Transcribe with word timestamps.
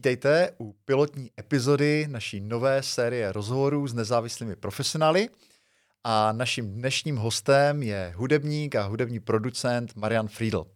Vítejte 0.00 0.50
u 0.60 0.72
pilotní 0.72 1.30
epizody 1.40 2.06
naší 2.10 2.40
nové 2.40 2.82
série 2.82 3.32
rozhovorů 3.32 3.86
s 3.86 3.94
nezávislými 3.94 4.56
profesionály. 4.56 5.28
A 6.04 6.32
naším 6.32 6.74
dnešním 6.74 7.16
hostem 7.16 7.82
je 7.82 8.12
hudebník 8.16 8.74
a 8.74 8.82
hudební 8.82 9.20
producent 9.20 9.96
Marian 9.96 10.28
Friedl. 10.28 10.66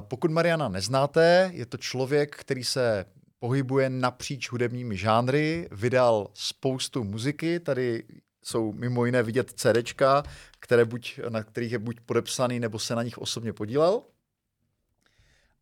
Pokud 0.00 0.30
Mariana 0.30 0.68
neznáte, 0.68 1.50
je 1.54 1.66
to 1.66 1.76
člověk, 1.76 2.36
který 2.36 2.64
se 2.64 3.04
pohybuje 3.38 3.90
napříč 3.90 4.50
hudebními 4.50 4.96
žánry, 4.96 5.68
vydal 5.72 6.28
spoustu 6.34 7.04
muziky, 7.04 7.60
tady 7.60 8.04
jsou 8.44 8.72
mimo 8.72 9.04
jiné 9.04 9.22
vidět 9.22 9.50
CDčka, 9.50 10.22
které 10.60 10.84
buď, 10.84 11.20
na 11.28 11.42
kterých 11.42 11.72
je 11.72 11.78
buď 11.78 12.00
podepsaný, 12.00 12.60
nebo 12.60 12.78
se 12.78 12.94
na 12.94 13.02
nich 13.02 13.18
osobně 13.18 13.52
podílel. 13.52 14.02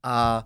A 0.02 0.44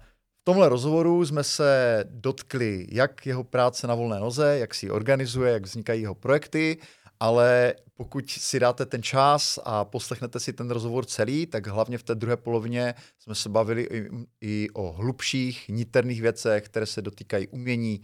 tomhle 0.48 0.68
rozhovoru 0.68 1.26
jsme 1.26 1.44
se 1.44 2.04
dotkli 2.08 2.86
jak 2.90 3.26
jeho 3.26 3.44
práce 3.44 3.86
na 3.86 3.94
volné 3.94 4.20
noze, 4.20 4.58
jak 4.58 4.74
si 4.74 4.86
ji 4.86 4.90
organizuje, 4.90 5.52
jak 5.52 5.64
vznikají 5.64 6.02
jeho 6.02 6.14
projekty, 6.14 6.78
ale 7.20 7.74
pokud 7.94 8.30
si 8.30 8.60
dáte 8.60 8.86
ten 8.86 9.02
čas 9.02 9.58
a 9.64 9.84
poslechnete 9.84 10.40
si 10.40 10.52
ten 10.52 10.70
rozhovor 10.70 11.04
celý, 11.04 11.46
tak 11.46 11.66
hlavně 11.66 11.98
v 11.98 12.02
té 12.02 12.14
druhé 12.14 12.36
polovině 12.36 12.94
jsme 13.18 13.34
se 13.34 13.48
bavili 13.48 13.82
i, 13.82 14.08
i 14.40 14.68
o 14.72 14.92
hlubších, 14.92 15.68
niterných 15.68 16.22
věcech, 16.22 16.64
které 16.64 16.86
se 16.86 17.02
dotýkají 17.02 17.48
umění, 17.48 18.00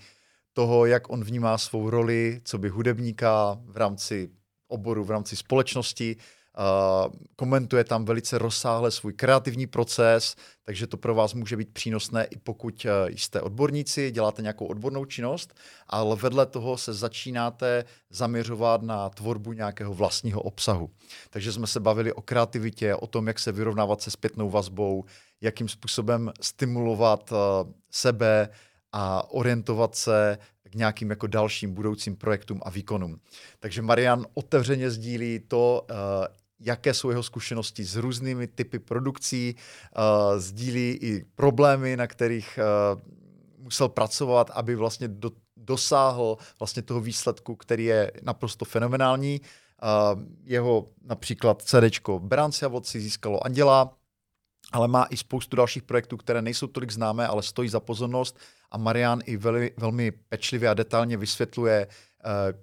toho, 0.52 0.86
jak 0.86 1.10
on 1.10 1.24
vnímá 1.24 1.58
svou 1.58 1.90
roli, 1.90 2.40
co 2.44 2.58
by 2.58 2.68
hudebníka 2.68 3.58
v 3.64 3.76
rámci 3.76 4.30
oboru, 4.68 5.04
v 5.04 5.10
rámci 5.10 5.36
společnosti 5.36 6.16
komentuje 7.36 7.84
tam 7.84 8.04
velice 8.04 8.38
rozsáhle 8.38 8.90
svůj 8.90 9.12
kreativní 9.12 9.66
proces, 9.66 10.36
takže 10.64 10.86
to 10.86 10.96
pro 10.96 11.14
vás 11.14 11.34
může 11.34 11.56
být 11.56 11.72
přínosné 11.72 12.24
i 12.24 12.38
pokud 12.38 12.84
uh, 12.84 12.90
jste 13.08 13.40
odborníci, 13.40 14.10
děláte 14.10 14.42
nějakou 14.42 14.66
odbornou 14.66 15.04
činnost, 15.04 15.54
ale 15.86 16.16
vedle 16.16 16.46
toho 16.46 16.76
se 16.76 16.92
začínáte 16.92 17.84
zaměřovat 18.10 18.82
na 18.82 19.08
tvorbu 19.08 19.52
nějakého 19.52 19.94
vlastního 19.94 20.42
obsahu. 20.42 20.90
Takže 21.30 21.52
jsme 21.52 21.66
se 21.66 21.80
bavili 21.80 22.12
o 22.12 22.22
kreativitě, 22.22 22.94
o 22.94 23.06
tom, 23.06 23.26
jak 23.26 23.38
se 23.38 23.52
vyrovnávat 23.52 24.02
se 24.02 24.10
zpětnou 24.10 24.50
vazbou, 24.50 25.04
jakým 25.40 25.68
způsobem 25.68 26.32
stimulovat 26.40 27.32
uh, 27.32 27.38
sebe 27.90 28.48
a 28.92 29.30
orientovat 29.30 29.94
se 29.94 30.38
k 30.70 30.74
nějakým 30.74 31.10
jako 31.10 31.26
dalším 31.26 31.74
budoucím 31.74 32.16
projektům 32.16 32.60
a 32.64 32.70
výkonům. 32.70 33.20
Takže 33.60 33.82
Marian 33.82 34.26
otevřeně 34.34 34.90
sdílí 34.90 35.40
to, 35.48 35.86
jaké 36.60 36.94
jsou 36.94 37.10
jeho 37.10 37.22
zkušenosti 37.22 37.84
s 37.84 37.96
různými 37.96 38.46
typy 38.46 38.78
produkcí, 38.78 39.56
uh, 39.56 40.38
sdílí 40.38 40.98
i 41.02 41.24
problémy, 41.34 41.96
na 41.96 42.06
kterých 42.06 42.58
uh, 42.94 43.00
musel 43.58 43.88
pracovat, 43.88 44.50
aby 44.54 44.74
vlastně 44.74 45.08
do, 45.08 45.30
dosáhl 45.56 46.38
vlastně 46.58 46.82
toho 46.82 47.00
výsledku, 47.00 47.56
který 47.56 47.84
je 47.84 48.12
naprosto 48.22 48.64
fenomenální. 48.64 49.40
Uh, 49.40 50.22
jeho 50.44 50.88
například 51.04 51.62
CDčko 51.62 52.18
Bránci 52.18 52.64
a 52.64 52.68
vodci 52.68 53.00
získalo 53.00 53.46
Anděla, 53.46 53.96
ale 54.72 54.88
má 54.88 55.06
i 55.10 55.16
spoustu 55.16 55.56
dalších 55.56 55.82
projektů, 55.82 56.16
které 56.16 56.42
nejsou 56.42 56.66
tolik 56.66 56.90
známé, 56.90 57.26
ale 57.26 57.42
stojí 57.42 57.68
za 57.68 57.80
pozornost 57.80 58.38
a 58.70 58.78
Marian 58.78 59.20
i 59.24 59.36
veli, 59.36 59.72
velmi 59.76 60.10
pečlivě 60.10 60.68
a 60.68 60.74
detailně 60.74 61.16
vysvětluje, 61.16 61.86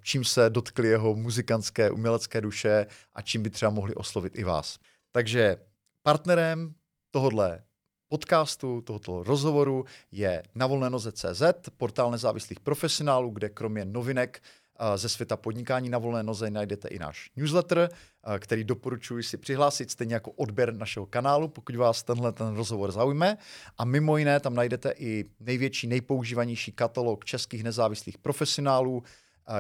čím 0.02 0.24
se 0.24 0.50
dotkly 0.50 0.88
jeho 0.88 1.16
muzikantské, 1.16 1.92
umělecké 1.92 2.42
duše 2.42 2.86
a 3.14 3.22
čím 3.22 3.44
by 3.44 3.50
třeba 3.50 3.72
mohli 3.72 3.96
oslovit 3.96 4.36
i 4.36 4.44
vás. 4.44 4.80
Takže 5.12 5.58
partnerem 6.04 6.74
tohohle 7.12 7.64
podcastu, 8.12 8.82
tohoto 8.82 9.24
rozhovoru 9.24 9.86
je 10.12 10.44
na 10.56 10.68
volné 10.68 10.90
noze.cz, 10.90 11.42
portál 11.78 12.12
nezávislých 12.12 12.60
profesionálů, 12.60 13.30
kde 13.30 13.50
kromě 13.50 13.86
novinek 13.86 14.44
eh, 14.44 14.98
ze 14.98 15.10
světa 15.10 15.38
podnikání 15.38 15.90
na 15.90 15.98
volné 15.98 16.24
noze 16.24 16.50
najdete 16.50 16.88
i 16.88 17.00
náš 17.00 17.32
newsletter, 17.36 17.90
eh, 17.90 18.40
který 18.40 18.64
doporučuji 18.64 19.24
si 19.24 19.38
přihlásit, 19.38 19.92
stejně 19.92 20.14
jako 20.14 20.32
odběr 20.32 20.74
našeho 20.74 21.06
kanálu, 21.06 21.48
pokud 21.48 21.76
vás 21.76 22.04
tenhle 22.04 22.32
ten 22.32 22.56
rozhovor 22.56 22.92
zaujme. 22.92 23.38
A 23.78 23.86
mimo 23.86 24.18
jiné 24.18 24.40
tam 24.40 24.56
najdete 24.56 24.94
i 24.98 25.26
největší, 25.40 25.88
nejpoužívanější 25.88 26.72
katalog 26.72 27.26
českých 27.26 27.64
nezávislých 27.64 28.18
profesionálů, 28.18 29.04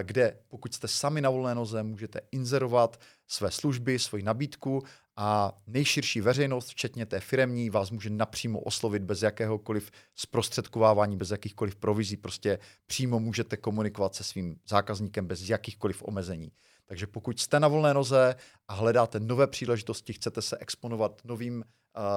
kde 0.01 0.37
pokud 0.47 0.73
jste 0.73 0.87
sami 0.87 1.21
na 1.21 1.29
volné 1.29 1.55
noze, 1.55 1.83
můžete 1.83 2.19
inzerovat 2.31 2.99
své 3.27 3.51
služby, 3.51 3.99
svoji 3.99 4.23
nabídku 4.23 4.83
a 5.15 5.57
nejširší 5.67 6.21
veřejnost, 6.21 6.69
včetně 6.69 7.05
té 7.05 7.19
firemní, 7.19 7.69
vás 7.69 7.91
může 7.91 8.09
napřímo 8.09 8.59
oslovit 8.59 9.03
bez 9.03 9.21
jakéhokoliv 9.21 9.91
zprostředkovávání, 10.15 11.17
bez 11.17 11.31
jakýchkoliv 11.31 11.75
provizí. 11.75 12.17
Prostě 12.17 12.59
přímo 12.87 13.19
můžete 13.19 13.57
komunikovat 13.57 14.15
se 14.15 14.23
svým 14.23 14.55
zákazníkem 14.67 15.27
bez 15.27 15.49
jakýchkoliv 15.49 16.03
omezení. 16.03 16.51
Takže 16.85 17.07
pokud 17.07 17.39
jste 17.39 17.59
na 17.59 17.67
volné 17.67 17.93
noze 17.93 18.35
a 18.67 18.73
hledáte 18.73 19.19
nové 19.19 19.47
příležitosti, 19.47 20.13
chcete 20.13 20.41
se 20.41 20.57
exponovat 20.57 21.21
novým 21.25 21.63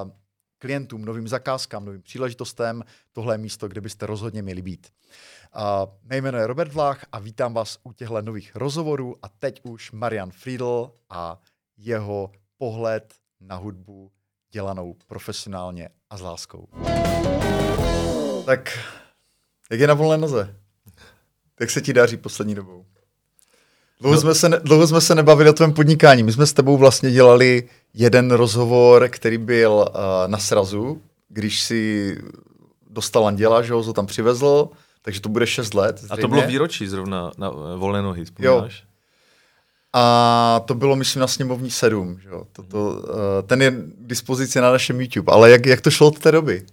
uh, 0.04 0.10
klientům, 0.58 1.04
novým 1.04 1.28
zakázkám, 1.28 1.84
novým 1.84 2.02
příležitostem, 2.02 2.84
tohle 3.12 3.34
je 3.34 3.38
místo, 3.38 3.68
kde 3.68 3.80
byste 3.80 4.06
rozhodně 4.06 4.42
měli 4.42 4.62
být. 4.62 4.88
Uh, 5.56 5.62
mé 6.02 6.16
jméno 6.16 6.38
je 6.38 6.46
Robert 6.46 6.72
Vlach 6.72 7.04
a 7.12 7.18
vítám 7.18 7.54
vás 7.54 7.78
u 7.82 7.92
těchto 7.92 8.22
nových 8.22 8.56
rozhovorů 8.56 9.16
a 9.22 9.28
teď 9.28 9.60
už 9.64 9.92
Marian 9.92 10.30
Friedl 10.30 10.92
a 11.10 11.40
jeho 11.76 12.32
pohled 12.58 13.14
na 13.40 13.56
hudbu 13.56 14.12
dělanou 14.50 14.96
profesionálně 15.06 15.88
a 16.10 16.16
s 16.16 16.20
láskou. 16.20 16.68
Tak, 18.46 18.78
jak 19.70 19.80
je 19.80 19.86
na 19.86 19.94
volné 19.94 20.18
noze? 20.18 20.60
Jak 21.60 21.70
se 21.70 21.80
ti 21.80 21.92
daří 21.92 22.16
poslední 22.16 22.54
dobou? 22.54 22.86
Dlouho, 24.00 24.14
no. 24.14 24.20
jsme 24.20 24.34
se 24.34 24.48
ne, 24.48 24.60
dlouho 24.64 24.86
jsme 24.86 25.00
se 25.00 25.14
nebavili 25.14 25.50
o 25.50 25.52
tvém 25.52 25.72
podnikání. 25.72 26.22
My 26.22 26.32
jsme 26.32 26.46
s 26.46 26.52
tebou 26.52 26.76
vlastně 26.76 27.10
dělali 27.10 27.68
jeden 27.94 28.30
rozhovor, 28.30 29.08
který 29.08 29.38
byl 29.38 29.72
uh, 29.72 30.00
na 30.26 30.38
srazu, 30.38 31.02
když 31.28 31.62
si 31.62 32.16
dostal 32.90 33.26
Anděla, 33.26 33.62
že 33.62 33.72
ho 33.72 33.92
tam 33.92 34.06
přivezl, 34.06 34.68
takže 35.02 35.20
to 35.20 35.28
bude 35.28 35.46
6 35.46 35.74
let. 35.74 35.98
Zřejmě. 35.98 36.12
A 36.12 36.16
to 36.16 36.28
bylo 36.28 36.42
výročí 36.42 36.86
zrovna 36.86 37.32
na 37.38 37.50
uh, 37.50 37.74
volné 37.76 38.02
nohy, 38.02 38.24
vzpomínáš? 38.24 38.80
Jo. 38.80 38.88
A 39.92 40.62
to 40.64 40.74
bylo, 40.74 40.96
myslím, 40.96 41.20
na 41.20 41.26
sněmovní 41.26 41.70
7. 41.70 42.18
Že 42.22 42.28
jo? 42.28 42.46
Toto, 42.52 42.90
uh, 42.90 43.02
ten 43.46 43.62
je 43.62 43.70
k 43.70 44.06
dispozici 44.06 44.60
na 44.60 44.72
našem 44.72 45.00
YouTube. 45.00 45.32
Ale 45.32 45.50
jak, 45.50 45.66
jak 45.66 45.80
to 45.80 45.90
šlo 45.90 46.06
od 46.06 46.18
té 46.18 46.32
doby? 46.32 46.66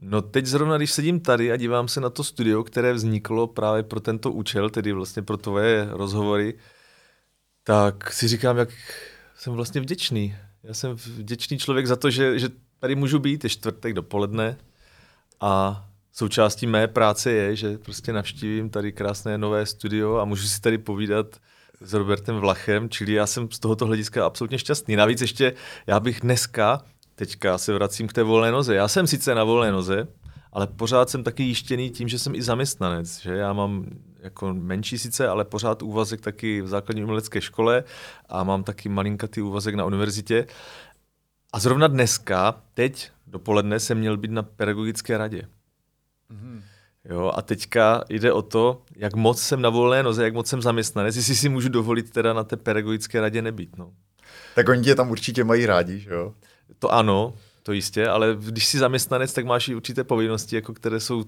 No 0.00 0.22
teď 0.22 0.46
zrovna, 0.46 0.76
když 0.76 0.92
sedím 0.92 1.20
tady 1.20 1.52
a 1.52 1.56
dívám 1.56 1.88
se 1.88 2.00
na 2.00 2.10
to 2.10 2.24
studio, 2.24 2.64
které 2.64 2.92
vzniklo 2.92 3.46
právě 3.46 3.82
pro 3.82 4.00
tento 4.00 4.32
účel, 4.32 4.70
tedy 4.70 4.92
vlastně 4.92 5.22
pro 5.22 5.36
tvoje 5.36 5.88
rozhovory, 5.90 6.54
tak 7.64 8.12
si 8.12 8.28
říkám, 8.28 8.56
jak 8.56 8.68
jsem 9.36 9.52
vlastně 9.52 9.80
vděčný. 9.80 10.36
Já 10.62 10.74
jsem 10.74 10.94
vděčný 10.94 11.58
člověk 11.58 11.86
za 11.86 11.96
to, 11.96 12.10
že, 12.10 12.38
že 12.38 12.48
tady 12.78 12.94
můžu 12.94 13.18
být, 13.18 13.44
je 13.44 13.50
čtvrtek 13.50 13.92
dopoledne 13.92 14.58
a 15.40 15.84
součástí 16.12 16.66
mé 16.66 16.88
práce 16.88 17.32
je, 17.32 17.56
že 17.56 17.78
prostě 17.78 18.12
navštívím 18.12 18.70
tady 18.70 18.92
krásné 18.92 19.38
nové 19.38 19.66
studio 19.66 20.16
a 20.16 20.24
můžu 20.24 20.48
si 20.48 20.60
tady 20.60 20.78
povídat 20.78 21.36
s 21.80 21.94
Robertem 21.94 22.36
Vlachem, 22.36 22.88
čili 22.88 23.12
já 23.12 23.26
jsem 23.26 23.50
z 23.50 23.58
tohoto 23.58 23.86
hlediska 23.86 24.26
absolutně 24.26 24.58
šťastný. 24.58 24.96
Navíc 24.96 25.20
ještě 25.20 25.52
já 25.86 26.00
bych 26.00 26.20
dneska 26.20 26.82
teďka 27.16 27.58
se 27.58 27.74
vracím 27.74 28.08
k 28.08 28.12
té 28.12 28.22
volné 28.22 28.52
noze. 28.52 28.74
Já 28.74 28.88
jsem 28.88 29.06
sice 29.06 29.34
na 29.34 29.44
volné 29.44 29.72
noze, 29.72 30.08
ale 30.52 30.66
pořád 30.66 31.10
jsem 31.10 31.24
taky 31.24 31.42
jištěný 31.42 31.90
tím, 31.90 32.08
že 32.08 32.18
jsem 32.18 32.34
i 32.34 32.42
zaměstnanec, 32.42 33.20
že 33.20 33.36
já 33.36 33.52
mám 33.52 33.86
jako 34.20 34.54
menší 34.54 34.98
sice, 34.98 35.28
ale 35.28 35.44
pořád 35.44 35.82
úvazek 35.82 36.20
taky 36.20 36.62
v 36.62 36.68
základní 36.68 37.02
umělecké 37.02 37.40
škole 37.40 37.84
a 38.28 38.44
mám 38.44 38.64
taky 38.64 38.88
malinkatý 38.88 39.40
úvazek 39.40 39.74
na 39.74 39.84
univerzitě. 39.84 40.46
A 41.52 41.58
zrovna 41.58 41.86
dneska, 41.86 42.62
teď 42.74 43.10
dopoledne, 43.26 43.80
jsem 43.80 43.98
měl 43.98 44.16
být 44.16 44.30
na 44.30 44.42
pedagogické 44.42 45.18
radě. 45.18 45.42
Mm-hmm. 46.30 46.62
Jo, 47.10 47.32
a 47.34 47.42
teďka 47.42 48.04
jde 48.08 48.32
o 48.32 48.42
to, 48.42 48.82
jak 48.96 49.14
moc 49.14 49.42
jsem 49.42 49.62
na 49.62 49.68
volné 49.68 50.02
noze, 50.02 50.24
jak 50.24 50.34
moc 50.34 50.46
jsem 50.46 50.62
zaměstnanec, 50.62 51.16
jestli 51.16 51.36
si 51.36 51.48
můžu 51.48 51.68
dovolit 51.68 52.10
teda 52.10 52.32
na 52.32 52.44
té 52.44 52.56
pedagogické 52.56 53.20
radě 53.20 53.42
nebýt. 53.42 53.78
No. 53.78 53.92
Tak 54.54 54.68
oni 54.68 54.82
tě 54.82 54.94
tam 54.94 55.10
určitě 55.10 55.44
mají 55.44 55.66
rádi, 55.66 55.98
že 55.98 56.10
jo? 56.10 56.34
To 56.78 56.92
ano, 56.92 57.34
to 57.62 57.72
jistě, 57.72 58.08
ale 58.08 58.36
když 58.40 58.66
jsi 58.66 58.78
zaměstnanec, 58.78 59.32
tak 59.32 59.44
máš 59.44 59.68
i 59.68 59.74
určité 59.74 60.04
povinnosti, 60.04 60.56
jako 60.56 60.74
které 60.74 61.00
jsou 61.00 61.24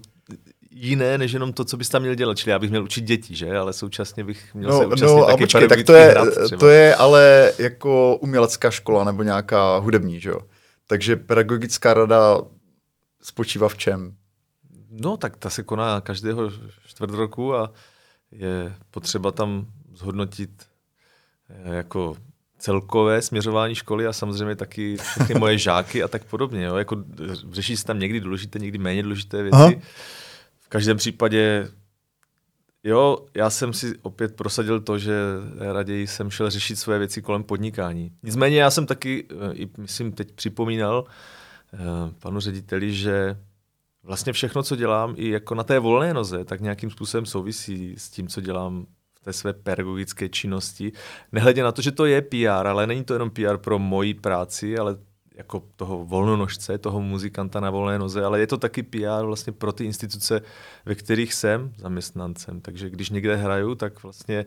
jiné, 0.71 1.17
než 1.17 1.31
jenom 1.31 1.53
to, 1.53 1.65
co 1.65 1.77
bys 1.77 1.89
tam 1.89 2.01
měl 2.01 2.15
dělat. 2.15 2.37
Čili 2.37 2.51
já 2.51 2.59
bych 2.59 2.69
měl 2.69 2.83
učit 2.83 3.01
děti, 3.01 3.35
že? 3.35 3.57
Ale 3.57 3.73
současně 3.73 4.23
bych 4.23 4.55
měl 4.55 4.69
no, 4.69 4.79
se 4.79 4.85
účastnit 4.85 5.07
no, 5.07 5.25
taky 5.25 5.43
počkej, 5.43 5.67
tak 5.67 5.83
to 5.83 5.93
je, 5.93 6.15
to 6.59 6.69
je 6.69 6.95
ale 6.95 7.53
jako 7.59 8.17
umělecká 8.21 8.71
škola 8.71 9.03
nebo 9.03 9.23
nějaká 9.23 9.77
hudební, 9.77 10.19
že 10.19 10.29
jo? 10.29 10.39
Takže 10.87 11.15
pedagogická 11.15 11.93
rada 11.93 12.37
spočívá 13.21 13.69
v 13.69 13.77
čem? 13.77 14.15
No, 14.89 15.17
tak 15.17 15.37
ta 15.37 15.49
se 15.49 15.63
koná 15.63 16.01
každého 16.01 16.51
čtvrt 16.87 17.13
roku 17.13 17.55
a 17.55 17.71
je 18.31 18.75
potřeba 18.91 19.31
tam 19.31 19.65
zhodnotit 19.93 20.49
eh, 21.49 21.75
jako 21.75 22.15
celkové 22.59 23.21
směřování 23.21 23.75
školy 23.75 24.07
a 24.07 24.13
samozřejmě 24.13 24.55
taky 24.55 24.97
všechny 24.97 25.39
moje 25.39 25.57
žáky 25.57 26.03
a 26.03 26.07
tak 26.07 26.23
podobně. 26.23 26.65
Jo. 26.65 26.75
Jako, 26.75 27.03
řeší 27.51 27.77
se 27.77 27.85
tam 27.85 27.99
někdy 27.99 28.19
důležité, 28.19 28.59
někdy 28.59 28.77
méně 28.77 29.03
důležité 29.03 29.43
věci. 29.43 29.55
Aha. 29.55 29.71
V 30.59 30.69
každém 30.69 30.97
případě 30.97 31.69
Jo, 32.83 33.17
já 33.35 33.49
jsem 33.49 33.73
si 33.73 33.97
opět 34.01 34.35
prosadil 34.35 34.79
to, 34.79 34.97
že 34.97 35.13
raději 35.57 36.07
jsem 36.07 36.31
šel 36.31 36.49
řešit 36.49 36.75
své 36.75 36.99
věci 36.99 37.21
kolem 37.21 37.43
podnikání. 37.43 38.11
Nicméně 38.23 38.61
já 38.61 38.71
jsem 38.71 38.85
taky, 38.85 39.27
eh, 39.29 39.53
i 39.53 39.69
myslím, 39.77 40.11
teď 40.11 40.31
připomínal 40.31 41.05
eh, 41.73 41.77
panu 42.19 42.39
řediteli, 42.39 42.93
že 42.93 43.37
vlastně 44.03 44.33
všechno, 44.33 44.63
co 44.63 44.75
dělám, 44.75 45.13
i 45.17 45.29
jako 45.29 45.55
na 45.55 45.63
té 45.63 45.79
volné 45.79 46.13
noze, 46.13 46.45
tak 46.45 46.61
nějakým 46.61 46.91
způsobem 46.91 47.25
souvisí 47.25 47.95
s 47.97 48.09
tím, 48.09 48.27
co 48.27 48.41
dělám 48.41 48.85
té 49.23 49.33
své 49.33 49.53
pedagogické 49.53 50.29
činnosti. 50.29 50.91
Nehledě 51.31 51.63
na 51.63 51.71
to, 51.71 51.81
že 51.81 51.91
to 51.91 52.05
je 52.05 52.21
PR, 52.21 52.67
ale 52.67 52.87
není 52.87 53.03
to 53.03 53.13
jenom 53.13 53.29
PR 53.29 53.57
pro 53.57 53.79
moji 53.79 54.13
práci, 54.13 54.77
ale 54.77 54.97
jako 55.35 55.63
toho 55.75 56.05
volnonožce, 56.05 56.77
toho 56.77 57.01
muzikanta 57.01 57.59
na 57.59 57.69
volné 57.69 57.99
noze, 57.99 58.25
ale 58.25 58.39
je 58.39 58.47
to 58.47 58.57
taky 58.57 58.83
PR 58.83 59.25
vlastně 59.25 59.53
pro 59.53 59.71
ty 59.71 59.85
instituce, 59.85 60.41
ve 60.85 60.95
kterých 60.95 61.33
jsem 61.33 61.73
zaměstnancem. 61.77 62.61
Takže 62.61 62.89
když 62.89 63.09
někde 63.09 63.35
hraju, 63.35 63.75
tak 63.75 64.03
vlastně 64.03 64.45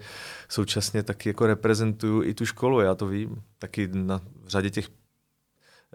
současně 0.49 1.03
taky 1.03 1.29
jako 1.29 1.47
reprezentuju 1.47 2.23
i 2.23 2.35
tu 2.35 2.47
školu, 2.47 2.81
já 2.81 2.95
to 2.95 3.07
vím. 3.07 3.43
Taky 3.59 3.89
na 3.93 4.21
řadě 4.47 4.71
těch 4.71 4.89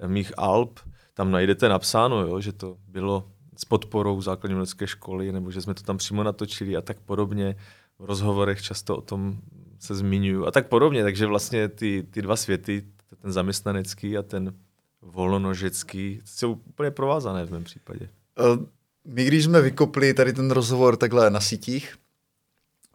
mých 0.08 0.32
alb 0.38 0.80
tam 1.14 1.32
najdete 1.32 1.70
napsáno, 1.70 2.22
jo, 2.22 2.42
že 2.42 2.52
to 2.52 2.78
bylo 2.88 3.32
s 3.58 3.66
podporou 3.66 4.22
základní 4.22 4.66
školy, 4.86 5.32
nebo 5.32 5.52
že 5.52 5.62
jsme 5.62 5.74
to 5.74 5.84
tam 5.84 5.98
přímo 5.98 6.24
natočili 6.24 6.78
a 6.78 6.82
tak 6.82 7.00
podobně. 7.00 7.56
V 8.00 8.06
rozhovorech 8.06 8.62
často 8.62 8.98
o 8.98 9.02
tom 9.02 9.38
se 9.80 9.96
zmiňuju 9.96 10.46
a 10.46 10.52
tak 10.52 10.68
podobně. 10.68 11.04
Takže 11.04 11.26
vlastně 11.26 11.68
ty, 11.68 12.08
ty 12.12 12.22
dva 12.22 12.36
světy, 12.36 12.84
ten 13.22 13.32
zaměstnanecký 13.32 14.18
a 14.18 14.24
ten 14.24 14.54
volnonožecký, 15.02 16.22
jsou 16.26 16.52
úplně 16.52 16.92
provázané 16.92 17.46
v 17.46 17.52
mém 17.52 17.64
případě. 17.64 18.10
Eh, 18.40 18.66
my, 19.06 19.26
když 19.26 19.44
jsme 19.44 19.62
vykopli 19.62 20.14
tady 20.14 20.34
ten 20.34 20.52
rozhovor 20.52 20.98
takhle 20.98 21.30
na 21.30 21.40
sítích, 21.40 21.96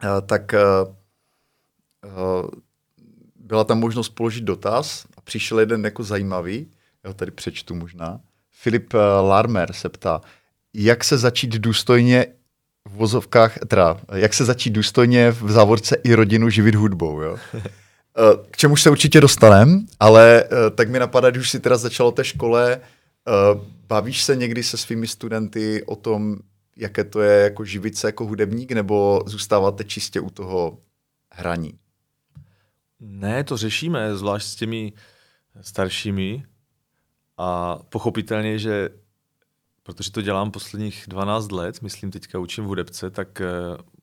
eh, 0.03 0.23
tak 0.27 0.55
eh, 0.55 0.61
byla 3.37 3.65
tam 3.65 3.81
možnost 3.81 4.09
položit 4.09 4.45
dotaz 4.45 5.07
a 5.17 5.21
přišel 5.21 5.61
jeden 5.61 5.85
jako 5.85 6.03
zajímavý, 6.05 6.71
já 7.05 7.11
ho 7.11 7.15
tady 7.15 7.31
přečtu 7.31 7.75
možná. 7.75 8.21
Filip 8.51 8.95
Larmer 9.21 9.73
se 9.73 9.89
ptá, 9.89 10.21
jak 10.75 11.05
se 11.05 11.19
začít 11.19 11.51
důstojně 11.51 12.27
v 12.89 12.97
vozovkách, 12.97 13.59
teda, 13.69 14.01
jak 14.15 14.35
se 14.35 14.45
začít 14.45 14.71
důstojně 14.71 15.31
v 15.31 15.51
závorce 15.51 15.97
i 16.05 16.15
rodinu 16.15 16.51
živit 16.51 16.75
hudbou, 16.75 17.21
jo? 17.21 17.37
Eh, 18.19 18.47
k 18.51 18.57
čemu 18.57 18.77
se 18.77 18.91
určitě 18.91 19.21
dostaneme, 19.21 19.81
ale 20.01 20.45
eh, 20.45 20.71
tak 20.71 20.89
mi 20.91 20.99
napadá, 20.99 21.31
když 21.31 21.41
už 21.41 21.51
si 21.51 21.61
teda 21.61 21.77
začalo 21.77 22.13
té 22.13 22.25
škole, 22.25 22.81
eh, 22.81 23.33
bavíš 23.87 24.23
se 24.23 24.37
někdy 24.37 24.63
se 24.63 24.77
svými 24.77 25.07
studenty 25.07 25.83
o 25.87 25.97
tom, 25.97 26.37
jaké 26.77 27.05
to 27.05 27.21
je 27.21 27.43
jako 27.43 27.65
živit 27.65 27.97
se 27.97 28.09
jako 28.09 28.25
hudebník, 28.27 28.73
nebo 28.73 29.23
zůstáváte 29.27 29.85
čistě 29.85 30.21
u 30.21 30.31
toho 30.31 30.79
hraní? 31.31 31.75
Ne, 33.01 33.45
to 33.45 33.57
řešíme, 33.57 34.17
zvlášť 34.17 34.47
s 34.47 34.55
těmi 34.55 34.93
staršími. 35.61 36.45
A 37.39 37.79
pochopitelně, 37.89 38.59
že 38.59 38.89
protože 39.83 40.13
to 40.13 40.23
dělám 40.23 40.51
posledních 40.51 41.05
12 41.09 41.53
let, 41.53 41.83
myslím 41.83 42.11
teďka 42.11 42.39
učím 42.39 42.65
v 42.65 42.67
hudebce, 42.67 43.11
tak 43.11 43.43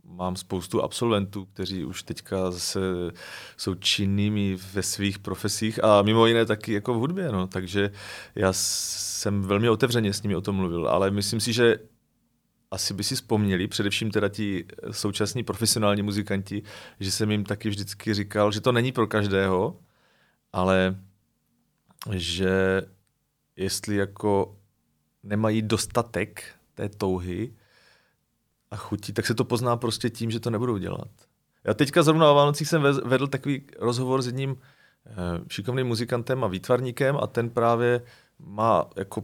mám 0.04 0.36
spoustu 0.36 0.84
absolventů, 0.84 1.46
kteří 1.46 1.86
už 1.86 2.04
teďka 2.04 2.52
zase 2.52 2.80
jsou 3.58 3.76
činnými 3.76 4.58
ve 4.74 4.84
svých 4.84 5.20
profesích 5.20 5.84
a 5.84 6.02
mimo 6.02 6.26
jiné 6.26 6.46
taky 6.46 6.74
jako 6.74 6.94
v 6.94 6.98
hudbě, 6.98 7.31
no. 7.31 7.48
takže 7.48 7.92
já 8.36 8.54
jsem 8.54 9.42
velmi 9.42 9.70
otevřeně 9.70 10.14
s 10.14 10.24
nimi 10.24 10.36
o 10.36 10.42
tom 10.42 10.56
mluvil, 10.56 10.88
ale 10.88 11.12
myslím 11.12 11.40
si, 11.40 11.54
že 11.54 11.80
asi 12.72 12.94
by 12.94 13.04
si 13.04 13.16
vzpomněli, 13.16 13.68
především 13.68 14.12
teda 14.12 14.30
ti 14.30 14.66
současní 14.92 15.44
profesionální 15.44 16.02
muzikanti, 16.02 16.64
že 17.00 17.12
jsem 17.12 17.31
jim 17.31 17.44
taky 17.44 17.70
vždycky 17.70 18.14
říkal, 18.14 18.52
že 18.52 18.62
to 18.62 18.72
není 18.72 18.92
pro 18.92 19.08
každého, 19.08 19.80
ale 20.54 20.96
že 22.12 22.81
jestli 23.56 23.96
jako 23.96 24.58
nemají 25.24 25.62
dostatek 25.62 26.44
té 26.75 26.89
touhy, 26.89 27.54
a 28.71 28.75
chutí, 28.75 29.13
tak 29.13 29.25
se 29.25 29.36
to 29.36 29.44
pozná 29.44 29.77
prostě 29.77 30.10
tím, 30.10 30.31
že 30.31 30.39
to 30.39 30.50
nebudou 30.50 30.77
dělat. 30.77 31.10
Já 31.63 31.74
teďka 31.74 32.04
zrovna 32.04 32.31
o 32.31 32.36
Vánocích 32.36 32.68
jsem 32.68 32.81
vedl 32.81 33.27
takový 33.27 33.62
rozhovor 33.80 34.21
s 34.21 34.25
jedním 34.25 34.57
eh, 35.06 35.13
šikovným 35.50 35.88
muzikantem 35.88 36.44
a 36.44 36.48
výtvarníkem 36.48 37.18
a 37.18 37.27
ten 37.27 37.50
právě 37.50 38.01
má 38.39 38.89
jako 38.95 39.24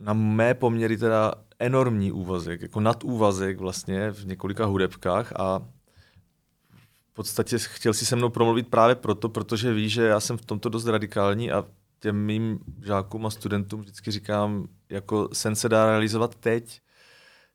na 0.00 0.12
mé 0.12 0.54
poměry 0.54 0.96
teda 0.96 1.32
enormní 1.58 2.12
úvazek, 2.12 2.62
jako 2.62 2.80
nadúvazek 2.80 3.58
vlastně 3.58 4.10
v 4.10 4.26
několika 4.26 4.64
hudebkách 4.64 5.32
a 5.36 5.58
v 7.10 7.14
podstatě 7.14 7.58
chtěl 7.58 7.94
si 7.94 8.06
se 8.06 8.16
mnou 8.16 8.28
promluvit 8.28 8.68
právě 8.68 8.94
proto, 8.94 9.28
protože 9.28 9.72
ví, 9.72 9.88
že 9.88 10.02
já 10.02 10.20
jsem 10.20 10.36
v 10.36 10.44
tomto 10.44 10.68
dost 10.68 10.86
radikální 10.86 11.50
a 11.52 11.64
těm 12.00 12.16
mým 12.16 12.58
žákům 12.82 13.26
a 13.26 13.30
studentům 13.30 13.80
vždycky 13.80 14.10
říkám, 14.10 14.68
jako 14.90 15.28
sen 15.32 15.56
se 15.56 15.68
dá 15.68 15.86
realizovat 15.86 16.34
teď, 16.34 16.80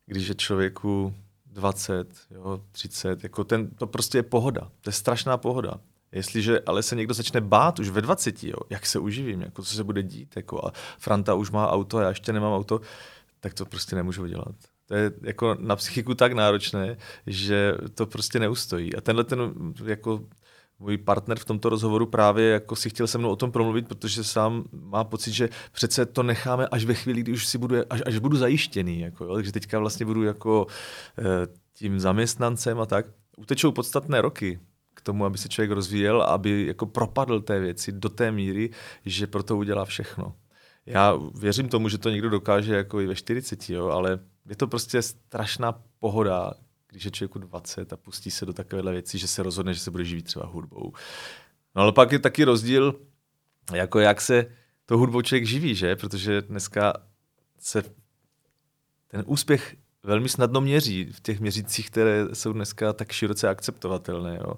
když 0.06 0.28
je 0.28 0.36
člověku 0.36 1.14
20, 1.46 2.08
jo, 2.32 2.62
30, 2.72 3.24
jako 3.24 3.44
ten, 3.44 3.70
to 3.70 3.88
prostě 3.88 4.18
je 4.18 4.24
pohoda, 4.24 4.72
to 4.82 4.90
je 4.90 4.94
strašná 4.94 5.38
pohoda. 5.38 5.74
Jestliže 6.12 6.60
ale 6.66 6.84
se 6.84 6.96
někdo 6.96 7.14
začne 7.14 7.42
bát 7.42 7.80
už 7.80 7.90
ve 7.90 8.02
20, 8.02 8.44
jo, 8.44 8.56
jak 8.70 8.86
se 8.86 9.00
uživím, 9.00 9.42
jako 9.42 9.64
co 9.64 9.76
se 9.76 9.84
bude 9.84 10.04
dít, 10.04 10.36
jako 10.36 10.68
a 10.68 10.72
Franta 11.00 11.34
už 11.34 11.52
má 11.52 11.70
auto 11.70 11.98
a 11.98 12.02
já 12.02 12.10
ještě 12.10 12.34
nemám 12.34 12.54
auto, 12.54 12.82
tak 13.40 13.54
to 13.54 13.66
prostě 13.66 13.96
nemůžu 13.96 14.26
dělat. 14.26 14.56
To 14.86 14.96
je 14.96 15.12
jako 15.22 15.56
na 15.60 15.76
psychiku 15.76 16.16
tak 16.16 16.34
náročné, 16.34 16.98
že 17.28 17.74
to 17.96 18.06
prostě 18.06 18.40
neustojí. 18.40 18.96
A 18.96 19.02
tenhle 19.02 19.24
ten 19.24 19.40
jako 19.86 20.24
můj 20.82 20.98
partner 20.98 21.40
v 21.40 21.46
tomto 21.46 21.70
rozhovoru 21.70 22.06
právě 22.06 22.50
jako 22.50 22.76
si 22.76 22.90
chtěl 22.90 23.08
se 23.08 23.18
mnou 23.18 23.30
o 23.30 23.36
tom 23.36 23.52
promluvit, 23.52 23.88
protože 23.88 24.24
sám 24.24 24.64
má 24.72 25.04
pocit, 25.04 25.32
že 25.32 25.50
přece 25.72 26.06
to 26.06 26.24
necháme 26.24 26.68
až 26.68 26.86
ve 26.86 26.94
chvíli, 26.94 27.22
kdy 27.22 27.32
už 27.32 27.48
si 27.48 27.58
budu, 27.58 27.76
až, 27.90 28.02
až 28.06 28.18
budu 28.18 28.38
zajištěný. 28.38 29.00
Jako, 29.00 29.26
jo? 29.26 29.36
Takže 29.36 29.52
teďka 29.52 29.80
vlastně 29.80 30.06
budu 30.06 30.24
jako 30.24 30.68
e, 31.20 31.24
tím 31.74 32.00
zaměstnancem 32.00 32.80
a 32.80 32.86
tak. 32.86 33.06
Utečou 33.38 33.72
podstatné 33.72 34.22
roky 34.22 34.60
k 34.94 35.02
tomu, 35.02 35.26
aby 35.26 35.38
se 35.38 35.50
člověk 35.50 35.72
rozvíjel 35.72 36.22
aby 36.22 36.66
jako 36.68 36.86
propadl 36.86 37.40
té 37.40 37.60
věci 37.60 37.92
do 37.92 38.10
té 38.10 38.32
míry, 38.32 38.70
že 39.06 39.28
pro 39.28 39.44
to 39.44 39.58
udělá 39.58 39.86
všechno. 39.86 40.36
Já 40.86 41.14
věřím 41.36 41.70
tomu, 41.70 41.90
že 41.90 41.98
to 41.98 42.10
někdo 42.10 42.30
dokáže 42.30 42.76
jako 42.76 43.02
i 43.02 43.08
ve 43.08 43.16
40, 43.16 43.70
jo, 43.70 43.88
ale 43.88 44.20
je 44.50 44.56
to 44.56 44.68
prostě 44.68 45.02
strašná 45.02 45.82
pohoda, 46.00 46.54
když 46.92 47.06
je 47.06 47.12
člověku 47.12 47.40
20 47.40 47.94
a 47.94 47.98
pustí 47.98 48.32
se 48.32 48.46
do 48.46 48.54
takovéhle 48.54 48.92
věcí, 48.92 49.18
že 49.18 49.28
se 49.28 49.44
rozhodne, 49.44 49.74
že 49.74 49.80
se 49.80 49.92
bude 49.92 50.06
živit 50.06 50.22
třeba 50.22 50.46
hudbou. 50.46 50.94
No 51.76 51.82
ale 51.82 51.92
pak 51.92 52.12
je 52.12 52.20
taky 52.20 52.44
rozdíl, 52.44 52.96
jako 53.74 54.00
jak 54.00 54.22
se 54.22 54.46
to 54.86 54.98
hudbou 54.98 55.22
člověk 55.22 55.46
živí, 55.46 55.76
že? 55.76 55.96
Protože 55.96 56.42
dneska 56.42 56.94
se 57.60 57.84
ten 59.08 59.24
úspěch 59.26 59.76
velmi 60.04 60.30
snadno 60.30 60.62
měří 60.62 61.06
v 61.06 61.20
těch 61.20 61.40
měřících, 61.40 61.90
které 61.90 62.26
jsou 62.34 62.54
dneska 62.54 62.94
tak 62.94 63.12
široce 63.12 63.50
akceptovatelné, 63.50 64.40
jo? 64.42 64.54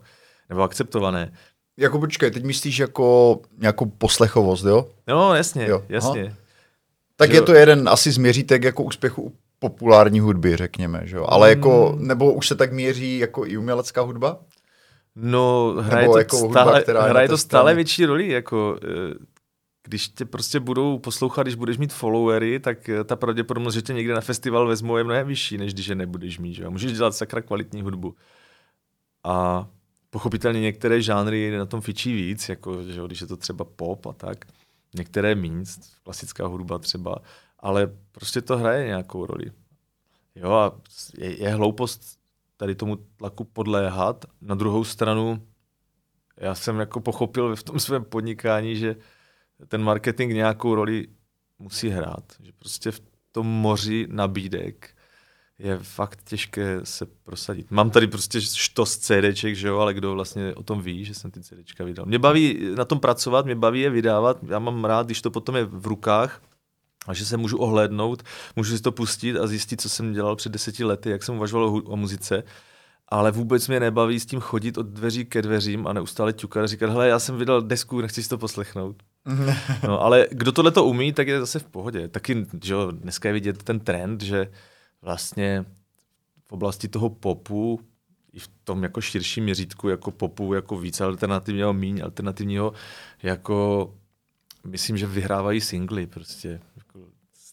nebo 0.50 0.62
akceptované. 0.62 1.34
Jako 1.78 2.00
počkej, 2.00 2.32
teď 2.32 2.44
myslíš 2.44 2.78
jako 2.78 3.40
nějakou 3.58 3.86
poslechovost, 3.86 4.66
jo? 4.66 4.90
No, 5.08 5.36
jasně, 5.36 5.68
jo. 5.68 5.86
jasně. 5.90 6.26
Aha. 6.26 6.36
Tak 7.16 7.32
že 7.32 7.38
je 7.38 7.42
to 7.42 7.54
jeden 7.54 7.90
asi 7.90 8.12
z 8.12 8.18
měřítek 8.18 8.64
jako 8.64 8.84
úspěchu 8.84 9.38
populární 9.64 10.20
hudby, 10.20 10.58
řekněme, 10.58 11.02
že 11.04 11.16
jo? 11.18 11.26
Ale 11.30 11.50
jako, 11.50 11.90
hmm. 11.90 12.08
nebo 12.08 12.34
už 12.34 12.48
se 12.48 12.56
tak 12.56 12.74
měří 12.74 13.18
jako 13.18 13.46
i 13.46 13.58
umělecká 13.58 14.02
hudba? 14.02 14.40
No, 15.16 15.76
hraje 15.80 16.08
to, 16.08 16.18
jako 16.18 16.38
stále, 16.38 16.66
hudba, 16.66 16.82
která 16.82 17.02
hraje 17.02 17.28
to 17.28 17.38
stále 17.38 17.76
větší 17.76 18.06
roli, 18.06 18.28
jako 18.28 18.80
eh, 18.84 19.14
když 19.84 20.10
tě 20.10 20.26
prostě 20.26 20.60
budou 20.60 21.00
poslouchat, 21.00 21.44
když 21.44 21.56
budeš 21.56 21.78
mít 21.78 21.94
followery, 21.94 22.60
tak 22.60 22.90
eh, 22.90 23.04
ta 23.04 23.16
pravděpodobnost, 23.16 23.74
že 23.74 23.82
tě 23.82 23.94
někde 23.94 24.14
na 24.14 24.22
festival 24.22 24.68
vezmou, 24.68 24.98
je 24.98 25.04
mnohem 25.04 25.28
vyšší, 25.28 25.58
než 25.58 25.74
když 25.74 25.88
je 25.88 25.96
nebudeš 25.96 26.40
mít. 26.40 26.54
Že? 26.54 26.70
Můžeš 26.70 26.94
dělat 26.94 27.16
sakra 27.16 27.42
kvalitní 27.42 27.82
hudbu. 27.82 28.16
A 29.24 29.68
pochopitelně 30.10 30.62
některé 30.62 31.02
žánry 31.02 31.58
na 31.58 31.66
tom 31.66 31.82
fičí 31.82 32.14
víc, 32.14 32.50
jako, 32.50 32.84
že 32.84 33.02
když 33.06 33.22
je 33.22 33.28
to 33.28 33.38
třeba 33.38 33.66
pop 33.66 34.06
a 34.06 34.14
tak. 34.14 34.46
Některé 34.96 35.36
míň, 35.36 35.66
klasická 36.04 36.48
hudba 36.48 36.80
třeba 36.80 37.16
ale 37.64 37.92
prostě 38.12 38.42
to 38.42 38.58
hraje 38.58 38.86
nějakou 38.86 39.26
roli. 39.26 39.52
Jo 40.36 40.52
a 40.52 40.82
je, 41.18 41.44
je 41.44 41.50
hloupost 41.50 42.20
tady 42.58 42.76
tomu 42.76 42.96
tlaku 42.96 43.44
podléhat. 43.44 44.26
Na 44.42 44.56
druhou 44.56 44.84
stranu, 44.84 45.48
já 46.38 46.56
jsem 46.56 46.80
jako 46.80 47.00
pochopil 47.00 47.56
v 47.56 47.64
tom 47.64 47.80
svém 47.80 48.04
podnikání, 48.04 48.76
že 48.76 48.96
ten 49.68 49.84
marketing 49.84 50.34
nějakou 50.34 50.76
roli 50.76 51.08
musí 51.60 51.90
hrát. 51.90 52.24
Že 52.40 52.52
prostě 52.60 52.92
v 52.92 53.02
tom 53.32 53.48
moři 53.48 54.08
nabídek 54.10 54.96
je 55.60 55.80
fakt 55.80 56.24
těžké 56.24 56.80
se 56.84 57.06
prosadit. 57.06 57.72
Mám 57.72 57.90
tady 57.90 58.08
prostě 58.08 58.42
štos 58.42 58.98
CDček, 58.98 59.56
že 59.56 59.68
jo, 59.68 59.78
ale 59.78 59.94
kdo 59.94 60.14
vlastně 60.14 60.56
o 60.56 60.64
tom 60.64 60.82
ví, 60.82 61.06
že 61.06 61.14
jsem 61.14 61.32
ty 61.32 61.44
CDčka 61.44 61.84
vydal. 61.84 62.06
Mě 62.06 62.20
baví 62.20 62.70
na 62.76 62.86
tom 62.86 63.00
pracovat, 63.00 63.46
mě 63.46 63.56
baví 63.56 63.80
je 63.82 63.90
vydávat, 63.90 64.38
já 64.48 64.60
mám 64.60 64.86
rád, 64.86 65.06
když 65.06 65.22
to 65.22 65.32
potom 65.32 65.56
je 65.56 65.66
v 65.66 65.88
rukách, 65.88 66.42
a 67.08 67.14
že 67.14 67.26
se 67.26 67.38
můžu 67.38 67.58
ohlédnout, 67.58 68.24
můžu 68.56 68.78
si 68.78 68.84
to 68.84 68.92
pustit 68.92 69.38
a 69.38 69.48
zjistit, 69.48 69.82
co 69.82 69.90
jsem 69.90 70.14
dělal 70.14 70.36
před 70.36 70.52
deseti 70.52 70.84
lety, 70.84 71.10
jak 71.10 71.24
jsem 71.24 71.36
uvažoval 71.36 71.68
o, 71.68 71.74
o 71.74 71.96
muzice. 71.96 72.44
Ale 73.08 73.32
vůbec 73.32 73.68
mě 73.68 73.80
nebaví 73.80 74.20
s 74.20 74.26
tím 74.26 74.40
chodit 74.40 74.78
od 74.78 74.86
dveří 74.86 75.26
ke 75.26 75.42
dveřím 75.42 75.88
a 75.88 75.94
neustále 75.94 76.34
ťukat 76.34 76.64
a 76.64 76.68
říkat, 76.68 76.90
hele, 76.90 77.08
já 77.08 77.20
jsem 77.20 77.38
vydal 77.38 77.62
desku, 77.62 78.02
nechci 78.02 78.24
si 78.24 78.30
to 78.30 78.38
poslechnout. 78.38 79.04
no, 79.84 80.02
ale 80.02 80.28
kdo 80.32 80.52
tohle 80.52 80.72
to 80.72 80.86
umí, 80.86 81.14
tak 81.14 81.28
je 81.28 81.40
zase 81.40 81.60
v 81.60 81.64
pohodě. 81.66 82.08
Taky, 82.08 82.46
že 82.64 82.74
jo, 82.74 82.92
dneska 82.92 83.30
je 83.30 83.34
vidět 83.34 83.64
ten 83.64 83.80
trend, 83.80 84.22
že 84.22 84.52
vlastně 85.02 85.66
v 86.48 86.52
oblasti 86.52 86.88
toho 86.88 87.10
popu 87.10 87.80
i 88.34 88.40
v 88.40 88.48
tom 88.64 88.84
jako 88.84 89.02
širším 89.02 89.44
měřítku 89.44 89.90
jako 89.90 90.12
popu, 90.12 90.54
jako 90.54 90.78
víc 90.78 91.02
alternativního, 91.02 91.74
míň 91.74 92.02
alternativního, 92.04 92.74
jako 93.24 93.94
myslím, 94.64 94.98
že 94.98 95.08
vyhrávají 95.08 95.62
singly 95.62 96.08
prostě. 96.08 96.60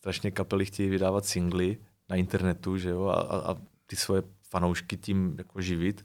Strašně 0.00 0.30
kapely 0.30 0.64
chtějí 0.64 0.88
vydávat 0.88 1.24
singly 1.24 1.78
na 2.08 2.16
internetu, 2.16 2.76
že 2.76 2.90
jo, 2.90 3.06
a, 3.06 3.20
a, 3.20 3.56
ty 3.86 3.96
svoje 3.96 4.22
fanoušky 4.42 4.96
tím 4.96 5.34
jako 5.38 5.60
živit. 5.60 6.04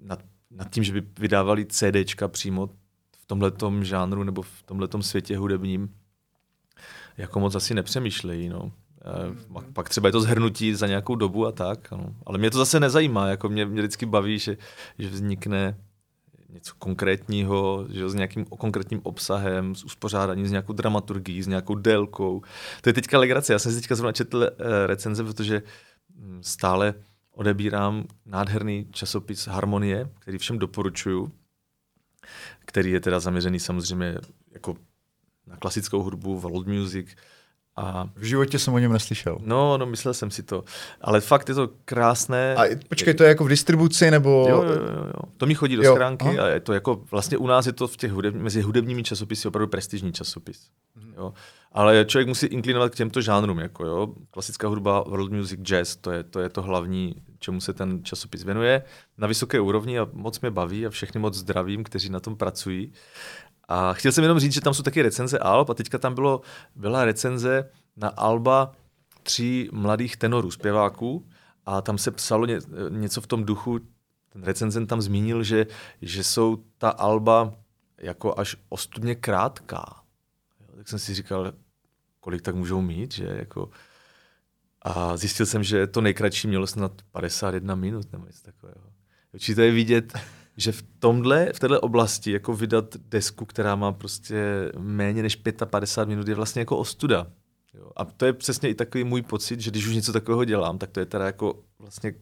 Nad, 0.00 0.22
nad 0.50 0.70
tím, 0.70 0.84
že 0.84 0.92
by 0.92 1.02
vydávali 1.18 1.66
CDčka 1.66 2.28
přímo 2.28 2.66
v 3.16 3.26
tomhletom 3.26 3.84
žánru 3.84 4.24
nebo 4.24 4.42
v 4.42 4.62
tomhletom 4.62 5.02
světě 5.02 5.38
hudebním, 5.38 5.94
jako 7.16 7.40
moc 7.40 7.54
asi 7.54 7.74
nepřemýšlejí, 7.74 8.48
no. 8.48 8.72
Mm. 9.64 9.72
Pak 9.72 9.88
třeba 9.88 10.08
je 10.08 10.12
to 10.12 10.20
zhrnutí 10.20 10.74
za 10.74 10.86
nějakou 10.86 11.14
dobu 11.14 11.46
a 11.46 11.52
tak, 11.52 11.90
no. 11.90 12.14
ale 12.26 12.38
mě 12.38 12.50
to 12.50 12.58
zase 12.58 12.80
nezajímá, 12.80 13.26
jako 13.26 13.48
mě, 13.48 13.66
mě 13.66 13.82
vždycky 13.82 14.06
baví, 14.06 14.38
že, 14.38 14.56
že 14.98 15.08
vznikne 15.08 15.76
něco 16.52 16.74
konkrétního, 16.78 17.86
že 17.90 18.08
s 18.08 18.14
nějakým 18.14 18.44
konkrétním 18.44 19.00
obsahem, 19.02 19.74
s 19.74 19.84
uspořádáním, 19.84 20.46
s 20.46 20.50
nějakou 20.50 20.72
dramaturgií, 20.72 21.42
s 21.42 21.46
nějakou 21.46 21.74
délkou. 21.74 22.42
To 22.80 22.88
je 22.88 22.92
teďka 22.92 23.18
legrace. 23.18 23.52
Já 23.52 23.58
jsem 23.58 23.72
si 23.72 23.80
teďka 23.80 23.94
zrovna 23.94 24.12
četl 24.12 24.36
uh, 24.38 24.66
recenze, 24.86 25.24
protože 25.24 25.62
hm, 26.16 26.38
stále 26.42 26.94
odebírám 27.34 28.04
nádherný 28.26 28.86
časopis 28.90 29.46
Harmonie, 29.46 30.08
který 30.18 30.38
všem 30.38 30.58
doporučuju, 30.58 31.32
který 32.64 32.90
je 32.90 33.00
teda 33.00 33.20
zaměřený 33.20 33.60
samozřejmě 33.60 34.18
jako 34.50 34.76
na 35.46 35.56
klasickou 35.56 36.02
hudbu, 36.02 36.40
world 36.40 36.66
music, 36.66 37.16
a 37.76 38.08
v 38.16 38.24
životě 38.24 38.58
jsem 38.58 38.74
o 38.74 38.78
něm 38.78 38.92
neslyšel. 38.92 39.38
No, 39.40 39.78
no, 39.78 39.86
myslel 39.86 40.14
jsem 40.14 40.30
si 40.30 40.42
to. 40.42 40.64
Ale 41.00 41.20
fakt 41.20 41.48
je 41.48 41.54
to 41.54 41.70
krásné. 41.84 42.56
A 42.56 42.76
počkej, 42.88 43.14
to 43.14 43.22
je 43.22 43.28
jako 43.28 43.44
v 43.44 43.48
distribuci, 43.48 44.10
nebo... 44.10 44.46
Jo, 44.48 44.62
jo, 44.62 44.72
jo. 44.72 45.04
jo. 45.06 45.22
To 45.36 45.46
mi 45.46 45.54
chodí 45.54 45.76
do 45.76 45.82
jo. 45.82 45.94
schránky 45.94 46.24
Aha. 46.24 46.44
a 46.44 46.46
je 46.46 46.60
to 46.60 46.72
jako, 46.72 47.02
vlastně 47.10 47.38
u 47.38 47.46
nás 47.46 47.66
je 47.66 47.72
to 47.72 47.88
v 47.88 47.96
těch 47.96 48.12
hudeb, 48.12 48.34
mezi 48.34 48.62
hudebními 48.62 49.02
časopisy 49.02 49.48
opravdu 49.48 49.68
prestižní 49.68 50.12
časopis. 50.12 50.68
Mhm. 50.96 51.14
Jo. 51.16 51.32
Ale 51.72 52.04
člověk 52.04 52.28
musí 52.28 52.46
inklinovat 52.46 52.92
k 52.92 52.96
těmto 52.96 53.20
žánrům, 53.20 53.58
jako 53.58 53.86
jo. 53.86 54.08
Klasická 54.30 54.68
hudba, 54.68 55.04
world 55.08 55.32
music, 55.32 55.60
jazz, 55.60 55.96
to 55.96 56.10
je, 56.10 56.22
to 56.22 56.40
je 56.40 56.48
to 56.48 56.62
hlavní, 56.62 57.14
čemu 57.38 57.60
se 57.60 57.72
ten 57.72 58.04
časopis 58.04 58.44
věnuje. 58.44 58.82
Na 59.18 59.26
vysoké 59.26 59.60
úrovni 59.60 59.98
a 59.98 60.08
moc 60.12 60.40
mě 60.40 60.50
baví 60.50 60.86
a 60.86 60.90
všechny 60.90 61.20
moc 61.20 61.34
zdravím, 61.34 61.84
kteří 61.84 62.10
na 62.10 62.20
tom 62.20 62.36
pracují. 62.36 62.92
A 63.72 63.92
chtěl 63.92 64.12
jsem 64.12 64.24
jenom 64.24 64.40
říct, 64.40 64.52
že 64.52 64.60
tam 64.60 64.74
jsou 64.74 64.82
taky 64.82 65.02
recenze 65.02 65.38
Alb 65.38 65.70
a 65.70 65.74
teďka 65.74 65.98
tam 65.98 66.14
bylo, 66.14 66.40
byla 66.74 67.04
recenze 67.04 67.70
na 67.96 68.08
Alba 68.08 68.72
tří 69.22 69.68
mladých 69.72 70.16
tenorů, 70.16 70.50
zpěváků 70.50 71.28
a 71.66 71.80
tam 71.80 71.98
se 71.98 72.10
psalo 72.10 72.46
ně, 72.46 72.58
něco 72.88 73.20
v 73.20 73.26
tom 73.26 73.44
duchu, 73.44 73.80
ten 74.28 74.42
recenzent 74.42 74.88
tam 74.88 75.02
zmínil, 75.02 75.42
že, 75.42 75.66
že 76.02 76.24
jsou 76.24 76.64
ta 76.78 76.90
Alba 76.90 77.54
jako 77.98 78.38
až 78.38 78.56
ostudně 78.68 79.14
krátká. 79.14 80.02
Tak 80.76 80.88
jsem 80.88 80.98
si 80.98 81.14
říkal, 81.14 81.52
kolik 82.20 82.42
tak 82.42 82.54
můžou 82.54 82.80
mít, 82.80 83.12
že 83.14 83.24
jako... 83.24 83.70
A 84.82 85.16
zjistil 85.16 85.46
jsem, 85.46 85.62
že 85.62 85.86
to 85.86 86.00
nejkratší 86.00 86.48
mělo 86.48 86.66
snad 86.66 86.92
51 87.12 87.74
minut 87.74 88.12
nebo 88.12 88.26
něco 88.26 88.42
takového. 88.42 88.84
Či 89.38 89.54
to 89.54 89.60
je 89.60 89.70
vidět, 89.70 90.12
že 90.56 90.72
v 90.72 90.82
tomhle, 90.98 91.52
v 91.52 91.58
této 91.58 91.80
oblasti 91.80 92.32
jako 92.32 92.52
vydat 92.52 92.96
desku, 92.96 93.44
která 93.44 93.76
má 93.76 93.92
prostě 93.92 94.72
méně 94.78 95.22
než 95.22 95.36
55 95.64 96.08
minut, 96.08 96.28
je 96.28 96.34
vlastně 96.34 96.60
jako 96.60 96.76
ostuda. 96.76 97.26
Jo. 97.74 97.90
A 97.96 98.04
to 98.04 98.26
je 98.26 98.32
přesně 98.32 98.68
i 98.68 98.74
takový 98.74 99.04
můj 99.04 99.22
pocit, 99.22 99.60
že 99.60 99.70
když 99.70 99.86
už 99.86 99.94
něco 99.94 100.12
takového 100.12 100.44
dělám, 100.44 100.78
tak 100.78 100.90
to 100.90 101.00
je 101.00 101.06
teda 101.06 101.26
jako 101.26 101.62
vlastně 101.78 102.14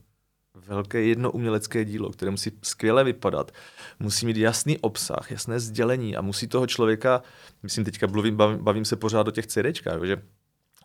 velké 0.66 1.02
jedno 1.02 1.30
umělecké 1.30 1.84
dílo, 1.84 2.10
které 2.10 2.30
musí 2.30 2.50
skvěle 2.62 3.04
vypadat, 3.04 3.52
musí 3.99 4.26
mít 4.26 4.37
jasný 4.37 4.78
obsah, 4.78 5.30
jasné 5.30 5.60
sdělení 5.60 6.16
a 6.16 6.20
musí 6.20 6.46
toho 6.46 6.66
člověka, 6.66 7.22
myslím 7.62 7.84
teďka 7.84 8.06
bavím, 8.06 8.37
bavím 8.37 8.84
se 8.84 8.96
pořád 8.96 9.28
o 9.28 9.30
těch 9.30 9.46
CDčkách, 9.46 10.04
že 10.04 10.22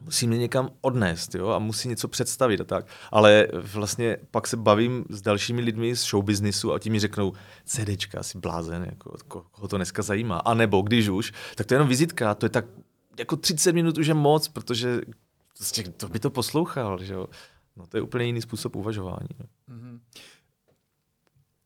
musí 0.01 0.27
mě 0.27 0.37
někam 0.37 0.69
odnést 0.81 1.35
jo, 1.35 1.47
a 1.47 1.59
musí 1.59 1.89
něco 1.89 2.07
představit 2.07 2.61
a 2.61 2.63
tak. 2.63 2.87
Ale 3.11 3.47
vlastně 3.51 4.17
pak 4.31 4.47
se 4.47 4.57
bavím 4.57 5.05
s 5.09 5.21
dalšími 5.21 5.61
lidmi 5.61 5.95
z 5.95 6.03
showbiznisu 6.03 6.73
a 6.73 6.79
ti 6.79 6.89
mi 6.89 6.99
řeknou, 6.99 7.33
CDčka, 7.65 8.19
asi 8.19 8.37
blázen, 8.37 8.83
jako, 8.83 9.17
koho 9.27 9.67
to 9.67 9.77
dneska 9.77 10.01
zajímá. 10.01 10.37
A 10.37 10.53
nebo 10.53 10.81
když 10.81 11.07
už, 11.07 11.33
tak 11.55 11.67
to 11.67 11.73
je 11.73 11.75
jenom 11.75 11.87
vizitka, 11.87 12.35
to 12.35 12.45
je 12.45 12.49
tak, 12.49 12.65
jako 13.19 13.35
30 13.35 13.73
minut 13.73 13.97
už 13.97 14.07
je 14.07 14.13
moc, 14.13 14.47
protože 14.47 15.01
prostě 15.57 15.83
to 15.83 16.09
by 16.09 16.19
to 16.19 16.29
poslouchal, 16.29 17.03
že 17.03 17.13
jo. 17.13 17.27
No 17.77 17.87
to 17.87 17.97
je 17.97 18.01
úplně 18.01 18.25
jiný 18.25 18.41
způsob 18.41 18.75
uvažování. 18.75 19.29
Mm-hmm. 19.69 19.99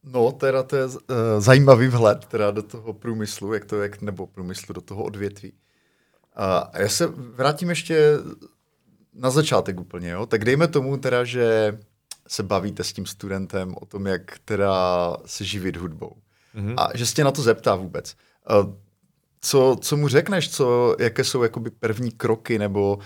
No, 0.04 0.32
teda 0.32 0.64
to 0.64 0.76
je 0.76 0.86
uh, 0.86 0.94
zajímavý 1.40 1.88
vhled 1.88 2.26
teda 2.26 2.52
do 2.52 2.64
toho 2.64 2.94
průmyslu, 2.94 3.54
jak 3.54 3.66
to 3.66 3.82
je, 3.82 3.92
nebo 4.02 4.28
průmyslu 4.28 4.74
do 4.74 4.82
toho 4.82 5.04
odvětví. 5.04 5.54
A 6.40 6.72
já 6.74 6.90
se 6.90 7.08
vrátím 7.16 7.70
ještě 7.70 8.18
na 9.14 9.30
začátek 9.30 9.80
úplně, 9.80 10.10
jo? 10.10 10.26
Tak 10.26 10.46
dejme 10.46 10.68
tomu 10.68 10.98
teda, 10.98 11.24
že 11.24 11.78
se 12.28 12.44
bavíte 12.44 12.84
s 12.84 12.94
tím 12.94 13.06
studentem 13.06 13.76
o 13.82 13.86
tom, 13.86 14.08
jak 14.08 14.40
teda 14.46 15.18
se 15.26 15.46
živit 15.46 15.78
hudbou. 15.78 16.16
Mm-hmm. 16.56 16.74
A 16.78 16.98
že 16.98 17.06
se 17.06 17.16
tě 17.16 17.24
na 17.24 17.32
to 17.32 17.42
zeptá 17.42 17.76
vůbec. 17.76 18.16
Co, 19.42 19.78
co 19.82 19.98
mu 19.98 20.08
řekneš, 20.08 20.50
co, 20.50 20.96
jaké 21.00 21.24
jsou 21.24 21.44
jakoby 21.44 21.70
první 21.70 22.12
kroky, 22.12 22.60
nebo 22.60 23.00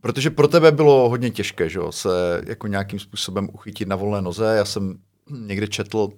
protože 0.00 0.30
pro 0.30 0.48
tebe 0.48 0.72
bylo 0.72 1.08
hodně 1.08 1.30
těžké, 1.30 1.68
že 1.68 1.78
jo, 1.78 1.92
se 1.92 2.42
jako 2.46 2.66
nějakým 2.66 2.98
způsobem 2.98 3.48
uchytit 3.52 3.88
na 3.88 3.96
volné 3.96 4.22
noze. 4.22 4.54
Já 4.56 4.64
jsem 4.64 4.98
někde 5.30 5.68
četl, 5.68 6.08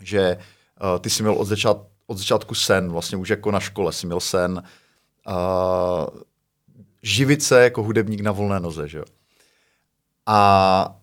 že 0.00 0.36
uh, 0.36 0.98
ty 1.00 1.10
jsi 1.10 1.22
měl 1.22 1.34
od, 1.34 1.44
začát, 1.44 1.86
od 2.06 2.18
začátku 2.18 2.54
sen, 2.54 2.88
vlastně 2.92 3.18
už 3.18 3.28
jako 3.28 3.50
na 3.50 3.60
škole 3.60 3.92
jsi 3.92 4.06
měl 4.06 4.20
sen, 4.20 4.52
uh, 4.52 4.68
živit 7.02 7.42
se 7.42 7.62
jako 7.62 7.82
hudebník 7.82 8.20
na 8.20 8.32
volné 8.32 8.60
noze, 8.60 8.88
že 8.88 8.98
jo. 8.98 9.04
A 10.26 11.00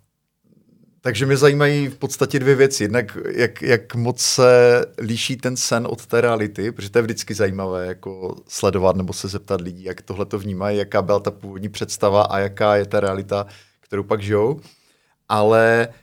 takže 1.01 1.25
mě 1.25 1.37
zajímají 1.37 1.87
v 1.87 1.97
podstatě 1.97 2.39
dvě 2.39 2.55
věci. 2.55 2.83
Jednak, 2.83 3.17
jak, 3.35 3.61
jak 3.61 3.95
moc 3.95 4.21
se 4.21 4.85
liší 4.97 5.37
ten 5.37 5.57
sen 5.57 5.87
od 5.89 6.05
té 6.05 6.21
reality, 6.21 6.71
protože 6.71 6.89
to 6.89 6.97
je 6.97 7.01
vždycky 7.01 7.33
zajímavé 7.33 7.85
jako 7.85 8.35
sledovat 8.47 8.95
nebo 8.95 9.13
se 9.13 9.27
zeptat 9.27 9.61
lidí, 9.61 9.83
jak 9.83 10.01
tohle 10.01 10.25
to 10.25 10.39
vnímají, 10.39 10.77
jaká 10.77 11.01
byla 11.01 11.19
ta 11.19 11.31
původní 11.31 11.69
představa 11.69 12.21
a 12.21 12.39
jaká 12.39 12.75
je 12.75 12.85
ta 12.85 12.99
realita, 12.99 13.45
kterou 13.79 14.03
pak 14.03 14.21
žijou. 14.21 14.59
Ale 15.29 15.87
uh, 15.89 16.02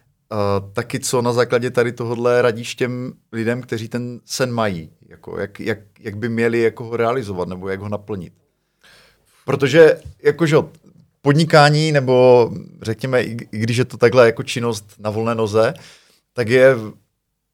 taky 0.72 1.00
co 1.00 1.22
na 1.22 1.32
základě 1.32 1.70
tady 1.70 1.92
tohohle 1.92 2.42
radíš 2.42 2.74
těm 2.74 3.12
lidem, 3.32 3.62
kteří 3.62 3.88
ten 3.88 4.20
sen 4.24 4.52
mají. 4.52 4.90
Jako, 5.08 5.38
jak, 5.38 5.60
jak, 5.60 5.78
jak 6.00 6.16
by 6.16 6.28
měli 6.28 6.60
jako 6.60 6.84
ho 6.84 6.96
realizovat 6.96 7.48
nebo 7.48 7.68
jak 7.68 7.80
ho 7.80 7.88
naplnit. 7.88 8.32
Protože 9.44 10.00
jakože 10.22 10.56
podnikání 11.22 11.92
nebo 11.92 12.50
řekněme, 12.82 13.22
i, 13.22 13.36
i 13.52 13.58
když 13.58 13.76
je 13.76 13.84
to 13.84 13.96
takhle 13.96 14.26
jako 14.26 14.42
činnost 14.42 14.94
na 14.98 15.10
volné 15.10 15.34
noze, 15.34 15.74
tak 16.32 16.48
je 16.48 16.76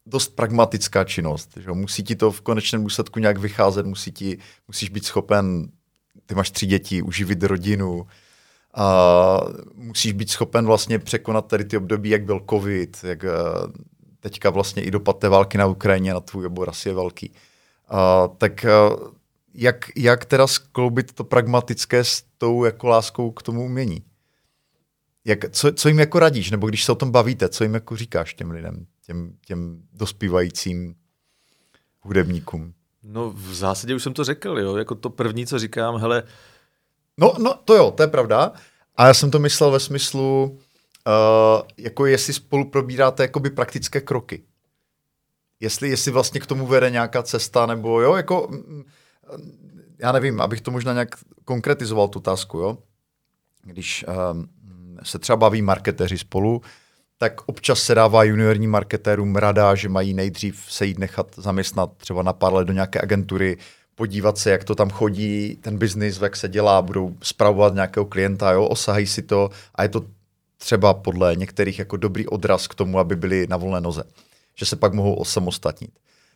dost 0.05 0.35
pragmatická 0.35 1.03
činnost. 1.03 1.49
Že? 1.57 1.71
Musí 1.71 2.03
ti 2.03 2.15
to 2.15 2.31
v 2.31 2.41
konečném 2.41 2.83
důsledku 2.83 3.19
nějak 3.19 3.37
vycházet, 3.37 3.85
musí 3.85 4.11
ti, 4.11 4.37
musíš 4.67 4.89
být 4.89 5.05
schopen, 5.05 5.69
ty 6.25 6.35
máš 6.35 6.51
tři 6.51 6.65
děti, 6.65 7.01
uživit 7.01 7.43
rodinu, 7.43 8.07
a 8.77 9.41
musíš 9.75 10.13
být 10.13 10.29
schopen 10.29 10.65
vlastně 10.65 10.99
překonat 10.99 11.47
tady 11.47 11.65
ty 11.65 11.77
období, 11.77 12.09
jak 12.09 12.23
byl 12.23 12.41
covid, 12.49 12.97
jak 13.03 13.23
eh, 13.23 13.29
teďka 14.19 14.49
vlastně 14.49 14.83
i 14.83 14.91
dopad 14.91 15.19
té 15.19 15.29
války 15.29 15.57
na 15.57 15.65
Ukrajině 15.65 16.13
na 16.13 16.19
tvůj 16.19 16.45
obor 16.45 16.69
asi 16.69 16.89
je 16.89 16.95
velký. 16.95 17.31
Uh, 17.91 18.35
tak 18.37 18.65
uh, 18.65 19.07
jak, 19.53 19.85
jak 19.95 20.25
teda 20.25 20.47
skloubit 20.47 21.13
to 21.13 21.23
pragmatické 21.23 22.03
s 22.03 22.23
tou 22.37 22.63
jako 22.63 22.87
láskou 22.87 23.31
k 23.31 23.43
tomu 23.43 23.65
umění? 23.65 24.03
Jak, 25.25 25.51
co, 25.51 25.71
co 25.71 25.87
jim 25.87 25.99
jako 25.99 26.19
radíš? 26.19 26.51
Nebo 26.51 26.67
když 26.67 26.83
se 26.83 26.91
o 26.91 26.95
tom 26.95 27.11
bavíte, 27.11 27.49
co 27.49 27.63
jim 27.63 27.73
jako 27.73 27.95
říkáš 27.95 28.33
těm 28.33 28.51
lidem, 28.51 28.85
těm, 29.05 29.33
těm 29.45 29.81
dospívajícím 29.93 30.95
hudebníkům? 31.99 32.73
No 33.03 33.31
v 33.31 33.53
zásadě 33.53 33.95
už 33.95 34.03
jsem 34.03 34.13
to 34.13 34.23
řekl, 34.23 34.59
jo. 34.59 34.75
Jako 34.75 34.95
to 34.95 35.09
první, 35.09 35.45
co 35.45 35.59
říkám, 35.59 35.97
hele... 35.97 36.23
No, 37.17 37.33
no 37.39 37.53
to 37.65 37.75
jo, 37.75 37.91
to 37.91 38.03
je 38.03 38.07
pravda. 38.07 38.51
A 38.95 39.07
já 39.07 39.13
jsem 39.13 39.31
to 39.31 39.39
myslel 39.39 39.71
ve 39.71 39.79
smyslu, 39.79 40.59
jako 41.77 42.05
jestli 42.05 42.33
spolu 42.33 42.69
probíráte 42.69 43.23
jakoby 43.23 43.49
praktické 43.49 44.01
kroky. 44.01 44.43
Jestli, 45.59 45.89
jestli 45.89 46.11
vlastně 46.11 46.39
k 46.39 46.45
tomu 46.45 46.67
vede 46.67 46.89
nějaká 46.89 47.23
cesta, 47.23 47.65
nebo 47.65 48.01
jo, 48.01 48.15
jako, 48.15 48.47
mm, 48.51 48.83
já 49.99 50.11
nevím, 50.11 50.41
abych 50.41 50.61
to 50.61 50.71
možná 50.71 50.93
nějak 50.93 51.09
konkretizoval 51.45 52.07
tu 52.07 52.19
otázku, 52.19 52.57
jo. 52.57 52.77
Když 53.63 54.05
um, 54.31 54.49
se 55.03 55.19
třeba 55.19 55.35
baví 55.35 55.61
marketeři 55.61 56.17
spolu, 56.17 56.61
tak 57.17 57.41
občas 57.45 57.79
se 57.79 57.95
dává 57.95 58.23
juniorním 58.23 58.71
marketérům 58.71 59.35
rada, 59.35 59.75
že 59.75 59.89
mají 59.89 60.13
nejdřív 60.13 60.65
se 60.69 60.85
jít 60.85 60.99
nechat 60.99 61.35
zaměstnat 61.35 61.97
třeba 61.97 62.23
na 62.23 62.33
pár 62.33 62.53
let 62.53 62.67
do 62.67 62.73
nějaké 62.73 63.01
agentury, 63.01 63.57
podívat 63.97 64.37
se, 64.37 64.49
jak 64.51 64.63
to 64.63 64.75
tam 64.75 64.89
chodí, 64.89 65.57
ten 65.61 65.77
biznis, 65.77 66.21
jak 66.21 66.35
se 66.35 66.49
dělá, 66.49 66.81
budou 66.81 67.15
spravovat 67.21 67.73
nějakého 67.73 68.05
klienta, 68.05 68.51
jo, 68.51 68.65
osahají 68.65 69.07
si 69.07 69.21
to 69.21 69.49
a 69.75 69.83
je 69.83 69.89
to 69.89 70.05
třeba 70.57 70.93
podle 70.93 71.35
některých 71.35 71.79
jako 71.79 71.97
dobrý 71.97 72.27
odraz 72.27 72.67
k 72.67 72.75
tomu, 72.75 72.99
aby 72.99 73.15
byli 73.15 73.47
na 73.49 73.57
volné 73.57 73.81
noze, 73.81 74.03
že 74.55 74.65
se 74.65 74.75
pak 74.75 74.93
mohou 74.93 75.13
osamostatnit. 75.13 75.91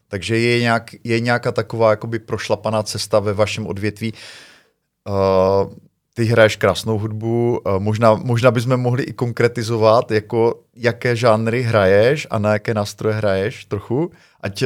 Takže 0.08 0.38
je, 0.38 0.60
nějak, 0.62 0.91
je 1.03 1.20
nějaká 1.20 1.51
taková 1.51 1.89
jakoby 1.89 2.20
prošlapaná 2.20 2.84
cesta 2.84 3.20
ve 3.20 3.34
vašem 3.34 3.68
odvětví. 3.68 4.13
Uh, 5.08 5.74
ty 6.13 6.25
hraješ 6.25 6.56
krásnou 6.56 7.00
hudbu, 7.00 7.62
uh, 7.65 7.80
možná, 7.80 8.13
možná 8.13 8.51
bychom 8.51 8.77
mohli 8.77 9.03
i 9.03 9.13
konkretizovat, 9.13 10.12
jako 10.12 10.63
jaké 10.75 11.15
žánry 11.15 11.62
hraješ 11.62 12.27
a 12.30 12.39
na 12.39 12.53
jaké 12.53 12.74
nástroje 12.74 13.15
hraješ 13.15 13.65
trochu, 13.65 14.12
ať 14.41 14.63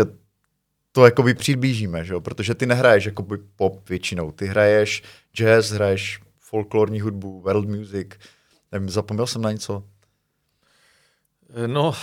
to 0.96 1.06
jakoby 1.06 1.34
přiblížíme, 1.34 2.06
že 2.06 2.14
jo? 2.14 2.22
protože 2.22 2.56
ty 2.56 2.66
nehraješ 2.66 3.06
jakoby 3.06 3.38
pop 3.56 3.90
většinou, 3.90 4.32
ty 4.32 4.46
hraješ 4.46 5.04
jazz, 5.34 5.72
hraješ 5.72 6.20
folklorní 6.40 7.02
hudbu, 7.02 7.42
world 7.42 7.68
music, 7.68 8.08
nevím, 8.72 8.90
zapomněl 8.90 9.28
jsem 9.28 9.42
na 9.42 9.52
něco? 9.52 9.84
No, 11.68 11.94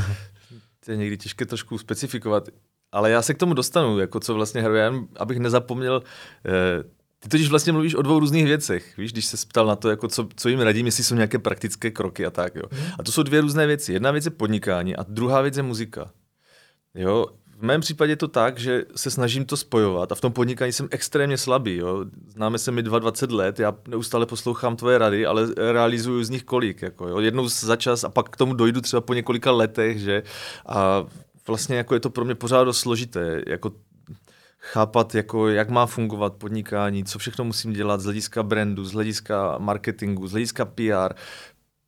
to 0.84 0.90
je 0.90 0.96
někdy 0.96 1.16
těžké 1.16 1.46
trošku 1.46 1.78
specifikovat, 1.78 2.48
ale 2.92 3.10
já 3.10 3.22
se 3.22 3.34
k 3.34 3.38
tomu 3.38 3.54
dostanu, 3.54 3.98
jako 3.98 4.20
co 4.20 4.34
vlastně 4.34 4.62
hraju, 4.62 5.08
abych 5.16 5.38
nezapomněl, 5.38 6.02
eh, 6.46 6.82
ty 7.18 7.28
totiž 7.28 7.48
vlastně 7.48 7.72
mluvíš 7.72 7.94
o 7.94 8.02
dvou 8.02 8.18
různých 8.18 8.44
věcech, 8.44 8.96
víš, 8.98 9.12
když 9.12 9.26
se 9.26 9.36
ptal 9.48 9.66
na 9.66 9.76
to, 9.76 9.90
jako 9.90 10.08
co, 10.08 10.28
co 10.36 10.48
jim 10.48 10.60
radím, 10.60 10.86
jestli 10.86 11.04
jsou 11.04 11.14
nějaké 11.14 11.38
praktické 11.38 11.90
kroky 11.90 12.26
a 12.26 12.30
tak, 12.30 12.54
jo. 12.54 12.62
Mhm. 12.72 12.92
A 12.98 13.02
to 13.02 13.12
jsou 13.12 13.22
dvě 13.22 13.40
různé 13.40 13.66
věci. 13.66 13.92
Jedna 13.92 14.10
věc 14.10 14.24
je 14.24 14.30
podnikání 14.30 14.96
a 14.96 15.02
druhá 15.02 15.40
věc 15.40 15.56
je 15.56 15.62
muzika. 15.62 16.10
Jo, 16.94 17.26
v 17.58 17.62
mém 17.62 17.80
případě 17.80 18.12
je 18.12 18.16
to 18.16 18.28
tak, 18.28 18.58
že 18.58 18.84
se 18.96 19.10
snažím 19.10 19.44
to 19.44 19.56
spojovat 19.56 20.12
a 20.12 20.14
v 20.14 20.20
tom 20.20 20.32
podnikání 20.32 20.72
jsem 20.72 20.88
extrémně 20.90 21.38
slabý. 21.38 21.76
Jo. 21.76 22.04
Známe 22.28 22.58
se 22.58 22.70
mi 22.70 22.82
22 22.82 23.38
let, 23.38 23.60
já 23.60 23.74
neustále 23.88 24.26
poslouchám 24.26 24.76
tvoje 24.76 24.98
rady, 24.98 25.26
ale 25.26 25.46
realizuju 25.56 26.24
z 26.24 26.30
nich 26.30 26.44
kolik. 26.44 26.82
Jako, 26.82 27.08
jo. 27.08 27.20
Jednou 27.20 27.48
za 27.48 27.76
čas 27.76 28.04
a 28.04 28.08
pak 28.08 28.28
k 28.28 28.36
tomu 28.36 28.54
dojdu 28.54 28.80
třeba 28.80 29.00
po 29.00 29.14
několika 29.14 29.50
letech, 29.50 29.98
že 29.98 30.22
a 30.66 31.04
vlastně 31.46 31.76
jako 31.76 31.94
je 31.94 32.00
to 32.00 32.10
pro 32.10 32.24
mě 32.24 32.34
pořád 32.34 32.64
dost 32.64 32.78
složité. 32.78 33.42
Jako 33.46 33.72
chápat, 34.58 35.14
jako, 35.14 35.48
jak 35.48 35.70
má 35.70 35.86
fungovat 35.86 36.34
podnikání, 36.34 37.04
co 37.04 37.18
všechno 37.18 37.44
musím 37.44 37.72
dělat 37.72 38.00
z 38.00 38.04
hlediska 38.04 38.42
brandu, 38.42 38.84
z 38.84 38.92
hlediska 38.92 39.58
marketingu, 39.58 40.26
z 40.26 40.30
hlediska 40.30 40.64
PR, 40.64 41.14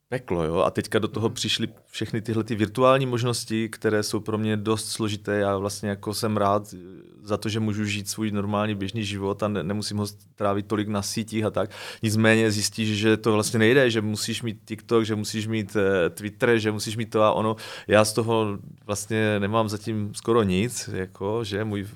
peklo, 0.09 0.45
jo. 0.45 0.57
A 0.57 0.71
teďka 0.71 0.99
do 0.99 1.09
toho 1.09 1.31
přišly 1.31 1.69
všechny 1.91 2.23
tyhle 2.23 2.45
ty 2.45 2.55
virtuální 2.55 3.07
možnosti, 3.07 3.69
které 3.69 4.03
jsou 4.03 4.21
pro 4.21 4.39
mě 4.39 4.57
dost 4.57 4.89
složité. 4.89 5.37
Já 5.37 5.57
vlastně 5.57 5.89
jako 5.89 6.15
jsem 6.15 6.37
rád 6.37 6.75
za 7.23 7.37
to, 7.37 7.49
že 7.49 7.61
můžu 7.61 7.85
žít 7.85 8.09
svůj 8.09 8.31
normální 8.31 8.75
běžný 8.75 9.05
život 9.05 9.43
a 9.43 9.49
ne, 9.49 9.63
nemusím 9.63 9.97
ho 9.97 10.07
trávit 10.35 10.67
tolik 10.67 10.89
na 10.89 11.03
sítích 11.03 11.45
a 11.45 11.51
tak. 11.51 11.71
Nicméně 12.03 12.51
zjistíš, 12.51 12.99
že 12.99 13.17
to 13.17 13.33
vlastně 13.33 13.59
nejde, 13.59 13.91
že 13.91 14.01
musíš 14.01 14.43
mít 14.43 14.59
TikTok, 14.65 15.05
že 15.05 15.15
musíš 15.15 15.47
mít 15.47 15.77
uh, 15.77 15.83
Twitter, 16.15 16.59
že 16.59 16.73
musíš 16.73 16.97
mít 16.97 17.11
to 17.11 17.23
a 17.23 17.33
ono. 17.33 17.57
Já 17.89 18.05
z 18.05 18.13
toho 18.13 18.59
vlastně 18.87 19.41
nemám 19.41 19.69
zatím 19.69 20.15
skoro 20.15 20.43
nic, 20.43 20.91
jako, 20.93 21.45
že 21.45 21.65
můj 21.65 21.87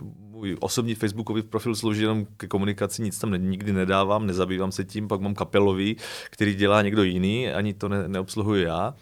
můj 0.40 0.56
osobní 0.60 0.94
facebookový 0.94 1.42
profil 1.42 1.74
slouží 1.74 2.02
jenom 2.02 2.26
ke 2.36 2.46
komunikaci, 2.46 3.02
nic 3.02 3.18
tam 3.18 3.50
nikdy 3.50 3.72
nedávám, 3.72 4.26
nezabývám 4.26 4.72
se 4.72 4.84
tím, 4.84 5.08
pak 5.08 5.20
mám 5.20 5.34
kapelový, 5.34 5.96
který 6.30 6.54
dělá 6.54 6.82
někdo 6.82 7.02
jiný, 7.02 7.48
ani 7.50 7.74
to 7.74 7.88
ne, 7.88 8.08
neobsluhuji 8.08 8.64
já. 8.64 8.94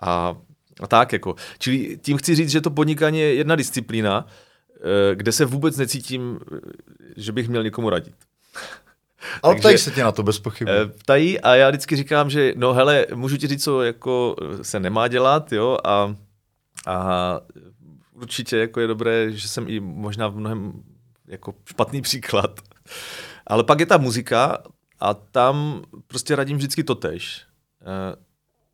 A, 0.00 0.36
a 0.80 0.86
tak 0.86 1.12
jako. 1.12 1.34
Čili 1.58 1.98
tím 2.02 2.16
chci 2.16 2.34
říct, 2.34 2.50
že 2.50 2.60
to 2.60 2.70
podnikání 2.70 3.20
je 3.20 3.34
jedna 3.34 3.56
disciplína, 3.56 4.26
eh, 4.76 5.14
kde 5.14 5.32
se 5.32 5.44
vůbec 5.44 5.76
necítím, 5.76 6.38
eh, 6.52 6.58
že 7.16 7.32
bych 7.32 7.48
měl 7.48 7.62
někomu 7.62 7.90
radit. 7.90 8.14
Ale 9.42 9.56
ptají 9.56 9.78
se 9.78 9.90
tě 9.90 10.04
na 10.04 10.12
to 10.12 10.22
bez 10.22 10.38
pochyby. 10.38 10.70
Eh, 10.70 10.86
ptají 10.86 11.40
a 11.40 11.54
já 11.54 11.68
vždycky 11.68 11.96
říkám, 11.96 12.30
že 12.30 12.52
no 12.56 12.72
hele, 12.72 13.06
můžu 13.14 13.36
ti 13.36 13.46
říct, 13.46 13.64
co 13.64 13.82
jako 13.82 14.36
se 14.62 14.80
nemá 14.80 15.08
dělat, 15.08 15.52
jo, 15.52 15.78
a, 15.84 16.16
a 16.86 17.40
určitě 18.14 18.56
jako 18.56 18.80
je 18.80 18.86
dobré, 18.86 19.32
že 19.32 19.48
jsem 19.48 19.68
i 19.68 19.80
možná 19.80 20.28
v 20.28 20.36
mnohem 20.36 20.82
jako 21.26 21.54
špatný 21.64 22.02
příklad. 22.02 22.60
Ale 23.46 23.64
pak 23.64 23.80
je 23.80 23.86
ta 23.86 23.98
muzika 23.98 24.62
a 25.00 25.14
tam 25.14 25.82
prostě 26.06 26.36
radím 26.36 26.56
vždycky 26.56 26.84
to 26.84 26.94
tež. 26.94 27.46
E, 27.82 28.16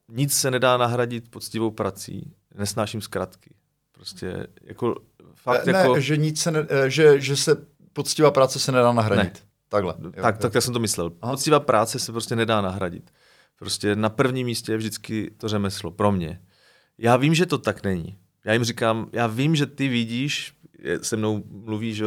nic 0.08 0.34
se 0.34 0.50
nedá 0.50 0.76
nahradit 0.76 1.30
poctivou 1.30 1.70
prací, 1.70 2.34
nesnáším 2.54 3.00
zkratky. 3.00 3.54
Prostě 3.92 4.46
jako 4.62 4.94
fakt 5.34 5.66
ne, 5.66 5.78
jako... 5.78 6.00
Že, 6.00 6.16
nic 6.16 6.40
se 6.40 6.50
ne, 6.50 6.66
eh, 6.68 6.90
že, 6.90 7.20
že 7.20 7.36
se 7.36 7.66
poctivá 7.92 8.30
práce 8.30 8.58
se 8.58 8.72
nedá 8.72 8.92
nahradit. 8.92 9.34
Ne. 9.34 9.50
Takhle. 9.68 9.94
Jo, 10.02 10.10
tak, 10.22 10.34
jo. 10.34 10.42
tak 10.42 10.54
já 10.54 10.60
jsem 10.60 10.74
to 10.74 10.80
myslel. 10.80 11.12
Aha. 11.22 11.32
Poctivá 11.32 11.60
práce 11.60 11.98
se 11.98 12.12
prostě 12.12 12.36
nedá 12.36 12.60
nahradit. 12.60 13.10
Prostě 13.58 13.96
na 13.96 14.08
prvním 14.08 14.46
místě 14.46 14.72
je 14.72 14.78
vždycky 14.78 15.30
to 15.36 15.48
řemeslo, 15.48 15.90
pro 15.90 16.12
mě. 16.12 16.40
Já 16.98 17.16
vím, 17.16 17.34
že 17.34 17.46
to 17.46 17.58
tak 17.58 17.84
není. 17.84 18.18
Já 18.44 18.52
jim 18.52 18.64
říkám, 18.64 19.08
já 19.12 19.26
vím, 19.26 19.56
že 19.56 19.66
ty 19.66 19.88
vidíš, 19.88 20.54
se 21.02 21.16
mnou 21.16 21.44
mluví, 21.50 21.94
že 21.94 22.04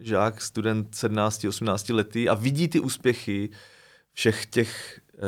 žák, 0.00 0.40
student 0.40 0.94
17, 0.94 1.44
18 1.44 1.88
letý 1.88 2.28
a 2.28 2.34
vidí 2.34 2.68
ty 2.68 2.80
úspěchy 2.80 3.50
všech 4.12 4.46
těch 4.46 5.00
eh, 5.14 5.20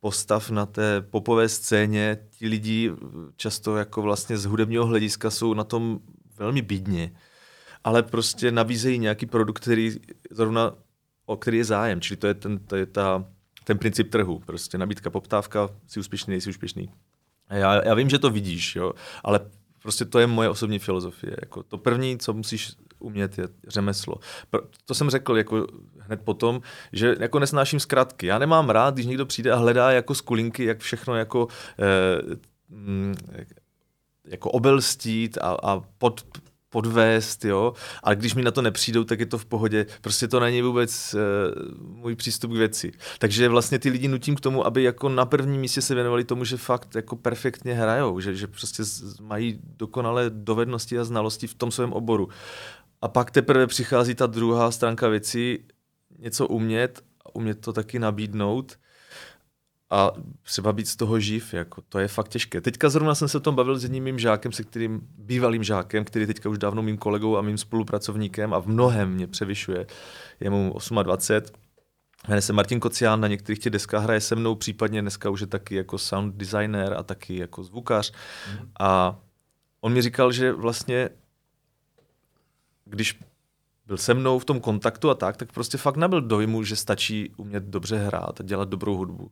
postav 0.00 0.50
na 0.50 0.66
té 0.66 1.00
popové 1.00 1.48
scéně. 1.48 2.18
Ti 2.30 2.48
lidi 2.48 2.92
často 3.36 3.76
jako 3.76 4.02
vlastně 4.02 4.38
z 4.38 4.44
hudebního 4.44 4.86
hlediska 4.86 5.30
jsou 5.30 5.54
na 5.54 5.64
tom 5.64 6.00
velmi 6.36 6.62
bídně, 6.62 7.12
ale 7.84 8.02
prostě 8.02 8.52
nabízejí 8.52 8.98
nějaký 8.98 9.26
produkt, 9.26 9.60
který 9.60 9.96
zrovna 10.30 10.74
o 11.26 11.36
který 11.36 11.58
je 11.58 11.64
zájem, 11.64 12.00
čili 12.00 12.16
to 12.16 12.26
je 12.26 12.34
ten, 12.34 12.58
to 12.58 12.76
je 12.76 12.86
ta, 12.86 13.24
ten 13.64 13.78
princip 13.78 14.10
trhu, 14.10 14.38
prostě 14.46 14.78
nabídka, 14.78 15.10
poptávka, 15.10 15.68
si 15.86 16.00
úspěšný, 16.00 16.30
nejsi 16.30 16.50
úspěšný. 16.50 16.90
Já, 17.50 17.84
já 17.84 17.94
vím, 17.94 18.10
že 18.10 18.18
to 18.18 18.30
vidíš, 18.30 18.76
jo, 18.76 18.92
ale 19.24 19.40
Prostě 19.82 20.04
to 20.04 20.18
je 20.18 20.26
moje 20.26 20.48
osobní 20.48 20.78
filozofie. 20.78 21.36
Jako 21.40 21.62
to 21.62 21.78
první, 21.78 22.18
co 22.18 22.32
musíš 22.32 22.72
umět, 22.98 23.38
je 23.38 23.48
řemeslo. 23.68 24.14
To 24.84 24.94
jsem 24.94 25.10
řekl 25.10 25.36
jako 25.36 25.66
hned 25.98 26.20
potom, 26.24 26.60
že 26.92 27.16
jako 27.20 27.38
nesnáším 27.38 27.80
zkratky. 27.80 28.26
Já 28.26 28.38
nemám 28.38 28.70
rád, 28.70 28.94
když 28.94 29.06
někdo 29.06 29.26
přijde 29.26 29.52
a 29.52 29.56
hledá 29.56 29.90
jako 29.90 30.14
skulinky, 30.14 30.64
jak 30.64 30.78
všechno 30.78 31.16
jako 31.16 31.48
eh, 31.78 32.36
mm, 32.68 33.14
jako 34.24 34.50
obelstít 34.50 35.38
a, 35.38 35.56
a 35.62 35.80
pod, 35.98 36.20
podvést, 36.72 37.44
jo, 37.44 37.72
ale 38.02 38.16
když 38.16 38.34
mi 38.34 38.42
na 38.42 38.50
to 38.50 38.62
nepřijdou, 38.62 39.04
tak 39.04 39.20
je 39.20 39.26
to 39.26 39.38
v 39.38 39.44
pohodě. 39.44 39.86
Prostě 40.00 40.28
to 40.28 40.40
není 40.40 40.62
vůbec 40.62 41.14
uh, 41.14 41.20
můj 41.96 42.16
přístup 42.16 42.50
k 42.50 42.56
věci. 42.56 42.92
Takže 43.18 43.48
vlastně 43.48 43.78
ty 43.78 43.90
lidi 43.90 44.08
nutím 44.08 44.34
k 44.36 44.40
tomu, 44.40 44.66
aby 44.66 44.82
jako 44.82 45.08
na 45.08 45.26
prvním 45.26 45.60
místě 45.60 45.82
se 45.82 45.94
věnovali 45.94 46.24
tomu, 46.24 46.44
že 46.44 46.56
fakt 46.56 46.94
jako 46.94 47.16
perfektně 47.16 47.74
hrajou, 47.74 48.20
že, 48.20 48.34
že 48.34 48.46
prostě 48.46 48.82
mají 49.20 49.60
dokonalé 49.62 50.30
dovednosti 50.30 50.98
a 50.98 51.04
znalosti 51.04 51.46
v 51.46 51.54
tom 51.54 51.70
svém 51.70 51.92
oboru. 51.92 52.28
A 53.02 53.08
pak 53.08 53.30
teprve 53.30 53.66
přichází 53.66 54.14
ta 54.14 54.26
druhá 54.26 54.70
stránka 54.70 55.08
věci, 55.08 55.64
něco 56.18 56.46
umět, 56.46 57.04
umět 57.34 57.60
to 57.60 57.72
taky 57.72 57.98
nabídnout 57.98 58.78
a 59.92 60.12
třeba 60.42 60.72
být 60.72 60.88
z 60.88 60.96
toho 60.96 61.20
živ, 61.20 61.54
jako 61.54 61.82
to 61.88 61.98
je 61.98 62.08
fakt 62.08 62.28
těžké. 62.28 62.60
Teďka 62.60 62.88
zrovna 62.88 63.14
jsem 63.14 63.28
se 63.28 63.38
o 63.38 63.40
tom 63.40 63.54
bavil 63.54 63.78
s 63.78 63.82
jedním 63.82 64.04
mým 64.04 64.18
žákem, 64.18 64.52
se 64.52 64.64
kterým 64.64 65.00
bývalým 65.18 65.62
žákem, 65.62 66.04
který 66.04 66.26
teďka 66.26 66.48
už 66.48 66.58
dávno 66.58 66.82
mým 66.82 66.98
kolegou 66.98 67.36
a 67.36 67.42
mým 67.42 67.58
spolupracovníkem 67.58 68.54
a 68.54 68.58
v 68.58 68.66
mnohem 68.66 69.14
mě 69.14 69.26
převyšuje. 69.26 69.86
Je 70.40 70.50
mu 70.50 70.74
28. 71.02 71.56
Jmenuje 72.28 72.42
se 72.42 72.52
Martin 72.52 72.80
Kocián, 72.80 73.20
na 73.20 73.28
některých 73.28 73.58
těch 73.58 73.72
deskách 73.72 74.02
hraje 74.02 74.20
se 74.20 74.36
mnou, 74.36 74.54
případně 74.54 75.02
dneska 75.02 75.30
už 75.30 75.40
je 75.40 75.46
taky 75.46 75.74
jako 75.74 75.98
sound 75.98 76.34
designer 76.34 76.94
a 76.98 77.02
taky 77.02 77.36
jako 77.36 77.64
zvukař. 77.64 78.12
Mm. 78.12 78.70
A 78.80 79.18
on 79.80 79.92
mi 79.92 80.02
říkal, 80.02 80.32
že 80.32 80.52
vlastně 80.52 81.10
když 82.84 83.20
byl 83.86 83.96
se 83.96 84.14
mnou 84.14 84.38
v 84.38 84.44
tom 84.44 84.60
kontaktu 84.60 85.10
a 85.10 85.14
tak, 85.14 85.36
tak 85.36 85.52
prostě 85.52 85.78
fakt 85.78 85.96
nebyl 85.96 86.20
dojmu, 86.20 86.64
že 86.64 86.76
stačí 86.76 87.32
umět 87.36 87.64
dobře 87.64 87.96
hrát 87.96 88.40
a 88.40 88.42
dělat 88.42 88.68
dobrou 88.68 88.96
hudbu. 88.96 89.30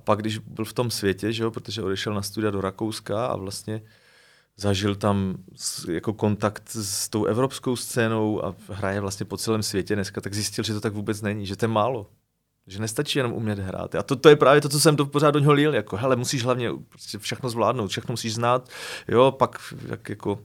A 0.00 0.02
pak, 0.02 0.18
když 0.18 0.38
byl 0.38 0.64
v 0.64 0.72
tom 0.72 0.90
světě, 0.90 1.32
že 1.32 1.42
jo, 1.42 1.50
protože 1.50 1.82
odešel 1.82 2.14
na 2.14 2.22
studia 2.22 2.50
do 2.50 2.60
Rakouska 2.60 3.26
a 3.26 3.36
vlastně 3.36 3.82
zažil 4.56 4.94
tam 4.94 5.36
jako 5.88 6.12
kontakt 6.12 6.62
s 6.72 7.08
tou 7.08 7.24
evropskou 7.24 7.76
scénou 7.76 8.44
a 8.44 8.54
hraje 8.68 9.00
vlastně 9.00 9.26
po 9.26 9.36
celém 9.36 9.62
světě 9.62 9.94
dneska, 9.94 10.20
tak 10.20 10.34
zjistil, 10.34 10.64
že 10.64 10.74
to 10.74 10.80
tak 10.80 10.92
vůbec 10.92 11.22
není, 11.22 11.46
že 11.46 11.56
to 11.56 11.64
je 11.64 11.68
málo. 11.68 12.06
Že 12.66 12.80
nestačí 12.80 13.18
jenom 13.18 13.32
umět 13.32 13.58
hrát. 13.58 13.94
A 13.94 14.02
to, 14.02 14.16
to 14.16 14.28
je 14.28 14.36
právě 14.36 14.60
to, 14.60 14.68
co 14.68 14.80
jsem 14.80 14.96
to 14.96 15.06
pořád 15.06 15.30
do 15.30 15.38
něho 15.38 15.52
lil, 15.52 15.74
jako 15.74 15.96
hele, 15.96 16.16
musíš 16.16 16.44
hlavně 16.44 16.70
prostě 16.88 17.18
všechno 17.18 17.50
zvládnout, 17.50 17.88
všechno 17.88 18.12
musíš 18.12 18.34
znát, 18.34 18.68
jo, 19.08 19.32
pak 19.32 19.74
jak 19.88 20.08
jako, 20.08 20.38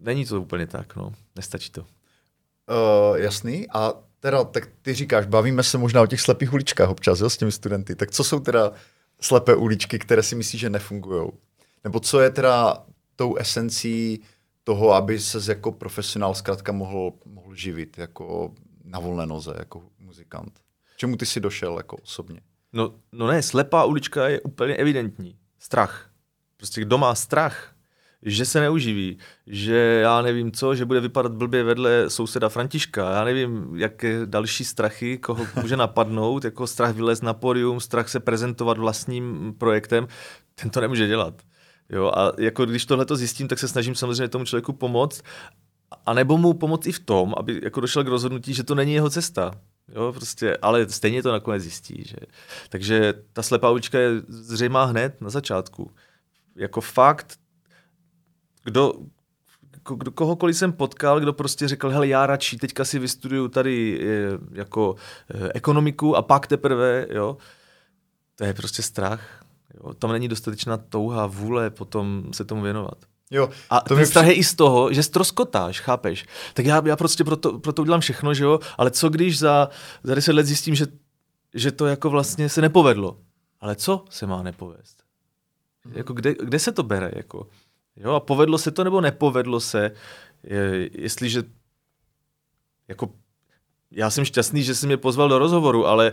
není 0.00 0.26
to 0.26 0.40
úplně 0.40 0.66
tak, 0.66 0.96
no, 0.96 1.12
nestačí 1.36 1.70
to. 1.70 1.80
Uh, 1.80 3.16
jasný, 3.16 3.66
a 3.74 3.92
teda, 4.26 4.44
tak 4.44 4.68
ty 4.82 4.94
říkáš, 4.94 5.26
bavíme 5.26 5.62
se 5.62 5.78
možná 5.78 6.02
o 6.02 6.06
těch 6.06 6.20
slepých 6.20 6.52
uličkách 6.52 6.90
občas, 6.90 7.20
jo, 7.20 7.30
s 7.30 7.36
těmi 7.36 7.52
studenty, 7.52 7.94
tak 7.94 8.10
co 8.10 8.24
jsou 8.24 8.40
teda 8.40 8.72
slepé 9.20 9.56
uličky, 9.56 9.98
které 9.98 10.22
si 10.22 10.34
myslíš, 10.34 10.60
že 10.60 10.70
nefungují? 10.70 11.30
Nebo 11.84 12.00
co 12.00 12.20
je 12.20 12.30
teda 12.30 12.84
tou 13.16 13.36
esencí 13.36 14.20
toho, 14.64 14.92
aby 14.92 15.18
se 15.18 15.38
jako 15.52 15.72
profesionál 15.72 16.34
zkrátka 16.34 16.72
mohl, 16.72 17.12
mohl 17.24 17.54
živit 17.54 17.98
jako 17.98 18.54
na 18.84 18.98
volné 18.98 19.26
noze, 19.26 19.54
jako 19.58 19.82
muzikant? 19.98 20.60
Čemu 20.96 21.16
ty 21.16 21.26
si 21.26 21.40
došel 21.40 21.76
jako 21.76 21.96
osobně? 21.96 22.40
No, 22.72 22.94
no 23.12 23.26
ne, 23.26 23.42
slepá 23.42 23.84
ulička 23.84 24.28
je 24.28 24.40
úplně 24.40 24.76
evidentní. 24.76 25.38
Strach. 25.58 26.10
Prostě 26.56 26.80
kdo 26.80 26.98
má 26.98 27.14
strach, 27.14 27.74
že 28.26 28.44
se 28.44 28.60
neuživí, 28.60 29.18
že 29.46 30.00
já 30.02 30.22
nevím 30.22 30.52
co, 30.52 30.74
že 30.74 30.84
bude 30.84 31.00
vypadat 31.00 31.32
blbě 31.32 31.62
vedle 31.62 32.10
souseda 32.10 32.48
Františka, 32.48 33.10
já 33.10 33.24
nevím, 33.24 33.70
jaké 33.76 34.26
další 34.26 34.64
strachy, 34.64 35.18
koho 35.18 35.46
může 35.62 35.76
napadnout, 35.76 36.44
jako 36.44 36.66
strach 36.66 36.94
vylézt 36.94 37.22
na 37.22 37.34
podium, 37.34 37.80
strach 37.80 38.08
se 38.08 38.20
prezentovat 38.20 38.78
vlastním 38.78 39.54
projektem, 39.58 40.08
ten 40.54 40.70
to 40.70 40.80
nemůže 40.80 41.06
dělat. 41.06 41.42
Jo, 41.90 42.12
a 42.14 42.32
jako 42.38 42.66
když 42.66 42.86
tohle 42.86 43.04
to 43.04 43.16
zjistím, 43.16 43.48
tak 43.48 43.58
se 43.58 43.68
snažím 43.68 43.94
samozřejmě 43.94 44.28
tomu 44.28 44.44
člověku 44.44 44.72
pomoct, 44.72 45.22
a 46.06 46.14
nebo 46.14 46.38
mu 46.38 46.54
pomoct 46.54 46.86
i 46.86 46.92
v 46.92 47.00
tom, 47.00 47.34
aby 47.36 47.60
jako 47.62 47.80
došel 47.80 48.04
k 48.04 48.08
rozhodnutí, 48.08 48.54
že 48.54 48.62
to 48.62 48.74
není 48.74 48.94
jeho 48.94 49.10
cesta. 49.10 49.50
Jo, 49.94 50.12
prostě, 50.12 50.56
ale 50.62 50.88
stejně 50.88 51.22
to 51.22 51.32
nakonec 51.32 51.62
zjistí. 51.62 52.04
Že? 52.06 52.16
Takže 52.68 53.14
ta 53.32 53.42
slepá 53.42 53.70
ulička 53.70 53.98
je 53.98 54.10
zřejmá 54.28 54.84
hned 54.84 55.20
na 55.20 55.30
začátku. 55.30 55.90
Jako 56.56 56.80
fakt, 56.80 57.38
kdo, 58.66 58.92
kdo, 59.96 60.10
kohokoliv 60.10 60.56
jsem 60.56 60.72
potkal, 60.72 61.20
kdo 61.20 61.32
prostě 61.32 61.68
řekl, 61.68 61.90
hele, 61.90 62.08
já 62.08 62.26
radši 62.26 62.56
teďka 62.56 62.84
si 62.84 62.98
vystuduju 62.98 63.48
tady 63.48 63.98
je, 64.00 64.30
jako 64.52 64.94
e, 65.34 65.52
ekonomiku 65.54 66.16
a 66.16 66.22
pak 66.22 66.46
teprve, 66.46 67.06
jo, 67.10 67.36
to 68.36 68.44
je 68.44 68.54
prostě 68.54 68.82
strach. 68.82 69.44
Jo. 69.74 69.94
Tam 69.94 70.12
není 70.12 70.28
dostatečná 70.28 70.76
touha, 70.76 71.26
vůle 71.26 71.70
potom 71.70 72.24
se 72.32 72.44
tomu 72.44 72.62
věnovat. 72.62 72.98
Jo, 73.30 73.48
a 73.70 73.80
to 73.80 73.94
ten 73.94 74.06
strach 74.06 74.24
při... 74.24 74.32
je 74.32 74.38
i 74.38 74.44
z 74.44 74.54
toho, 74.54 74.92
že 74.92 75.02
stroskotáš, 75.02 75.80
chápeš? 75.80 76.26
Tak 76.54 76.66
já, 76.66 76.82
já 76.86 76.96
prostě 76.96 77.24
proto, 77.24 77.58
proto 77.58 77.82
udělám 77.82 78.00
všechno, 78.00 78.34
že 78.34 78.44
jo, 78.44 78.60
ale 78.78 78.90
co 78.90 79.08
když 79.08 79.38
za, 79.38 79.68
za 80.02 80.14
10 80.14 80.32
let 80.32 80.46
zjistím, 80.46 80.74
že, 80.74 80.86
že 81.54 81.72
to 81.72 81.86
jako 81.86 82.10
vlastně 82.10 82.48
se 82.48 82.60
nepovedlo? 82.60 83.18
Ale 83.60 83.76
co 83.76 84.04
se 84.10 84.26
má 84.26 84.42
nepovést? 84.42 85.02
Jako 85.92 86.12
kde, 86.12 86.34
kde 86.34 86.58
se 86.58 86.72
to 86.72 86.82
bere? 86.82 87.10
Jako? 87.16 87.46
Jo, 87.96 88.12
a 88.12 88.20
povedlo 88.20 88.58
se 88.58 88.70
to 88.70 88.84
nebo 88.84 89.00
nepovedlo 89.00 89.60
se, 89.60 89.90
je, 90.44 90.90
jestliže 90.92 91.42
jako 92.88 93.10
já 93.90 94.10
jsem 94.10 94.24
šťastný, 94.24 94.62
že 94.62 94.74
jsi 94.74 94.86
mě 94.86 94.96
pozval 94.96 95.28
do 95.28 95.38
rozhovoru, 95.38 95.86
ale 95.86 96.12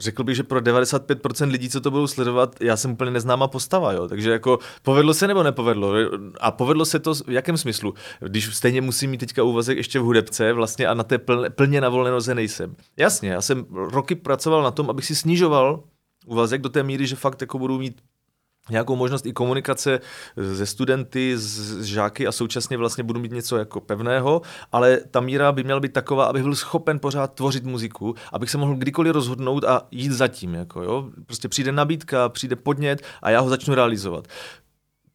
řekl 0.00 0.24
bych, 0.24 0.36
že 0.36 0.42
pro 0.42 0.60
95% 0.60 1.50
lidí, 1.50 1.68
co 1.68 1.80
to 1.80 1.90
budou 1.90 2.06
sledovat, 2.06 2.56
já 2.60 2.76
jsem 2.76 2.90
úplně 2.90 3.10
neznámá 3.10 3.48
postava, 3.48 3.92
jo. 3.92 4.08
Takže 4.08 4.30
jako 4.30 4.58
povedlo 4.82 5.14
se 5.14 5.26
nebo 5.26 5.42
nepovedlo? 5.42 5.92
A 6.40 6.50
povedlo 6.50 6.84
se 6.84 6.98
to 6.98 7.14
v 7.14 7.30
jakém 7.30 7.56
smyslu? 7.56 7.94
Když 8.20 8.56
stejně 8.56 8.80
musím 8.80 9.10
mít 9.10 9.18
teďka 9.18 9.42
úvazek 9.42 9.76
ještě 9.76 9.98
v 9.98 10.02
hudebce 10.02 10.52
vlastně 10.52 10.86
a 10.86 10.94
na 10.94 11.04
té 11.04 11.18
plně, 11.18 11.50
plně 11.50 11.80
na 11.80 11.88
volné 11.88 12.10
noze 12.10 12.34
nejsem. 12.34 12.76
Jasně, 12.96 13.30
já 13.30 13.40
jsem 13.40 13.66
roky 13.70 14.14
pracoval 14.14 14.62
na 14.62 14.70
tom, 14.70 14.90
abych 14.90 15.04
si 15.04 15.14
snižoval 15.14 15.84
úvazek 16.26 16.60
do 16.60 16.68
té 16.68 16.82
míry, 16.82 17.06
že 17.06 17.16
fakt 17.16 17.40
jako 17.40 17.58
budu 17.58 17.78
mít 17.78 18.02
nějakou 18.70 18.96
možnost 18.96 19.26
i 19.26 19.32
komunikace 19.32 20.00
se 20.56 20.66
studenty, 20.66 21.38
s 21.38 21.82
žáky 21.82 22.26
a 22.26 22.32
současně 22.32 22.76
vlastně 22.76 23.04
budu 23.04 23.20
mít 23.20 23.32
něco 23.32 23.56
jako 23.56 23.80
pevného, 23.80 24.42
ale 24.72 25.00
ta 25.10 25.20
míra 25.20 25.52
by 25.52 25.64
měla 25.64 25.80
být 25.80 25.92
taková, 25.92 26.24
abych 26.24 26.42
byl 26.42 26.54
schopen 26.54 26.98
pořád 26.98 27.34
tvořit 27.34 27.64
muziku, 27.64 28.14
abych 28.32 28.50
se 28.50 28.58
mohl 28.58 28.74
kdykoliv 28.74 29.12
rozhodnout 29.12 29.64
a 29.64 29.82
jít 29.90 30.12
za 30.12 30.28
tím. 30.28 30.54
Jako, 30.54 30.82
jo? 30.82 31.10
Prostě 31.26 31.48
přijde 31.48 31.72
nabídka, 31.72 32.28
přijde 32.28 32.56
podnět 32.56 33.02
a 33.22 33.30
já 33.30 33.40
ho 33.40 33.48
začnu 33.48 33.74
realizovat. 33.74 34.28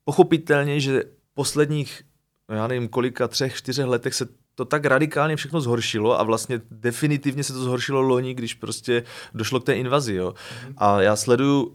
Pochopitelně, 0.03 0.79
že 0.79 1.03
posledních 1.33 2.03
já 2.51 2.67
nevím, 2.67 2.87
kolika, 2.87 3.27
třech, 3.27 3.55
čtyřech 3.55 3.85
letech 3.85 4.13
se 4.13 4.27
to 4.55 4.65
tak 4.65 4.85
radikálně 4.85 5.35
všechno 5.35 5.61
zhoršilo 5.61 6.19
a 6.19 6.23
vlastně 6.23 6.61
definitivně 6.71 7.43
se 7.43 7.53
to 7.53 7.63
zhoršilo 7.63 8.01
loni, 8.01 8.33
když 8.33 8.53
prostě 8.53 9.03
došlo 9.33 9.59
k 9.59 9.63
té 9.63 9.73
invazi. 9.73 10.15
Jo. 10.15 10.33
A 10.77 11.01
já 11.01 11.15
sleduju 11.15 11.63
uh, 11.63 11.73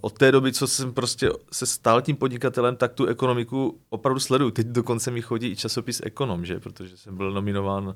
od 0.00 0.18
té 0.18 0.32
doby, 0.32 0.52
co 0.52 0.66
jsem 0.66 0.92
prostě 0.92 1.30
se 1.52 1.66
stal 1.66 2.02
tím 2.02 2.16
podnikatelem, 2.16 2.76
tak 2.76 2.92
tu 2.92 3.06
ekonomiku 3.06 3.80
opravdu 3.88 4.20
sleduju. 4.20 4.50
Teď 4.50 4.66
dokonce 4.66 5.10
mi 5.10 5.22
chodí 5.22 5.48
i 5.48 5.56
časopis 5.56 6.00
Ekonom, 6.04 6.44
že? 6.44 6.60
protože 6.60 6.96
jsem 6.96 7.16
byl 7.16 7.32
nominován 7.32 7.94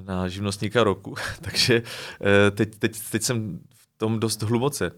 na 0.00 0.28
živnostníka 0.28 0.84
roku. 0.84 1.14
Takže 1.40 1.82
uh, 1.82 2.56
teď, 2.56 2.76
teď, 2.78 2.96
teď 3.10 3.22
jsem 3.22 3.60
v 3.74 3.98
tom 3.98 4.20
dost 4.20 4.42
hluboce. 4.42 4.92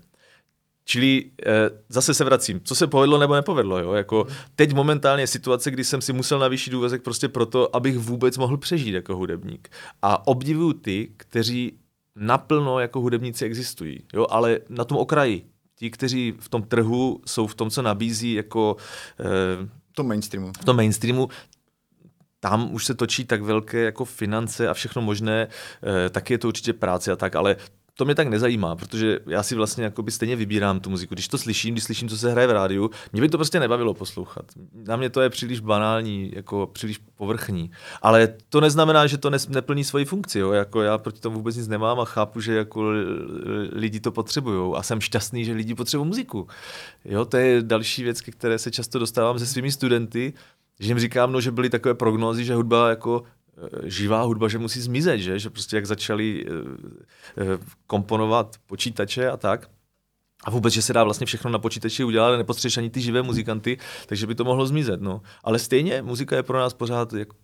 Čili 0.93 1.31
eh, 1.47 1.71
zase 1.89 2.15
se 2.15 2.25
vracím, 2.25 2.61
co 2.65 2.75
se 2.75 2.87
povedlo 2.87 3.19
nebo 3.19 3.35
nepovedlo. 3.35 3.79
Jo? 3.79 3.93
Jako 3.93 4.27
teď 4.57 4.73
momentálně 4.73 5.23
je 5.23 5.27
situace, 5.27 5.71
kdy 5.71 5.85
jsem 5.85 6.01
si 6.01 6.13
musel 6.13 6.39
navýšit 6.39 6.75
úvezek 6.75 7.03
prostě 7.03 7.29
proto, 7.29 7.77
abych 7.77 7.99
vůbec 7.99 8.39
mohl 8.39 8.57
přežít 8.57 8.95
jako 8.95 9.17
hudebník. 9.17 9.69
A 10.03 10.27
obdivuju 10.27 10.73
ty, 10.73 11.13
kteří 11.17 11.79
naplno 12.17 12.81
jako 12.81 13.01
hudebníci 13.01 13.45
existují, 13.45 13.99
jo? 14.15 14.27
ale 14.31 14.59
na 14.69 14.85
tom 14.85 14.99
okraji. 14.99 15.47
Ti, 15.79 15.91
kteří 15.91 16.35
v 16.39 16.49
tom 16.49 16.63
trhu 16.63 17.21
jsou 17.27 17.47
v 17.47 17.55
tom, 17.55 17.71
co 17.71 17.83
nabízí 17.83 18.35
jako... 18.35 18.77
Eh, 19.21 19.69
v 19.91 19.95
tom 19.95 20.09
mainstreamu. 20.09 20.53
V 20.61 20.65
tom 20.65 20.77
mainstreamu, 20.77 21.29
tam 22.41 22.75
už 22.75 22.85
se 22.85 22.95
točí 22.95 23.25
tak 23.25 23.43
velké 23.43 23.85
jako 23.85 24.05
finance 24.05 24.69
a 24.69 24.75
všechno 24.75 25.03
možné, 25.03 25.49
tak 26.11 26.31
je 26.31 26.39
to 26.39 26.49
určitě 26.49 26.73
práce 26.73 27.13
a 27.13 27.17
tak, 27.17 27.37
ale 27.37 27.57
to 27.95 28.05
mě 28.05 28.15
tak 28.15 28.29
nezajímá, 28.29 28.77
protože 28.77 29.19
já 29.27 29.43
si 29.43 29.55
vlastně 29.55 29.85
jakoby 29.85 30.11
stejně 30.11 30.37
vybírám 30.37 30.81
tu 30.81 30.91
muziku. 30.91 31.15
Když 31.15 31.29
to 31.29 31.39
slyším, 31.39 31.75
když 31.75 31.85
slyším, 31.85 32.09
co 32.09 32.19
se 32.19 32.31
hraje 32.31 32.47
v 32.47 32.51
rádiu, 32.51 32.91
mě 33.13 33.23
by 33.23 33.29
to 33.29 33.39
prostě 33.39 33.61
nebavilo 33.61 33.95
poslouchat. 33.95 34.45
Na 34.75 34.97
mě 34.97 35.11
to 35.11 35.21
je 35.21 35.31
příliš 35.31 35.61
banální, 35.61 36.33
jako 36.35 36.71
příliš 36.73 37.01
povrchní. 37.17 37.71
Ale 38.03 38.35
to 38.49 38.61
neznamená, 38.61 39.07
že 39.07 39.19
to 39.19 39.31
neplní 39.49 39.85
svoji 39.85 40.05
funkci. 40.05 40.39
Jo? 40.39 40.53
Jako 40.53 40.83
já 40.83 40.99
proti 40.99 41.21
tomu 41.21 41.37
vůbec 41.37 41.57
nic 41.57 41.69
nemám 41.69 42.01
a 42.01 42.05
chápu, 42.05 42.41
že 42.41 42.55
jako 42.55 42.93
lidi 43.73 44.01
to 44.01 44.13
potřebují. 44.13 44.75
A 44.77 44.83
jsem 44.83 45.01
šťastný, 45.01 45.45
že 45.45 45.53
lidi 45.53 45.75
potřebují 45.75 46.09
muziku. 46.09 46.49
Jo? 47.05 47.25
To 47.25 47.37
je 47.37 47.63
další 47.63 48.03
věc, 48.03 48.21
které 48.21 48.59
se 48.59 48.71
často 48.71 48.99
dostávám 48.99 49.39
se 49.39 49.47
svými 49.47 49.73
studenty, 49.73 50.33
že 50.81 50.89
jim 50.91 50.99
říkám, 50.99 51.33
no, 51.33 51.41
že 51.41 51.51
byly 51.51 51.71
takové 51.71 51.95
prognózy, 51.95 52.45
že 52.45 52.55
hudba 52.55 52.89
jako 52.89 53.23
živá 53.85 54.23
hudba, 54.23 54.49
že 54.49 54.59
musí 54.59 54.81
zmizet, 54.81 55.19
že? 55.19 55.39
že 55.39 55.51
prostě 55.51 55.77
jak 55.77 55.87
začali 55.87 56.47
eh, 56.47 56.51
eh, 57.39 57.59
komponovat 57.87 58.57
počítače 58.67 59.31
a 59.31 59.37
tak, 59.37 59.71
a 60.45 60.51
vůbec, 60.51 60.75
že 60.75 60.83
se 60.83 60.93
dá 60.93 61.05
vlastně 61.05 61.27
všechno 61.27 61.51
na 61.51 61.59
počítači 61.59 62.05
udělat, 62.05 62.37
nepotřebuješ 62.37 62.77
ani 62.77 62.91
ty 62.91 63.01
živé 63.01 63.23
muzikanty, 63.23 63.79
takže 64.07 64.27
by 64.27 64.35
to 64.35 64.45
mohlo 64.45 64.67
zmizet. 64.67 65.01
No. 65.01 65.23
Ale 65.45 65.59
stejně 65.59 66.03
muzika 66.03 66.37
je 66.37 66.43
pro 66.43 66.59
nás 66.59 66.75
pořád 66.75 67.13
jako 67.13 67.37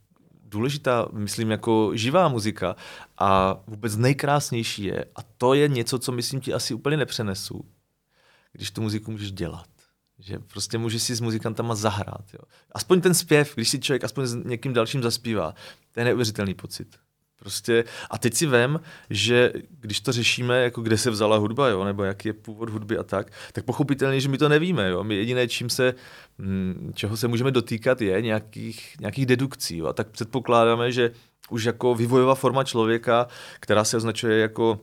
důležitá, 0.45 1.09
myslím, 1.13 1.51
jako 1.51 1.91
živá 1.95 2.29
muzika. 2.29 2.77
A 3.19 3.61
vůbec 3.67 3.97
nejkrásnější 3.97 4.85
je, 4.85 5.05
a 5.17 5.23
to 5.23 5.55
je 5.55 5.69
něco, 5.69 5.99
co 5.99 6.13
myslím 6.13 6.41
ti 6.41 6.55
asi 6.55 6.75
úplně 6.75 6.97
nepřenesu, 6.97 7.65
když 8.53 8.71
tu 8.71 8.83
muziku 8.83 9.11
můžeš 9.11 9.33
dělat. 9.33 9.67
Že 10.29 10.38
prostě 10.38 10.79
může 10.79 10.99
si 10.99 11.14
s 11.14 11.21
muzikantama 11.21 11.75
zahrát. 11.75 12.25
Jo. 12.35 12.41
Aspoň 12.73 13.01
ten 13.01 13.14
zpěv, 13.14 13.55
když 13.55 13.69
si 13.69 13.81
člověk 13.81 14.05
aspoň 14.05 14.27
s 14.27 14.35
někým 14.35 14.73
dalším 14.73 15.03
zaspívá, 15.03 15.55
to 15.93 16.01
je 16.01 16.05
neuvěřitelný 16.05 16.55
pocit. 16.55 16.97
Prostě, 17.41 17.85
a 18.11 18.19
teď 18.19 18.35
si 18.35 18.47
vem, 18.47 18.81
že 19.11 19.53
když 19.71 20.01
to 20.01 20.12
řešíme, 20.12 20.62
jako 20.62 20.81
kde 20.81 20.99
se 20.99 21.11
vzala 21.11 21.37
hudba, 21.37 21.69
jo, 21.69 21.85
nebo 21.85 22.05
jaký 22.05 22.29
je 22.29 22.33
původ 22.33 22.69
hudby 22.71 22.99
a 22.99 23.03
tak, 23.03 23.33
tak 23.53 23.64
pochopitelně, 23.64 24.21
že 24.21 24.29
my 24.29 24.38
to 24.38 24.49
nevíme. 24.49 24.88
Jo. 24.88 25.05
My 25.05 25.14
jediné, 25.14 25.49
čím 25.49 25.71
se, 25.71 25.95
hm, 26.38 26.93
čeho 26.95 27.17
se 27.17 27.29
můžeme 27.29 27.51
dotýkat, 27.51 28.01
je 28.01 28.23
nějakých, 28.23 28.97
nějakých 29.01 29.27
dedukcí. 29.27 29.77
Jo. 29.77 29.87
A 29.87 29.93
tak 29.93 30.09
předpokládáme, 30.09 30.93
že 30.93 31.11
už 31.51 31.64
jako 31.64 31.95
vývojová 31.95 32.35
forma 32.35 32.64
člověka, 32.64 33.27
která 33.61 33.85
se 33.85 33.97
označuje 33.97 34.38
jako 34.38 34.81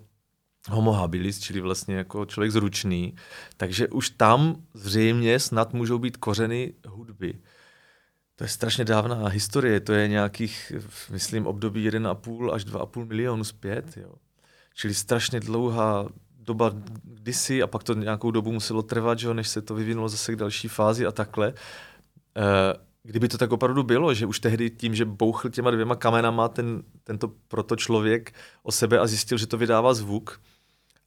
homo 0.69 0.91
habilis, 0.91 1.39
čili 1.39 1.61
vlastně 1.61 1.95
jako 1.95 2.25
člověk 2.25 2.51
zručný, 2.51 3.15
takže 3.57 3.87
už 3.87 4.09
tam 4.09 4.55
zřejmě 4.73 5.39
snad 5.39 5.73
můžou 5.73 5.99
být 5.99 6.17
kořeny 6.17 6.73
hudby. 6.87 7.39
To 8.35 8.43
je 8.43 8.47
strašně 8.47 8.85
dávná 8.85 9.27
historie, 9.27 9.79
to 9.79 9.93
je 9.93 10.07
nějakých, 10.07 10.71
myslím, 11.11 11.47
období 11.47 11.89
1,5 11.89 12.53
až 12.53 12.65
2,5 12.65 13.05
milionu 13.05 13.43
zpět. 13.43 13.97
Jo. 13.97 14.13
Čili 14.73 14.93
strašně 14.93 15.39
dlouhá 15.39 16.07
doba 16.39 16.71
kdysi 17.03 17.63
a 17.63 17.67
pak 17.67 17.83
to 17.83 17.93
nějakou 17.93 18.31
dobu 18.31 18.51
muselo 18.51 18.81
trvat, 18.81 19.19
že, 19.19 19.33
než 19.33 19.47
se 19.47 19.61
to 19.61 19.75
vyvinulo 19.75 20.09
zase 20.09 20.33
k 20.33 20.35
další 20.35 20.67
fázi 20.67 21.05
a 21.05 21.11
takhle. 21.11 21.47
E, 21.47 21.53
kdyby 23.03 23.27
to 23.27 23.37
tak 23.37 23.51
opravdu 23.51 23.83
bylo, 23.83 24.13
že 24.13 24.25
už 24.25 24.39
tehdy 24.39 24.69
tím, 24.69 24.95
že 24.95 25.05
bouchl 25.05 25.49
těma 25.49 25.71
dvěma 25.71 25.95
kamenama 25.95 26.47
ten, 26.47 26.83
tento 27.03 27.31
proto 27.47 27.75
člověk 27.75 28.33
o 28.63 28.71
sebe 28.71 28.99
a 28.99 29.07
zjistil, 29.07 29.37
že 29.37 29.47
to 29.47 29.57
vydává 29.57 29.93
zvuk, 29.93 30.41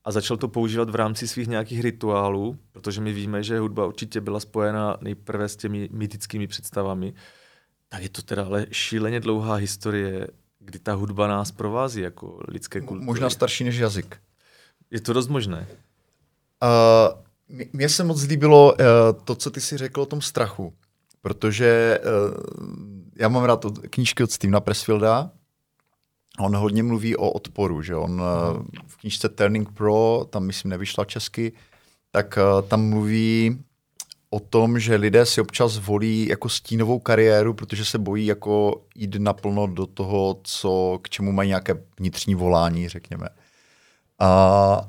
a 0.09 0.13
začal 0.13 0.37
to 0.37 0.49
používat 0.49 0.91
v 0.91 0.95
rámci 0.95 1.29
svých 1.29 1.49
nějakých 1.49 1.81
rituálů, 1.81 2.59
protože 2.73 3.01
my 3.01 3.13
víme, 3.13 3.43
že 3.43 3.59
hudba 3.59 3.87
určitě 3.87 4.21
byla 4.21 4.41
spojena 4.41 4.97
nejprve 5.01 5.49
s 5.49 5.57
těmi 5.57 5.89
mytickými 5.93 6.47
představami, 6.47 7.15
tak 7.89 8.03
je 8.03 8.09
to 8.09 8.23
teda 8.23 8.45
ale 8.45 8.67
šíleně 8.71 9.21
dlouhá 9.21 9.55
historie, 9.55 10.27
kdy 10.59 10.79
ta 10.79 10.93
hudba 10.93 11.27
nás 11.27 11.53
provází 11.53 12.01
jako 12.01 12.41
lidské 12.49 12.81
kultury. 12.81 13.07
Možná 13.07 13.31
starší 13.31 13.65
než 13.65 13.77
jazyk. 13.77 14.17
Je 14.91 15.01
to 15.01 15.13
dost 15.13 15.29
možné. 15.29 15.67
Uh, 16.63 17.67
mně 17.73 17.89
se 17.89 18.05
moc 18.05 18.23
líbilo 18.23 18.73
uh, 18.73 18.79
to, 19.25 19.35
co 19.35 19.51
ty 19.51 19.61
si 19.61 19.77
řekl 19.77 20.01
o 20.01 20.07
tom 20.07 20.21
strachu, 20.21 20.75
protože 21.23 22.01
uh, 22.01 22.85
já 23.17 23.29
mám 23.29 23.45
rád 23.45 23.65
knížky 23.91 24.23
od 24.23 24.31
Stevena 24.31 24.61
Pressfielda, 24.61 25.31
on 26.41 26.57
hodně 26.57 26.83
mluví 26.83 27.17
o 27.17 27.31
odporu, 27.31 27.83
že 27.83 27.97
on 27.97 28.21
uh, 28.21 28.27
v 28.87 28.97
knížce 28.97 29.29
Turning 29.29 29.73
Pro, 29.73 30.27
tam 30.31 30.45
myslím 30.45 30.71
nevyšla 30.71 31.05
česky, 31.05 31.53
tak 32.11 32.39
uh, 32.39 32.69
tam 32.69 32.89
mluví 32.89 33.59
o 34.31 34.41
tom, 34.41 34.79
že 34.79 34.97
lidé 34.97 35.27
si 35.27 35.41
občas 35.41 35.79
volí 35.79 36.29
jako 36.29 36.49
stínovou 36.49 36.99
kariéru, 36.99 37.55
protože 37.55 37.85
se 37.85 37.99
bojí 37.99 38.27
jako 38.27 38.83
jít 38.95 39.15
naplno 39.19 39.67
do 39.67 39.87
toho, 39.87 40.41
co, 40.43 40.99
k 41.03 41.09
čemu 41.09 41.33
mají 41.33 41.49
nějaké 41.49 41.83
vnitřní 41.99 42.35
volání, 42.35 42.89
řekněme. 42.89 43.29
A, 44.19 44.87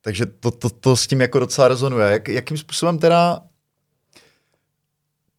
takže 0.00 0.26
to, 0.26 0.50
to, 0.50 0.70
to 0.70 0.96
s 0.96 1.06
tím 1.06 1.20
jako 1.20 1.38
docela 1.38 1.68
rezonuje. 1.68 2.10
Jak, 2.10 2.28
jakým 2.28 2.58
způsobem 2.58 2.98
teda 2.98 3.40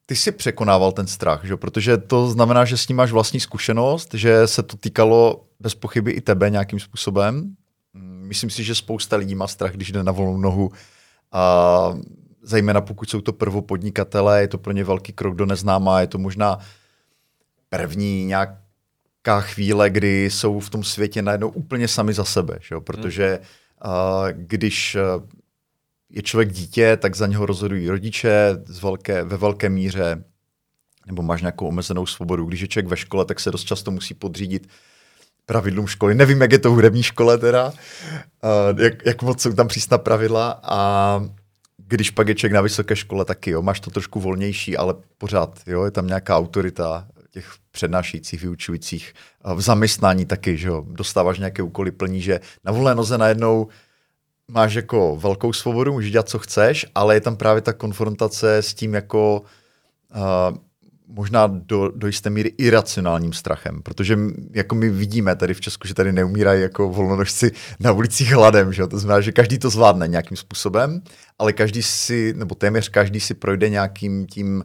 ty 0.09 0.15
jsi 0.15 0.31
překonával 0.31 0.91
ten 0.91 1.07
strach, 1.07 1.45
že? 1.45 1.57
protože 1.57 1.97
to 1.97 2.27
znamená, 2.27 2.65
že 2.65 2.77
s 2.77 2.87
ním 2.87 2.97
máš 2.97 3.11
vlastní 3.11 3.39
zkušenost, 3.39 4.13
že 4.13 4.47
se 4.47 4.63
to 4.63 4.77
týkalo 4.77 5.45
bez 5.59 5.75
pochyby 5.75 6.11
i 6.11 6.21
tebe 6.21 6.49
nějakým 6.49 6.79
způsobem. 6.79 7.55
Myslím 8.03 8.49
si, 8.49 8.63
že 8.63 8.75
spousta 8.75 9.15
lidí 9.15 9.35
má 9.35 9.47
strach, 9.47 9.71
když 9.71 9.91
jde 9.91 10.03
na 10.03 10.11
volnou 10.11 10.37
nohu 10.37 10.71
a 11.31 11.93
zejména 12.41 12.81
pokud 12.81 13.09
jsou 13.09 13.21
to 13.21 13.33
prvopodnikatelé, 13.33 14.41
je 14.41 14.47
to 14.47 14.57
pro 14.57 14.73
ně 14.73 14.83
velký 14.83 15.13
krok 15.13 15.35
do 15.35 15.45
neznáma, 15.45 16.01
je 16.01 16.07
to 16.07 16.17
možná 16.17 16.59
první 17.69 18.25
nějaká 18.25 19.39
chvíle, 19.39 19.89
kdy 19.89 20.25
jsou 20.25 20.59
v 20.59 20.69
tom 20.69 20.83
světě 20.83 21.21
najednou 21.21 21.49
úplně 21.49 21.87
sami 21.87 22.13
za 22.13 22.23
sebe, 22.23 22.57
že? 22.61 22.75
protože 22.79 23.39
uh, 23.85 23.91
když 24.31 24.97
je 26.09 26.21
člověk 26.21 26.51
dítě, 26.51 26.97
tak 26.97 27.15
za 27.15 27.27
něho 27.27 27.45
rozhodují 27.45 27.89
rodiče 27.89 28.57
z 28.65 28.81
velké, 28.81 29.23
ve 29.23 29.37
velké 29.37 29.69
míře, 29.69 30.23
nebo 31.07 31.21
máš 31.21 31.41
nějakou 31.41 31.67
omezenou 31.67 32.05
svobodu. 32.05 32.45
Když 32.45 32.61
je 32.61 32.67
člověk 32.67 32.87
ve 32.87 32.97
škole, 32.97 33.25
tak 33.25 33.39
se 33.39 33.51
dost 33.51 33.63
často 33.63 33.91
musí 33.91 34.13
podřídit 34.13 34.67
pravidlům 35.45 35.87
školy. 35.87 36.15
Nevím, 36.15 36.41
jak 36.41 36.51
je 36.51 36.59
to 36.59 36.71
v 36.71 36.75
hudební 36.75 37.03
škole 37.03 37.37
teda, 37.37 37.67
uh, 37.67 38.81
jak, 38.81 39.05
jak 39.05 39.21
moc 39.21 39.41
jsou 39.41 39.53
tam 39.53 39.67
přísná 39.67 39.97
pravidla 39.97 40.59
a 40.63 41.21
když 41.77 42.09
pak 42.09 42.27
je 42.27 42.35
člověk 42.35 42.53
na 42.53 42.61
vysoké 42.61 42.95
škole, 42.95 43.25
taky 43.25 43.51
jo, 43.51 43.61
máš 43.61 43.79
to 43.79 43.91
trošku 43.91 44.19
volnější, 44.19 44.77
ale 44.77 44.95
pořád, 45.17 45.59
jo, 45.67 45.83
je 45.83 45.91
tam 45.91 46.07
nějaká 46.07 46.37
autorita 46.37 47.07
těch 47.31 47.53
přednášejících, 47.71 48.41
vyučujících. 48.41 49.13
V 49.55 49.61
zaměstnání 49.61 50.25
taky, 50.25 50.57
že 50.57 50.67
jo, 50.67 50.85
dostáváš 50.87 51.39
nějaké 51.39 51.63
úkoly, 51.63 51.91
plní, 51.91 52.21
že 52.21 52.39
na 52.65 52.71
volné 52.71 52.95
noze 52.95 53.17
najednou 53.17 53.67
máš 54.51 54.73
jako 54.73 55.15
velkou 55.15 55.53
svobodu, 55.53 55.93
můžeš 55.93 56.11
dělat, 56.11 56.29
co 56.29 56.39
chceš, 56.39 56.85
ale 56.95 57.15
je 57.15 57.21
tam 57.21 57.35
právě 57.35 57.61
ta 57.61 57.73
konfrontace 57.73 58.57
s 58.57 58.73
tím 58.73 58.93
jako 58.93 59.41
uh, 60.15 60.57
možná 61.07 61.47
do, 61.47 61.91
do 61.95 62.07
jisté 62.07 62.29
míry 62.29 62.53
iracionálním 62.57 63.33
strachem, 63.33 63.81
protože 63.81 64.17
jako 64.51 64.75
my 64.75 64.89
vidíme 64.89 65.35
tady 65.35 65.53
v 65.53 65.61
Česku, 65.61 65.87
že 65.87 65.93
tady 65.93 66.11
neumírají 66.11 66.61
jako 66.61 66.89
volnonožci 66.89 67.51
na 67.79 67.91
ulicích 67.91 68.31
hladem, 68.31 68.73
že? 68.73 68.87
to 68.87 68.99
znamená, 68.99 69.21
že 69.21 69.31
každý 69.31 69.59
to 69.59 69.69
zvládne 69.69 70.07
nějakým 70.07 70.37
způsobem, 70.37 71.01
ale 71.39 71.53
každý 71.53 71.83
si, 71.83 72.33
nebo 72.37 72.55
téměř 72.55 72.89
každý 72.89 73.19
si 73.19 73.33
projde 73.33 73.69
nějakým 73.69 74.27
tím 74.27 74.63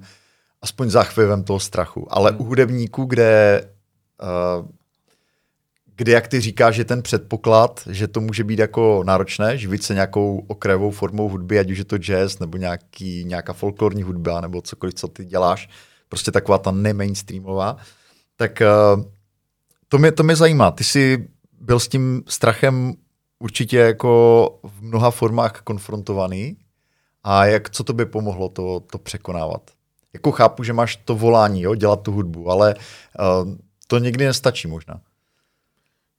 aspoň 0.63 0.91
záchvěvem 0.91 1.45
toho 1.45 1.61
strachu. 1.61 2.07
Ale 2.11 2.33
u 2.33 2.45
hudebníků, 2.45 3.05
kde 3.05 3.63
uh, 4.23 4.67
kde, 5.97 6.13
jak 6.13 6.29
ty 6.29 6.41
říkáš, 6.41 6.75
že 6.75 6.85
ten 6.85 7.03
předpoklad, 7.03 7.81
že 7.91 8.09
to 8.09 8.21
může 8.21 8.45
být 8.45 8.59
jako 8.59 9.03
náročné, 9.07 9.59
živit 9.59 9.83
se 9.83 9.95
nějakou 9.95 10.45
okrajovou 10.49 10.91
formou 10.91 11.29
hudby, 11.29 11.59
ať 11.59 11.71
už 11.71 11.79
je 11.79 11.85
to 11.85 11.99
jazz, 11.99 12.39
nebo 12.39 12.57
nějaký, 12.57 13.25
nějaká 13.25 13.53
folklorní 13.53 14.03
hudba, 14.03 14.41
nebo 14.41 14.63
cokoliv, 14.63 14.95
co 14.95 15.09
ty 15.09 15.25
děláš, 15.25 15.69
prostě 16.09 16.31
taková 16.31 16.59
ta 16.59 16.71
nemainstreamová, 16.71 17.77
tak 18.37 18.63
uh, 18.97 19.05
to 19.89 19.99
mě, 19.99 20.13
to 20.13 20.23
mě 20.23 20.37
zajímá. 20.37 20.71
Ty 20.71 20.85
jsi 20.85 21.29
byl 21.61 21.81
s 21.81 21.89
tím 21.89 22.23
strachem 22.29 22.95
určitě 23.39 23.79
jako 23.79 24.61
v 24.63 24.83
mnoha 24.83 25.11
formách 25.11 25.61
konfrontovaný 25.61 26.57
a 27.25 27.47
jak, 27.47 27.71
co 27.71 27.85
to 27.85 27.93
by 27.93 28.07
pomohlo 28.07 28.49
to, 28.49 28.81
to 28.81 28.99
překonávat? 28.99 29.71
Jako 30.13 30.33
chápu, 30.33 30.65
že 30.65 30.73
máš 30.73 30.97
to 30.97 31.15
volání, 31.15 31.63
jo, 31.63 31.75
dělat 31.75 32.03
tu 32.03 32.13
hudbu, 32.13 32.51
ale 32.51 32.75
uh, 32.75 33.55
to 33.87 33.99
někdy 33.99 34.25
nestačí 34.25 34.69
možná. 34.69 35.01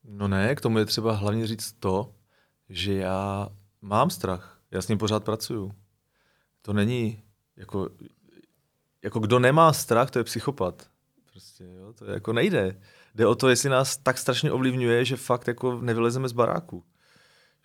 No 0.03 0.27
ne, 0.27 0.55
k 0.55 0.61
tomu 0.61 0.77
je 0.77 0.85
třeba 0.85 1.13
hlavně 1.13 1.47
říct 1.47 1.73
to, 1.79 2.15
že 2.69 2.93
já 2.93 3.49
mám 3.81 4.09
strach. 4.09 4.59
Já 4.71 4.81
s 4.81 4.87
ním 4.87 4.97
pořád 4.97 5.23
pracuju. 5.23 5.71
To 6.61 6.73
není 6.73 7.23
jako, 7.57 7.89
jako 9.03 9.19
kdo 9.19 9.39
nemá 9.39 9.73
strach, 9.73 10.11
to 10.11 10.19
je 10.19 10.23
psychopat. 10.23 10.89
Prostě, 11.31 11.63
jo, 11.63 11.93
to 11.93 12.05
jako 12.05 12.33
nejde. 12.33 12.79
Jde 13.15 13.27
o 13.27 13.35
to, 13.35 13.49
jestli 13.49 13.69
nás 13.69 13.97
tak 13.97 14.17
strašně 14.17 14.51
ovlivňuje, 14.51 15.05
že 15.05 15.15
fakt 15.15 15.47
jako 15.47 15.81
nevylezeme 15.81 16.29
z 16.29 16.31
baráku. 16.31 16.83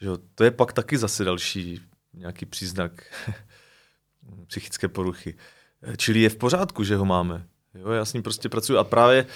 Že 0.01 0.09
to 0.35 0.45
je 0.45 0.51
pak 0.51 0.73
taky 0.73 0.99
zase 0.99 1.25
další 1.25 1.81
nějaký 2.15 2.47
příznak 2.47 2.93
psychické 4.47 4.89
poruchy. 4.89 5.37
Čili 5.97 6.21
je 6.21 6.29
v 6.29 6.37
pořádku, 6.37 6.85
že 6.85 6.97
ho 6.97 7.05
máme. 7.05 7.47
Jo, 7.75 7.91
já 7.91 8.05
s 8.05 8.13
ním 8.13 8.23
prostě 8.23 8.49
pracuji 8.49 8.79
a 8.79 8.85
právě 8.85 9.27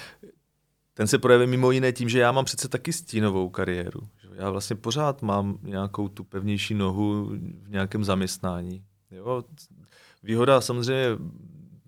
ten 0.95 1.07
se 1.07 1.19
projeví 1.19 1.47
mimo 1.47 1.71
jiné 1.71 1.93
tím, 1.93 2.09
že 2.09 2.19
já 2.19 2.33
mám 2.33 2.45
přece 2.45 2.69
taky 2.69 2.93
stínovou 2.93 3.49
kariéru. 3.49 4.01
Já 4.35 4.51
vlastně 4.51 4.77
pořád 4.77 5.23
mám 5.23 5.59
nějakou 5.63 6.09
tu 6.09 6.25
pevnější 6.25 6.75
nohu 6.75 7.31
v 7.63 7.71
nějakém 7.71 8.05
zaměstnání. 8.05 8.85
Jo? 9.11 9.45
Výhoda 10.23 10.61
samozřejmě 10.61 11.07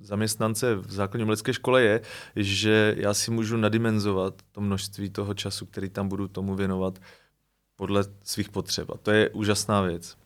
zaměstnance 0.01 0.75
v 0.75 0.93
základní 0.93 1.23
umělecké 1.23 1.53
škole 1.53 1.83
je, 1.83 2.01
že 2.37 2.95
já 2.99 3.15
si 3.15 3.31
můžu 3.31 3.57
nadimenzovat 3.57 4.35
to 4.53 4.61
množství 4.61 5.11
toho 5.11 5.35
času, 5.35 5.67
který 5.67 5.91
tam 5.91 6.09
budu 6.09 6.29
tomu 6.29 6.55
věnovat 6.55 6.99
podle 7.77 8.05
svých 8.23 8.49
potřeb. 8.49 8.91
A 8.91 8.99
to 8.99 9.11
je 9.11 9.31
úžasná 9.31 9.81
věc. 9.81 10.17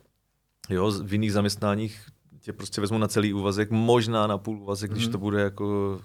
Jo, 0.70 0.90
v 0.90 1.12
jiných 1.12 1.32
zaměstnáních 1.32 2.06
tě 2.40 2.52
prostě 2.52 2.80
vezmu 2.80 2.98
na 2.98 3.08
celý 3.08 3.32
úvazek, 3.32 3.70
možná 3.70 4.26
na 4.26 4.38
půl 4.38 4.58
úvazek, 4.62 4.90
mm. 4.90 4.94
když 4.94 5.06
mhm. 5.06 5.12
to 5.12 5.18
bude 5.18 5.40
jako 5.40 6.00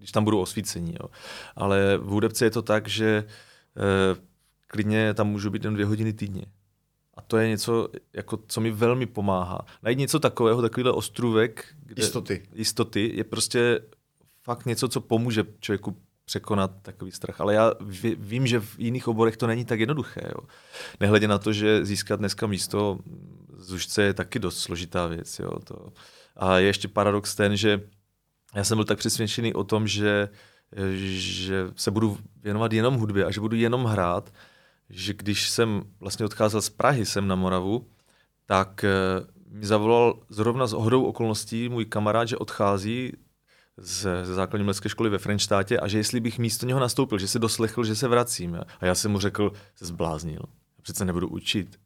když 0.00 0.12
tam 0.12 0.24
budou 0.24 0.40
osvícení. 0.40 0.96
Jo. 1.00 1.08
Ale 1.56 1.98
v 1.98 2.06
hudebce 2.06 2.44
je 2.44 2.50
to 2.50 2.62
tak, 2.62 2.88
že 2.88 3.06
e, 3.06 3.24
klidně 4.66 5.14
tam 5.14 5.28
můžu 5.28 5.50
být 5.50 5.64
jen 5.64 5.74
dvě 5.74 5.86
hodiny 5.86 6.12
týdně. 6.12 6.44
A 7.14 7.22
to 7.22 7.38
je 7.38 7.48
něco, 7.48 7.88
jako, 8.12 8.38
co 8.46 8.60
mi 8.60 8.70
velmi 8.70 9.06
pomáhá. 9.06 9.66
Najít 9.82 9.98
něco 9.98 10.20
takového, 10.20 10.62
takovýhle 10.62 10.92
ostrůvek, 10.92 11.74
kde 11.82 12.02
jistoty. 12.02 12.42
jistoty 12.54 13.12
je 13.14 13.24
prostě 13.24 13.80
fakt 14.42 14.66
něco, 14.66 14.88
co 14.88 15.00
pomůže 15.00 15.44
člověku 15.60 15.96
překonat 16.24 16.70
takový 16.82 17.12
strach. 17.12 17.40
Ale 17.40 17.54
já 17.54 17.72
vím, 18.18 18.46
že 18.46 18.60
v 18.60 18.78
jiných 18.78 19.08
oborech 19.08 19.36
to 19.36 19.46
není 19.46 19.64
tak 19.64 19.80
jednoduché. 19.80 20.20
Jo. 20.24 20.46
Nehledě 21.00 21.28
na 21.28 21.38
to, 21.38 21.52
že 21.52 21.84
získat 21.84 22.18
dneska 22.18 22.46
místo 22.46 22.98
z 23.58 23.98
je 23.98 24.14
taky 24.14 24.38
dost 24.38 24.58
složitá 24.58 25.06
věc. 25.06 25.38
Jo. 25.38 25.58
To. 25.64 25.92
A 26.36 26.58
je 26.58 26.66
ještě 26.66 26.88
paradox 26.88 27.34
ten, 27.34 27.56
že 27.56 27.80
já 28.54 28.64
jsem 28.64 28.76
byl 28.76 28.84
tak 28.84 28.98
přesvědčený 28.98 29.54
o 29.54 29.64
tom, 29.64 29.86
že, 29.86 30.28
že 31.02 31.70
se 31.76 31.90
budu 31.90 32.18
věnovat 32.42 32.72
jenom 32.72 32.94
hudbě 32.94 33.24
a 33.24 33.30
že 33.30 33.40
budu 33.40 33.56
jenom 33.56 33.84
hrát, 33.84 34.32
že 34.90 35.14
když 35.14 35.50
jsem 35.50 35.82
vlastně 36.00 36.26
odcházel 36.26 36.62
z 36.62 36.70
Prahy 36.70 37.06
sem 37.06 37.28
na 37.28 37.34
Moravu, 37.34 37.86
tak 38.46 38.84
eh, 38.84 38.90
mi 39.50 39.66
zavolal 39.66 40.14
zrovna 40.28 40.66
s 40.66 40.72
ohodou 40.72 41.04
okolností 41.04 41.68
můj 41.68 41.84
kamarád, 41.84 42.28
že 42.28 42.36
odchází 42.36 43.12
ze, 43.76 44.24
ze 44.24 44.34
základní 44.34 44.62
umělecké 44.62 44.88
školy 44.88 45.10
ve 45.10 45.18
Frenštátě 45.18 45.78
a 45.78 45.88
že 45.88 45.98
jestli 45.98 46.20
bych 46.20 46.38
místo 46.38 46.66
něho 46.66 46.80
nastoupil, 46.80 47.18
že 47.18 47.28
se 47.28 47.38
doslechl, 47.38 47.84
že 47.84 47.96
se 47.96 48.08
vracím. 48.08 48.60
A 48.80 48.86
já 48.86 48.94
jsem 48.94 49.10
mu 49.10 49.18
řekl, 49.18 49.52
se 49.74 49.86
zbláznil. 49.86 50.42
Já 50.78 50.82
přece 50.82 51.04
nebudu 51.04 51.28
učit. 51.28 51.80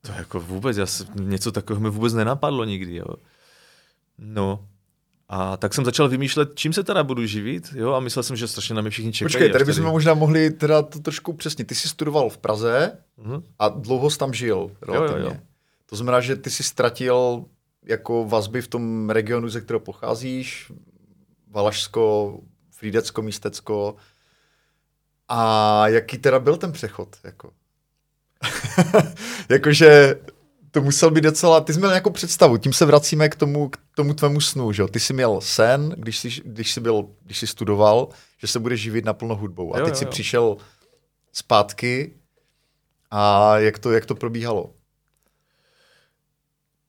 To 0.00 0.12
jako 0.12 0.40
vůbec, 0.40 0.76
já 0.76 0.86
se, 0.86 1.06
něco 1.14 1.52
takového 1.52 1.80
mi 1.80 1.90
vůbec 1.90 2.14
nenapadlo 2.14 2.64
nikdy. 2.64 2.96
Jo. 2.96 3.14
No, 4.18 4.68
a 5.28 5.56
tak 5.56 5.74
jsem 5.74 5.84
začal 5.84 6.08
vymýšlet, 6.08 6.50
čím 6.54 6.72
se 6.72 6.84
teda 6.84 7.02
budu 7.02 7.26
živit, 7.26 7.74
jo, 7.74 7.92
a 7.92 8.00
myslel 8.00 8.22
jsem, 8.22 8.36
že 8.36 8.48
strašně 8.48 8.74
na 8.74 8.80
mě 8.80 8.90
všichni 8.90 9.12
čekají. 9.12 9.32
Počkej, 9.32 9.52
tady 9.52 9.64
bychom 9.64 9.82
tady... 9.82 9.92
možná 9.92 10.14
mohli 10.14 10.50
teda 10.50 10.82
to 10.82 10.98
trošku 10.98 11.32
přesně. 11.32 11.64
Ty 11.64 11.74
jsi 11.74 11.88
studoval 11.88 12.30
v 12.30 12.38
Praze 12.38 12.98
uh-huh. 13.18 13.42
a 13.58 13.68
dlouho 13.68 14.10
jsi 14.10 14.18
tam 14.18 14.34
žil 14.34 14.70
relativně. 14.82 15.22
Jo, 15.22 15.28
jo, 15.28 15.34
jo. 15.34 15.40
To 15.86 15.96
znamená, 15.96 16.20
že 16.20 16.36
ty 16.36 16.50
jsi 16.50 16.62
ztratil 16.62 17.44
jako 17.84 18.24
vazby 18.24 18.62
v 18.62 18.68
tom 18.68 19.10
regionu, 19.10 19.48
ze 19.48 19.60
kterého 19.60 19.80
pocházíš, 19.80 20.72
Valašsko, 21.50 22.34
Frídecko, 22.70 23.22
Místecko. 23.22 23.96
A 25.28 25.88
jaký 25.88 26.18
teda 26.18 26.38
byl 26.38 26.56
ten 26.56 26.72
přechod? 26.72 27.16
Jako? 27.24 27.52
Jakože 29.48 30.20
to 30.70 30.82
musel 30.82 31.10
být 31.10 31.24
docela, 31.24 31.60
ty 31.60 31.72
jsi 31.72 31.78
měl 31.78 31.90
nějakou 31.90 32.10
představu, 32.10 32.56
tím 32.56 32.72
se 32.72 32.86
vracíme 32.86 33.28
k 33.28 33.34
tomu, 33.34 33.68
k 33.68 33.76
tomu 33.94 34.14
tvému 34.14 34.40
snu, 34.40 34.72
že 34.72 34.82
jo? 34.82 34.88
Ty 34.88 35.00
jsi 35.00 35.12
měl 35.12 35.40
sen, 35.40 35.94
když 35.96 36.18
jsi, 36.18 36.28
když 36.44 36.72
jsi, 36.72 36.80
byl, 36.80 37.04
když 37.24 37.38
jsi 37.38 37.46
studoval, 37.46 38.08
že 38.38 38.46
se 38.46 38.58
budeš 38.58 38.80
živit 38.80 39.04
naplno 39.04 39.36
hudbou. 39.36 39.74
A 39.74 39.78
Jo, 39.78 39.84
teď 39.84 39.92
jo, 39.94 39.98
jsi 39.98 40.04
jo. 40.04 40.10
přišel 40.10 40.56
zpátky 41.32 42.14
a 43.10 43.58
jak 43.58 43.78
to, 43.78 43.92
jak 43.92 44.06
to 44.06 44.14
probíhalo? 44.14 44.70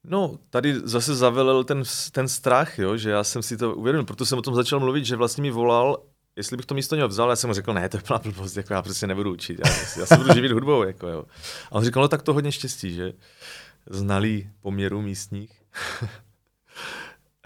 No, 0.04 0.38
tady 0.50 0.74
zase 0.84 1.14
zavelel 1.14 1.64
ten, 1.64 1.82
ten 2.12 2.28
strach, 2.28 2.78
jo, 2.78 2.96
že 2.96 3.10
já 3.10 3.24
jsem 3.24 3.42
si 3.42 3.56
to 3.56 3.74
uvědomil, 3.74 4.04
proto 4.04 4.26
jsem 4.26 4.38
o 4.38 4.42
tom 4.42 4.54
začal 4.54 4.80
mluvit, 4.80 5.04
že 5.04 5.16
vlastně 5.16 5.42
mi 5.42 5.50
volal, 5.50 6.02
jestli 6.36 6.56
bych 6.56 6.66
to 6.66 6.74
místo 6.74 6.96
něho 6.96 7.08
vzal, 7.08 7.30
já 7.30 7.36
jsem 7.36 7.48
mu 7.48 7.54
řekl, 7.54 7.74
ne, 7.74 7.88
to 7.88 7.96
je 7.96 8.02
plná 8.02 8.18
blbost, 8.18 8.56
jako 8.56 8.72
já 8.72 8.82
prostě 8.82 9.06
nebudu 9.06 9.32
učit, 9.32 9.60
já, 9.64 9.72
já 10.00 10.06
se 10.06 10.16
budu 10.16 10.34
živit 10.34 10.52
hudbou, 10.52 10.82
jako 10.82 11.08
jo. 11.08 11.24
A 11.70 11.72
on 11.72 11.84
říkal, 11.84 12.02
no 12.02 12.08
tak 12.08 12.22
to 12.22 12.32
hodně 12.32 12.52
štěstí, 12.52 12.94
že 12.94 13.12
znalý 13.90 14.50
poměru 14.60 15.02
místních. 15.02 15.62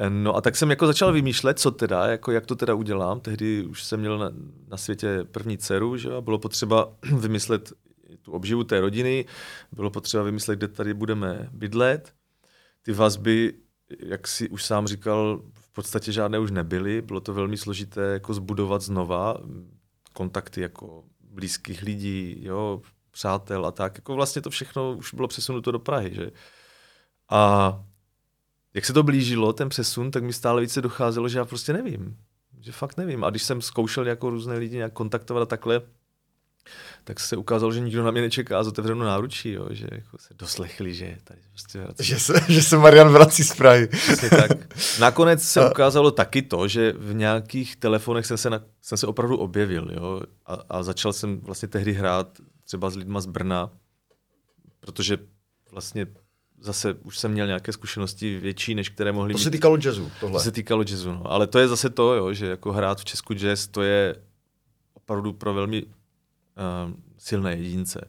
No 0.09 0.37
a 0.37 0.40
tak 0.40 0.57
jsem 0.57 0.70
jako 0.70 0.87
začal 0.87 1.12
vymýšlet, 1.12 1.59
co 1.59 1.70
teda, 1.70 2.07
jako 2.07 2.33
jak 2.33 2.46
to 2.46 2.57
teda 2.57 2.74
udělám. 2.74 3.20
Tehdy 3.20 3.64
už 3.64 3.85
jsem 3.85 4.00
měl 4.00 4.18
na, 4.18 4.30
na 4.68 4.76
světě 4.76 5.24
první 5.24 5.59
dceru, 5.59 5.96
že 5.96 6.14
a 6.14 6.20
bylo 6.20 6.38
potřeba 6.38 6.96
vymyslet 7.18 7.72
tu 8.22 8.33
obživu 8.33 8.64
té 8.64 8.80
rodiny, 8.80 9.24
bylo 9.72 9.90
potřeba 9.90 10.22
vymyslet, 10.22 10.57
kde 10.57 10.68
tady 10.68 10.94
budeme 10.94 11.48
bydlet. 11.52 12.14
Ty 12.83 12.92
vazby, 12.92 13.54
jak 13.98 14.28
si 14.28 14.48
už 14.48 14.64
sám 14.64 14.87
říkal, 14.87 15.42
v 15.52 15.72
podstatě 15.72 16.12
žádné 16.12 16.38
už 16.38 16.50
nebyly, 16.50 17.02
bylo 17.02 17.20
to 17.20 17.35
velmi 17.35 17.57
složité 17.57 18.00
jako 18.00 18.35
zbudovat 18.35 18.83
znova, 18.83 19.37
kontakty 20.12 20.61
jako 20.61 21.04
blízkých 21.20 21.83
lidí, 21.83 22.37
jo, 22.40 22.83
přátel 23.14 23.66
a 23.66 23.70
tak. 23.70 23.94
Jako 23.94 24.14
vlastně 24.14 24.42
to 24.42 24.50
všechno 24.50 24.92
už 24.92 25.14
bylo 25.14 25.29
přesunuto 25.29 25.72
do 25.72 25.79
Prahy, 25.79 26.14
že? 26.14 26.31
A 27.31 27.85
jak 28.74 28.85
se 28.85 28.92
to 28.92 29.03
blížilo, 29.03 29.53
ten 29.53 29.68
přesun, 29.68 30.11
tak 30.11 30.22
mi 30.22 30.33
stále 30.33 30.61
více 30.61 30.83
docházelo, 30.83 31.29
že 31.29 31.38
já 31.38 31.44
prostě 31.44 31.72
nevím. 31.72 32.16
Že 32.61 32.72
fakt 32.72 32.96
nevím. 32.96 33.24
A 33.24 33.31
když 33.31 33.42
jsem 33.42 33.62
zkoušel 33.62 34.07
jako 34.07 34.31
různé 34.31 34.59
lidi 34.59 34.77
nějak 34.77 34.92
kontaktovat 34.92 35.42
a 35.42 35.46
takhle, 35.46 35.83
tak 37.05 37.20
se 37.20 37.37
ukázalo, 37.37 37.72
že 37.72 37.81
nikdo 37.81 38.05
na 38.05 38.11
mě 38.11 38.20
nečeká 38.20 38.64
z 38.64 38.68
otevřenou 38.68 39.05
náručí, 39.05 39.53
jo, 39.53 39.66
že 39.70 39.87
jako 39.92 40.18
se 40.18 40.35
doslechli, 40.35 40.94
že 40.94 41.16
tady 41.24 41.40
prostě 41.50 41.79
vrací. 41.79 42.05
Že 42.05 42.20
se, 42.20 42.33
že 42.48 42.62
se 42.62 42.77
Marian 42.77 43.09
vrací 43.09 43.44
z 43.44 43.55
Prahy. 43.55 43.87
Přesně 43.87 44.31
tak. 44.31 44.50
Nakonec 45.00 45.42
se 45.42 45.70
ukázalo 45.70 46.11
taky 46.11 46.42
to, 46.42 46.68
že 46.68 46.92
v 46.92 47.14
nějakých 47.14 47.77
telefonech 47.77 48.27
jsem 48.27 48.37
se, 48.38 48.50
na, 48.50 48.61
jsem 48.83 48.98
se 48.98 49.07
opravdu 49.07 49.37
objevil, 49.37 49.90
jo, 49.92 50.20
a, 50.46 50.55
a 50.68 50.83
začal 50.83 51.12
jsem 51.12 51.40
vlastně 51.40 51.68
tehdy 51.68 51.92
hrát 51.92 52.38
třeba 52.64 52.90
s 52.90 52.96
lidma 52.96 53.20
z 53.20 53.27
Brna, 53.27 53.70
protože 54.81 55.18
vlastně 55.70 56.07
zase 56.61 56.92
už 56.94 57.18
jsem 57.18 57.33
měl 57.33 57.46
nějaké 57.46 57.72
zkušenosti 57.72 58.38
větší, 58.38 58.74
než 58.74 58.88
které 58.88 59.12
mohly 59.12 59.35
To 59.35 59.38
mít. 59.38 59.44
se 59.44 59.50
týkalo 59.50 59.77
jazzu, 59.85 60.11
tohle. 60.20 60.40
To 60.40 60.44
se 60.44 60.53
týkalo 60.53 60.83
jazzu, 60.83 61.12
no. 61.12 61.22
Ale 61.31 61.46
to 61.46 61.59
je 61.59 61.68
zase 61.68 61.90
to, 61.90 62.14
jo, 62.14 62.33
že 62.33 62.46
jako 62.46 62.72
hrát 62.72 63.00
v 63.00 63.05
Česku 63.05 63.35
jazz, 63.35 63.66
to 63.66 63.83
je 63.83 64.16
opravdu 64.94 65.33
pro 65.33 65.55
velmi 65.55 65.83
uh, 65.83 65.90
silné 67.18 67.57
jedince. 67.57 68.09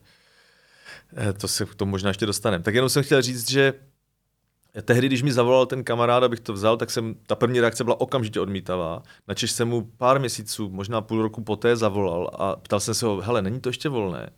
Eh, 1.18 1.34
to 1.34 1.48
se 1.48 1.66
k 1.66 1.76
tomu 1.76 1.90
možná 1.92 2.10
ještě 2.10 2.26
dostaneme. 2.26 2.64
Tak 2.64 2.76
jenom 2.76 2.90
jsem 2.90 3.04
chtěl 3.04 3.22
říct, 3.22 3.50
že 3.52 3.74
tehdy, 4.82 5.08
když 5.08 5.22
mi 5.22 5.34
zavolal 5.34 5.66
ten 5.66 5.84
kamarád, 5.84 6.24
abych 6.24 6.40
to 6.40 6.54
vzal, 6.54 6.78
tak 6.78 6.92
jsem, 6.92 7.16
ta 7.28 7.36
první 7.36 7.60
reakce 7.60 7.84
byla 7.84 8.02
okamžitě 8.02 8.40
odmítavá. 8.40 9.04
Načež 9.28 9.52
jsem 9.52 9.68
mu 9.68 9.82
pár 9.98 10.20
měsíců, 10.20 10.70
možná 10.70 11.02
půl 11.02 11.22
roku 11.22 11.44
poté 11.44 11.76
zavolal 11.76 12.32
a 12.34 12.56
ptal 12.56 12.80
jsem 12.80 12.94
se 12.94 13.06
ho, 13.06 13.22
hele, 13.22 13.42
není 13.42 13.60
to 13.60 13.70
ještě 13.70 13.90
volné? 13.90 14.30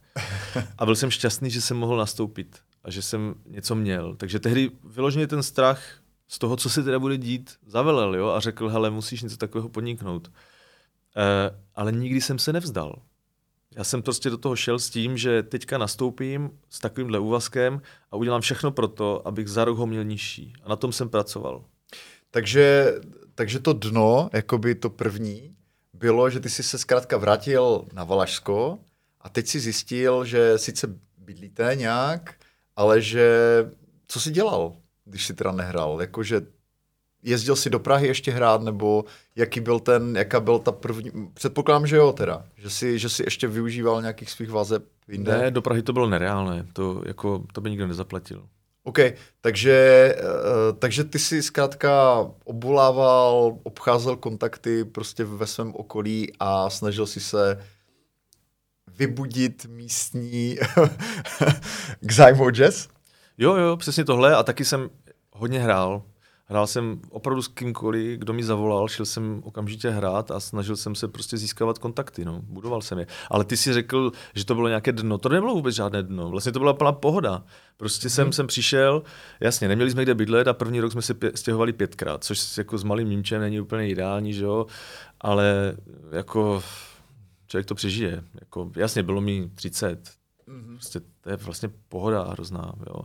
A 0.78 0.86
byl 0.86 0.96
jsem 0.96 1.12
šťastný, 1.12 1.50
že 1.50 1.62
jsem 1.62 1.78
mohl 1.78 1.98
nastoupit 1.98 2.60
a 2.84 2.92
že 2.92 3.02
jsem 3.02 3.36
něco 3.46 3.76
měl. 3.76 4.16
Takže 4.16 4.40
tehdy 4.40 4.72
vyloženě 4.84 5.28
ten 5.28 5.44
strach 5.44 5.82
z 6.28 6.40
toho, 6.40 6.56
co 6.58 6.70
se 6.70 6.84
teda 6.84 7.00
bude 7.00 7.18
dít, 7.18 7.56
zavelel 7.66 8.16
jo? 8.16 8.28
a 8.30 8.40
řekl, 8.40 8.70
hele, 8.70 8.90
musíš 8.90 9.22
něco 9.22 9.38
takového 9.38 9.70
podniknout. 9.70 10.32
E, 11.18 11.56
ale 11.76 11.92
nikdy 11.92 12.22
jsem 12.22 12.40
se 12.40 12.54
nevzdal. 12.54 13.02
Já 13.78 13.84
jsem 13.84 14.02
prostě 14.02 14.30
do 14.30 14.38
toho 14.38 14.56
šel 14.56 14.80
s 14.80 14.90
tím, 14.90 15.18
že 15.18 15.44
teďka 15.44 15.78
nastoupím 15.78 16.50
s 16.70 16.80
takovýmhle 16.80 17.20
úvazkem 17.20 17.82
a 18.12 18.16
udělám 18.16 18.42
všechno 18.42 18.72
pro 18.72 18.88
to, 18.88 19.28
abych 19.28 19.48
za 19.48 19.66
rok 19.66 19.78
ho 19.78 19.88
měl 19.88 20.04
nižší. 20.04 20.54
A 20.64 20.70
na 20.70 20.76
tom 20.76 20.92
jsem 20.92 21.10
pracoval. 21.10 21.64
Takže, 22.32 22.94
takže 23.36 23.60
to 23.60 23.74
dno, 23.74 24.30
jakoby 24.34 24.76
to 24.76 24.90
první, 24.90 25.56
bylo, 25.94 26.30
že 26.30 26.40
ty 26.40 26.50
jsi 26.50 26.64
se 26.64 26.78
zkrátka 26.78 27.18
vrátil 27.18 27.86
na 27.94 28.04
Valašsko 28.04 28.80
a 29.22 29.30
teď 29.30 29.48
si 29.48 29.60
zjistil, 29.60 30.26
že 30.26 30.58
sice 30.58 31.00
bydlíte 31.18 31.72
nějak, 31.76 32.36
ale 32.76 33.02
že 33.02 33.30
co 34.08 34.20
jsi 34.20 34.32
dělal, 34.32 34.76
když 35.06 35.26
jsi 35.26 35.34
teda 35.34 35.52
nehrál? 35.52 36.02
Jakože 36.02 36.42
jezdil 37.24 37.56
jsi 37.56 37.70
do 37.70 37.80
Prahy 37.80 38.08
ještě 38.08 38.32
hrát, 38.32 38.62
nebo 38.62 39.06
jaký 39.36 39.60
byl 39.60 39.80
ten, 39.80 40.18
jaká 40.18 40.40
byl 40.40 40.60
ta 40.60 40.72
první, 40.72 41.12
předpokládám, 41.34 41.88
že 41.88 41.96
jo 41.96 42.12
teda, 42.12 42.46
že 42.58 42.70
jsi, 42.70 43.00
že 43.00 43.10
jsi 43.10 43.24
ještě 43.24 43.48
využíval 43.48 44.02
nějakých 44.02 44.32
svých 44.32 44.50
vazeb 44.50 44.84
jinde? 45.08 45.38
Ne, 45.38 45.52
do 45.52 45.62
Prahy 45.62 45.82
to 45.82 45.94
bylo 45.94 46.10
nereálné, 46.10 46.66
to, 46.74 47.02
jako, 47.06 47.44
to 47.54 47.62
by 47.62 47.70
nikdo 47.70 47.88
nezaplatil. 47.88 48.48
OK, 48.84 49.00
takže, 49.42 50.16
uh, 50.20 50.80
takže 50.80 51.04
ty 51.04 51.20
si 51.20 51.44
zkrátka 51.44 52.18
obvolával, 52.44 53.58
obcházel 53.64 54.16
kontakty 54.16 54.86
prostě 54.86 55.24
ve 55.24 55.48
svém 55.48 55.76
okolí 55.76 56.32
a 56.40 56.70
snažil 56.70 57.08
si 57.08 57.20
se 57.20 57.60
vybudit 58.98 59.66
místní 59.66 60.58
k 62.00 62.12
zájmu 62.12 62.50
jazz? 62.50 62.88
Jo, 63.38 63.56
jo, 63.56 63.78
přesně 63.78 64.06
tohle 64.06 64.36
a 64.36 64.44
taky 64.44 64.66
jsem 64.66 64.90
hodně 65.32 65.60
hrál. 65.60 66.04
Hrál 66.50 66.68
jsem 66.68 67.00
opravdu 67.10 67.42
s 67.42 67.48
kýmkoliv, 67.48 68.20
kdo 68.20 68.34
mi 68.34 68.44
zavolal, 68.44 68.88
šel 68.88 69.06
jsem 69.06 69.42
okamžitě 69.46 69.90
hrát 69.90 70.32
a 70.32 70.40
snažil 70.40 70.76
jsem 70.76 70.96
se 70.96 71.08
prostě 71.08 71.38
získávat 71.38 71.80
kontakty, 71.80 72.26
no. 72.26 72.42
budoval 72.44 72.82
jsem 72.82 73.00
je. 73.00 73.08
Ale 73.30 73.46
ty 73.46 73.58
si 73.58 73.74
řekl, 73.74 74.12
že 74.36 74.46
to 74.46 74.56
bylo 74.56 74.68
nějaké 74.68 74.92
dno, 74.92 75.18
to 75.18 75.30
nebylo 75.30 75.54
vůbec 75.54 75.76
žádné 75.76 76.04
dno, 76.04 76.30
vlastně 76.30 76.52
to 76.52 76.60
byla 76.60 76.74
plná 76.74 76.92
pohoda. 76.92 77.44
Prostě 77.78 78.10
jsem, 78.10 78.26
hmm. 78.26 78.34
jsem 78.34 78.48
přišel, 78.48 79.04
jasně, 79.40 79.68
neměli 79.68 79.92
jsme 79.92 80.04
kde 80.04 80.16
bydlet 80.16 80.48
a 80.48 80.54
první 80.54 80.80
rok 80.80 80.92
jsme 80.92 81.02
se 81.02 81.14
pě- 81.14 81.32
stěhovali 81.36 81.74
pětkrát, 81.74 82.24
což 82.24 82.58
jako 82.58 82.78
s 82.78 82.84
malým 82.84 83.10
Nímčem 83.10 83.42
není 83.42 83.60
úplně 83.62 83.90
ideální, 83.90 84.34
že 84.34 84.44
jo, 84.44 84.66
ale 85.22 85.78
jako 86.12 86.64
člověk 87.48 87.66
to 87.66 87.76
přežije. 87.76 88.24
Jako, 88.42 88.72
jasně, 88.76 89.04
bylo 89.04 89.22
mi 89.22 89.52
30, 89.56 90.12
prostě 90.74 91.00
to 91.22 91.30
je 91.30 91.36
vlastně 91.36 91.70
pohoda 91.90 92.24
hrozná, 92.24 92.74
jo. 92.88 93.02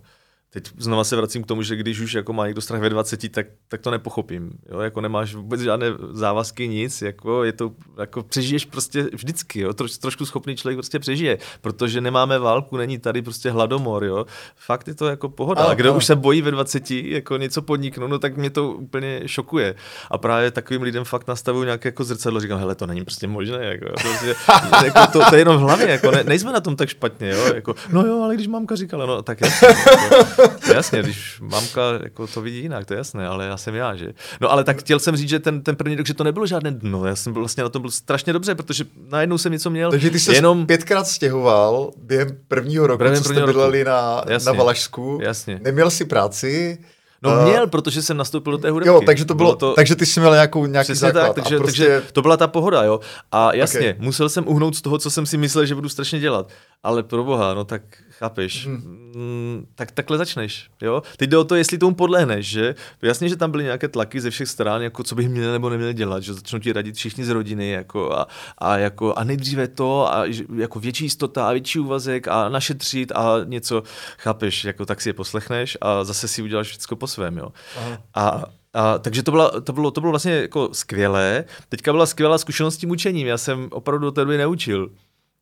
Teď 0.54 0.70
znova 0.78 1.04
se 1.04 1.16
vracím 1.16 1.42
k 1.42 1.46
tomu, 1.46 1.62
že 1.62 1.76
když 1.76 2.00
už 2.00 2.14
jako 2.14 2.32
má 2.32 2.46
někdo 2.46 2.60
strach 2.60 2.80
ve 2.80 2.90
20, 2.90 3.32
tak, 3.32 3.46
tak 3.68 3.80
to 3.80 3.90
nepochopím. 3.90 4.50
Jo? 4.72 4.80
Jako 4.80 5.00
nemáš 5.00 5.34
vůbec 5.34 5.60
žádné 5.60 5.86
závazky, 6.10 6.68
nic, 6.68 7.02
jako 7.02 7.44
je 7.44 7.52
to, 7.52 7.72
jako 7.98 8.22
přežiješ 8.22 8.64
prostě 8.64 9.02
vždycky, 9.12 9.60
jo? 9.60 9.72
Troš, 9.72 9.98
trošku 9.98 10.26
schopný 10.26 10.56
člověk 10.56 10.76
prostě 10.76 10.98
přežije, 10.98 11.38
protože 11.60 12.00
nemáme 12.00 12.38
válku, 12.38 12.76
není 12.76 12.98
tady 12.98 13.22
prostě 13.22 13.50
hladomor, 13.50 14.04
jo? 14.04 14.26
Fakt 14.56 14.88
je 14.88 14.94
to 14.94 15.06
jako 15.06 15.28
pohoda. 15.28 15.64
A 15.64 15.74
kdo 15.74 15.90
ano. 15.90 15.98
už 15.98 16.04
se 16.04 16.16
bojí 16.16 16.42
ve 16.42 16.50
20 16.50 16.90
jako 16.90 17.36
něco 17.36 17.62
podniknout, 17.62 18.08
no 18.08 18.18
tak 18.18 18.36
mě 18.36 18.50
to 18.50 18.72
úplně 18.72 19.22
šokuje. 19.26 19.74
A 20.10 20.18
právě 20.18 20.50
takovým 20.50 20.82
lidem 20.82 21.04
fakt 21.04 21.28
nastavují 21.28 21.64
nějaké 21.64 21.88
jako 21.88 22.04
zrcadlo, 22.04 22.40
říkám, 22.40 22.58
hele, 22.58 22.74
to 22.74 22.86
není 22.86 23.04
prostě 23.04 23.26
možné, 23.26 23.64
jako, 23.64 23.86
prostě, 24.02 24.34
jako 24.84 25.12
to, 25.12 25.30
to, 25.30 25.34
je 25.34 25.40
jenom 25.40 25.56
v 25.56 25.60
hlavě, 25.60 25.88
jako 25.88 26.10
ne, 26.10 26.24
nejsme 26.24 26.52
na 26.52 26.60
tom 26.60 26.76
tak 26.76 26.88
špatně, 26.88 27.30
jo? 27.30 27.54
Jako, 27.54 27.74
no 27.92 28.06
jo, 28.06 28.22
ale 28.22 28.34
když 28.34 28.46
mamka 28.46 28.76
říkala, 28.76 29.06
no 29.06 29.22
tak 29.22 29.40
jasně, 29.40 29.68
jako, 29.68 30.41
jasně, 30.74 31.02
když 31.02 31.40
mamka 31.40 31.83
jako 32.02 32.26
to 32.26 32.40
vidí 32.40 32.59
jinak, 32.59 32.87
to 32.87 32.94
je 32.94 32.98
jasné, 32.98 33.28
ale 33.28 33.46
já 33.46 33.57
jsem 33.57 33.74
já, 33.74 33.96
že? 33.96 34.12
No 34.40 34.52
ale 34.52 34.64
tak 34.64 34.81
chtěl 34.81 34.98
jsem 34.98 35.16
říct, 35.16 35.28
že 35.28 35.38
ten, 35.38 35.62
ten 35.62 35.76
první 35.76 35.96
rok, 35.96 36.07
že 36.07 36.14
to 36.14 36.24
nebylo 36.24 36.46
žádné 36.46 36.70
dno, 36.70 37.07
já 37.07 37.16
jsem 37.16 37.33
byl 37.33 37.42
vlastně 37.42 37.62
na 37.62 37.68
tom 37.68 37.83
byl 37.83 37.90
strašně 37.90 38.33
dobře, 38.33 38.55
protože 38.55 38.85
najednou 39.11 39.38
jsem 39.38 39.52
něco 39.52 39.70
měl, 39.70 39.90
Takže 39.90 40.11
ty 40.11 40.20
se 40.20 40.35
jenom... 40.35 40.66
pětkrát 40.66 41.07
stěhoval 41.07 41.90
během 41.96 42.28
prvního 42.48 42.87
roku, 42.87 42.98
Během 42.98 43.16
co 43.16 43.24
jste 43.24 43.28
prvního 43.28 43.46
roku. 43.46 43.59
bydleli 43.59 43.85
na, 43.85 44.24
Jasně. 44.28 44.46
na 44.46 44.52
Valašsku. 44.52 45.18
Jasně. 45.23 45.60
Neměl 45.62 45.90
jsi 45.90 46.04
práci. 46.04 46.79
No 47.23 47.40
eh, 47.40 47.44
měl, 47.44 47.66
protože 47.66 48.02
jsem 48.02 48.16
nastoupil 48.16 48.52
do 48.52 48.58
té 48.58 48.71
hudebky. 48.71 48.88
Jo, 48.88 49.00
takže 49.06 49.25
to 49.25 49.35
bylo, 49.35 49.48
bylo 49.48 49.56
to... 49.56 49.75
takže 49.75 49.96
ty 49.96 50.06
jsi 50.06 50.21
měl 50.21 50.33
nějakou, 50.33 50.66
nějaký 50.66 50.94
základ. 50.94 51.23
tak, 51.23 51.35
takže, 51.35 51.58
prostě, 51.58 51.83
takže 51.83 52.02
to 52.12 52.23
byla 52.23 52.37
ta 52.37 52.46
pohoda, 52.46 52.83
jo. 52.83 53.00
A 53.33 53.54
jasně, 53.54 53.81
okay. 53.81 53.94
musel 53.98 54.29
jsem 54.29 54.48
uhnout 54.48 54.77
z 54.77 54.83
toho, 54.83 54.98
co 54.98 55.10
jsem 55.10 55.27
si 55.27 55.37
myslel, 55.37 55.66
že 55.66 55.75
budu 55.75 55.88
strašně 55.88 56.21
dělat. 56.21 56.48
Ale 56.83 57.02
pro 57.02 57.25
boha, 57.25 57.54
no 57.54 57.64
tak 57.64 57.83
chápeš, 58.23 58.66
hmm. 58.66 59.66
tak 59.75 59.90
takhle 59.90 60.18
začneš, 60.18 60.70
jo. 60.83 61.02
Teď 61.16 61.31
jde 61.31 61.38
o 61.38 61.44
to, 61.44 61.54
jestli 61.54 61.79
tomu 61.79 61.94
podlehneš, 61.94 62.46
že 62.46 62.75
jasně, 63.02 63.29
že 63.29 63.37
tam 63.37 63.50
byly 63.50 63.64
nějaké 63.64 63.88
tlaky 63.88 64.20
ze 64.20 64.31
všech 64.31 64.48
stran, 64.48 64.83
jako 64.83 65.02
co 65.02 65.14
bych 65.14 65.29
měl 65.29 65.52
nebo 65.52 65.70
neměl 65.70 65.92
dělat, 65.92 66.23
že 66.23 66.35
začnou 66.35 66.58
ti 66.58 66.73
radit 66.73 66.96
všichni 66.96 67.25
z 67.25 67.29
rodiny, 67.29 67.70
jako 67.70 68.12
a, 68.12 68.27
a, 68.58 68.79
jako, 68.79 69.14
a 69.14 69.25
nejdříve 69.25 69.68
to, 69.68 70.14
a 70.14 70.25
jako 70.56 70.81
větší 70.81 71.04
jistota 71.04 71.48
a 71.48 71.52
větší 71.52 71.79
úvazek 71.79 72.29
a 72.29 72.48
našetřit 72.48 73.12
a 73.12 73.40
něco, 73.44 73.83
chápeš, 74.18 74.64
jako 74.64 74.87
tak 74.87 75.00
si 75.00 75.08
je 75.08 75.12
poslechneš 75.12 75.79
a 75.81 76.04
zase 76.04 76.29
si 76.29 76.42
uděláš 76.42 76.68
všechno 76.68 76.96
po 76.96 77.06
svém, 77.06 77.37
jo. 77.37 77.52
Aha. 77.77 77.98
A, 78.14 78.44
a, 78.75 78.98
takže 78.98 79.23
to, 79.23 79.31
byla, 79.31 79.60
to, 79.60 79.73
bylo, 79.73 79.90
to 79.90 80.00
bylo 80.00 80.12
vlastně 80.12 80.33
jako 80.33 80.68
skvělé. 80.73 81.44
Teďka 81.68 81.92
byla 81.92 82.06
skvělá 82.06 82.38
zkušenost 82.38 82.75
s 82.75 82.79
tím 82.79 82.90
učením. 82.90 83.27
Já 83.27 83.38
jsem 83.38 83.68
opravdu 83.70 84.06
do 84.06 84.12
té 84.12 84.20
doby 84.20 84.38
neučil. 84.38 84.90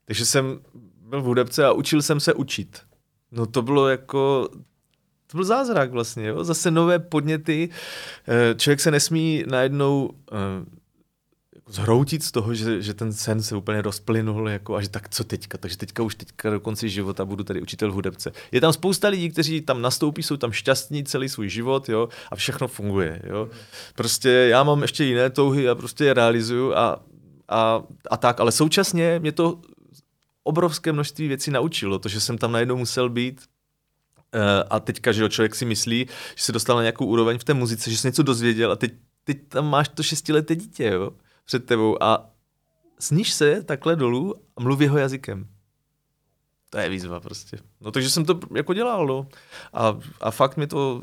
Takže 0.05 0.27
jsem 0.27 0.61
byl 1.11 1.23
v 1.23 1.25
hudebce 1.25 1.65
a 1.65 1.73
učil 1.73 2.03
jsem 2.03 2.21
se 2.21 2.35
učit. 2.35 2.81
No 3.33 3.47
to 3.47 3.63
bylo 3.63 3.89
jako, 3.89 4.49
to 5.27 5.37
byl 5.37 5.45
zázrak 5.45 5.91
vlastně, 5.91 6.27
jo? 6.27 6.45
zase 6.45 6.71
nové 6.71 6.99
podněty, 6.99 7.69
eh, 8.29 8.55
člověk 8.55 8.81
se 8.81 8.91
nesmí 8.91 9.45
najednou 9.47 10.11
eh, 10.33 10.81
zhroutit 11.71 12.23
z 12.23 12.33
toho, 12.33 12.55
že, 12.55 12.83
že 12.83 12.95
ten 12.95 13.13
sen 13.13 13.43
se 13.43 13.57
úplně 13.57 13.83
rozplynul 13.83 14.49
jako, 14.49 14.77
a 14.77 14.81
že 14.81 14.89
tak 14.89 15.09
co 15.09 15.25
teďka, 15.25 15.59
takže 15.59 15.77
teďka 15.77 16.03
už 16.03 16.15
teďka 16.15 16.51
do 16.51 16.61
konce 16.61 16.89
života 16.89 17.25
budu 17.25 17.45
tady 17.45 17.63
učitel 17.63 17.93
hudebce. 17.93 18.33
Je 18.53 18.61
tam 18.61 18.73
spousta 18.73 19.09
lidí, 19.09 19.31
kteří 19.31 19.61
tam 19.61 19.83
nastoupí, 19.83 20.23
jsou 20.23 20.37
tam 20.37 20.53
šťastní 20.53 21.05
celý 21.05 21.29
svůj 21.29 21.49
život 21.49 21.89
jo, 21.89 22.09
a 22.31 22.37
všechno 22.37 22.69
funguje. 22.69 23.23
Jo. 23.27 23.49
Prostě 23.95 24.29
já 24.29 24.63
mám 24.63 24.83
ještě 24.83 25.05
jiné 25.05 25.31
touhy 25.31 25.69
a 25.69 25.75
prostě 25.75 26.05
je 26.05 26.15
realizuju 26.15 26.75
a, 26.75 27.03
a, 27.49 27.83
a 28.11 28.17
tak, 28.17 28.41
ale 28.41 28.53
současně 28.53 29.19
mě 29.19 29.33
to 29.33 29.59
obrovské 30.51 30.93
množství 30.93 31.29
věcí 31.29 31.51
naučilo, 31.51 31.99
to, 31.99 32.09
že 32.09 32.21
jsem 32.21 32.39
tam 32.39 32.53
najednou 32.53 32.77
musel 32.77 33.09
být 33.09 33.41
eh, 34.35 34.65
a 34.71 34.81
teďka, 34.81 35.13
že 35.13 35.23
jo, 35.23 35.29
člověk 35.29 35.55
si 35.55 35.65
myslí, 35.65 36.07
že 36.37 36.45
se 36.45 36.53
dostal 36.53 36.77
na 36.77 36.83
nějakou 36.83 37.07
úroveň 37.07 37.39
v 37.39 37.45
té 37.45 37.55
muzice, 37.55 37.91
že 37.91 37.97
se 37.97 38.09
něco 38.09 38.23
dozvěděl 38.23 38.73
a 38.73 38.77
teď, 38.77 38.93
teď 39.25 39.49
tam 39.49 39.71
máš 39.71 39.89
to 39.89 40.03
šestileté 40.03 40.57
dítě, 40.57 40.85
jo 40.85 41.11
před 41.51 41.67
tebou 41.67 42.03
a 42.03 42.31
sníž 42.99 43.33
se 43.33 43.63
takhle 43.63 43.97
dolů 43.97 44.35
a 44.57 44.63
mluví 44.63 44.85
jeho 44.85 44.99
jazykem. 44.99 45.49
To 46.71 46.79
je 46.79 46.89
výzva 46.89 47.21
prostě. 47.21 47.59
No 47.81 47.91
takže 47.91 48.11
jsem 48.11 48.25
to 48.25 48.41
jako 48.55 48.75
dělal, 48.75 49.07
no. 49.07 49.27
A, 49.73 49.99
a 50.21 50.31
fakt 50.31 50.57
mi 50.57 50.67
to 50.67 51.03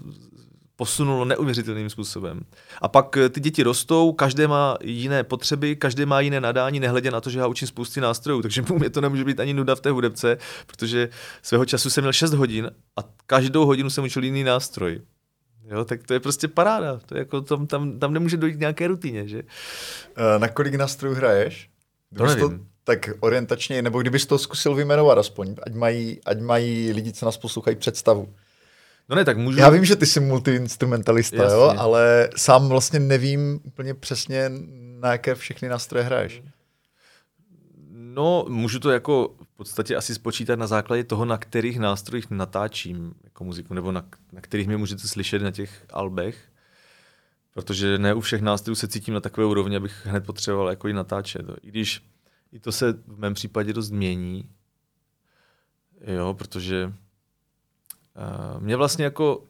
posunulo 0.78 1.26
neuvěřitelným 1.26 1.90
způsobem. 1.90 2.42
A 2.82 2.88
pak 2.88 3.18
eh, 3.18 3.30
ty 3.30 3.40
děti 3.40 3.64
rostou, 3.64 4.12
každé 4.12 4.48
má 4.48 4.78
jiné 4.84 5.24
potřeby, 5.24 5.76
každé 5.76 6.06
má 6.06 6.20
jiné 6.20 6.42
nadání, 6.42 6.80
nehledě 6.80 7.12
na 7.12 7.22
to, 7.22 7.30
že 7.30 7.40
já 7.40 7.48
učím 7.48 7.68
spousty 7.68 8.02
nástrojů, 8.02 8.42
takže 8.42 8.62
mu 8.70 8.80
mě 8.80 8.90
to 8.90 9.02
nemůže 9.02 9.24
být 9.24 9.40
ani 9.40 9.54
nuda 9.54 9.76
v 9.76 9.82
té 9.82 9.92
hudebce, 9.92 10.38
protože 10.68 11.10
svého 11.42 11.66
času 11.66 11.90
jsem 11.90 12.02
měl 12.04 12.14
6 12.14 12.34
hodin 12.34 12.72
a 13.00 13.02
každou 13.26 13.66
hodinu 13.66 13.90
jsem 13.90 14.04
učil 14.04 14.24
jiný 14.24 14.44
nástroj. 14.44 15.02
Jo, 15.70 15.86
tak 15.86 16.04
to 16.04 16.14
je 16.14 16.20
prostě 16.20 16.48
paráda. 16.48 17.00
To 17.06 17.16
je 17.16 17.20
jako, 17.20 17.42
tam, 17.42 17.68
tam, 17.68 18.00
tam 18.00 18.14
nemůže 18.14 18.38
dojít 18.38 18.54
k 18.54 18.60
nějaké 18.60 18.88
rutině, 18.88 19.28
že? 19.28 19.38
Uh, 19.38 19.44
na 20.38 20.48
kolik 20.48 20.76
nástrojů 20.76 21.16
hraješ? 21.16 21.70
To 22.18 22.26
nevím. 22.26 22.50
To, 22.50 22.66
tak 22.84 23.10
orientačně, 23.20 23.82
nebo 23.82 24.02
kdybys 24.02 24.26
to 24.26 24.38
zkusil 24.38 24.76
vyjmenovat 24.76 25.18
aspoň, 25.18 25.56
ať 25.64 25.74
mají, 25.74 26.20
ať 26.26 26.40
mají 26.40 26.92
lidi, 26.92 27.14
co 27.14 27.26
nás 27.26 27.38
poslouchají, 27.38 27.76
představu. 27.76 28.34
No 29.10 29.16
ne, 29.16 29.26
tak 29.26 29.38
můžu... 29.38 29.60
Já 29.60 29.70
vím, 29.70 29.86
že 29.86 29.96
ty 29.96 30.06
jsi 30.06 30.20
multiinstrumentalista, 30.20 31.44
Jasně. 31.44 31.56
jo, 31.56 31.74
ale 31.78 32.30
sám 32.36 32.70
vlastně 32.70 33.00
nevím 33.00 33.60
úplně 33.64 33.94
přesně, 33.94 34.52
na 35.00 35.12
jaké 35.12 35.36
všechny 35.36 35.70
nástroje 35.70 36.06
hraješ. 36.06 36.44
No, 37.92 38.46
můžu 38.50 38.80
to 38.80 38.92
jako 38.92 39.36
v 39.44 39.58
podstatě 39.58 39.96
asi 39.96 40.16
spočítat 40.16 40.60
na 40.60 40.68
základě 40.68 41.04
toho, 41.04 41.26
na 41.26 41.38
kterých 41.38 41.80
nástrojích 41.80 42.30
natáčím 42.30 43.14
jako 43.24 43.44
muziku, 43.44 43.74
nebo 43.74 43.92
na, 43.92 44.06
na 44.32 44.42
kterých 44.42 44.68
mě 44.68 44.78
můžete 44.78 45.08
slyšet 45.08 45.42
na 45.42 45.52
těch 45.52 45.86
albech. 45.90 46.38
Protože 47.54 47.98
ne 47.98 48.14
u 48.14 48.22
všech 48.22 48.42
nástrojů 48.42 48.76
se 48.76 48.88
cítím 48.88 49.14
na 49.14 49.20
takové 49.20 49.48
úrovni, 49.48 49.76
abych 49.76 50.06
hned 50.06 50.26
potřeboval 50.26 50.70
jako 50.70 50.88
i 50.88 50.94
natáčet. 50.94 51.46
I 51.62 51.68
když 51.68 52.02
i 52.52 52.60
to 52.60 52.72
se 52.72 52.94
v 52.94 53.20
mém 53.20 53.34
případě 53.34 53.74
dost 53.74 53.92
mění, 53.92 54.50
jo, 56.02 56.34
protože 56.34 56.94
mě 58.60 58.76
vlastně 58.76 59.06
jako 59.06 59.44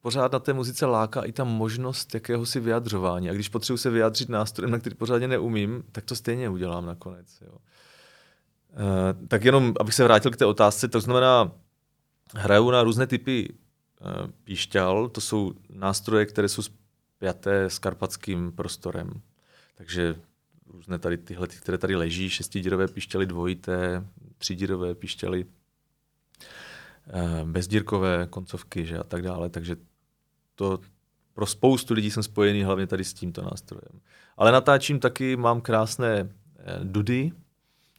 pořád 0.00 0.32
na 0.32 0.38
té 0.38 0.52
muzice 0.52 0.86
láká 0.86 1.22
i 1.22 1.32
ta 1.32 1.44
možnost 1.44 2.14
jakéhosi 2.14 2.60
vyjadřování. 2.60 3.30
A 3.30 3.32
když 3.32 3.48
potřebuji 3.48 3.76
se 3.76 3.90
vyjádřit 3.90 4.28
nástrojem, 4.28 4.70
na 4.70 4.78
který 4.78 4.94
pořádně 4.94 5.28
neumím, 5.28 5.84
tak 5.92 6.04
to 6.04 6.16
stejně 6.16 6.48
udělám 6.48 6.86
nakonec. 6.86 7.40
Jo. 7.40 7.52
Uh, 7.52 9.26
tak 9.28 9.44
jenom, 9.44 9.74
abych 9.80 9.94
se 9.94 10.04
vrátil 10.04 10.30
k 10.30 10.36
té 10.36 10.46
otázce, 10.46 10.88
to 10.88 11.00
znamená, 11.00 11.52
hraju 12.34 12.70
na 12.70 12.82
různé 12.82 13.06
typy 13.06 13.48
uh, 13.52 14.30
píšťal, 14.44 15.08
to 15.08 15.20
jsou 15.20 15.52
nástroje, 15.70 16.26
které 16.26 16.48
jsou 16.48 16.62
spjaté 16.62 17.64
s 17.64 17.78
karpatským 17.78 18.52
prostorem. 18.52 19.10
Takže 19.74 20.16
různé 20.66 20.98
tady 20.98 21.16
tyhle, 21.16 21.48
které 21.48 21.78
tady 21.78 21.96
leží, 21.96 22.30
šestidírové 22.30 22.88
píšťaly 22.88 23.26
dvojité, 23.26 24.04
třídírové 24.38 24.94
píšťaly, 24.94 25.46
bezdírkové 27.44 28.26
koncovky 28.30 28.86
že, 28.86 28.98
a 28.98 29.04
tak 29.04 29.22
dále. 29.22 29.48
Takže 29.48 29.76
to 30.54 30.80
pro 31.34 31.46
spoustu 31.46 31.94
lidí 31.94 32.10
jsem 32.10 32.22
spojený 32.22 32.62
hlavně 32.62 32.86
tady 32.86 33.04
s 33.04 33.14
tímto 33.14 33.42
nástrojem. 33.42 34.00
Ale 34.36 34.52
natáčím 34.52 35.00
taky, 35.00 35.36
mám 35.36 35.60
krásné 35.60 36.28
dudy, 36.82 37.32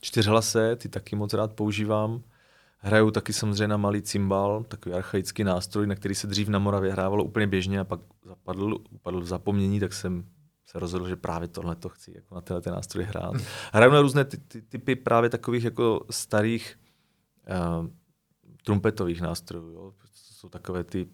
čtyřhlase, 0.02 0.76
ty 0.76 0.90
taky 0.90 1.16
moc 1.16 1.34
rád 1.34 1.54
používám. 1.54 2.22
Hraju 2.78 3.12
taky 3.12 3.34
samozřejmě 3.34 3.68
na 3.68 3.78
malý 3.78 4.02
cymbal, 4.02 4.64
takový 4.64 4.96
archaický 4.96 5.44
nástroj, 5.44 5.88
na 5.88 5.96
který 5.96 6.16
se 6.16 6.28
dřív 6.28 6.48
na 6.48 6.60
Moravě 6.60 6.92
hrávalo 6.92 7.24
úplně 7.24 7.48
běžně 7.48 7.80
a 7.80 7.84
pak 7.84 8.00
zapadl, 8.26 8.78
upadl 8.90 9.22
v 9.22 9.28
zapomnění, 9.28 9.80
tak 9.80 9.94
jsem 9.94 10.26
se 10.66 10.80
rozhodl, 10.80 11.08
že 11.08 11.16
právě 11.16 11.48
tohle 11.48 11.76
to 11.76 11.90
chci 11.90 12.12
jako 12.16 12.36
na 12.36 12.42
tenhle 12.42 12.62
ten 12.62 12.74
nástroj 12.74 13.04
hrát. 13.04 13.34
Hraju 13.74 13.92
na 13.92 14.02
různé 14.02 14.26
ty, 14.26 14.38
ty, 14.38 14.62
typy 14.62 14.96
právě 14.96 15.30
takových 15.30 15.64
jako 15.64 16.06
starých 16.10 16.80
uh, 17.80 17.88
trumpetových 18.70 19.22
nástrojů. 19.22 19.70
Jo. 19.72 19.94
Jsou 20.14 20.50
takové 20.50 20.84
ty 20.84 21.08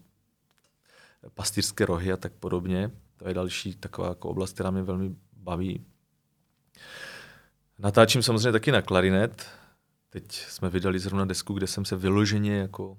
pastýřské 1.34 1.86
rohy 1.86 2.12
a 2.12 2.16
tak 2.16 2.32
podobně. 2.32 2.90
To 3.16 3.28
je 3.28 3.34
další 3.34 3.74
taková 3.74 4.08
jako 4.08 4.28
oblast, 4.28 4.52
která 4.52 4.70
mě 4.70 4.82
velmi 4.82 5.14
baví. 5.32 5.86
Natáčím 7.78 8.22
samozřejmě 8.22 8.52
taky 8.52 8.72
na 8.72 8.82
klarinet. 8.82 9.46
Teď 10.10 10.32
jsme 10.32 10.70
vydali 10.70 10.98
zrovna 10.98 11.24
desku, 11.24 11.54
kde 11.54 11.66
jsem 11.66 11.84
se 11.84 11.96
vyloženě 11.96 12.56
jako 12.56 12.98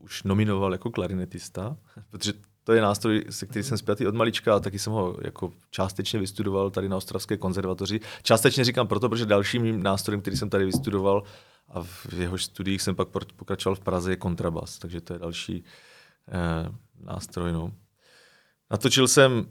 už 0.00 0.22
nominoval 0.22 0.72
jako 0.72 0.90
klarinetista, 0.90 1.76
protože 2.10 2.32
to 2.64 2.72
je 2.72 2.82
nástroj, 2.82 3.24
se 3.30 3.46
který 3.46 3.62
jsem 3.62 3.78
zpětý 3.78 4.06
od 4.06 4.14
malička 4.14 4.56
a 4.56 4.60
taky 4.60 4.78
jsem 4.78 4.92
ho 4.92 5.16
jako 5.24 5.52
částečně 5.70 6.20
vystudoval 6.20 6.70
tady 6.70 6.88
na 6.88 6.96
Ostravské 6.96 7.36
konzervatoři. 7.36 8.00
Částečně 8.22 8.64
říkám 8.64 8.86
proto, 8.86 9.08
protože 9.08 9.26
dalším 9.26 9.82
nástrojem, 9.82 10.20
který 10.20 10.36
jsem 10.36 10.50
tady 10.50 10.64
vystudoval 10.64 11.22
a 11.68 11.82
v 11.82 12.12
jeho 12.12 12.38
studiích 12.38 12.82
jsem 12.82 12.96
pak 12.96 13.08
pokračoval 13.36 13.76
v 13.76 13.80
Praze, 13.80 14.12
je 14.12 14.16
kontrabas, 14.16 14.78
takže 14.78 15.00
to 15.00 15.12
je 15.12 15.18
další 15.18 15.64
eh, 16.28 16.72
nástroj. 17.00 17.52
No. 17.52 17.72
Natočil 18.70 19.08
jsem 19.08 19.46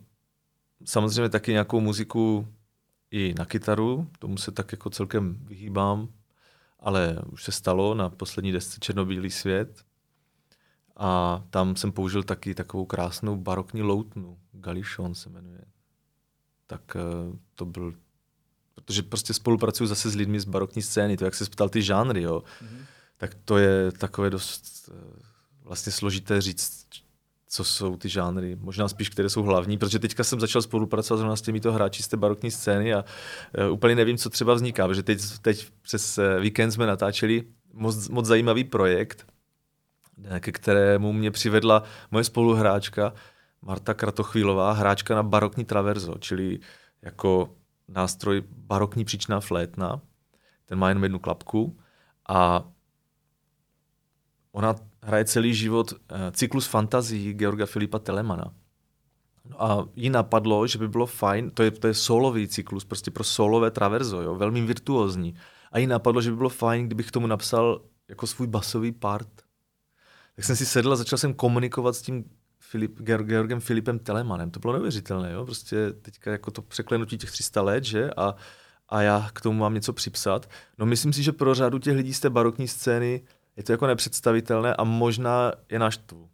samozřejmě 0.86 1.30
taky 1.30 1.52
nějakou 1.52 1.80
muziku 1.80 2.48
i 3.12 3.34
na 3.38 3.46
kytaru, 3.46 4.10
tomu 4.20 4.38
se 4.38 4.52
tak 4.52 4.72
jako 4.72 4.90
celkem 4.90 5.38
vyhýbám, 5.46 6.10
ale 6.80 7.20
už 7.32 7.44
se 7.44 7.52
stalo 7.52 7.94
na 7.94 8.10
poslední 8.10 8.52
desce 8.52 8.80
Černobílý 8.80 9.32
svět. 9.32 9.84
A 11.00 11.44
tam 11.50 11.76
jsem 11.76 11.92
použil 11.92 12.24
taky 12.24 12.56
takovou 12.56 12.86
krásnou 12.86 13.36
barokní 13.36 13.82
loutnu, 13.82 14.40
Galichon 14.52 15.16
se 15.16 15.30
jmenuje. 15.30 15.62
Tak 16.68 16.96
eh, 16.96 17.38
to 17.56 17.66
byl, 17.66 17.94
protože 18.86 19.04
prostě 19.04 19.34
spolupracuju 19.34 19.88
zase 19.88 20.10
s 20.10 20.16
lidmi 20.16 20.40
z 20.40 20.46
barokní 20.46 20.82
scény, 20.82 21.18
to 21.18 21.26
jak 21.26 21.36
se 21.36 21.46
ptal 21.46 21.70
ty 21.70 21.82
žánry, 21.82 22.22
jo, 22.22 22.44
mm-hmm. 22.62 22.86
tak 23.18 23.32
to 23.46 23.58
je 23.58 23.92
takové 23.92 24.30
dost 24.30 24.90
eh, 24.92 25.24
vlastně 25.64 25.92
složité 25.92 26.42
říct, 26.42 26.88
co 27.50 27.64
jsou 27.64 27.98
ty 27.98 28.10
žánry, 28.10 28.56
možná 28.56 28.88
spíš, 28.88 29.10
které 29.10 29.30
jsou 29.30 29.44
hlavní, 29.44 29.78
protože 29.78 30.00
teďka 30.00 30.24
jsem 30.24 30.40
začal 30.40 30.62
spolupracovat 30.62 31.18
zrovna 31.18 31.36
s 31.36 31.42
těmito 31.42 31.72
hráči 31.72 32.04
z 32.04 32.08
té 32.08 32.18
barokní 32.18 32.52
scény 32.52 32.94
a 32.94 33.06
uh, 33.68 33.74
úplně 33.74 33.96
nevím, 33.96 34.18
co 34.18 34.30
třeba 34.30 34.54
vzniká, 34.54 34.88
protože 34.88 35.04
teď, 35.04 35.22
teď 35.42 35.68
přes 35.82 36.18
uh, 36.18 36.24
víkend 36.42 36.72
jsme 36.72 36.86
natáčeli 36.86 37.44
moc, 37.74 38.10
moc 38.10 38.26
zajímavý 38.26 38.64
projekt, 38.64 39.28
ke 40.40 40.52
kterému 40.52 41.14
mě 41.14 41.32
přivedla 41.32 41.84
moje 42.12 42.24
spoluhráčka 42.24 43.14
Marta 43.62 43.94
Kratochvílová, 43.94 44.72
hráčka 44.72 45.16
na 45.16 45.24
barokní 45.24 45.66
traverzo, 45.66 46.16
čili 46.20 46.60
jako 47.02 47.56
nástroj 47.88 48.44
barokní 48.48 49.06
příčná 49.06 49.40
flétna. 49.40 50.02
Ten 50.66 50.80
má 50.80 50.90
jenom 50.90 51.04
jednu 51.04 51.20
klapku 51.20 51.80
a 52.30 52.64
ona 54.52 54.76
hraje 55.04 55.26
celý 55.26 55.54
život 55.54 55.94
eh, 55.94 56.32
cyklus 56.32 56.68
fantazí 56.68 57.34
Georga 57.34 57.66
Filipa 57.66 58.00
Telemana. 58.00 58.54
No 59.50 59.64
a 59.64 59.88
jí 59.96 60.10
napadlo, 60.10 60.68
že 60.68 60.80
by 60.80 60.88
bylo 60.88 61.06
fajn, 61.06 61.52
to 61.52 61.64
je, 61.64 61.72
to 61.72 61.88
je 61.88 61.94
solový 61.94 62.48
cyklus, 62.48 62.86
prostě 62.86 63.12
pro 63.12 63.24
solové 63.24 63.72
traverzo, 63.72 64.22
jo, 64.22 64.36
velmi 64.36 64.62
virtuózní. 64.62 65.36
A 65.72 65.80
jí 65.80 65.88
napadlo, 65.88 66.22
že 66.22 66.32
by 66.32 66.38
bylo 66.38 66.50
fajn, 66.50 66.86
kdybych 66.86 67.12
tomu 67.12 67.28
napsal 67.28 67.82
jako 68.08 68.28
svůj 68.28 68.48
basový 68.48 68.92
part. 68.92 69.30
Tak 70.36 70.46
jsem 70.46 70.56
si 70.56 70.66
sedl 70.66 70.94
a 70.94 70.96
začal 70.96 71.18
jsem 71.18 71.34
komunikovat 71.34 71.96
s 71.96 72.02
tím 72.02 72.26
Filip, 72.70 73.00
Georgem 73.02 73.60
Filipem 73.60 74.00
Telemanem. 74.00 74.52
To 74.52 74.60
bylo 74.60 74.74
neuvěřitelné, 74.74 75.32
jo? 75.32 75.46
prostě 75.46 75.92
teďka 76.02 76.32
jako 76.32 76.52
to 76.52 76.62
překlenutí 76.62 77.18
těch 77.18 77.32
300 77.32 77.62
let, 77.62 77.84
že? 77.84 78.12
A, 78.18 78.36
a 78.90 79.02
já 79.02 79.30
k 79.34 79.42
tomu 79.42 79.60
mám 79.60 79.74
něco 79.74 79.94
připsat. 79.94 80.50
No 80.78 80.86
myslím 80.86 81.14
si, 81.14 81.24
že 81.24 81.32
pro 81.32 81.56
řadu 81.56 81.80
těch 81.80 81.96
lidí 81.96 82.14
z 82.14 82.20
té 82.20 82.30
barokní 82.30 82.68
scény 82.68 83.22
je 83.56 83.64
to 83.64 83.72
jako 83.72 83.88
nepředstavitelné 83.88 84.76
a 84.76 84.84
možná 84.84 85.52
je 85.72 85.80
náš 85.80 85.98
tu. 85.98 86.30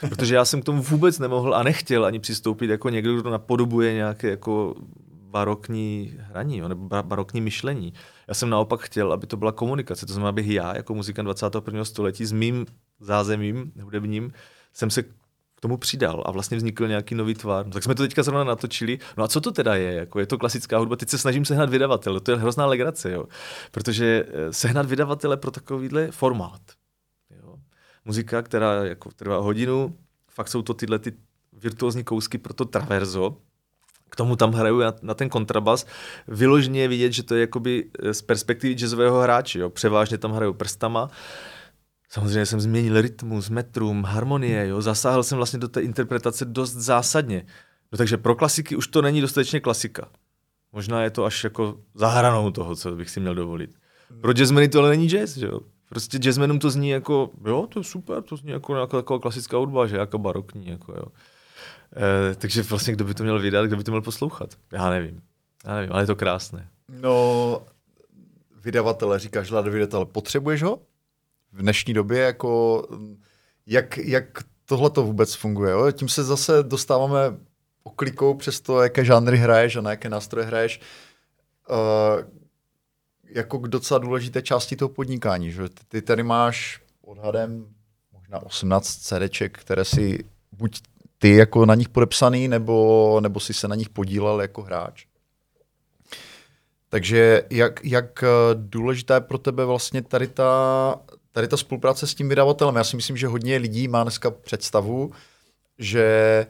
Protože 0.08 0.34
já 0.34 0.44
jsem 0.44 0.62
k 0.62 0.64
tomu 0.64 0.82
vůbec 0.82 1.18
nemohl 1.18 1.54
a 1.54 1.62
nechtěl 1.62 2.04
ani 2.04 2.18
přistoupit 2.18 2.70
jako 2.70 2.88
někdo, 2.88 3.20
kdo 3.20 3.30
napodobuje 3.30 3.94
nějaké 3.94 4.30
jako 4.30 4.74
barokní 5.08 6.18
hraní, 6.18 6.58
jo, 6.58 6.68
nebo 6.68 7.02
barokní 7.02 7.40
myšlení. 7.40 7.92
Já 8.28 8.34
jsem 8.34 8.50
naopak 8.50 8.80
chtěl, 8.80 9.12
aby 9.12 9.26
to 9.26 9.36
byla 9.36 9.52
komunikace, 9.52 10.06
to 10.06 10.12
znamená, 10.12 10.28
abych 10.28 10.46
já 10.46 10.76
jako 10.76 10.94
muzikant 10.94 11.26
21. 11.26 11.84
století 11.84 12.26
s 12.26 12.32
mým 12.32 12.66
zázemím 13.00 13.72
hudebním 13.82 14.32
jsem 14.72 14.90
se 14.90 15.02
tomu 15.62 15.76
přidal 15.76 16.22
a 16.26 16.30
vlastně 16.30 16.56
vznikl 16.56 16.88
nějaký 16.88 17.14
nový 17.14 17.34
tvar. 17.34 17.70
Tak 17.70 17.82
jsme 17.82 17.94
to 17.94 18.02
teďka 18.02 18.22
zrovna 18.22 18.44
natočili. 18.44 18.98
No 19.16 19.24
a 19.24 19.28
co 19.28 19.40
to 19.40 19.52
teda 19.52 19.74
je? 19.74 19.92
Jako 19.92 20.20
je 20.20 20.26
to 20.26 20.38
klasická 20.38 20.78
hudba? 20.78 20.96
Teď 20.96 21.08
se 21.08 21.18
snažím 21.18 21.44
sehnat 21.44 21.70
vydavatele. 21.70 22.20
To 22.20 22.30
je 22.30 22.36
hrozná 22.36 22.66
legrace, 22.66 23.12
jo. 23.12 23.24
Protože 23.70 24.24
eh, 24.28 24.52
sehnat 24.52 24.86
vydavatele 24.86 25.36
pro 25.36 25.50
takovýhle 25.50 26.10
formát. 26.10 26.60
Jo. 27.42 27.54
Muzika, 28.04 28.42
která 28.42 28.84
jako 28.84 29.10
trvá 29.10 29.38
hodinu, 29.38 29.96
fakt 30.28 30.48
jsou 30.48 30.62
to 30.62 30.74
tyhle 30.74 30.98
ty 30.98 31.12
virtuózní 31.52 32.04
kousky 32.04 32.38
pro 32.38 32.54
to 32.54 32.64
traverzo, 32.64 33.36
k 34.08 34.16
tomu 34.16 34.36
tam 34.36 34.52
hraju 34.52 34.80
na, 34.80 34.94
na 35.02 35.14
ten 35.14 35.28
kontrabas. 35.28 35.86
Vyloženě 36.28 36.80
je 36.80 36.88
vidět, 36.88 37.12
že 37.12 37.22
to 37.22 37.34
je 37.34 37.40
jakoby 37.40 37.90
eh, 38.02 38.14
z 38.14 38.22
perspektivy 38.22 38.74
jazzového 38.74 39.20
hráče. 39.20 39.58
Jo. 39.58 39.70
Převážně 39.70 40.18
tam 40.18 40.32
hraju 40.32 40.52
prstama. 40.52 41.10
Samozřejmě 42.12 42.46
jsem 42.46 42.60
změnil 42.60 43.00
rytmus, 43.00 43.50
metrum, 43.50 44.04
harmonie, 44.04 44.68
jo. 44.68 44.82
zasáhl 44.82 45.22
jsem 45.22 45.36
vlastně 45.36 45.58
do 45.58 45.68
té 45.68 45.80
interpretace 45.80 46.44
dost 46.44 46.72
zásadně. 46.72 47.46
No 47.92 47.98
takže 47.98 48.16
pro 48.16 48.34
klasiky 48.34 48.76
už 48.76 48.86
to 48.86 49.02
není 49.02 49.20
dostatečně 49.20 49.60
klasika. 49.60 50.08
Možná 50.72 51.02
je 51.02 51.10
to 51.10 51.24
až 51.24 51.44
jako 51.44 51.80
zahranou 51.94 52.50
toho, 52.50 52.76
co 52.76 52.96
bych 52.96 53.10
si 53.10 53.20
měl 53.20 53.34
dovolit. 53.34 53.70
Pro 54.20 54.32
jazzmeny 54.32 54.68
to 54.68 54.78
ale 54.78 54.88
není 54.88 55.08
jazz, 55.08 55.36
že 55.36 55.46
jo. 55.46 55.60
Prostě 55.88 56.18
jazzmenům 56.18 56.58
to 56.58 56.70
zní 56.70 56.88
jako, 56.88 57.30
jo, 57.46 57.66
to 57.68 57.80
je 57.80 57.84
super, 57.84 58.22
to 58.22 58.36
zní 58.36 58.50
jako 58.50 58.74
nějaká 58.74 58.96
taková 58.96 59.18
klasická 59.20 59.56
hudba, 59.56 59.86
že 59.86 59.96
jako 59.96 60.18
barokní, 60.18 60.68
jako 60.68 60.92
jo. 60.92 61.04
E, 62.30 62.34
takže 62.34 62.62
vlastně 62.62 62.92
kdo 62.92 63.04
by 63.04 63.14
to 63.14 63.22
měl 63.22 63.38
vydat, 63.38 63.66
kdo 63.66 63.76
by 63.76 63.84
to 63.84 63.90
měl 63.90 64.02
poslouchat? 64.02 64.50
Já 64.72 64.90
nevím. 64.90 65.22
Já 65.64 65.74
nevím, 65.74 65.92
ale 65.92 66.02
je 66.02 66.06
to 66.06 66.16
krásné. 66.16 66.68
No, 66.88 67.62
vydavatele, 68.64 69.18
říkáš, 69.18 69.46
že 69.46 69.60
vydavatele, 69.60 70.06
potřebuješ 70.06 70.62
ho? 70.62 70.78
V 71.52 71.62
dnešní 71.62 71.94
době, 71.94 72.20
jako, 72.20 72.82
jak, 73.66 73.98
jak 73.98 74.24
tohle 74.64 74.90
to 74.90 75.02
vůbec 75.02 75.34
funguje? 75.34 75.72
Jo? 75.72 75.92
Tím 75.92 76.08
se 76.08 76.24
zase 76.24 76.62
dostáváme 76.62 77.18
oklikou 77.82 78.34
přes 78.34 78.60
to, 78.60 78.82
jaké 78.82 79.04
žánry 79.04 79.36
hraješ 79.38 79.76
a 79.76 79.80
na 79.80 79.90
jaké 79.90 80.08
nástroje 80.08 80.46
hraješ. 80.46 80.80
Uh, 81.70 82.24
jako 83.24 83.58
k 83.58 83.68
docela 83.68 83.98
důležité 83.98 84.42
části 84.42 84.76
toho 84.76 84.88
podnikání. 84.88 85.50
Že? 85.50 85.62
Ty, 85.88 86.02
tady 86.02 86.22
máš 86.22 86.80
odhadem 87.02 87.66
možná 88.12 88.42
18 88.42 88.86
CDček, 88.86 89.58
které 89.58 89.84
si 89.84 90.24
buď 90.52 90.80
ty 91.18 91.36
jako 91.36 91.66
na 91.66 91.74
nich 91.74 91.88
podepsaný, 91.88 92.48
nebo, 92.48 93.20
nebo 93.22 93.40
si 93.40 93.54
se 93.54 93.68
na 93.68 93.74
nich 93.74 93.88
podílel 93.88 94.40
jako 94.40 94.62
hráč. 94.62 95.06
Takže 96.88 97.42
jak, 97.50 97.84
jak 97.84 98.24
důležitá 98.54 99.14
je 99.14 99.20
pro 99.20 99.38
tebe 99.38 99.64
vlastně 99.64 100.02
tady 100.02 100.26
ta, 100.26 100.94
tady 101.32 101.48
ta 101.48 101.56
spolupráce 101.56 102.06
s 102.06 102.14
tím 102.14 102.28
vydavatelem? 102.28 102.76
Já 102.76 102.84
si 102.84 102.96
myslím, 102.96 103.16
že 103.16 103.26
hodně 103.26 103.56
lidí 103.56 103.88
má 103.88 104.02
dneska 104.02 104.30
představu, 104.30 105.12
že 105.78 106.46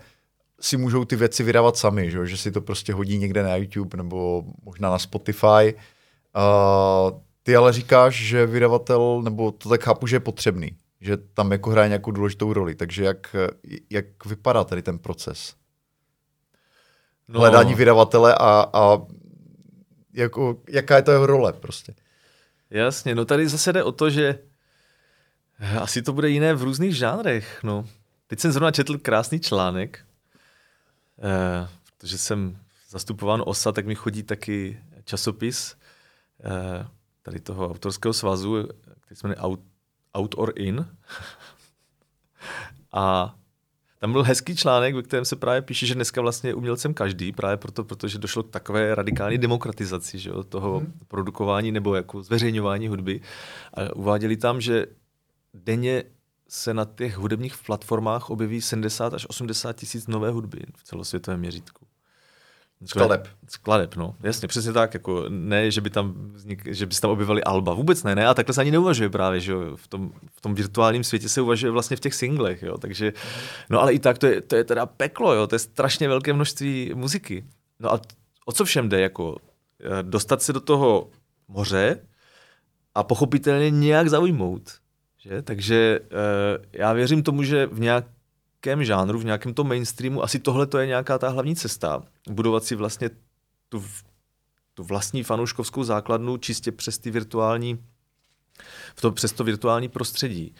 si 0.60 0.76
můžou 0.76 1.04
ty 1.04 1.16
věci 1.16 1.42
vydávat 1.42 1.76
sami, 1.76 2.10
že, 2.10 2.26
že 2.26 2.36
si 2.36 2.52
to 2.52 2.60
prostě 2.60 2.92
hodí 2.92 3.18
někde 3.18 3.42
na 3.42 3.56
YouTube 3.56 3.96
nebo 3.96 4.44
možná 4.62 4.90
na 4.90 4.98
Spotify. 4.98 5.74
Uh, 5.74 7.20
ty 7.42 7.56
ale 7.56 7.72
říkáš, 7.72 8.14
že 8.14 8.46
vydavatel, 8.46 9.22
nebo 9.22 9.52
to 9.52 9.68
tak 9.68 9.82
chápu, 9.82 10.06
že 10.06 10.16
je 10.16 10.20
potřebný 10.20 10.76
že 11.02 11.16
tam 11.16 11.52
jako 11.52 11.70
hraje 11.70 11.88
nějakou 11.88 12.10
důležitou 12.10 12.52
roli. 12.52 12.74
Takže 12.74 13.04
jak, 13.04 13.36
jak 13.90 14.26
vypadá 14.26 14.64
tady 14.64 14.82
ten 14.82 14.98
proces? 14.98 15.54
No. 17.28 17.40
Hledání 17.40 17.74
vydavatele 17.74 18.34
a, 18.34 18.66
a 18.72 18.98
jako, 20.12 20.56
jaká 20.68 20.96
je 20.96 21.02
to 21.02 21.10
jeho 21.10 21.26
role 21.26 21.52
prostě? 21.52 21.94
Jasně, 22.70 23.14
no 23.14 23.24
tady 23.24 23.48
zase 23.48 23.72
jde 23.72 23.84
o 23.84 23.92
to, 23.92 24.10
že 24.10 24.38
asi 25.80 26.02
to 26.02 26.12
bude 26.12 26.28
jiné 26.30 26.54
v 26.54 26.62
různých 26.62 26.96
žánrech. 26.96 27.60
No. 27.62 27.88
Teď 28.26 28.40
jsem 28.40 28.52
zrovna 28.52 28.70
četl 28.70 28.98
krásný 28.98 29.40
článek, 29.40 30.04
eh, 31.18 31.68
protože 31.98 32.18
jsem 32.18 32.58
zastupován 32.88 33.42
OSA, 33.46 33.72
tak 33.72 33.86
mi 33.86 33.94
chodí 33.94 34.22
taky 34.22 34.80
časopis 35.04 35.76
eh, 36.44 36.86
tady 37.22 37.40
toho 37.40 37.70
autorského 37.70 38.12
svazu, 38.12 38.68
který 39.00 39.16
se 39.16 39.28
jmenuje 39.28 39.58
Out 40.14 40.34
or 40.36 40.52
In. 40.56 40.86
a 42.92 43.34
tam 43.98 44.12
byl 44.12 44.22
hezký 44.22 44.56
článek, 44.56 44.94
ve 44.94 45.02
kterém 45.02 45.24
se 45.24 45.36
právě 45.36 45.62
píše, 45.62 45.86
že 45.86 45.94
dneska 45.94 46.20
vlastně 46.20 46.50
je 46.50 46.54
umělcem 46.54 46.94
každý, 46.94 47.32
právě 47.32 47.56
proto, 47.56 47.84
protože 47.84 48.18
došlo 48.18 48.42
k 48.42 48.50
takové 48.50 48.94
radikální 48.94 49.38
demokratizaci 49.38 50.18
že, 50.18 50.30
toho 50.48 50.78
hmm. 50.78 50.92
produkování 51.08 51.72
nebo 51.72 51.94
jako 51.94 52.22
zveřejňování 52.22 52.88
hudby. 52.88 53.20
A 53.74 53.96
uváděli 53.96 54.36
tam, 54.36 54.60
že 54.60 54.86
denně 55.54 56.04
se 56.48 56.74
na 56.74 56.84
těch 56.84 57.16
hudebních 57.16 57.58
platformách 57.66 58.30
objeví 58.30 58.60
70 58.60 59.14
až 59.14 59.26
80 59.28 59.72
tisíc 59.72 60.06
nové 60.06 60.30
hudby 60.30 60.60
v 60.76 60.84
celosvětovém 60.84 61.40
měřítku. 61.40 61.86
Skladeb. 62.84 63.28
Skladeb, 63.48 63.96
no. 63.96 64.14
Jasně, 64.22 64.48
přesně 64.48 64.72
tak. 64.72 64.94
Jako 64.94 65.24
ne, 65.28 65.70
že 65.70 65.80
by 65.80 65.90
tam 65.90 66.30
vznik, 66.32 66.66
že 66.66 66.86
by 66.86 66.94
se 66.94 67.00
tam 67.00 67.10
objevily 67.10 67.44
alba. 67.44 67.74
Vůbec 67.74 68.02
ne, 68.02 68.14
ne. 68.14 68.26
A 68.26 68.34
takhle 68.34 68.54
se 68.54 68.60
ani 68.60 68.70
neuvažuje 68.70 69.10
právě, 69.10 69.40
že 69.40 69.54
v 69.76 69.88
tom, 69.88 70.12
v 70.32 70.40
tom 70.40 70.54
virtuálním 70.54 71.04
světě 71.04 71.28
se 71.28 71.40
uvažuje 71.40 71.70
vlastně 71.70 71.96
v 71.96 72.00
těch 72.00 72.14
singlech, 72.14 72.62
jo. 72.62 72.78
Takže, 72.78 73.12
no 73.70 73.80
ale 73.80 73.92
i 73.92 73.98
tak 73.98 74.18
to 74.18 74.26
je, 74.26 74.40
to 74.40 74.56
je 74.56 74.64
teda 74.64 74.86
peklo, 74.86 75.34
jo. 75.34 75.46
To 75.46 75.54
je 75.54 75.58
strašně 75.58 76.08
velké 76.08 76.32
množství 76.32 76.92
muziky. 76.94 77.44
No 77.80 77.92
a 77.92 78.00
o 78.46 78.52
co 78.52 78.64
všem 78.64 78.88
jde, 78.88 79.00
jako 79.00 79.36
eh, 79.80 80.02
dostat 80.02 80.42
se 80.42 80.52
do 80.52 80.60
toho 80.60 81.10
moře 81.48 82.06
a 82.94 83.02
pochopitelně 83.02 83.70
nějak 83.70 84.08
zaujmout. 84.08 84.81
Že? 85.22 85.42
Takže 85.42 86.00
uh, 86.00 86.64
já 86.72 86.92
věřím 86.92 87.22
tomu, 87.22 87.42
že 87.42 87.66
v 87.66 87.80
nějak 87.80 88.04
nějakém 88.66 88.84
žánru, 88.84 89.18
v 89.18 89.24
nějakém 89.24 89.54
tom 89.54 89.68
mainstreamu, 89.68 90.22
asi 90.22 90.38
tohle 90.38 90.66
to 90.66 90.78
je 90.78 90.86
nějaká 90.86 91.18
ta 91.18 91.28
hlavní 91.28 91.56
cesta. 91.56 92.02
Budovat 92.30 92.64
si 92.64 92.74
vlastně 92.74 93.10
tu, 93.68 93.84
tu 94.74 94.84
vlastní 94.84 95.22
fanouškovskou 95.22 95.84
základnu 95.84 96.36
čistě 96.36 96.72
přes 96.72 96.98
ty 96.98 97.10
virtuální, 97.10 97.84
v 98.96 99.00
to, 99.00 99.12
přes 99.12 99.32
to 99.32 99.44
virtuální 99.44 99.88
prostředí. 99.88 100.54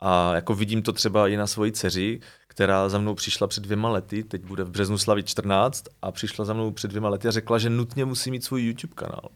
A 0.00 0.34
jako 0.34 0.54
vidím 0.54 0.82
to 0.82 0.92
třeba 0.92 1.28
i 1.28 1.36
na 1.36 1.46
svoji 1.46 1.72
dceři, 1.72 2.20
která 2.46 2.88
za 2.88 2.98
mnou 2.98 3.14
přišla 3.14 3.46
před 3.46 3.64
dvěma 3.64 3.88
lety, 3.88 4.24
teď 4.24 4.44
bude 4.44 4.64
v 4.64 4.70
březnu 4.70 4.98
slavit 4.98 5.28
14, 5.28 5.84
a 6.02 6.12
přišla 6.12 6.44
za 6.44 6.52
mnou 6.52 6.70
před 6.70 6.88
dvěma 6.88 7.08
lety 7.08 7.28
a 7.28 7.30
řekla, 7.30 7.58
že 7.58 7.70
nutně 7.70 8.04
musí 8.04 8.30
mít 8.30 8.44
svůj 8.44 8.62
YouTube 8.62 8.94
kanál. 8.94 9.28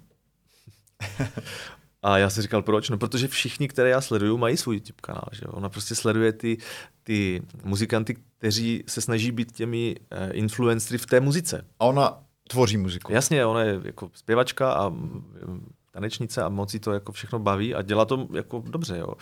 A 2.05 2.19
já 2.19 2.31
jsem 2.31 2.43
říkal, 2.43 2.63
proč? 2.63 2.91
No, 2.91 2.99
protože 2.99 3.29
všichni, 3.29 3.69
které 3.69 3.91
já 3.91 4.01
sleduju, 4.01 4.39
mají 4.39 4.57
svůj 4.57 4.75
YouTube 4.75 4.99
kanál. 5.01 5.29
Že? 5.33 5.47
Ona 5.47 5.69
prostě 5.69 5.95
sleduje 5.95 6.33
ty, 6.33 6.59
ty 7.03 7.43
muzikanty, 7.65 8.17
kteří 8.39 8.85
se 8.87 9.01
snaží 9.01 9.31
být 9.31 9.53
těmi 9.53 9.97
uh, 9.97 10.19
influencery 10.33 10.99
v 10.99 11.07
té 11.07 11.21
muzice. 11.21 11.65
A 11.81 11.85
ona 11.85 12.19
tvoří 12.49 12.77
muziku. 12.77 13.13
Jasně, 13.13 13.47
ona 13.47 13.63
je 13.63 13.81
jako 13.85 14.11
zpěvačka 14.15 14.73
a 14.73 14.89
mm, 14.89 15.73
tanečnice 15.91 16.43
a 16.43 16.49
moc 16.49 16.77
to 16.81 16.93
jako 16.93 17.13
všechno 17.13 17.39
baví 17.39 17.75
a 17.75 17.83
dělá 17.83 18.05
to 18.05 18.29
jako 18.35 18.63
dobře, 18.67 18.99
jo. 18.99 19.15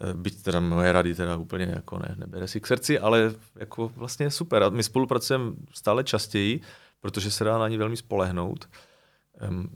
Eh, 0.00 0.14
byť 0.14 0.42
teda 0.42 0.60
moje 0.60 0.92
rady 0.92 1.14
teda 1.14 1.36
úplně 1.36 1.64
jako 1.74 1.98
ne, 1.98 2.14
nebere 2.18 2.48
si 2.48 2.60
k 2.60 2.66
srdci, 2.66 2.98
ale 2.98 3.34
jako 3.56 3.92
vlastně 3.96 4.30
super. 4.30 4.62
A 4.62 4.68
my 4.68 4.82
spolupracujeme 4.82 5.52
stále 5.74 6.04
častěji, 6.04 6.60
protože 7.00 7.30
se 7.30 7.44
dá 7.44 7.58
na 7.58 7.68
ní 7.68 7.76
velmi 7.76 7.96
spolehnout 7.96 8.68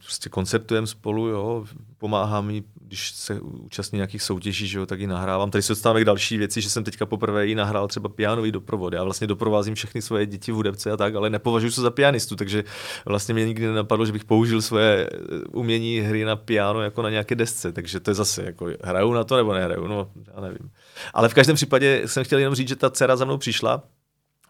prostě 0.05 0.29
koncertujeme 0.29 0.87
spolu, 0.87 1.27
jo, 1.27 1.65
pomáhá 1.99 2.41
mi, 2.41 2.63
když 2.81 3.11
se 3.11 3.41
účastní 3.41 3.97
nějakých 3.97 4.23
soutěží, 4.23 4.69
že 4.69 4.79
jo, 4.79 4.87
tak 4.87 5.01
ji 5.01 5.07
nahrávám. 5.07 5.51
Tady 5.51 5.63
se 5.63 5.73
dostáváme 5.73 6.01
k 6.01 6.05
další 6.05 6.37
věci, 6.37 6.61
že 6.61 6.71
jsem 6.71 6.85
teďka 6.85 7.07
poprvé 7.07 7.47
jí 7.47 7.55
nahrál 7.55 7.89
třeba 7.89 8.09
pianový 8.09 8.53
doprovod. 8.53 8.93
Já 8.93 9.05
vlastně 9.05 9.27
doprovázím 9.27 9.75
všechny 9.75 10.03
svoje 10.03 10.27
děti 10.27 10.53
v 10.53 10.55
hudebce 10.55 10.91
a 10.91 10.97
tak, 10.97 11.15
ale 11.15 11.31
nepovažuji 11.31 11.71
se 11.71 11.81
za 11.81 11.91
pianistu, 11.91 12.37
takže 12.37 12.65
vlastně 13.05 13.35
mě 13.35 13.47
nikdy 13.47 13.67
nenapadlo, 13.67 14.07
že 14.07 14.13
bych 14.13 14.25
použil 14.25 14.63
svoje 14.63 15.09
eh, 15.13 15.39
umění 15.53 16.01
hry 16.01 16.25
na 16.25 16.37
piano 16.37 16.83
jako 16.83 17.03
na 17.03 17.11
nějaké 17.11 17.35
desce, 17.35 17.73
takže 17.73 18.01
to 18.01 18.11
je 18.11 18.15
zase 18.15 18.43
jako 18.43 18.69
hraju 18.85 19.13
na 19.13 19.25
to 19.25 19.37
nebo 19.37 19.53
nehraju, 19.53 19.87
no 19.87 20.11
já 20.35 20.41
nevím. 20.41 20.71
Ale 21.15 21.29
v 21.29 21.35
každém 21.35 21.57
případě 21.57 22.03
jsem 22.07 22.25
chtěl 22.25 22.39
jenom 22.39 22.55
říct, 22.55 22.69
že 22.69 22.77
ta 22.77 22.91
dcera 22.91 23.17
za 23.17 23.25
mnou 23.25 23.39
přišla, 23.39 23.83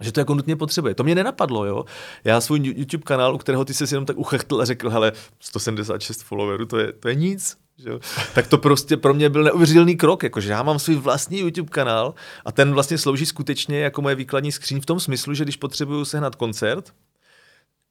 že 0.01 0.12
to 0.12 0.20
jako 0.20 0.34
nutně 0.34 0.57
potřebuje. 0.57 0.94
To 0.94 1.05
mě 1.05 1.14
nenapadlo, 1.14 1.64
jo. 1.64 1.84
Já 2.24 2.40
svůj 2.40 2.61
YouTube 2.64 3.05
kanál, 3.05 3.34
u 3.34 3.38
kterého 3.38 3.64
ty 3.64 3.74
se 3.74 3.84
jenom 3.90 4.07
tak 4.07 4.18
uchechtl 4.18 4.61
a 4.61 4.64
řekl, 4.64 4.90
hele, 4.90 5.12
176 5.40 6.22
followerů, 6.22 6.66
to 6.66 6.78
je, 6.78 6.92
to 6.92 7.09
je 7.09 7.14
nic. 7.14 7.57
Že? 7.78 7.90
Tak 8.34 8.46
to 8.46 8.59
prostě 8.59 8.96
pro 8.96 9.14
mě 9.14 9.28
byl 9.28 9.42
neuvěřitelný 9.42 9.96
krok, 9.96 10.22
jakože 10.22 10.53
já 10.53 10.62
mám 10.62 10.78
svůj 10.78 10.96
vlastní 10.96 11.38
YouTube 11.38 11.70
kanál 11.70 12.14
a 12.44 12.53
ten 12.53 12.72
vlastně 12.72 12.98
slouží 12.98 13.26
skutečně 13.26 13.80
jako 13.80 14.03
moje 14.03 14.14
výkladní 14.14 14.53
skříň 14.53 14.80
v 14.80 14.86
tom 14.86 15.01
smyslu, 15.01 15.34
že 15.34 15.44
když 15.44 15.57
potřebuju 15.57 16.05
sehnat 16.05 16.34
koncert, 16.34 16.92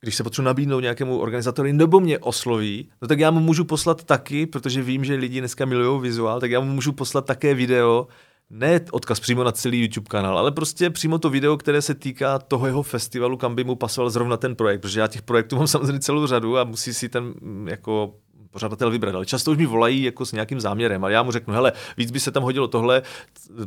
když 0.01 0.15
se 0.15 0.23
potřebuji 0.23 0.45
nabídnout 0.45 0.79
nějakému 0.79 1.19
organizátorovi 1.19 1.73
nebo 1.73 1.99
mě 1.99 2.19
osloví, 2.19 2.89
no 3.01 3.07
tak 3.07 3.19
já 3.19 3.31
mu 3.31 3.39
můžu 3.39 3.63
poslat 3.63 4.03
taky, 4.03 4.45
protože 4.45 4.81
vím, 4.81 5.05
že 5.05 5.15
lidi 5.15 5.39
dneska 5.39 5.65
milují 5.65 6.01
vizuál, 6.01 6.39
tak 6.39 6.51
já 6.51 6.59
mu 6.59 6.73
můžu 6.73 6.91
poslat 6.91 7.25
také 7.25 7.53
video, 7.53 8.07
ne 8.49 8.81
odkaz 8.91 9.19
přímo 9.19 9.43
na 9.43 9.51
celý 9.51 9.81
YouTube 9.81 10.07
kanál, 10.09 10.37
ale 10.37 10.51
prostě 10.51 10.89
přímo 10.89 11.19
to 11.19 11.29
video, 11.29 11.57
které 11.57 11.81
se 11.81 11.95
týká 11.95 12.39
toho 12.39 12.65
jeho 12.67 12.83
festivalu, 12.83 13.37
kam 13.37 13.55
by 13.55 13.63
mu 13.63 13.75
pasoval 13.75 14.09
zrovna 14.09 14.37
ten 14.37 14.55
projekt, 14.55 14.81
protože 14.81 14.99
já 14.99 15.07
těch 15.07 15.21
projektů 15.21 15.55
mám 15.57 15.67
samozřejmě 15.67 15.99
celou 15.99 16.27
řadu 16.27 16.57
a 16.57 16.63
musí 16.63 16.93
si 16.93 17.09
ten 17.09 17.33
mm, 17.41 17.67
jako 17.67 18.13
pořadatel 18.51 18.91
vybrat, 18.91 19.15
ale 19.15 19.25
často 19.25 19.51
už 19.51 19.57
mi 19.57 19.65
volají 19.65 20.03
jako 20.03 20.25
s 20.25 20.31
nějakým 20.31 20.59
záměrem 20.59 21.03
a 21.03 21.09
já 21.09 21.23
mu 21.23 21.31
řeknu, 21.31 21.53
hele, 21.53 21.71
víc 21.97 22.11
by 22.11 22.19
se 22.19 22.31
tam 22.31 22.43
hodilo 22.43 22.67
tohle, 22.67 23.01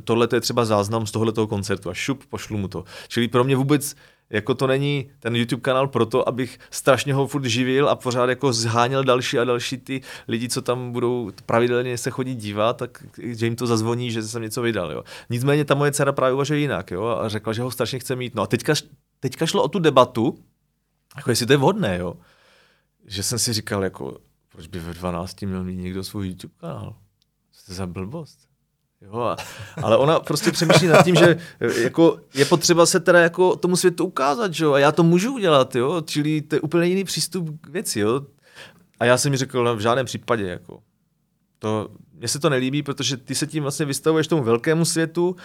tohle 0.05 0.29
to 0.29 0.37
je 0.37 0.41
třeba 0.41 0.65
záznam 0.65 1.07
z 1.07 1.11
tohle 1.11 1.33
toho 1.33 1.47
koncertu 1.47 1.91
a 1.91 1.95
šup, 1.95 2.25
pošlu 2.29 2.59
mu 2.59 2.69
to. 2.69 2.85
Čili 3.09 3.29
pro 3.29 3.45
mě 3.45 3.57
vůbec 3.57 3.97
jako 4.33 4.55
to 4.55 4.67
není 4.67 5.11
ten 5.19 5.37
YouTube 5.37 5.61
kanál 5.61 5.89
proto, 5.89 6.29
abych 6.29 6.59
strašně 6.71 7.15
ho 7.15 7.27
furt 7.27 7.45
živil 7.45 7.89
a 7.89 7.97
pořád 7.97 8.29
jako 8.29 8.53
zháněl 8.53 9.05
další 9.05 9.39
a 9.39 9.45
další 9.45 9.79
ty 9.79 10.01
lidi, 10.29 10.49
co 10.49 10.63
tam 10.63 10.93
budou 10.93 11.31
pravidelně 11.47 11.99
se 11.99 12.11
chodit 12.11 12.35
dívat, 12.35 12.77
tak 12.77 13.05
že 13.23 13.47
jim 13.47 13.57
to 13.57 13.67
zazvoní, 13.67 14.11
že 14.11 14.23
jsem 14.23 14.43
něco 14.43 14.63
vydal. 14.63 14.93
Jo. 14.93 15.05
Nicméně 15.31 15.65
ta 15.65 15.75
moje 15.75 15.93
dcera 15.93 16.13
právě 16.13 16.35
uvažuje 16.35 16.61
jinak 16.61 16.91
jo, 16.91 17.05
a 17.05 17.29
řekla, 17.29 17.53
že 17.53 17.63
ho 17.63 17.71
strašně 17.71 17.99
chce 17.99 18.17
mít. 18.17 18.35
No 18.35 18.43
a 18.43 18.47
teďka, 18.47 18.73
teďka 19.21 19.47
šlo 19.47 19.63
o 19.63 19.69
tu 19.69 19.79
debatu, 19.79 20.39
jako 21.17 21.31
jestli 21.31 21.47
to 21.47 21.53
je 21.53 21.57
vhodné, 21.57 21.99
jo. 21.99 22.15
Že 23.07 23.23
jsem 23.23 23.39
si 23.39 23.53
říkal, 23.53 23.85
jako, 23.85 24.19
proč 24.49 24.67
by 24.67 24.79
ve 24.79 24.95
12 24.95 25.43
měl 25.43 25.65
mít 25.65 25.77
někdo 25.77 26.05
svůj 26.05 26.29
YouTube 26.29 26.55
kanál? 26.61 26.97
Co 27.53 27.67
to 27.67 27.75
za 27.75 27.87
blbost? 27.87 28.52
Jo, 29.05 29.37
ale 29.83 29.97
ona 29.97 30.21
prostě 30.21 30.53
přemýšlí 30.53 30.87
nad 30.87 31.03
tím, 31.03 31.17
že 31.17 31.39
jako 31.83 32.19
je 32.35 32.45
potřeba 32.45 32.87
se 32.87 33.01
teda 33.01 33.21
jako 33.21 33.57
tomu 33.57 33.77
světu 33.77 34.05
ukázat, 34.05 34.53
jo, 34.55 34.73
a 34.73 34.79
já 34.79 34.93
to 34.93 35.03
můžu 35.03 35.35
udělat, 35.35 35.77
jo, 35.77 36.03
čili 36.07 36.41
to 36.41 36.55
je 36.55 36.61
úplně 36.61 36.87
jiný 36.87 37.05
přístup 37.05 37.61
k 37.61 37.69
věci, 37.69 38.01
jo. 38.01 38.21
A 39.01 39.05
já 39.05 39.19
jsem 39.19 39.31
mi 39.31 39.37
řekl, 39.37 39.65
no, 39.65 39.77
v 39.77 39.81
žádném 39.81 40.07
případě, 40.07 40.45
jako, 40.47 40.83
to, 41.59 41.89
mně 42.13 42.29
se 42.29 42.39
to 42.39 42.51
nelíbí, 42.51 42.83
protože 42.83 43.17
ty 43.17 43.35
se 43.35 43.47
tím 43.47 43.63
vlastně 43.63 43.87
vystavuješ 43.87 44.27
tomu 44.29 44.43
velkému 44.43 44.85
světu 44.85 45.37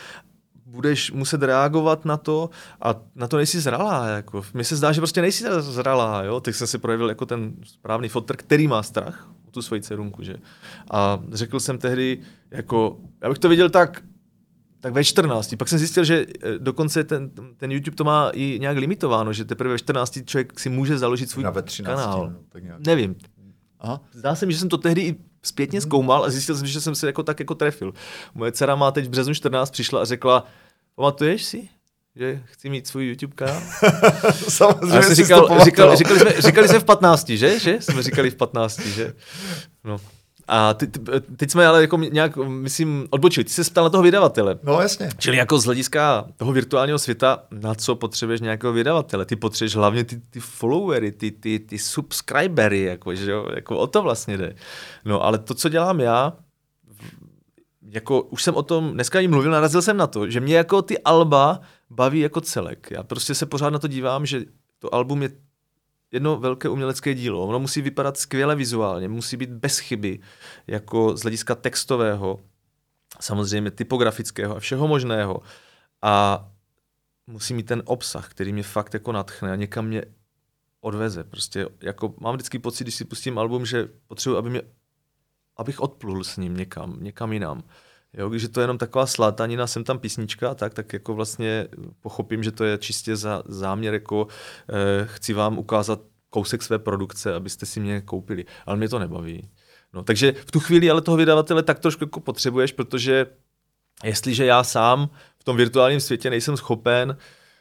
budeš 0.67 1.11
muset 1.11 1.43
reagovat 1.43 2.05
na 2.05 2.17
to 2.17 2.49
a 2.81 2.95
na 3.15 3.27
to 3.27 3.37
nejsi 3.37 3.61
zralá. 3.61 4.07
Jako. 4.07 4.43
Mně 4.53 4.63
se 4.63 4.75
zdá, 4.75 4.91
že 4.91 5.01
prostě 5.01 5.21
nejsi 5.21 5.43
zralá. 5.59 6.23
Jo? 6.23 6.39
Teď 6.39 6.55
jsem 6.55 6.67
si 6.67 6.77
projevil 6.77 7.09
jako 7.09 7.25
ten 7.25 7.53
správný 7.63 8.09
fotr, 8.09 8.35
který 8.35 8.67
má 8.67 8.83
strach 8.83 9.29
o 9.47 9.51
tu 9.51 9.61
svoji 9.61 9.81
dcerunku. 9.81 10.23
Že? 10.23 10.35
A 10.91 11.19
řekl 11.31 11.59
jsem 11.59 11.77
tehdy, 11.77 12.19
jako, 12.51 12.97
já 13.21 13.29
bych 13.29 13.39
to 13.39 13.49
viděl 13.49 13.69
tak, 13.69 14.01
tak 14.79 14.93
ve 14.93 15.03
14. 15.03 15.55
Pak 15.59 15.67
jsem 15.67 15.79
zjistil, 15.79 16.03
že 16.03 16.25
eh, 16.43 16.59
dokonce 16.59 17.03
ten, 17.03 17.31
ten 17.57 17.71
YouTube 17.71 17.97
to 17.97 18.03
má 18.03 18.29
i 18.33 18.57
nějak 18.61 18.77
limitováno, 18.77 19.33
že 19.33 19.45
teprve 19.45 19.69
ve 19.73 19.79
14. 19.79 20.19
člověk 20.25 20.59
si 20.59 20.69
může 20.69 20.97
založit 20.97 21.29
svůj 21.29 21.43
ve 21.51 21.61
13, 21.61 21.99
kanál. 21.99 22.29
No, 22.29 22.39
tak 22.49 22.63
nějak. 22.63 22.87
Nevím. 22.87 23.15
Aha. 23.79 24.01
Zdá 24.11 24.35
se 24.35 24.45
mi, 24.45 24.53
že 24.53 24.59
jsem 24.59 24.69
to 24.69 24.77
tehdy 24.77 25.01
i 25.01 25.15
zpětně 25.47 25.81
zkoumal 25.81 26.23
a 26.23 26.29
zjistil 26.29 26.57
jsem, 26.57 26.67
že 26.67 26.81
jsem 26.81 26.95
se 26.95 27.07
jako 27.07 27.23
tak 27.23 27.39
jako 27.39 27.55
trefil. 27.55 27.93
Moje 28.35 28.51
dcera 28.51 28.75
má 28.75 28.91
teď 28.91 29.05
v 29.05 29.09
březnu 29.09 29.33
14 29.33 29.69
přišla 29.69 30.01
a 30.01 30.05
řekla, 30.05 30.45
pamatuješ 30.95 31.43
si, 31.43 31.69
že 32.15 32.41
chci 32.45 32.69
mít 32.69 32.87
svůj 32.87 33.07
YouTube 33.07 33.33
kanál? 33.35 33.61
Samozřejmě 34.49 35.03
jsem 35.03 35.15
říkal, 35.15 35.59
říkal, 35.63 35.95
říkali, 35.95 36.19
jsme, 36.19 36.41
říkali 36.41 36.67
jsme 36.67 36.79
v 36.79 36.83
15, 36.83 37.29
že? 37.29 37.59
že? 37.59 37.77
Jsme 37.81 38.03
říkali 38.03 38.29
v 38.29 38.35
15, 38.35 38.79
že? 38.79 39.13
No. 39.83 39.97
A 40.47 40.73
ty, 40.73 40.87
ty, 40.87 40.99
teď 41.37 41.51
jsme 41.51 41.67
ale 41.67 41.81
jako 41.81 41.97
nějak, 41.97 42.37
myslím, 42.37 43.07
odbočili. 43.09 43.43
Ty 43.43 43.49
se 43.49 43.63
ptal 43.63 43.83
na 43.83 43.89
toho 43.89 44.03
vydavatele. 44.03 44.59
No 44.63 44.81
jasně. 44.81 45.09
Čili 45.17 45.37
jako 45.37 45.59
z 45.59 45.65
hlediska 45.65 46.27
toho 46.37 46.51
virtuálního 46.53 46.99
světa, 46.99 47.43
na 47.51 47.75
co 47.75 47.95
potřebuješ 47.95 48.41
nějakého 48.41 48.73
vydavatele? 48.73 49.25
Ty 49.25 49.35
potřebuješ 49.35 49.75
hlavně 49.75 50.03
ty, 50.03 50.21
ty 50.29 50.39
followery, 50.39 51.11
ty, 51.11 51.31
ty, 51.31 51.59
ty 51.59 51.79
subscribery, 51.79 52.81
jako, 52.81 53.15
že 53.15 53.31
jo? 53.31 53.47
jako 53.55 53.77
o 53.77 53.87
to 53.87 54.01
vlastně 54.01 54.37
jde. 54.37 54.55
No 55.05 55.23
ale 55.23 55.37
to, 55.37 55.53
co 55.53 55.69
dělám 55.69 55.99
já, 55.99 56.33
jako 57.89 58.21
už 58.21 58.43
jsem 58.43 58.55
o 58.55 58.63
tom 58.63 58.93
dneska 58.93 59.19
jim 59.19 59.31
mluvil, 59.31 59.51
narazil 59.51 59.81
jsem 59.81 59.97
na 59.97 60.07
to, 60.07 60.29
že 60.29 60.39
mě 60.39 60.55
jako 60.55 60.81
ty 60.81 60.99
alba 60.99 61.59
baví 61.89 62.19
jako 62.19 62.41
celek. 62.41 62.87
Já 62.91 63.03
prostě 63.03 63.35
se 63.35 63.45
pořád 63.45 63.69
na 63.69 63.79
to 63.79 63.87
dívám, 63.87 64.25
že 64.25 64.41
to 64.79 64.95
album 64.95 65.23
je 65.23 65.29
jedno 66.11 66.37
velké 66.37 66.69
umělecké 66.69 67.13
dílo. 67.13 67.47
Ono 67.47 67.59
musí 67.59 67.81
vypadat 67.81 68.17
skvěle 68.17 68.55
vizuálně, 68.55 69.07
musí 69.07 69.37
být 69.37 69.49
bez 69.49 69.79
chyby, 69.79 70.19
jako 70.67 71.17
z 71.17 71.21
hlediska 71.21 71.55
textového, 71.55 72.39
samozřejmě 73.19 73.71
typografického 73.71 74.55
a 74.55 74.59
všeho 74.59 74.87
možného. 74.87 75.39
A 76.01 76.47
musí 77.27 77.53
mít 77.53 77.65
ten 77.67 77.83
obsah, 77.85 78.29
který 78.29 78.53
mě 78.53 78.63
fakt 78.63 78.93
jako 78.93 79.11
natchne 79.11 79.51
a 79.51 79.55
někam 79.55 79.85
mě 79.85 80.05
odveze. 80.81 81.23
Prostě 81.23 81.67
jako 81.81 82.15
mám 82.19 82.35
vždycky 82.35 82.59
pocit, 82.59 82.83
když 82.83 82.95
si 82.95 83.05
pustím 83.05 83.39
album, 83.39 83.65
že 83.65 83.89
potřebuji, 84.07 84.37
aby 84.37 84.49
mě, 84.49 84.61
abych 85.57 85.79
odplul 85.79 86.23
s 86.23 86.37
ním 86.37 86.57
někam, 86.57 86.97
někam 87.03 87.33
jinam. 87.33 87.63
Jo, 88.17 88.29
když 88.29 88.43
je 88.43 88.49
to 88.49 88.61
jenom 88.61 88.77
taková 88.77 89.05
slátanina, 89.05 89.67
jsem 89.67 89.83
tam 89.83 89.99
písnička, 89.99 90.55
tak, 90.55 90.73
tak 90.73 90.93
jako 90.93 91.13
vlastně 91.13 91.67
pochopím, 92.01 92.43
že 92.43 92.51
to 92.51 92.63
je 92.63 92.77
čistě 92.77 93.15
za 93.15 93.43
záměr, 93.47 93.93
jako 93.93 94.27
eh, 94.69 95.05
chci 95.05 95.33
vám 95.33 95.57
ukázat 95.59 95.99
kousek 96.29 96.63
své 96.63 96.79
produkce, 96.79 97.33
abyste 97.33 97.65
si 97.65 97.79
mě 97.79 98.01
koupili. 98.01 98.45
Ale 98.65 98.77
mě 98.77 98.89
to 98.89 98.99
nebaví. 98.99 99.49
No, 99.93 100.03
takže 100.03 100.31
v 100.31 100.51
tu 100.51 100.59
chvíli 100.59 100.89
ale 100.89 101.01
toho 101.01 101.17
vydavatele 101.17 101.63
tak 101.63 101.79
trošku 101.79 102.03
jako 102.03 102.19
potřebuješ, 102.19 102.71
protože 102.71 103.25
jestliže 104.03 104.45
já 104.45 104.63
sám 104.63 105.09
v 105.39 105.43
tom 105.43 105.57
virtuálním 105.57 105.99
světě 105.99 106.29
nejsem 106.29 106.57
schopen 106.57 107.17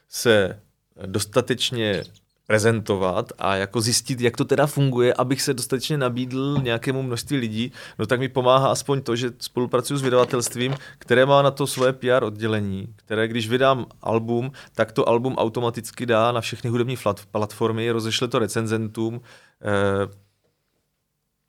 se 0.09 0.61
dostatečně 1.05 2.03
prezentovat 2.47 3.33
a 3.37 3.55
jako 3.55 3.81
zjistit, 3.81 4.21
jak 4.21 4.37
to 4.37 4.45
teda 4.45 4.67
funguje, 4.67 5.13
abych 5.13 5.41
se 5.41 5.53
dostatečně 5.53 5.97
nabídl 5.97 6.57
nějakému 6.61 7.03
množství 7.03 7.37
lidí, 7.37 7.71
no 7.99 8.05
tak 8.05 8.19
mi 8.19 8.29
pomáhá 8.29 8.71
aspoň 8.71 9.01
to, 9.01 9.15
že 9.15 9.31
spolupracuji 9.39 9.97
s 9.97 10.01
vydavatelstvím, 10.01 10.75
které 10.97 11.25
má 11.25 11.41
na 11.41 11.51
to 11.51 11.67
svoje 11.67 11.93
PR 11.93 12.23
oddělení, 12.23 12.87
které 12.95 13.27
když 13.27 13.49
vydám 13.49 13.85
album, 14.01 14.51
tak 14.75 14.91
to 14.91 15.09
album 15.09 15.35
automaticky 15.35 16.05
dá 16.05 16.31
na 16.31 16.41
všechny 16.41 16.69
hudební 16.69 16.97
platformy, 17.31 17.91
rozešle 17.91 18.27
to 18.27 18.39
recenzentům, 18.39 19.21
eh, 19.61 20.27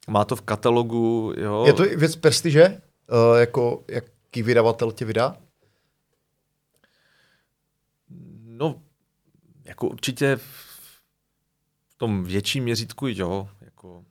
má 0.09 0.25
to 0.25 0.37
v 0.37 0.41
katalogu. 0.41 1.33
Jo. 1.37 1.65
Je 1.67 1.73
to 1.73 1.83
věc 1.83 2.17
prestiže? 2.17 2.81
Uh, 3.11 3.39
jako, 3.39 3.85
jaký 3.89 4.43
vydavatel 4.43 4.93
tě 4.93 5.05
vydá? 5.05 5.37
No, 8.45 8.83
jako 9.65 9.89
určitě 9.89 10.39
tom 11.99 12.25
větším 12.25 12.65
měřítku, 12.65 13.07
jo, 13.09 13.49
jako, 13.61 14.05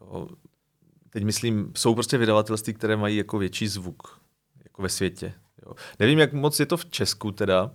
jo, 0.00 0.28
teď 1.10 1.24
myslím, 1.24 1.72
jsou 1.76 1.94
prostě 1.94 2.18
vydavatelství, 2.18 2.74
které 2.74 2.96
mají 2.96 3.16
jako 3.16 3.38
větší 3.38 3.68
zvuk, 3.68 4.20
jako 4.64 4.82
ve 4.82 4.88
světě. 4.88 5.34
Jo. 5.66 5.74
Nevím, 5.98 6.18
jak 6.18 6.32
moc 6.32 6.60
je 6.60 6.66
to 6.66 6.76
v 6.76 6.86
Česku 6.86 7.32
teda, 7.32 7.70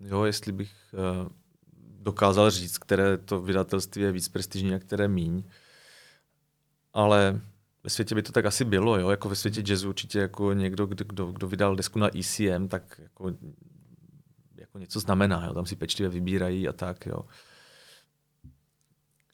jo, 0.00 0.24
jestli 0.24 0.52
bych 0.52 0.72
uh, 0.92 1.28
dokázal 2.02 2.50
říct, 2.50 2.78
které 2.78 3.18
to 3.18 3.40
vydavatelství 3.40 4.02
je 4.02 4.12
víc 4.12 4.28
prestižní 4.28 4.74
a 4.74 4.78
které 4.78 5.08
míň, 5.08 5.42
ale 6.92 7.40
ve 7.84 7.90
světě 7.90 8.14
by 8.14 8.22
to 8.22 8.32
tak 8.32 8.46
asi 8.46 8.64
bylo, 8.64 8.98
jo, 8.98 9.10
jako 9.10 9.28
ve 9.28 9.36
světě 9.36 9.62
jazzu 9.66 9.88
určitě 9.88 10.18
jako 10.18 10.52
někdo, 10.52 10.86
kdo, 10.86 11.26
kdo, 11.26 11.46
vydal 11.46 11.76
desku 11.76 11.98
na 11.98 12.18
ECM, 12.18 12.68
tak 12.68 13.00
jako, 13.02 13.32
jako 14.56 14.78
něco 14.78 15.00
znamená, 15.00 15.46
jo, 15.46 15.54
tam 15.54 15.66
si 15.66 15.76
pečlivě 15.76 16.10
vybírají 16.10 16.68
a 16.68 16.72
tak, 16.72 17.06
jo. 17.06 17.24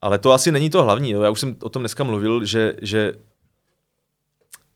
Ale 0.00 0.18
to 0.18 0.32
asi 0.32 0.52
není 0.52 0.70
to 0.70 0.82
hlavní. 0.82 1.10
Jo. 1.10 1.22
Já 1.22 1.30
už 1.30 1.40
jsem 1.40 1.56
o 1.62 1.68
tom 1.68 1.82
dneska 1.82 2.04
mluvil, 2.04 2.44
že, 2.44 2.74
že 2.82 3.12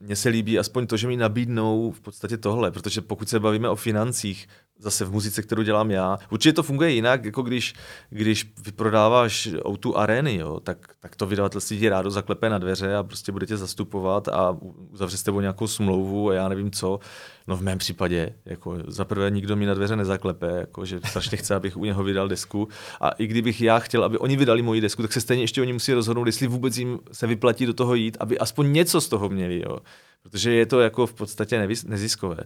mně 0.01 0.16
se 0.16 0.29
líbí 0.29 0.59
aspoň 0.59 0.87
to, 0.87 0.97
že 0.97 1.09
mi 1.09 1.16
nabídnou 1.16 1.91
v 1.91 2.01
podstatě 2.01 2.37
tohle, 2.37 2.70
protože 2.70 3.01
pokud 3.01 3.29
se 3.29 3.41
bavíme 3.41 3.68
o 3.68 3.77
financích, 3.77 4.49
zase 4.79 5.05
v 5.05 5.12
muzice, 5.12 5.43
kterou 5.43 5.62
dělám 5.62 5.91
já, 5.91 6.18
určitě 6.31 6.53
to 6.53 6.62
funguje 6.62 6.91
jinak, 6.91 7.25
jako 7.25 7.43
když, 7.43 7.75
když 8.11 8.53
vyprodáváš 8.64 9.49
o 9.64 9.97
arény, 9.97 10.37
jo, 10.37 10.61
tak, 10.61 10.79
tak 11.01 11.16
to 11.16 11.27
vydavatelství 11.27 11.79
ti 11.79 11.89
rádo 11.89 12.11
zaklepe 12.11 12.51
na 12.51 12.59
dveře 12.59 12.97
a 12.97 13.03
prostě 13.03 13.33
budete 13.33 13.57
zastupovat 13.57 14.29
a 14.29 14.57
uzavře 14.91 15.16
s 15.16 15.23
tebou 15.23 15.41
nějakou 15.41 15.66
smlouvu 15.66 16.31
a 16.31 16.35
já 16.35 16.49
nevím 16.49 16.70
co. 16.70 17.01
No 17.47 17.57
v 17.57 17.62
mém 17.62 17.78
případě, 17.78 18.34
jako 18.45 18.78
za 18.86 19.05
prvé 19.05 19.30
nikdo 19.30 19.57
mi 19.57 19.66
na 19.66 19.74
dveře 19.74 19.97
nezaklepe, 19.97 20.47
jako 20.47 20.84
že 20.84 21.01
strašně 21.05 21.38
chce, 21.38 21.55
abych 21.55 21.76
u 21.76 21.84
něho 21.84 22.05
vydal 22.05 22.28
desku. 22.28 22.68
A 23.01 23.09
i 23.09 23.26
kdybych 23.26 23.61
já 23.61 23.78
chtěl, 23.78 24.05
aby 24.05 24.18
oni 24.18 24.36
vydali 24.36 24.62
moji 24.62 24.80
desku, 24.80 25.03
tak 25.03 25.12
se 25.12 25.20
stejně 25.20 25.43
ještě 25.43 25.62
oni 25.62 25.72
musí 25.72 25.93
rozhodnout, 25.93 26.26
jestli 26.26 26.47
vůbec 26.47 26.78
jim 26.78 26.99
se 27.12 27.26
vyplatí 27.26 27.66
do 27.66 27.74
toho 27.74 27.95
jít, 27.95 28.16
aby 28.20 28.38
aspoň 28.38 28.72
něco 28.72 29.01
z 29.01 29.09
toho 29.09 29.28
měli. 29.28 29.62
Jo. 29.66 29.78
Protože 30.22 30.53
je 30.53 30.66
to 30.66 30.80
jako 30.80 31.07
v 31.07 31.14
podstatě 31.14 31.68
neziskové. 31.86 32.36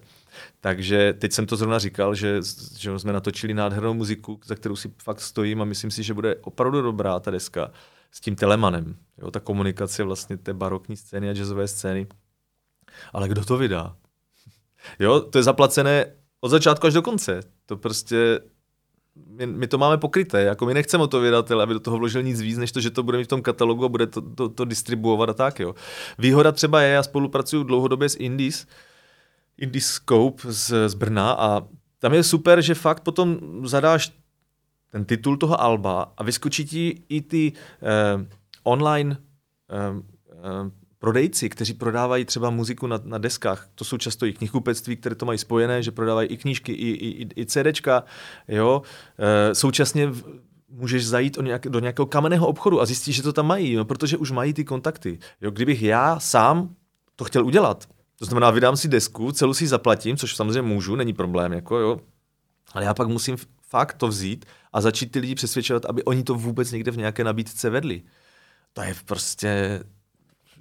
Takže 0.60 1.14
teď 1.18 1.32
jsem 1.32 1.46
to 1.46 1.56
zrovna 1.56 1.78
říkal, 1.78 2.14
že, 2.14 2.40
že 2.78 2.98
jsme 2.98 3.12
natočili 3.12 3.54
nádhernou 3.54 3.94
muziku, 3.94 4.40
za 4.44 4.54
kterou 4.54 4.76
si 4.76 4.92
fakt 5.02 5.20
stojím 5.20 5.62
a 5.62 5.64
myslím 5.64 5.90
si, 5.90 6.02
že 6.02 6.14
bude 6.14 6.36
opravdu 6.36 6.82
dobrá 6.82 7.20
ta 7.20 7.30
deska 7.30 7.70
s 8.10 8.20
tím 8.20 8.36
telemanem. 8.36 8.96
Jo, 9.18 9.30
ta 9.30 9.40
komunikace 9.40 10.04
vlastně 10.04 10.36
té 10.36 10.54
barokní 10.54 10.96
scény 10.96 11.30
a 11.30 11.32
jazzové 11.32 11.68
scény. 11.68 12.06
Ale 13.12 13.28
kdo 13.28 13.44
to 13.44 13.56
vydá? 13.56 13.96
Jo, 14.98 15.20
to 15.20 15.38
je 15.38 15.42
zaplacené 15.42 16.06
od 16.40 16.48
začátku 16.48 16.86
až 16.86 16.94
do 16.94 17.02
konce. 17.02 17.40
To 17.66 17.76
prostě 17.76 18.40
my, 19.26 19.46
my 19.46 19.66
to 19.66 19.78
máme 19.78 19.98
pokryté, 19.98 20.42
jako 20.42 20.66
my 20.66 20.74
nechceme 20.74 21.04
o 21.04 21.06
to 21.06 21.20
vydatel, 21.20 21.60
aby 21.60 21.74
do 21.74 21.80
toho 21.80 21.98
vložil 21.98 22.22
nic 22.22 22.40
víc, 22.40 22.58
než 22.58 22.72
to, 22.72 22.80
že 22.80 22.90
to 22.90 23.02
bude 23.02 23.18
mít 23.18 23.24
v 23.24 23.28
tom 23.28 23.42
katalogu 23.42 23.84
a 23.84 23.88
bude 23.88 24.06
to, 24.06 24.20
to, 24.20 24.48
to 24.48 24.64
distribuovat 24.64 25.28
a 25.28 25.34
tak, 25.34 25.60
jo. 25.60 25.74
Výhoda 26.18 26.52
třeba 26.52 26.82
je, 26.82 26.92
já 26.92 27.02
spolupracuju 27.02 27.62
dlouhodobě 27.62 28.08
s 28.08 28.16
Indies, 28.16 28.66
Indie 29.58 29.82
Scope 29.82 30.52
z, 30.52 30.88
z 30.88 30.94
Brna 30.94 31.32
a 31.32 31.62
tam 31.98 32.14
je 32.14 32.22
super, 32.22 32.62
že 32.62 32.74
fakt 32.74 33.00
potom 33.00 33.38
zadáš 33.64 34.12
ten 34.92 35.04
titul 35.04 35.36
toho 35.36 35.60
alba 35.60 36.12
a 36.16 36.22
vyskočí 36.22 36.64
ti 36.64 37.02
i 37.08 37.20
ty 37.20 37.52
eh, 37.52 38.26
online 38.62 39.16
eh, 39.70 39.76
eh, 40.32 40.70
prodejci, 40.98 41.48
kteří 41.48 41.74
prodávají 41.74 42.24
třeba 42.24 42.50
muziku 42.50 42.86
na, 42.86 43.00
na 43.04 43.18
deskách, 43.18 43.68
to 43.74 43.84
jsou 43.84 43.96
často 43.96 44.26
i 44.26 44.32
knihkupectví, 44.32 44.96
které 44.96 45.14
to 45.14 45.26
mají 45.26 45.38
spojené, 45.38 45.82
že 45.82 45.90
prodávají 45.90 46.28
i 46.28 46.36
knížky, 46.36 46.72
i, 46.72 46.88
i, 46.90 47.28
i 47.36 47.46
CDčka, 47.46 48.04
jo. 48.48 48.82
E, 49.18 49.54
současně 49.54 50.06
v, 50.06 50.40
můžeš 50.68 51.06
zajít 51.06 51.38
o 51.38 51.42
nějak, 51.42 51.62
do 51.68 51.78
nějakého 51.78 52.06
kamenného 52.06 52.46
obchodu 52.46 52.80
a 52.80 52.86
zjistíš, 52.86 53.16
že 53.16 53.22
to 53.22 53.32
tam 53.32 53.46
mají, 53.46 53.74
no, 53.74 53.84
protože 53.84 54.16
už 54.16 54.30
mají 54.30 54.54
ty 54.54 54.64
kontakty. 54.64 55.18
Jo, 55.40 55.50
kdybych 55.50 55.82
já 55.82 56.20
sám 56.20 56.74
to 57.16 57.24
chtěl 57.24 57.46
udělat, 57.46 57.88
to 58.18 58.24
znamená, 58.24 58.50
vydám 58.50 58.76
si 58.76 58.88
desku, 58.88 59.32
celou 59.32 59.54
si 59.54 59.66
zaplatím, 59.66 60.16
což 60.16 60.36
samozřejmě 60.36 60.62
můžu, 60.62 60.96
není 60.96 61.12
problém, 61.12 61.52
jako 61.52 61.78
jo, 61.78 62.00
ale 62.72 62.84
já 62.84 62.94
pak 62.94 63.08
musím 63.08 63.36
fakt 63.68 63.94
to 63.94 64.08
vzít 64.08 64.44
a 64.72 64.80
začít 64.80 65.12
ty 65.12 65.18
lidi 65.18 65.34
přesvědčovat, 65.34 65.84
aby 65.84 66.04
oni 66.04 66.22
to 66.22 66.34
vůbec 66.34 66.72
někde 66.72 66.90
v 66.90 66.96
nějaké 66.96 67.24
nabídce 67.24 67.70
vedli. 67.70 68.02
To 68.72 68.82
je 68.82 68.94
prostě 69.04 69.80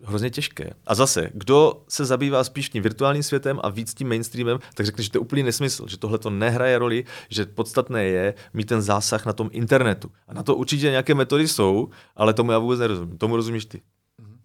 hrozně 0.03 0.29
těžké. 0.29 0.69
A 0.85 0.95
zase, 0.95 1.29
kdo 1.33 1.83
se 1.89 2.05
zabývá 2.05 2.43
spíš 2.43 2.69
tím 2.69 2.83
virtuálním 2.83 3.23
světem 3.23 3.59
a 3.63 3.69
víc 3.69 3.93
tím 3.93 4.09
mainstreamem, 4.09 4.59
tak 4.73 4.85
řekne, 4.85 5.03
že 5.03 5.09
to 5.11 5.17
je 5.17 5.19
úplný 5.19 5.43
nesmysl, 5.43 5.87
že 5.87 5.97
tohle 5.97 6.17
to 6.17 6.29
nehraje 6.29 6.77
roli, 6.77 7.05
že 7.29 7.45
podstatné 7.45 8.03
je 8.03 8.33
mít 8.53 8.65
ten 8.65 8.81
zásah 8.81 9.25
na 9.25 9.33
tom 9.33 9.49
internetu. 9.51 10.11
A 10.27 10.33
na 10.33 10.43
to 10.43 10.55
určitě 10.55 10.89
nějaké 10.89 11.13
metody 11.13 11.47
jsou, 11.47 11.89
ale 12.15 12.33
tomu 12.33 12.51
já 12.51 12.59
vůbec 12.59 12.79
nerozumím. 12.79 13.17
Tomu 13.17 13.35
rozumíš 13.35 13.65
ty. 13.65 13.77
Mm-hmm. 13.77 14.37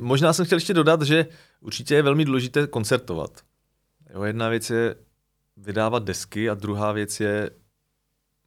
Možná 0.00 0.32
jsem 0.32 0.46
chtěl 0.46 0.56
ještě 0.56 0.74
dodat, 0.74 1.02
že 1.02 1.26
určitě 1.60 1.94
je 1.94 2.02
velmi 2.02 2.24
důležité 2.24 2.66
koncertovat. 2.66 3.40
Jo, 4.14 4.22
jedna 4.22 4.48
věc 4.48 4.70
je 4.70 4.94
vydávat 5.56 6.04
desky 6.04 6.50
a 6.50 6.54
druhá 6.54 6.92
věc 6.92 7.20
je 7.20 7.50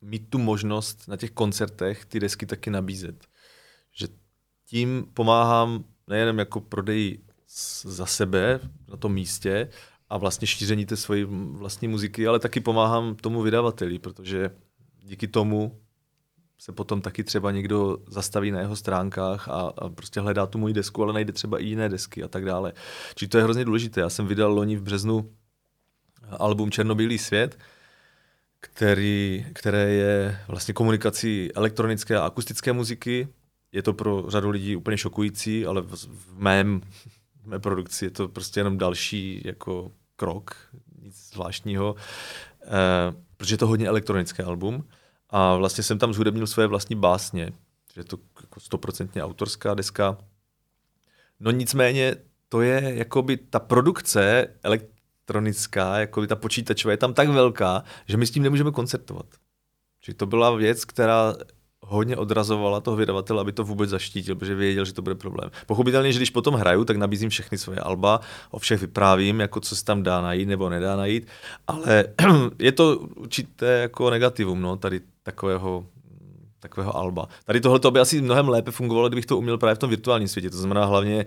mít 0.02 0.30
tu 0.30 0.38
možnost 0.38 1.08
na 1.08 1.18
těch 1.18 1.32
koncertech 1.32 2.06
ty 2.06 2.20
desky 2.20 2.46
taky 2.46 2.70
nabízet. 2.70 3.28
Že 3.92 4.08
tím 4.66 5.08
pomáhám 5.14 5.84
nejenom 6.10 6.40
jako 6.40 6.60
prodej 6.62 7.20
za 7.84 8.06
sebe 8.06 8.60
na 8.88 8.98
tom 8.98 9.14
místě 9.14 9.70
a 10.10 10.18
vlastně 10.18 10.48
šíření 10.48 10.86
té 10.86 10.96
svojí 10.96 11.24
vlastní 11.52 11.88
muziky, 11.88 12.28
ale 12.28 12.40
taky 12.40 12.60
pomáhám 12.60 13.16
tomu 13.16 13.42
vydavateli, 13.42 14.00
protože 14.00 14.52
díky 15.04 15.28
tomu 15.28 15.80
se 16.58 16.72
potom 16.72 17.02
taky 17.02 17.24
třeba 17.24 17.52
někdo 17.52 17.98
zastaví 18.08 18.52
na 18.52 18.60
jeho 18.60 18.76
stránkách 18.76 19.50
a, 19.50 19.74
a 19.78 19.90
prostě 19.90 20.20
hledá 20.20 20.46
tu 20.46 20.58
moji 20.58 20.74
desku, 20.74 21.04
ale 21.04 21.14
najde 21.14 21.34
třeba 21.34 21.60
i 21.60 21.66
jiné 21.66 21.90
desky 21.90 22.24
a 22.24 22.28
tak 22.28 22.46
dále. 22.46 22.74
Čili 23.16 23.30
to 23.30 23.38
je 23.38 23.44
hrozně 23.44 23.66
důležité. 23.66 24.02
Já 24.02 24.10
jsem 24.10 24.28
vydal 24.28 24.54
loni 24.54 24.76
v 24.76 24.82
březnu 24.82 25.32
album 26.30 26.72
Černobílý 26.72 27.18
svět, 27.18 27.58
který, 28.60 29.46
které 29.54 29.90
je 29.90 30.40
vlastně 30.48 30.74
komunikací 30.74 31.50
elektronické 31.56 32.18
a 32.18 32.26
akustické 32.26 32.74
muziky 32.74 33.28
je 33.72 33.84
to 33.84 33.94
pro 33.94 34.26
řadu 34.28 34.50
lidí 34.50 34.76
úplně 34.76 34.98
šokující, 34.98 35.66
ale 35.66 35.82
v, 35.82 35.96
v 36.08 36.40
mém 36.40 36.82
v 37.44 37.48
mé 37.48 37.60
produkci 37.60 38.06
je 38.06 38.12
to 38.12 38.28
prostě 38.28 38.60
jenom 38.60 38.78
další 38.78 39.42
jako 39.46 39.92
krok, 40.16 40.56
nic 41.02 41.30
zvláštního, 41.34 41.96
eh, 42.64 42.68
protože 43.38 43.54
je 43.54 43.58
to 43.58 43.68
hodně 43.68 43.88
elektronické 43.88 44.44
album 44.44 44.88
a 45.30 45.56
vlastně 45.56 45.84
jsem 45.84 46.00
tam 46.00 46.14
zhudebnil 46.14 46.48
své 46.48 46.68
vlastní 46.68 46.96
básně, 46.96 47.52
že 47.94 48.02
je 48.02 48.06
to 48.06 48.18
jako 48.42 48.60
stoprocentně 48.60 49.24
autorská 49.24 49.74
deska. 49.74 50.18
No 51.40 51.52
nicméně 51.52 52.16
to 52.50 52.62
je 52.62 52.94
jakoby 52.96 53.38
ta 53.38 53.60
produkce 53.60 54.48
elektronická, 54.64 56.00
jakoby 56.00 56.28
ta 56.28 56.36
počítačová 56.36 56.92
je 56.92 56.98
tam 56.98 57.14
tak 57.14 57.30
velká, 57.30 57.84
že 58.06 58.18
my 58.18 58.28
s 58.28 58.32
tím 58.32 58.44
nemůžeme 58.44 58.72
koncertovat. 58.72 59.26
Čili 60.02 60.16
to 60.16 60.26
byla 60.26 60.56
věc, 60.56 60.86
která 60.86 61.36
hodně 61.82 62.18
odrazovala 62.18 62.82
toho 62.82 62.98
vydavatele, 62.98 63.42
aby 63.42 63.52
to 63.52 63.64
vůbec 63.64 63.90
zaštítil, 63.90 64.36
protože 64.36 64.56
věděl, 64.56 64.86
že 64.86 64.94
to 64.94 65.02
bude 65.02 65.16
problém. 65.16 65.52
Pochopitelně, 65.68 66.14
že 66.14 66.20
když 66.20 66.30
potom 66.30 66.54
hraju, 66.54 66.86
tak 66.86 66.98
nabízím 66.98 67.30
všechny 67.30 67.58
svoje 67.58 67.80
alba, 67.80 68.20
o 68.52 68.60
všech 68.60 68.82
vyprávím, 68.82 69.40
jako 69.40 69.60
co 69.60 69.76
se 69.76 69.86
tam 69.86 70.04
dá 70.04 70.22
najít 70.22 70.50
nebo 70.50 70.70
nedá 70.70 70.96
najít, 70.96 71.28
ale 71.68 72.06
je 72.60 72.72
to 72.72 73.00
určité 73.00 73.66
jako 73.66 74.10
negativum, 74.10 74.62
no, 74.62 74.76
tady 74.76 75.02
takového 75.24 75.86
takového 76.60 76.96
alba. 76.96 77.28
Tady 77.46 77.62
tohle 77.62 77.92
by 77.92 78.00
asi 78.00 78.22
mnohem 78.22 78.50
lépe 78.50 78.72
fungovalo, 78.72 79.10
kdybych 79.10 79.26
to 79.26 79.38
uměl 79.38 79.58
právě 79.58 79.76
v 79.76 79.80
tom 79.80 79.90
virtuálním 79.90 80.28
světě. 80.28 80.50
To 80.50 80.58
znamená 80.58 80.86
hlavně 80.86 81.26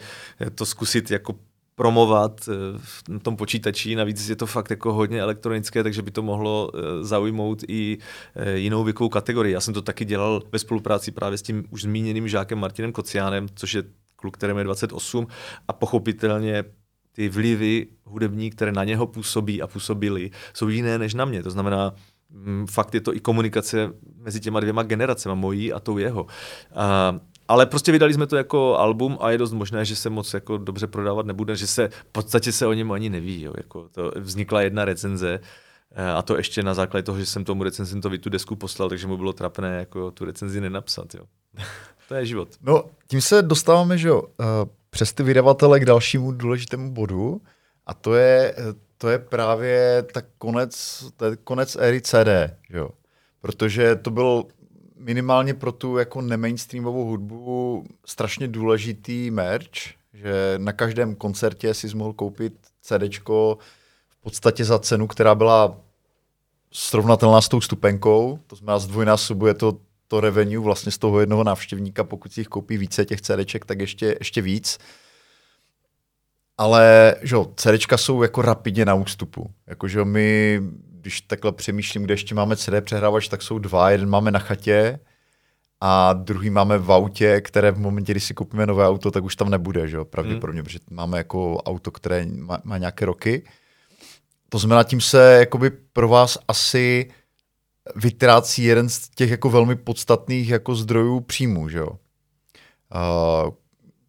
to 0.54 0.66
zkusit 0.66 1.10
jako 1.10 1.34
promovat 1.74 2.48
eh, 2.48 2.78
v 2.78 3.02
tom 3.22 3.36
počítači, 3.36 3.94
navíc 3.94 4.28
je 4.28 4.36
to 4.36 4.46
fakt 4.46 4.70
jako 4.70 4.92
hodně 4.92 5.20
elektronické, 5.20 5.82
takže 5.82 6.02
by 6.02 6.10
to 6.10 6.22
mohlo 6.22 6.70
eh, 6.74 7.04
zaujmout 7.04 7.64
i 7.68 7.98
eh, 8.34 8.58
jinou 8.58 8.84
věkovou 8.84 9.08
kategorii. 9.08 9.52
Já 9.54 9.60
jsem 9.60 9.74
to 9.74 9.82
taky 9.82 10.04
dělal 10.04 10.42
ve 10.52 10.58
spolupráci 10.58 11.10
právě 11.10 11.38
s 11.38 11.42
tím 11.42 11.64
už 11.70 11.82
zmíněným 11.82 12.28
žákem 12.28 12.58
Martinem 12.58 12.92
Kociánem, 12.92 13.46
což 13.54 13.74
je 13.74 13.82
kluk, 14.16 14.36
kterým 14.36 14.58
je 14.58 14.64
28 14.64 15.26
a 15.68 15.72
pochopitelně 15.72 16.64
ty 17.12 17.28
vlivy 17.28 17.86
hudební, 18.04 18.50
které 18.50 18.72
na 18.72 18.84
něho 18.84 19.06
působí 19.06 19.62
a 19.62 19.66
působily, 19.66 20.30
jsou 20.54 20.68
jiné 20.68 20.98
než 20.98 21.14
na 21.14 21.24
mě. 21.24 21.42
To 21.42 21.50
znamená, 21.50 21.94
mm, 22.30 22.66
fakt 22.66 22.94
je 22.94 23.00
to 23.00 23.16
i 23.16 23.20
komunikace 23.20 23.92
mezi 24.16 24.40
těma 24.40 24.60
dvěma 24.60 24.82
generacemi, 24.82 25.36
mojí 25.36 25.72
a 25.72 25.80
tou 25.80 25.98
jeho. 25.98 26.26
A 26.74 27.18
ale 27.52 27.66
prostě 27.66 27.92
vydali 27.92 28.14
jsme 28.14 28.26
to 28.26 28.36
jako 28.36 28.78
album 28.78 29.18
a 29.20 29.30
je 29.30 29.38
dost 29.38 29.52
možné, 29.52 29.84
že 29.84 29.96
se 29.96 30.10
moc 30.10 30.34
jako 30.34 30.58
dobře 30.58 30.86
prodávat 30.86 31.26
nebude, 31.26 31.56
že 31.56 31.66
se 31.66 31.88
v 31.88 32.04
podstatě 32.12 32.52
se 32.52 32.66
o 32.66 32.72
něm 32.72 32.92
ani 32.92 33.10
neví. 33.10 33.42
Jo. 33.42 33.52
Jako 33.56 33.88
to 33.88 34.12
vznikla 34.16 34.62
jedna 34.62 34.84
recenze 34.84 35.40
eh, 35.94 36.10
a 36.10 36.22
to 36.22 36.36
ještě 36.36 36.62
na 36.62 36.74
základě 36.74 37.02
toho, 37.02 37.18
že 37.18 37.26
jsem 37.26 37.44
tomu 37.44 37.62
recenzentovi 37.62 38.18
tu 38.18 38.30
desku 38.30 38.56
poslal, 38.56 38.88
takže 38.88 39.06
mu 39.06 39.16
bylo 39.16 39.32
trapné 39.32 39.78
jako 39.78 40.10
tu 40.10 40.24
recenzi 40.24 40.60
nenapsat. 40.60 41.14
Jo. 41.14 41.24
to 42.08 42.14
je 42.14 42.26
život. 42.26 42.48
No, 42.62 42.84
tím 43.08 43.20
se 43.20 43.42
dostáváme, 43.42 43.98
že 43.98 44.08
jo, 44.08 44.22
eh, 44.40 44.44
přes 44.90 45.12
ty 45.12 45.22
vydavatele 45.22 45.80
k 45.80 45.84
dalšímu 45.84 46.32
důležitému 46.32 46.92
bodu 46.92 47.40
a 47.86 47.94
to 47.94 48.14
je, 48.14 48.54
eh, 48.58 48.62
to 48.98 49.08
je 49.08 49.18
právě 49.18 50.04
tak 50.14 50.24
konec, 50.38 51.04
konec 51.44 51.76
éry 51.76 52.00
CD, 52.00 52.56
jo. 52.70 52.90
Protože 53.40 53.96
to 53.96 54.10
byl 54.10 54.44
minimálně 55.02 55.54
pro 55.54 55.72
tu 55.72 55.96
jako 55.96 56.20
nemainstreamovou 56.20 57.04
hudbu 57.04 57.84
strašně 58.06 58.48
důležitý 58.48 59.30
merch, 59.30 59.70
že 60.14 60.54
na 60.56 60.72
každém 60.72 61.14
koncertě 61.14 61.74
si 61.74 61.96
mohl 61.96 62.12
koupit 62.12 62.52
CDčko 62.80 63.58
v 64.08 64.22
podstatě 64.22 64.64
za 64.64 64.78
cenu, 64.78 65.06
která 65.06 65.34
byla 65.34 65.76
srovnatelná 66.72 67.40
s 67.40 67.48
tou 67.48 67.60
stupenkou, 67.60 68.38
to 68.46 68.56
znamená 68.56 68.78
zdvojnásobuje 68.78 69.54
to, 69.54 69.78
to 70.08 70.20
revenue 70.20 70.58
vlastně 70.58 70.92
z 70.92 70.98
toho 70.98 71.20
jednoho 71.20 71.44
návštěvníka, 71.44 72.04
pokud 72.04 72.32
si 72.32 72.40
jich 72.40 72.48
koupí 72.48 72.76
více 72.76 73.04
těch 73.04 73.20
CDček, 73.20 73.64
tak 73.64 73.80
ještě, 73.80 74.16
ještě 74.20 74.42
víc. 74.42 74.78
Ale 76.58 77.16
že 77.22 77.34
jo, 77.34 77.52
CDčka 77.56 77.96
jsou 77.96 78.22
jako 78.22 78.42
rapidně 78.42 78.84
na 78.84 78.94
ústupu. 78.94 79.50
Jakože 79.66 80.04
my 80.04 80.60
když 81.02 81.20
takhle 81.20 81.52
přemýšlím, 81.52 82.02
kde 82.02 82.14
ještě 82.14 82.34
máme 82.34 82.56
CD 82.56 82.70
přehrávač, 82.80 83.28
tak 83.28 83.42
jsou 83.42 83.58
dva. 83.58 83.90
Jeden 83.90 84.08
máme 84.08 84.30
na 84.30 84.38
chatě 84.38 84.98
a 85.80 86.12
druhý 86.12 86.50
máme 86.50 86.78
v 86.78 86.92
autě, 86.92 87.40
které 87.40 87.70
v 87.70 87.78
momentě, 87.78 88.12
kdy 88.12 88.20
si 88.20 88.34
koupíme 88.34 88.66
nové 88.66 88.88
auto, 88.88 89.10
tak 89.10 89.24
už 89.24 89.36
tam 89.36 89.50
nebude, 89.50 89.88
že 89.88 89.96
jo, 89.96 90.04
pravděpodobně, 90.04 90.60
hmm. 90.60 90.64
protože 90.64 90.78
máme 90.90 91.18
jako 91.18 91.56
auto, 91.56 91.90
které 91.90 92.26
má, 92.26 92.58
má 92.64 92.78
nějaké 92.78 93.04
roky. 93.04 93.42
To 94.48 94.58
znamená, 94.58 94.82
tím 94.82 95.00
se 95.00 95.36
jakoby 95.40 95.70
pro 95.70 96.08
vás 96.08 96.38
asi 96.48 97.10
vytrácí 97.96 98.64
jeden 98.64 98.88
z 98.88 99.08
těch 99.08 99.30
jako 99.30 99.50
velmi 99.50 99.76
podstatných 99.76 100.48
jako 100.48 100.74
zdrojů 100.74 101.20
příjmu, 101.20 101.68
že 101.68 101.78
jo. 101.78 101.88
Uh, 102.94 103.52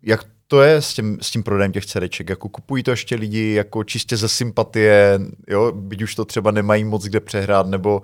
jak 0.02 0.24
to 0.54 0.62
je 0.62 0.82
s 0.82 0.93
tím, 0.93 1.18
s 1.22 1.32
tím 1.32 1.43
prodejem 1.43 1.72
těch 1.72 1.86
CDček? 1.86 2.30
Jako 2.30 2.49
kupují 2.49 2.84
to 2.84 2.91
ještě 2.91 3.16
lidi 3.16 3.54
jako 3.54 3.84
čistě 3.84 4.18
ze 4.18 4.30
sympatie, 4.30 5.20
jo? 5.47 5.72
byť 5.72 6.01
už 6.01 6.16
to 6.16 6.26
třeba 6.26 6.51
nemají 6.51 6.84
moc 6.84 7.06
kde 7.06 7.20
přehrát, 7.20 7.68
nebo, 7.68 8.01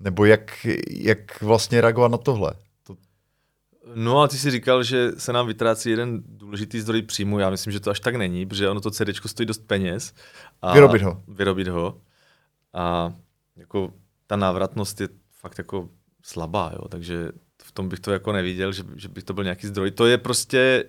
nebo 0.00 0.24
jak, 0.24 0.66
jak 0.90 1.42
vlastně 1.42 1.80
reagovat 1.80 2.10
na 2.10 2.18
tohle? 2.18 2.52
To... 2.82 2.96
No 3.94 4.20
a 4.20 4.28
ty 4.28 4.38
si 4.38 4.50
říkal, 4.50 4.82
že 4.82 5.12
se 5.18 5.32
nám 5.32 5.46
vytrácí 5.46 5.90
jeden 5.90 6.22
důležitý 6.26 6.80
zdroj 6.80 7.02
příjmu. 7.02 7.38
Já 7.38 7.50
myslím, 7.50 7.72
že 7.72 7.80
to 7.80 7.90
až 7.90 8.00
tak 8.00 8.14
není, 8.14 8.46
protože 8.46 8.68
ono 8.68 8.80
to 8.80 8.90
CD 8.90 9.08
stojí 9.26 9.46
dost 9.46 9.66
peněz. 9.66 10.14
A 10.62 10.74
vyrobit 10.74 11.02
ho. 11.02 11.22
Vyrobit 11.28 11.68
ho. 11.68 12.00
A 12.72 13.12
jako 13.56 13.92
ta 14.26 14.36
návratnost 14.36 15.00
je 15.00 15.08
fakt 15.40 15.58
jako 15.58 15.88
slabá, 16.22 16.70
jo? 16.74 16.88
takže 16.88 17.28
v 17.62 17.72
tom 17.72 17.88
bych 17.88 18.00
to 18.00 18.12
jako 18.12 18.32
neviděl, 18.32 18.72
že, 18.72 18.82
že 18.96 19.08
by 19.08 19.22
to 19.22 19.34
byl 19.34 19.44
nějaký 19.44 19.66
zdroj. 19.66 19.90
To 19.90 20.06
je 20.06 20.18
prostě 20.18 20.84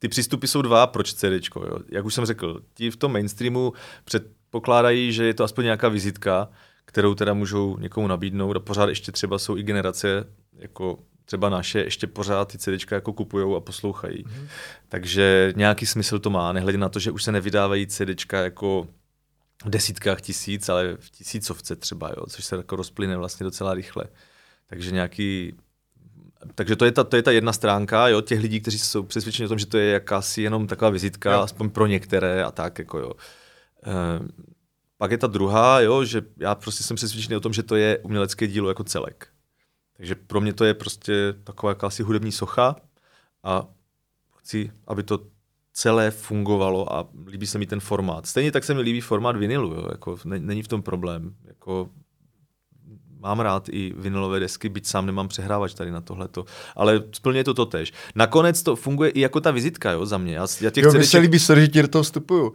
ty 0.00 0.08
přístupy 0.08 0.46
jsou 0.46 0.62
dva, 0.62 0.86
proč 0.86 1.12
CD. 1.12 1.56
Jo? 1.56 1.78
Jak 1.88 2.04
už 2.04 2.14
jsem 2.14 2.26
řekl, 2.26 2.60
ti 2.74 2.90
v 2.90 2.96
tom 2.96 3.12
mainstreamu 3.12 3.72
předpokládají, 4.04 5.12
že 5.12 5.24
je 5.24 5.34
to 5.34 5.44
aspoň 5.44 5.64
nějaká 5.64 5.88
vizitka, 5.88 6.48
kterou 6.84 7.14
teda 7.14 7.34
můžou 7.34 7.78
někomu 7.78 8.06
nabídnout 8.06 8.56
a 8.56 8.60
pořád 8.60 8.88
ještě 8.88 9.12
třeba 9.12 9.38
jsou 9.38 9.56
i 9.56 9.62
generace, 9.62 10.26
jako 10.52 10.98
třeba 11.24 11.48
naše, 11.48 11.78
ještě 11.78 12.06
pořád 12.06 12.52
ty 12.52 12.58
CD 12.58 12.92
jako 12.92 13.12
kupují 13.12 13.56
a 13.56 13.60
poslouchají. 13.60 14.24
Mm-hmm. 14.24 14.46
Takže 14.88 15.52
nějaký 15.56 15.86
smysl 15.86 16.18
to 16.18 16.30
má, 16.30 16.52
nehledě 16.52 16.78
na 16.78 16.88
to, 16.88 16.98
že 16.98 17.10
už 17.10 17.24
se 17.24 17.32
nevydávají 17.32 17.86
CD 17.86 18.32
jako 18.32 18.88
v 19.64 19.70
desítkách 19.70 20.20
tisíc, 20.20 20.68
ale 20.68 20.96
v 21.00 21.10
tisícovce 21.10 21.76
třeba, 21.76 22.08
jo, 22.08 22.26
což 22.28 22.44
se 22.44 22.56
jako 22.56 22.76
rozplyne 22.76 23.16
vlastně 23.16 23.44
docela 23.44 23.74
rychle. 23.74 24.04
Takže 24.66 24.90
nějaký 24.90 25.54
takže 26.54 26.76
to 26.76 26.84
je, 26.84 26.92
ta, 26.92 27.04
to 27.04 27.16
je 27.16 27.22
ta 27.22 27.30
jedna 27.30 27.52
stránka, 27.52 28.08
jo, 28.08 28.20
těch 28.20 28.40
lidí, 28.40 28.60
kteří 28.60 28.78
jsou 28.78 29.02
přesvědčeni 29.02 29.46
o 29.46 29.48
tom, 29.48 29.58
že 29.58 29.66
to 29.66 29.78
je 29.78 29.92
jakási 29.92 30.42
jenom 30.42 30.66
taková 30.66 30.90
vizitka, 30.90 31.32
jo. 31.32 31.40
aspoň 31.40 31.70
pro 31.70 31.86
některé 31.86 32.44
a 32.44 32.50
tak, 32.50 32.78
jako 32.78 32.98
jo. 32.98 33.12
E, 33.86 33.92
pak 34.98 35.10
je 35.10 35.18
ta 35.18 35.26
druhá, 35.26 35.80
jo, 35.80 36.04
že 36.04 36.22
já 36.36 36.54
prostě 36.54 36.84
jsem 36.84 36.96
přesvědčený 36.96 37.36
o 37.36 37.40
tom, 37.40 37.52
že 37.52 37.62
to 37.62 37.76
je 37.76 37.98
umělecké 37.98 38.46
dílo 38.46 38.68
jako 38.68 38.84
celek. 38.84 39.28
Takže 39.96 40.14
pro 40.14 40.40
mě 40.40 40.52
to 40.52 40.64
je 40.64 40.74
prostě 40.74 41.34
taková 41.44 41.70
jakási 41.70 42.02
hudební 42.02 42.32
socha 42.32 42.76
a 43.42 43.66
chci, 44.36 44.70
aby 44.86 45.02
to 45.02 45.18
celé 45.72 46.10
fungovalo 46.10 46.92
a 46.92 47.08
líbí 47.26 47.46
se 47.46 47.58
mi 47.58 47.66
ten 47.66 47.80
formát. 47.80 48.26
Stejně 48.26 48.52
tak 48.52 48.64
se 48.64 48.74
mi 48.74 48.80
líbí 48.80 49.00
formát 49.00 49.36
vinilu, 49.36 49.74
jo, 49.74 49.86
jako 49.90 50.18
není 50.24 50.62
v 50.62 50.68
tom 50.68 50.82
problém. 50.82 51.34
Jako 51.44 51.90
mám 53.20 53.40
rád 53.40 53.68
i 53.68 53.92
vinilové 53.96 54.40
desky, 54.40 54.68
byť 54.68 54.86
sám 54.86 55.06
nemám 55.06 55.28
přehrávač 55.28 55.74
tady 55.74 55.90
na 55.90 56.00
tohleto, 56.00 56.44
ale 56.76 57.02
splně 57.12 57.44
to 57.44 57.54
totež. 57.54 57.92
Nakonec 58.14 58.62
to 58.62 58.76
funguje 58.76 59.10
i 59.10 59.20
jako 59.20 59.40
ta 59.40 59.50
vizitka, 59.50 59.90
jo, 59.90 60.06
za 60.06 60.18
mě. 60.18 60.34
Já, 60.34 60.46
já 60.60 60.70
těch 60.70 60.84
jo, 60.84 60.90
CDček... 60.90 61.00
mi 61.00 61.06
se 61.06 61.18
líbí, 61.18 61.38
sorry, 61.38 61.60
že 61.60 61.68
ti 61.68 61.82
do 61.82 61.88
toho 61.88 62.02
vstupuju. 62.02 62.48
Uh, 62.48 62.54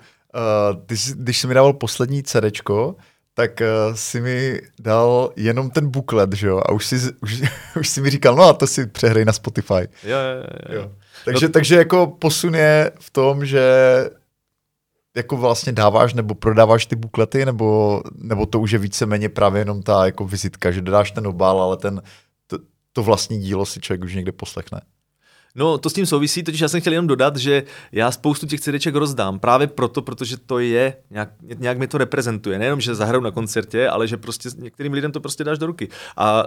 ty, 0.85 0.95
když 1.15 1.39
jsi 1.39 1.47
mi 1.47 1.53
dával 1.53 1.73
poslední 1.73 2.23
CDčko, 2.23 2.95
tak 3.33 3.61
uh, 3.61 3.95
si 3.95 4.21
mi 4.21 4.61
dal 4.79 5.31
jenom 5.35 5.69
ten 5.69 5.87
buklet, 5.87 6.33
že 6.33 6.47
jo, 6.47 6.61
a 6.65 6.71
už 6.71 6.85
si, 6.85 6.95
už, 7.21 7.43
už 7.79 7.87
si 7.87 8.01
mi 8.01 8.09
říkal, 8.09 8.35
no 8.35 8.43
a 8.43 8.53
to 8.53 8.67
si 8.67 8.87
přehrej 8.87 9.25
na 9.25 9.33
Spotify. 9.33 9.73
Jo, 10.03 10.17
jo, 10.17 10.43
jo. 10.69 10.81
jo. 10.81 10.91
Takže, 11.25 11.45
no, 11.45 11.51
takže 11.51 11.75
jako 11.75 12.07
posun 12.07 12.55
je 12.55 12.91
v 12.99 13.09
tom, 13.09 13.45
že 13.45 13.63
jako 15.15 15.37
vlastně 15.37 15.71
dáváš 15.71 16.13
nebo 16.13 16.35
prodáváš 16.35 16.85
ty 16.85 16.95
buklety, 16.95 17.45
nebo, 17.45 18.01
nebo 18.15 18.45
to 18.45 18.59
už 18.59 18.71
je 18.71 18.79
víceméně 18.79 19.29
právě 19.29 19.61
jenom 19.61 19.83
ta 19.83 20.05
jako 20.05 20.25
vizitka, 20.25 20.71
že 20.71 20.81
dodáš 20.81 21.11
ten 21.11 21.27
obal, 21.27 21.61
ale 21.61 21.77
ten, 21.77 22.01
to, 22.47 22.57
to 22.93 23.03
vlastní 23.03 23.39
dílo 23.39 23.65
si 23.65 23.79
člověk 23.79 24.03
už 24.03 24.15
někde 24.15 24.31
poslechne. 24.31 24.81
No, 25.57 25.77
to 25.77 25.89
s 25.89 25.93
tím 25.93 26.05
souvisí, 26.05 26.43
totiž 26.43 26.61
já 26.61 26.67
jsem 26.67 26.81
chtěl 26.81 26.93
jenom 26.93 27.07
dodat, 27.07 27.37
že 27.37 27.63
já 27.91 28.11
spoustu 28.11 28.47
těch 28.47 28.61
CDček 28.61 28.95
rozdám 28.95 29.39
právě 29.39 29.67
proto, 29.67 30.01
protože 30.01 30.37
to 30.37 30.59
je, 30.59 30.97
nějak, 31.09 31.29
nějak 31.41 31.77
mi 31.77 31.87
to 31.87 31.97
reprezentuje. 31.97 32.59
Nejenom, 32.59 32.81
že 32.81 32.95
zahraju 32.95 33.23
na 33.23 33.31
koncertě, 33.31 33.89
ale 33.89 34.07
že 34.07 34.17
prostě 34.17 34.49
některým 34.57 34.93
lidem 34.93 35.11
to 35.11 35.19
prostě 35.21 35.43
dáš 35.43 35.57
do 35.57 35.65
ruky. 35.65 35.89
A 36.17 36.43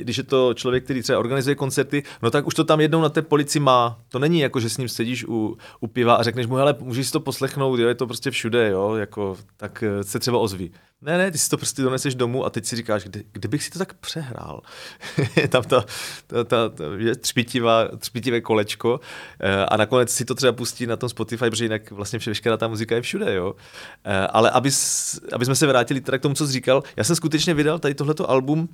když 0.00 0.16
je 0.16 0.22
to 0.22 0.54
člověk, 0.54 0.84
který 0.84 1.02
třeba 1.02 1.18
organizuje 1.18 1.54
koncerty, 1.54 2.02
no 2.22 2.30
tak 2.30 2.46
už 2.46 2.54
to 2.54 2.64
tam 2.64 2.80
jednou 2.80 3.02
na 3.02 3.08
té 3.08 3.22
polici 3.22 3.60
má. 3.60 3.98
To 4.08 4.18
není 4.18 4.40
jako, 4.40 4.60
že 4.60 4.70
s 4.70 4.78
ním 4.78 4.88
sedíš 4.88 5.24
u, 5.24 5.56
u 5.80 5.86
piva 5.86 6.14
a 6.14 6.22
řekneš 6.22 6.46
mu, 6.46 6.54
hele, 6.54 6.74
můžeš 6.80 7.06
si 7.06 7.12
to 7.12 7.20
poslechnout, 7.20 7.78
jo, 7.78 7.88
je 7.88 7.94
to 7.94 8.06
prostě 8.06 8.30
všude, 8.30 8.70
jo, 8.70 8.94
jako, 8.94 9.36
tak 9.56 9.82
eh, 9.82 10.04
se 10.04 10.18
třeba 10.18 10.38
ozví. 10.38 10.72
Ne, 11.00 11.18
ne, 11.18 11.30
ty 11.30 11.38
si 11.38 11.50
to 11.50 11.56
prostě 11.56 11.82
doneseš 11.82 12.14
domů 12.14 12.44
a 12.44 12.50
teď 12.50 12.64
si 12.64 12.76
říkáš, 12.76 13.04
kdy, 13.04 13.24
kdybych 13.32 13.62
si 13.62 13.70
to 13.70 13.78
tak 13.78 13.94
přehrál. 13.94 14.62
tam 15.48 15.62
ta, 15.62 15.84
ta, 16.26 16.44
ta, 16.44 16.68
ta 16.68 16.84
je 16.96 17.16
třpitivá, 17.16 17.88
třpitivé 17.98 18.40
kolečko 18.40 19.00
eh, 19.40 19.66
a 19.66 19.76
nakonec 19.76 20.10
si 20.10 20.24
to 20.24 20.34
třeba 20.34 20.52
pustí 20.52 20.86
na 20.86 20.96
tom 20.96 21.08
Spotify, 21.08 21.50
protože 21.50 21.64
jinak 21.64 21.90
vlastně 21.90 22.18
veškerá 22.26 22.56
ta 22.56 22.68
muzika 22.68 22.94
je 22.94 23.02
všude, 23.02 23.34
jo. 23.34 23.54
Eh, 24.04 24.26
ale 24.26 24.50
aby, 24.50 24.70
aby 25.32 25.44
jsme 25.44 25.54
se 25.54 25.66
vrátili 25.66 26.00
teda 26.00 26.18
k 26.18 26.22
tomu, 26.22 26.34
co 26.34 26.46
jsi 26.46 26.52
říkal, 26.52 26.82
já 26.96 27.04
jsem 27.04 27.16
skutečně 27.16 27.54
vydal 27.54 27.78
tady 27.78 27.94
tohleto 27.94 28.30
album 28.30 28.68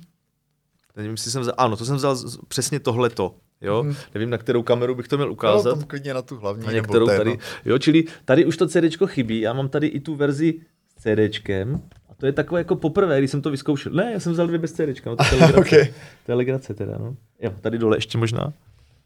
Nevím, 0.95 1.11
jestli 1.11 1.31
jsem 1.31 1.41
vzal, 1.41 1.53
ano, 1.57 1.77
to 1.77 1.85
jsem 1.85 1.95
vzal 1.95 2.17
přesně 2.47 2.79
tohleto. 2.79 3.35
Jo? 3.61 3.81
Hmm. 3.83 3.95
Nevím, 4.13 4.29
na 4.29 4.37
kterou 4.37 4.63
kameru 4.63 4.95
bych 4.95 5.07
to 5.07 5.17
měl 5.17 5.31
ukázat. 5.31 5.69
No, 5.69 5.75
tam 5.75 5.87
klidně 5.87 6.13
na 6.13 6.21
tu 6.21 6.37
hlavní. 6.37 6.65
Na 6.65 6.71
některou 6.71 7.07
tady. 7.07 7.29
No. 7.29 7.37
Jo, 7.65 7.77
čili 7.77 8.03
tady 8.25 8.45
už 8.45 8.57
to 8.57 8.67
CD 8.67 9.05
chybí. 9.05 9.41
Já 9.41 9.53
mám 9.53 9.69
tady 9.69 9.87
i 9.87 9.99
tu 9.99 10.15
verzi 10.15 10.59
s 10.97 11.03
CDčkem. 11.03 11.81
A 12.09 12.15
to 12.15 12.25
je 12.25 12.31
takové 12.31 12.59
jako 12.59 12.75
poprvé, 12.75 13.19
když 13.19 13.31
jsem 13.31 13.41
to 13.41 13.51
vyzkoušel. 13.51 13.91
Ne, 13.93 14.11
já 14.13 14.19
jsem 14.19 14.31
vzal 14.33 14.47
dvě 14.47 14.59
bez 14.59 14.71
CD. 14.73 15.05
No, 15.05 15.15
to 15.15 15.23
je 15.23 15.31
legrace. 15.41 15.59
okay. 15.59 15.93
To 16.25 16.31
je 16.31 16.35
legrace 16.35 16.73
teda, 16.73 16.97
no. 16.97 17.15
Jo, 17.39 17.53
tady 17.61 17.77
dole 17.77 17.97
ještě 17.97 18.17
možná. 18.17 18.53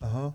Aha. 0.01 0.33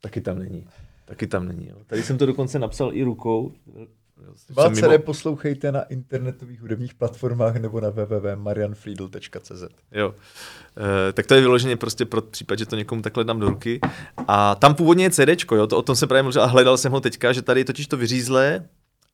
Taky 0.00 0.20
tam 0.20 0.38
není. 0.38 0.66
Taky 1.04 1.26
tam 1.26 1.48
není. 1.48 1.68
Jo. 1.68 1.76
Tady 1.86 2.02
jsem 2.02 2.18
to 2.18 2.26
dokonce 2.26 2.58
napsal 2.58 2.90
i 2.94 3.02
rukou. 3.02 3.52
CD 4.74 4.82
mimo... 4.82 4.98
poslouchejte 4.98 5.72
na 5.72 5.82
internetových 5.82 6.60
hudebních 6.60 6.94
platformách 6.94 7.56
nebo 7.56 7.80
na 7.80 7.90
www.marianfriedl.cz. 7.90 9.62
Jo, 9.92 10.14
e, 11.08 11.12
tak 11.12 11.26
to 11.26 11.34
je 11.34 11.40
vyloženě 11.40 11.76
prostě 11.76 12.04
pro 12.04 12.22
případ, 12.22 12.58
že 12.58 12.66
to 12.66 12.76
někomu 12.76 13.02
takhle 13.02 13.24
dám 13.24 13.40
do 13.40 13.48
ruky. 13.48 13.80
A 14.28 14.54
tam 14.54 14.74
původně 14.74 15.04
je 15.04 15.10
CD, 15.10 15.52
jo, 15.52 15.66
to 15.66 15.78
o 15.78 15.82
tom 15.82 15.96
jsem 15.96 16.08
právě 16.08 16.22
mluvil 16.22 16.42
a 16.42 16.46
hledal 16.46 16.76
jsem 16.76 16.92
ho 16.92 17.00
teďka, 17.00 17.32
že 17.32 17.42
tady 17.42 17.60
je 17.60 17.64
totiž 17.64 17.86
to 17.86 17.96
vyřízlé, 17.96 18.64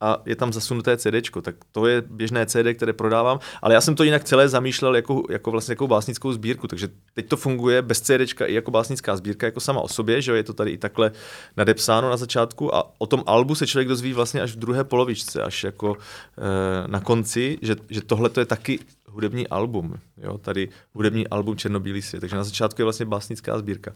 a 0.01 0.23
je 0.27 0.37
tam 0.37 0.53
zasunuté 0.53 0.97
CD, 0.97 1.15
tak 1.43 1.55
to 1.73 1.87
je 1.87 2.03
běžné 2.11 2.47
CD, 2.47 2.67
které 2.77 2.93
prodávám, 2.93 3.39
ale 3.63 3.75
já 3.75 3.81
jsem 3.81 3.95
to 3.95 4.05
jinak 4.05 4.25
celé 4.25 4.49
zamýšlel 4.49 4.97
jako, 4.97 5.23
jako 5.31 5.51
vlastně 5.51 5.73
jako 5.73 5.87
básnickou 5.87 6.33
sbírku, 6.33 6.69
takže 6.69 6.89
teď 7.15 7.29
to 7.29 7.37
funguje 7.37 7.83
bez 7.83 8.01
CD 8.01 8.41
i 8.47 8.55
jako 8.55 8.71
básnická 8.71 9.17
sbírka, 9.17 9.47
jako 9.47 9.61
sama 9.61 9.81
o 9.81 9.89
sobě, 9.89 10.23
že 10.23 10.37
je 10.37 10.43
to 10.43 10.53
tady 10.53 10.71
i 10.71 10.79
takhle 10.79 11.13
nadepsáno 11.57 12.11
na 12.11 12.17
začátku 12.17 12.75
a 12.75 12.93
o 12.99 13.07
tom 13.07 13.23
albu 13.27 13.55
se 13.55 13.67
člověk 13.67 13.89
dozví 13.89 14.13
vlastně 14.13 14.43
až 14.43 14.53
v 14.53 14.59
druhé 14.59 14.85
polovičce, 14.85 15.43
až 15.43 15.65
jako 15.65 15.97
e, 15.97 16.89
na 16.89 17.01
konci, 17.01 17.59
že, 17.63 17.77
že 17.89 18.03
tohle 18.03 18.31
to 18.31 18.41
je 18.41 18.47
taky 18.47 18.79
hudební 19.09 19.49
album, 19.49 19.95
jo, 20.17 20.39
tady 20.39 20.69
hudební 20.93 21.29
album 21.29 21.57
Černobílý 21.57 22.03
svět, 22.03 22.21
takže 22.21 22.37
na 22.37 22.45
začátku 22.45 22.81
je 22.81 22.85
vlastně 22.85 23.07
básnická 23.07 23.59
sbírka. 23.59 23.93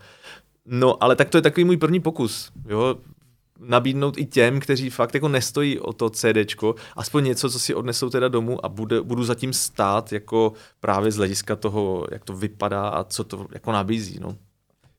No, 0.66 1.02
ale 1.02 1.16
tak 1.16 1.28
to 1.28 1.38
je 1.38 1.42
takový 1.42 1.64
můj 1.64 1.76
první 1.76 2.00
pokus. 2.00 2.52
Jo 2.68 2.96
nabídnout 3.60 4.18
i 4.18 4.26
těm, 4.26 4.60
kteří 4.60 4.90
fakt 4.90 5.14
jako 5.14 5.28
nestojí 5.28 5.78
o 5.78 5.92
to 5.92 6.10
CDčko, 6.10 6.74
aspoň 6.96 7.24
něco, 7.24 7.50
co 7.50 7.58
si 7.58 7.74
odnesou 7.74 8.10
teda 8.10 8.28
domů 8.28 8.64
a 8.64 8.68
bude, 8.68 9.02
budu 9.02 9.24
zatím 9.24 9.52
stát 9.52 10.12
jako 10.12 10.52
právě 10.80 11.12
z 11.12 11.16
hlediska 11.16 11.56
toho, 11.56 12.06
jak 12.10 12.24
to 12.24 12.36
vypadá 12.36 12.88
a 12.88 13.04
co 13.04 13.24
to 13.24 13.46
jako 13.52 13.72
nabízí, 13.72 14.18
no. 14.20 14.36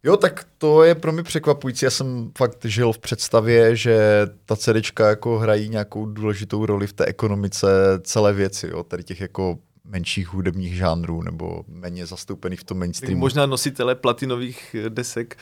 Jo, 0.03 0.17
tak 0.17 0.47
to 0.57 0.83
je 0.83 0.95
pro 0.95 1.11
mě 1.11 1.23
překvapující. 1.23 1.85
Já 1.85 1.91
jsem 1.91 2.31
fakt 2.37 2.65
žil 2.65 2.93
v 2.93 2.97
představě, 2.97 3.75
že 3.75 4.27
ta 4.45 4.55
CDčka 4.55 5.09
jako 5.09 5.39
hrají 5.39 5.69
nějakou 5.69 6.05
důležitou 6.05 6.65
roli 6.65 6.87
v 6.87 6.93
té 6.93 7.05
ekonomice 7.05 7.67
celé 8.01 8.33
věci, 8.33 8.67
jo, 8.67 8.83
tady 8.83 9.03
těch 9.03 9.21
jako 9.21 9.57
menších 9.83 10.27
hudebních 10.27 10.75
žánrů 10.75 11.21
nebo 11.21 11.63
méně 11.67 12.05
zastoupený 12.05 12.55
v 12.55 12.63
tom 12.63 12.79
mainstreamu. 12.79 13.19
Možná 13.19 13.45
nositele 13.45 13.95
platinových 13.95 14.75
desek 14.89 15.37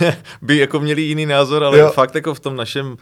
by 0.42 0.58
jako 0.58 0.80
měli 0.80 1.02
jiný 1.02 1.26
názor, 1.26 1.64
ale 1.64 1.78
jo. 1.78 1.90
fakt 1.90 2.14
jako 2.14 2.34
v 2.34 2.40
tom 2.40 2.56
našem 2.56 2.86
uh, 2.86 2.96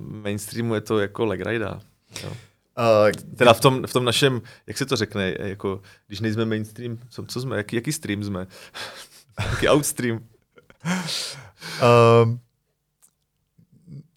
mainstreamu 0.00 0.74
je 0.74 0.80
to 0.80 0.98
jako 0.98 1.24
legrajda. 1.24 1.80
Uh, 2.24 3.34
teda 3.36 3.52
v 3.52 3.60
tom, 3.60 3.86
v 3.86 3.92
tom 3.92 4.04
našem, 4.04 4.42
jak 4.66 4.78
se 4.78 4.86
to 4.86 4.96
řekne, 4.96 5.34
jako, 5.38 5.80
když 6.06 6.20
nejsme 6.20 6.44
mainstream, 6.44 6.98
co, 7.10 7.26
co 7.26 7.40
jsme, 7.40 7.56
jaký, 7.56 7.76
jaký 7.76 7.92
stream 7.92 8.24
jsme? 8.24 8.46
jaký 9.50 9.68
outstream? 9.68 10.20
uh, 10.84 12.36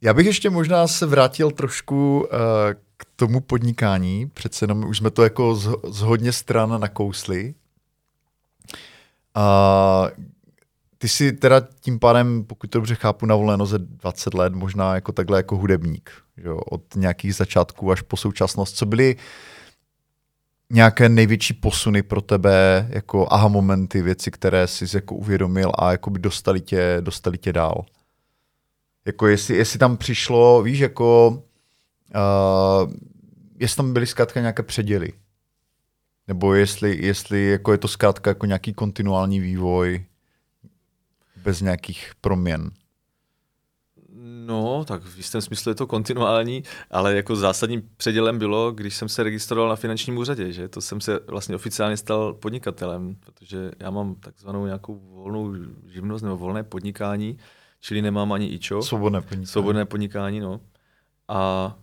já 0.02 0.14
bych 0.14 0.26
ještě 0.26 0.50
možná 0.50 0.88
se 0.88 1.06
vrátil 1.06 1.52
trošku 1.52 2.20
uh, 2.20 2.87
k 2.98 3.06
tomu 3.16 3.40
podnikání, 3.40 4.30
přece 4.34 4.64
jenom 4.64 4.86
už 4.86 4.98
jsme 4.98 5.12
to 5.12 5.24
jako 5.24 5.56
z, 5.56 5.76
z 5.90 6.00
hodně 6.00 6.32
stran 6.32 6.82
nakousli. 6.82 7.56
A 9.36 10.08
ty 10.98 11.08
si 11.08 11.32
teda 11.32 11.62
tím 11.80 12.00
pádem, 12.00 12.44
pokud 12.44 12.70
to 12.70 12.78
dobře 12.78 12.96
chápu, 12.96 13.26
na 13.26 13.36
volné 13.36 13.58
noze 13.58 13.78
20 13.80 14.34
let, 14.34 14.54
možná 14.54 14.96
jako 14.96 15.12
takhle 15.12 15.40
jako 15.40 15.58
hudebník, 15.58 16.12
že 16.38 16.48
jo? 16.48 16.58
od 16.58 16.96
nějakých 16.96 17.36
začátků 17.36 17.92
až 17.92 18.02
po 18.02 18.18
současnost. 18.18 18.76
Co 18.76 18.86
byly 18.86 19.16
nějaké 20.70 21.10
největší 21.10 21.54
posuny 21.54 22.04
pro 22.04 22.22
tebe, 22.22 22.88
jako 22.90 23.28
aha 23.30 23.48
momenty, 23.48 24.02
věci, 24.02 24.32
které 24.32 24.68
jsi 24.68 24.86
jako 24.98 25.16
uvědomil 25.16 25.72
a 25.78 25.92
jako 25.92 26.10
by 26.10 26.20
dostali 26.20 26.62
tě, 26.62 26.98
dostali 27.00 27.38
tě 27.38 27.54
dál? 27.54 27.86
Jako 29.06 29.28
jestli, 29.28 29.56
jestli 29.56 29.80
tam 29.80 29.98
přišlo, 29.98 30.64
víš, 30.64 30.80
jako 30.80 31.40
Uh, 32.16 32.92
jestli 33.60 33.78
tam 33.78 33.94
byly 33.94 34.06
zkrátka 34.08 34.40
nějaké 34.40 34.64
předěly. 34.64 35.14
Nebo 36.28 36.54
jestli, 36.54 37.06
jestli 37.06 37.46
jako 37.46 37.72
je 37.72 37.78
to 37.78 37.88
zkrátka 37.88 38.30
jako 38.30 38.46
nějaký 38.46 38.74
kontinuální 38.74 39.40
vývoj 39.40 40.06
bez 41.44 41.62
nějakých 41.62 42.12
proměn. 42.22 42.72
No, 44.46 44.86
tak 44.86 45.04
v 45.04 45.18
jistém 45.18 45.42
smyslu 45.42 45.72
je 45.72 45.76
to 45.76 45.88
kontinuální, 45.88 46.64
ale 46.92 47.16
jako 47.16 47.36
zásadním 47.36 47.90
předělem 47.98 48.40
bylo, 48.40 48.72
když 48.72 48.96
jsem 48.96 49.10
se 49.10 49.24
registroval 49.24 49.70
na 49.70 49.76
finančním 49.76 50.18
úřadě, 50.18 50.52
že 50.52 50.68
to 50.68 50.82
jsem 50.82 51.02
se 51.02 51.20
vlastně 51.28 51.56
oficiálně 51.56 51.98
stal 51.98 52.34
podnikatelem, 52.34 53.16
protože 53.16 53.72
já 53.80 53.90
mám 53.90 54.16
takzvanou 54.16 54.66
nějakou 54.66 55.00
volnou 55.00 55.54
živnost 55.88 56.24
nebo 56.24 56.38
volné 56.38 56.64
podnikání, 56.64 57.38
čili 57.80 58.02
nemám 58.02 58.32
ani 58.32 58.48
ičo. 58.48 58.82
Svobodné 58.82 59.22
podnikání. 59.22 59.46
Svobodné 59.46 59.86
podnikání, 59.86 60.40
no. 60.40 60.62
A 61.28 61.76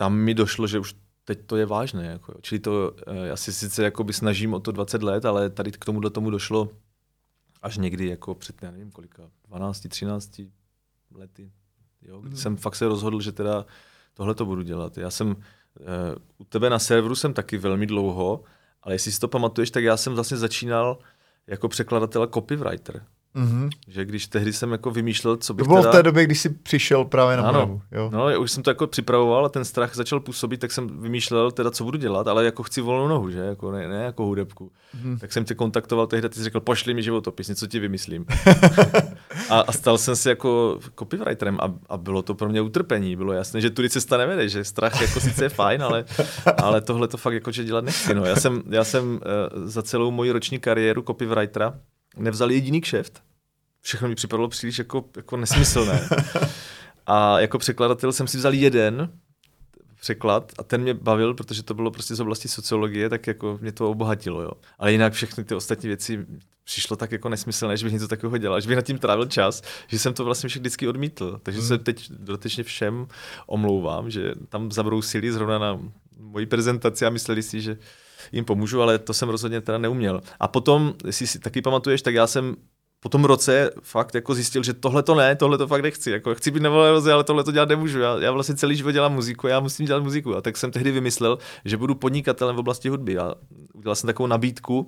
tam 0.00 0.16
mi 0.16 0.34
došlo, 0.34 0.66
že 0.66 0.78
už 0.78 0.94
teď 1.24 1.38
to 1.46 1.56
je 1.56 1.66
vážné. 1.66 2.06
Jako. 2.06 2.34
Čili 2.40 2.58
to, 2.58 2.94
eh, 3.06 3.26
já 3.26 3.36
si 3.36 3.52
sice 3.52 3.84
jakoby 3.84 4.12
snažím 4.12 4.54
o 4.54 4.60
to 4.60 4.72
20 4.72 5.02
let, 5.02 5.24
ale 5.24 5.50
tady 5.50 5.72
k 5.72 5.84
tomu 5.84 6.00
do 6.00 6.10
tomu 6.10 6.30
došlo 6.30 6.68
až 7.62 7.76
někdy 7.76 8.08
jako 8.08 8.34
před, 8.34 8.62
já 8.62 8.70
nevím 8.70 8.90
kolika, 8.90 9.22
12, 9.48 9.88
13, 9.88 10.40
lety, 11.14 11.52
jo, 12.02 12.20
kdy 12.20 12.30
mm. 12.30 12.36
jsem 12.36 12.56
fakt 12.56 12.76
se 12.76 12.88
rozhodl, 12.88 13.20
že 13.20 13.32
teda 13.32 13.66
tohle 14.14 14.34
to 14.34 14.44
budu 14.44 14.62
dělat. 14.62 14.98
Já 14.98 15.10
jsem 15.10 15.28
uh, 15.28 15.34
u 16.38 16.44
tebe 16.44 16.70
na 16.70 16.78
serveru 16.78 17.14
jsem 17.14 17.34
taky 17.34 17.58
velmi 17.58 17.86
dlouho, 17.86 18.44
ale 18.82 18.94
jestli 18.94 19.12
si 19.12 19.20
to 19.20 19.28
pamatuješ, 19.28 19.70
tak 19.70 19.84
já 19.84 19.96
jsem 19.96 20.14
vlastně 20.14 20.36
začínal 20.36 20.98
jako 21.46 21.68
překladatel 21.68 22.22
a 22.22 22.26
copywriter. 22.26 23.04
Mm-hmm. 23.36 23.68
Že 23.88 24.04
když 24.04 24.26
tehdy 24.26 24.52
jsem 24.52 24.72
jako 24.72 24.90
vymýšlel, 24.90 25.36
co 25.36 25.54
bych 25.54 25.64
To 25.64 25.68
bylo 25.68 25.80
teda... 25.82 25.92
v 25.92 25.94
té 25.94 26.02
době, 26.02 26.24
když 26.24 26.40
jsi 26.40 26.48
přišel 26.48 27.04
právě 27.04 27.36
na 27.36 27.42
ano, 27.42 27.52
Moravu. 27.52 27.82
Jo. 27.92 28.10
No, 28.12 28.28
já 28.28 28.38
už 28.38 28.50
jsem 28.50 28.62
to 28.62 28.70
jako 28.70 28.86
připravoval 28.86 29.46
a 29.46 29.48
ten 29.48 29.64
strach 29.64 29.94
začal 29.94 30.20
působit, 30.20 30.60
tak 30.60 30.72
jsem 30.72 31.02
vymýšlel 31.02 31.50
teda, 31.50 31.70
co 31.70 31.84
budu 31.84 31.98
dělat, 31.98 32.28
ale 32.28 32.44
jako 32.44 32.62
chci 32.62 32.80
volnou 32.80 33.08
nohu, 33.08 33.30
že? 33.30 33.38
Jako 33.38 33.72
ne, 33.72 33.88
ne 33.88 34.02
jako 34.02 34.24
hudebku. 34.24 34.72
Mm-hmm. 34.96 35.18
Tak 35.18 35.32
jsem 35.32 35.44
tě 35.44 35.54
kontaktoval 35.54 36.06
tehdy, 36.06 36.28
ty 36.28 36.34
jsi 36.34 36.42
řekl, 36.42 36.60
pošli 36.60 36.94
mi 36.94 37.02
životopis, 37.02 37.48
něco 37.48 37.66
ti 37.66 37.78
vymyslím. 37.78 38.26
a, 39.50 39.60
a, 39.60 39.72
stal 39.72 39.98
jsem 39.98 40.16
se 40.16 40.28
jako 40.28 40.78
copywriterem 40.98 41.58
a, 41.60 41.74
a, 41.88 41.96
bylo 41.96 42.22
to 42.22 42.34
pro 42.34 42.48
mě 42.48 42.60
utrpení. 42.60 43.16
Bylo 43.16 43.32
jasné, 43.32 43.60
že 43.60 43.70
tudy 43.70 43.90
cesta 43.90 44.16
nevede, 44.16 44.48
že 44.48 44.64
strach 44.64 45.00
jako 45.00 45.20
sice 45.20 45.44
je 45.44 45.48
fajn, 45.48 45.82
ale, 45.82 46.04
ale 46.62 46.80
tohle 46.80 47.08
to 47.08 47.16
fakt 47.16 47.34
jako 47.34 47.50
že 47.52 47.64
dělat 47.64 47.84
nechci. 47.84 48.14
No. 48.14 48.24
Já 48.24 48.36
jsem, 48.36 48.62
já 48.70 48.84
jsem 48.84 49.12
uh, 49.12 49.18
za 49.68 49.82
celou 49.82 50.10
moji 50.10 50.32
roční 50.32 50.58
kariéru 50.58 51.02
copywritera 51.02 51.74
nevzal 52.16 52.50
jediný 52.50 52.80
kšeft. 52.80 53.22
Všechno 53.80 54.08
mi 54.08 54.14
připadalo 54.14 54.48
příliš 54.48 54.78
jako, 54.78 55.04
jako 55.16 55.36
nesmyslné. 55.36 56.08
A 57.06 57.40
jako 57.40 57.58
překladatel 57.58 58.12
jsem 58.12 58.26
si 58.26 58.36
vzal 58.36 58.54
jeden 58.54 59.12
překlad 60.00 60.52
a 60.58 60.62
ten 60.62 60.82
mě 60.82 60.94
bavil, 60.94 61.34
protože 61.34 61.62
to 61.62 61.74
bylo 61.74 61.90
prostě 61.90 62.14
z 62.14 62.20
oblasti 62.20 62.48
sociologie, 62.48 63.08
tak 63.08 63.26
jako 63.26 63.58
mě 63.60 63.72
to 63.72 63.90
obohatilo, 63.90 64.42
jo. 64.42 64.50
Ale 64.78 64.92
jinak 64.92 65.12
všechny 65.12 65.44
ty 65.44 65.54
ostatní 65.54 65.86
věci 65.86 66.26
přišlo 66.64 66.96
tak 66.96 67.12
jako 67.12 67.28
nesmyslné, 67.28 67.76
že 67.76 67.86
bych 67.86 67.92
něco 67.92 68.08
takového 68.08 68.38
dělal, 68.38 68.60
že 68.60 68.68
bych 68.68 68.76
nad 68.76 68.86
tím 68.86 68.98
trávil 68.98 69.26
čas, 69.26 69.62
že 69.88 69.98
jsem 69.98 70.14
to 70.14 70.24
vlastně 70.24 70.48
všechny 70.48 70.60
vždycky 70.60 70.88
odmítl. 70.88 71.40
Takže 71.42 71.60
hmm. 71.60 71.68
se 71.68 71.78
teď 71.78 72.10
dotečně 72.10 72.64
všem 72.64 73.06
omlouvám, 73.46 74.10
že 74.10 74.34
tam 74.48 74.72
zabrousili 74.72 75.32
zrovna 75.32 75.58
na 75.58 75.80
moji 76.16 76.46
prezentaci 76.46 77.06
a 77.06 77.10
mysleli 77.10 77.42
si, 77.42 77.60
že 77.60 77.78
jim 78.32 78.44
pomůžu, 78.44 78.82
ale 78.82 78.98
to 78.98 79.14
jsem 79.14 79.28
rozhodně 79.28 79.60
teda 79.60 79.78
neuměl. 79.78 80.20
A 80.40 80.48
potom, 80.48 80.94
jestli 81.06 81.26
si 81.26 81.38
taky 81.38 81.62
pamatuješ, 81.62 82.02
tak 82.02 82.14
já 82.14 82.26
jsem 82.26 82.56
po 83.00 83.08
tom 83.08 83.24
roce 83.24 83.70
fakt 83.82 84.14
jako 84.14 84.34
zjistil, 84.34 84.62
že 84.62 84.74
tohle 84.74 85.02
to 85.02 85.14
ne, 85.14 85.36
tohle 85.36 85.58
to 85.58 85.66
fakt 85.66 85.82
nechci. 85.82 86.10
Jako 86.10 86.34
chci 86.34 86.50
být 86.50 86.62
nevoleroze, 86.62 87.12
ale 87.12 87.24
tohle 87.24 87.44
to 87.44 87.52
dělat 87.52 87.68
nemůžu. 87.68 88.00
Já, 88.00 88.18
já 88.18 88.32
vlastně 88.32 88.54
celý 88.54 88.76
život 88.76 88.90
dělám 88.90 89.12
muziku, 89.12 89.46
já 89.46 89.60
musím 89.60 89.86
dělat 89.86 90.02
muziku. 90.02 90.36
A 90.36 90.40
tak 90.40 90.56
jsem 90.56 90.70
tehdy 90.70 90.90
vymyslel, 90.90 91.38
že 91.64 91.76
budu 91.76 91.94
podnikatelem 91.94 92.56
v 92.56 92.58
oblasti 92.58 92.88
hudby. 92.88 93.18
A 93.18 93.34
udělal 93.74 93.94
jsem 93.94 94.06
takovou 94.06 94.26
nabídku, 94.26 94.86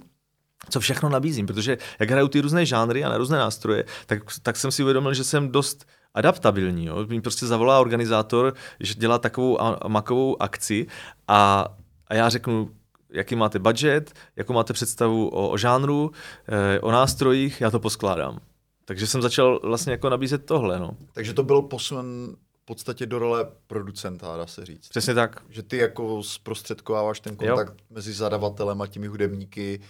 co 0.70 0.80
všechno 0.80 1.08
nabízím, 1.08 1.46
protože 1.46 1.78
jak 2.00 2.10
hraju 2.10 2.28
ty 2.28 2.40
různé 2.40 2.66
žánry 2.66 3.04
a 3.04 3.08
na 3.08 3.18
různé 3.18 3.38
nástroje, 3.38 3.84
tak, 4.06 4.22
tak 4.42 4.56
jsem 4.56 4.70
si 4.70 4.82
uvědomil, 4.82 5.14
že 5.14 5.24
jsem 5.24 5.48
dost 5.48 5.86
adaptabilní. 6.14 6.86
Jo? 6.86 7.06
Mě 7.08 7.20
prostě 7.20 7.46
zavolá 7.46 7.80
organizátor, 7.80 8.54
že 8.80 8.94
dělá 8.94 9.18
takovou 9.18 9.58
makovou 9.88 10.42
akci 10.42 10.86
a, 11.28 11.68
a 12.08 12.14
já 12.14 12.28
řeknu, 12.28 12.70
jaký 13.12 13.36
máte 13.36 13.58
budget, 13.58 14.12
jakou 14.36 14.52
máte 14.52 14.72
představu 14.72 15.28
o, 15.28 15.50
o 15.50 15.56
žánru, 15.56 16.10
e, 16.48 16.80
o 16.80 16.90
nástrojích, 16.90 17.60
já 17.60 17.70
to 17.70 17.80
poskládám. 17.80 18.40
Takže 18.84 19.06
jsem 19.06 19.22
začal 19.22 19.60
vlastně 19.62 19.92
jako 19.92 20.10
nabízet 20.10 20.46
tohle. 20.46 20.80
No. 20.80 20.96
Takže 21.12 21.34
to 21.34 21.42
byl 21.42 21.62
posun 21.62 22.36
v 22.62 22.64
podstatě 22.64 23.06
do 23.06 23.18
role 23.18 23.46
producenta, 23.66 24.36
dá 24.36 24.46
se 24.46 24.66
říct. 24.66 24.88
Přesně 24.88 25.14
tak. 25.14 25.42
Že 25.48 25.62
ty 25.62 25.76
jako 25.76 26.22
zprostředkováváš 26.22 27.20
ten 27.20 27.36
kontakt 27.36 27.74
jo. 27.78 27.84
mezi 27.90 28.12
zadavatelem 28.12 28.82
a 28.82 28.86
těmi 28.86 29.06
hudebníky. 29.06 29.80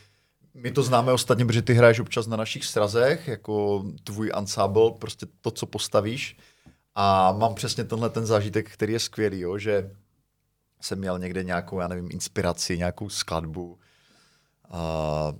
My 0.55 0.71
to 0.71 0.83
známe 0.83 1.13
ostatně, 1.13 1.47
protože 1.47 1.63
ty 1.63 1.75
hraješ 1.75 2.01
občas 2.01 2.27
na 2.27 2.37
našich 2.37 2.65
srazech, 2.65 3.29
jako 3.29 3.85
tvůj 4.05 4.31
ensemble, 4.35 4.91
prostě 4.99 5.27
to, 5.41 5.51
co 5.51 5.67
postavíš. 5.67 6.37
A 6.95 7.33
mám 7.33 7.55
přesně 7.55 7.85
tenhle 7.85 8.11
ten 8.11 8.27
zážitek, 8.27 8.71
který 8.71 8.93
je 8.93 9.01
skvělý, 9.01 9.41
jo, 9.41 9.59
že 9.59 9.91
jsem 10.83 10.99
měl 10.99 11.19
někde 11.19 11.45
nějakou, 11.45 11.81
já 11.81 11.89
nevím, 11.89 12.09
inspiraci, 12.13 12.79
nějakou 12.79 13.09
skladbu 13.09 13.79
a, 14.71 15.33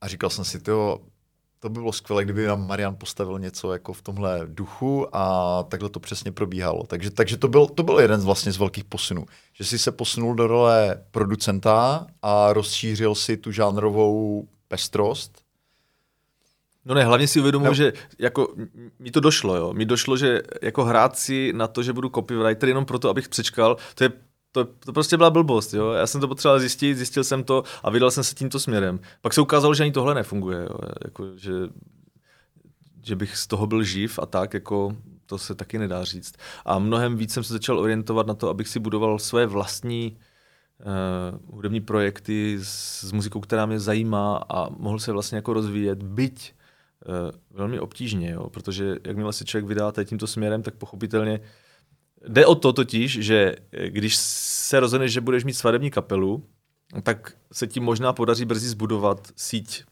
a 0.00 0.08
říkal 0.08 0.30
jsem 0.30 0.44
si, 0.44 0.60
to, 0.60 1.00
to 1.60 1.68
by 1.68 1.80
bylo 1.80 1.92
skvělé, 1.92 2.24
kdyby 2.24 2.46
nám 2.46 2.66
Marian 2.66 2.96
postavil 2.96 3.38
něco 3.38 3.72
jako 3.72 3.92
v 3.92 4.02
tomhle 4.02 4.40
duchu 4.46 5.16
a 5.16 5.62
takhle 5.62 5.88
to 5.88 6.00
přesně 6.00 6.32
probíhalo. 6.32 6.86
Takže, 6.86 7.10
takže 7.10 7.36
to, 7.36 7.48
byl, 7.48 7.66
to 7.66 7.82
byl 7.82 8.00
jeden 8.00 8.20
z 8.20 8.24
vlastně 8.24 8.52
z 8.52 8.56
velkých 8.56 8.84
posunů. 8.84 9.26
Že 9.52 9.64
jsi 9.64 9.78
se 9.78 9.92
posunul 9.92 10.34
do 10.34 10.46
role 10.46 11.04
producenta 11.10 12.06
a 12.22 12.52
rozšířil 12.52 13.14
si 13.14 13.36
tu 13.36 13.52
žánrovou 13.52 14.48
pestrost 14.68 15.47
No 16.88 16.94
ne, 16.94 17.04
hlavně 17.04 17.28
si 17.28 17.40
uvědomuji, 17.40 17.68
no. 17.68 17.74
že 17.74 17.92
jako 18.18 18.54
mi 18.98 19.10
to 19.10 19.20
došlo, 19.20 19.56
jo. 19.56 19.72
Mi 19.72 19.84
došlo, 19.84 20.16
že 20.16 20.42
jako 20.62 20.84
hrát 20.84 21.18
si 21.18 21.52
na 21.52 21.68
to, 21.68 21.82
že 21.82 21.92
budu 21.92 22.08
copywriter 22.08 22.68
jenom 22.68 22.84
proto, 22.84 23.10
abych 23.10 23.28
přečkal, 23.28 23.76
to 23.94 24.04
je 24.04 24.10
to, 24.52 24.64
to 24.64 24.92
prostě 24.92 25.16
byla 25.16 25.30
blbost, 25.30 25.74
jo. 25.74 25.90
Já 25.90 26.06
jsem 26.06 26.20
to 26.20 26.28
potřeboval 26.28 26.60
zjistit, 26.60 26.94
zjistil 26.94 27.24
jsem 27.24 27.44
to 27.44 27.64
a 27.82 27.90
vydal 27.90 28.10
jsem 28.10 28.24
se 28.24 28.34
tímto 28.34 28.60
směrem. 28.60 29.00
Pak 29.20 29.34
se 29.34 29.40
ukázalo, 29.40 29.74
že 29.74 29.82
ani 29.82 29.92
tohle 29.92 30.14
nefunguje, 30.14 30.60
jo. 30.60 30.78
Jako, 31.04 31.36
že, 31.36 31.52
že 33.04 33.16
bych 33.16 33.36
z 33.36 33.46
toho 33.46 33.66
byl 33.66 33.82
živ 33.82 34.18
a 34.18 34.26
tak, 34.26 34.54
jako 34.54 34.96
to 35.26 35.38
se 35.38 35.54
taky 35.54 35.78
nedá 35.78 36.04
říct. 36.04 36.34
A 36.64 36.78
mnohem 36.78 37.16
víc 37.16 37.32
jsem 37.32 37.44
se 37.44 37.52
začal 37.52 37.78
orientovat 37.78 38.26
na 38.26 38.34
to, 38.34 38.48
abych 38.48 38.68
si 38.68 38.80
budoval 38.80 39.18
své 39.18 39.46
vlastní 39.46 40.16
uh, 40.80 41.54
hudební 41.54 41.80
projekty 41.80 42.58
s, 42.62 43.00
s 43.00 43.12
muzikou, 43.12 43.40
která 43.40 43.66
mě 43.66 43.80
zajímá 43.80 44.36
a 44.48 44.68
mohl 44.68 44.98
se 44.98 45.12
vlastně 45.12 45.36
jako 45.36 45.52
rozvíjet, 45.52 46.02
byť 46.02 46.57
velmi 47.50 47.80
obtížně, 47.80 48.30
jo? 48.30 48.50
protože 48.50 48.96
jakmile 49.06 49.32
se 49.32 49.44
člověk 49.44 49.66
vydá 49.66 49.92
tímto 50.04 50.26
směrem, 50.26 50.62
tak 50.62 50.74
pochopitelně 50.74 51.40
jde 52.28 52.46
o 52.46 52.54
to 52.54 52.72
totiž, 52.72 53.12
že 53.12 53.56
eh, 53.72 53.90
když 53.90 54.16
se 54.16 54.80
rozhodneš, 54.80 55.12
že 55.12 55.20
budeš 55.20 55.44
mít 55.44 55.54
svadební 55.54 55.90
kapelu, 55.90 56.44
tak 57.02 57.36
se 57.52 57.66
ti 57.66 57.80
možná 57.80 58.12
podaří 58.12 58.44
brzy 58.44 58.68
zbudovat 58.68 59.28
síť 59.36 59.84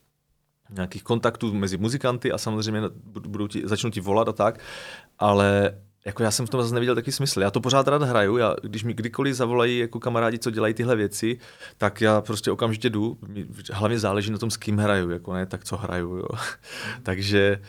nějakých 0.70 1.02
kontaktů 1.02 1.54
mezi 1.54 1.78
muzikanty 1.78 2.32
a 2.32 2.38
samozřejmě 2.38 2.80
budou 3.04 3.46
ti, 3.46 3.62
začnou 3.64 3.90
ti 3.90 4.00
volat 4.00 4.28
a 4.28 4.32
tak, 4.32 4.60
ale 5.18 5.78
jako 6.06 6.22
já 6.22 6.30
jsem 6.30 6.46
v 6.46 6.50
tom 6.50 6.62
zase 6.62 6.74
neviděl 6.74 6.94
taky 6.94 7.12
smysl. 7.12 7.40
Já 7.40 7.50
to 7.50 7.60
pořád 7.60 7.88
rád 7.88 8.02
hraju, 8.02 8.36
já, 8.36 8.56
když 8.62 8.84
mi 8.84 8.94
kdykoliv 8.94 9.34
zavolají 9.34 9.78
jako 9.78 10.00
kamarádi, 10.00 10.38
co 10.38 10.50
dělají 10.50 10.74
tyhle 10.74 10.96
věci, 10.96 11.38
tak 11.78 12.00
já 12.00 12.20
prostě 12.20 12.50
okamžitě 12.50 12.90
jdu. 12.90 13.18
Hlavně 13.72 13.98
záleží 13.98 14.30
na 14.30 14.38
tom, 14.38 14.50
s 14.50 14.56
kým 14.56 14.78
hraju, 14.78 15.10
jako 15.10 15.34
ne 15.34 15.46
tak, 15.46 15.64
co 15.64 15.76
hraju. 15.76 16.16
Jo. 16.16 16.28
Takže 17.02 17.60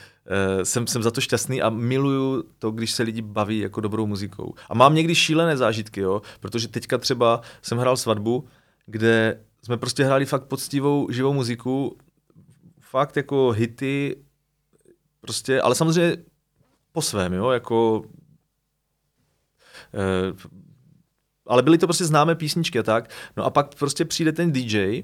uh, 0.57 0.63
jsem, 0.63 0.87
jsem 0.87 1.03
za 1.03 1.11
to 1.11 1.21
šťastný 1.21 1.61
a 1.61 1.69
miluju 1.69 2.43
to, 2.59 2.71
když 2.71 2.91
se 2.91 3.03
lidi 3.03 3.21
baví 3.21 3.59
jako 3.59 3.81
dobrou 3.81 4.07
muzikou. 4.07 4.53
A 4.69 4.73
mám 4.73 4.95
někdy 4.95 5.15
šílené 5.15 5.57
zážitky, 5.57 5.99
jo, 5.99 6.21
protože 6.39 6.67
teďka 6.67 6.97
třeba 6.97 7.41
jsem 7.61 7.77
hrál 7.77 7.97
svatbu, 7.97 8.47
kde 8.85 9.39
jsme 9.63 9.77
prostě 9.77 10.03
hráli 10.03 10.25
fakt 10.25 10.43
poctivou 10.43 11.11
živou 11.11 11.33
muziku, 11.33 11.97
fakt 12.79 13.17
jako 13.17 13.51
hity, 13.51 14.15
prostě, 15.21 15.61
ale 15.61 15.75
samozřejmě 15.75 16.17
po 16.91 17.01
svém, 17.01 17.33
jo, 17.33 17.49
jako 17.49 18.03
Eh, 18.03 18.16
ale 21.47 21.63
byly 21.63 21.77
to 21.77 21.87
prostě 21.87 22.05
známé 22.05 22.35
písničky 22.35 22.79
a 22.79 22.83
tak. 22.83 23.09
No 23.37 23.45
a 23.45 23.49
pak 23.49 23.75
prostě 23.75 24.05
přijde 24.05 24.31
ten 24.31 24.51
DJ 24.51 25.03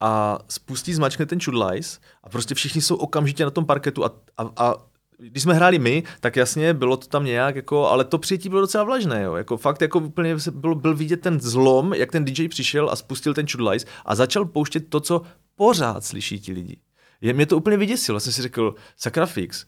a 0.00 0.38
spustí, 0.48 0.94
zmačkne 0.94 1.26
ten 1.26 1.40
čudlajs 1.40 2.00
a 2.22 2.28
prostě 2.28 2.54
všichni 2.54 2.82
jsou 2.82 2.96
okamžitě 2.96 3.44
na 3.44 3.50
tom 3.50 3.66
parketu 3.66 4.04
a, 4.04 4.10
a, 4.36 4.50
a 4.56 4.74
když 5.18 5.42
jsme 5.42 5.54
hráli 5.54 5.78
my, 5.78 6.02
tak 6.20 6.36
jasně 6.36 6.74
bylo 6.74 6.96
to 6.96 7.06
tam 7.06 7.24
nějak, 7.24 7.56
jako, 7.56 7.88
ale 7.88 8.04
to 8.04 8.18
přijetí 8.18 8.48
bylo 8.48 8.60
docela 8.60 8.84
vlažné, 8.84 9.22
jo. 9.22 9.34
Jako 9.34 9.56
fakt 9.56 9.82
jako 9.82 9.98
úplně 9.98 10.36
byl, 10.50 10.74
byl 10.74 10.94
vidět 10.94 11.20
ten 11.20 11.40
zlom, 11.40 11.94
jak 11.94 12.12
ten 12.12 12.24
DJ 12.24 12.48
přišel 12.48 12.90
a 12.90 12.96
spustil 12.96 13.34
ten 13.34 13.46
čudlajs 13.46 13.86
a 14.04 14.14
začal 14.14 14.44
pouštět 14.44 14.88
to, 14.88 15.00
co 15.00 15.22
pořád 15.54 16.04
slyší 16.04 16.40
ti 16.40 16.52
lidi. 16.52 16.76
Je, 17.20 17.32
mě 17.32 17.46
to 17.46 17.56
úplně 17.56 17.76
vyděsilo, 17.76 18.20
jsem 18.20 18.32
si 18.32 18.42
řekl, 18.42 18.74
sakra 18.96 19.26
fix, 19.26 19.66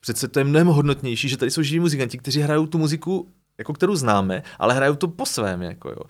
přece 0.00 0.28
to 0.28 0.38
je 0.38 0.44
mnohem 0.44 0.66
hodnotnější, 0.66 1.28
že 1.28 1.36
tady 1.36 1.50
jsou 1.50 1.62
živí 1.62 1.80
muzikanti, 1.80 2.18
kteří 2.18 2.40
hrajou 2.40 2.66
tu 2.66 2.78
muziku 2.78 3.32
jako 3.58 3.72
kterou 3.72 3.96
známe, 3.96 4.42
ale 4.58 4.74
hrajou 4.74 4.94
to 4.94 5.08
po 5.08 5.26
svém, 5.26 5.62
jako 5.62 5.88
jo. 5.88 6.00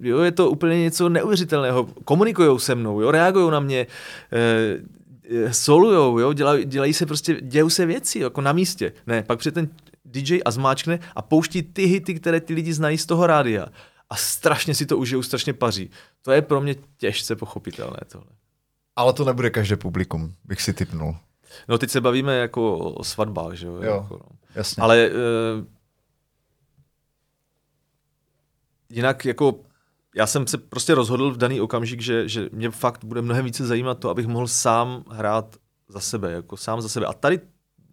jo 0.00 0.18
je 0.18 0.32
to 0.32 0.50
úplně 0.50 0.80
něco 0.80 1.08
neuvěřitelného, 1.08 1.88
komunikují 2.04 2.60
se 2.60 2.74
mnou, 2.74 3.00
jo, 3.00 3.10
reagují 3.10 3.50
na 3.50 3.60
mě, 3.60 3.86
e, 4.32 4.80
solujou, 5.50 6.18
jo, 6.18 6.32
dělají, 6.32 6.64
dělají 6.64 6.92
se 6.92 7.06
prostě, 7.06 7.40
dějou 7.40 7.70
se 7.70 7.86
věci, 7.86 8.18
jako 8.18 8.40
na 8.40 8.52
místě. 8.52 8.92
Ne, 9.06 9.22
pak 9.22 9.38
přijde 9.38 9.54
ten 9.54 9.68
DJ 10.04 10.40
a 10.44 10.50
zmáčkne 10.50 10.98
a 11.16 11.22
pouští 11.22 11.62
ty 11.62 11.84
hity, 11.84 12.14
které 12.14 12.40
ty 12.40 12.54
lidi 12.54 12.72
znají 12.74 12.98
z 12.98 13.06
toho 13.06 13.26
rádia. 13.26 13.66
A 14.10 14.16
strašně 14.16 14.74
si 14.74 14.86
to 14.86 14.98
užijou, 14.98 15.22
strašně 15.22 15.52
paří. 15.52 15.90
To 16.22 16.32
je 16.32 16.42
pro 16.42 16.60
mě 16.60 16.74
těžce 16.96 17.36
pochopitelné 17.36 17.98
tohle. 18.12 18.30
Ale 18.96 19.12
to 19.12 19.24
nebude 19.24 19.50
každé 19.50 19.76
publikum, 19.76 20.34
bych 20.44 20.62
si 20.62 20.72
typnul. 20.72 21.16
No 21.68 21.78
teď 21.78 21.90
se 21.90 22.00
bavíme 22.00 22.36
jako 22.36 22.78
o 22.78 23.04
svatbách, 23.04 23.54
že 23.54 23.66
jo? 23.66 23.74
jo 23.74 23.94
jako, 24.02 24.14
no. 24.14 24.36
jasně. 24.54 24.82
Ale 24.82 25.06
e, 25.06 25.10
jinak 28.90 29.24
jako 29.24 29.60
já 30.16 30.26
jsem 30.26 30.46
se 30.46 30.58
prostě 30.58 30.94
rozhodl 30.94 31.30
v 31.30 31.36
daný 31.36 31.60
okamžik, 31.60 32.00
že, 32.00 32.28
že 32.28 32.48
mě 32.52 32.70
fakt 32.70 33.04
bude 33.04 33.22
mnohem 33.22 33.44
více 33.44 33.66
zajímat 33.66 33.98
to, 33.98 34.10
abych 34.10 34.26
mohl 34.26 34.48
sám 34.48 35.04
hrát 35.10 35.56
za 35.88 36.00
sebe, 36.00 36.32
jako 36.32 36.56
sám 36.56 36.80
za 36.80 36.88
sebe. 36.88 37.06
A 37.06 37.12
tady 37.12 37.40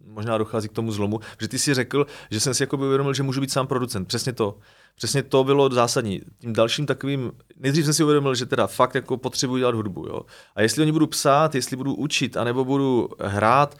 možná 0.04 0.38
dochází 0.38 0.68
k 0.68 0.72
tomu 0.72 0.92
zlomu, 0.92 1.20
že 1.40 1.48
ty 1.48 1.58
si 1.58 1.74
řekl, 1.74 2.06
že 2.30 2.40
jsem 2.40 2.54
si 2.54 2.62
jako 2.62 2.76
uvědomil, 2.76 3.14
že 3.14 3.22
můžu 3.22 3.40
být 3.40 3.52
sám 3.52 3.66
producent. 3.66 4.08
Přesně 4.08 4.32
to. 4.32 4.58
Přesně 4.94 5.22
to 5.22 5.44
bylo 5.44 5.68
zásadní. 5.68 6.20
Tím 6.38 6.52
dalším 6.52 6.86
takovým, 6.86 7.32
nejdřív 7.56 7.84
jsem 7.84 7.94
si 7.94 8.04
uvědomil, 8.04 8.34
že 8.34 8.46
teda 8.46 8.66
fakt 8.66 8.94
jako 8.94 9.16
potřebuji 9.16 9.58
dělat 9.58 9.74
hudbu. 9.74 10.06
Jo. 10.06 10.20
A 10.54 10.62
jestli 10.62 10.82
oni 10.82 10.92
budu 10.92 11.06
psát, 11.06 11.54
jestli 11.54 11.76
budu 11.76 11.94
učit, 11.94 12.36
anebo 12.36 12.64
budu 12.64 13.08
hrát, 13.20 13.78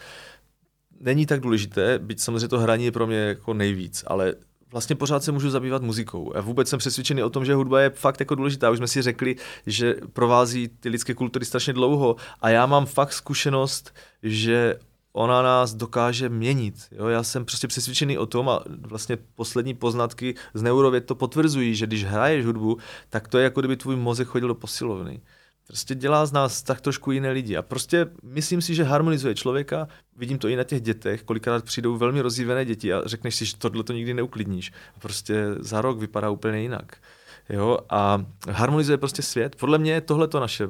není 1.00 1.26
tak 1.26 1.40
důležité, 1.40 1.98
byť 1.98 2.20
samozřejmě 2.20 2.48
to 2.48 2.58
hraní 2.58 2.84
je 2.84 2.92
pro 2.92 3.06
mě 3.06 3.16
jako 3.16 3.54
nejvíc, 3.54 4.04
ale 4.06 4.34
vlastně 4.70 4.96
pořád 4.96 5.24
se 5.24 5.32
můžu 5.32 5.50
zabývat 5.50 5.82
muzikou. 5.82 6.36
A 6.36 6.40
vůbec 6.40 6.68
jsem 6.68 6.78
přesvědčený 6.78 7.22
o 7.22 7.30
tom, 7.30 7.44
že 7.44 7.54
hudba 7.54 7.80
je 7.80 7.90
fakt 7.90 8.20
jako 8.20 8.34
důležitá. 8.34 8.70
Už 8.70 8.78
jsme 8.78 8.88
si 8.88 9.02
řekli, 9.02 9.36
že 9.66 9.94
provází 10.12 10.68
ty 10.68 10.88
lidské 10.88 11.14
kultury 11.14 11.44
strašně 11.44 11.72
dlouho 11.72 12.16
a 12.40 12.48
já 12.48 12.66
mám 12.66 12.86
fakt 12.86 13.12
zkušenost, 13.12 13.94
že 14.22 14.78
ona 15.12 15.42
nás 15.42 15.74
dokáže 15.74 16.28
měnit. 16.28 16.74
Jo? 16.92 17.06
Já 17.06 17.22
jsem 17.22 17.44
prostě 17.44 17.68
přesvědčený 17.68 18.18
o 18.18 18.26
tom 18.26 18.48
a 18.48 18.64
vlastně 18.80 19.18
poslední 19.34 19.74
poznatky 19.74 20.34
z 20.54 20.62
neurověd 20.62 21.06
to 21.06 21.14
potvrzují, 21.14 21.74
že 21.74 21.86
když 21.86 22.04
hraješ 22.04 22.46
hudbu, 22.46 22.78
tak 23.08 23.28
to 23.28 23.38
je 23.38 23.44
jako 23.44 23.60
kdyby 23.60 23.76
tvůj 23.76 23.96
mozek 23.96 24.28
chodil 24.28 24.48
do 24.48 24.54
posilovny. 24.54 25.20
Prostě 25.68 25.94
dělá 25.94 26.26
z 26.26 26.32
nás 26.32 26.62
tak 26.62 26.80
trošku 26.80 27.12
jiné 27.12 27.30
lidi. 27.30 27.56
A 27.56 27.62
prostě 27.62 28.06
myslím 28.22 28.62
si, 28.62 28.74
že 28.74 28.84
harmonizuje 28.84 29.34
člověka. 29.34 29.88
Vidím 30.16 30.38
to 30.38 30.48
i 30.48 30.56
na 30.56 30.64
těch 30.64 30.80
dětech. 30.80 31.22
Kolikrát 31.22 31.64
přijdou 31.64 31.96
velmi 31.96 32.20
rozjívené 32.20 32.64
děti 32.64 32.92
a 32.92 33.02
řekneš 33.06 33.34
si, 33.34 33.44
že 33.44 33.56
tohle 33.56 33.84
to 33.84 33.92
nikdy 33.92 34.14
neuklidníš. 34.14 34.72
A 34.96 35.00
prostě 35.00 35.44
za 35.58 35.80
rok 35.80 35.98
vypadá 35.98 36.30
úplně 36.30 36.60
jinak. 36.60 36.96
Jo? 37.48 37.78
A 37.90 38.24
harmonizuje 38.50 38.98
prostě 38.98 39.22
svět. 39.22 39.56
Podle 39.56 39.78
mě 39.78 39.92
je 39.92 40.00
tohle 40.00 40.28
to 40.28 40.40
naše, 40.40 40.68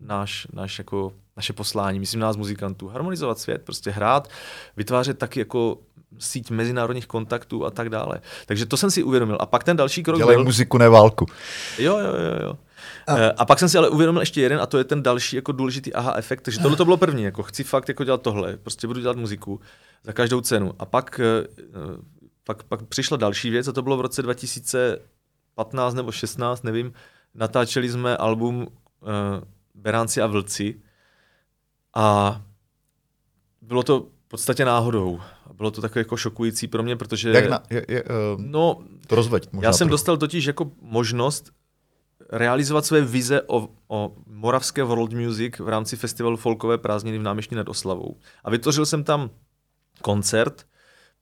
náš, 0.00 0.46
náš 0.52 0.78
jako, 0.78 1.12
naše 1.36 1.52
poslání, 1.52 2.00
myslím 2.00 2.20
nás 2.20 2.36
muzikantů. 2.36 2.88
Harmonizovat 2.88 3.38
svět, 3.38 3.62
prostě 3.64 3.90
hrát, 3.90 4.28
vytvářet 4.76 5.18
taky 5.18 5.38
jako 5.38 5.78
síť 6.18 6.50
mezinárodních 6.50 7.06
kontaktů 7.06 7.66
a 7.66 7.70
tak 7.70 7.88
dále. 7.88 8.20
Takže 8.46 8.66
to 8.66 8.76
jsem 8.76 8.90
si 8.90 9.02
uvědomil. 9.02 9.36
A 9.40 9.46
pak 9.46 9.64
ten 9.64 9.76
další 9.76 10.02
krok 10.02 10.18
Dělej 10.18 10.36
byl... 10.36 10.44
muziku, 10.44 10.78
ne 10.78 10.88
válku. 10.88 11.26
Jo, 11.78 11.98
jo, 11.98 12.14
jo, 12.14 12.42
jo. 12.42 12.58
A. 13.06 13.16
Eh, 13.18 13.32
a 13.32 13.44
pak 13.44 13.58
jsem 13.58 13.68
si 13.68 13.78
ale 13.78 13.88
uvědomil 13.88 14.22
ještě 14.22 14.40
jeden, 14.40 14.60
a 14.60 14.66
to 14.66 14.78
je 14.78 14.84
ten 14.84 15.02
další 15.02 15.36
jako 15.36 15.52
důležitý 15.52 15.94
aha 15.94 16.14
efekt. 16.16 16.40
Takže 16.40 16.60
tohle 16.60 16.76
to 16.76 16.84
bylo 16.84 16.96
první, 16.96 17.22
jako 17.22 17.42
chci 17.42 17.64
fakt 17.64 17.88
jako 17.88 18.04
dělat 18.04 18.22
tohle, 18.22 18.56
prostě 18.56 18.86
budu 18.86 19.00
dělat 19.00 19.16
muziku 19.16 19.60
za 20.04 20.12
každou 20.12 20.40
cenu. 20.40 20.74
A 20.78 20.84
pak, 20.86 21.20
eh, 21.20 21.46
pak, 22.44 22.62
pak 22.62 22.82
přišla 22.82 23.16
další 23.16 23.50
věc, 23.50 23.68
a 23.68 23.72
to 23.72 23.82
bylo 23.82 23.96
v 23.96 24.00
roce 24.00 24.22
2015 24.22 25.94
nebo 25.94 26.12
16, 26.12 26.62
nevím, 26.62 26.92
natáčeli 27.34 27.90
jsme 27.90 28.16
album 28.16 28.56
uh, 28.56 29.08
Beránci 29.74 30.22
a 30.22 30.26
vlci 30.26 30.80
a 31.94 32.40
bylo 33.62 33.82
to 33.82 34.00
v 34.00 34.28
podstatě 34.28 34.64
náhodou. 34.64 35.20
Bylo 35.52 35.70
to 35.70 35.80
takové 35.80 36.00
jako 36.00 36.16
šokující 36.16 36.66
pro 36.66 36.82
mě, 36.82 36.96
protože... 36.96 37.30
Jak 37.30 37.50
na, 37.50 37.62
je, 37.70 37.84
je, 37.88 38.02
uh, 38.02 38.10
no, 38.36 38.84
to 39.06 39.14
rozveď. 39.14 39.48
Já 39.60 39.72
jsem 39.72 39.78
trochu. 39.78 39.90
dostal 39.90 40.16
totiž 40.16 40.44
jako 40.44 40.70
možnost 40.80 41.52
realizovat 42.32 42.86
své 42.86 43.00
vize 43.00 43.42
o, 43.42 43.68
o 43.88 44.16
moravské 44.26 44.82
world 44.82 45.12
music 45.12 45.58
v 45.58 45.68
rámci 45.68 45.96
festivalu 45.96 46.36
Folkové 46.36 46.78
prázdniny 46.78 47.18
v 47.18 47.22
Náměští 47.22 47.54
nad 47.54 47.68
Oslavou. 47.68 48.16
A 48.44 48.50
vytvořil 48.50 48.86
jsem 48.86 49.04
tam 49.04 49.30
koncert 50.02 50.66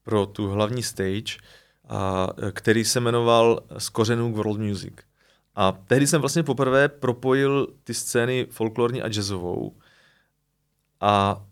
pro 0.02 0.26
tu 0.26 0.48
hlavní 0.48 0.82
stage, 0.82 1.36
a, 1.88 2.28
který 2.52 2.84
se 2.84 3.00
jmenoval 3.00 3.60
Z 3.78 3.88
kořenů 3.88 4.32
k 4.32 4.36
world 4.36 4.60
music. 4.60 4.94
A 5.54 5.72
tehdy 5.72 6.06
jsem 6.06 6.20
vlastně 6.20 6.42
poprvé 6.42 6.88
propojil 6.88 7.66
ty 7.84 7.94
scény 7.94 8.46
folklorní 8.50 9.02
a 9.02 9.08
jazzovou 9.08 9.76
a 11.00 11.44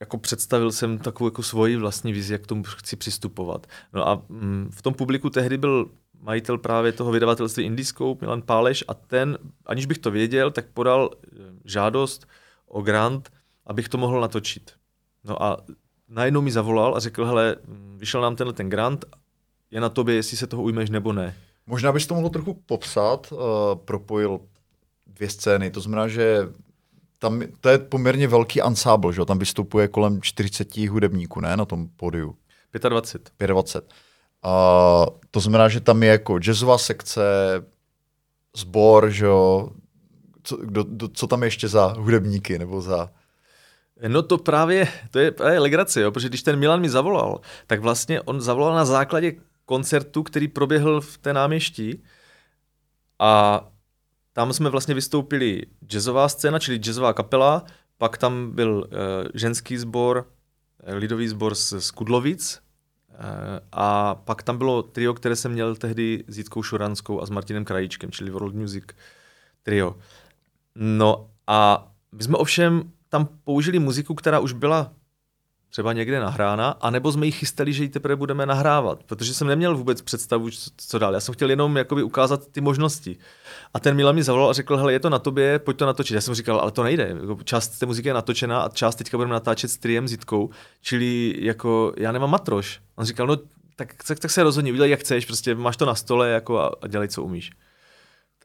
jako 0.00 0.18
představil 0.18 0.72
jsem 0.72 0.98
takovou 0.98 1.26
jako 1.26 1.42
svoji 1.42 1.76
vlastní 1.76 2.12
vizi, 2.12 2.32
jak 2.32 2.42
k 2.42 2.46
tomu 2.46 2.62
chci 2.62 2.96
přistupovat. 2.96 3.66
No 3.92 4.08
a 4.08 4.22
mm, 4.28 4.70
v 4.72 4.82
tom 4.82 4.94
publiku 4.94 5.30
tehdy 5.30 5.58
byl 5.58 5.90
majitel 6.22 6.58
právě 6.58 6.92
toho 6.92 7.12
vydavatelství 7.12 7.64
Indiscope, 7.64 8.26
Milan 8.26 8.42
Páleš, 8.42 8.84
a 8.88 8.94
ten, 8.94 9.38
aniž 9.66 9.86
bych 9.86 9.98
to 9.98 10.10
věděl, 10.10 10.50
tak 10.50 10.66
podal 10.74 11.10
eh, 11.14 11.28
žádost 11.64 12.26
o 12.66 12.82
grant, 12.82 13.30
abych 13.66 13.88
to 13.88 13.98
mohl 13.98 14.20
natočit. 14.20 14.72
No 15.24 15.42
a 15.42 15.56
najednou 16.08 16.40
mi 16.40 16.50
zavolal 16.50 16.96
a 16.96 17.00
řekl, 17.00 17.26
hele, 17.26 17.56
vyšel 17.96 18.20
nám 18.20 18.36
tenhle 18.36 18.52
ten 18.52 18.70
grant, 18.70 19.04
je 19.70 19.80
na 19.80 19.88
tobě, 19.88 20.14
jestli 20.14 20.36
se 20.36 20.46
toho 20.46 20.62
ujmeš 20.62 20.90
nebo 20.90 21.12
ne. 21.12 21.36
Možná 21.66 21.92
bys 21.92 22.06
to 22.06 22.14
mohl 22.14 22.28
trochu 22.28 22.54
popsat, 22.66 23.32
uh, 23.32 23.38
propojil 23.74 24.40
dvě 25.06 25.30
scény, 25.30 25.70
to 25.70 25.80
znamená, 25.80 26.08
že 26.08 26.48
tam 27.18 27.42
to 27.60 27.68
je 27.68 27.78
poměrně 27.78 28.28
velký 28.28 28.62
ansábl, 28.62 29.12
že 29.12 29.24
tam 29.24 29.38
vystupuje 29.38 29.88
kolem 29.88 30.22
40 30.22 30.76
hudebníků, 30.76 31.40
ne, 31.40 31.56
na 31.56 31.64
tom 31.64 31.88
pódiu. 31.88 32.36
25. 32.88 33.46
25. 33.46 33.94
A 34.42 35.06
to 35.30 35.40
znamená, 35.40 35.68
že 35.68 35.80
tam 35.80 36.02
je 36.02 36.08
jako 36.08 36.38
jazzová 36.38 36.78
sekce, 36.78 37.22
sbor, 38.56 39.10
že 39.10 39.26
jo, 39.26 39.68
co, 40.42 40.56
kdo, 40.56 40.82
do, 40.82 41.08
co 41.08 41.26
tam 41.26 41.42
je 41.42 41.46
ještě 41.46 41.68
za 41.68 41.86
hudebníky 41.86 42.58
nebo 42.58 42.80
za... 42.80 43.10
No 44.08 44.22
to 44.22 44.38
právě, 44.38 44.88
to 45.10 45.18
je 45.18 45.30
právě 45.30 45.58
legrace, 45.58 46.00
jo, 46.00 46.10
protože 46.10 46.28
když 46.28 46.42
ten 46.42 46.58
Milan 46.58 46.80
mi 46.80 46.90
zavolal, 46.90 47.40
tak 47.66 47.80
vlastně 47.80 48.20
on 48.20 48.40
zavolal 48.40 48.74
na 48.74 48.84
základě 48.84 49.32
koncertu, 49.64 50.22
který 50.22 50.48
proběhl 50.48 51.00
v 51.00 51.18
té 51.18 51.32
náměstí 51.32 52.02
a 53.18 53.64
tam 54.32 54.52
jsme 54.52 54.70
vlastně 54.70 54.94
vystoupili 54.94 55.62
jazzová 55.86 56.28
scéna, 56.28 56.58
čili 56.58 56.78
jazzová 56.78 57.12
kapela, 57.12 57.64
pak 57.98 58.18
tam 58.18 58.50
byl 58.50 58.76
uh, 58.76 58.88
ženský 59.34 59.78
sbor, 59.78 60.26
eh, 60.84 60.94
lidový 60.94 61.28
sbor 61.28 61.54
z, 61.54 61.80
z 61.80 61.90
Kudlovic, 61.90 62.60
a 63.72 64.14
pak 64.14 64.42
tam 64.42 64.58
bylo 64.58 64.82
trio, 64.82 65.14
které 65.14 65.36
jsem 65.36 65.52
měl 65.52 65.76
tehdy 65.76 66.24
s 66.28 66.38
Jitkou 66.38 66.62
Šuranskou 66.62 67.20
a 67.20 67.26
s 67.26 67.30
Martinem 67.30 67.64
Krajíčkem, 67.64 68.10
čili 68.10 68.30
World 68.30 68.54
Music 68.54 68.84
trio. 69.62 69.96
No 70.74 71.30
a 71.46 71.88
my 72.12 72.22
jsme 72.22 72.36
ovšem 72.36 72.92
tam 73.08 73.28
použili 73.44 73.78
muziku, 73.78 74.14
která 74.14 74.40
už 74.40 74.52
byla 74.52 74.92
třeba 75.72 75.92
někde 75.92 76.20
nahrána, 76.20 76.68
anebo 76.80 77.12
jsme 77.12 77.26
ji 77.26 77.32
chystali, 77.32 77.72
že 77.72 77.82
ji 77.82 77.88
teprve 77.88 78.16
budeme 78.16 78.46
nahrávat, 78.46 79.02
protože 79.02 79.34
jsem 79.34 79.46
neměl 79.46 79.76
vůbec 79.76 80.02
představu, 80.02 80.48
co 80.76 80.98
dál. 80.98 81.14
Já 81.14 81.20
jsem 81.20 81.34
chtěl 81.34 81.50
jenom 81.50 81.76
jakoby 81.76 82.02
ukázat 82.02 82.46
ty 82.46 82.60
možnosti. 82.60 83.16
A 83.74 83.80
ten 83.80 83.96
Milan 83.96 84.14
mi 84.14 84.22
zavolal 84.22 84.50
a 84.50 84.52
řekl, 84.52 84.76
hele, 84.76 84.92
je 84.92 85.00
to 85.00 85.10
na 85.10 85.18
tobě, 85.18 85.58
pojď 85.58 85.76
to 85.76 85.86
natočit. 85.86 86.14
Já 86.14 86.20
jsem 86.20 86.34
říkal, 86.34 86.60
ale 86.60 86.70
to 86.70 86.82
nejde. 86.82 87.16
Jako 87.20 87.38
část 87.44 87.68
té 87.68 87.86
muziky 87.86 88.08
je 88.08 88.14
natočená 88.14 88.62
a 88.62 88.68
část 88.68 88.94
teďka 88.94 89.16
budeme 89.16 89.32
natáčet 89.32 89.70
s 89.70 89.76
Triem 89.76 90.08
Zitkou, 90.08 90.50
čili 90.82 91.34
jako 91.38 91.92
já 91.96 92.12
nemám 92.12 92.30
matroš. 92.30 92.80
On 92.96 93.04
říkal, 93.04 93.26
no 93.26 93.36
tak, 93.76 93.94
tak, 94.06 94.18
tak 94.18 94.30
se 94.30 94.42
rozhodni, 94.42 94.72
udělej 94.72 94.90
jak 94.90 95.00
chceš, 95.00 95.26
prostě 95.26 95.54
máš 95.54 95.76
to 95.76 95.86
na 95.86 95.94
stole 95.94 96.28
jako 96.28 96.58
a, 96.58 96.72
a 96.82 96.86
dělej, 96.86 97.08
co 97.08 97.22
umíš. 97.22 97.50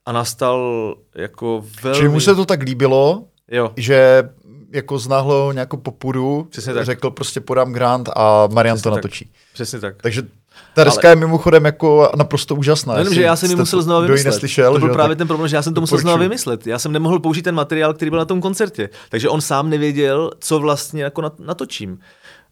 A 0.06 0.12
nastal 0.12 0.96
jako 1.16 1.66
velmi... 1.84 1.98
Čili 1.98 2.10
mu 2.10 2.20
se 2.20 2.36
to 2.36 2.46
tak 2.46 2.62
líbilo, 2.62 3.28
jo. 3.52 3.74
že 3.78 4.30
jako 4.72 5.00
z 5.00 5.08
náhlo 5.08 5.52
nějakou 5.52 5.78
popudu 5.78 6.48
Přesně 6.50 6.74
tak. 6.74 6.86
řekl 6.86 7.12
prostě 7.12 7.42
podám 7.42 7.74
grant 7.74 8.10
a 8.16 8.48
Marian 8.52 8.76
Přesně 8.76 8.84
to 8.84 8.90
tak. 8.90 8.98
natočí. 9.04 9.32
Přesně 9.54 9.80
tak. 9.80 9.96
Takže 10.02 10.24
ta 10.74 10.84
deska 10.84 11.08
Ale... 11.08 11.12
je 11.12 11.16
mimochodem 11.16 11.66
jako 11.66 12.12
naprosto 12.16 12.56
úžasná. 12.56 12.98
Jenom, 12.98 13.14
že 13.14 13.22
já 13.22 13.36
jsem 13.36 13.50
ji 13.50 13.56
musel 13.56 13.82
znovu 13.82 14.02
vymyslet. 14.02 14.34
Neslyšel, 14.34 14.74
to 14.74 14.80
byl 14.80 14.88
že? 14.88 14.94
právě 14.94 15.16
ten 15.16 15.28
problém, 15.28 15.48
že 15.48 15.56
já 15.56 15.62
jsem 15.62 15.74
to 15.74 15.82
musel 15.82 15.98
znovu 15.98 16.18
vymyslet. 16.18 16.68
Já 16.68 16.80
jsem 16.80 16.92
nemohl 16.92 17.20
použít 17.20 17.42
ten 17.42 17.56
materiál, 17.56 17.94
který 17.94 18.12
byl 18.12 18.20
na 18.20 18.26
tom 18.26 18.42
koncertě. 18.42 18.90
Takže 19.10 19.30
on 19.30 19.42
sám 19.42 19.70
nevěděl, 19.70 20.32
co 20.40 20.60
vlastně 20.60 21.04
jako 21.04 21.32
natočím. 21.40 22.00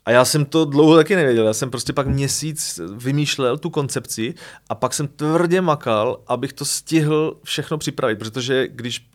A 0.05 0.11
já 0.11 0.25
jsem 0.25 0.45
to 0.45 0.65
dlouho 0.65 0.95
taky 0.95 1.15
nevěděl. 1.15 1.47
Já 1.47 1.53
jsem 1.53 1.69
prostě 1.69 1.93
pak 1.93 2.07
měsíc 2.07 2.79
vymýšlel 2.95 3.57
tu 3.57 3.69
koncepci 3.69 4.33
a 4.69 4.75
pak 4.75 4.93
jsem 4.93 5.07
tvrdě 5.07 5.61
makal, 5.61 6.19
abych 6.27 6.53
to 6.53 6.65
stihl 6.65 7.37
všechno 7.43 7.77
připravit, 7.77 8.19
protože 8.19 8.67
když 8.67 9.07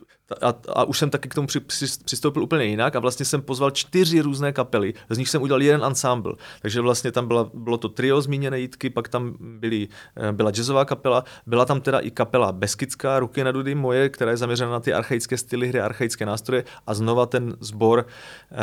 a, 0.43 0.55
a 0.69 0.85
už 0.85 0.98
jsem 0.98 1.11
taky 1.11 1.28
k 1.28 1.35
tomu 1.35 1.47
při, 1.47 1.61
při, 1.61 1.86
přistoupil 2.05 2.43
úplně 2.43 2.65
jinak 2.65 2.97
a 2.97 2.98
vlastně 2.98 3.27
jsem 3.27 3.43
pozval 3.43 3.70
čtyři 3.70 4.20
různé 4.20 4.52
kapely, 4.52 4.94
z 5.11 5.19
nich 5.19 5.28
jsem 5.28 5.43
udělal 5.43 5.62
jeden 5.62 5.85
ensemble. 5.85 6.35
Takže 6.62 6.81
vlastně 6.81 7.12
tam 7.12 7.28
byla, 7.28 7.51
bylo 7.55 7.78
to 7.78 7.89
trio 7.89 8.20
zmíněné 8.20 8.61
jítky, 8.61 8.90
pak 8.90 9.09
tam 9.09 9.36
byly, 9.40 9.89
eh, 10.16 10.32
byla 10.32 10.51
jazzová 10.51 10.85
kapela, 10.85 11.24
byla 11.47 11.65
tam 11.65 11.81
teda 11.81 11.98
i 11.98 12.11
kapela 12.11 12.52
Beskická, 12.52 13.19
Ruky 13.19 13.44
na 13.44 13.52
dudy 13.52 13.74
moje, 13.74 14.09
která 14.09 14.31
je 14.31 14.36
zaměřena 14.36 14.70
na 14.70 14.81
ty 14.81 14.93
archaické 14.93 15.39
styly 15.39 15.69
hry, 15.69 15.81
archaické 15.81 16.27
nástroje 16.27 16.65
a 16.86 16.94
znova 16.94 17.27
ten 17.27 17.57
sbor 17.61 18.07
uh, 18.51 18.57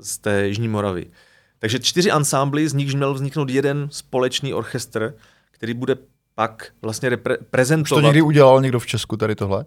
z 0.00 0.18
té 0.18 0.46
Jižní 0.46 0.68
Moravy. 0.68 1.06
Takže 1.58 1.78
čtyři 1.78 2.10
ansámbly, 2.10 2.68
z 2.68 2.74
nichž 2.74 2.94
měl 2.94 3.14
vzniknout 3.14 3.50
jeden 3.50 3.88
společný 3.90 4.54
orchestr, 4.54 5.14
který 5.50 5.74
bude 5.74 5.96
pak 6.34 6.72
vlastně 6.82 7.10
repre- 7.10 7.36
prezentovat. 7.50 7.98
Už 7.98 8.02
to 8.02 8.06
někdy 8.06 8.22
udělal 8.22 8.60
někdo 8.60 8.78
v 8.78 8.86
Česku 8.86 9.16
tady 9.16 9.34
tohle? 9.34 9.64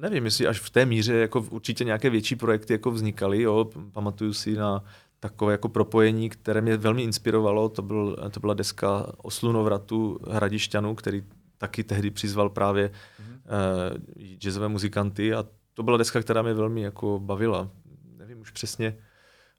Nevím, 0.00 0.24
jestli 0.24 0.46
až 0.46 0.60
v 0.60 0.70
té 0.70 0.86
míře 0.86 1.14
jako 1.14 1.40
určitě 1.50 1.84
nějaké 1.84 2.10
větší 2.10 2.36
projekty 2.36 2.72
jako 2.72 2.90
vznikaly, 2.90 3.42
jo, 3.42 3.70
pamatuju 3.92 4.32
si 4.32 4.56
na 4.56 4.84
takové 5.20 5.52
jako 5.52 5.68
propojení, 5.68 6.30
které 6.30 6.60
mě 6.60 6.76
velmi 6.76 7.02
inspirovalo, 7.02 7.68
to, 7.68 7.82
byl, 7.82 8.16
to 8.30 8.40
byla 8.40 8.54
deska 8.54 9.12
o 9.16 9.30
slunovratu 9.30 10.18
Hradišťanů, 10.30 10.94
který 10.94 11.22
taky 11.58 11.84
tehdy 11.84 12.10
přizval 12.10 12.50
právě 12.50 12.88
mm-hmm. 12.88 13.34
uh, 13.34 14.36
jazzové 14.38 14.68
muzikanty 14.68 15.34
a 15.34 15.44
to 15.74 15.82
byla 15.82 15.96
deska, 15.96 16.22
která 16.22 16.42
mě 16.42 16.54
velmi 16.54 16.82
jako 16.82 17.20
bavila. 17.20 17.70
Nevím 18.16 18.40
už 18.40 18.50
přesně 18.50 18.96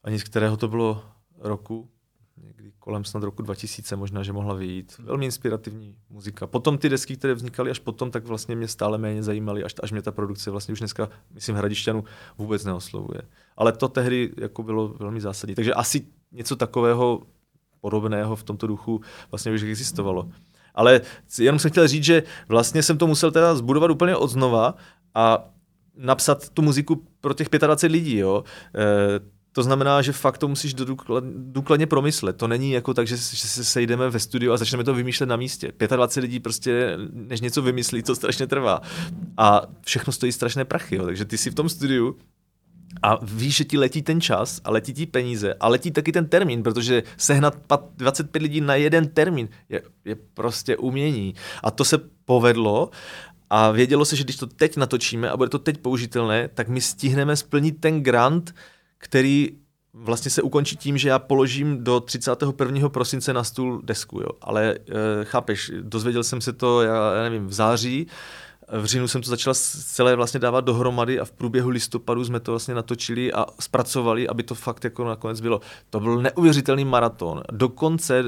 ani 0.03 0.19
z 0.19 0.23
kterého 0.23 0.57
to 0.57 0.67
bylo 0.67 1.03
roku, 1.39 1.89
někdy 2.43 2.71
kolem 2.79 3.03
snad 3.03 3.23
roku 3.23 3.41
2000 3.41 3.95
možná, 3.95 4.23
že 4.23 4.33
mohla 4.33 4.53
vyjít. 4.53 4.95
Velmi 4.99 5.25
inspirativní 5.25 5.95
muzika. 6.09 6.47
Potom 6.47 6.77
ty 6.77 6.89
desky, 6.89 7.17
které 7.17 7.33
vznikaly 7.33 7.71
až 7.71 7.79
potom, 7.79 8.11
tak 8.11 8.25
vlastně 8.25 8.55
mě 8.55 8.67
stále 8.67 8.97
méně 8.97 9.23
zajímaly, 9.23 9.63
až, 9.63 9.73
až 9.83 9.91
mě 9.91 10.01
ta 10.01 10.11
produkce 10.11 10.51
vlastně 10.51 10.71
už 10.71 10.79
dneska, 10.79 11.09
myslím, 11.33 11.55
Hradišťanu 11.55 12.03
vůbec 12.37 12.65
neoslovuje. 12.65 13.21
Ale 13.57 13.71
to 13.71 13.87
tehdy 13.87 14.33
jako 14.37 14.63
bylo 14.63 14.87
velmi 14.87 15.21
zásadní. 15.21 15.55
Takže 15.55 15.73
asi 15.73 16.05
něco 16.31 16.55
takového 16.55 17.21
podobného 17.81 18.35
v 18.35 18.43
tomto 18.43 18.67
duchu 18.67 19.01
vlastně 19.31 19.51
už 19.51 19.61
existovalo. 19.61 20.29
Ale 20.75 21.01
jenom 21.39 21.59
jsem 21.59 21.71
chtěl 21.71 21.87
říct, 21.87 22.03
že 22.03 22.23
vlastně 22.47 22.83
jsem 22.83 22.97
to 22.97 23.07
musel 23.07 23.31
teda 23.31 23.55
zbudovat 23.55 23.91
úplně 23.91 24.15
od 24.15 24.27
znova 24.27 24.75
a 25.15 25.49
napsat 25.95 26.49
tu 26.49 26.61
muziku 26.61 27.05
pro 27.21 27.33
těch 27.33 27.49
25 27.49 27.91
lidí. 27.91 28.17
Jo. 28.17 28.43
E, 28.75 29.36
to 29.57 29.63
znamená, 29.63 30.01
že 30.01 30.13
fakt 30.13 30.37
to 30.37 30.47
musíš 30.47 30.75
důkladně 31.33 31.87
promyslet. 31.87 32.37
To 32.37 32.47
není 32.47 32.71
jako 32.71 32.93
tak, 32.93 33.07
že, 33.07 33.17
že 33.17 33.47
se 33.47 33.63
sejdeme 33.63 34.09
ve 34.09 34.19
studiu 34.19 34.53
a 34.53 34.57
začneme 34.57 34.83
to 34.83 34.93
vymýšlet 34.93 35.29
na 35.29 35.35
místě. 35.35 35.71
25 35.95 36.21
lidí 36.21 36.39
prostě, 36.39 36.97
než 37.11 37.41
něco 37.41 37.61
vymyslí, 37.61 38.03
to 38.03 38.15
strašně 38.15 38.47
trvá. 38.47 38.81
A 39.37 39.61
všechno 39.81 40.13
stojí 40.13 40.31
strašné 40.31 40.65
prachy. 40.65 40.95
Jo. 40.95 41.05
Takže 41.05 41.25
ty 41.25 41.37
si 41.37 41.51
v 41.51 41.55
tom 41.55 41.69
studiu 41.69 42.15
a 43.01 43.17
víš, 43.21 43.55
že 43.55 43.63
ti 43.63 43.77
letí 43.77 44.01
ten 44.01 44.21
čas 44.21 44.61
a 44.63 44.71
letí 44.71 44.93
ti 44.93 45.05
peníze 45.05 45.53
a 45.53 45.67
letí 45.67 45.91
taky 45.91 46.11
ten 46.11 46.27
termín, 46.27 46.63
protože 46.63 47.03
sehnat 47.17 47.57
25 47.97 48.41
lidí 48.41 48.61
na 48.61 48.75
jeden 48.75 49.07
termín 49.07 49.49
je, 49.69 49.81
je 50.05 50.15
prostě 50.33 50.77
umění. 50.77 51.33
A 51.63 51.71
to 51.71 51.85
se 51.85 51.97
povedlo 52.25 52.89
a 53.49 53.71
vědělo 53.71 54.05
se, 54.05 54.15
že 54.15 54.23
když 54.23 54.35
to 54.35 54.47
teď 54.47 54.77
natočíme 54.77 55.29
a 55.29 55.37
bude 55.37 55.49
to 55.49 55.59
teď 55.59 55.77
použitelné, 55.77 56.47
tak 56.47 56.67
my 56.67 56.81
stihneme 56.81 57.35
splnit 57.35 57.81
ten 57.81 58.03
grant, 58.03 58.53
který 58.97 59.49
vlastně 59.93 60.31
se 60.31 60.41
ukončí 60.41 60.77
tím, 60.77 60.97
že 60.97 61.09
já 61.09 61.19
položím 61.19 61.83
do 61.83 61.99
31. 61.99 62.89
prosince 62.89 63.33
na 63.33 63.43
stůl 63.43 63.81
desku, 63.83 64.19
jo. 64.19 64.29
Ale 64.41 64.69
e, 64.69 64.77
chápeš, 65.23 65.71
dozvěděl 65.81 66.23
jsem 66.23 66.41
se 66.41 66.53
to, 66.53 66.81
já, 66.81 67.15
já 67.15 67.23
nevím, 67.23 67.47
v 67.47 67.53
září, 67.53 68.07
v 68.71 68.85
říjnu 68.85 69.07
jsem 69.07 69.21
to 69.21 69.29
začal 69.29 69.53
celé 69.53 70.15
vlastně 70.15 70.39
dávat 70.39 70.61
dohromady 70.61 71.19
a 71.19 71.25
v 71.25 71.31
průběhu 71.31 71.69
listopadu 71.69 72.25
jsme 72.25 72.39
to 72.39 72.51
vlastně 72.51 72.73
natočili 72.73 73.33
a 73.33 73.45
zpracovali, 73.59 74.27
aby 74.27 74.43
to 74.43 74.55
fakt 74.55 74.83
jako 74.83 75.03
nakonec 75.03 75.41
bylo. 75.41 75.61
To 75.89 75.99
byl 75.99 76.21
neuvěřitelný 76.21 76.85
maraton. 76.85 77.43
Dokonce 77.51 78.23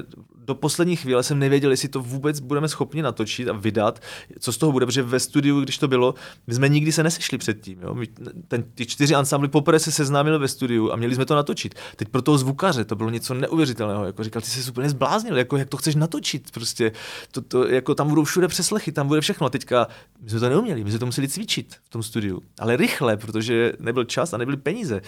do 0.50 0.56
poslední 0.56 0.96
chvíle 0.96 1.24
jsem 1.24 1.40
nevěděl, 1.40 1.72
jestli 1.72 1.90
to 1.90 2.02
vůbec 2.02 2.40
budeme 2.40 2.68
schopni 2.68 3.02
natočit 3.02 3.48
a 3.48 3.54
vydat, 3.54 4.00
co 4.40 4.54
z 4.54 4.58
toho 4.58 4.72
bude, 4.72 4.86
protože 4.86 5.04
ve 5.04 5.20
studiu, 5.20 5.62
když 5.62 5.78
to 5.78 5.88
bylo, 5.88 6.16
my 6.48 6.54
jsme 6.54 6.70
nikdy 6.70 6.92
se 6.92 7.04
nesešli 7.04 7.38
předtím. 7.38 7.82
Jo? 7.82 7.94
My, 7.94 8.08
ten, 8.48 8.64
ty 8.76 8.86
čtyři 8.86 9.16
ansambly 9.16 9.48
poprvé 9.48 9.80
se 9.80 9.92
seznámili 9.92 10.40
ve 10.40 10.48
studiu 10.48 10.92
a 10.92 10.96
měli 10.96 11.16
jsme 11.16 11.26
to 11.26 11.36
natočit. 11.36 11.76
Teď 11.96 12.08
pro 12.10 12.22
toho 12.22 12.38
zvukaře 12.38 12.86
to 12.86 12.96
bylo 12.96 13.10
něco 13.10 13.34
neuvěřitelného. 13.34 14.06
Jako 14.06 14.24
říkal, 14.24 14.42
ty 14.42 14.48
jsi 14.48 14.72
úplně 14.72 14.90
zbláznil, 14.90 15.38
jako 15.38 15.58
jak 15.58 15.70
to 15.70 15.78
chceš 15.78 15.96
natočit. 15.96 16.52
Prostě 16.52 16.92
to, 17.32 17.42
to, 17.42 17.68
jako 17.68 17.96
tam 17.96 18.10
budou 18.10 18.24
všude 18.24 18.48
přeslechy, 18.48 18.92
tam 18.92 19.08
bude 19.08 19.22
všechno. 19.22 19.50
Teďka 19.50 19.88
my 20.30 20.40
jsme 20.40 20.40
to 20.40 20.50
neuměli, 20.50 20.84
my 20.84 20.90
jsme 20.90 21.00
to 21.00 21.06
museli 21.06 21.28
cvičit 21.28 21.76
v 21.84 21.90
tom 21.90 22.04
studiu. 22.04 22.42
Ale 22.60 22.78
rychle, 22.78 23.18
protože 23.18 23.74
nebyl 23.80 24.04
čas 24.04 24.34
a 24.34 24.38
nebyly 24.38 24.58
peníze. 24.58 25.02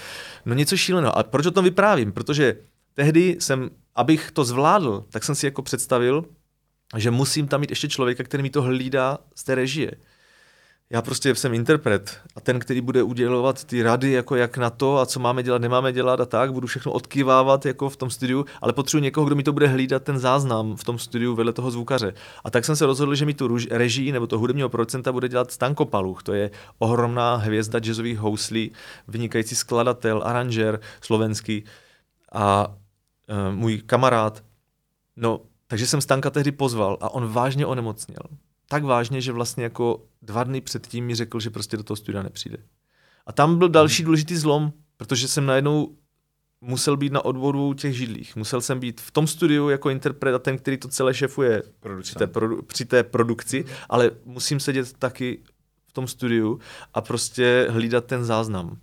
No 0.45 0.55
něco 0.55 0.77
šíleného. 0.77 1.17
A 1.17 1.23
proč 1.23 1.45
o 1.45 1.51
tom 1.51 1.63
vyprávím? 1.63 2.11
Protože 2.11 2.55
tehdy 2.93 3.37
jsem, 3.39 3.69
abych 3.95 4.31
to 4.31 4.43
zvládl, 4.43 5.05
tak 5.09 5.23
jsem 5.23 5.35
si 5.35 5.45
jako 5.45 5.61
představil, 5.61 6.25
že 6.97 7.11
musím 7.11 7.47
tam 7.47 7.61
mít 7.61 7.69
ještě 7.69 7.87
člověka, 7.87 8.23
který 8.23 8.43
mi 8.43 8.49
to 8.49 8.61
hlídá 8.61 9.17
z 9.35 9.43
té 9.43 9.55
režie 9.55 9.91
já 10.91 11.01
prostě 11.01 11.35
jsem 11.35 11.53
interpret 11.53 12.19
a 12.35 12.41
ten, 12.41 12.59
který 12.59 12.81
bude 12.81 13.03
udělovat 13.03 13.63
ty 13.63 13.83
rady, 13.83 14.11
jako 14.11 14.35
jak 14.35 14.57
na 14.57 14.69
to 14.69 14.97
a 14.97 15.05
co 15.05 15.19
máme 15.19 15.43
dělat, 15.43 15.61
nemáme 15.61 15.93
dělat 15.93 16.19
a 16.19 16.25
tak, 16.25 16.53
budu 16.53 16.67
všechno 16.67 16.91
odkyvávat 16.91 17.65
jako 17.65 17.89
v 17.89 17.97
tom 17.97 18.09
studiu, 18.09 18.45
ale 18.61 18.73
potřebuji 18.73 19.03
někoho, 19.03 19.25
kdo 19.25 19.35
mi 19.35 19.43
to 19.43 19.53
bude 19.53 19.67
hlídat 19.67 20.03
ten 20.03 20.19
záznam 20.19 20.75
v 20.75 20.83
tom 20.83 20.99
studiu 20.99 21.35
vedle 21.35 21.53
toho 21.53 21.71
zvukaře. 21.71 22.13
A 22.43 22.49
tak 22.49 22.65
jsem 22.65 22.75
se 22.75 22.85
rozhodl, 22.85 23.15
že 23.15 23.25
mi 23.25 23.33
tu 23.33 23.57
režii 23.71 24.11
nebo 24.11 24.27
to 24.27 24.39
hudebního 24.39 24.69
producenta 24.69 25.11
bude 25.11 25.29
dělat 25.29 25.51
Stanko 25.51 25.85
Paluch, 25.85 26.23
to 26.23 26.33
je 26.33 26.51
ohromná 26.79 27.35
hvězda 27.35 27.79
jazzových 27.79 28.19
houslí, 28.19 28.71
vynikající 29.07 29.55
skladatel, 29.55 30.21
aranžer 30.25 30.79
slovenský 31.01 31.63
a 32.31 32.75
e, 33.27 33.51
můj 33.51 33.81
kamarád. 33.85 34.43
No, 35.15 35.41
takže 35.67 35.87
jsem 35.87 36.01
Stanka 36.01 36.29
tehdy 36.29 36.51
pozval 36.51 36.97
a 37.01 37.09
on 37.09 37.27
vážně 37.27 37.65
onemocněl 37.65 38.23
tak 38.71 38.83
vážně, 38.83 39.21
že 39.21 39.31
vlastně 39.31 39.63
jako 39.63 40.03
dva 40.21 40.43
dny 40.43 40.61
předtím 40.61 41.05
mi 41.05 41.15
řekl, 41.15 41.39
že 41.39 41.49
prostě 41.49 41.77
do 41.77 41.83
toho 41.83 41.97
studia 41.97 42.23
nepřijde. 42.23 42.57
A 43.25 43.31
tam 43.31 43.57
byl 43.57 43.69
další 43.69 44.03
důležitý 44.03 44.35
zlom, 44.35 44.73
protože 44.97 45.27
jsem 45.27 45.45
najednou 45.45 45.95
musel 46.61 46.97
být 46.97 47.13
na 47.13 47.25
odvodu 47.25 47.73
těch 47.73 47.97
židlích. 47.97 48.35
Musel 48.35 48.61
jsem 48.61 48.79
být 48.79 49.01
v 49.01 49.11
tom 49.11 49.27
studiu 49.27 49.69
jako 49.69 49.89
interpret 49.89 50.35
a 50.35 50.39
ten, 50.39 50.57
který 50.57 50.77
to 50.77 50.87
celé 50.87 51.13
šefuje 51.13 51.63
při 52.01 52.15
té, 52.15 52.25
produ- 52.25 52.61
při 52.61 52.85
té 52.85 53.03
produkci, 53.03 53.65
ale 53.89 54.11
musím 54.25 54.59
sedět 54.59 54.93
taky 54.93 55.43
v 55.87 55.93
tom 55.93 56.07
studiu 56.07 56.59
a 56.93 57.01
prostě 57.01 57.67
hlídat 57.69 58.05
ten 58.05 58.25
záznam. 58.25 58.77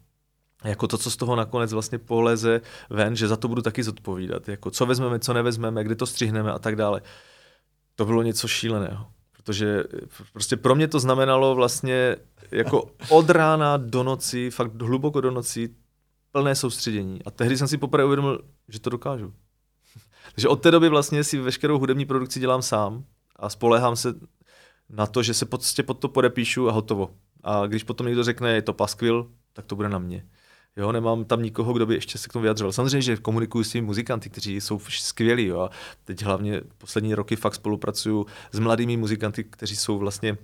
Jako 0.64 0.88
to, 0.88 0.98
co 0.98 1.10
z 1.10 1.16
toho 1.16 1.36
nakonec 1.36 1.72
vlastně 1.72 1.98
poleze 1.98 2.60
ven, 2.90 3.16
že 3.16 3.28
za 3.28 3.36
to 3.36 3.48
budu 3.48 3.62
taky 3.62 3.82
zodpovídat. 3.82 4.48
Jako 4.48 4.70
co 4.70 4.86
vezmeme, 4.86 5.18
co 5.18 5.32
nevezmeme, 5.32 5.84
kdy 5.84 5.96
to 5.96 6.06
střihneme 6.06 6.52
a 6.52 6.58
tak 6.58 6.76
dále. 6.76 7.02
To 7.94 8.04
bylo 8.04 8.22
něco 8.22 8.48
šíleného 8.48 9.17
protože 9.48 9.84
prostě 10.32 10.56
pro 10.56 10.74
mě 10.74 10.88
to 10.88 11.00
znamenalo 11.00 11.54
vlastně 11.54 12.16
jako 12.50 12.90
od 13.08 13.30
rána 13.30 13.76
do 13.76 14.02
noci, 14.02 14.50
fakt 14.50 14.82
hluboko 14.82 15.20
do 15.20 15.30
noci, 15.30 15.74
plné 16.32 16.54
soustředění. 16.54 17.24
A 17.24 17.30
tehdy 17.30 17.58
jsem 17.58 17.68
si 17.68 17.78
poprvé 17.78 18.04
uvědomil, 18.04 18.40
že 18.68 18.80
to 18.80 18.90
dokážu. 18.90 19.34
Takže 20.34 20.48
od 20.48 20.56
té 20.62 20.70
doby 20.70 20.88
vlastně 20.88 21.24
si 21.24 21.38
veškerou 21.38 21.78
hudební 21.78 22.06
produkci 22.06 22.40
dělám 22.40 22.62
sám 22.62 23.04
a 23.36 23.48
spolehám 23.48 23.96
se 23.96 24.14
na 24.88 25.06
to, 25.06 25.22
že 25.22 25.34
se 25.34 25.46
prostě 25.46 25.82
pod 25.82 25.98
to 25.98 26.08
podepíšu 26.08 26.68
a 26.68 26.72
hotovo. 26.72 27.10
A 27.42 27.66
když 27.66 27.84
potom 27.84 28.06
někdo 28.06 28.24
řekne, 28.24 28.54
je 28.54 28.62
to 28.62 28.72
paskvil, 28.72 29.30
tak 29.52 29.66
to 29.66 29.76
bude 29.76 29.88
na 29.88 29.98
mě. 29.98 30.26
Jo, 30.78 30.92
nemám 30.92 31.24
tam 31.24 31.42
nikoho, 31.42 31.72
kdo 31.72 31.86
by 31.86 31.94
ještě 31.94 32.18
se 32.18 32.28
k 32.28 32.32
tomu 32.32 32.42
vyjadřoval. 32.42 32.72
Samozřejmě, 32.72 33.02
že 33.02 33.16
komunikuju 33.16 33.64
s 33.64 33.70
těmi 33.70 33.86
muzikanty, 33.86 34.30
kteří 34.30 34.60
jsou 34.60 34.80
skvělí. 34.88 35.46
Jo. 35.46 35.60
A 35.60 35.70
teď 36.04 36.22
hlavně 36.22 36.60
poslední 36.78 37.14
roky 37.14 37.36
fakt 37.36 37.54
spolupracuju 37.54 38.26
s 38.52 38.58
mladými 38.58 38.96
muzikanty, 38.96 39.44
kteří 39.44 39.76
jsou 39.76 39.98
vlastně 39.98 40.36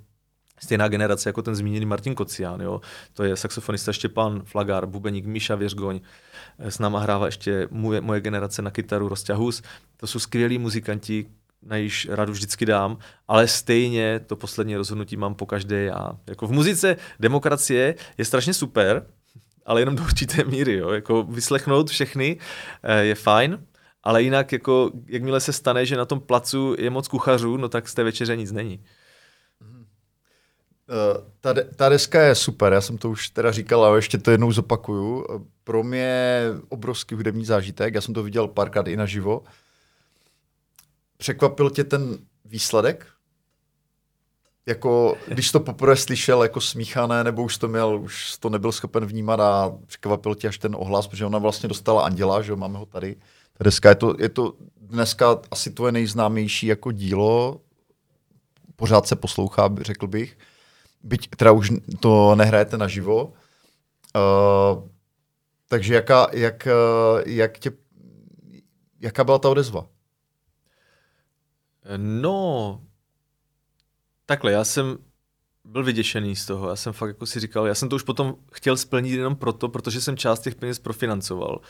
stejná 0.62 0.88
generace 0.88 1.28
jako 1.28 1.42
ten 1.42 1.54
zmíněný 1.54 1.86
Martin 1.86 2.14
Kocián. 2.14 2.60
Jo. 2.60 2.80
To 3.12 3.24
je 3.24 3.36
saxofonista 3.36 3.92
Štěpán 3.92 4.42
Flagár, 4.44 4.86
bubeník 4.86 5.26
Míša 5.26 5.54
Věřgoň. 5.54 6.00
S 6.58 6.78
náma 6.78 7.00
hrává 7.00 7.26
ještě 7.26 7.68
moje, 7.70 8.00
moje 8.00 8.20
generace 8.20 8.62
na 8.62 8.70
kytaru 8.70 9.08
Rosťahus. 9.08 9.62
To 9.96 10.06
jsou 10.06 10.18
skvělí 10.18 10.58
muzikanti, 10.58 11.26
na 11.62 11.76
již 11.76 12.08
radu 12.10 12.32
vždycky 12.32 12.66
dám, 12.66 12.98
ale 13.28 13.48
stejně 13.48 14.20
to 14.26 14.36
poslední 14.36 14.76
rozhodnutí 14.76 15.16
mám 15.16 15.34
po 15.34 15.46
každé 15.46 15.82
já. 15.82 16.18
Jako 16.26 16.46
v 16.46 16.52
muzice 16.52 16.96
demokracie 17.20 17.94
je 18.18 18.24
strašně 18.24 18.54
super, 18.54 19.06
ale 19.66 19.80
jenom 19.80 19.96
do 19.96 20.02
určité 20.02 20.44
míry. 20.44 20.76
Jo. 20.76 20.90
Jako 20.90 21.22
vyslechnout 21.22 21.90
všechny 21.90 22.38
eh, 22.82 23.04
je 23.04 23.14
fajn, 23.14 23.66
ale 24.02 24.22
jinak, 24.22 24.52
jako, 24.52 24.90
jakmile 25.06 25.40
se 25.40 25.52
stane, 25.52 25.86
že 25.86 25.96
na 25.96 26.04
tom 26.04 26.20
placu 26.20 26.76
je 26.78 26.90
moc 26.90 27.08
kuchařů, 27.08 27.56
no 27.56 27.68
tak 27.68 27.88
z 27.88 27.94
té 27.94 28.04
večeře 28.04 28.36
nic 28.36 28.52
není. 28.52 28.84
Uh, 30.88 31.24
ta, 31.40 31.54
ta 31.76 31.88
deska 31.88 32.22
je 32.22 32.34
super, 32.34 32.72
já 32.72 32.80
jsem 32.80 32.98
to 32.98 33.10
už 33.10 33.28
teda 33.28 33.52
říkal, 33.52 33.84
ale 33.84 33.98
ještě 33.98 34.18
to 34.18 34.30
jednou 34.30 34.52
zopakuju. 34.52 35.26
Pro 35.64 35.82
mě 35.82 36.42
obrovský 36.68 37.14
hudební 37.14 37.44
zážitek, 37.44 37.94
já 37.94 38.00
jsem 38.00 38.14
to 38.14 38.22
viděl 38.22 38.48
párkrát 38.48 38.88
i 38.88 38.96
naživo. 38.96 39.42
Překvapil 41.16 41.70
tě 41.70 41.84
ten 41.84 42.18
výsledek? 42.44 43.13
Jako, 44.66 45.16
když 45.28 45.52
to 45.52 45.60
poprvé 45.60 45.96
slyšel 45.96 46.42
jako 46.42 46.60
smíchané, 46.60 47.24
nebo 47.24 47.42
už 47.42 47.58
to 47.58 47.68
měl, 47.68 48.00
už 48.02 48.38
to 48.38 48.50
nebyl 48.50 48.72
schopen 48.72 49.06
vnímat 49.06 49.40
a 49.40 49.72
překvapil 49.86 50.34
tě 50.34 50.48
až 50.48 50.58
ten 50.58 50.76
ohlas, 50.78 51.06
protože 51.06 51.26
ona 51.26 51.38
vlastně 51.38 51.68
dostala 51.68 52.04
Anděla, 52.04 52.42
že 52.42 52.52
jo, 52.52 52.56
máme 52.56 52.78
ho 52.78 52.86
tady. 52.86 53.16
Ta 53.58 53.64
deska 53.64 53.88
je 53.88 53.94
to, 53.94 54.14
je 54.18 54.28
to 54.28 54.54
dneska 54.80 55.40
asi 55.50 55.70
tvoje 55.70 55.92
nejznámější 55.92 56.66
jako 56.66 56.92
dílo, 56.92 57.60
pořád 58.76 59.06
se 59.06 59.16
poslouchá, 59.16 59.70
řekl 59.80 60.06
bych. 60.06 60.38
Byť 61.02 61.28
teda 61.36 61.52
už 61.52 61.72
to 62.00 62.34
nehrajete 62.34 62.78
naživo. 62.78 63.24
Uh, 63.24 64.88
takže 65.68 65.94
jaká, 65.94 66.28
jak, 66.32 66.68
jak 67.26 67.58
tě, 67.58 67.70
jaká 69.00 69.24
byla 69.24 69.38
ta 69.38 69.48
odezva? 69.48 69.86
No, 71.96 72.80
Takhle, 74.26 74.52
já 74.52 74.64
jsem 74.64 74.98
byl 75.64 75.84
vyděšený 75.84 76.36
z 76.36 76.46
toho. 76.46 76.68
Já 76.68 76.76
jsem 76.76 76.92
fakt 76.92 77.08
jako 77.08 77.26
si 77.26 77.40
říkal, 77.40 77.66
já 77.66 77.74
jsem 77.74 77.88
to 77.88 77.96
už 77.96 78.02
potom 78.02 78.34
chtěl 78.52 78.76
splnit 78.76 79.10
jenom 79.10 79.36
proto, 79.36 79.68
protože 79.68 80.00
jsem 80.00 80.16
část 80.16 80.40
těch 80.40 80.54
peněz 80.54 80.78
profinancoval. 80.78 81.60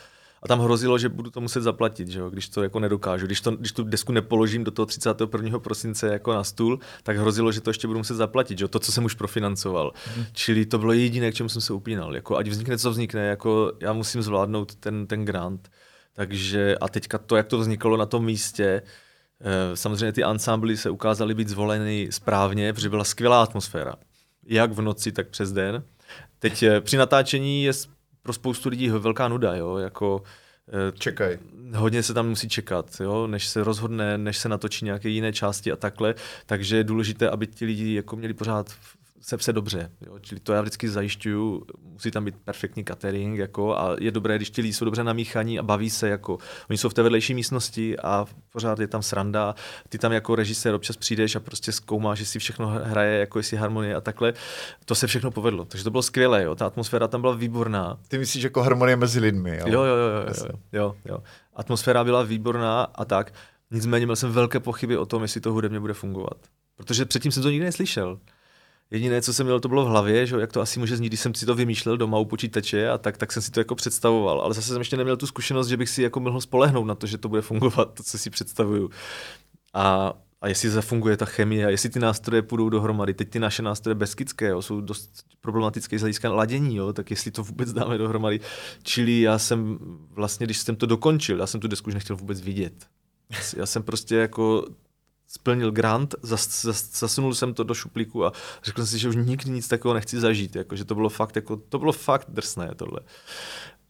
A 0.43 0.49
tam 0.49 0.61
hrozilo, 0.61 0.99
že 0.99 1.09
budu 1.09 1.31
to 1.31 1.41
muset 1.41 1.61
zaplatit, 1.61 2.09
že 2.09 2.19
jo, 2.19 2.31
když 2.31 2.49
to 2.49 2.63
jako 2.63 2.81
nedokážu. 2.81 3.27
Když, 3.27 3.41
to, 3.41 3.51
když 3.51 3.73
tu 3.73 3.85
desku 3.85 4.13
nepoložím 4.13 4.65
do 4.65 4.71
toho 4.71 4.87
31. 4.87 5.59
prosince 5.59 6.07
jako 6.07 6.35
na 6.35 6.45
stůl, 6.45 6.79
tak 7.03 7.17
hrozilo, 7.17 7.53
že 7.53 7.61
to 7.61 7.71
ještě 7.71 7.87
budu 7.87 7.99
muset 7.99 8.15
zaplatit, 8.15 8.59
že 8.59 8.65
jo, 8.65 8.69
to, 8.69 8.79
co 8.79 8.93
jsem 8.93 9.05
už 9.05 9.15
profinancoval. 9.15 9.93
Hmm. 10.17 10.25
Čili 10.33 10.67
to 10.67 10.79
bylo 10.79 10.93
jediné, 10.93 11.33
k 11.33 11.35
čemu 11.35 11.49
jsem 11.49 11.63
se 11.63 11.73
upínal. 11.73 12.15
Jako, 12.15 12.37
ať 12.37 12.49
vznikne, 12.49 12.79
co 12.79 12.91
vznikne, 12.91 13.27
jako 13.27 13.73
já 13.81 13.93
musím 13.93 14.23
zvládnout 14.23 14.75
ten, 14.75 15.07
ten 15.07 15.25
grant. 15.25 15.71
Takže 16.13 16.77
a 16.81 16.89
teďka 16.89 17.19
to, 17.19 17.37
jak 17.37 17.49
to 17.49 17.59
vzniklo 17.59 17.97
na 17.97 18.07
tom 18.07 18.25
místě, 18.25 18.83
samozřejmě 19.75 20.13
ty 20.13 20.25
ansámbly 20.25 20.77
se 20.77 20.91
ukázaly 20.91 21.35
být 21.35 21.49
zvoleny 21.49 22.09
správně, 22.11 22.73
protože 22.73 22.91
byla 22.91 23.05
skvělá 23.05 23.43
atmosféra. 23.43 23.95
Jak 24.47 24.73
v 24.73 24.81
noci, 24.81 25.13
tak 25.13 25.29
přes 25.29 25.53
den. 25.53 25.83
Teď 26.39 26.63
eh, 26.63 26.81
při 26.81 26.97
natáčení 26.97 27.65
je 27.65 27.73
pro 28.23 28.33
spoustu 28.33 28.69
lidí 28.69 28.89
velká 28.89 29.29
nuda, 29.29 29.55
jo, 29.55 29.77
jako 29.77 30.23
Eh, 30.69 30.93
Čekaj. 30.99 31.39
Hodně 31.75 32.03
se 32.03 32.15
tam 32.15 32.29
musí 32.29 32.49
čekat, 32.49 33.01
jo? 33.01 33.27
než 33.27 33.49
se 33.49 33.65
rozhodne, 33.65 34.19
než 34.19 34.39
se 34.39 34.49
natočí 34.49 34.85
nějaké 34.85 35.09
jiné 35.09 35.33
části 35.33 35.73
a 35.73 35.77
takhle. 35.77 36.15
Takže 36.47 36.77
je 36.77 36.85
důležité, 36.85 37.31
aby 37.31 37.47
ti 37.47 37.65
lidi 37.65 37.95
jako 37.95 38.17
měli 38.17 38.35
pořád 38.35 38.71
se 39.21 39.37
vse 39.37 39.53
dobře. 39.53 39.91
Jo? 40.07 40.19
Čili 40.21 40.41
to 40.41 40.53
já 40.53 40.61
vždycky 40.61 40.89
zajišťuju, 40.89 41.65
musí 41.81 42.11
tam 42.11 42.25
být 42.25 42.35
perfektní 42.45 42.85
catering 42.85 43.39
jako, 43.39 43.79
a 43.79 43.97
je 44.01 44.11
dobré, 44.11 44.37
když 44.37 44.51
ti 44.51 44.63
lidi 44.63 44.75
jsou 44.75 44.85
dobře 44.85 45.05
namíchaní 45.05 45.59
a 45.59 45.63
baví 45.63 45.91
se. 45.91 46.09
Jako, 46.09 46.39
oni 46.71 46.79
jsou 46.79 46.89
v 46.89 46.95
té 46.95 47.03
vedlejší 47.03 47.35
místnosti 47.35 47.99
a 47.99 48.27
pořád 48.53 48.79
je 48.79 48.87
tam 48.87 49.03
sranda. 49.03 49.55
Ty 49.89 49.99
tam 49.99 50.13
jako 50.13 50.35
režisér 50.35 50.75
občas 50.75 50.97
přijdeš 50.97 51.37
a 51.37 51.41
prostě 51.41 51.73
zkoumáš, 51.73 52.21
jestli 52.21 52.41
všechno 52.41 52.67
hraje, 52.67 53.21
jako 53.21 53.39
jestli 53.39 53.57
harmonie 53.57 53.95
a 53.95 54.01
takhle. 54.01 54.33
To 54.85 54.95
se 54.95 55.07
všechno 55.07 55.31
povedlo. 55.31 55.65
Takže 55.65 55.85
to 55.85 55.91
bylo 55.91 56.03
skvělé. 56.03 56.43
Jo? 56.43 56.55
Ta 56.55 56.67
atmosféra 56.67 57.09
tam 57.09 57.21
byla 57.21 57.35
výborná. 57.35 57.99
Ty 58.09 58.19
myslíš 58.19 58.45
jako 58.45 58.63
harmonie 58.63 58.97
mezi 58.97 59.21
lidmi? 59.21 59.57
Jo, 59.57 59.67
jo, 59.67 59.85
jo. 59.85 59.97
jo, 59.97 60.25
jo, 60.27 60.47
jo, 60.49 60.55
jo, 60.73 60.95
jo. 61.05 61.19
Atmosféra 61.55 62.05
byla 62.05 62.23
výborná 62.23 62.83
a 62.83 63.05
tak. 63.05 63.35
Nicméně 63.71 64.07
měl 64.07 64.17
jsem 64.17 64.33
velké 64.33 64.61
pochyby 64.61 64.97
o 64.97 65.07
tom, 65.07 65.23
jestli 65.23 65.41
to 65.41 65.53
hudebně 65.53 65.81
bude 65.81 65.95
fungovat. 65.95 66.37
Protože 66.77 67.05
předtím 67.05 67.33
jsem 67.33 67.43
to 67.43 67.51
nikdy 67.51 67.65
neslyšel. 67.65 68.19
Jediné, 68.91 69.23
co 69.23 69.35
jsem 69.35 69.47
měl, 69.47 69.61
to 69.61 69.69
bylo 69.69 69.85
v 69.85 69.89
hlavě, 69.89 70.27
že 70.27 70.37
jak 70.37 70.53
to 70.53 70.61
asi 70.61 70.79
může 70.79 70.97
znít, 70.97 71.09
když 71.09 71.21
jsem 71.21 71.35
si 71.35 71.47
to 71.47 71.55
vymýšlel 71.55 71.97
doma 71.97 72.19
u 72.19 72.25
počítače 72.25 72.89
a 72.91 72.99
tak, 72.99 73.17
tak 73.17 73.33
jsem 73.33 73.43
si 73.43 73.51
to 73.51 73.61
jako 73.61 73.75
představoval. 73.75 74.41
Ale 74.41 74.55
zase 74.55 74.69
jsem 74.69 74.81
ještě 74.81 74.97
neměl 74.97 75.17
tu 75.17 75.27
zkušenost, 75.27 75.69
že 75.69 75.77
bych 75.77 75.89
si 75.89 76.03
jako 76.03 76.21
mohl 76.21 76.41
spolehnout 76.41 76.87
na 76.87 76.95
to, 76.95 77.07
že 77.07 77.19
to 77.19 77.29
bude 77.29 77.43
fungovat, 77.43 77.95
to, 77.95 78.03
co 78.03 78.19
si 78.19 78.31
představuju. 78.31 78.91
A, 79.75 80.13
a 80.41 80.49
jestli 80.49 80.71
zafunguje 80.71 81.17
ta 81.17 81.25
chemie, 81.25 81.67
a 81.67 81.71
jestli 81.71 81.89
ty 81.89 81.99
nástroje 81.99 82.43
půjdou 82.43 82.69
dohromady. 82.69 83.15
Teď 83.15 83.31
ty 83.31 83.39
naše 83.39 83.63
nástroje 83.63 83.95
bezkytské 83.95 84.49
jo, 84.49 84.63
jsou 84.63 84.81
dost 84.81 85.25
problematické 85.41 85.99
z 85.99 86.01
hlediska 86.01 86.33
ladění, 86.33 86.77
jo, 86.77 86.93
tak 86.93 87.11
jestli 87.11 87.31
to 87.31 87.43
vůbec 87.43 87.73
dáme 87.73 87.99
dohromady. 87.99 88.41
Čili 88.83 89.21
já 89.21 89.39
jsem 89.39 89.79
vlastně, 90.11 90.47
když 90.47 90.59
jsem 90.59 90.77
to 90.77 90.87
dokončil, 90.87 91.39
já 91.39 91.47
jsem 91.47 91.61
tu 91.61 91.69
desku 91.69 91.89
už 91.89 91.95
nechtěl 91.95 92.17
vůbec 92.17 92.41
vidět. 92.41 92.87
Já 93.57 93.67
jsem 93.67 93.83
prostě 93.83 94.17
jako 94.17 94.67
splnil 95.27 95.73
grant, 95.73 96.15
zas, 96.23 96.63
zas, 96.63 96.99
zasunul 96.99 97.35
jsem 97.35 97.55
to 97.55 97.65
do 97.65 97.75
šuplíku 97.75 98.25
a 98.25 98.33
řekl 98.65 98.81
jsem 98.81 98.87
si, 98.87 98.99
že 98.99 99.09
už 99.09 99.17
nikdy 99.17 99.51
nic 99.51 99.69
takového 99.69 99.95
nechci 99.95 100.21
zažít, 100.21 100.57
jako, 100.57 100.77
že 100.77 100.85
to 100.85 100.95
bylo 100.95 101.09
fakt, 101.09 101.37
jako, 101.37 101.57
to 101.57 101.79
bylo 101.79 101.93
fakt 101.93 102.27
drsné 102.29 102.71
tohle. 102.77 103.01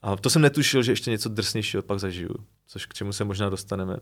A 0.03 0.17
to 0.17 0.31
jsem 0.31 0.43
netušil, 0.43 0.83
že 0.83 0.93
ještě 0.93 1.11
něco 1.11 1.29
drsnějšího 1.29 1.83
pak 1.83 2.01
zažiju, 2.01 2.35
což 2.67 2.87
k 2.87 2.95
čemu 2.95 3.13
se 3.13 3.25
možná 3.25 3.49
dostaneme. 3.49 3.97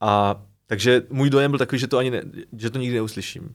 A 0.00 0.42
takže 0.66 1.02
můj 1.10 1.30
dojem 1.30 1.50
byl 1.50 1.58
takový, 1.58 1.78
že 1.78 1.86
to 1.86 1.98
ani 1.98 2.10
ne, 2.10 2.22
že 2.56 2.70
to 2.70 2.78
nikdy 2.78 2.96
neuslyším. 2.96 3.54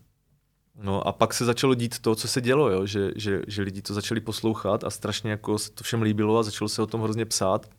No 0.82 1.08
a 1.08 1.12
pak 1.12 1.34
se 1.34 1.46
začalo 1.46 1.74
dít 1.74 2.00
to, 2.00 2.16
co 2.16 2.28
se 2.28 2.42
dělo, 2.42 2.70
jo? 2.70 2.86
Že, 2.86 3.12
že, 3.16 3.42
že 3.48 3.62
lidi 3.62 3.82
to 3.82 3.94
začali 3.94 4.22
poslouchat 4.22 4.84
a 4.84 4.90
strašně 4.90 5.32
jako 5.32 5.58
se 5.58 5.72
to 5.72 5.84
všem 5.84 6.02
líbilo 6.02 6.38
a 6.38 6.44
začalo 6.44 6.70
se 6.70 6.82
o 6.82 6.88
tom 6.88 7.02
hrozně 7.02 7.26
psát. 7.26 7.70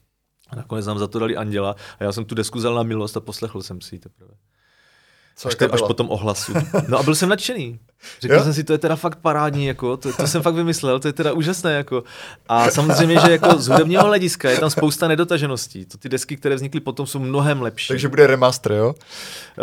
A 0.48 0.56
nakonec 0.56 0.86
nám 0.86 0.98
za 0.98 1.06
to 1.06 1.18
dali 1.18 1.36
Anděla 1.36 1.76
a 1.98 2.05
já 2.05 2.12
jsem 2.12 2.24
tu 2.24 2.34
desku 2.34 2.59
vzal 2.59 2.74
na 2.74 2.82
milost 2.82 3.16
a 3.16 3.20
poslechl 3.20 3.62
jsem 3.62 3.80
si 3.80 3.94
ji 3.94 3.98
teprve. 3.98 4.34
Co 5.39 5.48
až, 5.48 5.55
to, 5.55 5.74
až 5.74 5.81
potom 5.82 6.10
ohlasu. 6.10 6.52
No 6.89 6.98
a 6.98 7.02
byl 7.02 7.15
jsem 7.15 7.28
nadšený. 7.28 7.81
Řekl 8.20 8.35
jo? 8.35 8.43
jsem 8.43 8.55
si, 8.55 8.65
to 8.65 8.73
je 8.73 8.78
teda 8.78 8.97
fakt 8.97 9.19
parádní, 9.19 9.66
jako, 9.66 9.97
to, 9.97 10.12
to, 10.12 10.27
jsem 10.27 10.43
fakt 10.43 10.55
vymyslel, 10.55 11.01
to 11.01 11.09
je 11.09 11.12
teda 11.12 11.32
úžasné. 11.32 11.74
Jako. 11.74 12.05
A 12.48 12.70
samozřejmě, 12.70 13.20
že 13.20 13.32
jako 13.32 13.59
z 13.59 13.69
hudebního 13.69 14.05
hlediska 14.05 14.51
je 14.51 14.59
tam 14.59 14.70
spousta 14.70 15.09
nedotažeností. 15.09 15.86
To 15.86 15.98
ty 15.98 16.09
desky, 16.09 16.36
které 16.36 16.55
vznikly 16.55 16.81
potom, 16.81 17.06
jsou 17.06 17.19
mnohem 17.19 17.62
lepší. 17.62 17.89
Takže 17.89 18.09
bude 18.09 18.27
remaster, 18.27 18.73
jo? 18.73 18.94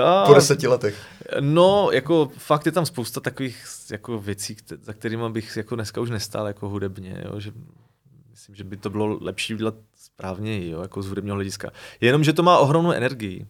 A, 0.04 0.26
po 0.26 0.34
deseti 0.34 0.68
letech. 0.68 0.96
No, 1.40 1.90
jako 1.92 2.32
fakt 2.38 2.66
je 2.66 2.72
tam 2.72 2.86
spousta 2.86 3.20
takových 3.20 3.66
jako 3.92 4.20
věcí, 4.20 4.58
za 4.82 4.94
kterými 4.94 5.30
bych 5.30 5.58
jako 5.58 5.76
dneska 5.76 6.02
už 6.02 6.10
nestál 6.10 6.48
jako 6.48 6.70
hudebně. 6.70 7.24
Jo? 7.26 7.40
Že 7.40 7.52
myslím, 8.32 8.56
že 8.56 8.64
by 8.64 8.78
to 8.78 8.90
bylo 8.90 9.18
lepší 9.22 9.54
udělat 9.54 9.76
správně, 9.96 10.70
jo? 10.70 10.82
jako 10.82 11.02
z 11.02 11.08
hudebního 11.08 11.36
hlediska. 11.36 11.72
Jenom, 12.02 12.24
že 12.24 12.34
to 12.34 12.44
má 12.44 12.58
ohromnou 12.58 12.92
energii. 12.92 13.46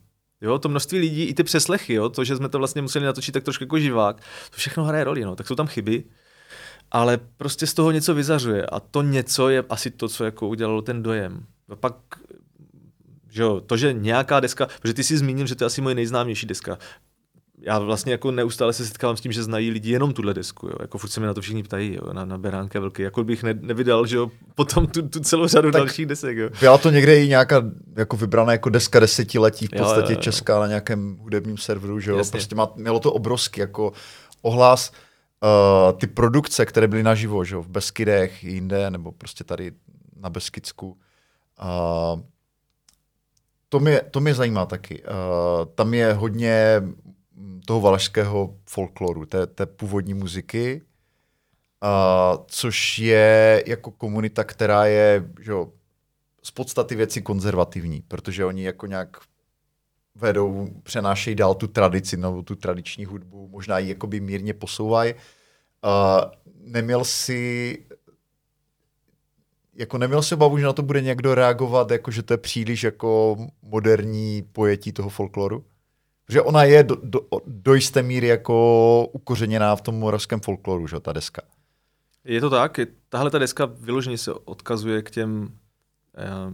Jo, 0.45 0.59
to 0.59 0.69
množství 0.69 0.99
lidí, 0.99 1.23
i 1.23 1.33
ty 1.33 1.43
přeslechy, 1.43 1.93
jo, 1.93 2.09
to, 2.09 2.23
že 2.23 2.35
jsme 2.35 2.49
to 2.49 2.57
vlastně 2.57 2.81
museli 2.81 3.05
natočit 3.05 3.33
tak 3.33 3.43
trošku 3.43 3.63
jako 3.63 3.79
živák, 3.79 4.17
to 4.49 4.57
všechno 4.57 4.83
hraje 4.83 5.03
roli, 5.03 5.25
no, 5.25 5.35
tak 5.35 5.47
jsou 5.47 5.55
tam 5.55 5.67
chyby, 5.67 6.03
ale 6.91 7.19
prostě 7.37 7.67
z 7.67 7.73
toho 7.73 7.91
něco 7.91 8.13
vyzařuje 8.13 8.65
a 8.65 8.79
to 8.79 9.01
něco 9.01 9.49
je 9.49 9.63
asi 9.69 9.91
to, 9.91 10.09
co 10.09 10.25
jako 10.25 10.47
udělalo 10.47 10.81
ten 10.81 11.03
dojem. 11.03 11.45
A 11.69 11.75
pak 11.75 11.95
že 13.29 13.41
jo, 13.41 13.61
to, 13.61 13.77
že 13.77 13.93
nějaká 13.93 14.39
deska, 14.39 14.67
protože 14.81 14.93
ty 14.93 15.03
si 15.03 15.17
zmínil, 15.17 15.47
že 15.47 15.55
to 15.55 15.63
je 15.63 15.65
asi 15.65 15.81
moje 15.81 15.95
nejznámější 15.95 16.45
deska 16.45 16.77
já 17.61 17.79
vlastně 17.79 18.11
jako 18.11 18.31
neustále 18.31 18.73
se 18.73 18.85
setkávám 18.85 19.17
s 19.17 19.21
tím, 19.21 19.31
že 19.31 19.43
znají 19.43 19.71
lidi 19.71 19.91
jenom 19.91 20.13
tuhle 20.13 20.33
desku, 20.33 20.67
jo. 20.67 20.75
Jako 20.81 20.97
furt 20.97 21.09
se 21.09 21.19
mi 21.19 21.25
na 21.25 21.33
to 21.33 21.41
všichni 21.41 21.63
ptají, 21.63 21.95
jo, 21.95 22.13
na, 22.13 22.25
na 22.25 22.37
Beránka 22.37 22.79
velký, 22.79 23.01
jako 23.01 23.23
bych 23.23 23.43
ne, 23.43 23.53
nevydal, 23.61 24.05
že 24.05 24.15
jo, 24.15 24.31
potom 24.55 24.87
tu, 24.87 25.09
tu 25.09 25.19
celou 25.19 25.47
řadu 25.47 25.71
tak 25.71 25.79
dalších 25.79 26.05
desek, 26.05 26.37
jo. 26.37 26.49
Byla 26.59 26.77
to 26.77 26.89
někde 26.89 27.23
i 27.23 27.27
nějaká 27.27 27.63
jako 27.95 28.17
vybraná 28.17 28.51
jako 28.51 28.69
deska 28.69 28.99
desetiletí, 28.99 29.67
v 29.67 29.69
podstatě 29.69 30.01
jo, 30.01 30.09
jo, 30.09 30.15
jo. 30.15 30.21
česká 30.21 30.59
na 30.59 30.67
nějakém 30.67 31.17
hudebním 31.21 31.57
serveru, 31.57 31.99
že 31.99 32.11
jo, 32.11 32.17
Jasně. 32.17 32.31
prostě 32.31 32.55
má, 32.55 32.71
mělo 32.75 32.99
to 32.99 33.13
obrovský 33.13 33.61
jako 33.61 33.93
ohlas, 34.41 34.91
uh, 34.91 35.99
ty 35.99 36.07
produkce, 36.07 36.65
které 36.65 36.87
byly 36.87 37.03
naživo, 37.03 37.43
že 37.43 37.55
jo, 37.55 37.61
v 37.61 37.67
Beskydech, 37.67 38.43
jinde, 38.43 38.89
nebo 38.89 39.11
prostě 39.11 39.43
tady 39.43 39.71
na 40.19 40.29
Beskidsku, 40.29 40.87
uh, 40.87 42.21
to 43.69 43.79
mě, 43.79 44.01
to 44.11 44.19
mě 44.19 44.33
zajímá 44.33 44.65
taky. 44.65 45.03
Uh, 45.03 45.65
tam 45.75 45.93
je 45.93 46.13
hodně 46.13 46.81
toho 47.65 47.81
valašského 47.81 48.55
folkloru, 48.69 49.25
té, 49.25 49.47
té 49.47 49.65
původní 49.65 50.13
muziky, 50.13 50.81
a, 51.81 52.37
což 52.47 52.99
je 52.99 53.63
jako 53.67 53.91
komunita, 53.91 54.43
která 54.43 54.85
je 54.85 55.29
že 55.41 55.51
jo, 55.51 55.71
z 56.43 56.51
podstaty 56.51 56.95
věci 56.95 57.21
konzervativní, 57.21 58.01
protože 58.01 58.45
oni 58.45 58.63
jako 58.63 58.85
nějak 58.87 59.17
vedou, 60.15 60.67
přenášejí 60.83 61.35
dál 61.35 61.55
tu 61.55 61.67
tradici, 61.67 62.17
nebo 62.17 62.41
tu 62.41 62.55
tradiční 62.55 63.05
hudbu, 63.05 63.47
možná 63.47 63.79
ji 63.79 63.89
jakoby 63.89 64.19
mírně 64.19 64.53
posouvají. 64.53 65.13
neměl 66.63 67.03
si 67.05 67.77
jako 69.75 69.97
neměl 69.97 70.21
si 70.21 70.35
obavu, 70.35 70.57
že 70.57 70.65
na 70.65 70.73
to 70.73 70.81
bude 70.81 71.01
někdo 71.01 71.35
reagovat, 71.35 71.91
jako 71.91 72.11
že 72.11 72.23
to 72.23 72.33
je 72.33 72.37
příliš 72.37 72.83
jako 72.83 73.37
moderní 73.61 74.43
pojetí 74.51 74.91
toho 74.91 75.09
folkloru? 75.09 75.65
Protože 76.25 76.41
ona 76.41 76.63
je 76.63 76.83
do, 76.83 76.95
do, 77.03 77.19
do 77.47 77.73
jisté 77.73 78.03
míry 78.03 78.27
jako 78.27 79.09
ukořeněná 79.11 79.75
v 79.75 79.81
tom 79.81 79.95
moravském 79.95 80.39
folkloru, 80.39 80.87
že 80.87 80.99
ta 80.99 81.13
deska. 81.13 81.41
Je 82.23 82.41
to 82.41 82.49
tak. 82.49 82.79
Tahle 83.09 83.31
ta 83.31 83.39
deska 83.39 83.65
vyloženě 83.65 84.17
se 84.17 84.33
odkazuje 84.33 85.01
k 85.01 85.11
těm 85.11 85.49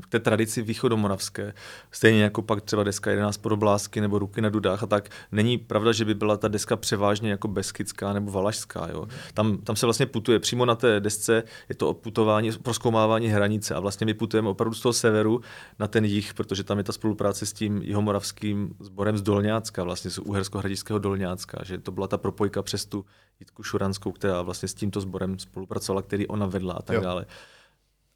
k 0.02 0.08
té 0.08 0.20
tradici 0.20 0.62
východomoravské, 0.62 1.54
stejně 1.92 2.24
jako 2.24 2.42
pak 2.42 2.62
třeba 2.62 2.84
deska 2.84 3.10
11 3.10 3.38
podoblásky 3.38 4.02
nebo 4.02 4.20
ruky 4.20 4.42
na 4.42 4.50
dudách 4.50 4.84
a 4.84 4.86
tak, 4.86 5.10
není 5.32 5.58
pravda, 5.58 5.92
že 5.92 6.06
by 6.06 6.16
byla 6.16 6.38
ta 6.38 6.48
deska 6.48 6.76
převážně 6.76 7.32
jako 7.32 7.48
beskidská 7.48 8.14
nebo 8.14 8.32
valašská. 8.32 8.88
Jo. 8.92 9.08
Tam, 9.34 9.58
tam 9.58 9.76
se 9.76 9.86
vlastně 9.86 10.06
putuje 10.06 10.40
přímo 10.40 10.66
na 10.66 10.76
té 10.76 11.00
desce, 11.00 11.44
je 11.70 11.76
to 11.76 11.94
putování, 11.94 12.52
proskoumávání 12.52 13.28
hranice 13.28 13.76
a 13.76 13.80
vlastně 13.80 14.06
my 14.06 14.14
putujeme 14.14 14.50
opravdu 14.50 14.76
z 14.76 14.82
toho 14.82 14.94
severu 14.94 15.42
na 15.80 15.88
ten 15.88 16.06
jih, 16.06 16.34
protože 16.34 16.64
tam 16.64 16.78
je 16.78 16.84
ta 16.84 16.94
spolupráce 16.94 17.46
s 17.46 17.54
tím 17.54 17.82
jihomoravským 17.82 18.76
sborem 18.80 19.18
z 19.18 19.22
Dolňácka, 19.22 19.84
vlastně 19.84 20.12
z 20.12 20.20
Uhersko-Hradišského 20.20 21.00
Dolňácka, 21.00 21.64
že 21.64 21.78
to 21.78 21.92
byla 21.92 22.08
ta 22.08 22.18
propojka 22.18 22.62
přes 22.62 22.86
tu 22.86 23.06
Jitku 23.40 23.64
Šuranskou, 23.64 24.12
která 24.12 24.42
vlastně 24.42 24.68
s 24.68 24.74
tímto 24.74 25.02
sborem 25.02 25.40
spolupracovala, 25.40 26.02
který 26.02 26.28
ona 26.28 26.46
vedla 26.46 26.74
a 26.74 26.82
tak 26.82 26.96
jo. 26.96 27.02
dále. 27.02 27.26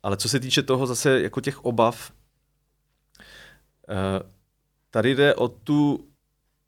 Ale 0.06 0.18
co 0.18 0.30
se 0.30 0.40
týče 0.40 0.64
toho 0.64 0.88
zase 0.88 1.22
jako 1.22 1.41
těch 1.41 1.65
obav, 1.65 2.11
eh, 3.90 4.30
tady 4.90 5.15
jde 5.15 5.36
o 5.36 5.48
tu, 5.48 6.07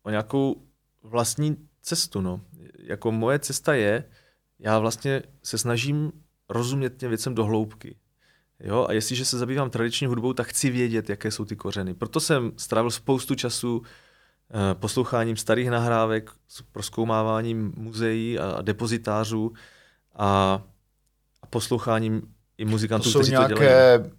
o 0.04 0.10
nějakou 0.10 0.62
vlastní 1.04 1.68
cestu. 1.82 2.22
No. 2.22 2.42
Jako 2.80 3.12
moje 3.12 3.40
cesta 3.40 3.74
je, 3.74 4.04
já 4.60 4.80
vlastně 4.80 5.24
se 5.44 5.58
snažím 5.58 6.12
rozumět 6.50 6.98
těm 6.98 7.10
věcem 7.10 7.36
do 7.36 7.46
hloubky. 7.46 7.96
Jo? 8.60 8.86
A 8.90 8.94
jestliže 8.94 9.26
se 9.26 9.38
zabývám 9.38 9.70
tradiční 9.70 10.08
hudbou, 10.08 10.34
tak 10.34 10.48
chci 10.48 10.70
vědět, 10.70 11.10
jaké 11.10 11.32
jsou 11.32 11.46
ty 11.46 11.56
kořeny. 11.56 11.94
Proto 11.94 12.20
jsem 12.20 12.52
strávil 12.58 12.92
spoustu 12.92 13.36
času 13.36 13.82
eh, 13.84 14.76
posloucháním 14.76 15.38
starých 15.38 15.70
nahrávek, 15.70 16.32
proskoumáváním 16.72 17.74
muzeí 17.78 18.40
a 18.40 18.62
depozitářů 18.62 19.54
a, 20.16 20.62
a 21.42 21.48
posloucháním 21.48 22.37
i 22.58 22.66
muzikantů, 22.66 23.04
to 23.04 23.10
jsou 23.10 23.20
kteří 23.20 23.32
nějaké 23.32 23.54
to 23.54 23.62
dělají. 23.62 24.12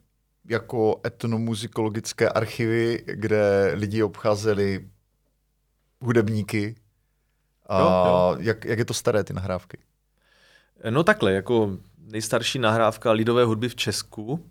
jako 0.49 1.01
etnomuzikologické 1.07 2.29
archivy, 2.29 3.05
kde 3.07 3.73
lidi 3.75 4.03
obcházeli 4.03 4.89
hudebníky. 6.01 6.75
A 7.67 7.81
jo, 7.81 7.87
jo. 7.87 8.37
Jak, 8.41 8.65
jak 8.65 8.79
je 8.79 8.85
to 8.85 8.95
staré, 8.95 9.25
ty 9.25 9.33
nahrávky? 9.33 9.79
No 10.91 11.05
takhle, 11.05 11.33
jako 11.33 11.79
nejstarší 11.99 12.59
nahrávka 12.59 13.13
lidové 13.13 13.45
hudby 13.45 13.69
v 13.69 13.75
Česku 13.75 14.51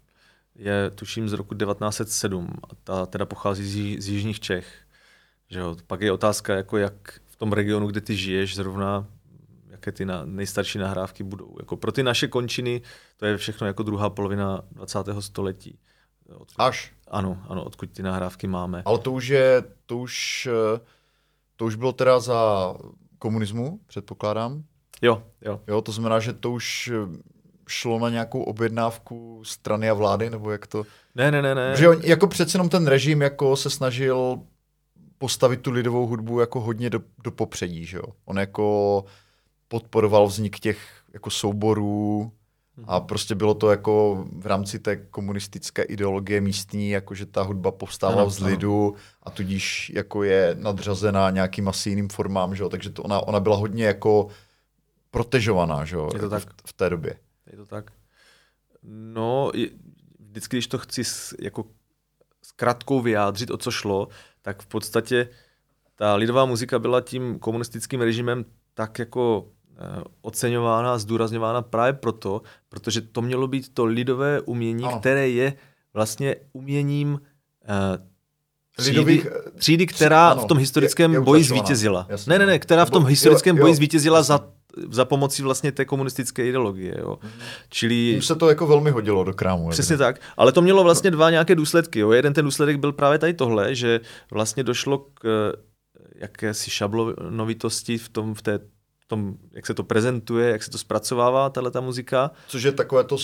je 0.55 0.89
tuším 0.89 1.29
z 1.29 1.33
roku 1.33 1.55
1907 1.55 2.47
a 2.63 2.75
ta 2.83 3.05
teda 3.05 3.25
pochází 3.25 3.65
z, 3.65 4.01
z 4.03 4.07
jižních 4.07 4.39
Čech. 4.39 4.67
Že 5.49 5.59
jo? 5.59 5.75
Pak 5.87 6.01
je 6.01 6.11
otázka, 6.11 6.55
jako 6.55 6.77
jak 6.77 7.19
v 7.25 7.35
tom 7.35 7.53
regionu, 7.53 7.87
kde 7.87 8.01
ty 8.01 8.15
žiješ, 8.15 8.55
zrovna 8.55 9.07
jaké 9.87 9.97
ty 9.97 10.05
na, 10.05 10.25
nejstarší 10.25 10.79
nahrávky 10.79 11.23
budou. 11.23 11.55
Jako 11.59 11.77
pro 11.77 11.91
ty 11.91 12.03
naše 12.03 12.27
končiny 12.27 12.81
to 13.17 13.25
je 13.25 13.37
všechno 13.37 13.67
jako 13.67 13.83
druhá 13.83 14.09
polovina 14.09 14.61
20. 14.71 14.99
století. 15.19 15.79
Odkud, 16.29 16.55
Až? 16.57 16.93
Ano, 17.07 17.43
ano, 17.47 17.63
odkud 17.63 17.89
ty 17.91 18.03
nahrávky 18.03 18.47
máme. 18.47 18.81
Ale 18.85 18.99
to 18.99 19.11
už 19.11 19.27
je, 19.27 19.63
to 19.85 19.97
už, 19.97 20.49
to 21.55 21.65
už 21.65 21.75
bylo 21.75 21.91
teda 21.91 22.19
za 22.19 22.73
komunismu, 23.19 23.79
předpokládám? 23.87 24.63
Jo, 25.01 25.23
jo. 25.41 25.61
Jo, 25.67 25.81
to 25.81 25.91
znamená, 25.91 26.19
že 26.19 26.33
to 26.33 26.51
už 26.51 26.91
šlo 27.67 27.99
na 27.99 28.09
nějakou 28.09 28.43
objednávku 28.43 29.41
strany 29.45 29.89
a 29.89 29.93
vlády, 29.93 30.29
nebo 30.29 30.51
jak 30.51 30.67
to? 30.67 30.83
Ne, 31.15 31.31
ne, 31.31 31.41
ne, 31.41 31.55
ne. 31.55 31.75
Že 31.77 31.89
on, 31.89 32.01
jako 32.03 32.27
přece 32.27 32.55
jenom 32.55 32.69
ten 32.69 32.87
režim 32.87 33.21
jako 33.21 33.55
se 33.55 33.69
snažil 33.69 34.39
postavit 35.17 35.61
tu 35.61 35.71
lidovou 35.71 36.07
hudbu 36.07 36.39
jako 36.39 36.61
hodně 36.61 36.89
do, 36.89 37.01
do 37.23 37.31
popředí, 37.31 37.85
že 37.85 37.97
jo? 37.97 38.03
On 38.25 38.39
jako 38.39 39.05
podporoval 39.67 40.27
vznik 40.27 40.59
těch 40.59 40.79
jako 41.13 41.29
souborů 41.29 42.31
a 42.87 42.97
mhm. 42.97 43.07
prostě 43.07 43.35
bylo 43.35 43.53
to 43.53 43.71
jako 43.71 44.25
v 44.31 44.45
rámci 44.45 44.79
té 44.79 44.95
komunistické 44.95 45.83
ideologie 45.83 46.41
místní, 46.41 46.89
jako 46.89 47.15
že 47.15 47.25
ta 47.25 47.41
hudba 47.41 47.71
povstává 47.71 48.29
z 48.29 48.39
lidu 48.39 48.95
a 49.23 49.29
tudíž 49.29 49.89
jako 49.95 50.23
je 50.23 50.55
nadřazená 50.59 51.29
nějakým 51.29 51.67
asi 51.67 51.89
jiným 51.89 52.09
formám, 52.09 52.55
že 52.55 52.63
jo? 52.63 52.69
takže 52.69 52.89
to 52.89 53.03
ona, 53.03 53.19
ona 53.19 53.39
byla 53.39 53.55
hodně 53.55 53.85
jako 53.85 54.27
protežovaná 55.11 55.85
že 55.85 55.95
jo? 55.95 56.09
Je 56.13 56.19
to 56.19 56.29
tak. 56.29 56.43
V, 56.43 56.69
v 56.69 56.73
té 56.73 56.89
době. 56.89 57.19
Je 57.51 57.57
to 57.57 57.65
tak? 57.65 57.91
No, 58.83 59.51
vždycky, 60.19 60.55
když 60.55 60.67
to 60.67 60.77
chci 60.77 61.01
jako 61.39 61.65
s 62.41 62.51
krátkou 62.51 63.01
vyjádřit, 63.01 63.51
o 63.51 63.57
co 63.57 63.71
šlo, 63.71 64.07
tak 64.41 64.61
v 64.61 64.67
podstatě 64.67 65.29
ta 65.95 66.15
lidová 66.15 66.45
muzika 66.45 66.79
byla 66.79 67.01
tím 67.01 67.39
komunistickým 67.39 68.01
režimem 68.01 68.45
tak 68.73 68.99
jako 68.99 69.47
oceňována 70.21 70.93
a 70.93 70.97
zdůrazňována 70.97 71.61
právě 71.61 71.93
proto, 71.93 72.41
protože 72.69 73.01
to 73.01 73.21
mělo 73.21 73.47
být 73.47 73.73
to 73.73 73.85
lidové 73.85 74.41
umění, 74.41 74.83
ano. 74.83 74.99
které 74.99 75.29
je 75.29 75.53
vlastně 75.93 76.35
uměním 76.53 77.09
uh, 77.11 77.19
třídy, 78.77 78.97
Lidových, 78.97 79.27
třídy 79.55 79.87
která 79.87 80.29
ano, 80.29 80.41
v 80.41 80.45
tom 80.45 80.57
historickém 80.57 81.11
je, 81.11 81.17
je 81.17 81.21
boji 81.21 81.43
zvítězila. 81.43 82.05
Jasně. 82.09 82.29
Ne, 82.29 82.39
ne, 82.39 82.45
ne, 82.45 82.59
která 82.59 82.85
v 82.85 82.89
tom 82.89 83.05
historickém 83.05 83.55
jo, 83.55 83.59
jo, 83.59 83.63
boji 83.63 83.75
zvítězila 83.75 84.23
za 84.23 84.49
za 84.89 85.05
pomocí 85.05 85.41
vlastně 85.43 85.71
té 85.71 85.85
komunistické 85.85 86.45
ideologie. 86.45 86.95
Jo. 86.99 87.17
Mm. 87.23 87.29
Čili... 87.69 88.11
Tím 88.11 88.21
se 88.21 88.35
to 88.35 88.49
jako 88.49 88.67
velmi 88.67 88.91
hodilo 88.91 89.23
do 89.23 89.33
krámu. 89.33 89.69
Přesně 89.69 89.93
evident. 89.93 90.15
tak. 90.15 90.25
Ale 90.37 90.51
to 90.51 90.61
mělo 90.61 90.83
vlastně 90.83 91.11
dva 91.11 91.29
nějaké 91.29 91.55
důsledky. 91.55 91.99
Jo. 91.99 92.11
Jeden 92.11 92.33
ten 92.33 92.45
důsledek 92.45 92.77
byl 92.77 92.93
právě 92.93 93.19
tady 93.19 93.33
tohle, 93.33 93.75
že 93.75 93.99
vlastně 94.31 94.63
došlo 94.63 94.97
k 94.97 95.25
eh, 95.25 95.61
jakési 96.15 96.71
šablonovitosti 96.71 97.97
v 97.97 98.09
tom, 98.09 98.33
v 98.33 98.41
té 98.41 98.59
tom, 99.07 99.37
jak 99.51 99.65
se 99.65 99.73
to 99.73 99.83
prezentuje, 99.83 100.49
jak 100.49 100.63
se 100.63 100.71
to 100.71 100.77
zpracovává, 100.77 101.49
tahle 101.49 101.71
ta 101.71 101.81
muzika. 101.81 102.31
Což 102.47 102.63
je 102.63 102.71
takové 102.71 103.03
to 103.03 103.17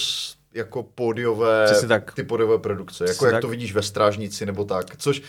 jako 0.53 0.83
pódiové, 0.83 1.67
tak. 1.87 2.13
ty 2.13 2.23
pódiové 2.23 2.59
produkce, 2.59 3.03
jako 3.03 3.11
Přesně 3.11 3.27
jak 3.27 3.33
tak. 3.33 3.41
to 3.41 3.47
vidíš 3.47 3.73
ve 3.73 3.81
Strážnici 3.81 4.45
nebo 4.45 4.65
tak, 4.65 4.97
což 4.97 5.21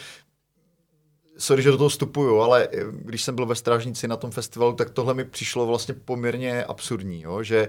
sorry, 1.38 1.62
že 1.62 1.70
do 1.70 1.76
toho 1.76 1.88
vstupuju, 1.88 2.40
ale 2.40 2.68
eh, 2.72 2.84
když 2.90 3.22
jsem 3.22 3.34
byl 3.34 3.46
ve 3.46 3.54
Strážnici 3.54 4.08
na 4.08 4.16
tom 4.16 4.30
festivalu, 4.30 4.72
tak 4.72 4.90
tohle 4.90 5.14
mi 5.14 5.24
přišlo 5.24 5.66
vlastně 5.66 5.94
poměrně 5.94 6.64
absurdní, 6.64 7.22
jo? 7.22 7.42
že 7.42 7.68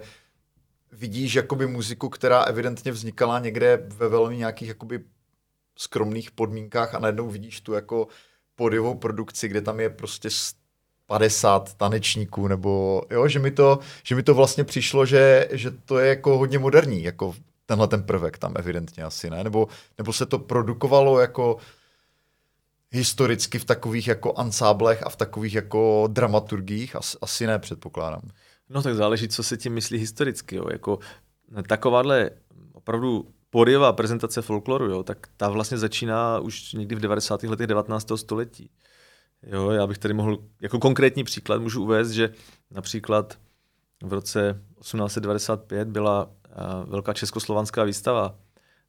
vidíš 0.92 1.36
jakoby 1.36 1.68
muziku, 1.68 2.10
která 2.10 2.44
evidentně 2.44 2.92
vznikala 2.92 3.40
někde 3.40 3.84
ve 3.88 4.10
velmi 4.10 4.38
nějakých 4.38 4.68
jakoby 4.68 5.04
skromných 5.78 6.32
podmínkách 6.32 6.96
a 6.96 7.00
najednou 7.00 7.30
vidíš 7.30 7.62
tu 7.62 7.74
jako 7.74 8.08
podivou 8.56 8.96
produkci, 8.96 9.48
kde 9.48 9.62
tam 9.62 9.80
je 9.80 9.90
prostě 9.90 10.30
50 11.08 11.74
tanečníků, 11.74 12.48
nebo 12.48 13.02
jo, 13.10 13.28
že 13.28 13.40
mi 13.40 13.52
to, 13.52 13.80
že 14.04 14.16
mi 14.16 14.24
to 14.24 14.34
vlastně 14.34 14.64
přišlo, 14.64 15.06
že, 15.06 15.48
že 15.52 15.72
to 15.72 16.00
je 16.00 16.10
jako 16.10 16.38
hodně 16.38 16.60
moderní, 16.60 17.04
jako 17.04 17.36
tenhle 17.66 17.88
ten 17.88 18.04
prvek 18.04 18.38
tam 18.38 18.54
evidentně 18.58 19.04
asi, 19.04 19.30
ne? 19.30 19.44
Nebo, 19.44 19.68
nebo 19.98 20.14
se 20.14 20.26
to 20.26 20.40
produkovalo 20.40 21.20
jako 21.20 21.58
historicky 22.92 23.60
v 23.60 23.66
takových 23.66 24.08
jako 24.08 24.34
ansáblech 24.34 25.04
a 25.04 25.10
v 25.10 25.16
takových 25.16 25.54
jako 25.54 26.08
dramaturgiích? 26.12 26.96
As, 26.96 27.18
asi 27.22 27.48
ne, 27.48 27.60
předpokládám. 27.60 28.22
No 28.70 28.82
tak 28.82 28.96
záleží, 28.96 29.28
co 29.28 29.44
se 29.44 29.58
tím 29.58 29.74
myslí 29.74 29.98
historicky. 29.98 30.56
Jo. 30.56 30.66
Jako 30.72 31.00
takováhle 31.68 32.30
opravdu 32.74 33.28
podivá 33.50 33.94
prezentace 33.94 34.42
folkloru, 34.42 34.86
jo, 34.86 35.04
tak 35.04 35.28
ta 35.38 35.50
vlastně 35.50 35.78
začíná 35.78 36.40
už 36.40 36.74
někdy 36.74 36.96
v 36.96 37.00
90. 37.00 37.44
letech 37.44 37.68
19. 37.68 38.12
století. 38.16 38.70
Jo, 39.46 39.70
já 39.70 39.88
bych 39.88 39.98
tady 39.98 40.14
mohl, 40.14 40.38
jako 40.62 40.80
konkrétní 40.80 41.24
příklad 41.24 41.62
můžu 41.62 41.84
uvést, 41.84 42.12
že 42.12 42.30
například 42.72 43.38
v 44.04 44.14
roce 44.14 44.62
1895 44.82 45.88
byla 45.88 46.26
uh, 46.26 46.90
velká 46.90 47.14
českoslovanská 47.14 47.84
výstava 47.84 48.36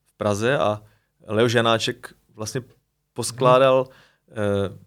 v 0.04 0.12
Praze 0.12 0.58
a 0.58 0.82
Leo 1.26 1.48
Žanáček 1.48 2.14
vlastně 2.34 2.62
poskládal, 3.12 3.88
hmm. 4.28 4.78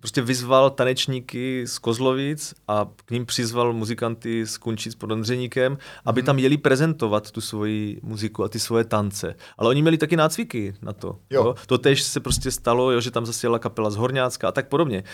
Prostě 0.00 0.22
vyzval 0.22 0.70
tanečníky 0.70 1.66
z 1.66 1.78
Kozlovic 1.78 2.54
a 2.68 2.88
k 3.04 3.10
ním 3.10 3.26
přizval 3.26 3.72
muzikanty 3.72 4.46
z 4.46 4.58
Kunčic 4.58 4.94
pod 4.94 5.12
Ondřeníkem, 5.12 5.78
aby 6.04 6.20
hmm. 6.20 6.26
tam 6.26 6.38
jeli 6.38 6.56
prezentovat 6.56 7.30
tu 7.30 7.40
svoji 7.40 8.00
muziku 8.02 8.44
a 8.44 8.48
ty 8.48 8.58
svoje 8.58 8.84
tance. 8.84 9.34
Ale 9.58 9.68
oni 9.68 9.82
měli 9.82 9.98
taky 9.98 10.16
nácviky 10.16 10.74
na 10.82 10.92
to. 10.92 11.18
Jo. 11.30 11.44
Jo? 11.44 11.54
To 11.66 11.78
tež 11.78 12.02
se 12.02 12.20
prostě 12.20 12.50
stalo, 12.50 12.90
jo, 12.90 13.00
že 13.00 13.10
tam 13.10 13.26
zase 13.26 13.46
jela 13.46 13.58
kapela 13.58 13.90
z 13.90 13.96
Horňácka 13.96 14.48
a 14.48 14.52
tak 14.52 14.68
podobně. 14.68 15.04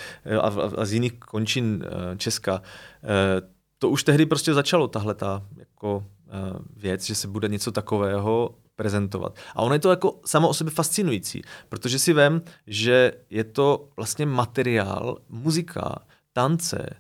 A, 0.41 0.49
a, 0.49 0.71
a 0.77 0.85
z 0.85 0.93
jiných 0.93 1.13
končin 1.13 1.85
uh, 1.85 2.17
Česka. 2.17 2.55
Uh, 2.55 3.49
to 3.79 3.89
už 3.89 4.05
tehdy 4.05 4.27
prostě 4.27 4.55
začalo, 4.55 4.89
tahle 4.89 5.15
ta 5.15 5.43
jako, 5.57 5.97
uh, 5.97 6.59
věc, 6.77 7.05
že 7.05 7.15
se 7.15 7.29
bude 7.29 7.49
něco 7.49 7.73
takového 7.73 8.55
prezentovat. 8.77 9.39
A 9.55 9.63
ono 9.63 9.75
je 9.75 9.79
to 9.81 9.91
jako 9.91 10.21
samo 10.25 10.49
o 10.49 10.55
sobě 10.55 10.71
fascinující, 10.71 11.43
protože 11.69 11.99
si 11.99 12.13
vem, 12.13 12.43
že 12.67 13.13
je 13.31 13.45
to 13.45 13.89
vlastně 13.97 14.27
materiál, 14.27 15.19
muzika, 15.29 15.99
tance, 16.33 16.87
eh, 16.91 16.95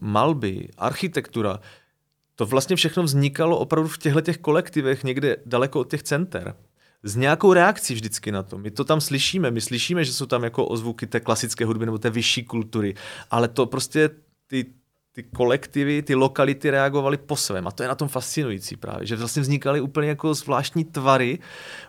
malby, 0.00 0.68
architektura, 0.78 1.60
to 2.34 2.46
vlastně 2.46 2.76
všechno 2.76 3.02
vznikalo 3.02 3.58
opravdu 3.58 3.88
v 3.88 3.98
těchto 3.98 4.20
těch 4.20 4.38
kolektivech 4.38 5.04
někde 5.04 5.36
daleko 5.46 5.80
od 5.80 5.90
těch 5.90 6.02
center 6.02 6.54
s 7.02 7.16
nějakou 7.16 7.52
reakcí 7.52 7.94
vždycky 7.94 8.32
na 8.32 8.42
to. 8.42 8.58
My 8.58 8.70
to 8.70 8.84
tam 8.84 9.00
slyšíme, 9.00 9.50
my 9.50 9.60
slyšíme, 9.60 10.04
že 10.04 10.12
jsou 10.12 10.26
tam 10.26 10.44
jako 10.44 10.66
ozvuky 10.66 11.06
té 11.06 11.20
klasické 11.20 11.64
hudby 11.64 11.86
nebo 11.86 11.98
té 11.98 12.10
vyšší 12.10 12.44
kultury, 12.44 12.94
ale 13.30 13.48
to 13.48 13.66
prostě 13.66 14.10
ty 14.46 14.66
ty 15.16 15.22
kolektivy, 15.22 16.02
ty 16.02 16.14
lokality 16.14 16.70
reagovaly 16.70 17.16
po 17.16 17.36
svém. 17.36 17.66
A 17.66 17.70
to 17.70 17.82
je 17.82 17.88
na 17.88 17.94
tom 17.94 18.08
fascinující 18.08 18.76
právě, 18.76 19.06
že 19.06 19.16
vlastně 19.16 19.42
vznikaly 19.42 19.80
úplně 19.80 20.08
jako 20.08 20.34
zvláštní 20.34 20.84
tvary, 20.84 21.38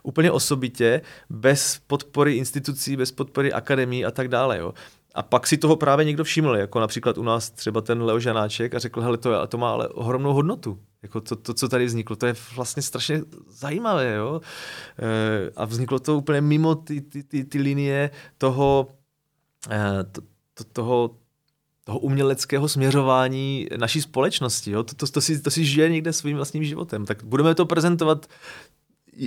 úplně 0.04 0.32
osobitě, 0.32 1.02
bez 1.30 1.82
podpory 1.88 2.34
institucí, 2.34 2.96
bez 2.96 3.12
podpory 3.12 3.54
akademí 3.54 4.06
a 4.06 4.12
tak 4.12 4.28
dále. 4.28 4.58
Jo. 4.58 4.74
A 5.16 5.24
pak 5.24 5.48
si 5.48 5.58
toho 5.58 5.76
právě 5.76 6.06
někdo 6.06 6.24
všiml, 6.24 6.56
jako 6.56 6.80
například 6.80 7.18
u 7.18 7.24
nás 7.24 7.50
třeba 7.50 7.82
ten 7.82 8.02
Leo 8.02 8.20
Žanáček 8.20 8.76
a 8.76 8.80
řekl, 8.80 9.02
hele, 9.02 9.18
to, 9.18 9.48
to 9.48 9.58
má 9.58 9.72
ale 9.72 9.88
ohromnou 9.88 10.34
hodnotu. 10.34 10.80
Jako 11.02 11.22
to, 11.22 11.36
to, 11.36 11.54
co 11.54 11.70
tady 11.70 11.86
vzniklo, 11.86 12.16
to 12.16 12.26
je 12.26 12.36
vlastně 12.56 12.84
strašně 12.84 13.22
zajímavé. 13.48 14.14
Jo? 14.14 14.42
E, 15.00 15.52
a 15.56 15.66
vzniklo 15.66 16.00
to 16.00 16.18
úplně 16.18 16.42
mimo 16.42 16.76
ty, 16.76 17.02
ty, 17.02 17.24
ty, 17.24 17.44
ty 17.44 17.62
linie 17.62 18.10
toho, 18.38 18.88
e, 19.70 20.04
to, 20.04 20.22
to, 20.54 20.64
toho 20.64 21.18
toho 21.88 22.00
uměleckého 22.00 22.68
směřování 22.68 23.68
naší 23.78 24.02
společnosti. 24.02 24.72
Jo? 24.72 24.84
To, 24.84 24.96
to, 24.96 25.08
to, 25.08 25.22
si, 25.22 25.42
to 25.42 25.52
si 25.52 25.66
žije 25.66 25.90
někde 25.90 26.14
svým 26.14 26.38
vlastním 26.38 26.64
životem. 26.64 27.06
Tak 27.06 27.24
budeme 27.24 27.56
to 27.56 27.66
prezentovat 27.66 28.26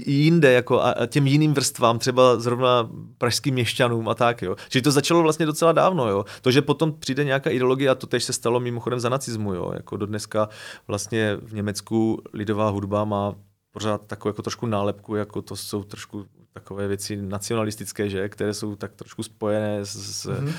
jinde 0.06 0.52
jako 0.52 0.82
a, 0.82 0.94
těm 1.06 1.26
jiným 1.26 1.54
vrstvám, 1.54 1.98
třeba 1.98 2.40
zrovna 2.40 2.90
pražským 3.18 3.54
měšťanům 3.54 4.08
a 4.08 4.14
tak. 4.14 4.42
Jo. 4.42 4.56
Čili 4.68 4.82
to 4.82 4.90
začalo 4.90 5.22
vlastně 5.22 5.46
docela 5.46 5.72
dávno. 5.72 6.08
Jo. 6.08 6.24
To, 6.42 6.50
že 6.50 6.62
potom 6.62 6.92
přijde 6.92 7.24
nějaká 7.24 7.50
ideologie, 7.50 7.90
a 7.90 7.94
to 7.94 8.06
tež 8.06 8.24
se 8.24 8.32
stalo 8.32 8.60
mimochodem 8.60 9.00
za 9.00 9.08
nacismu. 9.08 9.54
Jo. 9.54 9.72
Jako 9.74 9.96
do 9.96 10.06
dneska 10.06 10.48
vlastně 10.86 11.36
v 11.42 11.54
Německu 11.54 12.22
lidová 12.32 12.68
hudba 12.68 13.04
má 13.04 13.34
pořád 13.72 14.06
takovou 14.06 14.30
jako 14.30 14.42
trošku 14.42 14.66
nálepku, 14.66 15.14
jako 15.14 15.42
to 15.42 15.56
jsou 15.56 15.84
trošku 15.84 16.26
takové 16.52 16.88
věci 16.88 17.16
nacionalistické, 17.16 18.08
že, 18.08 18.28
které 18.28 18.54
jsou 18.54 18.76
tak 18.76 18.94
trošku 18.94 19.22
spojené 19.22 19.84
s, 19.84 19.96
s, 19.96 20.26
mm-hmm. 20.26 20.52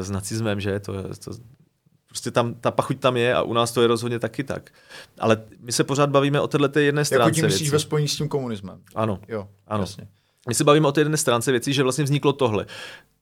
s 0.00 0.10
nacismem, 0.10 0.60
že, 0.60 0.80
to, 0.80 0.92
to, 1.24 1.30
prostě 2.08 2.30
tam, 2.30 2.54
ta 2.54 2.70
pachuť 2.70 3.00
tam 3.00 3.16
je 3.16 3.34
a 3.34 3.42
u 3.42 3.52
nás 3.52 3.72
to 3.72 3.82
je 3.82 3.88
rozhodně 3.88 4.18
taky 4.18 4.44
tak. 4.44 4.70
Ale 5.18 5.42
my 5.60 5.72
se 5.72 5.84
pořád 5.84 6.10
bavíme 6.10 6.40
o 6.40 6.48
této 6.48 6.78
jedné 6.78 7.04
stránce 7.04 7.28
Jako 7.28 7.34
tím 7.34 7.44
myslíš 7.44 7.70
ve 7.70 7.78
spojení 7.78 8.08
s 8.08 8.16
tím 8.16 8.28
komunismem? 8.28 8.80
Ano. 8.94 9.20
Jo, 9.28 9.48
ano. 9.66 9.82
Jasně. 9.82 10.08
My 10.48 10.54
se 10.54 10.64
bavíme 10.64 10.88
o 10.88 10.92
té 10.92 11.00
jedné 11.00 11.16
stránce 11.16 11.50
věcí, 11.50 11.72
že 11.72 11.82
vlastně 11.82 12.04
vzniklo 12.04 12.32
tohle. 12.32 12.66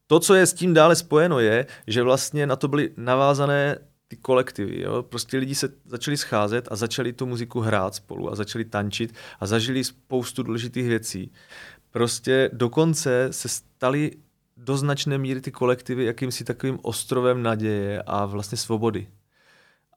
To, 0.07 0.21
co 0.21 0.35
je 0.35 0.47
s 0.47 0.53
tím 0.53 0.75
dále 0.75 0.97
spojeno, 0.97 1.41
je, 1.41 1.67
že 1.87 2.03
vlastně 2.03 2.47
na 2.47 2.57
to 2.57 2.69
byly 2.69 2.91
navázané 2.97 3.79
ty 4.09 4.17
kolektivy. 4.17 4.83
Jo? 4.83 5.03
Prostě 5.03 5.39
lidi 5.39 5.55
se 5.55 5.69
začali 5.85 6.17
scházet 6.17 6.69
a 6.71 6.77
začali 6.77 7.13
tu 7.13 7.27
muziku 7.27 7.61
hrát 7.61 7.95
spolu 7.95 8.33
a 8.33 8.35
začali 8.35 8.65
tančit 8.65 9.15
a 9.41 9.47
zažili 9.47 9.85
spoustu 9.85 10.43
důležitých 10.43 10.89
věcí. 10.89 11.33
Prostě 11.91 12.51
dokonce 12.53 13.29
se 13.31 13.49
stali 13.49 14.11
do 14.57 14.77
značné 14.77 15.19
míry 15.19 15.41
ty 15.41 15.51
kolektivy 15.51 16.05
jakýmsi 16.05 16.45
takovým 16.45 16.79
ostrovem 16.83 17.43
naděje 17.43 18.03
a 18.07 18.27
vlastně 18.27 18.59
svobody. 18.59 19.09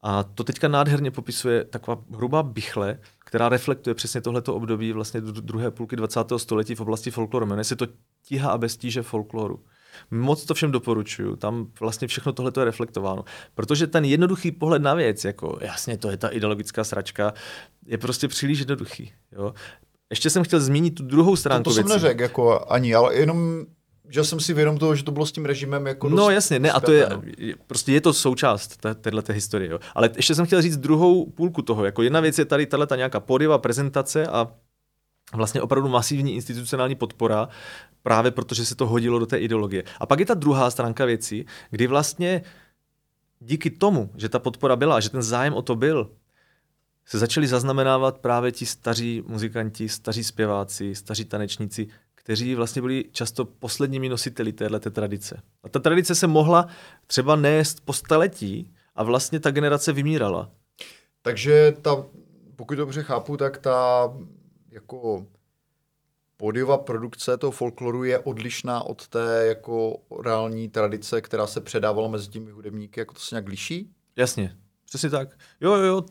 A 0.02 0.22
to 0.22 0.44
teďka 0.44 0.68
nádherně 0.68 1.10
popisuje 1.10 1.64
taková 1.64 2.02
hrubá 2.14 2.42
bychle, 2.42 2.98
která 3.18 3.48
reflektuje 3.48 3.94
přesně 3.94 4.20
tohleto 4.20 4.54
období 4.54 4.92
vlastně 4.92 5.20
druhé 5.20 5.70
půlky 5.70 5.96
20. 5.96 6.20
století 6.36 6.74
v 6.74 6.80
oblasti 6.80 7.10
folkloru. 7.10 7.46
Jmenuje 7.46 7.64
se 7.64 7.76
to 7.76 7.86
Tiha 8.22 8.50
a 8.50 8.58
bestíže 8.58 9.02
folkloru. 9.02 9.64
Moc 10.10 10.44
to 10.44 10.54
všem 10.54 10.72
doporučuju, 10.72 11.36
tam 11.36 11.66
vlastně 11.80 12.08
všechno 12.08 12.32
tohle 12.32 12.52
je 12.58 12.64
reflektováno. 12.64 13.24
Protože 13.54 13.86
ten 13.86 14.04
jednoduchý 14.04 14.52
pohled 14.52 14.82
na 14.82 14.94
věc, 14.94 15.24
jako 15.24 15.58
jasně, 15.60 15.98
to 15.98 16.10
je 16.10 16.16
ta 16.16 16.28
ideologická 16.28 16.84
sračka, 16.84 17.32
je 17.86 17.98
prostě 17.98 18.28
příliš 18.28 18.58
jednoduchý. 18.58 19.12
Jo? 19.32 19.54
Ještě 20.14 20.30
jsem 20.30 20.44
chtěl 20.44 20.60
zmínit 20.60 20.90
tu 20.90 21.02
druhou 21.02 21.36
stránku 21.36 21.64
To, 21.64 21.70
to 21.70 21.74
jsem 21.74 21.88
neřekl 21.88 22.22
jako 22.22 22.72
ani, 22.72 22.94
ale 22.94 23.14
jenom 23.14 23.66
že 24.08 24.24
jsem 24.24 24.40
si 24.40 24.54
vědom 24.54 24.78
toho, 24.78 24.94
že 24.94 25.04
to 25.04 25.12
bylo 25.12 25.26
s 25.26 25.32
tím 25.32 25.44
režimem 25.44 25.86
jako 25.86 26.08
No 26.08 26.30
jasně, 26.30 26.58
ne, 26.58 26.72
a 26.72 26.80
to 26.80 26.92
je, 26.92 27.08
prostě 27.66 27.92
je 27.92 28.00
to 28.00 28.12
součást 28.12 28.76
této 29.00 29.32
historie. 29.32 29.70
Jo. 29.70 29.78
Ale 29.94 30.10
ještě 30.16 30.34
jsem 30.34 30.46
chtěl 30.46 30.62
říct 30.62 30.76
druhou 30.76 31.30
půlku 31.30 31.62
toho. 31.62 31.84
Jako 31.84 32.02
jedna 32.02 32.20
věc 32.20 32.38
je 32.38 32.44
tady 32.44 32.66
tato 32.66 32.94
nějaká 32.94 33.20
podiva 33.20 33.58
prezentace 33.58 34.26
a 34.26 34.48
vlastně 35.34 35.62
opravdu 35.62 35.88
masivní 35.88 36.34
institucionální 36.34 36.94
podpora, 36.94 37.48
právě 38.02 38.30
protože 38.30 38.64
se 38.64 38.74
to 38.74 38.86
hodilo 38.86 39.18
do 39.18 39.26
té 39.26 39.38
ideologie. 39.38 39.84
A 40.00 40.06
pak 40.06 40.20
je 40.20 40.26
ta 40.26 40.34
druhá 40.34 40.70
stránka 40.70 41.04
věcí, 41.04 41.46
kdy 41.70 41.86
vlastně 41.86 42.42
díky 43.40 43.70
tomu, 43.70 44.10
že 44.16 44.28
ta 44.28 44.38
podpora 44.38 44.76
byla, 44.76 45.00
že 45.00 45.10
ten 45.10 45.22
zájem 45.22 45.54
o 45.54 45.62
to 45.62 45.76
byl, 45.76 46.10
se 47.06 47.18
začali 47.18 47.46
zaznamenávat 47.46 48.18
právě 48.18 48.52
ti 48.52 48.66
staří 48.66 49.22
muzikanti, 49.26 49.88
staří 49.88 50.24
zpěváci, 50.24 50.94
staří 50.94 51.24
tanečníci, 51.24 51.88
kteří 52.14 52.54
vlastně 52.54 52.82
byli 52.82 53.04
často 53.12 53.44
posledními 53.44 54.08
nositeli 54.08 54.52
této 54.52 54.90
tradice. 54.90 55.42
A 55.62 55.68
ta 55.68 55.78
tradice 55.78 56.14
se 56.14 56.26
mohla 56.26 56.68
třeba 57.06 57.36
nést 57.36 57.80
po 57.84 57.92
staletí 57.92 58.74
a 58.94 59.02
vlastně 59.02 59.40
ta 59.40 59.50
generace 59.50 59.92
vymírala. 59.92 60.50
Takže 61.22 61.76
ta, 61.82 62.04
pokud 62.56 62.74
dobře 62.74 63.02
chápu, 63.02 63.36
tak 63.36 63.58
ta 63.58 64.10
jako 64.70 65.26
pódiová 66.36 66.78
produkce 66.78 67.36
toho 67.36 67.50
folkloru 67.50 68.04
je 68.04 68.18
odlišná 68.18 68.82
od 68.82 69.08
té 69.08 69.46
jako 69.46 69.96
reální 70.22 70.68
tradice, 70.68 71.20
která 71.20 71.46
se 71.46 71.60
předávala 71.60 72.08
mezi 72.08 72.28
těmi 72.28 72.50
hudebníky, 72.50 73.00
jako 73.00 73.14
to 73.14 73.20
se 73.20 73.34
nějak 73.34 73.48
liší? 73.48 73.90
Jasně, 74.16 74.56
Přesně 74.84 75.10
tak. 75.10 75.28
Jo, 75.60 75.74
jo, 75.74 75.82
jo. 75.82 76.04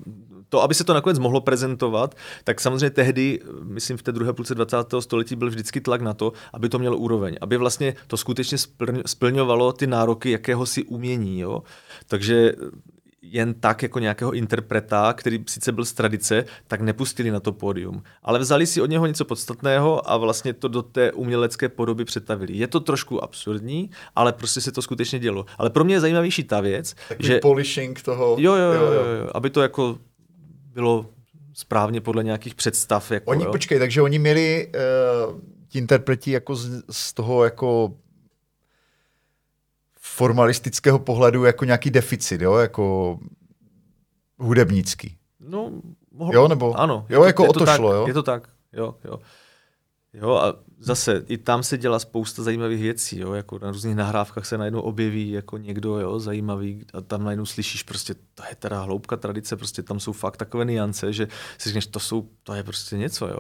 To, 0.50 0.62
aby 0.62 0.74
se 0.74 0.84
to 0.84 0.94
nakonec 0.94 1.20
mohlo 1.20 1.42
prezentovat, 1.42 2.16
tak 2.44 2.62
samozřejmě 2.62 2.90
tehdy, 2.90 3.40
myslím 3.64 3.98
v 3.98 4.04
té 4.04 4.12
druhé 4.12 4.34
půlce 4.34 4.56
20. 4.56 4.78
století 5.00 5.36
byl 5.36 5.50
vždycky 5.50 5.82
tlak 5.82 6.02
na 6.02 6.14
to, 6.14 6.34
aby 6.54 6.70
to 6.70 6.80
mělo 6.80 6.98
úroveň, 6.98 7.38
aby 7.42 7.58
vlastně 7.58 7.96
to 8.08 8.18
skutečně 8.18 8.58
splňovalo 9.06 9.74
ty 9.74 9.88
nároky 9.88 10.32
jakéhosi 10.32 10.84
umění. 10.84 11.40
Jo? 11.40 11.64
Takže 12.08 12.54
jen 13.24 13.54
tak 13.54 13.84
jako 13.84 14.00
nějakého 14.00 14.32
interpreta, 14.32 15.14
který 15.14 15.44
sice 15.48 15.72
byl 15.72 15.86
z 15.86 15.94
tradice, 15.94 16.46
tak 16.68 16.82
nepustili 16.82 17.32
na 17.32 17.40
to 17.40 17.52
pódium. 17.52 18.04
Ale 18.24 18.40
vzali 18.40 18.68
si 18.68 18.82
od 18.82 18.90
něho 18.90 19.06
něco 19.06 19.26
podstatného 19.26 20.12
a 20.12 20.18
vlastně 20.18 20.54
to 20.54 20.68
do 20.68 20.82
té 20.82 21.12
umělecké 21.12 21.70
podoby 21.70 22.06
přetavili. 22.06 22.58
Je 22.58 22.68
to 22.68 22.80
trošku 22.80 23.24
absurdní, 23.24 23.90
ale 24.16 24.34
prostě 24.34 24.62
se 24.62 24.72
to 24.72 24.82
skutečně 24.82 25.20
dělo. 25.20 25.46
Ale 25.58 25.70
pro 25.70 25.84
mě 25.84 25.96
je 25.96 26.00
zajímavější 26.00 26.44
ta 26.44 26.62
věc, 26.62 26.96
Takový 27.10 27.28
že... 27.28 27.40
polishing 27.40 28.02
toho. 28.02 28.36
Jo, 28.40 28.56
jo, 28.56 28.72
jo, 28.74 28.92
jo, 28.92 29.06
jo, 29.06 29.30
aby 29.34 29.50
to 29.50 29.62
jako 29.62 29.98
bylo 30.74 31.06
správně 31.54 32.02
podle 32.02 32.24
nějakých 32.24 32.56
představ. 32.56 33.12
Jako, 33.12 33.32
oni, 33.32 33.44
jo. 33.44 33.52
počkej, 33.52 33.80
takže 33.80 34.02
oni 34.02 34.20
měli 34.20 34.72
uh, 35.28 35.40
ti 35.68 35.80
interpreti 35.80 36.32
jako 36.32 36.56
z, 36.56 36.84
z 36.90 37.14
toho 37.14 37.44
jako 37.44 37.94
formalistického 40.16 41.00
pohledu 41.00 41.46
jako 41.46 41.66
nějaký 41.66 41.90
deficit, 41.90 42.42
jo, 42.42 42.56
jako 42.56 43.18
hudebnický. 44.40 45.18
No, 45.40 45.72
mohl... 46.12 46.34
Jo, 46.34 46.48
nebo? 46.48 46.74
Ano. 46.74 47.06
Jo, 47.10 47.24
jako 47.24 47.44
je 47.44 47.50
o 47.50 47.54
to, 47.54 47.66
tak, 47.66 47.76
šlo, 47.76 47.94
jo? 47.94 48.08
Je 48.08 48.14
to 48.14 48.24
tak, 48.24 48.50
jo, 48.74 48.96
jo. 49.06 49.20
Jo, 50.14 50.36
a 50.36 50.56
zase 50.80 51.24
i 51.28 51.38
tam 51.38 51.64
se 51.64 51.78
dělá 51.78 52.00
spousta 52.00 52.44
zajímavých 52.44 52.82
věcí, 52.82 53.20
jo, 53.20 53.34
jako 53.34 53.60
na 53.60 53.72
různých 53.72 53.96
nahrávkách 53.96 54.46
se 54.46 54.58
najednou 54.58 54.82
objeví 54.82 55.32
jako 55.32 55.58
někdo, 55.58 56.00
jo, 56.00 56.20
zajímavý 56.20 56.86
a 56.94 57.02
tam 57.02 57.24
najednou 57.24 57.46
slyšíš 57.46 57.84
prostě, 57.84 58.16
to 58.36 58.44
je 58.50 58.56
teda 58.56 58.82
hloubka 58.82 59.18
tradice, 59.18 59.56
prostě 59.56 59.84
tam 59.84 60.00
jsou 60.00 60.12
fakt 60.12 60.38
takové 60.38 60.66
niance, 60.66 61.14
že 61.14 61.28
si 61.58 61.70
říkáš, 61.70 61.88
to 61.88 62.00
jsou, 62.00 62.30
to 62.44 62.54
je 62.54 62.64
prostě 62.64 62.98
něco, 62.98 63.28
jo. 63.28 63.40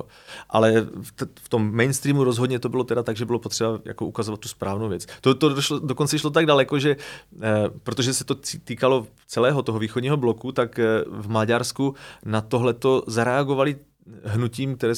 Ale 0.49 0.87
v, 1.01 1.11
t- 1.11 1.27
v 1.39 1.49
tom 1.49 1.75
mainstreamu 1.75 2.23
rozhodně 2.23 2.59
to 2.59 2.69
bylo 2.69 2.83
teda 2.83 3.03
tak, 3.03 3.17
že 3.17 3.25
bylo 3.25 3.39
potřeba 3.39 3.79
jako 3.85 4.05
ukazovat 4.05 4.39
tu 4.39 4.47
správnou 4.47 4.89
věc. 4.89 5.05
To, 5.21 5.35
to 5.35 5.49
došlo, 5.49 5.79
dokonce 5.79 6.19
šlo 6.19 6.29
tak 6.29 6.45
daleko, 6.45 6.79
že 6.79 6.95
eh, 7.41 7.69
protože 7.83 8.13
se 8.13 8.23
to 8.23 8.35
týkalo 8.63 9.07
celého 9.27 9.63
toho 9.63 9.79
východního 9.79 10.17
bloku, 10.17 10.51
tak 10.51 10.79
eh, 10.79 10.85
v 11.07 11.29
Maďarsku 11.29 11.95
na 12.25 12.41
tohleto 12.41 13.03
zareagovali 13.07 13.75
hnutím, 14.23 14.75
které 14.75 14.95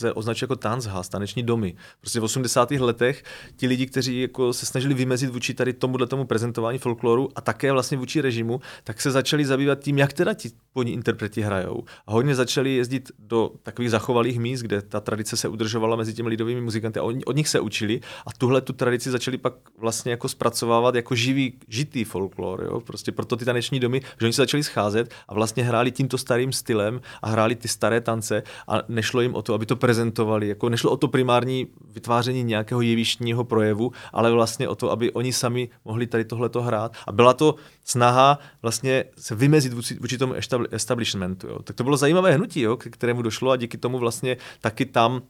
se 0.00 0.12
označuje 0.12 0.46
jako 0.46 0.56
Tanzha, 0.56 1.02
taneční 1.02 1.42
domy. 1.42 1.74
Prostě 2.00 2.20
v 2.20 2.24
80. 2.24 2.70
letech 2.70 3.24
ti 3.56 3.66
lidi, 3.66 3.86
kteří 3.86 4.20
jako 4.20 4.52
se 4.52 4.66
snažili 4.66 4.94
vymezit 4.94 5.30
vůči 5.30 5.54
tady 5.54 5.72
tomuhle 5.72 6.06
tomu 6.06 6.24
prezentování 6.24 6.78
folkloru 6.78 7.28
a 7.34 7.40
také 7.40 7.72
vlastně 7.72 7.98
vůči 7.98 8.20
režimu, 8.20 8.60
tak 8.84 9.00
se 9.00 9.10
začali 9.10 9.44
zabývat 9.44 9.78
tím, 9.78 9.98
jak 9.98 10.12
teda 10.12 10.34
ti 10.34 10.50
poni 10.72 10.92
interpreti 10.92 11.40
hrajou. 11.40 11.84
A 12.06 12.12
hodně 12.12 12.34
začali 12.34 12.74
jezdit 12.74 13.10
do 13.18 13.50
takových 13.62 13.90
zachovalých 13.90 14.40
míst, 14.40 14.60
kde 14.60 14.82
ta 14.82 15.00
tradice 15.00 15.36
se 15.36 15.48
udržovala 15.48 15.96
mezi 15.96 16.14
těmi 16.14 16.28
lidovými 16.28 16.60
muzikanty 16.60 17.00
a 17.00 17.02
od 17.02 17.36
nich 17.36 17.48
se 17.48 17.60
učili 17.60 18.00
a 18.26 18.32
tuhle 18.38 18.60
tu 18.60 18.72
tradici 18.72 19.10
začali 19.10 19.38
pak 19.38 19.54
vlastně 19.78 20.10
jako 20.10 20.28
zpracovávat 20.28 20.94
jako 20.94 21.14
živý, 21.14 21.52
žitý 21.68 22.04
folklor. 22.04 22.62
Jo? 22.64 22.80
Prostě 22.80 23.12
proto 23.12 23.36
ty 23.36 23.44
taneční 23.44 23.80
domy, 23.80 24.00
že 24.20 24.26
oni 24.26 24.32
se 24.32 24.42
začali 24.42 24.62
scházet 24.64 25.14
a 25.28 25.34
vlastně 25.34 25.64
hráli 25.64 25.90
tímto 25.90 26.18
starým 26.18 26.52
stylem 26.52 27.00
a 27.22 27.28
hráli 27.28 27.54
ty 27.54 27.68
staré 27.68 28.00
tance 28.00 28.42
a 28.68 28.82
nešlo 28.88 29.20
jim 29.20 29.34
o 29.34 29.42
to, 29.42 29.54
aby 29.54 29.66
to 29.66 29.76
prezentovali. 29.90 30.48
Jako 30.48 30.68
nešlo 30.68 30.90
o 30.90 30.96
to 30.96 31.08
primární 31.08 31.66
vytváření 31.92 32.44
nějakého 32.44 32.80
jevištního 32.80 33.44
projevu, 33.44 33.92
ale 34.12 34.30
vlastně 34.30 34.68
o 34.68 34.74
to, 34.74 34.90
aby 34.90 35.12
oni 35.12 35.32
sami 35.32 35.68
mohli 35.84 36.06
tady 36.06 36.24
tohleto 36.24 36.62
hrát. 36.62 36.92
A 37.06 37.12
byla 37.12 37.34
to 37.34 37.54
snaha 37.84 38.38
vlastně 38.62 39.04
se 39.18 39.34
vymezit 39.34 39.72
vůči, 39.72 40.18
tomu 40.18 40.34
establishmentu. 40.70 41.46
Jo. 41.46 41.58
Tak 41.62 41.76
to 41.76 41.84
bylo 41.84 41.96
zajímavé 41.96 42.32
hnutí, 42.32 42.60
jo, 42.60 42.76
k 42.76 42.86
kterému 42.90 43.22
došlo 43.22 43.50
a 43.50 43.56
díky 43.56 43.78
tomu 43.78 43.98
vlastně 43.98 44.36
taky 44.60 44.86
tam 44.86 45.22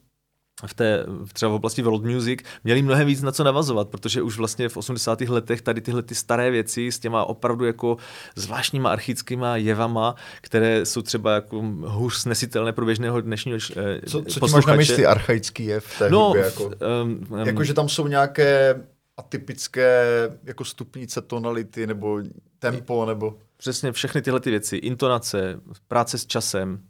v 0.66 0.74
té, 0.74 1.06
třeba 1.32 1.50
v 1.50 1.54
oblasti 1.54 1.82
world 1.82 2.04
music, 2.04 2.40
měli 2.64 2.82
mnohem 2.82 3.06
víc 3.06 3.22
na 3.22 3.32
co 3.32 3.44
navazovat, 3.44 3.88
protože 3.88 4.22
už 4.22 4.38
vlastně 4.38 4.68
v 4.68 4.76
80. 4.76 5.20
letech 5.20 5.62
tady 5.62 5.80
tyhle 5.80 6.02
ty 6.02 6.14
staré 6.14 6.50
věci 6.50 6.92
s 6.92 6.98
těma 6.98 7.24
opravdu 7.24 7.64
jako 7.64 7.96
zvláštníma 8.36 8.90
archickýma 8.90 9.56
jevama, 9.56 10.14
které 10.40 10.86
jsou 10.86 11.02
třeba 11.02 11.34
jako 11.34 11.62
hůř 11.84 12.14
snesitelné 12.14 12.72
pro 12.72 12.84
běžného 12.84 13.20
dnešního 13.20 13.58
eh, 13.76 14.00
Co, 14.06 14.22
co 14.22 14.46
ti 14.46 14.52
máš 14.52 14.66
na 14.66 14.74
mysli 14.74 15.06
archaický 15.06 15.64
jev 15.64 15.84
v 15.84 15.98
té 15.98 16.10
no, 16.10 16.24
hudbě? 16.24 16.44
Jako, 16.44 16.64
um, 16.64 17.26
um, 17.30 17.38
jako, 17.38 17.64
že 17.64 17.74
tam 17.74 17.88
jsou 17.88 18.06
nějaké 18.06 18.80
atypické 19.16 20.06
jako 20.44 20.64
stupnice 20.64 21.20
tonality 21.20 21.86
nebo 21.86 22.20
tempo 22.58 23.06
nebo... 23.06 23.38
Přesně 23.56 23.92
všechny 23.92 24.22
tyhle 24.22 24.40
ty 24.40 24.50
věci, 24.50 24.76
intonace, 24.76 25.60
práce 25.88 26.18
s 26.18 26.26
časem, 26.26 26.80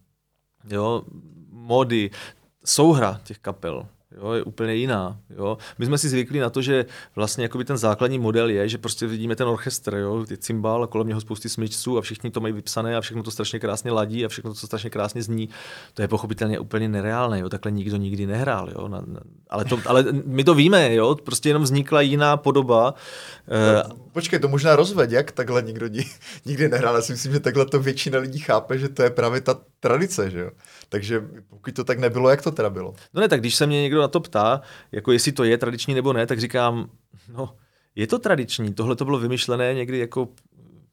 jo, 0.71 1.03
mody, 1.51 2.11
souhra 2.65 3.21
těch 3.25 3.39
kapel 3.39 3.87
jo, 4.17 4.33
je 4.33 4.43
úplně 4.43 4.75
jiná. 4.75 5.19
Jo. 5.37 5.59
My 5.79 5.87
jsme 5.87 5.99
si 5.99 6.09
zvykli 6.09 6.41
na 6.41 6.51
to, 6.51 6.63
že 6.63 6.87
vlastně 7.17 7.49
ten 7.49 7.77
základní 7.77 8.19
model 8.19 8.49
je, 8.49 8.69
že 8.69 8.79
prostě 8.79 9.07
vidíme 9.07 9.37
ten 9.37 9.49
orchestr, 9.49 9.95
jo, 9.95 10.25
ty 10.29 10.37
cymbal 10.37 10.83
a 10.83 10.87
kolem 10.87 11.09
něho 11.09 11.21
spousty 11.21 11.49
smyčců 11.49 11.99
a 11.99 12.01
všichni 12.01 12.31
to 12.31 12.41
mají 12.41 12.55
vypsané 12.55 12.97
a 12.97 13.01
všechno 13.01 13.23
to 13.23 13.31
strašně 13.31 13.59
krásně 13.59 13.91
ladí 13.91 14.25
a 14.25 14.29
všechno 14.29 14.55
to 14.55 14.67
strašně 14.67 14.91
krásně 14.91 15.23
zní. 15.23 15.49
To 15.95 16.03
je 16.03 16.09
pochopitelně 16.09 16.59
úplně 16.59 16.89
nereálné, 16.89 17.41
jo, 17.41 17.49
takhle 17.49 17.73
nikdo 17.73 17.97
nikdy 17.97 18.27
nehrál. 18.27 18.71
Jo. 18.71 18.89
Na, 18.89 19.03
na, 19.07 19.21
ale, 19.51 19.65
to, 19.65 19.79
ale 19.87 20.05
my 20.25 20.45
to 20.45 20.55
víme, 20.55 20.95
jo, 20.95 21.15
prostě 21.15 21.49
jenom 21.49 21.63
vznikla 21.63 22.01
jiná 22.01 22.37
podoba. 22.37 22.95
No, 23.89 23.97
počkej, 24.13 24.39
to 24.39 24.49
možná 24.49 24.77
rozveď, 24.77 25.11
jak 25.11 25.33
takhle 25.33 25.63
nikdo 25.63 25.89
nikdy 26.45 26.69
nehrál. 26.69 26.95
Já 26.95 27.03
si 27.03 27.13
myslím, 27.13 27.33
že 27.33 27.41
takhle 27.41 27.67
to 27.67 27.81
většina 27.81 28.19
lidí 28.19 28.39
chápe, 28.39 28.79
že 28.79 28.89
to 28.89 29.03
je 29.03 29.11
právě 29.11 29.41
ta 29.41 29.61
tradice, 29.81 30.31
že 30.31 30.41
jo. 30.41 30.51
Takže 30.93 31.29
pokud 31.49 31.75
to 31.75 31.85
tak 31.85 31.99
nebylo, 31.99 32.31
jak 32.31 32.43
to 32.43 32.51
teda 32.51 32.71
bylo? 32.71 32.95
No 33.15 33.21
ne, 33.21 33.29
tak 33.29 33.41
když 33.41 33.55
se 33.55 33.67
mě 33.67 33.83
někdo 33.83 34.01
na 34.01 34.09
to 34.09 34.21
ptá, 34.21 34.61
jako 34.93 35.13
jestli 35.13 35.33
to 35.33 35.45
je 35.45 35.59
tradiční 35.59 35.95
nebo 35.95 36.13
ne, 36.13 36.27
tak 36.27 36.41
říkám, 36.41 36.91
no, 37.29 37.57
je 37.95 38.07
to 38.07 38.19
tradiční, 38.19 38.75
tohle 38.75 38.97
to 38.97 39.05
bylo 39.05 39.19
vymyšlené 39.19 39.75
někdy 39.75 39.99
jako 39.99 40.29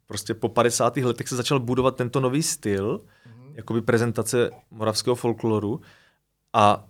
prostě 0.08 0.34
po 0.34 0.50
50. 0.50 0.98
letech 0.98 1.28
se 1.28 1.36
začal 1.36 1.60
budovat 1.60 1.96
tento 1.96 2.20
nový 2.20 2.44
styl, 2.44 2.98
mm-hmm. 2.98 3.52
jakoby 3.56 3.82
prezentace 3.82 4.52
moravského 4.72 5.16
folkloru 5.16 5.82
a 6.54 6.88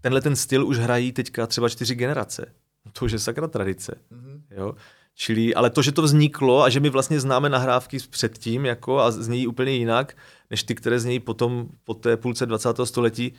tenhle 0.00 0.20
ten 0.20 0.36
styl 0.36 0.66
už 0.66 0.78
hrají 0.78 1.12
teďka 1.12 1.46
třeba 1.46 1.68
čtyři 1.68 1.94
generace. 1.94 2.52
To 2.92 3.04
už 3.04 3.12
je 3.12 3.18
sakra 3.18 3.48
tradice. 3.48 3.98
Mm-hmm. 4.12 4.40
Jo? 4.50 4.74
Čili, 5.14 5.54
ale 5.54 5.70
to, 5.70 5.82
že 5.82 5.92
to 5.92 6.02
vzniklo 6.02 6.62
a 6.62 6.68
že 6.68 6.80
my 6.80 6.90
vlastně 6.90 7.20
známe 7.20 7.48
nahrávky 7.48 7.98
předtím 8.10 8.66
jako 8.66 9.00
a 9.00 9.10
znějí 9.10 9.46
úplně 9.46 9.72
jinak, 9.72 10.16
než 10.52 10.62
ty, 10.62 10.74
které 10.74 11.00
znějí 11.00 11.20
potom 11.20 11.68
po 11.84 11.94
té 11.94 12.16
půlce 12.16 12.46
20. 12.46 12.68
století, 12.84 13.32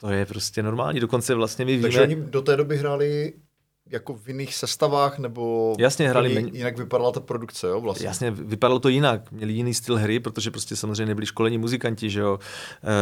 to 0.00 0.10
je 0.10 0.26
prostě 0.26 0.62
normální. 0.62 1.00
Dokonce 1.00 1.34
vlastně 1.34 1.64
my 1.64 1.72
víme... 1.72 1.82
Takže 1.82 2.02
oni 2.02 2.16
do 2.16 2.42
té 2.42 2.56
doby 2.56 2.76
hráli 2.76 3.32
jako 3.90 4.14
v 4.14 4.28
jiných 4.28 4.54
sestavách, 4.54 5.18
nebo 5.18 5.74
Jasně, 5.78 6.08
hráli 6.08 6.30
jinak, 6.30 6.54
jinak 6.54 6.78
vypadala 6.78 7.12
ta 7.12 7.20
produkce, 7.20 7.66
jo, 7.66 7.80
vlastně. 7.80 8.06
Jasně, 8.06 8.30
vypadalo 8.30 8.80
to 8.80 8.88
jinak. 8.88 9.32
Měli 9.32 9.52
jiný 9.52 9.74
styl 9.74 9.96
hry, 9.96 10.20
protože 10.20 10.50
prostě 10.50 10.76
samozřejmě 10.76 11.06
nebyli 11.06 11.26
školení 11.26 11.58
muzikanti, 11.58 12.10
že 12.10 12.20
jo. 12.20 12.38
E, 12.84 12.94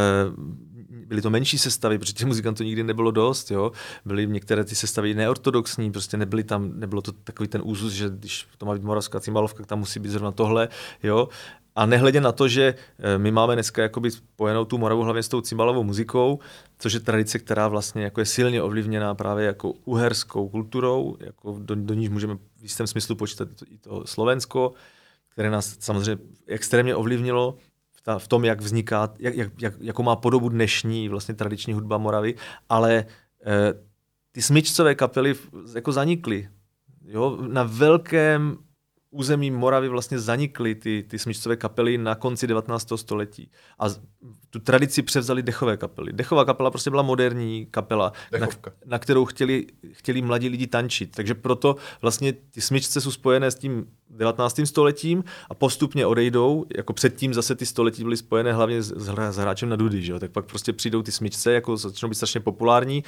byly 1.06 1.22
to 1.22 1.30
menší 1.30 1.58
sestavy, 1.58 1.98
protože 1.98 2.12
těch 2.12 2.26
muzikantů 2.26 2.62
nikdy 2.62 2.82
nebylo 2.82 3.10
dost, 3.10 3.50
jo. 3.50 3.72
Byly 4.04 4.26
některé 4.26 4.64
ty 4.64 4.74
sestavy 4.74 5.14
neortodoxní, 5.14 5.92
prostě 5.92 6.16
nebyly 6.16 6.44
tam, 6.44 6.80
nebylo 6.80 7.02
to 7.02 7.12
takový 7.12 7.48
ten 7.48 7.60
úzus, 7.64 7.92
že 7.92 8.10
když 8.10 8.46
to 8.58 8.66
má 8.66 8.74
být 8.74 8.82
moravská 8.82 9.20
cimalovka, 9.20 9.64
tam 9.64 9.78
musí 9.78 10.00
být 10.00 10.08
zrovna 10.08 10.32
tohle, 10.32 10.68
jo. 11.02 11.28
A 11.76 11.86
nehledě 11.86 12.20
na 12.20 12.32
to, 12.32 12.48
že 12.48 12.74
eh, 12.98 13.18
my 13.18 13.30
máme 13.30 13.54
dneska 13.54 13.82
jakoby 13.82 14.10
spojenou 14.10 14.64
tu 14.64 14.78
Moravu 14.78 15.02
hlavně 15.02 15.22
s 15.22 15.28
tou 15.28 15.40
cimbalovou 15.40 15.84
muzikou, 15.84 16.38
což 16.78 16.92
je 16.92 17.00
tradice, 17.00 17.38
která 17.38 17.68
vlastně 17.68 18.04
jako 18.04 18.20
je 18.20 18.26
silně 18.26 18.62
ovlivněná 18.62 19.14
právě 19.14 19.46
jako 19.46 19.72
uherskou 19.84 20.48
kulturou, 20.48 21.16
jako 21.20 21.58
do, 21.58 21.74
do 21.74 21.94
níž 21.94 22.08
můžeme 22.08 22.34
v 22.34 22.62
jistém 22.62 22.86
smyslu 22.86 23.16
počítat 23.16 23.48
i 23.70 23.78
to 23.78 24.06
Slovensko, 24.06 24.72
které 25.28 25.50
nás 25.50 25.76
samozřejmě 25.78 26.22
extrémně 26.46 26.96
ovlivnilo 26.96 27.56
ta, 28.04 28.18
v 28.18 28.28
tom, 28.28 28.44
jak 28.44 28.60
vzniká, 28.60 29.14
jak, 29.18 29.34
jak, 29.34 29.52
jak, 29.62 29.74
jakou 29.80 30.02
má 30.02 30.16
podobu 30.16 30.48
dnešní 30.48 31.08
vlastně 31.08 31.34
tradiční 31.34 31.72
hudba 31.72 31.98
Moravy, 31.98 32.34
ale 32.68 33.04
eh, 33.46 33.74
ty 34.32 34.42
smyčcové 34.42 34.94
kapely 34.94 35.34
jako 35.74 35.92
zanikly. 35.92 36.48
Jo, 37.04 37.38
na 37.48 37.62
velkém 37.62 38.58
území 39.14 39.50
Moravy 39.50 39.88
vlastně 39.88 40.18
zanikly 40.18 40.74
ty, 40.74 41.04
ty 41.08 41.18
smyčcové 41.18 41.56
kapely 41.56 41.98
na 41.98 42.14
konci 42.14 42.46
19. 42.46 42.92
století. 42.96 43.50
A 43.78 43.86
tu 44.50 44.58
tradici 44.58 45.02
převzali 45.02 45.42
dechové 45.42 45.76
kapely. 45.76 46.12
Dechová 46.12 46.44
kapela 46.44 46.70
prostě 46.70 46.90
byla 46.90 47.02
moderní 47.02 47.66
kapela, 47.66 48.12
na, 48.40 48.46
na 48.86 48.98
kterou 48.98 49.24
chtěli, 49.24 49.66
chtěli 49.92 50.22
mladí 50.22 50.48
lidi 50.48 50.66
tančit. 50.66 51.16
Takže 51.16 51.34
proto 51.34 51.76
vlastně 52.02 52.32
ty 52.32 52.60
smyčce 52.60 53.00
jsou 53.00 53.10
spojené 53.10 53.50
s 53.50 53.54
tím 53.54 53.86
19. 54.16 54.60
stoletím 54.64 55.24
a 55.50 55.54
postupně 55.54 56.06
odejdou, 56.06 56.64
jako 56.76 56.92
předtím 56.92 57.34
zase 57.34 57.54
ty 57.54 57.66
století 57.66 58.02
byly 58.02 58.16
spojené 58.16 58.52
hlavně 58.52 58.82
s, 58.82 58.94
s 59.30 59.36
hráčem 59.36 59.68
na 59.68 59.76
dudy, 59.76 60.02
že 60.02 60.12
jo? 60.12 60.18
tak 60.18 60.30
pak 60.30 60.44
prostě 60.44 60.72
přijdou 60.72 61.02
ty 61.02 61.12
smyčce, 61.12 61.52
jako 61.52 61.76
začnou 61.76 62.08
být 62.08 62.14
strašně 62.14 62.40
populární, 62.40 63.04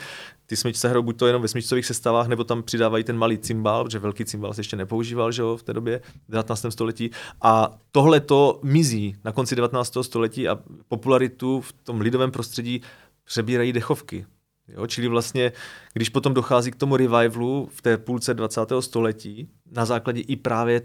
ty 0.46 0.56
smyčce 0.56 0.88
hrajou 0.88 1.02
buď 1.02 1.16
to 1.16 1.26
jenom 1.26 1.42
ve 1.42 1.48
smyčcových 1.48 1.86
sestavách, 1.86 2.28
nebo 2.28 2.44
tam 2.44 2.62
přidávají 2.62 3.04
ten 3.04 3.18
malý 3.18 3.38
cymbal, 3.38 3.84
protože 3.84 3.98
velký 3.98 4.24
cymbal 4.24 4.54
se 4.54 4.60
ještě 4.60 4.76
nepoužíval 4.76 5.32
že 5.32 5.42
jo, 5.42 5.56
v 5.56 5.62
té 5.62 5.72
době, 5.72 6.00
v 6.28 6.30
19. 6.32 6.66
století 6.68 7.10
a 7.42 7.78
tohle 7.92 8.20
to 8.20 8.60
mizí 8.62 9.16
na 9.24 9.32
konci 9.32 9.56
19. 9.56 9.96
století 10.02 10.48
a 10.48 10.58
popularitu 10.88 11.60
v 11.60 11.72
tom 11.72 12.00
lidovém 12.00 12.30
prostředí 12.30 12.82
přebírají 13.24 13.72
dechovky. 13.72 14.26
Jo, 14.68 14.86
čili 14.86 15.08
vlastně, 15.08 15.52
když 15.92 16.08
potom 16.08 16.34
dochází 16.34 16.70
k 16.70 16.76
tomu 16.76 16.96
revivalu 16.96 17.68
v 17.72 17.82
té 17.82 17.98
půlce 17.98 18.34
20. 18.34 18.60
století, 18.80 19.48
na 19.70 19.84
základě 19.84 20.20
i 20.20 20.36
právě 20.36 20.82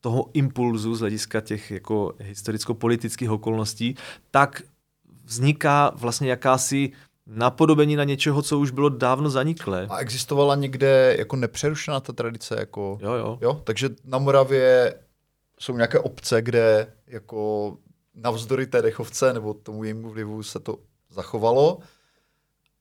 toho 0.00 0.30
impulzu 0.32 0.94
z 0.94 1.00
hlediska 1.00 1.40
těch 1.40 1.70
jako 1.70 2.12
historicko-politických 2.18 3.30
okolností, 3.30 3.96
tak 4.30 4.62
vzniká 5.24 5.92
vlastně 5.94 6.30
jakási 6.30 6.92
napodobení 7.26 7.96
na 7.96 8.04
něčeho, 8.04 8.42
co 8.42 8.58
už 8.58 8.70
bylo 8.70 8.88
dávno 8.88 9.30
zaniklé. 9.30 9.86
A 9.90 9.98
existovala 9.98 10.54
někde 10.54 11.16
jako 11.18 11.36
nepřerušená 11.36 12.00
ta 12.00 12.12
tradice? 12.12 12.56
Jako... 12.58 12.98
Jo, 13.00 13.12
jo. 13.12 13.38
jo. 13.40 13.60
Takže 13.64 13.90
na 14.04 14.18
Moravě 14.18 14.94
jsou 15.58 15.76
nějaké 15.76 15.98
obce, 15.98 16.42
kde 16.42 16.92
jako 17.06 17.76
navzdory 18.14 18.66
té 18.66 18.82
dechovce 18.82 19.32
nebo 19.32 19.54
tomu 19.54 19.84
jejímu 19.84 20.10
vlivu 20.10 20.42
se 20.42 20.60
to 20.60 20.78
zachovalo. 21.10 21.78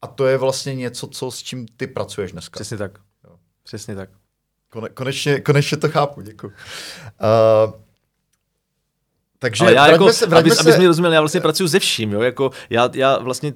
A 0.01 0.07
to 0.07 0.27
je 0.27 0.37
vlastně 0.37 0.75
něco, 0.75 1.07
co 1.07 1.31
s 1.31 1.37
čím 1.37 1.65
ty 1.77 1.87
pracuješ 1.87 2.31
dneska. 2.31 2.57
Přesně 2.57 2.77
tak. 2.77 2.99
Jo. 3.23 3.35
Přesně 3.63 3.95
tak. 3.95 4.09
Kone, 4.69 4.89
konečně, 4.89 5.39
konečně 5.39 5.77
to 5.77 5.89
chápu, 5.89 6.21
děkuji. 6.21 6.47
Uh, 6.47 7.73
takže 9.39 9.63
Ale 9.63 9.73
já 9.73 9.87
jako, 9.87 10.13
se, 10.13 10.25
aby, 10.25 10.51
se... 10.51 10.59
abys 10.59 10.77
mi 10.77 10.87
rozuměl, 10.87 11.13
já 11.13 11.21
vlastně 11.21 11.41
pracuji 11.41 11.67
ze 11.67 11.79
vším, 11.79 12.11
jo? 12.11 12.21
Jako 12.21 12.51
já, 12.69 12.89
já 12.93 13.17
vlastně 13.17 13.53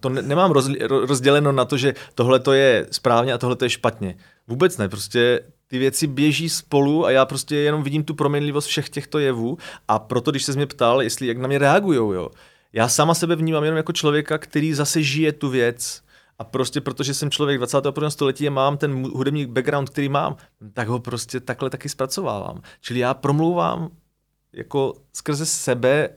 to 0.00 0.08
ne, 0.08 0.22
nemám 0.22 0.50
roz, 0.50 0.68
rozděleno 0.88 1.52
na 1.52 1.64
to, 1.64 1.76
že 1.76 1.94
tohle 2.14 2.40
to 2.40 2.52
je 2.52 2.86
správně 2.90 3.32
a 3.32 3.38
tohle 3.38 3.56
to 3.56 3.64
je 3.64 3.70
špatně. 3.70 4.16
Vůbec 4.48 4.78
ne, 4.78 4.88
prostě 4.88 5.40
ty 5.68 5.78
věci 5.78 6.06
běží 6.06 6.48
spolu 6.48 7.06
a 7.06 7.10
já 7.10 7.24
prostě 7.24 7.56
jenom 7.56 7.82
vidím 7.82 8.04
tu 8.04 8.14
proměnlivost 8.14 8.68
všech 8.68 8.88
těchto 8.88 9.18
jevů 9.18 9.58
a 9.88 9.98
proto, 9.98 10.30
když 10.30 10.44
se 10.44 10.52
mě 10.52 10.66
ptal, 10.66 11.02
jestli 11.02 11.26
jak 11.26 11.38
na 11.38 11.48
mě 11.48 11.58
reagujou, 11.58 12.12
jo, 12.12 12.30
já 12.72 12.88
sama 12.88 13.14
sebe 13.14 13.36
vnímám 13.36 13.64
jenom 13.64 13.76
jako 13.76 13.92
člověka, 13.92 14.38
který 14.38 14.74
zase 14.74 15.02
žije 15.02 15.32
tu 15.32 15.48
věc 15.48 16.02
a 16.42 16.44
prostě 16.44 16.80
protože 16.80 17.14
jsem 17.14 17.30
člověk 17.30 17.58
21. 17.58 18.10
století 18.10 18.48
a 18.48 18.50
mám 18.50 18.76
ten 18.76 19.02
hudební 19.02 19.46
background, 19.46 19.90
který 19.90 20.08
mám, 20.08 20.36
tak 20.72 20.88
ho 20.88 20.98
prostě 20.98 21.40
takhle 21.40 21.70
taky 21.70 21.88
zpracovávám. 21.88 22.62
Čili 22.80 23.00
já 23.00 23.14
promlouvám 23.14 23.90
jako 24.52 24.94
skrze 25.12 25.46
sebe, 25.46 26.08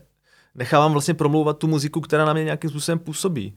nechávám 0.54 0.92
vlastně 0.92 1.14
promlouvat 1.14 1.58
tu 1.58 1.66
muziku, 1.66 2.00
která 2.00 2.24
na 2.24 2.32
mě 2.32 2.44
nějakým 2.44 2.70
způsobem 2.70 2.98
působí. 2.98 3.54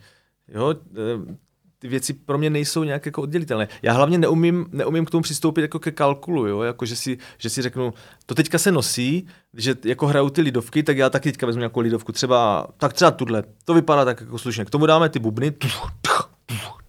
Jo, 0.48 0.72
e, 0.72 1.36
ty 1.80 1.88
věci 1.88 2.14
pro 2.14 2.38
mě 2.38 2.50
nejsou 2.50 2.84
nějak 2.84 3.06
jako 3.06 3.22
oddělitelné. 3.22 3.68
Já 3.82 3.94
hlavně 3.94 4.18
neumím, 4.18 4.66
neumím 4.72 5.06
k 5.06 5.10
tomu 5.10 5.22
přistoupit 5.22 5.62
jako 5.62 5.80
ke 5.80 5.92
kalkulu, 5.92 6.48
jo? 6.48 6.62
Jako, 6.62 6.86
že, 6.86 6.96
si, 6.96 7.18
že 7.38 7.50
si 7.50 7.62
řeknu, 7.62 7.94
to 8.26 8.36
teďka 8.36 8.58
se 8.58 8.72
nosí, 8.72 9.28
že 9.54 9.76
jako 9.86 10.08
hrajou 10.08 10.30
ty 10.30 10.42
lidovky, 10.42 10.84
tak 10.84 10.98
já 10.98 11.10
taky 11.10 11.32
teďka 11.32 11.46
vezmu 11.46 11.60
nějakou 11.60 11.80
lidovku, 11.80 12.12
třeba, 12.12 12.68
tak 12.78 12.94
třeba 12.94 13.12
tuhle, 13.12 13.44
to 13.66 13.74
vypadá 13.74 14.06
tak 14.06 14.22
jako 14.22 14.38
slušně, 14.38 14.66
k 14.66 14.70
tomu 14.70 14.86
dáme 14.86 15.10
ty 15.10 15.20
bubny, 15.20 15.54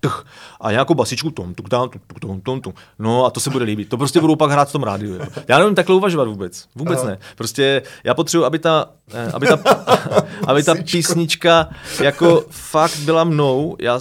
tch, 0.01 0.25
a 0.61 0.71
nějakou 0.71 0.95
basičku, 0.95 1.31
tom, 1.31 1.55
tuk, 1.55 1.69
tam, 1.69 1.89
tuk, 1.89 2.21
tom, 2.21 2.41
tom, 2.41 2.61
tom, 2.61 2.73
no 2.99 3.25
a 3.25 3.31
to 3.31 3.41
se 3.41 3.51
bude 3.51 3.65
líbit. 3.65 3.89
To 3.89 3.97
prostě 3.97 4.21
budou 4.21 4.37
pak 4.37 4.51
hrát 4.51 4.69
v 4.69 4.73
tom 4.73 4.83
rádiu. 4.83 5.15
Jo. 5.15 5.21
Já 5.49 5.59
nevím 5.59 5.75
takhle 5.75 5.97
uvažovat 5.97 6.29
vůbec. 6.29 6.69
Vůbec 6.75 6.99
Aha. 6.99 7.09
ne. 7.09 7.19
Prostě 7.37 7.83
já 8.05 8.15
potřebuji, 8.15 8.45
aby 8.45 8.59
ta, 8.59 8.91
eh, 9.13 9.33
aby 9.33 9.47
ta, 9.47 9.59
aby 10.47 10.63
ta 10.63 10.75
písnička 10.75 11.69
jako 12.03 12.45
fakt 12.51 12.97
byla 12.97 13.25
mnou. 13.25 13.77
Já, 13.81 14.01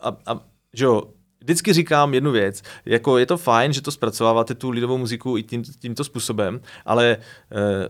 a, 0.00 0.16
a, 0.26 0.40
že 0.72 0.84
jo, 0.84 1.02
vždycky 1.40 1.72
říkám 1.72 2.14
jednu 2.14 2.30
věc, 2.30 2.62
jako 2.86 3.18
je 3.18 3.26
to 3.26 3.36
fajn, 3.36 3.72
že 3.72 3.80
to 3.82 3.90
zpracováváte 3.90 4.54
tu 4.54 4.70
lidovou 4.70 4.98
muziku 4.98 5.38
i 5.38 5.42
tím, 5.42 5.62
tímto 5.62 6.04
způsobem, 6.04 6.60
ale 6.84 7.16
eh, 7.52 7.88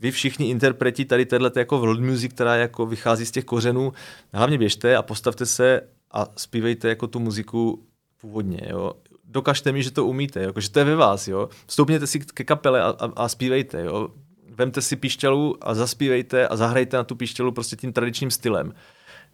vy 0.00 0.10
všichni 0.10 0.50
interpreti 0.50 1.04
tady 1.04 1.26
téhle 1.26 1.50
jako 1.56 1.78
world 1.78 2.00
music, 2.00 2.32
která 2.32 2.56
jako 2.56 2.86
vychází 2.86 3.26
z 3.26 3.30
těch 3.30 3.44
kořenů, 3.44 3.92
hlavně 4.32 4.58
běžte 4.58 4.96
a 4.96 5.02
postavte 5.02 5.46
se 5.46 5.80
a 6.14 6.26
zpívejte 6.36 6.88
jako 6.88 7.06
tu 7.06 7.20
muziku 7.20 7.86
původně, 8.20 8.60
jo. 8.70 8.92
Dokažte 9.24 9.72
mi, 9.72 9.82
že 9.82 9.90
to 9.90 10.06
umíte, 10.06 10.40
jako, 10.40 10.60
že 10.60 10.70
to 10.70 10.78
je 10.78 10.84
ve 10.84 10.96
vás, 10.96 11.28
jo. 11.28 11.48
Vstoupněte 11.66 12.06
si 12.06 12.20
ke 12.20 12.44
kapele 12.44 12.82
a, 12.82 12.86
a, 12.86 13.12
a 13.16 13.28
zpívejte, 13.28 13.84
jo. 13.84 14.08
Vemte 14.50 14.82
si 14.82 14.96
píšťalu 14.96 15.56
a 15.60 15.74
zaspívejte 15.74 16.48
a 16.48 16.56
zahrajte 16.56 16.96
na 16.96 17.04
tu 17.04 17.16
píšťalu 17.16 17.52
prostě 17.52 17.76
tím 17.76 17.92
tradičním 17.92 18.30
stylem. 18.30 18.74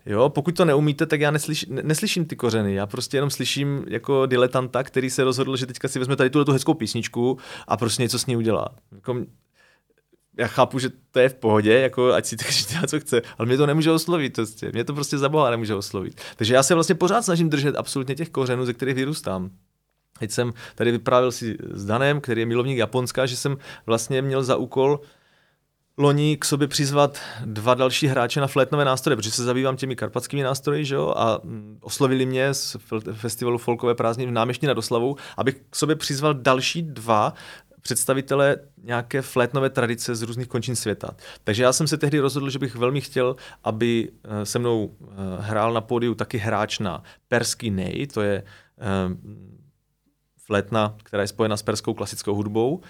Jo, 0.06 0.28
pokud 0.28 0.56
to 0.56 0.64
neumíte, 0.64 1.06
tak 1.06 1.20
já 1.20 1.30
neslyš, 1.30 1.66
neslyším 1.68 2.24
ty 2.24 2.36
kořeny. 2.36 2.74
Já 2.74 2.86
prostě 2.86 3.16
jenom 3.16 3.30
slyším 3.30 3.84
jako 3.88 4.26
diletanta, 4.26 4.82
který 4.82 5.10
se 5.10 5.24
rozhodl, 5.24 5.56
že 5.56 5.66
teďka 5.66 5.88
si 5.88 5.98
vezme 5.98 6.16
tady 6.16 6.30
tuhle 6.30 6.44
tu 6.44 6.52
hezkou 6.52 6.74
písničku 6.74 7.38
a 7.68 7.76
prostě 7.76 8.02
něco 8.02 8.18
s 8.18 8.26
ní 8.26 8.36
udělá. 8.36 8.68
Jako, 8.92 9.16
já 10.38 10.46
chápu, 10.46 10.78
že 10.78 10.88
to 11.10 11.18
je 11.18 11.28
v 11.28 11.34
pohodě, 11.34 11.72
jako 11.72 12.12
ať 12.12 12.26
si 12.26 12.36
každý 12.44 12.74
dělá, 12.74 12.86
co 12.86 13.00
chce, 13.00 13.22
ale 13.38 13.46
mě 13.46 13.56
to 13.56 13.66
nemůže 13.66 13.90
oslovit, 13.90 14.34
prostě. 14.34 14.70
mě 14.72 14.84
to 14.84 14.94
prostě 14.94 15.18
za 15.18 15.28
boha 15.28 15.50
nemůže 15.50 15.74
oslovit. 15.74 16.20
Takže 16.36 16.54
já 16.54 16.62
se 16.62 16.74
vlastně 16.74 16.94
pořád 16.94 17.22
snažím 17.22 17.50
držet 17.50 17.76
absolutně 17.76 18.14
těch 18.14 18.30
kořenů, 18.30 18.64
ze 18.64 18.72
kterých 18.72 18.94
vyrůstám. 18.94 19.50
Teď 20.18 20.30
jsem 20.30 20.52
tady 20.74 20.90
vyprávěl 20.90 21.32
si 21.32 21.56
s 21.70 21.84
Danem, 21.84 22.20
který 22.20 22.42
je 22.42 22.46
milovník 22.46 22.78
Japonska, 22.78 23.26
že 23.26 23.36
jsem 23.36 23.56
vlastně 23.86 24.22
měl 24.22 24.42
za 24.42 24.56
úkol 24.56 25.00
loni 25.98 26.36
k 26.36 26.44
sobě 26.44 26.68
přizvat 26.68 27.18
dva 27.44 27.74
další 27.74 28.06
hráče 28.06 28.40
na 28.40 28.46
flétnové 28.46 28.84
nástroje, 28.84 29.16
protože 29.16 29.30
se 29.30 29.44
zabývám 29.44 29.76
těmi 29.76 29.96
karpatskými 29.96 30.42
nástroji, 30.42 30.84
že 30.84 30.94
jo, 30.94 31.12
a 31.16 31.40
mm, 31.44 31.78
oslovili 31.80 32.26
mě 32.26 32.54
z 32.54 32.76
festivalu 33.12 33.58
Folkové 33.58 33.94
prázdniny 33.94 34.30
v 34.30 34.34
Náměští 34.34 34.66
nad 34.66 34.78
Oslavou, 34.78 35.16
abych 35.36 35.56
k 35.70 35.76
sobě 35.76 35.96
přizval 35.96 36.34
další 36.34 36.82
dva 36.82 37.34
představitele 37.80 38.56
nějaké 38.82 39.22
flétnové 39.22 39.70
tradice 39.70 40.14
z 40.14 40.22
různých 40.22 40.48
končin 40.48 40.76
světa. 40.76 41.10
Takže 41.44 41.62
já 41.62 41.72
jsem 41.72 41.86
se 41.86 41.96
tehdy 41.96 42.18
rozhodl, 42.18 42.50
že 42.50 42.58
bych 42.58 42.74
velmi 42.74 43.00
chtěl, 43.00 43.36
aby 43.64 44.08
eh, 44.24 44.46
se 44.46 44.58
mnou 44.58 44.96
eh, 45.02 45.06
hrál 45.38 45.72
na 45.72 45.80
pódiu 45.80 46.14
taky 46.14 46.38
hráč 46.38 46.78
na 46.78 47.02
perský 47.28 47.70
nej, 47.70 48.06
to 48.06 48.22
je 48.22 48.42
eh, 48.78 49.16
flétna, 50.38 50.96
která 51.02 51.22
je 51.22 51.28
spojena 51.28 51.56
s 51.56 51.62
perskou 51.62 51.94
klasickou 51.94 52.34
hudbou 52.34 52.80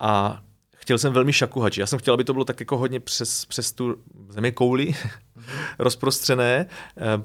a 0.00 0.42
chtěl 0.76 0.98
jsem 0.98 1.12
velmi 1.12 1.32
šakuhači. 1.32 1.80
Já 1.80 1.86
jsem 1.86 1.98
chtěl, 1.98 2.14
aby 2.14 2.24
to 2.24 2.32
bylo 2.32 2.44
tak 2.44 2.60
jako 2.60 2.78
hodně 2.78 3.00
přes, 3.00 3.44
přes 3.44 3.72
tu 3.72 3.96
zemi 4.28 4.52
kouli 4.52 4.94
rozprostřené, 5.78 6.66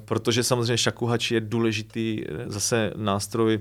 protože 0.04 0.42
samozřejmě 0.42 0.78
šakuhač 0.78 1.30
je 1.30 1.40
důležitý 1.40 2.24
zase 2.46 2.92
nástroj 2.96 3.60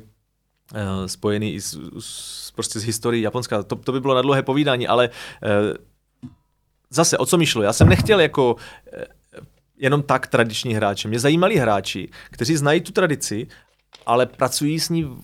spojený 1.05 1.53
i 1.53 1.61
s, 1.61 1.79
s, 1.99 2.51
prostě 2.51 2.79
s 2.79 2.83
historií 2.83 3.21
Japonska. 3.21 3.63
To, 3.63 3.75
to 3.75 3.91
by 3.91 3.99
bylo 3.99 4.15
na 4.15 4.21
dlouhé 4.21 4.43
povídání, 4.43 4.87
ale 4.87 5.09
uh, 5.09 5.75
zase, 6.89 7.17
o 7.17 7.25
co 7.25 7.37
mi 7.37 7.45
šlo? 7.45 7.61
Já 7.61 7.73
jsem 7.73 7.89
nechtěl 7.89 8.19
jako 8.19 8.53
uh, 8.53 8.59
jenom 9.77 10.03
tak 10.03 10.27
tradiční 10.27 10.73
hráči. 10.73 11.07
Mě 11.07 11.19
zajímali 11.19 11.57
hráči, 11.57 12.09
kteří 12.31 12.57
znají 12.57 12.81
tu 12.81 12.91
tradici, 12.91 13.47
ale 14.05 14.25
pracují 14.25 14.79
s 14.79 14.89
ní 14.89 15.17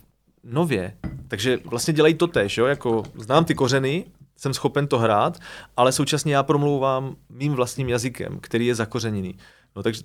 nově. 0.43 0.97
Takže 1.27 1.59
vlastně 1.65 1.93
dělají 1.93 2.13
to 2.13 2.27
tež, 2.27 2.57
jo? 2.57 2.65
Jako 2.65 3.03
znám 3.15 3.45
ty 3.45 3.55
kořeny, 3.55 4.05
jsem 4.37 4.53
schopen 4.53 4.87
to 4.87 4.99
hrát, 4.99 5.39
ale 5.77 5.91
současně 5.91 6.35
já 6.35 6.43
promlouvám 6.43 7.15
mým 7.29 7.53
vlastním 7.53 7.89
jazykem, 7.89 8.39
který 8.41 8.65
je 8.65 8.75
zakořeněný. 8.75 9.37
No 9.75 9.83
takže 9.83 10.01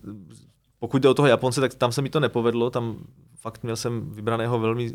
pokud 0.79 1.03
jde 1.03 1.09
o 1.09 1.15
toho 1.15 1.29
Japonce, 1.29 1.61
tak 1.61 1.75
tam 1.75 1.93
se 1.93 2.03
mi 2.03 2.11
to 2.11 2.21
nepovedlo, 2.21 2.71
tam 2.71 2.97
fakt 3.41 3.63
měl 3.63 3.77
jsem 3.77 4.11
vybraného 4.11 4.59
velmi 4.59 4.93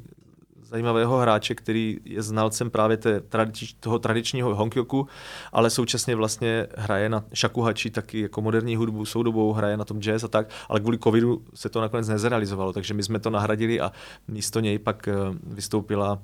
zajímavého 0.70 1.18
hráče, 1.18 1.56
který 1.56 1.98
je 2.04 2.22
znalcem 2.22 2.70
právě 2.70 2.98
té 2.98 3.20
tradič, 3.20 3.74
toho 3.74 4.00
tradičního 4.00 4.56
honkyoku, 4.56 5.08
ale 5.52 5.70
současně 5.70 6.16
vlastně 6.16 6.68
hraje 6.78 7.10
na 7.10 7.24
shakuhachi 7.36 7.90
taky 7.90 8.22
jako 8.22 8.42
moderní 8.42 8.76
hudbu, 8.76 9.06
soudobou, 9.06 9.54
hraje 9.54 9.78
na 9.78 9.86
tom 9.86 10.02
jazz 10.02 10.24
a 10.24 10.28
tak, 10.28 10.50
ale 10.70 10.80
kvůli 10.80 10.98
covidu 10.98 11.46
se 11.54 11.70
to 11.70 11.82
nakonec 11.82 12.08
nezrealizovalo, 12.08 12.74
takže 12.74 12.94
my 12.94 13.04
jsme 13.04 13.20
to 13.20 13.30
nahradili 13.30 13.82
a 13.82 13.92
místo 14.28 14.60
něj 14.60 14.80
pak 14.80 15.08
eh, 15.08 15.14
vystoupila 15.44 16.20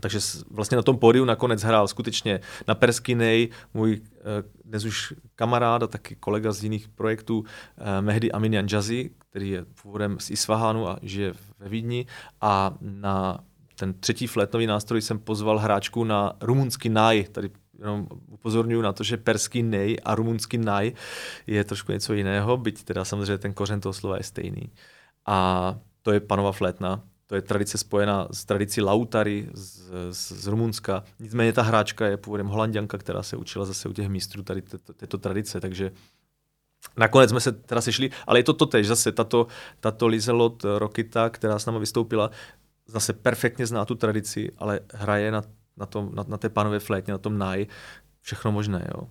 takže 0.00 0.18
vlastně 0.50 0.76
na 0.76 0.82
tom 0.82 0.98
pódiu 0.98 1.24
nakonec 1.24 1.62
hrál 1.62 1.88
skutečně 1.88 2.40
na 2.68 2.74
Persky 2.74 3.14
Nej, 3.14 3.48
můj 3.74 4.00
eh, 4.02 4.22
dnes 4.64 4.84
už 4.84 5.14
kamarád 5.34 5.82
a 5.82 5.86
taky 5.86 6.16
kolega 6.16 6.52
z 6.52 6.62
jiných 6.62 6.88
projektů 6.88 7.44
eh, 7.78 8.02
Mehdi 8.02 8.30
Aminian 8.30 8.66
Jazi, 8.72 9.10
který 9.30 9.50
je 9.50 9.64
původem 9.82 10.20
z 10.20 10.30
Isfahánu 10.30 10.88
a 10.88 10.98
žije 11.02 11.34
ve 11.58 11.68
Vídni 11.68 12.06
a 12.40 12.74
na 12.80 13.44
ten 13.78 13.94
třetí 13.94 14.26
flétnový 14.26 14.66
nástroj 14.66 15.02
jsem 15.02 15.18
pozval 15.18 15.58
hráčku 15.58 16.04
na 16.04 16.32
rumunský 16.40 16.88
náj. 16.88 17.24
Tady 17.32 17.50
jenom 17.78 18.08
upozorňuji 18.26 18.82
na 18.82 18.92
to, 18.92 19.04
že 19.04 19.16
perský 19.16 19.62
nej 19.62 19.96
a 20.04 20.14
rumunský 20.14 20.58
naj 20.58 20.92
je 21.46 21.64
trošku 21.64 21.92
něco 21.92 22.14
jiného, 22.14 22.56
byť 22.56 22.84
teda 22.84 23.04
samozřejmě 23.04 23.38
ten 23.38 23.54
kořen 23.54 23.80
toho 23.80 23.92
slova 23.92 24.16
je 24.16 24.22
stejný. 24.22 24.70
A 25.26 25.78
to 26.02 26.12
je 26.12 26.20
panova 26.20 26.52
flétna, 26.52 27.02
to 27.26 27.34
je 27.34 27.42
tradice 27.42 27.78
spojená 27.78 28.28
s 28.32 28.44
tradicí 28.44 28.80
lautary 28.80 29.48
z, 29.52 29.90
z, 30.10 30.32
z 30.32 30.46
Rumunska. 30.46 31.04
Nicméně 31.18 31.52
ta 31.52 31.62
hráčka 31.62 32.06
je 32.06 32.16
původem 32.16 32.46
holanděnka, 32.46 32.98
která 32.98 33.22
se 33.22 33.36
učila 33.36 33.64
zase 33.64 33.88
u 33.88 33.92
těch 33.92 34.08
mistrů 34.08 34.42
tady 34.42 34.62
této, 34.62 34.92
této 34.92 35.18
tradice, 35.18 35.60
takže 35.60 35.92
Nakonec 36.96 37.30
jsme 37.30 37.40
se 37.40 37.52
teda 37.52 37.80
sešli, 37.80 38.10
ale 38.26 38.38
je 38.38 38.42
to 38.42 38.52
totež, 38.52 38.86
zase 38.86 39.12
tato, 39.12 39.46
tato 39.80 40.06
Lizelot 40.06 40.64
Rokita, 40.78 41.30
která 41.30 41.58
s 41.58 41.66
námi 41.66 41.78
vystoupila, 41.78 42.30
zase 42.88 43.12
perfektně 43.12 43.66
zná 43.66 43.84
tu 43.84 43.94
tradici, 43.94 44.52
ale 44.58 44.80
hraje 44.94 45.30
na, 45.30 45.42
na, 45.76 45.86
tom, 45.86 46.10
na, 46.14 46.24
na 46.28 46.36
té 46.36 46.48
panové 46.48 46.78
flétně, 46.78 47.12
na 47.12 47.18
tom 47.18 47.38
naj, 47.38 47.66
všechno 48.20 48.52
možné. 48.52 48.88
Jo. 48.94 49.08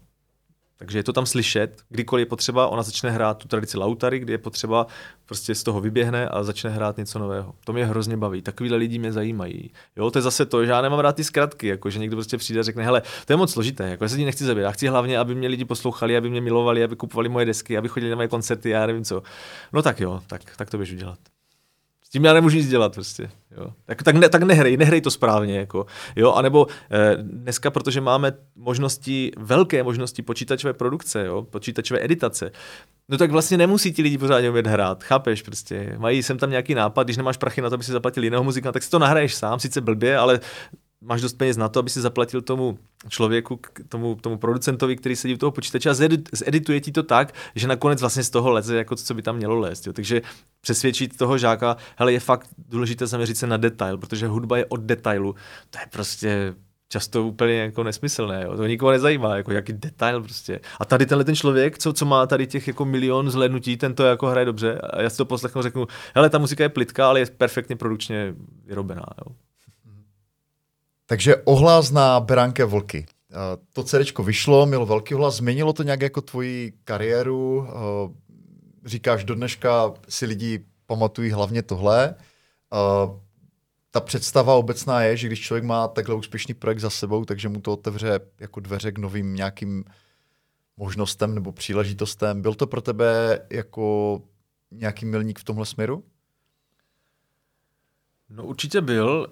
Takže 0.80 1.00
je 1.00 1.04
to 1.04 1.14
tam 1.14 1.26
slyšet, 1.26 1.82
kdykoliv 1.90 2.22
je 2.22 2.30
potřeba, 2.30 2.68
ona 2.68 2.84
začne 2.84 3.12
hrát 3.12 3.38
tu 3.38 3.48
tradici 3.48 3.78
Lautary, 3.78 4.20
kdy 4.20 4.34
je 4.34 4.38
potřeba, 4.38 4.88
prostě 5.26 5.56
z 5.56 5.64
toho 5.64 5.82
vyběhne 5.82 6.30
a 6.30 6.44
začne 6.44 6.70
hrát 6.70 6.98
něco 6.98 7.20
nového. 7.20 7.54
To 7.66 7.74
mě 7.74 7.86
hrozně 7.86 8.18
baví, 8.18 8.42
takovýhle 8.42 8.78
lidi 8.78 9.00
mě 9.00 9.14
zajímají. 9.14 9.72
Jo, 9.96 10.12
to 10.12 10.18
je 10.18 10.22
zase 10.24 10.46
to, 10.46 10.66
že 10.66 10.72
já 10.72 10.82
nemám 10.82 11.00
rád 11.00 11.16
ty 11.16 11.24
zkratky, 11.24 11.68
jako 11.68 11.90
že 11.90 12.00
někdo 12.00 12.16
prostě 12.16 12.38
přijde 12.38 12.60
a 12.60 12.64
řekne, 12.64 12.84
hele, 12.84 13.02
to 13.26 13.34
je 13.34 13.38
moc 13.38 13.52
složité, 13.52 13.90
jako 13.90 14.04
já 14.04 14.10
se 14.10 14.16
tím 14.16 14.26
nechci 14.26 14.46
zabít, 14.46 14.64
já 14.64 14.72
chci 14.72 14.88
hlavně, 14.88 15.20
aby 15.20 15.36
mě 15.36 15.48
lidi 15.48 15.66
poslouchali, 15.66 16.18
aby 16.18 16.30
mě 16.30 16.42
milovali, 16.42 16.84
aby 16.84 16.96
kupovali 16.96 17.30
moje 17.30 17.46
desky, 17.46 17.78
aby 17.78 17.88
chodili 17.88 18.10
na 18.10 18.16
moje 18.16 18.28
koncerty, 18.28 18.70
já 18.70 18.86
nevím 18.86 19.04
co. 19.04 19.24
No 19.74 19.82
tak 19.82 20.00
jo, 20.00 20.22
tak, 20.28 20.42
tak 20.58 20.70
to 20.70 20.78
běžu 20.78 20.96
dělat. 20.96 21.20
S 22.08 22.10
tím 22.10 22.26
já 22.26 22.34
nemůžu 22.34 22.58
nic 22.58 22.70
dělat 22.70 22.94
prostě. 22.94 23.30
Jo. 23.58 23.74
Tak, 23.86 24.04
tak, 24.04 24.16
ne, 24.16 24.30
tak 24.30 24.44
nehrej, 24.44 24.78
nehrej 24.78 25.02
to 25.02 25.12
správně. 25.12 25.58
Jako. 25.58 25.86
Jo, 26.16 26.32
anebo 26.32 26.68
eh, 26.92 27.18
dneska, 27.22 27.72
protože 27.72 28.02
máme 28.02 28.34
možnosti, 28.56 29.32
velké 29.38 29.84
možnosti 29.84 30.22
počítačové 30.22 30.74
produkce, 30.74 31.26
jo, 31.26 31.42
počítačové 31.42 32.04
editace, 32.04 32.52
no 33.10 33.18
tak 33.18 33.32
vlastně 33.32 33.58
nemusí 33.58 33.94
ti 33.94 34.02
lidi 34.02 34.18
pořádně 34.18 34.50
umět 34.50 34.68
hrát, 34.68 35.04
chápeš 35.04 35.42
prostě. 35.42 35.96
Mají 35.98 36.24
sem 36.24 36.38
tam 36.38 36.50
nějaký 36.50 36.76
nápad, 36.76 37.04
když 37.04 37.18
nemáš 37.18 37.38
prachy 37.38 37.62
na 37.62 37.70
to, 37.70 37.74
aby 37.74 37.84
si 37.84 37.92
zaplatil 37.92 38.24
jiného 38.24 38.44
muzika, 38.44 38.72
tak 38.72 38.84
si 38.84 38.90
to 38.90 39.00
nahraješ 39.00 39.36
sám, 39.36 39.60
sice 39.60 39.82
blbě, 39.82 40.18
ale 40.18 40.40
máš 41.02 41.22
dost 41.22 41.34
peněz 41.34 41.58
na 41.58 41.70
to, 41.70 41.80
aby 41.80 41.90
si 41.90 42.02
zaplatil 42.02 42.42
tomu 42.42 42.80
člověku, 43.10 43.60
tomu, 43.90 44.16
tomu 44.16 44.38
producentovi, 44.38 44.96
který 44.96 45.16
sedí 45.16 45.34
u 45.34 45.38
toho 45.38 45.52
počítače 45.52 45.90
a 45.90 45.94
zedituje 46.32 46.82
ti 46.82 46.92
to 46.92 47.04
tak, 47.04 47.34
že 47.56 47.68
nakonec 47.68 48.02
vlastně 48.02 48.24
z 48.24 48.30
toho 48.30 48.52
leze 48.52 48.78
jako 48.78 48.96
to, 48.96 49.04
co 49.04 49.14
by 49.14 49.22
tam 49.22 49.36
mělo 49.36 49.60
lézt. 49.60 49.88
Jo. 49.88 49.94
Takže 49.94 50.22
přesvědčit 50.62 51.18
toho 51.18 51.38
žáka, 51.38 51.78
hele, 51.96 52.14
je 52.14 52.20
fakt 52.20 52.50
důležité 52.70 53.08
zaměřit 53.08 53.38
se 53.38 53.48
na 53.48 53.58
detail, 53.58 53.98
protože 53.98 54.28
hudba 54.28 54.58
je 54.58 54.66
od 54.66 54.82
detailu. 54.82 55.36
To 55.70 55.80
je 55.80 55.86
prostě 55.92 56.54
často 56.90 57.24
úplně 57.24 57.54
jako 57.54 57.84
nesmyslné, 57.84 58.44
jo. 58.44 58.58
to 58.58 58.66
nikoho 58.66 58.92
nezajímá, 58.92 59.36
jako 59.36 59.52
jaký 59.52 59.74
detail 59.74 60.22
prostě. 60.24 60.60
A 60.80 60.86
tady 60.86 61.06
tenhle 61.06 61.24
ten 61.24 61.36
člověk, 61.36 61.78
co, 61.78 61.94
co 61.94 62.06
má 62.06 62.28
tady 62.28 62.48
těch 62.48 62.68
jako 62.68 62.86
milion 62.86 63.32
zhlédnutí, 63.32 63.78
ten 63.78 63.94
to 63.96 64.04
jako 64.04 64.28
hraje 64.28 64.46
dobře 64.46 64.78
a 64.78 65.02
já 65.02 65.10
si 65.10 65.18
to 65.18 65.26
poslechnu 65.26 65.62
řeknu, 65.62 65.88
hele, 66.16 66.30
ta 66.30 66.38
muzika 66.38 66.64
je 66.64 66.70
plitká, 66.70 67.08
ale 67.08 67.20
je 67.20 67.26
perfektně 67.26 67.76
produkčně 67.76 68.36
vyrobená. 68.66 69.06
Jo. 69.26 69.36
Takže 71.10 71.36
ohlas 71.36 71.92
na 71.92 72.20
Beránké 72.20 72.66
vlky. 72.66 73.06
To 73.74 73.84
CD 73.84 74.20
vyšlo, 74.20 74.66
mělo 74.66 74.86
velký 74.86 75.14
hlas, 75.14 75.36
změnilo 75.36 75.74
to 75.74 75.84
nějak 75.84 76.02
jako 76.02 76.22
tvoji 76.22 76.74
kariéru? 76.84 77.68
Říkáš, 78.86 79.24
do 79.24 79.36
dneška 79.36 79.94
si 80.10 80.26
lidi 80.26 80.66
pamatují 80.86 81.32
hlavně 81.32 81.64
tohle. 81.64 82.16
Ta 83.92 84.00
představa 84.00 84.56
obecná 84.56 85.02
je, 85.02 85.18
že 85.18 85.28
když 85.28 85.42
člověk 85.42 85.64
má 85.64 85.88
takhle 85.88 86.16
úspěšný 86.16 86.54
projekt 86.54 86.80
za 86.80 86.90
sebou, 86.90 87.26
takže 87.26 87.50
mu 87.50 87.62
to 87.62 87.74
otevře 87.74 88.20
jako 88.40 88.60
dveře 88.60 88.92
k 88.92 88.98
novým 88.98 89.36
nějakým 89.36 89.84
možnostem 90.78 91.36
nebo 91.36 91.52
příležitostem. 91.52 92.42
Byl 92.42 92.56
to 92.56 92.68
pro 92.68 92.82
tebe 92.82 93.40
jako 93.50 94.22
nějaký 94.72 95.06
milník 95.06 95.40
v 95.40 95.44
tomhle 95.44 95.66
směru? 95.66 96.04
No 98.30 98.46
určitě 98.46 98.82
byl 98.82 99.28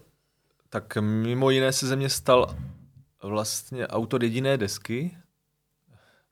tak 0.69 0.97
mimo 0.97 1.49
jiné 1.49 1.73
se 1.73 1.87
ze 1.87 1.95
mě 1.95 2.09
stal 2.09 2.55
vlastně 3.23 3.87
autor 3.87 4.23
jediné 4.23 4.57
desky, 4.57 5.17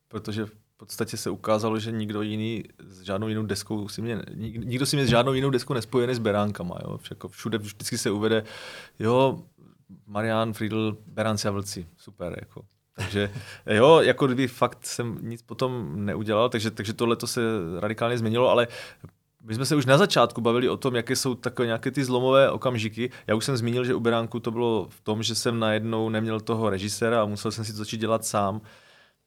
protože 0.08 0.46
v 0.46 0.52
podstatě 0.78 1.18
se 1.18 1.30
ukázalo, 1.30 1.80
že 1.80 1.92
nikdo 1.92 2.22
jiný 2.22 2.64
s 2.80 3.02
žádnou 3.02 3.28
jinou 3.28 3.44
deskou 3.44 3.88
si 3.88 4.02
mě, 4.02 4.22
nikdo 4.36 4.86
si 4.86 4.96
mě 4.96 5.06
s 5.06 5.10
žádnou 5.10 5.34
jinou 5.34 5.50
deskou 5.50 5.74
nespojuje 5.74 6.08
než 6.08 6.18
s 6.18 6.20
beránkama. 6.20 6.76
Jo? 6.84 6.98
Všako 6.98 7.28
všude 7.28 7.58
vždycky 7.58 7.98
se 7.98 8.12
uvede, 8.12 8.44
jo, 9.00 9.44
Marian 10.08 10.54
Friedl, 10.54 10.98
Beránci 11.08 11.48
a 11.48 11.52
vlci, 11.52 11.88
super. 11.98 12.38
Jako. 12.40 12.66
Takže 12.96 13.32
jo, 13.66 14.02
jako 14.02 14.26
kdyby 14.26 14.48
fakt 14.48 14.86
jsem 14.86 15.18
nic 15.22 15.42
potom 15.42 16.06
neudělal, 16.06 16.50
takže, 16.50 16.72
takže 16.72 16.94
tohle 16.94 17.16
to 17.16 17.28
se 17.28 17.42
radikálně 17.80 18.18
změnilo, 18.18 18.50
ale 18.50 18.68
my 19.44 19.56
jsme 19.56 19.66
se 19.66 19.76
už 19.76 19.86
na 19.86 19.98
začátku 19.98 20.42
bavili 20.42 20.70
o 20.70 20.78
tom, 20.78 20.96
jaké 20.96 21.16
jsou 21.16 21.36
takové 21.36 21.66
nějaké 21.66 21.92
ty 21.92 22.06
zlomové 22.06 22.52
okamžiky. 22.52 23.10
Já 23.28 23.36
už 23.36 23.46
jsem 23.46 23.58
zmínil, 23.58 23.86
že 23.86 23.96
u 23.96 24.00
Beránku 24.00 24.40
to 24.40 24.52
bylo 24.52 24.88
v 24.90 25.02
tom, 25.02 25.24
že 25.24 25.36
jsem 25.36 25.60
najednou 25.60 26.10
neměl 26.10 26.40
toho 26.40 26.70
režiséra 26.70 27.22
a 27.22 27.26
musel 27.26 27.52
jsem 27.52 27.66
si 27.66 27.72
to 27.72 27.78
začít 27.78 28.02
dělat 28.02 28.26
sám. 28.26 28.62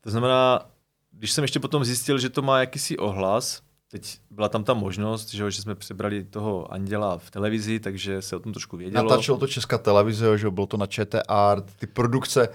To 0.01 0.11
znamená, 0.11 0.71
když 1.11 1.33
jsem 1.33 1.45
ještě 1.45 1.61
potom 1.61 1.85
zjistil, 1.85 2.19
že 2.19 2.31
to 2.31 2.43
má 2.43 2.61
jakýsi 2.61 2.97
ohlas, 2.97 3.63
teď 3.91 4.19
byla 4.31 4.49
tam 4.49 4.65
ta 4.65 4.75
možnost, 4.75 5.35
že, 5.35 5.51
že 5.51 5.63
jsme 5.63 5.75
přebrali 5.75 6.25
toho 6.25 6.73
Anděla 6.73 7.19
v 7.19 7.31
televizi, 7.31 7.81
takže 7.81 8.23
se 8.23 8.37
o 8.37 8.41
tom 8.41 8.53
trošku 8.53 8.77
vědělo. 8.77 9.09
Natáčelo 9.09 9.39
to 9.39 9.47
Česká 9.47 9.79
televize, 9.79 10.39
že 10.39 10.51
bylo 10.51 10.67
to 10.67 10.77
na 10.77 10.87
ČT 10.87 11.23
Art, 11.29 11.65
ty 11.77 11.87
produkce, 11.87 12.49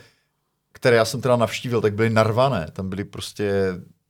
které 0.72 0.98
já 0.98 1.06
jsem 1.06 1.22
teda 1.22 1.36
navštívil, 1.36 1.82
tak 1.82 1.94
byly 1.94 2.10
narvané, 2.10 2.68
tam 2.74 2.90
byly 2.90 3.04
prostě 3.04 3.54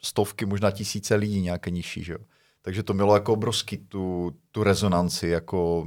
stovky, 0.01 0.45
možná 0.45 0.71
tisíce 0.71 1.15
lidí 1.15 1.41
nějaké 1.41 1.71
nižší, 1.71 2.03
že 2.03 2.13
jo. 2.13 2.19
Takže 2.61 2.83
to 2.83 2.93
mělo 2.93 3.13
jako 3.15 3.33
obrovský 3.33 3.77
tu, 3.77 4.31
tu 4.51 4.63
rezonanci 4.63 5.27
jako 5.27 5.85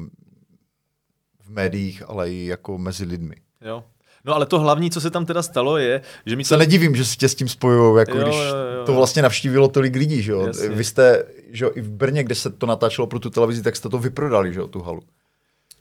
v 1.40 1.51
médiích, 1.51 2.02
ale 2.06 2.30
i 2.32 2.46
jako 2.46 2.78
mezi 2.78 3.05
lidmi. 3.05 3.36
Jo. 3.60 3.84
No 4.24 4.34
ale 4.34 4.46
to 4.46 4.60
hlavní, 4.60 4.90
co 4.90 5.01
se 5.01 5.10
tam 5.10 5.26
teda 5.26 5.42
stalo, 5.42 5.78
je, 5.78 6.02
že 6.26 6.36
mi 6.36 6.44
se 6.44 6.55
to... 6.55 6.59
nedivím, 6.59 6.96
že 6.96 7.05
si 7.05 7.16
tě 7.16 7.28
s 7.28 7.34
tím 7.34 7.48
spojují, 7.48 7.98
jako 7.98 8.18
jo, 8.18 8.24
když 8.24 8.36
jo, 8.36 8.56
jo, 8.78 8.84
to 8.86 8.94
vlastně 8.94 9.22
navštívilo 9.22 9.68
tolik 9.68 9.96
lidí, 9.96 10.22
že 10.22 10.32
jo. 10.32 10.46
Jasně. 10.46 10.68
Vy 10.68 10.84
jste, 10.84 11.24
že 11.48 11.64
jo, 11.64 11.70
i 11.74 11.80
v 11.80 11.90
Brně, 11.90 12.24
kde 12.24 12.34
se 12.34 12.51
to 12.51 12.66
natáčelo 12.66 13.06
pro 13.06 13.18
tu 13.18 13.30
televizi, 13.30 13.62
tak 13.62 13.76
jste 13.76 13.88
to 13.88 13.98
vyprodali, 13.98 14.52
že 14.52 14.60
jo, 14.60 14.68
tu 14.68 14.82
halu. 14.82 15.02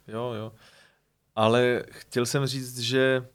Jo, 0.07 0.34
jo. 0.34 0.52
Ale 1.36 1.84
chtěl 1.90 2.26
jsem 2.26 2.45
říct, 2.45 2.80
že 2.80 3.26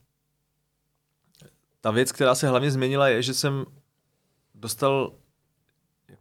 ta 1.80 1.90
věc, 1.90 2.12
která 2.12 2.34
se 2.34 2.48
hlavně 2.48 2.70
změnila, 2.70 3.08
je, 3.08 3.22
že 3.22 3.34
jsem 3.34 3.64
dostal 4.54 5.12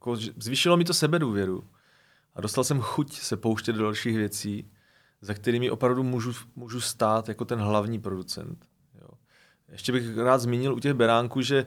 jako, 0.07 0.33
zvýšilo 0.37 0.77
mi 0.77 0.83
to 0.83 0.93
sebedůvěru 0.93 1.63
a 2.35 2.41
dostal 2.41 2.63
jsem 2.63 2.81
chuť 2.81 3.13
se 3.13 3.37
pouštět 3.37 3.73
do 3.73 3.83
dalších 3.83 4.17
věcí, 4.17 4.71
za 5.21 5.33
kterými 5.33 5.71
opravdu 5.71 6.03
můžu, 6.03 6.33
můžu 6.55 6.81
stát 6.81 7.29
jako 7.29 7.45
ten 7.45 7.59
hlavní 7.59 7.99
producent. 7.99 8.65
Jo. 9.01 9.07
Ještě 9.71 9.91
bych 9.91 10.17
rád 10.17 10.37
zmínil 10.37 10.75
u 10.75 10.79
těch 10.79 10.93
beránků, 10.93 11.41
že 11.41 11.57
e, 11.57 11.65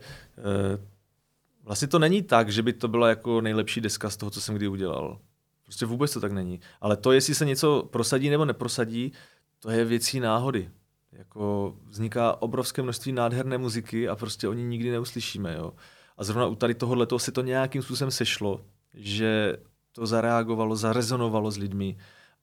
vlastně 1.63 1.89
to 1.89 1.99
není 1.99 2.23
tak, 2.23 2.53
že 2.53 2.63
by 2.63 2.73
to 2.73 2.89
byla 2.89 3.09
jako 3.09 3.41
nejlepší 3.41 3.81
deska 3.81 4.11
z 4.11 4.17
toho, 4.17 4.31
co 4.31 4.41
jsem 4.41 4.55
kdy 4.55 4.69
udělal. 4.69 5.19
Prostě 5.65 5.87
vůbec 5.87 6.13
to 6.13 6.21
tak 6.21 6.33
není. 6.33 6.61
Ale 6.81 6.97
to, 6.97 7.13
jestli 7.13 7.35
se 7.35 7.45
něco 7.45 7.89
prosadí 7.91 8.31
nebo 8.31 8.45
neprosadí, 8.45 9.13
to 9.59 9.71
je 9.71 9.85
věcí 9.85 10.21
náhody. 10.21 10.71
Jako 11.13 11.77
vzniká 11.87 12.43
obrovské 12.43 12.83
množství 12.83 13.13
nádherné 13.13 13.59
muziky 13.59 14.09
a 14.09 14.17
prostě 14.17 14.49
oni 14.49 14.65
nikdy 14.65 14.91
neuslyšíme. 14.91 15.55
Jo. 15.55 15.73
A 16.21 16.25
zrovna 16.25 16.47
u 16.47 16.55
tady 16.55 16.75
tohohle 16.75 17.07
toho 17.07 17.19
se 17.19 17.33
to 17.33 17.43
nějakým 17.43 17.83
způsobem 17.83 18.11
sešlo, 18.11 18.61
že 18.95 19.57
to 19.93 20.07
zareagovalo, 20.07 20.77
zarezonovalo 20.77 21.51
s 21.51 21.57
lidmi 21.57 21.97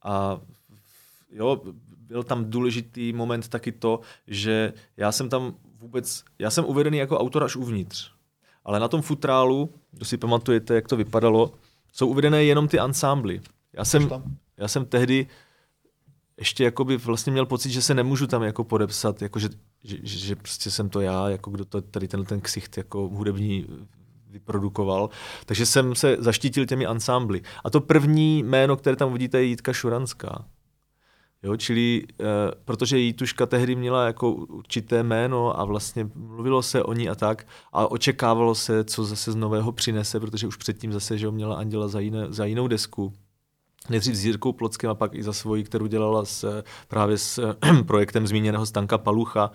a 0.04 0.40
jo, 1.32 1.62
byl 2.00 2.24
tam 2.24 2.46
důležitý 2.46 3.14
moment 3.14 3.48
taky 3.48 3.72
to, 3.72 4.00
že 4.28 4.74
já 4.98 5.12
jsem 5.12 5.30
tam 5.30 5.56
vůbec, 5.80 6.24
já 6.40 6.50
jsem 6.50 6.66
uvedený 6.66 6.98
jako 6.98 7.20
autor 7.20 7.44
až 7.44 7.56
uvnitř. 7.56 8.12
Ale 8.66 8.80
na 8.80 8.88
tom 8.88 9.02
futrálu, 9.02 9.70
kdo 9.92 10.06
si 10.06 10.18
pamatujete, 10.18 10.76
jak 10.76 10.88
to 10.88 10.96
vypadalo, 10.96 11.54
jsou 11.94 12.08
uvedené 12.08 12.44
jenom 12.44 12.68
ty 12.68 12.80
ansámbly. 12.80 13.42
Já 13.74 13.86
jsem, 13.86 14.10
já 14.58 14.68
jsem 14.68 14.86
tehdy 14.86 15.28
ještě 16.38 16.64
jakoby 16.64 16.98
vlastně 16.98 17.32
měl 17.32 17.46
pocit, 17.46 17.72
že 17.72 17.82
se 17.82 17.94
nemůžu 17.94 18.28
tam 18.28 18.44
jako 18.44 18.64
podepsat, 18.64 19.22
jako 19.22 19.40
že, 19.40 19.50
že, 19.84 19.98
že 20.04 20.36
prostě 20.36 20.72
jsem 20.72 20.90
to 20.90 21.02
já, 21.02 21.30
jako 21.30 21.52
kdo 21.52 21.66
to 21.66 21.82
tady 21.82 22.08
ten, 22.08 22.26
ten 22.26 22.42
ksicht 22.42 22.78
jako 22.78 23.08
hudební 23.08 23.66
vyprodukoval. 24.30 25.10
Takže 25.46 25.66
jsem 25.66 25.96
se 25.96 26.18
zaštítil 26.20 26.66
těmi 26.66 26.86
ansámbly. 26.86 27.42
A 27.64 27.70
to 27.70 27.82
první 27.82 28.44
jméno, 28.44 28.78
které 28.78 28.96
tam 28.96 29.14
vidíte, 29.14 29.38
je 29.38 29.44
Jitka 29.44 29.74
Šuranská. 29.74 30.46
Jo, 31.44 31.58
čili, 31.58 32.04
e, 32.20 32.26
protože 32.66 32.98
Jituška 32.98 33.46
tehdy 33.46 33.76
měla 33.76 34.06
jako 34.06 34.32
určité 34.32 35.04
jméno 35.04 35.60
a 35.60 35.66
vlastně 35.66 36.10
mluvilo 36.16 36.62
se 36.62 36.84
o 36.84 36.94
ní 36.94 37.10
a 37.10 37.16
tak 37.16 37.48
a 37.74 37.92
očekávalo 37.92 38.56
se, 38.56 38.84
co 38.84 39.06
zase 39.06 39.32
z 39.32 39.36
nového 39.36 39.72
přinese, 39.72 40.20
protože 40.20 40.48
už 40.48 40.56
předtím 40.56 40.94
zase, 40.94 41.18
že 41.18 41.32
měla 41.32 41.56
Anděla 41.56 41.88
za, 41.88 42.00
jiné, 42.00 42.26
za 42.30 42.46
jinou 42.46 42.68
desku 42.68 43.14
nejdřív 43.90 44.16
s 44.16 44.26
Jirkou 44.26 44.54
Plockem 44.54 44.90
a 44.90 44.96
pak 44.96 45.16
i 45.16 45.24
za 45.24 45.34
svoji, 45.34 45.64
kterou 45.64 45.88
dělala 45.88 46.26
s, 46.26 46.64
právě 46.88 47.18
s 47.18 47.56
projektem 47.86 48.28
zmíněného 48.28 48.66
Stanka 48.66 48.98
Palucha, 48.98 49.52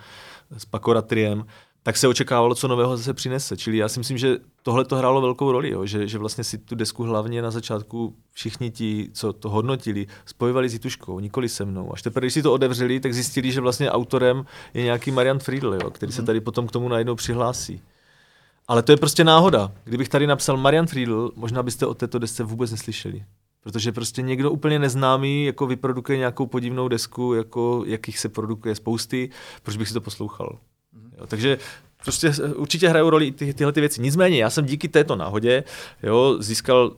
s 0.58 0.64
Pakoratriem, 0.64 1.44
tak 1.82 1.96
se 1.96 2.08
očekávalo, 2.08 2.54
co 2.54 2.68
nového 2.68 2.96
zase 2.96 3.14
přinese. 3.14 3.56
Čili 3.56 3.76
já 3.76 3.88
si 3.88 4.00
myslím, 4.00 4.18
že 4.18 4.36
tohle 4.62 4.84
to 4.84 4.96
hrálo 4.96 5.20
velkou 5.20 5.52
roli, 5.52 5.70
jo? 5.70 5.86
Že, 5.86 6.08
že 6.08 6.18
vlastně 6.18 6.44
si 6.44 6.58
tu 6.58 6.74
desku 6.74 7.02
hlavně 7.02 7.42
na 7.42 7.50
začátku 7.50 8.16
všichni 8.32 8.70
ti, 8.70 9.08
co 9.12 9.32
to 9.32 9.50
hodnotili, 9.50 10.06
spojovali 10.26 10.68
s 10.68 10.72
Jituškou, 10.72 11.20
nikoli 11.20 11.48
se 11.48 11.64
mnou. 11.64 11.92
Až 11.92 12.02
teprve, 12.02 12.24
když 12.24 12.34
si 12.34 12.42
to 12.42 12.52
odevřeli, 12.52 13.00
tak 13.00 13.14
zjistili, 13.14 13.52
že 13.52 13.60
vlastně 13.60 13.90
autorem 13.90 14.44
je 14.74 14.82
nějaký 14.82 15.10
Marian 15.10 15.38
Friedl, 15.38 15.74
jo? 15.74 15.90
který 15.90 16.12
se 16.12 16.22
mhm. 16.22 16.26
tady 16.26 16.40
potom 16.40 16.66
k 16.66 16.72
tomu 16.72 16.88
najednou 16.88 17.14
přihlásí. 17.14 17.80
Ale 18.68 18.82
to 18.82 18.92
je 18.92 18.96
prostě 18.96 19.24
náhoda. 19.24 19.72
Kdybych 19.84 20.08
tady 20.08 20.26
napsal 20.26 20.56
Marian 20.56 20.86
Friedl, 20.86 21.32
možná 21.36 21.62
byste 21.62 21.86
o 21.86 21.94
této 21.94 22.18
desce 22.18 22.44
vůbec 22.44 22.70
neslyšeli. 22.70 23.24
Protože 23.62 23.92
prostě 23.92 24.22
někdo 24.22 24.50
úplně 24.50 24.78
neznámý 24.78 25.44
jako 25.44 25.66
vyprodukuje 25.66 26.18
nějakou 26.18 26.46
podivnou 26.46 26.88
desku, 26.88 27.34
jako 27.34 27.84
jakých 27.86 28.18
se 28.18 28.28
produkuje 28.28 28.74
spousty, 28.74 29.30
proč 29.62 29.76
bych 29.76 29.88
si 29.88 29.94
to 29.94 30.00
poslouchal. 30.00 30.58
Mm-hmm. 30.96 31.10
Jo, 31.18 31.26
takže 31.26 31.58
prostě 32.02 32.32
určitě 32.56 32.88
hrajou 32.88 33.10
roli 33.10 33.32
ty, 33.32 33.54
tyhle 33.54 33.72
ty 33.72 33.80
věci. 33.80 34.00
Nicméně 34.00 34.38
já 34.38 34.50
jsem 34.50 34.64
díky 34.64 34.88
této 34.88 35.16
náhodě 35.16 35.64
jo, 36.02 36.36
získal 36.40 36.96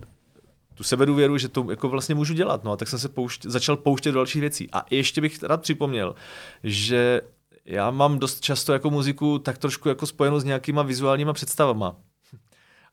tu 0.74 0.82
sebedůvěru, 0.82 1.38
že 1.38 1.48
to 1.48 1.66
jako 1.70 1.88
vlastně 1.88 2.14
můžu 2.14 2.34
dělat. 2.34 2.64
No 2.64 2.72
a 2.72 2.76
tak 2.76 2.88
jsem 2.88 2.98
se 2.98 3.08
poušť, 3.08 3.46
začal 3.46 3.76
pouštět 3.76 4.12
do 4.12 4.18
dalších 4.18 4.40
věcí. 4.40 4.68
A 4.72 4.84
ještě 4.90 5.20
bych 5.20 5.42
rád 5.42 5.62
připomněl, 5.62 6.14
že 6.62 7.20
já 7.64 7.90
mám 7.90 8.18
dost 8.18 8.40
často 8.40 8.72
jako 8.72 8.90
muziku 8.90 9.38
tak 9.38 9.58
trošku 9.58 9.88
jako 9.88 10.06
spojenou 10.06 10.40
s 10.40 10.44
nějakýma 10.44 10.82
vizuálníma 10.82 11.32
představama. 11.32 11.96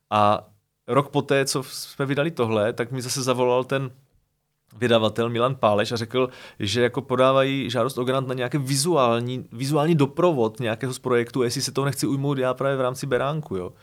A 0.10 0.48
rok 0.92 1.10
poté, 1.10 1.46
co 1.46 1.64
jsme 1.64 2.06
vydali 2.06 2.32
tohle, 2.32 2.74
tak 2.74 2.92
mi 2.92 3.02
zase 3.02 3.22
zavolal 3.22 3.64
ten 3.64 3.92
vydavatel 4.78 5.30
Milan 5.30 5.56
Páleš 5.56 5.92
a 5.92 5.98
řekl, 5.98 6.30
že 6.60 6.82
jako 6.82 7.02
podávají 7.02 7.70
žádost 7.70 7.98
o 7.98 8.04
grant 8.04 8.28
na 8.28 8.34
nějaký 8.34 8.58
vizuální, 8.58 9.48
vizuální 9.52 9.96
doprovod 9.96 10.60
nějakého 10.60 10.94
z 10.94 11.00
projektu, 11.00 11.44
jestli 11.44 11.62
se 11.62 11.72
toho 11.72 11.86
nechci 11.86 12.08
ujmout 12.08 12.38
já 12.38 12.54
právě 12.54 12.78
v 12.78 12.82
rámci 12.82 13.08
Beránku. 13.08 13.56
Jo. 13.56 13.74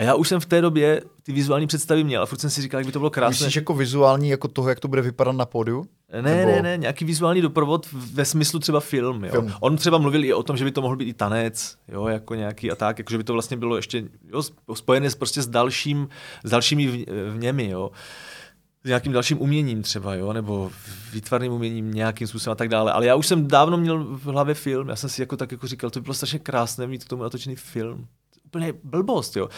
A 0.00 0.02
já 0.02 0.14
už 0.14 0.28
jsem 0.28 0.40
v 0.40 0.46
té 0.46 0.60
době 0.60 1.02
ty 1.22 1.32
vizuální 1.32 1.66
představy 1.66 2.04
měl 2.04 2.22
a 2.22 2.26
furt 2.26 2.38
jsem 2.38 2.50
si 2.50 2.62
říkal, 2.62 2.80
jak 2.80 2.86
by 2.86 2.92
to 2.92 2.98
bylo 2.98 3.10
krásné. 3.10 3.44
Myslíš 3.44 3.56
jako 3.56 3.74
vizuální, 3.74 4.28
jako 4.28 4.48
toho, 4.48 4.68
jak 4.68 4.80
to 4.80 4.88
bude 4.88 5.02
vypadat 5.02 5.32
na 5.32 5.46
pódiu? 5.46 5.86
Ne, 6.12 6.22
Nebo... 6.22 6.52
ne, 6.52 6.62
ne, 6.62 6.76
nějaký 6.76 7.04
vizuální 7.04 7.40
doprovod 7.42 7.86
ve 7.92 8.24
smyslu 8.24 8.58
třeba 8.58 8.80
film, 8.80 9.24
jo. 9.24 9.30
film. 9.30 9.52
On 9.60 9.76
třeba 9.76 9.98
mluvil 9.98 10.24
i 10.24 10.32
o 10.32 10.42
tom, 10.42 10.56
že 10.56 10.64
by 10.64 10.72
to 10.72 10.82
mohl 10.82 10.96
být 10.96 11.08
i 11.08 11.12
tanec, 11.14 11.76
jo, 11.88 12.06
jako 12.06 12.34
nějaký 12.34 12.70
a 12.70 12.76
tak, 12.76 12.98
jako 12.98 13.10
že 13.10 13.18
by 13.18 13.24
to 13.24 13.32
vlastně 13.32 13.56
bylo 13.56 13.76
ještě 13.76 14.04
jo, 14.32 14.42
spojené 14.74 15.08
prostě 15.18 15.42
s 15.42 15.46
dalším, 15.46 16.08
s 16.44 16.50
dalšími 16.50 17.06
vněmi, 17.30 17.68
jo 17.68 17.90
s 18.84 18.86
nějakým 18.86 19.12
dalším 19.12 19.40
uměním 19.40 19.82
třeba, 19.82 20.14
jo, 20.14 20.32
nebo 20.32 20.70
výtvarným 21.12 21.52
uměním 21.52 21.94
nějakým 21.94 22.26
způsobem 22.26 22.52
a 22.52 22.54
tak 22.54 22.68
dále. 22.68 22.92
Ale 22.92 23.06
já 23.06 23.14
už 23.14 23.26
jsem 23.26 23.48
dávno 23.48 23.76
měl 23.76 24.04
v 24.04 24.24
hlavě 24.24 24.54
film, 24.54 24.88
já 24.88 24.96
jsem 24.96 25.10
si 25.10 25.22
jako 25.22 25.36
tak 25.36 25.52
jako 25.52 25.66
říkal, 25.66 25.90
to 25.90 26.00
by 26.00 26.04
bylo 26.04 26.14
strašně 26.14 26.38
krásné 26.38 26.86
mít 26.86 27.04
k 27.04 27.08
tomu 27.08 27.22
natočený 27.22 27.56
film. 27.56 28.06
Úplně 28.44 28.74
blbost, 28.84 29.36
jo. 29.36 29.48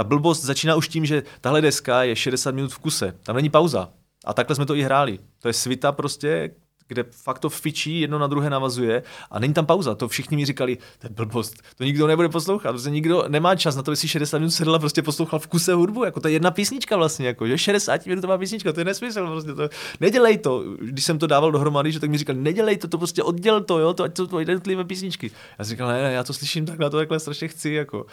Ta 0.00 0.04
blbost 0.04 0.44
začíná 0.44 0.76
už 0.76 0.88
tím, 0.88 1.06
že 1.06 1.22
tahle 1.40 1.60
deska 1.60 2.02
je 2.02 2.16
60 2.16 2.54
minut 2.54 2.72
v 2.72 2.78
kuse, 2.78 3.14
tam 3.22 3.36
není 3.36 3.50
pauza. 3.50 3.88
A 4.24 4.34
takhle 4.34 4.56
jsme 4.56 4.66
to 4.66 4.74
i 4.74 4.82
hráli. 4.82 5.18
To 5.38 5.48
je 5.48 5.52
svita 5.52 5.92
prostě, 5.92 6.50
kde 6.90 7.04
fakt 7.10 7.38
to 7.38 7.48
fičí, 7.48 8.00
jedno 8.00 8.18
na 8.18 8.26
druhé 8.26 8.50
navazuje 8.50 9.02
a 9.30 9.38
není 9.38 9.54
tam 9.54 9.66
pauza. 9.66 9.94
To 9.94 10.08
všichni 10.08 10.36
mi 10.36 10.46
říkali, 10.46 10.78
to 10.98 11.06
je 11.06 11.10
blbost, 11.10 11.54
to 11.76 11.84
nikdo 11.84 12.06
nebude 12.06 12.28
poslouchat, 12.28 12.72
protože 12.72 12.90
nikdo 12.90 13.24
nemá 13.28 13.56
čas 13.56 13.76
na 13.76 13.82
to, 13.82 13.90
aby 13.90 13.96
si 13.96 14.08
60 14.08 14.38
minut 14.38 14.50
sedl 14.50 14.74
a 14.74 14.78
prostě 14.78 15.02
poslouchal 15.02 15.38
v 15.38 15.46
kuse 15.46 15.74
hudbu, 15.74 16.04
jako 16.04 16.20
to 16.20 16.28
je 16.28 16.32
jedna 16.32 16.50
písnička 16.50 16.96
vlastně, 16.96 17.26
jako, 17.26 17.46
že 17.46 17.58
60 17.58 18.06
minutová 18.06 18.38
písnička, 18.38 18.72
to 18.72 18.80
je 18.80 18.84
nesmysl, 18.84 19.26
prostě 19.26 19.52
to, 19.52 19.68
nedělej 20.00 20.38
to. 20.38 20.64
Když 20.80 21.04
jsem 21.04 21.18
to 21.18 21.26
dával 21.26 21.52
dohromady, 21.52 21.92
že 21.92 22.00
tak 22.00 22.10
mi 22.10 22.18
říkali, 22.18 22.38
nedělej 22.38 22.76
to, 22.76 22.88
to 22.88 22.98
prostě 22.98 23.22
odděl 23.22 23.60
to, 23.60 23.78
jo, 23.78 23.94
to 23.94 24.02
ať 24.02 24.16
jsou 24.16 24.26
to 24.26 24.38
jednotlivé 24.38 24.84
písničky. 24.84 25.30
Já 25.58 25.64
jsem 25.64 25.70
říkal, 25.70 25.88
ne, 25.88 26.02
ne, 26.02 26.12
já 26.12 26.24
to 26.24 26.32
slyším 26.32 26.66
tak, 26.66 26.78
na 26.78 26.90
to 26.90 26.96
takhle 26.96 27.20
strašně 27.20 27.48
chci, 27.48 27.70
jako. 27.70 28.06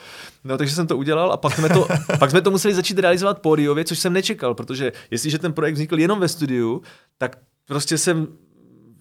No, 0.43 0.57
takže 0.57 0.75
jsem 0.75 0.87
to 0.87 0.97
udělal 0.97 1.31
a 1.31 1.37
pak 1.37 1.55
jsme 1.55 1.69
to, 1.69 1.87
pak 2.19 2.29
jsme 2.31 2.41
to 2.41 2.51
museli 2.51 2.73
začít 2.73 2.99
realizovat 2.99 3.39
pódiově, 3.39 3.85
což 3.85 3.99
jsem 3.99 4.13
nečekal, 4.13 4.55
protože 4.55 4.91
jestliže 5.11 5.39
ten 5.39 5.53
projekt 5.53 5.73
vznikl 5.73 5.99
jenom 5.99 6.19
ve 6.19 6.27
studiu, 6.27 6.81
tak 7.17 7.37
prostě 7.67 7.97
jsem 7.97 8.27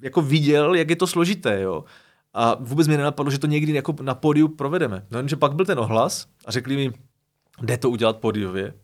jako 0.01 0.23
viděl, 0.23 0.75
jak 0.75 0.91
je 0.91 0.97
to 0.97 1.07
složité, 1.07 1.61
jo. 1.61 1.85
A 2.35 2.57
vůbec 2.61 2.89
mi 2.89 2.97
nenapadlo, 2.97 3.31
že 3.31 3.39
to 3.39 3.47
někdy 3.47 3.73
jako 3.73 3.95
na 4.03 4.15
pódiu 4.15 4.49
provedeme. 4.49 5.07
No 5.11 5.19
jenže 5.19 5.37
pak 5.37 5.55
byl 5.55 5.65
ten 5.65 5.79
ohlas 5.79 6.27
a 6.45 6.51
řekli 6.51 6.77
mi, 6.77 6.93
jde 7.63 7.79
to 7.79 7.91
udělat 7.91 8.17
pódiově. 8.17 8.75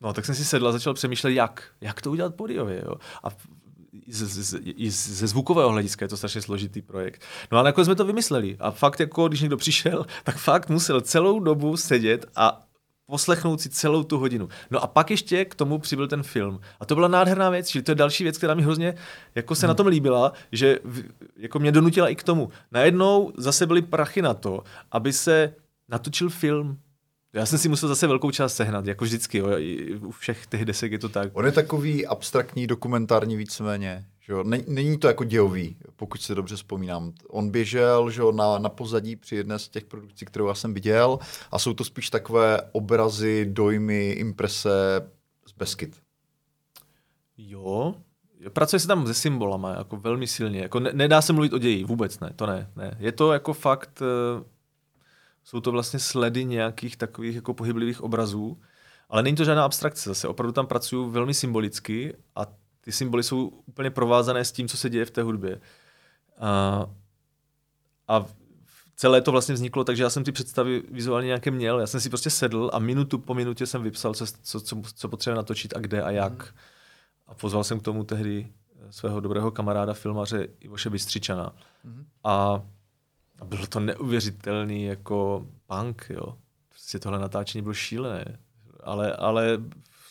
No 0.00 0.12
tak 0.12 0.24
jsem 0.24 0.34
si 0.34 0.44
sedl 0.44 0.68
a 0.68 0.72
začal 0.72 0.94
přemýšlet, 0.94 1.30
jak. 1.30 1.64
Jak 1.80 2.02
to 2.02 2.10
udělat 2.10 2.34
pódiově, 2.34 2.82
jo. 2.86 2.94
A 3.24 3.28
ze, 4.08 4.26
ze 4.88 5.26
zvukového 5.26 5.70
hlediska 5.70 6.04
je 6.04 6.08
to 6.08 6.16
strašně 6.16 6.42
složitý 6.42 6.82
projekt. 6.82 7.22
No 7.52 7.58
a 7.58 7.62
nakonec 7.62 7.86
jsme 7.86 7.94
to 7.94 8.04
vymysleli. 8.04 8.56
A 8.60 8.70
fakt, 8.70 9.00
jako 9.00 9.28
když 9.28 9.40
někdo 9.40 9.56
přišel, 9.56 10.06
tak 10.24 10.36
fakt 10.36 10.70
musel 10.70 11.00
celou 11.00 11.40
dobu 11.40 11.76
sedět 11.76 12.26
a 12.36 12.60
poslechnout 13.06 13.60
si 13.60 13.68
celou 13.68 14.02
tu 14.02 14.18
hodinu. 14.18 14.48
No 14.70 14.82
a 14.82 14.86
pak 14.86 15.10
ještě 15.10 15.44
k 15.44 15.54
tomu 15.54 15.78
přibyl 15.78 16.08
ten 16.08 16.22
film. 16.22 16.60
A 16.80 16.84
to 16.84 16.94
byla 16.94 17.08
nádherná 17.08 17.50
věc, 17.50 17.70
že 17.70 17.82
to 17.82 17.90
je 17.90 17.94
další 17.94 18.24
věc, 18.24 18.38
která 18.38 18.54
mi 18.54 18.62
hrozně 18.62 18.94
jako 19.34 19.54
se 19.54 19.66
hmm. 19.66 19.68
na 19.68 19.74
tom 19.74 19.86
líbila, 19.86 20.32
že 20.52 20.78
v, 20.84 21.02
jako 21.36 21.58
mě 21.58 21.72
donutila 21.72 22.08
i 22.08 22.16
k 22.16 22.22
tomu. 22.22 22.50
Najednou 22.72 23.32
zase 23.36 23.66
byly 23.66 23.82
prachy 23.82 24.22
na 24.22 24.34
to, 24.34 24.62
aby 24.92 25.12
se 25.12 25.54
natočil 25.88 26.30
film. 26.30 26.78
Já 27.32 27.46
jsem 27.46 27.58
si 27.58 27.68
musel 27.68 27.88
zase 27.88 28.06
velkou 28.06 28.30
část 28.30 28.54
sehnat, 28.54 28.86
jako 28.86 29.04
vždycky, 29.04 29.38
jo. 29.38 29.46
u 30.00 30.10
všech 30.10 30.46
těch 30.46 30.64
desek 30.64 30.92
je 30.92 30.98
to 30.98 31.08
tak. 31.08 31.30
On 31.32 31.46
je 31.46 31.52
takový 31.52 32.06
abstraktní, 32.06 32.66
dokumentární 32.66 33.36
víceméně. 33.36 34.04
Že 34.26 34.34
Není 34.66 34.98
to 34.98 35.06
jako 35.06 35.24
dějový, 35.24 35.76
pokud 35.96 36.22
se 36.22 36.34
dobře 36.34 36.56
vzpomínám. 36.56 37.12
On 37.28 37.50
běžel 37.50 38.10
že 38.10 38.22
na, 38.34 38.58
na 38.58 38.68
pozadí 38.68 39.16
při 39.16 39.36
jedné 39.36 39.58
z 39.58 39.68
těch 39.68 39.84
produkcí, 39.84 40.24
kterou 40.24 40.48
já 40.48 40.54
jsem 40.54 40.74
viděl 40.74 41.18
a 41.50 41.58
jsou 41.58 41.74
to 41.74 41.84
spíš 41.84 42.10
takové 42.10 42.58
obrazy, 42.72 43.46
dojmy, 43.50 44.10
imprese 44.10 45.10
z 45.46 45.52
Beskyt. 45.52 46.02
Jo, 47.38 47.94
pracuje 48.52 48.80
se 48.80 48.86
tam 48.86 49.06
se 49.06 49.14
symbolama 49.14 49.74
jako 49.78 49.96
velmi 49.96 50.26
silně. 50.26 50.60
Jako 50.60 50.80
ne, 50.80 50.90
nedá 50.92 51.22
se 51.22 51.32
mluvit 51.32 51.52
o 51.52 51.58
ději, 51.58 51.84
vůbec 51.84 52.20
ne, 52.20 52.32
to 52.36 52.46
ne, 52.46 52.70
ne. 52.76 52.96
Je 52.98 53.12
to 53.12 53.32
jako 53.32 53.52
fakt, 53.52 54.02
uh, 54.36 54.42
jsou 55.44 55.60
to 55.60 55.72
vlastně 55.72 55.98
sledy 55.98 56.44
nějakých 56.44 56.96
takových 56.96 57.36
jako 57.36 57.54
pohyblivých 57.54 58.00
obrazů, 58.00 58.60
ale 59.08 59.22
není 59.22 59.36
to 59.36 59.44
žádná 59.44 59.64
abstrakce 59.64 60.10
zase. 60.10 60.28
Opravdu 60.28 60.52
tam 60.52 60.66
pracuju 60.66 61.10
velmi 61.10 61.34
symbolicky 61.34 62.14
a 62.36 62.46
ty 62.84 62.92
symboly 62.92 63.22
jsou 63.22 63.46
úplně 63.46 63.90
provázané 63.90 64.44
s 64.44 64.52
tím, 64.52 64.68
co 64.68 64.76
se 64.76 64.90
děje 64.90 65.04
v 65.04 65.10
té 65.10 65.22
hudbě. 65.22 65.60
A, 66.38 66.86
a 68.08 68.26
celé 68.96 69.20
to 69.20 69.32
vlastně 69.32 69.54
vzniklo, 69.54 69.84
takže 69.84 70.02
já 70.02 70.10
jsem 70.10 70.24
ty 70.24 70.32
představy 70.32 70.82
vizuálně 70.90 71.26
nějaké 71.26 71.50
měl. 71.50 71.80
Já 71.80 71.86
jsem 71.86 72.00
si 72.00 72.08
prostě 72.08 72.30
sedl 72.30 72.70
a 72.72 72.78
minutu 72.78 73.18
po 73.18 73.34
minutě 73.34 73.66
jsem 73.66 73.82
vypsal, 73.82 74.14
co, 74.14 74.26
co, 74.42 74.60
co, 74.60 74.82
co 74.94 75.08
potřebuje 75.08 75.36
natočit 75.36 75.76
a 75.76 75.78
kde 75.78 76.02
a 76.02 76.10
jak. 76.10 76.32
Mm. 76.32 76.58
A 77.26 77.34
pozval 77.34 77.64
jsem 77.64 77.80
k 77.80 77.82
tomu 77.82 78.04
tehdy 78.04 78.52
svého 78.90 79.20
dobrého 79.20 79.50
kamaráda, 79.50 79.94
filmaře 79.94 80.48
Ivoše 80.60 80.90
Bystřičana. 80.90 81.52
Mm. 81.84 82.06
A, 82.24 82.62
a 83.38 83.44
bylo 83.44 83.66
to 83.66 83.80
neuvěřitelný 83.80 84.84
jako 84.84 85.46
punk, 85.66 86.06
jo. 86.10 86.38
Prostě 86.68 86.98
tohle 86.98 87.18
natáčení 87.18 87.62
bylo 87.62 87.74
šílené. 87.74 88.38
Ale, 88.82 89.12
ale 89.12 89.58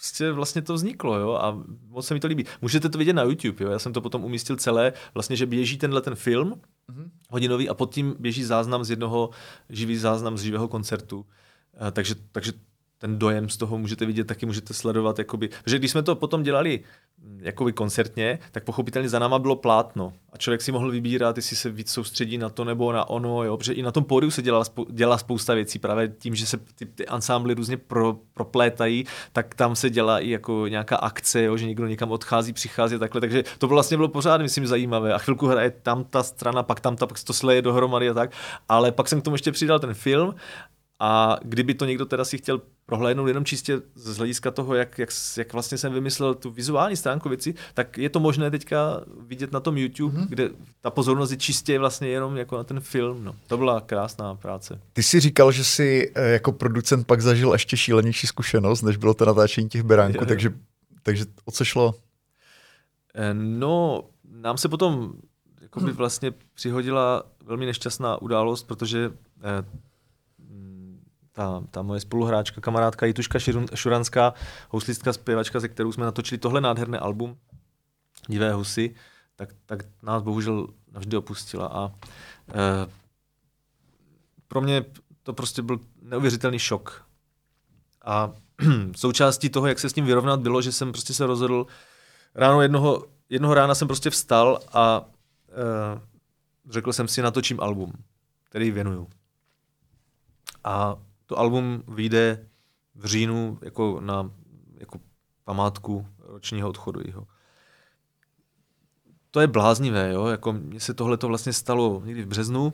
prostě 0.02 0.32
vlastně 0.32 0.62
to 0.62 0.74
vzniklo, 0.74 1.20
jo, 1.20 1.34
a 1.34 1.64
moc 1.88 2.08
se 2.08 2.14
mi 2.14 2.20
to 2.20 2.28
líbí. 2.28 2.46
Můžete 2.62 2.90
to 2.90 2.98
vidět 2.98 3.14
na 3.14 3.24
YouTube, 3.24 3.66
jo, 3.66 3.72
já 3.72 3.80
jsem 3.80 3.94
to 3.94 4.02
potom 4.02 4.26
umístil 4.26 4.56
celé, 4.56 4.94
vlastně, 5.14 5.36
že 5.36 5.46
běží 5.46 5.78
tenhle 5.78 6.02
ten 6.02 6.16
film, 6.16 6.54
mm-hmm. 6.90 7.10
hodinový, 7.30 7.70
a 7.70 7.74
pod 7.74 7.94
tím 7.94 8.16
běží 8.20 8.44
záznam 8.44 8.84
z 8.84 8.90
jednoho, 8.90 9.30
živý 9.70 9.98
záznam 9.98 10.38
z 10.38 10.42
živého 10.42 10.68
koncertu. 10.68 11.18
Uh, 11.18 11.26
takže, 11.92 12.16
takže 12.32 12.52
ten 13.02 13.20
dojem 13.20 13.50
z 13.50 13.58
toho 13.58 13.78
můžete 13.78 14.06
vidět, 14.06 14.28
taky 14.28 14.46
můžete 14.46 14.74
sledovat. 14.74 15.20
Jakoby, 15.20 15.50
protože 15.64 15.80
když 15.80 15.92
jsme 15.92 16.04
to 16.04 16.16
potom 16.16 16.44
dělali 16.44 16.80
mm, 17.24 17.40
jakoby 17.44 17.74
koncertně, 17.74 18.40
tak 18.52 18.64
pochopitelně 18.64 19.10
za 19.10 19.20
náma 19.20 19.40
bylo 19.40 19.56
plátno. 19.56 20.14
A 20.34 20.38
člověk 20.38 20.62
si 20.62 20.72
mohl 20.72 20.92
vybírat, 20.92 21.38
jestli 21.38 21.56
se 21.56 21.70
víc 21.70 21.92
soustředí 21.92 22.38
na 22.38 22.50
to 22.50 22.64
nebo 22.64 22.92
na 22.92 23.10
ono. 23.10 23.44
Jo? 23.44 23.58
Protože 23.58 23.74
i 23.74 23.82
na 23.82 23.92
tom 23.92 24.04
pódiu 24.04 24.32
se 24.32 24.42
dělala, 24.42 24.66
dělá 24.90 25.18
spousta 25.18 25.54
věcí. 25.54 25.80
Právě 25.80 26.08
tím, 26.08 26.36
že 26.36 26.46
se 26.46 26.58
ty, 26.76 26.86
ty 26.86 27.08
ansámbly 27.08 27.54
různě 27.54 27.78
pro, 27.78 28.20
proplétají, 28.34 29.06
tak 29.34 29.56
tam 29.56 29.76
se 29.76 29.90
dělá 29.90 30.20
i 30.20 30.30
jako 30.30 30.68
nějaká 30.68 30.96
akce, 30.96 31.44
jo? 31.44 31.58
že 31.58 31.68
někdo 31.68 31.88
někam 31.88 32.12
odchází, 32.12 32.54
přichází 32.54 33.00
takhle. 33.00 33.22
Takže 33.22 33.44
to 33.58 33.68
vlastně 33.68 33.98
bylo 33.98 34.10
pořád, 34.10 34.42
myslím, 34.42 34.68
zajímavé. 34.68 35.14
A 35.14 35.18
chvilku 35.18 35.48
hraje 35.48 35.72
tam 35.72 36.04
ta 36.04 36.24
strana, 36.24 36.64
pak 36.64 36.80
tam 36.80 36.96
ta, 36.96 37.08
pak 37.08 37.18
se 37.18 37.26
to 37.26 37.34
sleje 37.34 37.62
dohromady 37.62 38.10
a 38.10 38.14
tak. 38.14 38.32
Ale 38.70 38.92
pak 38.92 39.08
jsem 39.08 39.22
k 39.22 39.24
tomu 39.24 39.34
ještě 39.36 39.52
přidal 39.52 39.80
ten 39.80 39.94
film 39.94 40.36
a 41.04 41.38
kdyby 41.44 41.74
to 41.74 41.86
někdo 41.86 42.06
teda 42.06 42.26
si 42.26 42.38
chtěl 42.38 42.62
prohlédnout 42.86 43.28
jenom 43.28 43.46
čistě 43.46 43.82
z 43.96 44.18
hlediska 44.18 44.52
toho, 44.52 44.76
jak, 44.76 45.00
jak, 45.00 45.10
jak 45.38 45.54
vlastně 45.54 45.78
jsem 45.78 45.94
vymyslel 45.94 46.36
tu 46.36 46.52
vizuální 46.52 46.96
stránku 46.96 47.30
věci, 47.30 47.54
tak 47.74 47.98
je 47.98 48.10
to 48.10 48.20
možné 48.20 48.52
teďka 48.52 49.02
vidět 49.28 49.52
na 49.52 49.60
tom 49.60 49.78
YouTube, 49.78 50.20
mm-hmm. 50.20 50.28
kde 50.28 50.50
ta 50.82 50.90
pozornost 50.90 51.32
je 51.32 51.38
čistě 51.38 51.80
vlastně 51.80 52.08
jenom 52.08 52.38
jako 52.38 52.58
na 52.58 52.64
ten 52.64 52.80
film. 52.80 53.24
No. 53.24 53.36
To 53.48 53.58
byla 53.58 53.82
krásná 53.82 54.36
práce. 54.36 54.80
Ty 54.94 55.04
jsi 55.04 55.20
říkal, 55.20 55.52
že 55.52 55.64
jsi 55.64 56.12
eh, 56.16 56.30
jako 56.30 56.52
producent 56.52 57.08
pak 57.08 57.22
zažil 57.22 57.54
ještě 57.54 57.78
šílenější 57.78 58.28
zkušenost, 58.28 58.82
než 58.82 58.98
bylo 58.98 59.14
to 59.14 59.26
natáčení 59.26 59.70
těch 59.70 59.84
beránků, 59.84 60.26
takže, 60.26 60.54
takže 61.04 61.26
o 61.46 61.52
co 61.52 61.66
šlo? 61.66 61.96
Eh, 63.16 63.34
no, 63.34 64.04
nám 64.32 64.58
se 64.58 64.70
potom 64.70 65.14
jakoby 65.62 65.92
vlastně 65.92 66.32
přihodila 66.54 67.24
velmi 67.46 67.66
nešťastná 67.66 68.22
událost, 68.22 68.64
protože 68.64 69.12
eh, 69.44 69.91
ta, 71.42 71.64
ta 71.72 71.82
moje 71.82 72.00
spoluhráčka, 72.00 72.62
kamarádka 72.62 73.06
Jituška 73.06 73.40
Šuranská, 73.76 74.34
houslistka, 74.70 75.14
zpěvačka, 75.14 75.60
ze 75.60 75.68
kterou 75.68 75.92
jsme 75.92 76.06
natočili 76.06 76.40
tohle 76.40 76.62
nádherné 76.62 77.00
album 77.00 77.38
Divé 78.30 78.54
husy, 78.54 78.96
tak, 79.36 79.50
tak 79.66 79.86
nás 80.04 80.22
bohužel 80.22 80.68
navždy 80.92 81.18
opustila. 81.18 81.68
A 81.68 81.92
e, 82.54 82.92
pro 84.48 84.62
mě 84.62 84.86
to 85.24 85.34
prostě 85.34 85.62
byl 85.62 85.80
neuvěřitelný 86.02 86.60
šok. 86.60 87.06
A 88.06 88.32
součástí 88.96 89.50
toho, 89.50 89.68
jak 89.68 89.80
se 89.80 89.90
s 89.90 89.94
tím 89.94 90.06
vyrovnat, 90.06 90.40
bylo, 90.40 90.62
že 90.62 90.72
jsem 90.72 90.92
prostě 90.92 91.14
se 91.14 91.26
rozhodl, 91.26 91.68
ráno 92.36 92.62
jednoho, 92.62 93.06
jednoho 93.30 93.54
rána 93.54 93.76
jsem 93.76 93.88
prostě 93.88 94.10
vstal 94.10 94.60
a 94.74 95.06
e, 95.50 96.02
řekl 96.70 96.94
jsem 96.94 97.08
si, 97.08 97.22
natočím 97.22 97.60
album, 97.60 97.94
který 98.44 98.72
věnuju. 98.72 99.10
A 100.64 100.98
to 101.32 101.40
album 101.40 101.84
vyjde 101.88 102.48
v 102.96 103.06
říjnu 103.06 103.60
jako 103.62 104.02
na 104.02 104.32
jako 104.78 105.00
památku 105.44 106.08
ročního 106.20 106.70
odchodu 106.70 107.02
jeho. 107.06 107.28
To 109.32 109.40
je 109.40 109.48
bláznivé, 109.48 110.12
jo? 110.12 110.26
Jako 110.26 110.54
mně 110.54 110.80
se 110.80 110.94
tohle 110.94 111.18
to 111.18 111.28
vlastně 111.28 111.54
stalo 111.54 112.02
někdy 112.06 112.24
v 112.24 112.28
březnu 112.28 112.74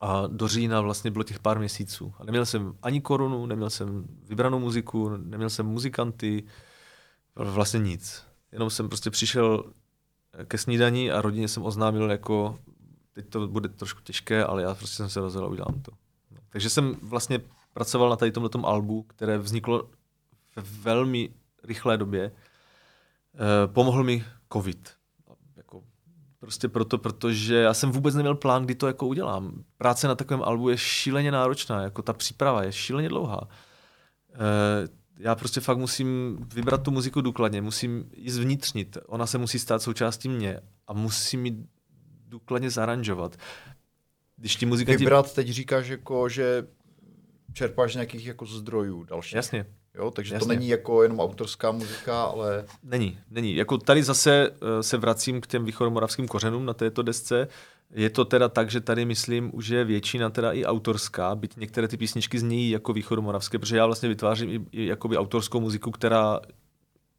a 0.00 0.26
do 0.26 0.48
října 0.48 0.80
vlastně 0.80 1.10
bylo 1.10 1.24
těch 1.24 1.38
pár 1.38 1.58
měsíců. 1.58 2.14
A 2.18 2.24
neměl 2.24 2.46
jsem 2.46 2.74
ani 2.82 3.00
korunu, 3.00 3.46
neměl 3.46 3.70
jsem 3.70 4.04
vybranou 4.28 4.58
muziku, 4.58 5.08
neměl 5.08 5.50
jsem 5.50 5.66
muzikanty, 5.66 6.44
vlastně 7.34 7.80
nic. 7.80 8.22
Jenom 8.52 8.70
jsem 8.70 8.88
prostě 8.88 9.10
přišel 9.10 9.72
ke 10.44 10.58
snídaní 10.58 11.10
a 11.10 11.20
rodině 11.20 11.48
jsem 11.48 11.62
oznámil 11.62 12.10
jako, 12.10 12.58
teď 13.12 13.28
to 13.28 13.48
bude 13.48 13.68
trošku 13.68 14.00
těžké, 14.00 14.44
ale 14.44 14.62
já 14.62 14.74
prostě 14.74 14.96
jsem 14.96 15.08
se 15.08 15.20
rozhodl 15.20 15.46
udělám 15.46 15.80
to. 15.82 16.03
Takže 16.54 16.70
jsem 16.70 16.96
vlastně 17.02 17.40
pracoval 17.72 18.10
na 18.10 18.16
tady 18.16 18.32
tomto 18.32 18.66
albu, 18.66 19.02
které 19.02 19.38
vzniklo 19.38 19.90
ve 20.56 20.62
velmi 20.62 21.30
rychlé 21.64 21.96
době. 21.96 22.22
E, 22.24 22.32
pomohl 23.66 24.04
mi 24.04 24.24
covid. 24.52 24.92
Jako, 25.56 25.82
prostě 26.38 26.68
proto, 26.68 26.98
protože 26.98 27.54
já 27.54 27.74
jsem 27.74 27.90
vůbec 27.92 28.14
neměl 28.14 28.34
plán, 28.34 28.64
kdy 28.64 28.74
to 28.74 28.86
jako 28.86 29.06
udělám. 29.06 29.64
Práce 29.78 30.08
na 30.08 30.14
takovém 30.14 30.42
albu 30.42 30.68
je 30.68 30.78
šíleně 30.78 31.30
náročná, 31.30 31.82
jako 31.82 32.02
ta 32.02 32.12
příprava 32.12 32.62
je 32.62 32.72
šíleně 32.72 33.08
dlouhá. 33.08 33.48
E, 34.32 34.38
já 35.18 35.34
prostě 35.34 35.60
fakt 35.60 35.78
musím 35.78 36.38
vybrat 36.54 36.82
tu 36.82 36.90
muziku 36.90 37.20
důkladně, 37.20 37.62
musím 37.62 38.10
ji 38.16 38.30
zvnitřnit, 38.30 38.98
ona 39.06 39.26
se 39.26 39.38
musí 39.38 39.58
stát 39.58 39.82
součástí 39.82 40.28
mě 40.28 40.60
a 40.86 40.92
musím 40.92 41.46
ji 41.46 41.66
důkladně 42.28 42.70
zaranžovat. 42.70 43.36
Když 44.36 44.56
ti 44.56 44.66
muzika 44.66 44.92
Vybrat 44.92 45.34
teď 45.34 45.48
říkáš, 45.48 45.88
jako, 45.88 46.28
že 46.28 46.66
čerpáš 47.52 47.92
z 47.92 47.94
nějakých 47.94 48.26
jako 48.26 48.46
zdrojů 48.46 49.04
dalších. 49.04 49.34
Jasně. 49.34 49.66
Jo, 49.94 50.10
takže 50.10 50.34
Jasně. 50.34 50.46
to 50.46 50.54
není 50.54 50.68
jako 50.68 51.02
jenom 51.02 51.20
autorská 51.20 51.72
muzika, 51.72 52.22
ale... 52.22 52.64
Není, 52.82 53.18
není. 53.30 53.56
Jako 53.56 53.78
tady 53.78 54.02
zase 54.02 54.50
uh, 54.50 54.56
se 54.80 54.96
vracím 54.96 55.40
k 55.40 55.46
těm 55.46 55.64
východomoravským 55.64 56.28
kořenům 56.28 56.66
na 56.66 56.74
této 56.74 57.02
desce. 57.02 57.48
Je 57.90 58.10
to 58.10 58.24
teda 58.24 58.48
tak, 58.48 58.70
že 58.70 58.80
tady 58.80 59.04
myslím, 59.04 59.50
už 59.54 59.68
je 59.68 59.84
většina 59.84 60.30
teda 60.30 60.52
i 60.52 60.64
autorská, 60.64 61.34
byť 61.34 61.56
některé 61.56 61.88
ty 61.88 61.96
písničky 61.96 62.38
zní 62.38 62.70
jako 62.70 62.92
východomoravské, 62.92 63.58
protože 63.58 63.76
já 63.76 63.86
vlastně 63.86 64.08
vytvářím 64.08 64.50
i, 64.50 64.66
i 64.72 64.86
jakoby 64.86 65.16
autorskou 65.16 65.60
muziku, 65.60 65.90
která 65.90 66.40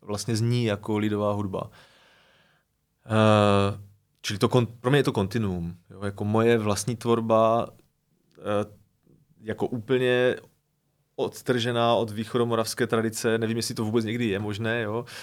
vlastně 0.01 0.35
zní 0.35 0.65
jako 0.65 0.97
lidová 0.97 1.31
hudba. 1.31 1.63
Uh, 3.05 3.79
čili 4.25 4.39
to, 4.39 4.49
pro 4.79 4.91
mě 4.91 4.99
je 4.99 5.03
to 5.03 5.11
kontinuum. 5.11 5.77
Jo, 5.89 6.05
jako 6.05 6.25
moje 6.25 6.57
vlastní 6.57 6.95
tvorba 6.95 7.67
uh, 7.67 8.71
jako 9.41 9.67
úplně 9.67 10.35
odtržená 11.15 11.95
od 11.95 12.11
východomoravské 12.11 12.87
tradice, 12.87 13.37
nevím, 13.37 13.57
jestli 13.57 13.75
to 13.75 13.85
vůbec 13.85 14.05
někdy 14.05 14.25
je 14.25 14.39
možné, 14.39 14.81
jo. 14.81 15.05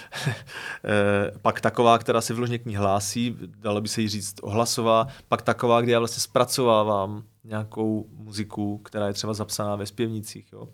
Eh, 0.85 1.31
pak 1.41 1.61
taková, 1.61 1.97
která 1.97 2.21
se 2.21 2.33
vložně 2.33 2.59
k 2.59 2.65
ní 2.65 2.75
hlásí, 2.75 3.37
dalo 3.39 3.81
by 3.81 3.87
se 3.87 4.01
jí 4.01 4.07
říct 4.07 4.35
ohlasová, 4.41 5.07
pak 5.27 5.41
taková, 5.41 5.81
kde 5.81 5.91
já 5.91 5.99
vlastně 5.99 6.21
zpracovávám 6.21 7.23
nějakou 7.43 8.07
muziku, 8.09 8.77
která 8.77 9.07
je 9.07 9.13
třeba 9.13 9.33
zapsaná 9.33 9.75
ve 9.75 9.85
zpěvnicích, 9.85 10.53
jo. 10.53 10.69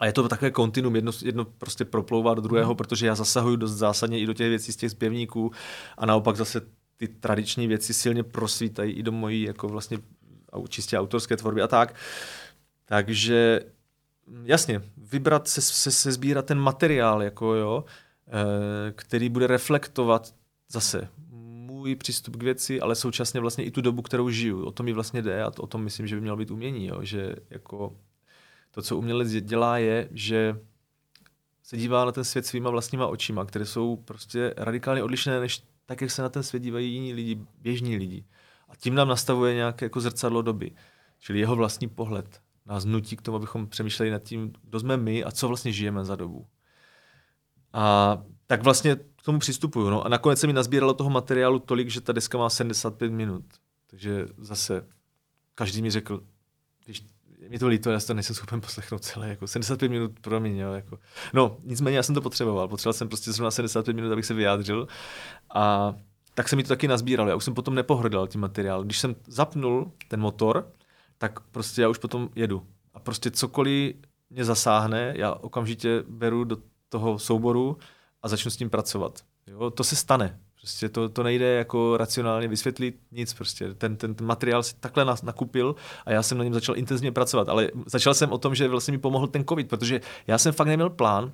A 0.00 0.06
je 0.06 0.12
to 0.12 0.28
takové 0.28 0.50
kontinuum, 0.50 0.96
jedno, 0.96 1.12
jedno 1.24 1.44
prostě 1.44 1.84
proplouvá 1.84 2.34
do 2.34 2.40
druhého, 2.40 2.70
mm. 2.70 2.76
protože 2.76 3.06
já 3.06 3.14
zasahuju 3.14 3.56
dost 3.56 3.72
zásadně 3.72 4.20
i 4.20 4.26
do 4.26 4.32
těch 4.32 4.48
věcí 4.48 4.72
z 4.72 4.76
těch 4.76 4.90
zpěvníků 4.90 5.50
a 5.98 6.06
naopak 6.06 6.36
zase 6.36 6.60
ty 7.08 7.14
tradiční 7.14 7.66
věci 7.66 7.94
silně 7.94 8.22
prosvítají 8.22 8.92
i 8.92 9.02
do 9.02 9.12
mojí 9.12 9.42
jako 9.42 9.68
vlastně 9.68 9.98
čistě 10.68 10.98
autorské 10.98 11.36
tvorby 11.36 11.62
a 11.62 11.68
tak. 11.68 11.94
Takže 12.84 13.60
jasně, 14.44 14.82
vybrat 14.96 15.48
se, 15.48 15.60
se, 15.60 15.90
se 15.90 16.12
sbírat 16.12 16.46
ten 16.46 16.58
materiál, 16.58 17.22
jako 17.22 17.54
jo, 17.54 17.84
eh, 18.26 18.92
který 18.92 19.28
bude 19.28 19.46
reflektovat 19.46 20.34
zase 20.68 21.08
můj 21.30 21.96
přístup 21.96 22.36
k 22.36 22.42
věci, 22.42 22.80
ale 22.80 22.94
současně 22.94 23.40
vlastně 23.40 23.64
i 23.64 23.70
tu 23.70 23.80
dobu, 23.80 24.02
kterou 24.02 24.30
žiju. 24.30 24.64
O 24.64 24.70
tom 24.70 24.86
mi 24.86 24.92
vlastně 24.92 25.22
jde 25.22 25.42
a 25.42 25.50
to, 25.50 25.62
o 25.62 25.66
tom 25.66 25.84
myslím, 25.84 26.06
že 26.06 26.14
by 26.14 26.20
mělo 26.20 26.36
být 26.36 26.50
umění, 26.50 26.86
jo, 26.86 26.98
že 27.02 27.34
jako 27.50 27.96
to, 28.70 28.82
co 28.82 28.96
umělec 28.96 29.30
dělá, 29.30 29.78
je, 29.78 30.08
že 30.10 30.56
se 31.62 31.76
dívá 31.76 32.04
na 32.04 32.12
ten 32.12 32.24
svět 32.24 32.46
svýma 32.46 32.70
vlastníma 32.70 33.06
očima, 33.06 33.44
které 33.44 33.66
jsou 33.66 33.96
prostě 33.96 34.54
radikálně 34.56 35.02
odlišné, 35.02 35.40
než 35.40 35.62
tak, 35.86 36.00
jak 36.00 36.10
se 36.10 36.22
na 36.22 36.28
ten 36.28 36.42
svět 36.42 36.60
dívají 36.60 36.92
jiní 36.92 37.12
lidi, 37.12 37.38
běžní 37.60 37.96
lidi. 37.96 38.24
A 38.68 38.76
tím 38.76 38.94
nám 38.94 39.08
nastavuje 39.08 39.54
nějaké 39.54 39.84
jako 39.84 40.00
zrcadlo 40.00 40.42
doby. 40.42 40.72
Čili 41.18 41.38
jeho 41.40 41.56
vlastní 41.56 41.88
pohled 41.88 42.40
nás 42.66 42.84
nutí 42.84 43.16
k 43.16 43.22
tomu, 43.22 43.36
abychom 43.36 43.66
přemýšleli 43.66 44.10
nad 44.10 44.22
tím, 44.22 44.52
kdo 44.62 44.80
jsme 44.80 44.96
my 44.96 45.24
a 45.24 45.30
co 45.30 45.48
vlastně 45.48 45.72
žijeme 45.72 46.04
za 46.04 46.16
dobu. 46.16 46.46
A 47.72 48.22
tak 48.46 48.62
vlastně 48.62 48.96
k 48.96 49.22
tomu 49.24 49.38
přistupuju. 49.38 49.90
No. 49.90 50.06
A 50.06 50.08
nakonec 50.08 50.40
se 50.40 50.46
mi 50.46 50.52
nazbíralo 50.52 50.94
toho 50.94 51.10
materiálu 51.10 51.58
tolik, 51.58 51.88
že 51.88 52.00
ta 52.00 52.12
deska 52.12 52.38
má 52.38 52.50
75 52.50 53.12
minut. 53.12 53.44
Takže 53.86 54.26
zase 54.38 54.88
každý 55.54 55.82
mi 55.82 55.90
řekl, 55.90 56.24
víš, 56.86 57.04
mi 57.48 57.58
to 57.58 57.68
líto, 57.68 57.90
já 57.90 58.00
to 58.00 58.14
nejsem 58.14 58.36
schopen 58.36 58.60
poslechnout 58.60 59.04
celé, 59.04 59.28
jako 59.28 59.46
75 59.46 59.88
minut 59.88 60.12
pro 60.20 60.40
mě, 60.40 60.62
jo, 60.62 60.72
jako. 60.72 60.98
No, 61.32 61.56
nicméně 61.64 61.96
já 61.96 62.02
jsem 62.02 62.14
to 62.14 62.20
potřeboval, 62.20 62.68
potřeboval 62.68 62.92
jsem 62.92 63.08
prostě 63.08 63.32
zrovna 63.32 63.50
75 63.50 63.94
minut, 63.94 64.12
abych 64.12 64.26
se 64.26 64.34
vyjádřil 64.34 64.88
a 65.54 65.94
tak 66.34 66.48
se 66.48 66.56
mi 66.56 66.62
to 66.62 66.68
taky 66.68 66.88
nazbíralo, 66.88 67.30
já 67.30 67.36
už 67.36 67.44
jsem 67.44 67.54
potom 67.54 67.74
nepohrdal 67.74 68.26
tím 68.26 68.40
materiálem. 68.40 68.86
Když 68.86 68.98
jsem 68.98 69.16
zapnul 69.26 69.92
ten 70.08 70.20
motor, 70.20 70.72
tak 71.18 71.40
prostě 71.40 71.82
já 71.82 71.88
už 71.88 71.98
potom 71.98 72.28
jedu. 72.34 72.66
A 72.94 73.00
prostě 73.00 73.30
cokoliv 73.30 73.96
mě 74.30 74.44
zasáhne, 74.44 75.14
já 75.16 75.34
okamžitě 75.34 76.04
beru 76.08 76.44
do 76.44 76.56
toho 76.88 77.18
souboru 77.18 77.78
a 78.22 78.28
začnu 78.28 78.50
s 78.50 78.56
tím 78.56 78.70
pracovat. 78.70 79.24
Jo, 79.46 79.70
to 79.70 79.84
se 79.84 79.96
stane. 79.96 80.40
Prostě 80.64 80.88
to, 80.88 81.08
to 81.08 81.22
nejde 81.22 81.54
jako 81.54 81.96
racionálně 81.96 82.48
vysvětlit 82.48 83.00
nic. 83.12 83.34
Prostě 83.34 83.74
ten, 83.74 83.96
ten, 83.96 84.14
materiál 84.22 84.62
si 84.62 84.74
takhle 84.80 85.04
nas, 85.04 85.22
nakupil 85.22 85.76
a 86.06 86.12
já 86.12 86.22
jsem 86.22 86.38
na 86.38 86.44
něm 86.44 86.54
začal 86.54 86.76
intenzivně 86.76 87.12
pracovat. 87.12 87.48
Ale 87.48 87.70
začal 87.86 88.14
jsem 88.14 88.32
o 88.32 88.38
tom, 88.38 88.54
že 88.54 88.68
vlastně 88.68 88.92
mi 88.92 88.98
pomohl 88.98 89.26
ten 89.26 89.44
covid, 89.44 89.68
protože 89.68 90.00
já 90.26 90.38
jsem 90.38 90.52
fakt 90.52 90.66
neměl 90.66 90.90
plán, 90.90 91.32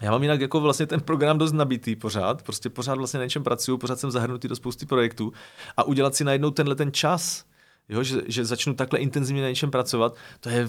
Já 0.00 0.10
mám 0.10 0.22
jinak 0.22 0.40
jako 0.40 0.60
vlastně 0.60 0.86
ten 0.86 1.00
program 1.00 1.38
dost 1.38 1.52
nabitý 1.52 1.96
pořád, 1.96 2.42
prostě 2.42 2.70
pořád 2.70 2.98
vlastně 2.98 3.18
na 3.18 3.24
něčem 3.24 3.44
pracuju, 3.44 3.78
pořád 3.78 4.00
jsem 4.00 4.10
zahrnutý 4.10 4.48
do 4.48 4.56
spousty 4.56 4.86
projektů 4.86 5.32
a 5.76 5.82
udělat 5.82 6.14
si 6.14 6.24
najednou 6.24 6.50
tenhle 6.50 6.74
ten 6.74 6.92
čas, 6.92 7.44
jo, 7.88 8.02
že, 8.02 8.22
že 8.26 8.44
začnu 8.44 8.74
takhle 8.74 8.98
intenzivně 8.98 9.42
na 9.42 9.48
něčem 9.48 9.70
pracovat, 9.70 10.16
to 10.40 10.48
je 10.48 10.68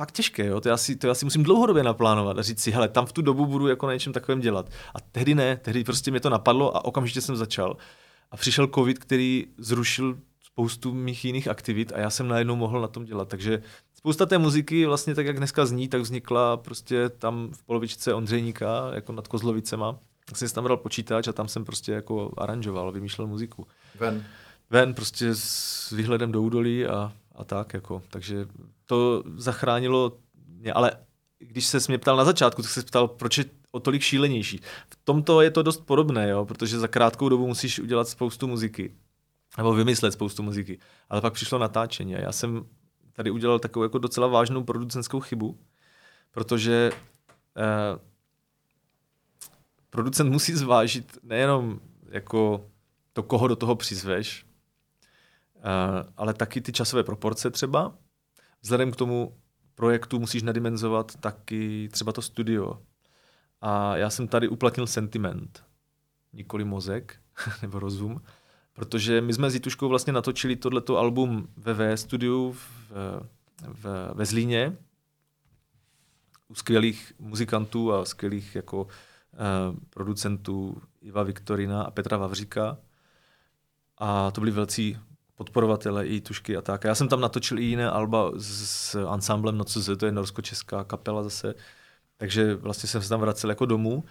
fakt 0.00 0.12
těžké, 0.12 0.46
jo? 0.46 0.60
To, 0.60 0.68
já 0.68 0.76
si, 0.76 0.96
to 0.96 1.06
já 1.06 1.14
si 1.14 1.24
musím 1.24 1.42
dlouhodobě 1.42 1.82
naplánovat 1.82 2.38
a 2.38 2.42
říct 2.42 2.60
si, 2.60 2.70
hele, 2.70 2.88
tam 2.88 3.06
v 3.06 3.12
tu 3.12 3.22
dobu 3.22 3.46
budu 3.46 3.68
jako 3.68 3.86
na 3.86 3.92
něčem 3.92 4.12
takovém 4.12 4.40
dělat. 4.40 4.70
A 4.94 5.00
tehdy 5.00 5.34
ne, 5.34 5.56
tehdy 5.56 5.84
prostě 5.84 6.10
mě 6.10 6.20
to 6.20 6.30
napadlo 6.30 6.76
a 6.76 6.84
okamžitě 6.84 7.20
jsem 7.20 7.36
začal. 7.36 7.76
A 8.30 8.36
přišel 8.36 8.66
covid, 8.74 8.98
který 8.98 9.46
zrušil 9.58 10.18
spoustu 10.44 10.94
mých 10.94 11.24
jiných 11.24 11.48
aktivit 11.48 11.92
a 11.92 11.98
já 11.98 12.10
jsem 12.10 12.28
najednou 12.28 12.56
mohl 12.56 12.80
na 12.80 12.88
tom 12.88 13.04
dělat. 13.04 13.28
Takže 13.28 13.62
spousta 13.94 14.26
té 14.26 14.38
muziky 14.38 14.86
vlastně 14.86 15.14
tak, 15.14 15.26
jak 15.26 15.36
dneska 15.36 15.66
zní, 15.66 15.88
tak 15.88 16.00
vznikla 16.00 16.56
prostě 16.56 17.08
tam 17.08 17.50
v 17.52 17.62
polovičce 17.62 18.14
Ondřejníka, 18.14 18.90
jako 18.94 19.12
nad 19.12 19.28
Kozlovicema. 19.28 19.98
Tak 20.24 20.36
jsem 20.36 20.48
si 20.48 20.54
tam 20.54 20.64
bral 20.64 20.76
počítač 20.76 21.28
a 21.28 21.32
tam 21.32 21.48
jsem 21.48 21.64
prostě 21.64 21.92
jako 21.92 22.32
aranžoval, 22.38 22.92
vymýšlel 22.92 23.26
muziku. 23.26 23.66
Ven. 23.98 24.24
Ven 24.70 24.94
prostě 24.94 25.34
s 25.34 25.90
výhledem 25.90 26.32
do 26.32 26.42
údolí 26.42 26.86
a, 26.86 27.12
a 27.40 27.44
tak 27.44 27.74
jako. 27.74 28.02
Takže 28.08 28.46
to 28.86 29.22
zachránilo 29.36 30.18
mě, 30.46 30.72
ale 30.72 30.92
když 31.38 31.66
se 31.66 31.78
mě 31.88 31.98
ptal 31.98 32.16
na 32.16 32.24
začátku, 32.24 32.62
tak 32.62 32.70
se 32.70 32.82
ptal, 32.82 33.08
proč 33.08 33.38
je 33.38 33.44
o 33.72 33.80
tolik 33.80 34.02
šílenější. 34.02 34.60
V 34.90 34.98
tomto 35.04 35.40
je 35.40 35.50
to 35.50 35.62
dost 35.62 35.80
podobné, 35.86 36.28
jo, 36.28 36.44
protože 36.44 36.78
za 36.78 36.88
krátkou 36.88 37.28
dobu 37.28 37.46
musíš 37.46 37.78
udělat 37.78 38.08
spoustu 38.08 38.46
muziky. 38.46 38.94
Nebo 39.58 39.72
vymyslet 39.72 40.12
spoustu 40.12 40.42
muziky. 40.42 40.78
Ale 41.08 41.20
pak 41.20 41.32
přišlo 41.32 41.58
natáčení 41.58 42.16
a 42.16 42.20
já 42.20 42.32
jsem 42.32 42.66
tady 43.12 43.30
udělal 43.30 43.58
takovou 43.58 43.82
jako 43.82 43.98
docela 43.98 44.26
vážnou 44.26 44.64
producentskou 44.64 45.20
chybu, 45.20 45.58
protože 46.30 46.90
eh, 47.56 47.98
producent 49.90 50.32
musí 50.32 50.52
zvážit 50.52 51.18
nejenom 51.22 51.80
jako 52.10 52.66
to, 53.12 53.22
koho 53.22 53.48
do 53.48 53.56
toho 53.56 53.76
přizveš, 53.76 54.46
ale 56.16 56.34
taky 56.34 56.60
ty 56.60 56.72
časové 56.72 57.04
proporce 57.04 57.50
třeba. 57.50 57.94
Vzhledem 58.62 58.90
k 58.90 58.96
tomu 58.96 59.36
projektu 59.74 60.18
musíš 60.20 60.42
nadimenzovat 60.42 61.16
taky 61.16 61.88
třeba 61.92 62.12
to 62.12 62.22
studio. 62.22 62.78
A 63.60 63.96
já 63.96 64.10
jsem 64.10 64.28
tady 64.28 64.48
uplatnil 64.48 64.86
sentiment, 64.86 65.64
nikoli 66.32 66.64
mozek 66.64 67.20
nebo 67.62 67.78
rozum, 67.78 68.20
protože 68.72 69.20
my 69.20 69.32
jsme 69.32 69.50
s 69.50 69.54
Jituškou 69.54 69.88
vlastně 69.88 70.12
natočili 70.12 70.56
tohleto 70.56 70.98
album 70.98 71.48
ve 71.56 71.74
V 71.74 71.96
studiu 71.96 72.52
v, 72.52 72.92
v, 73.62 74.12
ve 74.14 74.24
Zlíně 74.24 74.76
u 76.48 76.54
skvělých 76.54 77.12
muzikantů 77.18 77.92
a 77.92 78.04
skvělých 78.04 78.54
jako 78.54 78.82
uh, 78.82 78.88
producentů 79.90 80.82
Iva 81.00 81.22
Viktorina 81.22 81.82
a 81.82 81.90
Petra 81.90 82.16
Vavříka. 82.16 82.78
A 83.98 84.30
to 84.30 84.40
byli 84.40 84.50
velcí 84.50 84.98
podporovatele 85.40 86.06
i 86.06 86.20
tušky 86.20 86.56
a 86.56 86.62
tak. 86.62 86.84
já 86.84 86.94
jsem 86.94 87.08
tam 87.08 87.20
natočil 87.20 87.58
i 87.58 87.64
jiné 87.64 87.90
alba 87.90 88.32
s, 88.36 88.94
ansámblem 88.94 89.58
Nocuze, 89.58 89.96
to 89.96 90.06
je 90.06 90.12
norsko-česká 90.12 90.84
kapela 90.84 91.22
zase. 91.22 91.54
Takže 92.16 92.54
vlastně 92.54 92.88
jsem 92.88 93.02
se 93.02 93.08
tam 93.08 93.20
vracel 93.20 93.50
jako 93.50 93.66
domů, 93.66 94.04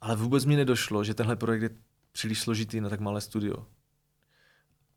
ale 0.00 0.16
vůbec 0.16 0.44
mi 0.44 0.56
nedošlo, 0.56 1.04
že 1.04 1.14
tenhle 1.14 1.36
projekt 1.36 1.62
je 1.62 1.70
příliš 2.12 2.40
složitý 2.40 2.80
na 2.80 2.88
tak 2.88 3.00
malé 3.00 3.20
studio. 3.20 3.66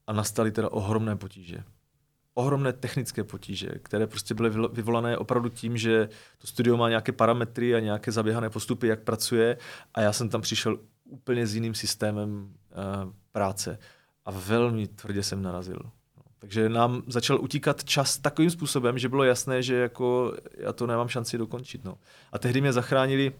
A 0.07 0.13
nastaly 0.13 0.51
teda 0.51 0.71
ohromné 0.71 1.15
potíže. 1.15 1.63
Ohromné 2.33 2.73
technické 2.73 3.23
potíže, 3.23 3.69
které 3.83 4.07
prostě 4.07 4.33
byly 4.33 4.49
vyvolané 4.49 5.17
opravdu 5.17 5.49
tím, 5.49 5.77
že 5.77 6.09
to 6.37 6.47
studio 6.47 6.77
má 6.77 6.89
nějaké 6.89 7.11
parametry 7.11 7.75
a 7.75 7.79
nějaké 7.79 8.11
zaběhané 8.11 8.49
postupy, 8.49 8.87
jak 8.87 9.03
pracuje 9.03 9.57
a 9.93 10.01
já 10.01 10.13
jsem 10.13 10.29
tam 10.29 10.41
přišel 10.41 10.79
úplně 11.03 11.47
s 11.47 11.55
jiným 11.55 11.75
systémem 11.75 12.29
uh, 12.33 13.11
práce 13.31 13.79
a 14.25 14.31
velmi 14.31 14.87
tvrdě 14.87 15.23
jsem 15.23 15.41
narazil. 15.41 15.79
Takže 16.39 16.69
nám 16.69 17.03
začal 17.07 17.41
utíkat 17.41 17.83
čas 17.83 18.17
takovým 18.17 18.49
způsobem, 18.51 18.97
že 18.97 19.09
bylo 19.09 19.23
jasné, 19.23 19.63
že 19.63 19.75
jako 19.75 20.33
já 20.57 20.73
to 20.73 20.87
nemám 20.87 21.07
šanci 21.07 21.37
dokončit. 21.37 21.83
No. 21.83 21.97
A 22.31 22.39
tehdy 22.39 22.61
mě 22.61 22.73
zachránili 22.73 23.31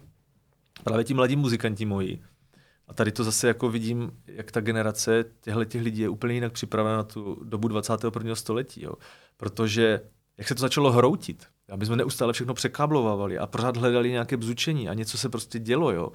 právě 0.84 1.04
ti 1.04 1.14
mladí 1.14 1.36
muzikanti 1.36 1.86
moji. 1.86 2.22
A 2.88 2.94
tady 2.94 3.12
to 3.12 3.24
zase 3.24 3.48
jako 3.48 3.68
vidím, 3.68 4.12
jak 4.26 4.50
ta 4.50 4.60
generace 4.60 5.24
těchto 5.40 5.64
těch 5.64 5.82
lidí 5.82 6.00
je 6.00 6.08
úplně 6.08 6.34
jinak 6.34 6.52
připravena 6.52 6.96
na 6.96 7.02
tu 7.02 7.40
dobu 7.44 7.68
21. 7.68 8.34
století. 8.34 8.82
Jo. 8.82 8.92
Protože 9.36 10.00
jak 10.38 10.48
se 10.48 10.54
to 10.54 10.60
začalo 10.60 10.92
hroutit, 10.92 11.46
aby 11.68 11.86
jsme 11.86 11.96
neustále 11.96 12.32
všechno 12.32 12.54
překáblovávali 12.54 13.38
a 13.38 13.46
pořád 13.46 13.76
hledali 13.76 14.10
nějaké 14.10 14.36
bzučení 14.36 14.88
a 14.88 14.94
něco 14.94 15.18
se 15.18 15.28
prostě 15.28 15.58
dělo. 15.58 15.92
Jo. 15.92 16.12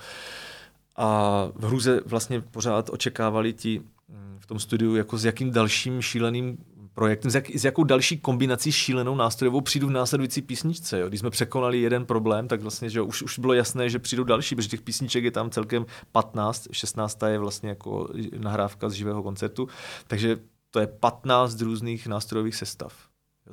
A 1.02 1.48
v 1.56 1.64
hruze 1.64 2.02
vlastně 2.06 2.42
pořád 2.42 2.90
očekávali 2.90 3.54
ti 3.54 3.80
mm, 3.80 4.38
v 4.40 4.46
tom 4.46 4.60
studiu, 4.60 4.96
jako 4.96 5.18
s 5.18 5.26
jakým 5.26 5.52
dalším 5.52 6.02
šíleným 6.02 6.58
projektem, 6.94 7.32
s, 7.32 7.36
jak, 7.36 7.50
s 7.50 7.66
jakou 7.66 7.84
další 7.84 8.18
kombinací 8.18 8.72
šílenou 8.72 9.16
nástrojovou 9.16 9.62
přijdu 9.62 9.88
v 9.88 9.92
následující 9.92 10.42
písničce. 10.42 11.00
Jo. 11.00 11.08
Když 11.08 11.20
jsme 11.20 11.30
překonali 11.30 11.82
jeden 11.82 12.06
problém, 12.06 12.48
tak 12.48 12.62
vlastně 12.62 12.90
že 12.90 13.02
už, 13.02 13.22
už 13.22 13.40
bylo 13.40 13.54
jasné, 13.54 13.90
že 13.90 14.00
přijdou 14.00 14.24
další, 14.24 14.56
protože 14.56 14.68
těch 14.68 14.82
písniček 14.82 15.24
je 15.24 15.32
tam 15.32 15.50
celkem 15.50 15.86
15, 16.12 16.68
16 16.72 17.24
je 17.28 17.40
vlastně 17.40 17.70
jako 17.70 18.10
nahrávka 18.38 18.90
z 18.90 18.94
živého 18.94 19.24
koncertu, 19.24 19.68
takže 20.08 20.38
to 20.72 20.80
je 20.80 20.88
15 20.88 21.62
různých 21.62 22.08
nástrojových 22.08 22.56
sestav. 22.56 22.94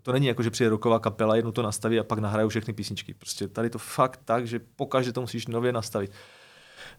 To 0.03 0.13
není 0.13 0.27
jako, 0.27 0.43
že 0.43 0.51
přijde 0.51 0.71
roková 0.71 0.99
kapela, 0.99 1.37
jednu 1.37 1.53
to 1.53 1.63
nastaví 1.63 1.99
a 1.99 2.05
pak 2.05 2.19
nahrajou 2.19 2.49
všechny 2.49 2.75
písničky. 2.75 3.15
Prostě 3.15 3.49
tady 3.49 3.71
to 3.71 3.79
fakt 3.79 4.21
tak, 4.25 4.47
že 4.47 4.61
pokaždé 4.77 5.13
to 5.13 5.21
musíš 5.21 5.47
nově 5.47 5.73
nastavit. 5.73 6.11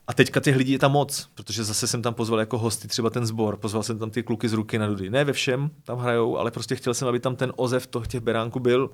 A 0.08 0.14
teďka 0.14 0.40
těch 0.40 0.56
lidí 0.56 0.72
je 0.72 0.80
tam 0.80 0.92
moc, 0.92 1.30
protože 1.34 1.64
zase 1.64 1.88
jsem 1.88 2.02
tam 2.02 2.14
pozval 2.14 2.40
jako 2.40 2.58
hosty 2.58 2.88
třeba 2.88 3.10
ten 3.10 3.26
sbor, 3.26 3.58
pozval 3.58 3.84
jsem 3.84 4.00
tam 4.00 4.10
ty 4.10 4.24
kluky 4.24 4.50
z 4.50 4.54
ruky 4.54 4.80
na 4.80 4.88
dudy. 4.88 5.10
Ne 5.10 5.24
ve 5.24 5.34
všem 5.34 5.70
tam 5.84 5.98
hrajou, 5.98 6.38
ale 6.38 6.52
prostě 6.52 6.76
chtěl 6.76 6.94
jsem, 6.94 7.08
aby 7.08 7.20
tam 7.20 7.36
ten 7.36 7.54
ozev 7.56 7.88
toho 7.88 8.06
těch 8.06 8.22
beránků 8.22 8.60
byl, 8.60 8.90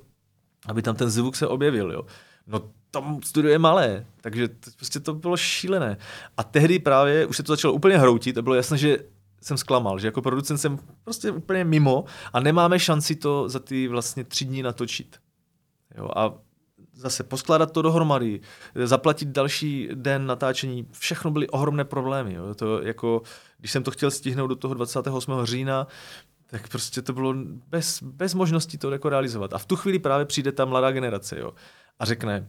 aby 0.66 0.82
tam 0.82 0.96
ten 0.96 1.10
zvuk 1.10 1.36
se 1.36 1.46
objevil. 1.46 1.92
Jo. 1.92 2.02
No 2.46 2.62
tam 2.90 3.22
studio 3.22 3.52
je 3.52 3.58
malé, 3.58 4.06
takže 4.20 4.48
to, 4.48 4.70
prostě 4.76 5.00
to 5.00 5.14
bylo 5.14 5.36
šílené. 5.36 5.96
A 6.36 6.42
tehdy 6.42 6.78
právě 6.78 7.26
už 7.26 7.36
se 7.36 7.42
to 7.42 7.52
začalo 7.52 7.74
úplně 7.74 7.98
hroutit 7.98 8.38
a 8.38 8.42
bylo 8.42 8.54
jasné, 8.54 8.78
že 8.78 8.98
jsem 9.42 9.56
zklamal, 9.56 9.98
že 9.98 10.06
jako 10.06 10.22
producent 10.22 10.60
jsem 10.60 10.78
prostě 11.04 11.30
úplně 11.30 11.64
mimo 11.64 12.04
a 12.32 12.40
nemáme 12.40 12.78
šanci 12.78 13.16
to 13.16 13.48
za 13.48 13.58
ty 13.58 13.88
vlastně 13.88 14.24
tři 14.24 14.44
dny 14.44 14.62
natočit. 14.62 15.16
Jo, 15.96 16.08
a 16.16 16.34
zase 16.94 17.24
poskládat 17.24 17.72
to 17.72 17.82
dohromady, 17.82 18.40
zaplatit 18.84 19.28
další 19.28 19.88
den 19.94 20.26
natáčení, 20.26 20.86
všechno 20.92 21.30
byly 21.30 21.48
ohromné 21.48 21.84
problémy. 21.84 22.34
Jo. 22.34 22.54
To 22.54 22.82
jako, 22.82 23.22
když 23.58 23.72
jsem 23.72 23.82
to 23.82 23.90
chtěl 23.90 24.10
stihnout 24.10 24.46
do 24.46 24.56
toho 24.56 24.74
28. 24.74 25.44
října, 25.44 25.86
tak 26.46 26.68
prostě 26.68 27.02
to 27.02 27.12
bylo 27.12 27.34
bez, 27.68 28.02
bez 28.02 28.34
možnosti 28.34 28.78
to 28.78 28.90
jako 28.90 29.08
realizovat. 29.08 29.52
A 29.52 29.58
v 29.58 29.66
tu 29.66 29.76
chvíli 29.76 29.98
právě 29.98 30.26
přijde 30.26 30.52
ta 30.52 30.64
mladá 30.64 30.90
generace 30.90 31.38
jo, 31.38 31.52
a 31.98 32.04
řekne 32.04 32.48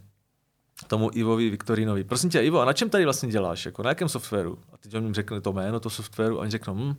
tomu 0.87 1.09
Ivovi 1.13 1.49
Viktorinovi, 1.49 2.03
prosím 2.03 2.29
tě, 2.29 2.39
Ivo, 2.39 2.61
a 2.61 2.65
na 2.65 2.73
čem 2.73 2.89
tady 2.89 3.03
vlastně 3.03 3.29
děláš? 3.29 3.65
Jako, 3.65 3.83
na 3.83 3.89
jakém 3.89 4.09
softwaru? 4.09 4.57
A 4.73 4.77
teď 4.77 4.95
on 4.95 5.03
jim 5.03 5.13
řekne 5.13 5.41
to 5.41 5.53
jméno, 5.53 5.79
to 5.79 5.89
softwaru, 5.89 6.37
a 6.37 6.41
oni 6.41 6.51
řeknou, 6.51 6.75
hm, 6.75 6.95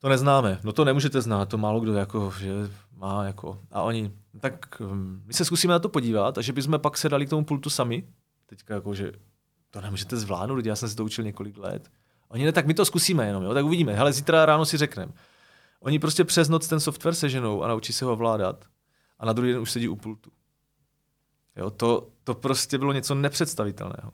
to 0.00 0.08
neznáme. 0.08 0.58
No 0.64 0.72
to 0.72 0.84
nemůžete 0.84 1.20
znát, 1.20 1.48
to 1.48 1.58
málo 1.58 1.80
kdo 1.80 1.94
jako, 1.94 2.32
že 2.40 2.50
má 3.00 3.24
jako. 3.24 3.60
A 3.70 3.82
oni, 3.82 4.12
tak 4.40 4.80
hm, 4.80 5.22
my 5.26 5.34
se 5.34 5.44
zkusíme 5.44 5.72
na 5.72 5.78
to 5.78 5.88
podívat 5.88 6.38
a 6.38 6.42
že 6.42 6.52
bychom 6.52 6.80
pak 6.80 6.98
se 6.98 7.08
dali 7.08 7.26
k 7.26 7.30
tomu 7.30 7.44
pultu 7.44 7.70
sami. 7.70 8.04
Teďka 8.46 8.74
jako, 8.74 8.94
že 8.94 9.12
to 9.70 9.80
nemůžete 9.80 10.16
zvládnout, 10.16 10.66
já 10.66 10.76
jsem 10.76 10.88
si 10.88 10.96
to 10.96 11.04
učil 11.04 11.24
několik 11.24 11.58
let. 11.58 11.90
Oni 12.28 12.44
ne, 12.44 12.52
tak 12.52 12.66
my 12.66 12.74
to 12.74 12.84
zkusíme 12.84 13.26
jenom, 13.26 13.42
jo, 13.42 13.54
tak 13.54 13.64
uvidíme. 13.64 13.94
Hele, 13.94 14.12
zítra 14.12 14.46
ráno 14.46 14.64
si 14.64 14.76
řekneme. 14.76 15.12
Oni 15.80 15.98
prostě 15.98 16.24
přes 16.24 16.48
noc 16.48 16.68
ten 16.68 16.80
software 16.80 17.14
seženou 17.14 17.62
a 17.62 17.68
naučí 17.68 17.92
se 17.92 18.04
ho 18.04 18.12
ovládat 18.12 18.64
a 19.18 19.26
na 19.26 19.32
druhý 19.32 19.52
den 19.52 19.60
už 19.60 19.70
sedí 19.70 19.88
u 19.88 19.96
pultu. 19.96 20.30
Jo, 21.56 21.70
to, 21.70 22.08
to 22.24 22.34
prostě 22.34 22.78
bylo 22.78 22.92
něco 22.92 23.14
nepředstavitelného 23.14 24.12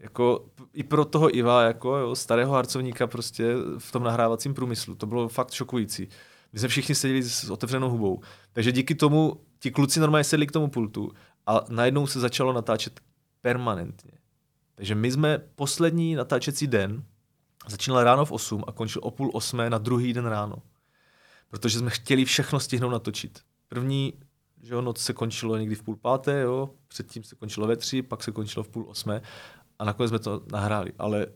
jako 0.00 0.46
i 0.72 0.82
pro 0.82 1.04
toho 1.04 1.36
Iva, 1.36 1.62
jako 1.62 1.96
jo, 1.96 2.16
starého 2.16 2.52
harcovníka 2.52 3.06
prostě 3.06 3.54
v 3.78 3.92
tom 3.92 4.02
nahrávacím 4.02 4.54
průmyslu. 4.54 4.94
To 4.94 5.06
bylo 5.06 5.28
fakt 5.28 5.52
šokující. 5.52 6.08
My 6.52 6.58
jsme 6.58 6.68
všichni 6.68 6.94
seděli 6.94 7.22
s 7.22 7.50
otevřenou 7.50 7.90
hubou. 7.90 8.20
Takže 8.52 8.72
díky 8.72 8.94
tomu 8.94 9.44
ti 9.58 9.70
kluci 9.70 10.00
normálně 10.00 10.24
sedli 10.24 10.46
k 10.46 10.52
tomu 10.52 10.68
pultu 10.68 11.12
a 11.46 11.60
najednou 11.68 12.06
se 12.06 12.20
začalo 12.20 12.52
natáčet 12.52 13.00
permanentně. 13.40 14.12
Takže 14.74 14.94
my 14.94 15.12
jsme 15.12 15.38
poslední 15.54 16.14
natáčecí 16.14 16.66
den 16.66 17.04
začínal 17.68 18.04
ráno 18.04 18.24
v 18.24 18.32
8 18.32 18.64
a 18.66 18.72
končil 18.72 19.00
o 19.04 19.10
půl 19.10 19.30
osmé 19.34 19.70
na 19.70 19.78
druhý 19.78 20.12
den 20.12 20.26
ráno. 20.26 20.56
Protože 21.48 21.78
jsme 21.78 21.90
chtěli 21.90 22.24
všechno 22.24 22.60
stihnout 22.60 22.90
natočit. 22.90 23.40
První 23.68 24.12
že 24.62 24.74
jo, 24.74 24.82
noc 24.82 24.98
se 24.98 25.12
končilo 25.12 25.56
někdy 25.56 25.74
v 25.74 25.82
půl 25.82 25.96
páté, 25.96 26.40
jo, 26.40 26.70
předtím 26.88 27.24
se 27.24 27.34
končilo 27.34 27.66
ve 27.66 27.76
tři, 27.76 28.02
pak 28.02 28.22
se 28.22 28.32
končilo 28.32 28.62
v 28.64 28.68
půl 28.68 28.84
osmé 28.88 29.22
a 29.78 29.84
nakonec 29.84 30.08
jsme 30.08 30.18
to 30.18 30.42
nahráli, 30.52 30.92
ale 30.98 31.26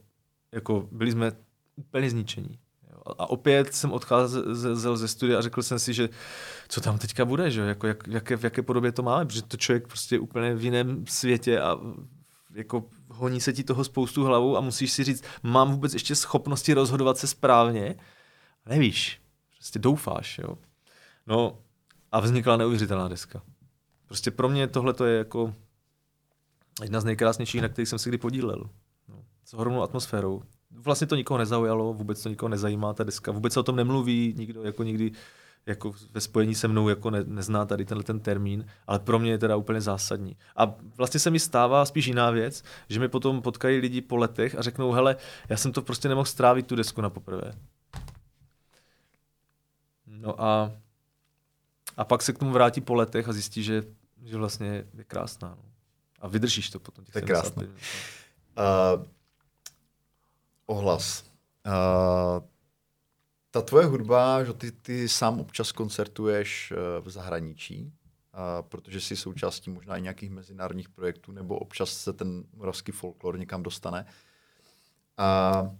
jako 0.52 0.88
byli 0.92 1.12
jsme 1.12 1.32
úplně 1.76 2.10
zničení. 2.10 2.58
A 3.06 3.30
opět 3.30 3.74
jsem 3.74 3.92
odcházel 3.92 4.96
ze 4.96 5.08
studia 5.08 5.38
a 5.38 5.42
řekl 5.42 5.62
jsem 5.62 5.78
si, 5.78 5.94
že 5.94 6.08
co 6.68 6.80
tam 6.80 6.98
teďka 6.98 7.24
bude, 7.24 7.50
že? 7.50 7.60
Jako, 7.60 7.86
jak, 7.86 8.06
jaké, 8.06 8.36
v 8.36 8.44
jaké 8.44 8.62
podobě 8.62 8.92
to 8.92 9.02
máme, 9.02 9.26
protože 9.26 9.42
to 9.42 9.56
člověk 9.56 9.88
prostě 9.88 10.14
je 10.14 10.18
úplně 10.18 10.54
v 10.54 10.64
jiném 10.64 11.06
světě 11.06 11.60
a 11.60 11.78
jako 12.54 12.84
honí 13.08 13.40
se 13.40 13.52
ti 13.52 13.64
toho 13.64 13.84
spoustu 13.84 14.24
hlavou 14.24 14.56
a 14.56 14.60
musíš 14.60 14.92
si 14.92 15.04
říct, 15.04 15.24
mám 15.42 15.70
vůbec 15.70 15.94
ještě 15.94 16.14
schopnosti 16.14 16.74
rozhodovat 16.74 17.18
se 17.18 17.26
správně? 17.26 17.94
Nevíš, 18.66 19.20
prostě 19.56 19.78
doufáš, 19.78 20.38
jo. 20.38 20.58
No 21.26 21.58
a 22.12 22.20
vznikla 22.20 22.56
neuvěřitelná 22.56 23.08
deska. 23.08 23.42
Prostě 24.06 24.30
pro 24.30 24.48
mě 24.48 24.68
tohle 24.68 24.94
to 24.94 25.04
je 25.04 25.18
jako 25.18 25.54
jedna 26.82 27.00
z 27.00 27.04
nejkrásnějších, 27.04 27.62
na 27.62 27.68
kterých 27.68 27.88
jsem 27.88 27.98
se 27.98 28.08
kdy 28.08 28.18
podílel. 28.18 28.70
No, 29.08 29.24
s 29.44 29.54
ohromnou 29.54 29.82
atmosférou. 29.82 30.42
Vlastně 30.74 31.06
to 31.06 31.16
nikoho 31.16 31.38
nezaujalo, 31.38 31.92
vůbec 31.92 32.22
to 32.22 32.28
nikoho 32.28 32.48
nezajímá, 32.48 32.94
ta 32.94 33.04
deska. 33.04 33.32
Vůbec 33.32 33.52
se 33.52 33.60
o 33.60 33.62
tom 33.62 33.76
nemluví, 33.76 34.34
nikdo 34.36 34.62
jako 34.62 34.82
nikdy 34.82 35.12
jako 35.66 35.94
ve 36.10 36.20
spojení 36.20 36.54
se 36.54 36.68
mnou 36.68 36.88
jako 36.88 37.10
ne, 37.10 37.24
nezná 37.24 37.64
tady 37.64 37.84
tenhle 37.84 38.04
ten 38.04 38.20
termín, 38.20 38.66
ale 38.86 38.98
pro 38.98 39.18
mě 39.18 39.30
je 39.30 39.38
teda 39.38 39.56
úplně 39.56 39.80
zásadní. 39.80 40.36
A 40.56 40.74
vlastně 40.96 41.20
se 41.20 41.30
mi 41.30 41.40
stává 41.40 41.84
spíš 41.84 42.06
jiná 42.06 42.30
věc, 42.30 42.64
že 42.88 43.00
mi 43.00 43.08
potom 43.08 43.42
potkají 43.42 43.78
lidi 43.78 44.00
po 44.00 44.16
letech 44.16 44.54
a 44.54 44.62
řeknou, 44.62 44.92
hele, 44.92 45.16
já 45.48 45.56
jsem 45.56 45.72
to 45.72 45.82
prostě 45.82 46.08
nemohl 46.08 46.24
strávit 46.24 46.66
tu 46.66 46.76
desku 46.76 47.00
na 47.00 47.10
poprvé. 47.10 47.52
No 50.06 50.42
a, 50.42 50.72
a 51.96 52.04
pak 52.04 52.22
se 52.22 52.32
k 52.32 52.38
tomu 52.38 52.50
vrátí 52.50 52.80
po 52.80 52.94
letech 52.94 53.28
a 53.28 53.32
zjistí, 53.32 53.62
že, 53.62 53.82
že 54.24 54.36
vlastně 54.36 54.84
je 54.94 55.04
krásná. 55.04 55.48
No. 55.48 55.64
A 56.20 56.28
vydržíš 56.28 56.70
to 56.70 56.78
potom. 56.78 57.04
Těch 57.04 57.12
to 57.12 57.18
je 57.18 57.22
krásné. 57.22 57.66
Uh, 57.66 59.04
ohlas. 60.66 61.24
Uh, 61.66 62.44
ta 63.50 63.62
tvoje 63.62 63.86
hudba, 63.86 64.44
že 64.44 64.52
ty, 64.52 64.72
ty 64.72 65.08
sám 65.08 65.40
občas 65.40 65.72
koncertuješ 65.72 66.72
uh, 66.72 67.04
v 67.04 67.10
zahraničí, 67.10 67.92
protože 68.68 69.00
jsi 69.00 69.16
součástí 69.16 69.70
možná 69.70 69.96
i 69.96 70.02
nějakých 70.02 70.30
mezinárodních 70.30 70.88
projektů, 70.88 71.32
nebo 71.32 71.58
občas 71.58 71.90
se 71.90 72.12
ten 72.12 72.44
moravský 72.56 72.92
folklor 72.92 73.38
někam 73.38 73.62
dostane. 73.62 74.06
A 75.16 75.70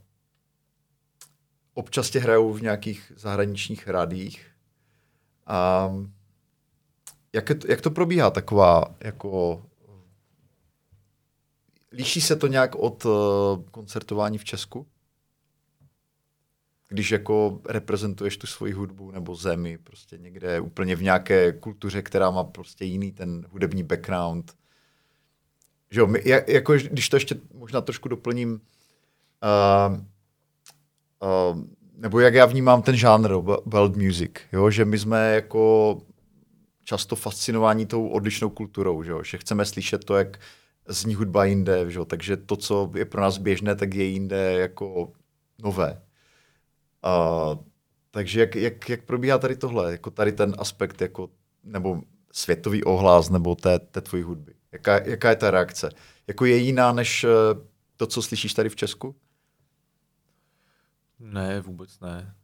občas 1.75 2.11
tě 2.11 2.19
hrajou 2.19 2.53
v 2.53 2.63
nějakých 2.63 3.13
zahraničních 3.17 3.89
radích. 3.89 4.47
A 5.47 5.91
jak, 7.33 7.45
to, 7.45 7.67
jak 7.69 7.81
to 7.81 7.91
probíhá 7.91 8.31
taková 8.31 8.95
jako 9.01 9.63
Liší 11.97 12.21
se 12.21 12.37
to 12.37 12.47
nějak 12.47 12.75
od 12.75 13.05
uh, 13.05 13.13
koncertování 13.71 14.39
v 14.39 14.45
Česku? 14.45 14.87
Když 16.89 17.11
jako 17.11 17.61
reprezentuješ 17.69 18.37
tu 18.37 18.47
svoji 18.47 18.73
hudbu 18.73 19.11
nebo 19.11 19.35
zemi, 19.35 19.79
prostě 19.79 20.19
někde 20.19 20.61
úplně 20.61 20.97
v 20.97 21.03
nějaké 21.03 21.53
kultuře, 21.53 22.03
která 22.03 22.31
má 22.31 22.45
prostě 22.45 22.85
jiný 22.85 23.13
ten 23.13 23.47
hudební 23.51 23.83
background. 23.83 24.53
Že 25.91 26.01
jo, 26.01 26.07
my, 26.07 26.23
jako, 26.47 26.73
když 26.73 27.09
to 27.09 27.17
ještě 27.17 27.37
možná 27.55 27.81
trošku 27.81 28.09
doplním, 28.09 28.61
uh, 29.43 29.99
uh, 31.53 31.61
nebo 31.97 32.21
jak 32.21 32.35
já 32.35 32.47
vnímám 32.47 32.83
ten 32.83 32.97
žánr 32.97 33.35
world 33.65 33.97
music, 33.97 34.33
jo? 34.53 34.71
že 34.71 34.85
my 34.85 34.99
jsme 34.99 35.35
jako 35.35 35.99
často 36.85 37.17
fascinováni 37.17 37.87
tou 37.87 38.09
odlišnou 38.09 38.51
kulturou, 38.51 39.03
že, 39.03 39.11
jo? 39.11 39.23
že 39.23 39.39
chceme 39.39 39.65
slyšet 39.65 40.05
to, 40.05 40.17
jak 40.17 40.41
zní 40.89 41.15
hudba 41.15 41.45
jinde, 41.45 41.91
že? 41.91 42.01
takže 42.07 42.37
to, 42.37 42.57
co 42.57 42.93
je 42.95 43.05
pro 43.05 43.21
nás 43.21 43.39
běžné, 43.39 43.77
tak 43.77 43.95
je 43.95 44.05
jinde 44.05 44.53
jako 44.53 45.13
nové. 45.63 46.03
Uh, 47.07 47.65
takže 48.11 48.41
jak, 48.41 48.57
jak, 48.57 48.89
jak 48.89 49.05
probíhá 49.05 49.39
tady 49.39 49.57
tohle, 49.57 49.93
jako 49.93 50.11
tady 50.11 50.33
ten 50.33 50.55
aspekt, 50.59 51.01
jako, 51.01 51.31
nebo 51.65 52.03
světový 52.33 52.85
ohlas, 52.85 53.31
nebo 53.31 53.55
té, 53.55 53.79
té 53.79 54.01
tvojí 54.01 54.23
hudby? 54.23 54.55
Jaká, 54.73 55.01
jaká 55.05 55.31
je 55.31 55.37
ta 55.37 55.51
reakce? 55.51 55.91
Jako 56.27 56.45
je 56.45 56.57
jiná 56.57 56.93
než 56.93 57.25
eh, 57.25 57.29
to, 57.97 58.07
co 58.07 58.23
slyšíš 58.23 58.55
tady 58.55 58.69
v 58.69 58.77
Česku? 58.77 59.17
Ne, 61.19 61.61
vůbec 61.61 62.01
ne. 62.01 62.35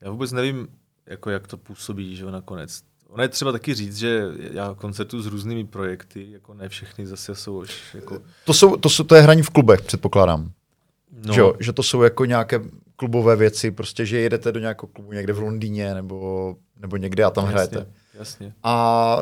Já 0.00 0.10
vůbec 0.10 0.32
nevím, 0.32 0.68
jako 1.06 1.30
jak 1.30 1.46
to 1.46 1.56
působí, 1.56 2.16
že 2.16 2.26
nakonec. 2.26 2.82
Ono 3.08 3.22
je 3.22 3.28
třeba 3.28 3.52
taky 3.52 3.74
říct, 3.74 3.96
že 3.96 4.24
já 4.52 4.74
koncertuju 4.74 5.22
s 5.22 5.26
různými 5.26 5.64
projekty, 5.64 6.26
jako 6.30 6.54
ne 6.54 6.68
všechny 6.68 7.06
zase 7.06 7.34
jsou 7.34 7.60
už 7.60 7.94
jako... 7.94 8.22
To, 8.44 8.54
jsou, 8.54 8.76
to, 8.76 8.88
jsou, 8.88 9.04
to 9.04 9.14
je 9.14 9.22
hraní 9.22 9.42
v 9.42 9.50
klubech, 9.50 9.82
předpokládám. 9.82 10.50
No. 11.26 11.34
Že, 11.34 11.40
jo, 11.40 11.54
že 11.60 11.72
to 11.72 11.82
jsou 11.82 12.02
jako 12.02 12.24
nějaké 12.24 12.60
klubové 12.96 13.36
věci, 13.36 13.70
prostě, 13.70 14.06
že 14.06 14.20
jedete 14.20 14.52
do 14.52 14.60
nějakého 14.60 14.88
klubu 14.88 15.12
někde 15.12 15.32
v 15.32 15.38
Londýně 15.38 15.94
nebo, 15.94 16.56
nebo 16.76 16.96
někde 16.96 17.24
a 17.24 17.30
tam 17.30 17.44
jasně, 17.44 17.54
hrajete. 17.54 17.92
Jasně. 18.14 18.54
A 18.62 19.18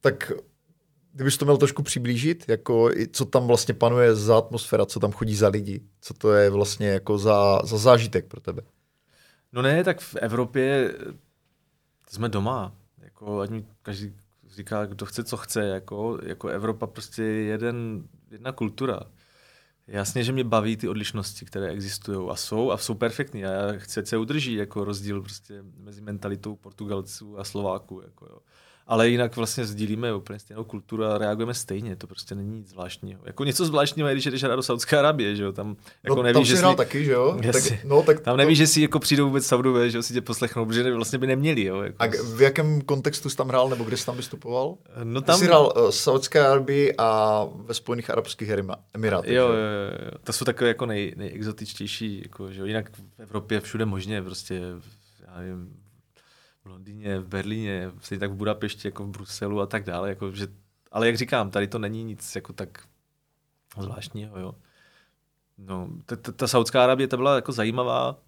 tak 0.00 0.32
kdybys 1.12 1.36
to 1.38 1.44
měl 1.44 1.56
trošku 1.56 1.82
přiblížit, 1.82 2.44
jako 2.48 2.90
co 3.12 3.24
tam 3.24 3.46
vlastně 3.46 3.74
panuje 3.74 4.14
za 4.14 4.38
atmosféra, 4.38 4.86
co 4.86 5.00
tam 5.00 5.12
chodí 5.12 5.36
za 5.36 5.48
lidi, 5.48 5.80
co 6.00 6.14
to 6.14 6.32
je 6.32 6.50
vlastně 6.50 6.88
jako 6.88 7.18
za, 7.18 7.60
za 7.64 7.78
zážitek 7.78 8.26
pro 8.26 8.40
tebe? 8.40 8.62
No 9.52 9.62
ne, 9.62 9.84
tak 9.84 10.00
v 10.00 10.16
Evropě 10.16 10.94
jsme 12.14 12.28
doma. 12.28 12.72
Jako, 12.98 13.40
ať 13.40 13.50
mi 13.50 13.66
každý 13.82 14.12
říká, 14.46 14.86
kdo 14.86 15.06
chce, 15.06 15.24
co 15.24 15.36
chce. 15.36 15.64
Jako, 15.64 16.18
jako 16.22 16.48
Evropa 16.48 16.86
prostě 16.86 17.22
je 17.22 17.44
jeden, 17.44 18.08
jedna 18.30 18.52
kultura. 18.52 19.00
Jasně, 19.86 20.24
že 20.24 20.32
mě 20.32 20.44
baví 20.44 20.76
ty 20.76 20.88
odlišnosti, 20.88 21.44
které 21.44 21.68
existují 21.68 22.30
a 22.30 22.36
jsou 22.36 22.70
a 22.70 22.76
jsou 22.76 22.94
perfektní 22.94 23.44
a 23.44 23.50
já 23.50 23.78
chci, 23.78 24.06
se 24.06 24.16
udrží 24.16 24.54
jako 24.54 24.84
rozdíl 24.84 25.22
prostě 25.22 25.64
mezi 25.76 26.00
mentalitou 26.00 26.56
Portugalců 26.56 27.38
a 27.38 27.44
Slováků. 27.44 28.00
Jako, 28.04 28.26
jo 28.26 28.38
ale 28.86 29.08
jinak 29.08 29.36
vlastně 29.36 29.64
sdílíme 29.64 30.14
úplně 30.14 30.38
stejnou 30.38 30.64
kulturu 30.64 31.04
a 31.04 31.18
reagujeme 31.18 31.54
stejně, 31.54 31.96
to 31.96 32.06
prostě 32.06 32.34
není 32.34 32.58
nic 32.58 32.68
zvláštního. 32.68 33.20
Jako 33.24 33.44
něco 33.44 33.66
zvláštního 33.66 34.08
je, 34.08 34.14
když 34.14 34.24
jdeš 34.24 34.42
hrát 34.44 34.56
do 34.56 34.62
Saudské 34.62 34.98
Arabie, 34.98 35.36
že 35.36 35.42
jo, 35.42 35.52
tam 35.52 35.76
jako 36.02 36.16
no, 36.16 36.22
nevíš, 36.22 36.34
tam 36.34 36.44
že 36.44 36.56
si 36.56 36.76
taky, 36.76 37.04
že 37.04 37.12
jo? 37.12 37.38
Tak, 37.52 37.84
no, 37.84 38.02
tak 38.02 38.20
tam 38.20 38.36
nevíš, 38.36 38.58
to... 38.58 38.62
že 38.62 38.66
si 38.66 38.80
jako 38.82 38.98
přijdou 38.98 39.26
vůbec 39.26 39.46
Saudové, 39.46 39.90
že 39.90 39.98
jo, 39.98 40.02
si 40.02 40.14
tě 40.14 40.20
poslechnou, 40.20 40.66
protože 40.66 40.94
vlastně 40.94 41.18
by 41.18 41.26
neměli, 41.26 41.64
jo. 41.64 41.80
Jako... 41.80 41.96
A 41.98 42.06
v 42.36 42.40
jakém 42.40 42.80
kontextu 42.80 43.30
jsi 43.30 43.36
tam 43.36 43.48
hrál, 43.48 43.68
nebo 43.68 43.84
kde 43.84 43.96
jsi 43.96 44.06
tam 44.06 44.16
vystupoval? 44.16 44.76
No 45.04 45.20
tam... 45.20 45.38
Jsi 45.38 45.44
hrál 45.44 45.72
uh, 45.76 45.90
Saudské 45.90 46.46
Arabii 46.46 46.94
a 46.98 47.46
ve 47.54 47.74
Spojených 47.74 48.10
Arabských 48.10 48.50
Emirátech. 48.94 49.32
Jo, 49.32 49.48
jo, 49.48 49.52
jo, 49.52 50.18
to 50.24 50.32
jsou 50.32 50.44
takové 50.44 50.68
jako 50.68 50.86
nej, 50.86 51.14
nejexotičtější, 51.16 52.22
jako, 52.22 52.52
že 52.52 52.60
jo, 52.60 52.66
jinak 52.66 52.90
v 52.90 53.20
Evropě 53.22 53.60
všude 53.60 53.84
možně, 53.84 54.22
prostě, 54.22 54.60
já 55.26 55.38
nevím, 55.40 55.81
v 56.64 56.66
Londýně, 56.66 57.18
v 57.18 57.28
Berlíně, 57.28 57.92
stejně 58.00 58.20
tak 58.20 58.30
v 58.30 58.34
Budapešti, 58.34 58.88
jako 58.88 59.04
v 59.04 59.10
Bruselu 59.10 59.60
a 59.60 59.66
tak 59.66 59.84
dále. 59.84 60.08
Jako, 60.08 60.32
že, 60.32 60.46
ale 60.92 61.06
jak 61.06 61.16
říkám, 61.16 61.50
tady 61.50 61.68
to 61.68 61.78
není 61.78 62.04
nic 62.04 62.34
jako 62.34 62.52
tak 62.52 62.88
zvláštního. 63.80 64.38
Jo. 64.38 64.54
No, 65.58 65.88
ta, 66.06 66.16
ta, 66.16 66.32
ta 66.32 66.48
Saudská 66.48 66.84
Arabie 66.84 67.08
ta 67.08 67.16
byla 67.16 67.34
jako 67.36 67.52
zajímavá 67.52 68.18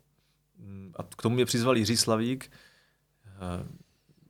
a 0.96 1.02
k 1.02 1.22
tomu 1.22 1.34
mě 1.34 1.44
přizval 1.44 1.76
Jiří 1.76 1.96
Slavík, 1.96 2.50
eh, 3.26 3.68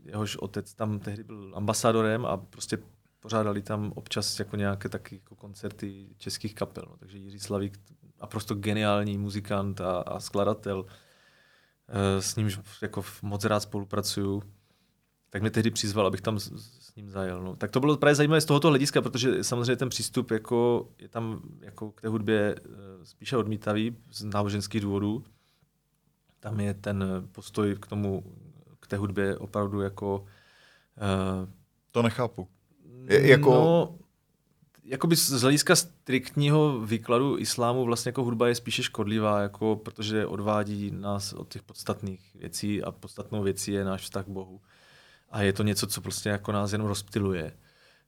jehož 0.05 0.37
otec 0.37 0.75
tam 0.75 0.99
tehdy 0.99 1.25
byl 1.25 1.53
ambasadorem 1.55 2.27
a 2.27 2.37
prostě 2.37 2.79
pořádali 3.21 3.63
tam 3.63 3.93
občas 3.95 4.39
jako 4.39 4.57
nějaké 4.57 4.89
taky 4.89 5.15
jako 5.15 5.37
koncerty 5.37 6.07
českých 6.19 6.55
kapel. 6.55 6.85
No. 6.91 6.97
Takže 6.97 7.19
Jiří 7.19 7.39
Slavík, 7.41 7.81
a 8.21 8.27
prostě 8.27 8.55
geniální 8.55 9.19
muzikant 9.19 9.81
a, 9.81 9.99
a 9.99 10.21
skladatel, 10.21 10.87
s 12.19 12.37
ním 12.37 12.51
jako 12.83 13.05
moc 13.23 13.45
rád 13.45 13.61
spolupracuju, 13.61 14.43
tak 15.31 15.43
mě 15.43 15.51
tehdy 15.51 15.71
přizval, 15.71 16.07
abych 16.07 16.21
tam 16.21 16.39
s, 16.39 16.53
s 16.81 16.95
ním 16.97 17.11
zajel. 17.11 17.43
No. 17.43 17.57
Tak 17.57 17.71
to 17.71 17.81
bylo 17.81 17.97
právě 17.97 18.15
zajímavé 18.15 18.41
z 18.41 18.45
tohoto 18.45 18.69
hlediska, 18.69 19.03
protože 19.03 19.45
samozřejmě 19.45 19.77
ten 19.77 19.89
přístup 19.89 20.31
jako, 20.31 20.89
je 20.99 21.09
tam 21.09 21.43
jako 21.61 21.91
k 21.91 22.01
té 22.01 22.09
hudbě 22.09 22.55
eh, 22.59 22.65
spíše 23.05 23.37
odmítavý 23.37 23.97
z 24.11 24.25
náboženských 24.25 24.81
důvodů. 24.81 25.25
Tam 26.41 26.61
je 26.61 26.75
ten 26.75 27.05
postoj 27.33 27.77
k 27.81 27.87
tomu, 27.87 28.25
k 28.81 28.87
té 28.87 28.97
hudbě 28.97 29.37
opravdu 29.39 29.81
jako... 29.81 30.21
Uh, 30.21 31.49
to 31.91 32.03
nechápu. 32.03 32.49
Je, 33.09 33.29
jako... 33.29 33.51
No, 33.51 33.99
jakoby 34.85 35.17
z 35.17 35.43
hlediska 35.43 35.77
striktního 35.77 36.81
výkladu 36.81 37.39
islámu 37.39 37.85
vlastně 37.85 38.09
jako 38.09 38.25
hudba 38.25 38.49
je 38.49 38.55
spíše 38.55 38.83
škodlivá, 38.83 39.41
jako 39.41 39.77
protože 39.77 40.27
odvádí 40.27 40.91
nás 40.91 41.33
od 41.33 41.49
těch 41.49 41.63
podstatných 41.63 42.35
věcí 42.35 42.83
a 42.83 42.91
podstatnou 42.91 43.43
věcí 43.43 43.73
je 43.73 43.85
náš 43.85 44.03
vztah 44.03 44.25
k 44.25 44.29
Bohu. 44.29 44.61
A 45.31 45.43
je 45.43 45.53
to 45.53 45.63
něco, 45.63 45.87
co 45.87 46.01
prostě 46.01 46.29
jako 46.29 46.53
nás 46.53 46.73
jenom 46.73 46.89
rozptiluje. 46.89 47.53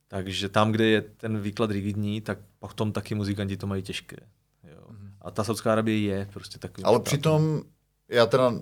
Takže 0.09 0.49
tam, 0.49 0.73
kde 0.73 0.87
je 0.87 1.01
ten 1.01 1.41
výklad 1.41 1.71
rigidní, 1.71 2.21
tak 2.21 2.39
potom 2.59 2.93
taky 2.93 3.15
muzikanti 3.15 3.57
to 3.57 3.67
mají 3.67 3.83
těžké. 3.83 4.17
Jo. 4.65 4.83
Mm-hmm. 4.91 5.11
A 5.21 5.31
ta 5.31 5.45
Saudská 5.45 5.73
Arabie 5.73 6.01
je 6.01 6.29
prostě 6.33 6.59
takový. 6.59 6.85
Ale 6.85 7.01
přitom, 7.01 7.63
já 8.09 8.27
teda 8.27 8.53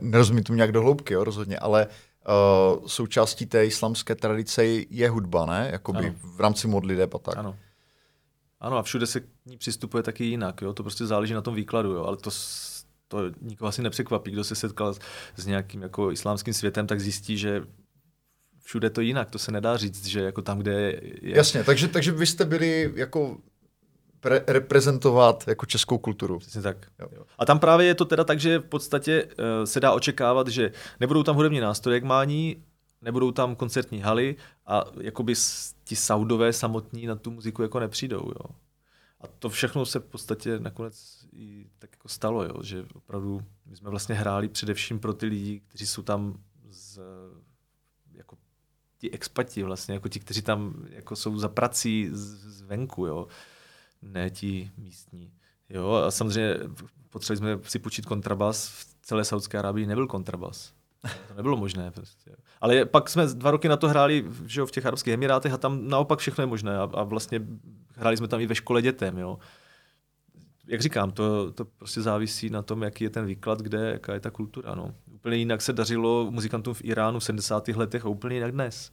nerozumím 0.00 0.44
tomu 0.44 0.56
nějak 0.56 0.72
do 0.72 0.80
hloubky, 0.80 1.14
jo, 1.14 1.24
rozhodně, 1.24 1.58
ale 1.58 1.86
uh, 1.86 1.92
součástí 2.86 3.46
té 3.46 3.66
islamské 3.66 4.14
tradice 4.14 4.64
je 4.90 5.10
hudba, 5.10 5.46
ne? 5.46 5.68
Jakoby 5.72 6.06
ano. 6.06 6.14
v 6.22 6.40
rámci 6.40 6.68
modliteb 6.68 7.14
a 7.14 7.18
tak. 7.18 7.36
Ano. 7.36 7.56
Ano, 8.60 8.76
a 8.76 8.82
všude 8.82 9.06
se 9.06 9.20
k 9.20 9.26
ní 9.46 9.56
přistupuje 9.56 10.02
taky 10.02 10.24
jinak, 10.24 10.62
jo? 10.62 10.72
to 10.72 10.82
prostě 10.82 11.06
záleží 11.06 11.34
na 11.34 11.42
tom 11.42 11.54
výkladu, 11.54 11.90
jo? 11.90 12.04
ale 12.04 12.16
to, 12.16 12.30
to 13.08 13.18
nikoho 13.40 13.68
asi 13.68 13.82
nepřekvapí, 13.82 14.30
kdo 14.30 14.44
se 14.44 14.54
setkal 14.54 14.94
s, 14.94 15.00
s 15.36 15.46
nějakým 15.46 15.82
jako 15.82 16.12
islámským 16.12 16.54
světem, 16.54 16.86
tak 16.86 17.00
zjistí, 17.00 17.38
že 17.38 17.62
všude 18.62 18.90
to 18.90 19.00
jinak, 19.00 19.30
to 19.30 19.38
se 19.38 19.52
nedá 19.52 19.76
říct, 19.76 20.06
že 20.06 20.20
jako 20.20 20.42
tam, 20.42 20.58
kde 20.58 20.72
je... 21.22 21.36
Jasně, 21.36 21.64
takže, 21.64 21.88
takže 21.88 22.12
vy 22.12 22.26
jste 22.26 22.44
byli 22.44 22.92
jako 22.94 23.38
pre- 24.22 24.44
reprezentovat 24.46 25.44
jako 25.48 25.66
českou 25.66 25.98
kulturu. 25.98 26.38
Přesně 26.38 26.62
tak. 26.62 26.86
Jo. 26.98 27.24
A 27.38 27.46
tam 27.46 27.58
právě 27.58 27.86
je 27.86 27.94
to 27.94 28.04
teda 28.04 28.24
tak, 28.24 28.40
že 28.40 28.58
v 28.58 28.62
podstatě 28.62 29.24
uh, 29.24 29.30
se 29.64 29.80
dá 29.80 29.92
očekávat, 29.92 30.48
že 30.48 30.72
nebudou 31.00 31.22
tam 31.22 31.36
hudební 31.36 31.60
nástroje 31.60 32.00
k 32.00 32.04
mání, 32.04 32.64
nebudou 33.02 33.32
tam 33.32 33.56
koncertní 33.56 34.00
haly 34.00 34.36
a 34.66 34.84
jakoby 35.00 35.34
ti 35.84 35.96
saudové 35.96 36.52
samotní 36.52 37.06
na 37.06 37.16
tu 37.16 37.30
muziku 37.30 37.62
jako 37.62 37.80
nepřijdou. 37.80 38.22
Jo. 38.26 38.56
A 39.20 39.26
to 39.26 39.48
všechno 39.48 39.86
se 39.86 39.98
v 39.98 40.04
podstatě 40.04 40.58
nakonec 40.58 41.26
i 41.32 41.66
tak 41.78 41.90
jako 41.92 42.08
stalo, 42.08 42.44
jo, 42.44 42.62
že 42.62 42.84
opravdu 42.94 43.42
my 43.66 43.76
jsme 43.76 43.90
vlastně 43.90 44.14
hráli 44.14 44.48
především 44.48 44.98
pro 44.98 45.14
ty 45.14 45.26
lidi, 45.26 45.60
kteří 45.60 45.86
jsou 45.86 46.02
tam 46.02 46.38
z, 46.70 47.00
jako 48.12 48.36
ti 48.98 49.10
expati 49.10 49.62
vlastně, 49.62 49.94
jako 49.94 50.08
ti, 50.08 50.20
kteří 50.20 50.42
tam 50.42 50.86
jako 50.90 51.16
jsou 51.16 51.38
za 51.38 51.48
prací 51.48 52.08
zvenku, 52.12 53.06
jo, 53.06 53.26
ne 54.02 54.30
ti 54.30 54.70
místní. 54.76 55.32
Jo, 55.68 55.92
a 55.92 56.10
samozřejmě 56.10 56.58
potřebovali 57.10 57.58
jsme 57.58 57.70
si 57.70 57.78
počít 57.78 58.06
kontrabas, 58.06 58.68
v 58.68 58.96
celé 59.02 59.24
Saudské 59.24 59.58
Arábii 59.58 59.86
nebyl 59.86 60.06
kontrabas. 60.06 60.72
To 61.28 61.34
nebylo 61.36 61.56
možné. 61.56 61.90
Prostě. 61.90 62.30
Ale 62.60 62.84
pak 62.84 63.08
jsme 63.08 63.26
dva 63.26 63.50
roky 63.50 63.68
na 63.68 63.76
to 63.76 63.88
hráli 63.88 64.24
že 64.46 64.60
jo, 64.60 64.66
v 64.66 64.70
těch 64.70 64.86
Arabských 64.86 65.14
Emirátech 65.14 65.52
a 65.52 65.58
tam 65.58 65.88
naopak 65.88 66.18
všechno 66.18 66.42
je 66.42 66.46
možné. 66.46 66.78
A, 66.78 66.82
a 66.82 67.02
vlastně 67.02 67.40
hráli 67.96 68.16
jsme 68.16 68.28
tam 68.28 68.40
i 68.40 68.46
ve 68.46 68.54
škole 68.54 68.82
dětem. 68.82 69.18
Jo. 69.18 69.38
Jak 70.66 70.80
říkám, 70.80 71.10
to, 71.10 71.52
to 71.52 71.64
prostě 71.64 72.02
závisí 72.02 72.50
na 72.50 72.62
tom, 72.62 72.82
jaký 72.82 73.04
je 73.04 73.10
ten 73.10 73.26
výklad, 73.26 73.60
kde, 73.60 73.90
jaká 73.90 74.14
je 74.14 74.20
ta 74.20 74.30
kultura. 74.30 74.74
No. 74.74 74.94
Úplně 75.14 75.36
jinak 75.36 75.62
se 75.62 75.72
dařilo 75.72 76.30
muzikantům 76.30 76.74
v 76.74 76.84
Iránu 76.84 77.18
v 77.18 77.24
70. 77.24 77.68
letech 77.68 78.04
a 78.04 78.08
úplně 78.08 78.36
jinak 78.36 78.52
dnes. 78.52 78.92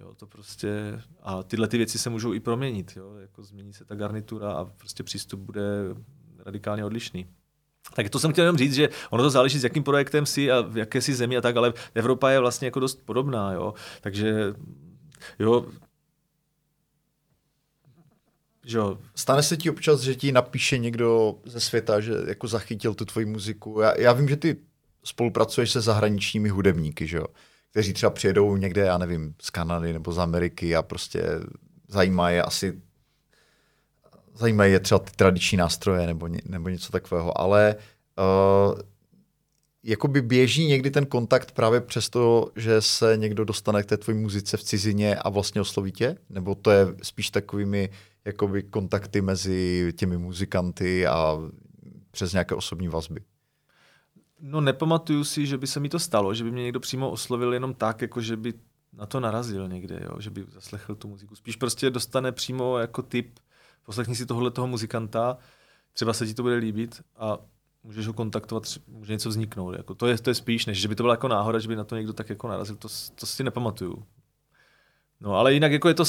Jo, 0.00 0.14
to 0.14 0.26
prostě, 0.26 1.00
a 1.22 1.42
tyhle 1.42 1.68
ty 1.68 1.76
věci 1.78 1.98
se 1.98 2.10
můžou 2.10 2.32
i 2.32 2.40
proměnit. 2.40 2.92
Jo. 2.96 3.14
Jako 3.14 3.42
změní 3.42 3.72
se 3.72 3.84
ta 3.84 3.94
garnitura 3.94 4.52
a 4.52 4.64
prostě 4.64 5.02
přístup 5.02 5.40
bude 5.40 5.62
radikálně 6.38 6.84
odlišný. 6.84 7.26
Tak 7.94 8.10
to 8.10 8.18
jsem 8.18 8.32
chtěl 8.32 8.44
jenom 8.44 8.56
říct, 8.56 8.74
že 8.74 8.88
ono 9.10 9.22
to 9.22 9.30
záleží, 9.30 9.58
s 9.58 9.64
jakým 9.64 9.82
projektem 9.82 10.26
si 10.26 10.52
a 10.52 10.60
v 10.60 10.76
jaké 10.76 11.02
si 11.02 11.14
zemi 11.14 11.36
a 11.36 11.40
tak, 11.40 11.56
ale 11.56 11.72
Evropa 11.94 12.30
je 12.30 12.40
vlastně 12.40 12.66
jako 12.66 12.80
dost 12.80 13.02
podobná, 13.04 13.52
jo. 13.52 13.74
Takže 14.00 14.54
jo, 15.38 15.66
že 18.64 18.78
Stane 19.14 19.42
se 19.42 19.56
ti 19.56 19.70
občas, 19.70 20.00
že 20.00 20.14
ti 20.14 20.32
napíše 20.32 20.78
někdo 20.78 21.38
ze 21.44 21.60
světa, 21.60 22.00
že 22.00 22.12
jako 22.26 22.48
zachytil 22.48 22.94
tu 22.94 23.04
tvoji 23.04 23.26
muziku. 23.26 23.80
Já, 23.80 24.00
já 24.00 24.12
vím, 24.12 24.28
že 24.28 24.36
ty 24.36 24.56
spolupracuješ 25.04 25.70
se 25.72 25.80
zahraničními 25.80 26.48
hudebníky, 26.48 27.06
že 27.06 27.16
jo? 27.16 27.26
Kteří 27.76 27.92
třeba 27.92 28.10
přijedou 28.10 28.56
někde, 28.56 28.82
já 28.82 28.98
nevím, 28.98 29.34
z 29.42 29.50
Kanady 29.50 29.92
nebo 29.92 30.12
z 30.12 30.18
Ameriky 30.18 30.76
a 30.76 30.82
prostě 30.82 31.22
zajímá 31.88 32.30
je 32.30 32.42
asi 32.42 32.82
zajímají 34.34 34.72
je 34.72 34.80
třeba 34.80 34.98
ty 34.98 35.10
tradiční 35.16 35.58
nástroje 35.58 36.06
nebo, 36.06 36.26
ně, 36.26 36.40
nebo 36.44 36.68
něco 36.68 36.92
takového, 36.92 37.40
ale 37.40 37.76
uh, 38.18 38.80
jakoby 39.82 40.22
běží 40.22 40.66
někdy 40.66 40.90
ten 40.90 41.06
kontakt 41.06 41.52
právě 41.52 41.80
přesto, 41.80 42.50
že 42.56 42.82
se 42.82 43.16
někdo 43.16 43.44
dostane 43.44 43.82
k 43.82 43.86
té 43.86 43.96
tvojí 43.96 44.18
muzice 44.18 44.56
v 44.56 44.62
cizině 44.62 45.16
a 45.16 45.28
vlastně 45.28 45.60
osloví 45.60 45.92
tě? 45.92 46.16
Nebo 46.30 46.54
to 46.54 46.70
je 46.70 46.86
spíš 47.02 47.30
takovými 47.30 47.90
jakoby 48.24 48.62
kontakty 48.62 49.20
mezi 49.20 49.92
těmi 49.96 50.18
muzikanty 50.18 51.06
a 51.06 51.38
přes 52.10 52.32
nějaké 52.32 52.54
osobní 52.54 52.88
vazby? 52.88 53.20
No 54.40 54.60
nepamatuju 54.60 55.24
si, 55.24 55.46
že 55.46 55.58
by 55.58 55.66
se 55.66 55.80
mi 55.80 55.88
to 55.88 55.98
stalo, 55.98 56.34
že 56.34 56.44
by 56.44 56.50
mě 56.50 56.62
někdo 56.62 56.80
přímo 56.80 57.10
oslovil 57.10 57.54
jenom 57.54 57.74
tak, 57.74 58.02
jako 58.02 58.20
že 58.20 58.36
by 58.36 58.54
na 58.92 59.06
to 59.06 59.20
narazil 59.20 59.68
někde, 59.68 60.00
jo? 60.04 60.20
že 60.20 60.30
by 60.30 60.44
zaslechl 60.48 60.94
tu 60.94 61.08
muziku. 61.08 61.36
Spíš 61.36 61.56
prostě 61.56 61.90
dostane 61.90 62.32
přímo 62.32 62.78
jako 62.78 63.02
typ 63.02 63.38
poslechni 63.86 64.16
si 64.16 64.26
tohle 64.26 64.50
toho 64.50 64.66
muzikanta, 64.66 65.38
třeba 65.92 66.12
se 66.12 66.26
ti 66.26 66.34
to 66.34 66.42
bude 66.42 66.54
líbit 66.54 67.02
a 67.16 67.38
můžeš 67.82 68.06
ho 68.06 68.12
kontaktovat, 68.12 68.64
může 68.88 69.12
něco 69.12 69.28
vzniknout. 69.28 69.72
Jako 69.72 69.94
to, 69.94 70.06
je, 70.06 70.18
to 70.18 70.30
je 70.30 70.34
spíš, 70.34 70.66
než 70.66 70.80
že 70.80 70.88
by 70.88 70.94
to 70.94 71.02
byla 71.02 71.14
jako 71.14 71.28
náhoda, 71.28 71.58
že 71.58 71.68
by 71.68 71.76
na 71.76 71.84
to 71.84 71.96
někdo 71.96 72.12
tak 72.12 72.28
jako 72.28 72.48
narazil, 72.48 72.76
to, 72.76 72.88
to 73.14 73.26
si 73.26 73.44
nepamatuju. 73.44 74.04
No 75.20 75.34
ale 75.34 75.54
jinak 75.54 75.72
jako 75.72 75.88
je 75.88 75.94
to, 75.94 76.04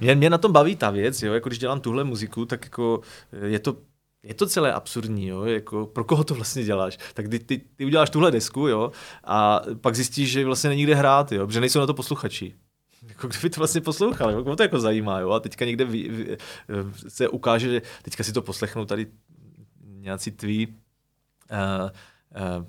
mě, 0.00 0.14
mě 0.14 0.30
na 0.30 0.38
tom 0.38 0.52
baví 0.52 0.76
ta 0.76 0.90
věc, 0.90 1.22
jo, 1.22 1.32
jako 1.32 1.48
když 1.48 1.58
dělám 1.58 1.80
tuhle 1.80 2.04
muziku, 2.04 2.46
tak 2.46 2.64
jako 2.64 3.00
je 3.46 3.58
to 3.58 3.76
je 4.22 4.34
to 4.34 4.46
celé 4.46 4.72
absurdní, 4.72 5.26
jo? 5.26 5.44
Jako, 5.44 5.86
pro 5.86 6.04
koho 6.04 6.24
to 6.24 6.34
vlastně 6.34 6.64
děláš? 6.64 6.98
Tak 7.14 7.28
ty, 7.28 7.38
ty, 7.38 7.58
ty 7.76 7.84
uděláš 7.84 8.10
tuhle 8.10 8.30
desku, 8.30 8.68
jo, 8.68 8.92
a 9.24 9.60
pak 9.80 9.96
zjistíš, 9.96 10.30
že 10.30 10.44
vlastně 10.44 10.70
není 10.70 10.82
kde 10.82 10.94
hrát, 10.94 11.32
jo, 11.32 11.46
protože 11.46 11.60
nejsou 11.60 11.80
na 11.80 11.86
to 11.86 11.94
posluchači. 11.94 12.54
Jako 13.08 13.28
kdyby 13.28 13.50
to 13.50 13.60
vlastně 13.60 13.80
poslouchal, 13.80 14.30
jako 14.30 14.56
to 14.56 14.62
jako 14.62 14.80
zajímá, 14.80 15.20
jo, 15.20 15.30
a 15.30 15.40
teďka 15.40 15.64
někde 15.64 15.84
vy, 15.84 16.08
vy, 16.08 16.36
se 17.08 17.28
ukáže, 17.28 17.70
že 17.70 17.82
teďka 18.02 18.24
si 18.24 18.32
to 18.32 18.42
poslechnou 18.42 18.84
tady 18.84 19.06
nějací 19.84 20.30
tví 20.30 20.74
Uh, 21.52 21.90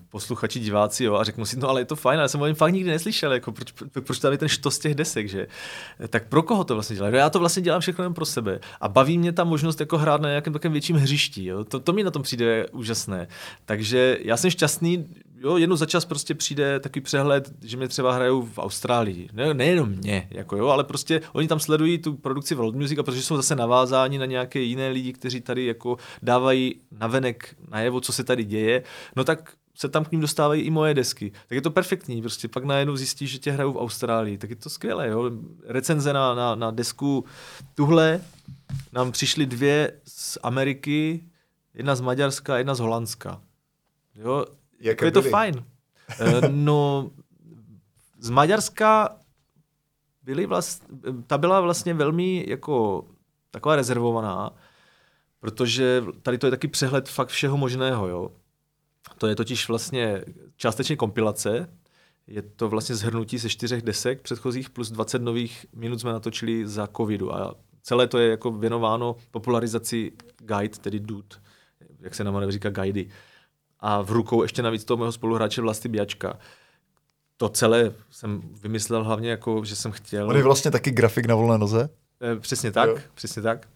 posluchači, 0.10 0.60
diváci, 0.60 1.04
jo, 1.04 1.16
a 1.16 1.24
řeknu 1.24 1.46
si, 1.46 1.60
no 1.60 1.70
ale 1.70 1.82
je 1.82 1.86
to 1.86 1.96
fajn, 1.96 2.20
ale 2.20 2.30
jsem 2.30 2.42
o 2.42 2.46
něm 2.46 2.56
fakt 2.56 2.74
nikdy 2.74 2.90
neslyšel, 2.90 3.34
jako 3.34 3.52
proč, 3.52 3.72
proč 4.00 4.20
tam 4.20 4.32
je 4.32 4.38
ten 4.38 4.50
štos 4.50 4.80
těch 4.80 4.96
desek, 4.96 5.30
že? 5.30 5.48
Tak 6.10 6.28
pro 6.28 6.44
koho 6.44 6.64
to 6.64 6.74
vlastně 6.74 6.96
dělá? 6.96 7.10
No 7.10 7.18
já 7.18 7.30
to 7.30 7.40
vlastně 7.40 7.64
dělám 7.64 7.82
všechno 7.82 8.04
jen 8.04 8.14
pro 8.14 8.26
sebe. 8.26 8.60
A 8.82 8.88
baví 8.88 9.18
mě 9.18 9.32
ta 9.32 9.44
možnost 9.44 9.80
jako 9.80 9.98
hrát 9.98 10.22
na 10.22 10.30
nějakém 10.30 10.54
takovém 10.54 10.72
větším 10.72 10.96
hřišti, 10.96 11.46
jo? 11.46 11.64
To, 11.64 11.80
to 11.80 11.94
mi 11.94 12.04
na 12.04 12.12
tom 12.12 12.22
přijde 12.22 12.66
úžasné. 12.72 13.28
Takže 13.66 14.18
já 14.22 14.38
jsem 14.38 14.52
šťastný, 14.52 15.06
jo, 15.44 15.58
jednou 15.58 15.76
za 15.76 15.86
čas 15.86 16.06
prostě 16.06 16.36
přijde 16.36 16.80
takový 16.80 17.02
přehled, 17.04 17.52
že 17.62 17.78
mě 17.78 17.88
třeba 17.88 18.14
hrajou 18.14 18.42
v 18.42 18.58
Austrálii. 18.58 19.30
Ne, 19.34 19.54
nejenom 19.54 19.90
mě, 19.90 20.28
jako 20.32 20.58
jo, 20.58 20.68
ale 20.68 20.84
prostě 20.84 21.22
oni 21.34 21.48
tam 21.48 21.60
sledují 21.60 21.98
tu 21.98 22.14
produkci 22.14 22.56
world 22.56 22.76
music 22.76 23.00
a 23.00 23.04
protože 23.04 23.22
jsou 23.22 23.36
zase 23.36 23.56
navázáni 23.56 24.18
na 24.18 24.26
nějaké 24.26 24.60
jiné 24.60 24.90
lidi, 24.90 25.14
kteří 25.14 25.42
tady 25.42 25.66
jako 25.66 25.98
dávají 26.22 26.76
navenek 26.92 27.56
najevo, 27.72 28.02
co 28.02 28.14
se 28.14 28.24
tady 28.24 28.44
děje, 28.44 28.84
no 29.16 29.24
tak 29.24 29.54
se 29.76 29.90
tam 29.90 30.06
k 30.06 30.12
ním 30.12 30.22
dostávají 30.22 30.62
i 30.62 30.70
moje 30.70 30.94
desky. 30.94 31.32
Tak 31.32 31.56
je 31.56 31.62
to 31.62 31.72
perfektní, 31.72 32.22
prostě 32.22 32.48
pak 32.48 32.64
najednou 32.64 32.96
zjistíš, 32.96 33.32
že 33.32 33.40
tě 33.40 33.52
hrajou 33.52 33.74
v 33.74 33.78
Austrálii, 33.78 34.38
tak 34.38 34.50
je 34.50 34.56
to 34.56 34.70
skvělé, 34.70 35.08
jo. 35.08 35.32
Recenze 35.66 36.14
na, 36.14 36.36
na, 36.36 36.56
na 36.56 36.72
desku 36.72 37.26
tuhle, 37.76 38.22
nám 38.94 39.12
přišly 39.12 39.46
dvě 39.46 39.92
z 40.06 40.38
Ameriky, 40.44 41.24
jedna 41.74 41.96
z 41.96 42.02
Maďarska, 42.02 42.58
jedna 42.58 42.76
z 42.76 42.80
Holandska. 42.80 43.42
Jo, 44.16 44.46
Jaké 44.84 45.06
je 45.06 45.12
to 45.12 45.22
fajn. 45.22 45.66
Eh, 46.20 46.50
no, 46.52 47.12
z 48.20 48.30
Maďarska 48.30 49.18
byly 50.24 50.46
vlast, 50.46 50.86
ta 51.28 51.38
byla 51.38 51.62
vlastně 51.62 51.94
velmi 51.94 52.46
jako 52.48 53.06
taková 53.52 53.76
rezervovaná, 53.76 54.56
protože 55.40 56.04
tady 56.22 56.38
to 56.38 56.48
je 56.48 56.52
taky 56.52 56.68
přehled 56.68 57.10
fakt 57.10 57.30
všeho 57.30 57.58
možného, 57.58 58.08
jo. 58.08 58.32
To 59.18 59.28
je 59.28 59.36
totiž 59.36 59.68
vlastně 59.68 60.24
částečně 60.56 60.96
kompilace, 60.96 61.70
je 62.28 62.42
to 62.42 62.70
vlastně 62.70 62.96
zhrnutí 62.96 63.38
ze 63.38 63.50
čtyřech 63.50 63.82
desek 63.82 64.22
předchozích 64.22 64.70
plus 64.70 64.92
20 64.92 65.22
nových 65.22 65.66
minut 65.76 66.00
jsme 66.00 66.14
natočili 66.14 66.68
za 66.68 66.88
covidu 66.98 67.36
a 67.36 67.56
celé 67.82 68.08
to 68.08 68.18
je 68.18 68.30
jako 68.30 68.52
věnováno 68.52 69.16
popularizaci 69.32 70.12
guide, 70.38 70.78
tedy 70.82 71.00
dude, 71.00 71.38
jak 72.00 72.16
se 72.16 72.24
nám 72.24 72.52
říká 72.52 72.70
guidy 72.70 73.10
a 73.84 74.02
v 74.02 74.12
rukou 74.12 74.44
ještě 74.44 74.62
navíc 74.62 74.84
toho 74.84 74.98
mého 74.98 75.12
spoluhráče 75.12 75.62
Vlasty 75.62 75.90
Biačka. 75.90 76.38
To 77.38 77.50
celé 77.50 77.92
jsem 78.12 78.42
vymyslel 78.62 79.04
hlavně 79.04 79.30
jako, 79.30 79.66
že 79.66 79.76
jsem 79.76 79.92
chtěl... 79.92 80.30
On 80.30 80.36
je 80.36 80.44
vlastně 80.44 80.72
taky 80.72 80.92
grafik 80.92 81.26
na 81.26 81.36
volné 81.36 81.58
noze? 81.58 81.90
E, 82.34 82.40
přesně 82.40 82.72
tak, 82.72 82.90
jo. 82.90 82.98
přesně 83.14 83.42
tak. 83.42 83.68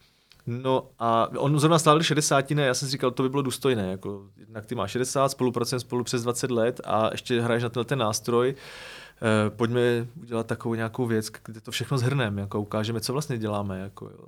No 0.46 0.90
a 1.00 1.28
on 1.38 1.60
zrovna 1.60 1.80
stál 1.80 2.04
60, 2.04 2.52
ne, 2.52 2.66
já 2.66 2.74
jsem 2.74 2.88
si 2.88 2.92
říkal, 2.92 3.12
to 3.12 3.24
by 3.24 3.30
bylo 3.30 3.42
důstojné, 3.42 3.92
jako 3.92 4.24
jednak 4.38 4.66
ty 4.66 4.76
máš 4.76 4.92
60, 4.92 5.30
spolupracujeme 5.30 5.80
spolu 5.80 6.04
přes 6.04 6.24
20 6.24 6.52
let 6.52 6.82
a 6.84 7.10
ještě 7.12 7.42
hraješ 7.42 7.64
na 7.64 7.70
tenhle 7.70 7.86
ten 7.86 8.00
nástroj, 8.00 8.50
e, 8.50 9.50
pojďme 9.50 10.08
udělat 10.22 10.48
takovou 10.48 10.76
nějakou 10.76 11.06
věc, 11.06 11.32
kde 11.46 11.62
to 11.62 11.72
všechno 11.72 11.98
zhrneme, 11.98 12.42
jako 12.42 12.62
ukážeme, 12.62 13.02
co 13.02 13.14
vlastně 13.14 13.38
děláme, 13.38 13.80
jako 13.80 14.06
jo. 14.06 14.28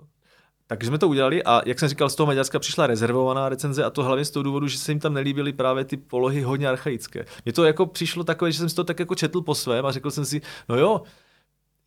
Takže 0.72 0.88
jsme 0.88 0.98
to 0.98 1.08
udělali 1.08 1.44
a 1.44 1.62
jak 1.66 1.80
jsem 1.80 1.90
říkal, 1.90 2.10
z 2.10 2.16
toho 2.16 2.28
Maďarska 2.28 2.60
přišla 2.60 2.88
rezervovaná 2.88 3.50
recenze 3.50 3.84
a 3.84 3.90
to 3.90 4.04
hlavně 4.04 4.26
z 4.26 4.32
toho 4.32 4.44
důvodu, 4.44 4.68
že 4.68 4.78
se 4.78 4.91
jim 4.91 5.00
tam 5.00 5.14
nelíbily 5.14 5.54
právě 5.54 5.86
ty 5.86 5.98
polohy 5.98 6.41
hodně 6.41 6.70
archaické. 6.70 7.26
Mně 7.46 7.54
to 7.54 7.64
jako 7.64 7.86
přišlo 7.86 8.24
takové, 8.24 8.52
že 8.52 8.58
jsem 8.58 8.70
si 8.70 8.76
to 8.76 8.84
tak 8.84 9.00
jako 9.00 9.16
četl 9.16 9.41
po 9.41 9.56
svém 9.56 9.86
a 9.86 9.91
řekl 9.91 10.12
jsem 10.12 10.26
si, 10.26 10.41
no 10.70 10.78
jo, 10.78 11.02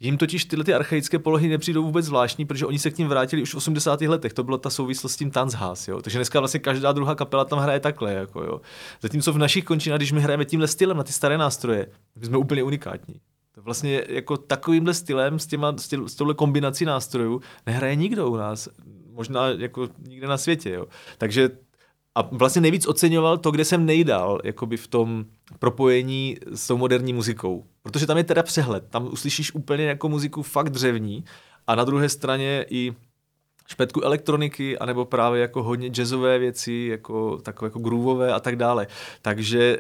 Jím 0.05 0.19
totiž 0.19 0.45
tyhle 0.45 0.65
ty 0.65 0.75
archaické 0.75 1.19
polohy 1.19 1.49
nepřijdou 1.49 1.85
vůbec 1.85 2.07
zvláštní, 2.07 2.47
protože 2.47 2.67
oni 2.67 2.79
se 2.79 2.91
k 2.91 2.99
ním 2.99 3.09
vrátili 3.09 3.43
už 3.43 3.55
v 3.55 3.57
80. 3.57 4.01
letech. 4.01 4.33
To 4.33 4.45
byla 4.45 4.59
ta 4.59 4.71
souvislost 4.71 5.13
s 5.13 5.17
tím 5.17 5.31
Tanzhas, 5.31 5.89
jo. 5.89 6.03
Takže 6.03 6.19
dneska 6.19 6.39
vlastně 6.39 6.61
každá 6.61 6.93
druhá 6.93 7.15
kapela 7.15 7.45
tam 7.45 7.59
hraje 7.59 7.81
takhle, 7.81 8.13
jako 8.13 8.43
jo. 8.43 8.61
Zatímco 9.01 9.33
v 9.33 9.39
našich 9.39 9.65
končinách, 9.65 9.99
když 9.99 10.13
my 10.13 10.21
hrajeme 10.21 10.45
tímhle 10.45 10.69
stylem 10.69 10.97
na 10.97 11.03
ty 11.03 11.13
staré 11.13 11.39
nástroje, 11.39 11.87
my 12.17 12.27
jsme 12.27 12.37
úplně 12.37 12.63
unikátní. 12.63 13.21
To 13.55 13.63
vlastně 13.63 14.05
jako 14.09 14.37
takovýmhle 14.37 14.95
stylem, 14.95 15.39
s, 15.39 15.47
těma, 15.47 15.75
s, 15.77 15.89
těma, 15.89 16.09
s 16.09 16.15
touhle 16.15 16.35
kombinací 16.35 16.85
nástrojů 16.85 17.41
nehraje 17.67 17.97
nikdo 17.97 18.31
u 18.31 18.37
nás. 18.37 18.69
Možná 19.13 19.49
jako 19.49 19.89
nikde 20.09 20.27
na 20.27 20.39
světě, 20.39 20.71
jo. 20.71 20.87
Takže 21.19 21.51
a 22.15 22.23
vlastně 22.23 22.63
nejvíc 22.63 22.87
oceňoval 22.87 23.39
to, 23.39 23.51
kde 23.51 23.65
jsem 23.65 23.87
nejdál, 23.87 24.41
jakoby 24.45 24.77
v 24.77 24.87
tom 24.87 25.25
propojení 25.59 26.37
s 26.55 26.67
tou 26.67 26.77
moderní 26.77 27.13
muzikou. 27.13 27.65
Protože 27.83 28.07
tam 28.07 28.17
je 28.17 28.25
teda 28.25 28.43
přehled, 28.43 28.85
tam 28.91 29.09
uslyšíš 29.13 29.55
úplně 29.55 29.85
jako 29.85 30.09
muziku 30.09 30.43
fakt 30.43 30.71
dřevní 30.71 31.25
a 31.67 31.75
na 31.75 31.85
druhé 31.85 32.09
straně 32.09 32.67
i 32.71 32.95
špetku 33.67 34.03
elektroniky, 34.03 34.79
anebo 34.79 35.05
právě 35.05 35.41
jako 35.41 35.63
hodně 35.63 35.89
jazzové 35.89 36.39
věci, 36.39 36.87
jako 36.91 37.37
takové 37.37 37.67
jako 37.67 37.79
groovové 37.79 38.33
a 38.33 38.41
tak 38.41 38.57
dále. 38.57 38.87
Takže 39.23 39.79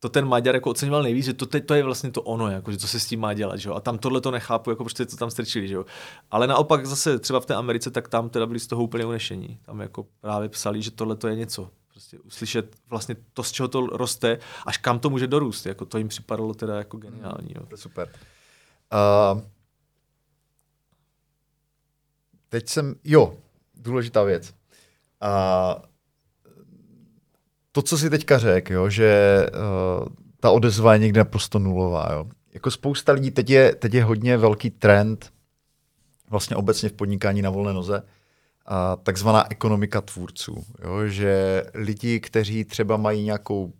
to 0.00 0.08
ten 0.08 0.28
Maďar 0.28 0.54
jako 0.54 0.70
oceňoval 0.70 1.02
nejvíc, 1.02 1.24
že 1.24 1.34
to, 1.34 1.46
teď 1.46 1.66
to 1.66 1.74
je 1.74 1.82
vlastně 1.82 2.10
to 2.10 2.22
ono, 2.22 2.50
jako, 2.50 2.72
že 2.72 2.78
co 2.78 2.88
se 2.88 3.00
s 3.00 3.06
tím 3.06 3.20
má 3.20 3.34
dělat, 3.34 3.56
že 3.56 3.68
jo? 3.68 3.74
a 3.74 3.80
tam 3.80 3.98
tohle 3.98 4.20
to 4.20 4.30
nechápu, 4.30 4.70
jako 4.70 4.84
prostě 4.84 5.06
to 5.06 5.16
tam 5.16 5.30
strčili, 5.30 5.68
že 5.68 5.74
jo? 5.74 5.84
ale 6.30 6.46
naopak 6.46 6.86
zase 6.86 7.18
třeba 7.18 7.40
v 7.40 7.46
té 7.46 7.54
Americe, 7.54 7.90
tak 7.90 8.08
tam 8.08 8.30
teda 8.30 8.46
byli 8.46 8.60
z 8.60 8.66
toho 8.66 8.82
úplně 8.82 9.04
unešení, 9.04 9.58
tam 9.62 9.80
jako 9.80 10.06
právě 10.20 10.48
psali, 10.48 10.82
že 10.82 10.90
tohle 10.90 11.16
to 11.16 11.28
je 11.28 11.36
něco, 11.36 11.70
prostě 11.88 12.18
uslyšet 12.18 12.76
vlastně 12.90 13.16
to, 13.32 13.42
z 13.42 13.52
čeho 13.52 13.68
to 13.68 13.86
roste, 13.86 14.38
až 14.66 14.78
kam 14.78 14.98
to 14.98 15.10
může 15.10 15.26
dorůst, 15.26 15.66
jako 15.66 15.84
to 15.84 15.98
jim 15.98 16.08
připadalo 16.08 16.54
teda 16.54 16.76
jako 16.76 16.96
geniální. 16.96 17.54
Jo. 17.54 17.62
Super. 17.76 18.12
Uh, 19.34 19.40
teď 22.48 22.68
jsem, 22.68 22.94
jo, 23.04 23.36
důležitá 23.74 24.22
věc. 24.22 24.54
Uh, 25.22 25.89
to, 27.72 27.82
co 27.82 27.98
si 27.98 28.10
teďka 28.10 28.38
řekl, 28.38 28.90
že 28.90 29.46
uh, 29.52 30.08
ta 30.40 30.50
odezva 30.50 30.92
je 30.92 30.98
někde 30.98 31.20
naprosto 31.20 31.58
nulová. 31.58 32.08
Jo. 32.12 32.26
Jako 32.52 32.70
spousta 32.70 33.12
lidí, 33.12 33.30
teď 33.30 33.50
je, 33.50 33.74
teď 33.74 33.94
je 33.94 34.04
hodně 34.04 34.36
velký 34.36 34.70
trend 34.70 35.32
vlastně 36.30 36.56
obecně 36.56 36.88
v 36.88 36.92
podnikání 36.92 37.42
na 37.42 37.50
volné 37.50 37.72
noze, 37.72 38.02
a 38.66 38.96
takzvaná 38.96 39.50
ekonomika 39.50 40.00
tvůrců. 40.00 40.64
Jo, 40.84 41.06
že 41.06 41.64
lidi, 41.74 42.20
kteří 42.20 42.64
třeba 42.64 42.96
mají 42.96 43.24
nějakou 43.24 43.72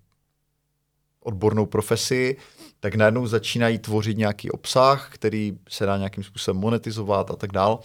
odbornou 1.21 1.67
profesi, 1.67 2.37
tak 2.81 2.95
najednou 2.95 3.27
začínají 3.27 3.79
tvořit 3.79 4.19
nějaký 4.19 4.51
obsah, 4.51 5.11
který 5.13 5.59
se 5.69 5.87
dá 5.87 5.97
nějakým 5.97 6.25
způsobem 6.25 6.61
monetizovat 6.61 7.31
a 7.31 7.37
tak 7.37 7.53
dál. 7.53 7.81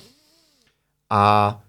A 1.10 1.64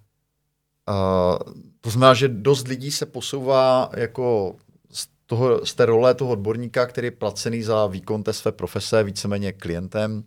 uh, 0.88 1.54
to 1.86 1.90
znamená, 1.90 2.14
že 2.14 2.28
dost 2.28 2.68
lidí 2.68 2.90
se 2.90 3.06
posouvá 3.06 3.90
jako 3.96 4.56
z, 4.90 5.08
toho, 5.26 5.66
z 5.66 5.74
té 5.74 5.86
role 5.86 6.14
toho 6.14 6.30
odborníka, 6.30 6.86
který 6.86 7.06
je 7.06 7.10
placený 7.10 7.62
za 7.62 7.86
výkon 7.86 8.22
té 8.22 8.32
své 8.32 8.52
profese, 8.52 9.04
víceméně 9.04 9.52
klientem, 9.52 10.24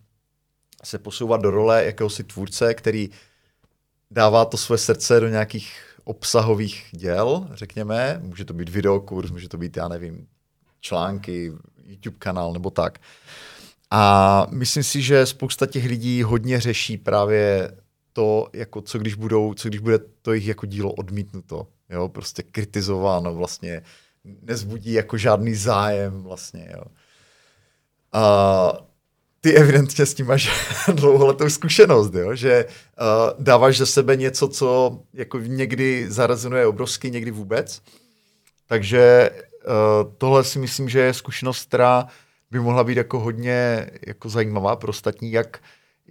se 0.84 0.99
posouvá 0.99 1.38
do 1.38 1.52
role 1.52 1.86
jakéhosi 1.86 2.23
tvůrce, 2.23 2.73
který 2.73 3.10
dává 4.11 4.45
to 4.45 4.57
své 4.57 4.77
srdce 4.77 5.19
do 5.19 5.27
nějakých 5.27 5.98
obsahových 6.03 6.86
děl, 6.91 7.48
řekněme. 7.53 8.19
Může 8.23 8.45
to 8.45 8.53
být 8.53 8.69
videokurs, 8.69 9.31
může 9.31 9.49
to 9.49 9.57
být, 9.57 9.77
já 9.77 9.88
nevím, 9.88 10.27
články, 10.81 11.52
YouTube 11.84 12.18
kanál 12.19 12.53
nebo 12.53 12.69
tak. 12.69 12.99
A 13.91 14.48
myslím 14.49 14.84
si, 14.84 15.02
že 15.02 15.26
spousta 15.26 15.65
těch 15.65 15.86
lidí 15.86 16.23
hodně 16.23 16.60
řeší 16.60 16.98
právě 16.98 17.72
to, 18.20 18.48
jako 18.54 18.82
co 18.82 19.00
když 19.00 19.16
budou, 19.16 19.54
co 19.54 19.68
když 19.70 19.80
bude 19.80 20.00
to 20.22 20.32
jejich 20.34 20.48
jako 20.48 20.66
dílo 20.66 20.91
odmítnuto, 20.91 21.68
jo, 21.90 22.10
prostě 22.10 22.44
kritizováno 22.44 23.36
vlastně, 23.36 23.82
nezbudí 24.41 24.94
jako 24.94 25.18
žádný 25.18 25.56
zájem 25.56 26.24
vlastně, 26.24 26.70
jo. 26.74 26.84
A 28.14 28.74
ty 29.41 29.54
evidentně 29.54 30.06
s 30.06 30.14
tím 30.14 30.28
máš 30.28 30.50
dlouholetou 30.94 31.50
zkušenost, 31.50 32.14
jo? 32.14 32.36
že 32.36 32.66
uh, 32.66 33.44
dáváš 33.44 33.78
ze 33.78 33.86
sebe 33.86 34.16
něco, 34.16 34.48
co 34.48 35.00
jako 35.14 35.40
někdy 35.40 36.12
zarazuje 36.12 36.68
obrovsky, 36.68 37.12
někdy 37.12 37.32
vůbec. 37.32 37.82
Takže 38.68 39.30
uh, 39.32 40.14
tohle 40.18 40.44
si 40.44 40.60
myslím, 40.60 40.90
že 40.90 41.00
je 41.00 41.14
zkušenost, 41.14 41.66
která 41.68 42.08
by 42.52 42.60
mohla 42.60 42.84
být 42.84 42.98
jako 42.98 43.20
hodně 43.20 43.90
jako 44.08 44.30
zajímavá 44.30 44.76
pro 44.76 44.90
ostatní, 44.90 45.32
jak 45.32 45.60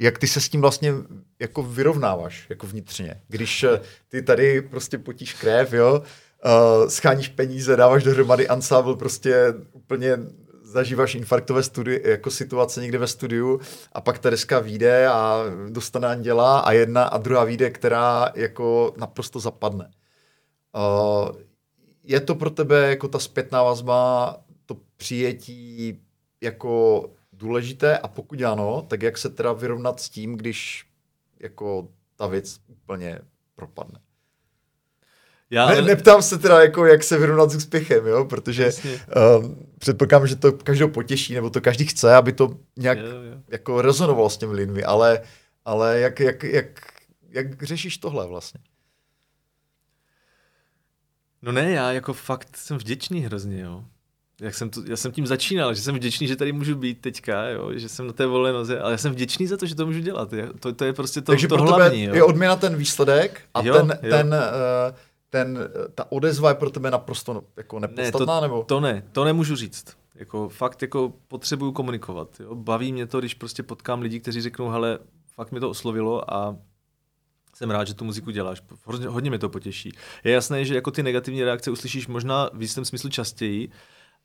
jak 0.00 0.18
ty 0.18 0.26
se 0.26 0.40
s 0.40 0.48
tím 0.48 0.60
vlastně 0.60 0.94
jako 1.38 1.62
vyrovnáváš 1.62 2.46
jako 2.48 2.66
vnitřně. 2.66 3.20
Když 3.28 3.64
eh, 3.64 3.80
ty 4.08 4.22
tady 4.22 4.62
prostě 4.62 4.98
potíš 4.98 5.34
krev, 5.34 5.72
jo, 5.72 6.02
uh, 6.44 6.88
scháníš 6.88 7.28
peníze, 7.28 7.76
dáváš 7.76 8.04
dohromady 8.04 8.48
ansábl, 8.48 8.96
prostě 8.96 9.54
úplně 9.72 10.18
zažíváš 10.62 11.14
infarktové 11.14 11.60
studi- 11.60 12.00
jako 12.04 12.30
situace 12.30 12.80
někde 12.80 12.98
ve 12.98 13.06
studiu 13.06 13.60
a 13.92 14.00
pak 14.00 14.18
ta 14.18 14.30
deska 14.30 14.58
vyjde 14.58 15.08
a 15.08 15.44
dostane 15.68 16.08
anděla 16.08 16.58
a 16.58 16.72
jedna 16.72 17.04
a 17.04 17.18
druhá 17.18 17.44
vyjde, 17.44 17.70
která 17.70 18.32
jako 18.34 18.94
naprosto 18.96 19.40
zapadne. 19.40 19.90
Uh, 20.74 21.36
je 22.04 22.20
to 22.20 22.34
pro 22.34 22.50
tebe 22.50 22.90
jako 22.90 23.08
ta 23.08 23.18
zpětná 23.18 23.62
vazba, 23.62 24.36
to 24.66 24.76
přijetí 24.96 26.00
jako 26.40 27.04
důležité 27.38 27.98
a 27.98 28.08
pokud 28.08 28.42
ano, 28.42 28.86
tak 28.88 29.02
jak 29.02 29.18
se 29.18 29.30
teda 29.30 29.52
vyrovnat 29.52 30.00
s 30.00 30.08
tím, 30.08 30.36
když 30.36 30.86
jako 31.40 31.88
ta 32.16 32.26
věc 32.26 32.60
úplně 32.66 33.18
propadne. 33.56 34.00
Já, 35.50 35.68
ne, 35.68 35.82
neptám 35.82 36.22
se 36.22 36.38
teda, 36.38 36.62
jako, 36.62 36.86
jak 36.86 37.04
se 37.04 37.18
vyrovnat 37.18 37.50
s 37.50 37.56
úspěchem, 37.56 38.06
jo? 38.06 38.24
protože 38.24 38.70
um, 39.40 39.66
předpokládám, 39.78 40.26
že 40.26 40.36
to 40.36 40.52
každého 40.52 40.90
potěší, 40.90 41.34
nebo 41.34 41.50
to 41.50 41.60
každý 41.60 41.86
chce, 41.86 42.14
aby 42.14 42.32
to 42.32 42.58
nějak 42.76 42.98
jo, 42.98 43.04
jo. 43.04 43.42
jako 43.48 43.82
rezonovalo 43.82 44.30
s 44.30 44.36
těmi 44.36 44.52
lidmi, 44.52 44.84
ale, 44.84 45.22
ale 45.64 46.00
jak, 46.00 46.20
jak, 46.20 46.42
jak, 46.42 46.92
jak 47.28 47.62
řešíš 47.62 47.98
tohle 47.98 48.26
vlastně? 48.26 48.60
No 51.42 51.52
ne, 51.52 51.70
já 51.70 51.92
jako 51.92 52.12
fakt 52.12 52.56
jsem 52.56 52.78
vděčný 52.78 53.20
hrozně, 53.20 53.60
jo 53.60 53.84
jak 54.40 54.54
jsem, 54.54 54.70
to, 54.70 54.82
já 54.86 54.96
jsem 54.96 55.12
tím 55.12 55.26
začínal, 55.26 55.74
že 55.74 55.82
jsem 55.82 55.94
vděčný, 55.94 56.26
že 56.26 56.36
tady 56.36 56.52
můžu 56.52 56.74
být 56.74 57.00
teďka, 57.00 57.48
jo, 57.48 57.72
že 57.74 57.88
jsem 57.88 58.06
na 58.06 58.12
té 58.12 58.26
volné 58.26 58.52
noze, 58.52 58.80
ale 58.80 58.92
já 58.92 58.98
jsem 58.98 59.12
vděčný 59.12 59.46
za 59.46 59.56
to, 59.56 59.66
že 59.66 59.74
to 59.74 59.86
můžu 59.86 60.00
dělat. 60.00 60.30
To, 60.60 60.72
to 60.72 60.84
je 60.84 60.92
prostě 60.92 61.20
to, 61.20 61.32
Takže 61.32 61.48
to 61.48 61.54
pro 61.56 61.64
hlavní. 61.64 62.04
Jo. 62.04 62.14
je 62.14 62.24
odměna 62.24 62.56
ten 62.56 62.76
výsledek 62.76 63.40
a 63.54 63.62
jo, 63.62 63.74
ten, 63.74 63.98
jo. 64.02 64.10
ten, 64.10 64.26
uh, 64.28 64.96
ten, 65.30 65.58
ta 65.94 66.12
odezva 66.12 66.48
je 66.48 66.54
pro 66.54 66.70
tebe 66.70 66.90
naprosto 66.90 67.42
jako 67.56 67.78
nepodstatná? 67.78 68.34
Ne, 68.34 68.40
to, 68.40 68.40
nebo? 68.40 68.64
to 68.64 68.80
ne, 68.80 69.02
to 69.12 69.24
nemůžu 69.24 69.56
říct. 69.56 69.96
Jako 70.14 70.48
fakt 70.48 70.82
jako 70.82 71.12
potřebuju 71.28 71.72
komunikovat. 71.72 72.40
Jo. 72.40 72.54
Baví 72.54 72.92
mě 72.92 73.06
to, 73.06 73.18
když 73.18 73.34
prostě 73.34 73.62
potkám 73.62 74.00
lidi, 74.00 74.20
kteří 74.20 74.40
řeknou, 74.40 74.68
hele, 74.68 74.98
fakt 75.34 75.52
mi 75.52 75.60
to 75.60 75.70
oslovilo 75.70 76.34
a 76.34 76.56
jsem 77.54 77.70
rád, 77.70 77.88
že 77.88 77.94
tu 77.94 78.04
muziku 78.04 78.30
děláš. 78.30 78.62
Hodně, 78.84 79.08
hodně 79.08 79.30
mě 79.30 79.38
to 79.38 79.48
potěší. 79.48 79.92
Je 80.24 80.32
jasné, 80.32 80.64
že 80.64 80.74
jako 80.74 80.90
ty 80.90 81.02
negativní 81.02 81.44
reakce 81.44 81.70
uslyšíš 81.70 82.06
možná 82.06 82.50
v 82.52 82.62
jistém 82.62 82.84
smyslu 82.84 83.10
častěji, 83.10 83.68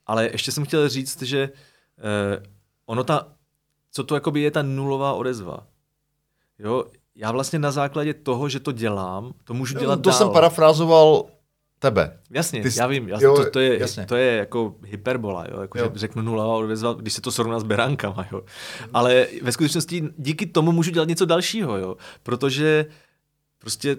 ale 0.08 0.30
ještě 0.32 0.52
jsem 0.52 0.66
chtěl 0.66 0.90
říct, 0.90 1.22
že 1.22 1.50
eh, 1.98 2.44
ono 2.86 3.04
ta, 3.04 3.28
co 3.92 4.04
to 4.04 4.16
jakoby 4.16 4.42
je 4.42 4.52
ta 4.52 4.62
nulová 4.62 5.14
odezva. 5.14 5.68
Jo, 6.60 6.86
já 7.16 7.32
vlastně 7.32 7.60
na 7.60 7.72
základě 7.72 8.14
toho, 8.14 8.50
že 8.50 8.60
to 8.60 8.72
dělám, 8.72 9.34
to 9.44 9.54
můžu 9.54 9.80
dělat 9.80 9.96
To 10.02 10.10
dál. 10.10 10.18
jsem 10.18 10.30
parafrázoval 10.30 11.26
tebe. 11.80 12.20
Jasně, 12.30 12.62
Ty 12.62 12.72
jsi, 12.72 12.80
já 12.80 12.88
vím, 12.88 13.10
já, 13.10 13.18
jo, 13.22 13.36
to, 13.36 13.50
to, 13.50 13.60
je, 13.60 13.80
jasně. 13.80 14.06
to 14.06 14.16
je 14.16 14.36
jako 14.36 14.76
hyperbola, 14.84 15.46
jo, 15.52 15.62
jako 15.62 15.80
jo. 15.80 15.90
že 15.94 16.00
řeknu 16.00 16.22
nulová 16.22 16.56
odezva, 16.56 16.94
když 16.94 17.14
se 17.14 17.22
to 17.22 17.32
srovná 17.32 17.60
s 17.60 17.64
beránkama, 17.64 18.28
jo. 18.32 18.42
Ale 18.94 19.28
ve 19.42 19.52
skutečnosti 19.52 20.04
díky 20.18 20.46
tomu 20.46 20.72
můžu 20.72 20.92
dělat 20.92 21.08
něco 21.08 21.26
dalšího, 21.26 21.78
jo, 21.78 21.98
protože 22.24 22.86
prostě 23.60 23.98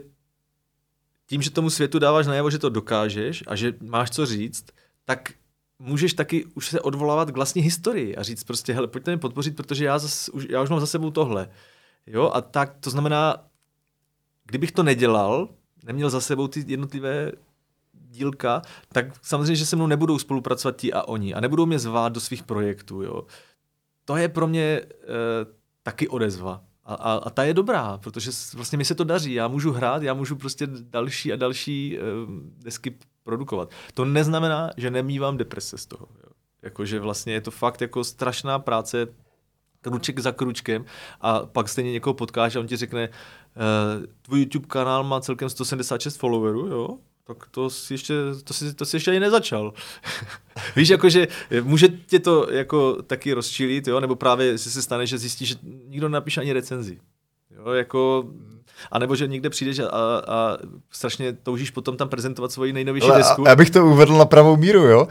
tím, 1.26 1.42
že 1.42 1.50
tomu 1.50 1.70
světu 1.70 1.98
dáváš 1.98 2.26
najevo, 2.26 2.50
že 2.50 2.58
to 2.58 2.68
dokážeš 2.68 3.44
a 3.46 3.56
že 3.56 3.72
máš 3.80 4.10
co 4.10 4.26
říct, 4.26 4.64
tak 5.04 5.32
můžeš 5.78 6.14
taky 6.14 6.44
už 6.44 6.68
se 6.68 6.80
odvolávat 6.80 7.30
k 7.30 7.34
vlastní 7.34 7.62
historii 7.62 8.16
a 8.16 8.22
říct 8.22 8.44
prostě, 8.44 8.72
hele, 8.72 8.88
pojďte 8.88 9.10
mě 9.10 9.18
podpořit, 9.18 9.56
protože 9.56 9.84
já, 9.84 9.98
zas, 9.98 10.28
už, 10.28 10.46
já 10.50 10.62
už 10.62 10.70
mám 10.70 10.80
za 10.80 10.86
sebou 10.86 11.10
tohle. 11.10 11.48
Jo, 12.06 12.30
a 12.34 12.40
tak 12.40 12.76
to 12.80 12.90
znamená, 12.90 13.36
kdybych 14.44 14.72
to 14.72 14.82
nedělal, 14.82 15.48
neměl 15.84 16.10
za 16.10 16.20
sebou 16.20 16.48
ty 16.48 16.64
jednotlivé 16.66 17.32
dílka, 17.92 18.62
tak 18.92 19.06
samozřejmě, 19.22 19.56
že 19.56 19.66
se 19.66 19.76
mnou 19.76 19.86
nebudou 19.86 20.18
spolupracovat 20.18 20.76
ti 20.76 20.92
a 20.92 21.02
oni 21.02 21.34
a 21.34 21.40
nebudou 21.40 21.66
mě 21.66 21.78
zvát 21.78 22.12
do 22.12 22.20
svých 22.20 22.42
projektů. 22.42 23.02
Jo. 23.02 23.26
To 24.04 24.16
je 24.16 24.28
pro 24.28 24.46
mě 24.46 24.62
e, 24.62 24.86
taky 25.82 26.08
odezva. 26.08 26.64
A, 26.84 26.94
a, 26.94 27.12
a 27.12 27.30
ta 27.30 27.44
je 27.44 27.54
dobrá, 27.54 27.98
protože 27.98 28.30
vlastně 28.54 28.78
mi 28.78 28.84
se 28.84 28.94
to 28.94 29.04
daří. 29.04 29.34
Já 29.34 29.48
můžu 29.48 29.72
hrát, 29.72 30.02
já 30.02 30.14
můžu 30.14 30.36
prostě 30.36 30.66
další 30.66 31.32
a 31.32 31.36
další 31.36 31.98
e, 31.98 32.02
desky 32.58 32.98
produkovat. 33.24 33.70
To 33.94 34.04
neznamená, 34.04 34.70
že 34.76 34.90
nemývám 34.90 35.36
deprese 35.36 35.78
z 35.78 35.86
toho. 35.86 36.08
Jo. 36.24 36.30
Jakože 36.62 37.00
vlastně 37.00 37.32
je 37.32 37.40
to 37.40 37.50
fakt 37.50 37.80
jako 37.80 38.04
strašná 38.04 38.58
práce, 38.58 39.06
kruček 39.80 40.18
za 40.18 40.32
kručkem 40.32 40.84
a 41.20 41.40
pak 41.40 41.68
stejně 41.68 41.92
někoho 41.92 42.14
potkáš 42.14 42.56
a 42.56 42.60
on 42.60 42.66
ti 42.66 42.76
řekne, 42.76 43.08
uh, 43.08 44.06
tvůj 44.22 44.40
YouTube 44.40 44.66
kanál 44.66 45.04
má 45.04 45.20
celkem 45.20 45.48
176 45.48 46.16
followerů, 46.16 46.66
jo? 46.66 46.98
tak 47.26 47.48
to 47.50 47.70
si 47.70 47.94
ještě, 47.94 48.14
to 48.44 48.54
si, 48.54 48.74
to 48.74 48.84
si 48.84 48.96
ještě 48.96 49.10
ani 49.10 49.20
nezačal. 49.20 49.74
Víš, 50.76 50.88
jakože 50.88 51.28
může 51.62 51.88
tě 51.88 52.18
to 52.18 52.52
jako 52.52 53.02
taky 53.02 53.32
rozčilit, 53.32 53.88
jo? 53.88 54.00
nebo 54.00 54.16
právě 54.16 54.58
si 54.58 54.70
se 54.70 54.82
stane, 54.82 55.06
že 55.06 55.18
zjistíš, 55.18 55.48
že 55.48 55.54
nikdo 55.62 56.08
napíše 56.08 56.40
ani 56.40 56.52
recenzi. 56.52 57.00
Jo, 57.50 57.72
jako, 57.72 58.24
a 58.92 58.98
nebo 58.98 59.16
že 59.16 59.26
někde 59.26 59.50
přijdeš 59.50 59.78
a, 59.78 59.88
a 60.28 60.56
strašně 60.90 61.32
toužíš 61.32 61.70
potom 61.70 61.96
tam 61.96 62.08
prezentovat 62.08 62.52
svoji 62.52 62.72
nejnovější 62.72 63.08
ale 63.08 63.18
desku. 63.18 63.44
Já 63.46 63.56
bych 63.56 63.70
to 63.70 63.86
uvedl 63.86 64.18
na 64.18 64.24
pravou 64.24 64.56
míru, 64.56 64.82
jo? 64.82 65.08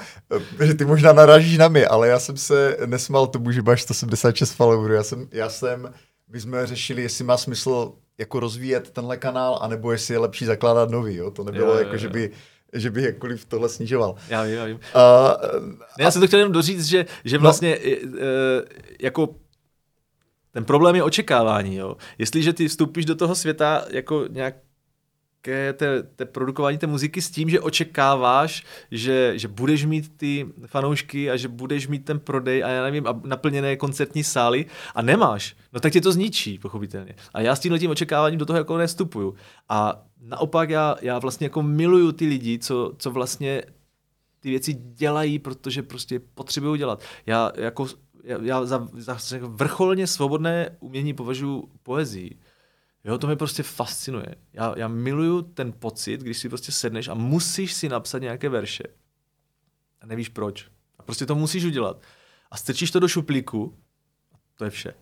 Že 0.62 0.74
ty 0.74 0.86
možná 0.86 1.14
narážíš 1.14 1.58
na 1.58 1.68
mě, 1.68 1.88
ale 1.88 2.08
já 2.08 2.20
jsem 2.20 2.38
se 2.38 2.78
nesmal 2.86 3.28
tomu, 3.28 3.52
že 3.52 3.62
máš 3.62 3.82
176 3.82 4.52
followerů. 4.52 4.94
Já 4.94 5.04
jsem, 5.04 5.28
já 5.32 5.50
jsem, 5.50 5.94
my 6.30 6.40
jsme 6.40 6.68
řešili, 6.68 7.02
jestli 7.02 7.24
má 7.24 7.38
smysl 7.38 7.92
jako 8.18 8.40
rozvíjet 8.40 8.92
tenhle 8.92 9.18
kanál, 9.18 9.60
anebo 9.62 9.92
jestli 9.92 10.14
je 10.14 10.20
lepší 10.20 10.46
zakládat 10.46 10.90
nový, 10.90 11.16
jo? 11.16 11.32
To 11.32 11.44
nebylo 11.44 11.72
jo, 11.74 11.78
jako, 11.78 11.90
jo, 11.90 11.94
jo. 11.94 12.00
že 12.00 12.10
by 12.10 12.32
že 12.74 12.92
by 12.92 13.04
jakkoliv 13.04 13.46
tohle 13.46 13.70
snižoval. 13.70 14.16
Já 14.30 14.44
vím, 14.44 14.54
já 14.54 14.66
vím. 14.66 14.80
A, 14.94 15.36
já 16.00 16.12
jsem 16.12 16.22
to 16.22 16.28
chtěl 16.28 16.40
jenom 16.40 16.54
doříct, 16.54 16.86
že, 16.86 17.06
že 17.26 17.38
no. 17.38 17.42
vlastně 17.42 17.80
no. 18.06 18.20
jako 19.00 19.36
ten 20.54 20.66
problém 20.66 20.96
je 20.96 21.04
očekávání. 21.04 21.76
Jo. 21.76 21.98
Jestliže 22.18 22.54
ty 22.54 22.68
vstoupíš 22.68 23.06
do 23.06 23.16
toho 23.16 23.36
světa 23.36 23.86
jako 23.90 24.26
nějak 24.30 24.56
té, 25.74 26.04
té 26.16 26.26
produkování 26.26 26.78
té 26.78 26.88
muziky 26.88 27.22
s 27.22 27.32
tím, 27.32 27.50
že 27.50 27.60
očekáváš, 27.60 28.64
že, 28.92 29.34
že 29.36 29.48
budeš 29.48 29.86
mít 29.86 30.18
ty 30.18 30.48
fanoušky 30.66 31.32
a 31.32 31.38
že 31.38 31.48
budeš 31.48 31.88
mít 31.88 32.06
ten 32.06 32.20
prodej 32.20 32.64
a 32.64 32.70
já 32.70 32.84
nevím, 32.84 33.08
a 33.08 33.22
naplněné 33.24 33.76
koncertní 33.76 34.24
sály 34.24 34.66
a 34.96 35.02
nemáš, 35.02 35.56
no 35.74 35.80
tak 35.80 35.94
tě 35.94 36.02
to 36.02 36.12
zničí, 36.12 36.60
pochopitelně. 36.60 37.16
A 37.34 37.42
já 37.42 37.56
s 37.56 37.60
tím 37.60 37.80
tím 37.80 37.92
očekáváním 37.92 38.40
do 38.40 38.46
toho 38.46 38.58
jako 38.58 38.78
nestupuju. 38.78 39.36
A 39.70 40.06
naopak 40.22 40.70
já, 40.70 40.96
já 41.02 41.20
vlastně 41.20 41.46
jako 41.46 41.64
miluju 41.64 42.12
ty 42.12 42.28
lidi, 42.28 42.60
co, 42.60 42.94
co 42.98 43.12
vlastně 43.12 43.64
ty 44.40 44.50
věci 44.50 44.74
dělají, 44.74 45.40
protože 45.40 45.84
prostě 45.84 46.20
potřebují 46.20 46.78
dělat. 46.78 47.02
Já 47.26 47.52
jako 47.56 47.88
já, 48.24 48.66
za, 48.66 48.88
za 48.94 49.18
vrcholně 49.42 50.08
svobodné 50.08 50.78
umění 50.80 51.14
považuji 51.14 51.70
poezii. 51.84 52.40
Jo, 53.04 53.18
to 53.18 53.28
mě 53.28 53.36
prostě 53.36 53.64
fascinuje. 53.64 54.36
Já, 54.54 54.74
já 54.78 54.88
miluju 54.88 55.42
ten 55.42 55.74
pocit, 55.80 56.22
když 56.22 56.38
si 56.38 56.50
prostě 56.50 56.72
sedneš 56.72 57.08
a 57.08 57.14
musíš 57.14 57.74
si 57.74 57.90
napsat 57.90 58.20
nějaké 58.20 58.50
verše. 58.50 58.84
A 60.02 60.06
nevíš 60.06 60.30
proč. 60.30 60.68
A 61.00 61.04
prostě 61.04 61.26
to 61.26 61.36
musíš 61.36 61.64
udělat. 61.64 62.02
A 62.52 62.58
strčíš 62.58 62.92
to 62.92 63.00
do 63.00 63.08
šuplíku, 63.08 63.78
to 64.56 64.64
je 64.64 64.70
vše. 64.70 64.94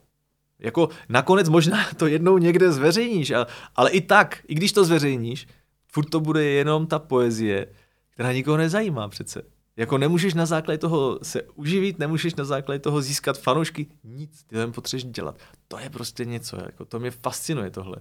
Jako 0.59 0.89
nakonec 1.09 1.49
možná 1.49 1.89
to 1.97 2.07
jednou 2.07 2.37
někde 2.37 2.71
zveřejníš, 2.71 3.31
ale, 3.31 3.45
ale 3.75 3.91
i 3.91 4.01
tak, 4.01 4.43
i 4.47 4.55
když 4.55 4.71
to 4.71 4.85
zveřejníš, 4.85 5.47
furt 5.87 6.09
to 6.09 6.19
bude 6.19 6.43
jenom 6.43 6.87
ta 6.87 6.99
poezie, 6.99 7.67
která 8.09 8.33
nikoho 8.33 8.57
nezajímá 8.57 9.07
přece. 9.07 9.43
Jako 9.81 9.97
nemůžeš 9.97 10.33
na 10.33 10.45
základě 10.45 10.77
toho 10.77 11.19
se 11.23 11.41
uživit, 11.55 11.99
nemůžeš 11.99 12.35
na 12.35 12.45
základě 12.45 12.79
toho 12.79 13.01
získat 13.01 13.39
fanoušky, 13.39 13.87
nic, 14.03 14.43
ty 14.43 14.55
to 14.55 14.71
potřebuješ 14.71 15.03
dělat. 15.03 15.35
To 15.67 15.79
je 15.79 15.89
prostě 15.89 16.25
něco, 16.25 16.57
jako 16.65 16.85
to 16.85 16.99
mě 16.99 17.11
fascinuje 17.11 17.69
tohle. 17.69 17.95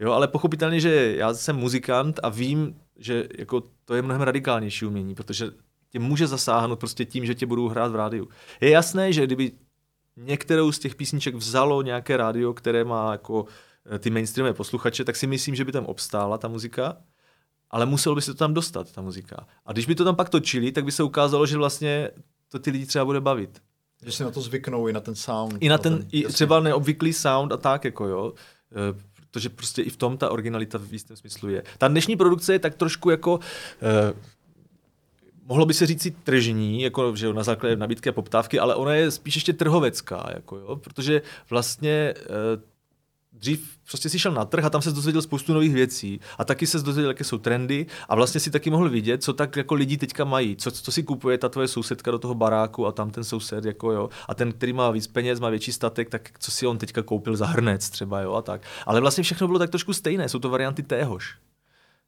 Jo, 0.00 0.12
ale 0.12 0.28
pochopitelně, 0.28 0.80
že 0.80 1.16
já 1.16 1.34
jsem 1.34 1.56
muzikant 1.56 2.20
a 2.22 2.28
vím, 2.28 2.76
že 2.96 3.28
jako 3.38 3.62
to 3.84 3.94
je 3.94 4.02
mnohem 4.02 4.22
radikálnější 4.22 4.86
umění, 4.86 5.14
protože 5.14 5.50
tě 5.90 5.98
může 5.98 6.26
zasáhnout 6.26 6.78
prostě 6.78 7.04
tím, 7.04 7.26
že 7.26 7.34
tě 7.34 7.46
budou 7.46 7.68
hrát 7.68 7.92
v 7.92 7.96
rádiu. 7.96 8.28
Je 8.60 8.70
jasné, 8.70 9.12
že 9.12 9.26
kdyby 9.26 9.52
některou 10.16 10.72
z 10.72 10.78
těch 10.78 10.94
písniček 10.94 11.34
vzalo 11.34 11.82
nějaké 11.82 12.16
rádio, 12.16 12.54
které 12.54 12.84
má 12.84 13.12
jako 13.12 13.46
eh, 13.94 13.98
ty 13.98 14.10
mainstreamové 14.10 14.54
posluchače, 14.54 15.04
tak 15.04 15.16
si 15.16 15.26
myslím, 15.26 15.54
že 15.54 15.64
by 15.64 15.72
tam 15.72 15.84
obstála 15.84 16.38
ta 16.38 16.48
muzika, 16.48 16.96
ale 17.70 17.86
muselo 17.86 18.14
by 18.14 18.22
se 18.22 18.32
to 18.32 18.38
tam 18.38 18.54
dostat, 18.54 18.92
ta 18.92 19.02
muzika. 19.02 19.46
A 19.66 19.72
když 19.72 19.86
by 19.86 19.94
to 19.94 20.04
tam 20.04 20.16
pak 20.16 20.28
točili, 20.28 20.72
tak 20.72 20.84
by 20.84 20.92
se 20.92 21.02
ukázalo, 21.02 21.46
že 21.46 21.56
vlastně 21.56 22.10
to 22.48 22.58
ty 22.58 22.70
lidi 22.70 22.86
třeba 22.86 23.04
bude 23.04 23.20
bavit. 23.20 23.62
Že 24.04 24.12
si 24.12 24.22
na 24.22 24.30
to 24.30 24.40
zvyknou 24.40 24.88
i 24.88 24.92
na 24.92 25.00
ten 25.00 25.14
sound. 25.14 25.56
I 25.60 25.68
na 25.68 25.78
ten, 25.78 25.98
ten 25.98 26.08
i 26.12 26.24
třeba 26.24 26.60
neobvyklý 26.60 27.12
sound 27.12 27.52
a 27.52 27.56
tak, 27.56 27.84
jako 27.84 28.06
jo. 28.06 28.32
E, 28.72 29.08
protože 29.30 29.48
prostě 29.48 29.82
i 29.82 29.90
v 29.90 29.96
tom 29.96 30.18
ta 30.18 30.30
originalita 30.30 30.78
v 30.78 30.92
jistém 30.92 31.16
smyslu 31.16 31.48
je. 31.48 31.62
Ta 31.78 31.88
dnešní 31.88 32.16
produkce 32.16 32.52
je 32.52 32.58
tak 32.58 32.74
trošku 32.74 33.10
jako 33.10 33.40
e, 33.82 34.14
mohlo 35.48 35.66
by 35.66 35.74
se 35.74 35.86
říct 35.86 36.02
si 36.02 36.10
tržní, 36.10 36.82
jako 36.82 37.16
že 37.16 37.32
na 37.32 37.42
základě 37.42 37.76
nabídky 37.76 38.08
a 38.08 38.12
poptávky, 38.12 38.58
ale 38.58 38.74
ona 38.74 38.94
je 38.94 39.10
spíš 39.10 39.34
ještě 39.34 39.52
trhovecká, 39.52 40.30
jako 40.34 40.56
jo, 40.56 40.76
protože 40.76 41.22
vlastně 41.50 41.90
e, 41.90 42.14
dřív 43.38 43.78
prostě 43.88 44.08
si 44.08 44.18
šel 44.18 44.32
na 44.32 44.44
trh 44.44 44.64
a 44.64 44.70
tam 44.70 44.82
se 44.82 44.92
dozvěděl 44.92 45.22
spoustu 45.22 45.54
nových 45.54 45.74
věcí 45.74 46.20
a 46.38 46.44
taky 46.44 46.66
se 46.66 46.78
dozvěděl, 46.78 47.10
jaké 47.10 47.24
jsou 47.24 47.38
trendy 47.38 47.86
a 48.08 48.14
vlastně 48.14 48.40
si 48.40 48.50
taky 48.50 48.70
mohl 48.70 48.88
vidět, 48.88 49.22
co 49.22 49.32
tak 49.32 49.56
jako 49.56 49.74
lidi 49.74 49.96
teďka 49.96 50.24
mají, 50.24 50.56
co, 50.56 50.70
co 50.70 50.92
si 50.92 51.02
kupuje 51.02 51.38
ta 51.38 51.48
tvoje 51.48 51.68
sousedka 51.68 52.10
do 52.10 52.18
toho 52.18 52.34
baráku 52.34 52.86
a 52.86 52.92
tam 52.92 53.10
ten 53.10 53.24
soused, 53.24 53.64
jako 53.64 53.92
jo, 53.92 54.10
a 54.28 54.34
ten, 54.34 54.52
který 54.52 54.72
má 54.72 54.90
víc 54.90 55.06
peněz, 55.06 55.40
má 55.40 55.50
větší 55.50 55.72
statek, 55.72 56.10
tak 56.10 56.30
co 56.38 56.50
si 56.50 56.66
on 56.66 56.78
teďka 56.78 57.02
koupil 57.02 57.36
za 57.36 57.46
hrnec 57.46 57.90
třeba, 57.90 58.20
jo, 58.20 58.32
a 58.32 58.42
tak. 58.42 58.62
Ale 58.86 59.00
vlastně 59.00 59.24
všechno 59.24 59.46
bylo 59.46 59.58
tak 59.58 59.70
trošku 59.70 59.92
stejné, 59.92 60.28
jsou 60.28 60.38
to 60.38 60.50
varianty 60.50 60.82
téhož. 60.82 61.36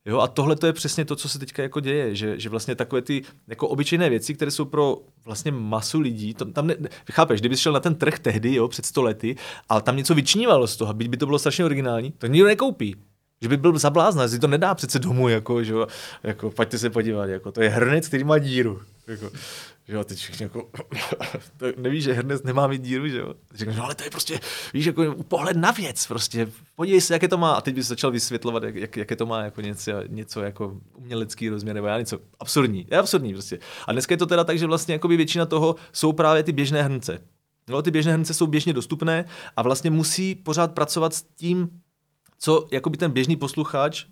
Jo, 0.06 0.18
a 0.18 0.28
tohle 0.28 0.56
to 0.56 0.66
je 0.66 0.72
přesně 0.72 1.04
to, 1.04 1.16
co 1.16 1.28
se 1.28 1.38
teďka 1.38 1.62
jako 1.62 1.80
děje, 1.80 2.14
že, 2.14 2.40
že 2.40 2.48
vlastně 2.48 2.74
takové 2.74 3.02
ty 3.02 3.22
jako 3.48 3.68
obyčejné 3.68 4.10
věci, 4.10 4.34
které 4.34 4.50
jsou 4.50 4.64
pro 4.64 4.96
vlastně 5.24 5.52
masu 5.52 6.00
lidí, 6.00 6.34
to, 6.34 6.44
tam 6.44 6.66
ne, 6.66 6.76
chápeš, 7.12 7.40
kdyby 7.40 7.56
šel 7.56 7.72
na 7.72 7.80
ten 7.80 7.94
trh 7.94 8.18
tehdy, 8.18 8.54
jo, 8.54 8.68
před 8.68 8.86
sto 8.86 9.02
lety, 9.02 9.36
ale 9.68 9.82
tam 9.82 9.96
něco 9.96 10.14
vyčnívalo 10.14 10.66
z 10.66 10.76
toho, 10.76 10.94
byť 10.94 11.08
by 11.08 11.16
to 11.16 11.26
bylo 11.26 11.38
strašně 11.38 11.64
originální, 11.64 12.12
to 12.12 12.26
nikdo 12.26 12.46
nekoupí. 12.46 12.96
Že 13.42 13.48
by 13.48 13.56
byl 13.56 13.78
zablázna, 13.78 14.28
si 14.28 14.38
to 14.38 14.46
nedá 14.46 14.74
přece 14.74 14.98
domů, 14.98 15.28
jako, 15.28 15.64
že 15.64 15.74
jako, 16.22 16.50
pojďte 16.50 16.78
se 16.78 16.90
podívat, 16.90 17.26
jako, 17.26 17.52
to 17.52 17.62
je 17.62 17.68
hrnec, 17.68 18.08
který 18.08 18.24
má 18.24 18.38
díru. 18.38 18.80
Jako, 19.06 19.30
že 19.90 19.96
jo, 19.96 20.04
teď 20.04 20.18
všichni 20.18 20.44
jako, 20.44 20.70
to 21.56 21.66
nevíš, 21.76 22.04
že 22.04 22.12
hrnec 22.12 22.42
nemá 22.42 22.66
mít 22.66 22.82
díru, 22.82 23.08
že 23.08 23.18
jo. 23.18 23.34
Říkáš, 23.54 23.76
no 23.76 23.84
ale 23.84 23.94
to 23.94 24.04
je 24.04 24.10
prostě, 24.10 24.40
víš, 24.74 24.86
jako 24.86 25.14
pohled 25.28 25.56
na 25.56 25.70
věc, 25.70 26.06
prostě, 26.06 26.48
podívej 26.76 27.00
se, 27.00 27.14
jaké 27.14 27.28
to 27.28 27.38
má. 27.38 27.52
A 27.52 27.60
teď 27.60 27.74
bys 27.74 27.86
začal 27.86 28.10
vysvětlovat, 28.10 28.62
jak, 28.62 28.74
jak, 28.74 28.96
jaké 28.96 29.16
to 29.16 29.26
má 29.26 29.42
jako 29.42 29.60
něco, 29.60 29.92
něco 30.08 30.42
jako 30.42 30.80
umělecký 30.94 31.48
rozměr, 31.48 31.74
nebo 31.74 31.86
já 31.86 31.98
něco 31.98 32.18
absurdní. 32.40 32.86
Je 32.90 32.98
absurdní 32.98 33.32
prostě. 33.32 33.58
A 33.86 33.92
dneska 33.92 34.12
je 34.12 34.18
to 34.18 34.26
teda 34.26 34.44
tak, 34.44 34.58
že 34.58 34.66
vlastně 34.66 34.94
jako 34.94 35.08
většina 35.08 35.46
toho 35.46 35.76
jsou 35.92 36.12
právě 36.12 36.42
ty 36.42 36.52
běžné 36.52 36.82
hrnce. 36.82 37.18
No, 37.68 37.82
ty 37.82 37.90
běžné 37.90 38.12
hrnce 38.12 38.34
jsou 38.34 38.46
běžně 38.46 38.72
dostupné 38.72 39.24
a 39.56 39.62
vlastně 39.62 39.90
musí 39.90 40.34
pořád 40.34 40.74
pracovat 40.74 41.14
s 41.14 41.22
tím, 41.22 41.68
co 42.38 42.68
jako 42.70 42.90
by 42.90 42.96
ten 42.96 43.10
běžný 43.10 43.36
posluchač 43.36 44.04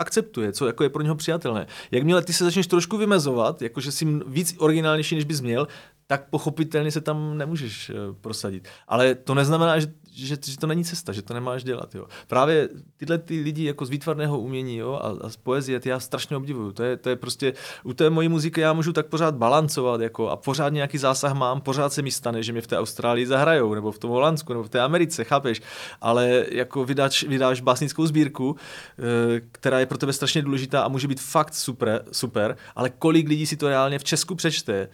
akceptuje, 0.00 0.52
co 0.52 0.66
jako 0.66 0.82
je 0.82 0.90
pro 0.90 1.02
něho 1.02 1.14
přijatelné. 1.14 1.66
Jakmile 1.90 2.22
ty 2.22 2.32
se 2.32 2.44
začneš 2.44 2.66
trošku 2.66 2.96
vymezovat, 2.96 3.62
jakože 3.62 3.92
jsi 3.92 4.06
víc 4.26 4.54
originálnější, 4.58 5.14
než 5.14 5.24
bys 5.24 5.40
měl, 5.40 5.68
tak 6.06 6.30
pochopitelně 6.30 6.90
se 6.90 7.00
tam 7.00 7.38
nemůžeš 7.38 7.90
eh, 7.90 7.94
prosadit. 8.20 8.68
Ale 8.88 9.14
to 9.14 9.34
neznamená, 9.34 9.78
že, 9.78 9.86
že, 10.12 10.36
že 10.46 10.58
to 10.58 10.66
není 10.66 10.84
cesta, 10.84 11.12
že 11.12 11.22
to 11.22 11.34
nemáš 11.34 11.64
dělat. 11.64 11.94
Jo. 11.94 12.06
Právě 12.26 12.68
tyhle 12.96 13.18
ty 13.18 13.40
lidi 13.40 13.64
jako 13.64 13.86
z 13.86 13.90
výtvarného 13.90 14.40
umění 14.40 14.76
jo, 14.76 15.00
a, 15.02 15.26
a 15.26 15.28
z 15.28 15.36
poezie, 15.36 15.80
ty 15.80 15.88
já 15.88 16.00
strašně 16.00 16.36
obdivuju. 16.36 16.72
To 16.72 16.82
je, 16.82 16.96
to 16.96 17.08
je 17.08 17.16
prostě, 17.16 17.52
u 17.84 17.92
té 17.92 18.10
mojí 18.10 18.28
muziky 18.28 18.60
já 18.60 18.72
můžu 18.72 18.92
tak 18.92 19.06
pořád 19.06 19.34
balancovat 19.34 20.00
jako, 20.00 20.28
a 20.28 20.36
pořád 20.36 20.72
nějaký 20.72 20.98
zásah 20.98 21.34
mám, 21.34 21.60
pořád 21.60 21.92
se 21.92 22.02
mi 22.02 22.10
stane, 22.10 22.42
že 22.42 22.52
mě 22.52 22.60
v 22.60 22.66
té 22.66 22.78
Austrálii 22.78 23.26
zahrajou, 23.26 23.74
nebo 23.74 23.92
v 23.92 23.98
tom 23.98 24.10
Holandsku, 24.10 24.52
nebo 24.52 24.62
v 24.62 24.68
té 24.68 24.80
Americe, 24.80 25.24
chápeš? 25.24 25.62
Ale 26.00 26.46
jako 26.50 26.84
vydáš, 26.84 27.22
vydáš 27.22 27.60
básnickou 27.60 28.06
sbírku, 28.06 28.56
eh, 28.56 29.40
která 29.52 29.80
je 29.80 29.86
pro 29.86 29.98
tebe 29.98 30.12
strašně 30.12 30.42
důležitá 30.42 30.82
a 30.82 30.88
může 30.88 31.08
být 31.08 31.20
fakt 31.20 31.54
super, 31.54 32.04
super 32.12 32.56
ale 32.76 32.90
kolik 32.90 33.28
lidí 33.28 33.46
si 33.46 33.56
to 33.56 33.68
reálně 33.68 33.98
v 33.98 34.04
Česku 34.04 34.34
přečte, 34.34 34.88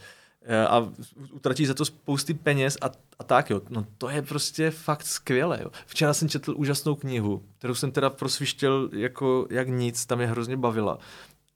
a 0.68 0.92
utratí 1.32 1.66
za 1.66 1.74
to 1.74 1.84
spousty 1.84 2.34
peněz 2.34 2.78
a, 2.80 2.90
a 3.18 3.24
tak 3.24 3.50
jo. 3.50 3.60
No 3.68 3.86
to 3.98 4.08
je 4.08 4.22
prostě 4.22 4.70
fakt 4.70 5.06
skvělé. 5.06 5.58
Jo. 5.62 5.70
Včera 5.86 6.14
jsem 6.14 6.28
četl 6.28 6.54
úžasnou 6.56 6.94
knihu, 6.94 7.42
kterou 7.58 7.74
jsem 7.74 7.92
teda 7.92 8.10
prosvištěl 8.10 8.88
jako 8.92 9.46
jak 9.50 9.68
nic, 9.68 10.06
tam 10.06 10.20
je 10.20 10.26
hrozně 10.26 10.56
bavila. 10.56 10.98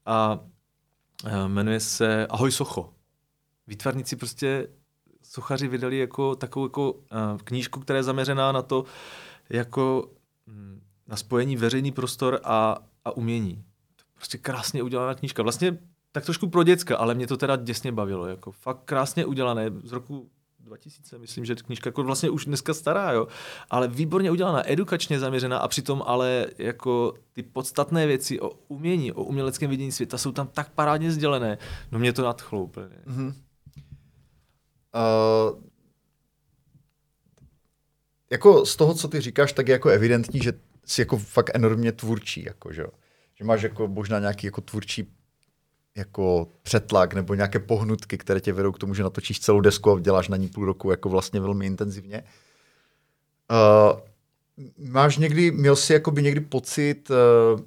A 0.05 0.39
eh, 1.25 1.47
jmenuje 1.47 1.79
se 1.79 2.27
Ahoj 2.27 2.51
Socho. 2.51 2.93
Výtvarníci 3.67 4.15
prostě 4.15 4.67
sochaři 5.23 5.67
vydali 5.67 5.97
jako 5.97 6.35
takovou 6.35 6.65
jako, 6.65 6.91
uh, 6.91 6.99
knížku, 7.43 7.79
která 7.79 7.97
je 7.97 8.03
zaměřená 8.03 8.51
na 8.51 8.61
to, 8.61 8.85
jako 9.49 10.09
hm, 10.47 10.81
na 11.07 11.15
spojení 11.15 11.55
veřejný 11.55 11.91
prostor 11.91 12.39
a, 12.43 12.77
a 13.05 13.11
umění. 13.11 13.63
Prostě 14.15 14.37
krásně 14.37 14.83
udělaná 14.83 15.13
knížka. 15.13 15.43
Vlastně 15.43 15.77
tak 16.11 16.25
trošku 16.25 16.49
pro 16.49 16.63
děcka, 16.63 16.97
ale 16.97 17.15
mě 17.15 17.27
to 17.27 17.37
teda 17.37 17.55
děsně 17.55 17.91
bavilo. 17.91 18.27
Jako 18.27 18.51
fakt 18.51 18.81
krásně 18.85 19.25
udělané. 19.25 19.71
Z 19.83 19.91
roku 19.91 20.29
2000, 20.59 21.17
myslím, 21.17 21.45
že 21.45 21.55
knížka 21.55 21.87
jako 21.87 22.03
vlastně 22.03 22.29
už 22.29 22.45
dneska 22.45 22.73
stará, 22.73 23.11
jo, 23.11 23.27
ale 23.69 23.87
výborně 23.87 24.31
udělaná, 24.31 24.71
edukačně 24.71 25.19
zaměřená 25.19 25.57
a 25.57 25.67
přitom 25.67 26.03
ale 26.05 26.47
jako 26.57 27.13
ty 27.33 27.43
podstatné 27.43 28.07
věci 28.07 28.39
o 28.39 28.49
umění, 28.67 29.11
o 29.11 29.23
uměleckém 29.23 29.69
vidění 29.69 29.91
světa 29.91 30.17
jsou 30.17 30.31
tam 30.31 30.47
tak 30.47 30.69
parádně 30.69 31.11
sdělené. 31.11 31.57
No 31.91 31.99
mě 31.99 32.13
to 32.13 32.23
nadchlo 32.23 32.63
úplně. 32.63 32.95
Mm-hmm. 33.07 33.33
Uh, 34.95 35.61
jako 38.29 38.65
z 38.65 38.75
toho, 38.75 38.93
co 38.93 39.07
ty 39.07 39.21
říkáš, 39.21 39.53
tak 39.53 39.67
je 39.67 39.71
jako 39.71 39.89
evidentní, 39.89 40.39
že 40.39 40.53
jsi 40.85 41.01
jako 41.01 41.17
fakt 41.17 41.51
enormně 41.53 41.91
tvůrčí, 41.91 42.43
jako, 42.43 42.73
že, 42.73 42.85
že 43.35 43.43
máš 43.43 43.61
jako 43.61 43.87
možná 43.87 44.19
nějaký 44.19 44.47
jako 44.47 44.61
tvůrčí 44.61 45.13
jako 45.95 46.47
přetlak 46.63 47.13
nebo 47.13 47.33
nějaké 47.33 47.59
pohnutky, 47.59 48.17
které 48.17 48.41
tě 48.41 48.53
vedou 48.53 48.71
k 48.71 48.79
tomu, 48.79 48.93
že 48.93 49.03
natočíš 49.03 49.39
celou 49.39 49.61
desku 49.61 49.91
a 49.91 49.99
děláš 49.99 50.27
na 50.27 50.37
ní 50.37 50.47
půl 50.47 50.65
roku 50.65 50.91
jako 50.91 51.09
vlastně 51.09 51.39
velmi 51.39 51.65
intenzivně. 51.65 52.23
Uh, 53.51 53.99
máš 54.77 55.17
někdy, 55.17 55.51
měl 55.51 55.75
jsi 55.75 55.93
jakoby 55.93 56.23
někdy 56.23 56.41
pocit, 56.41 57.09
uh, 57.09 57.61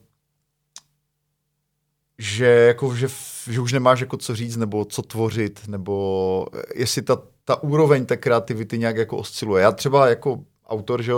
že, 2.19 2.47
jako, 2.47 2.97
že, 2.97 3.09
že 3.51 3.61
už 3.61 3.73
nemáš 3.73 4.01
jako 4.01 4.17
co 4.17 4.37
říct, 4.37 4.57
nebo 4.57 4.85
co 4.85 5.03
tvořit, 5.03 5.69
nebo 5.69 6.47
jestli 6.75 7.03
ta, 7.03 7.23
ta 7.45 7.63
úroveň 7.63 8.07
té 8.07 8.17
kreativity 8.17 8.79
nějak 8.79 8.97
jako 8.97 9.17
osciluje. 9.17 9.63
Já 9.63 9.73
třeba 9.73 10.09
jako 10.09 10.45
autor, 10.67 11.03
že 11.03 11.13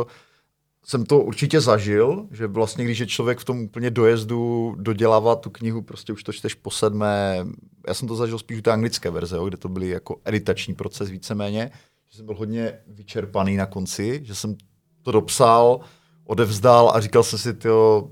jsem 0.87 1.05
to 1.05 1.21
určitě 1.21 1.61
zažil, 1.61 2.27
že 2.31 2.47
vlastně 2.47 2.85
když 2.85 2.99
je 2.99 3.07
člověk 3.07 3.39
v 3.39 3.45
tom 3.45 3.61
úplně 3.61 3.91
dojezdu 3.91 4.75
dodělává 4.79 5.37
tu 5.37 5.51
knihu, 5.51 5.83
prostě 5.83 6.13
už 6.13 6.23
to 6.23 6.33
čteš 6.33 6.55
po 6.55 6.71
sedmé, 6.71 7.47
já 7.87 7.95
jsem 7.95 8.09
to 8.09 8.17
zažil 8.17 8.39
spíš 8.39 8.59
u 8.59 8.63
té 8.63 8.73
anglické 8.73 9.11
verze, 9.11 9.37
jo, 9.37 9.49
kde 9.49 9.57
to 9.57 9.69
byly 9.69 9.89
jako 9.89 10.17
editační 10.25 10.75
proces 10.75 11.11
víceméně, 11.11 11.71
že 12.11 12.17
jsem 12.17 12.27
byl 12.27 12.35
hodně 12.35 12.79
vyčerpaný 12.87 13.57
na 13.57 13.67
konci, 13.67 14.21
že 14.25 14.35
jsem 14.35 14.57
to 15.03 15.13
dopsal, 15.13 15.81
odevzdal 16.25 16.91
a 16.95 17.01
říkal 17.01 17.23
jsem 17.23 17.39
si, 17.39 17.55
tyjo, 17.55 18.11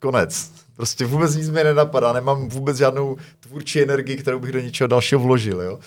konec. 0.00 0.52
Prostě 0.76 1.06
vůbec 1.06 1.36
nic 1.36 1.50
mi 1.50 1.64
nenapadá, 1.64 2.12
nemám 2.12 2.48
vůbec 2.48 2.76
žádnou 2.76 3.16
tvůrčí 3.40 3.82
energii, 3.82 4.16
kterou 4.16 4.38
bych 4.38 4.52
do 4.52 4.60
něčeho 4.60 4.88
dalšího 4.88 5.20
vložil. 5.20 5.62
Jo? 5.62 5.78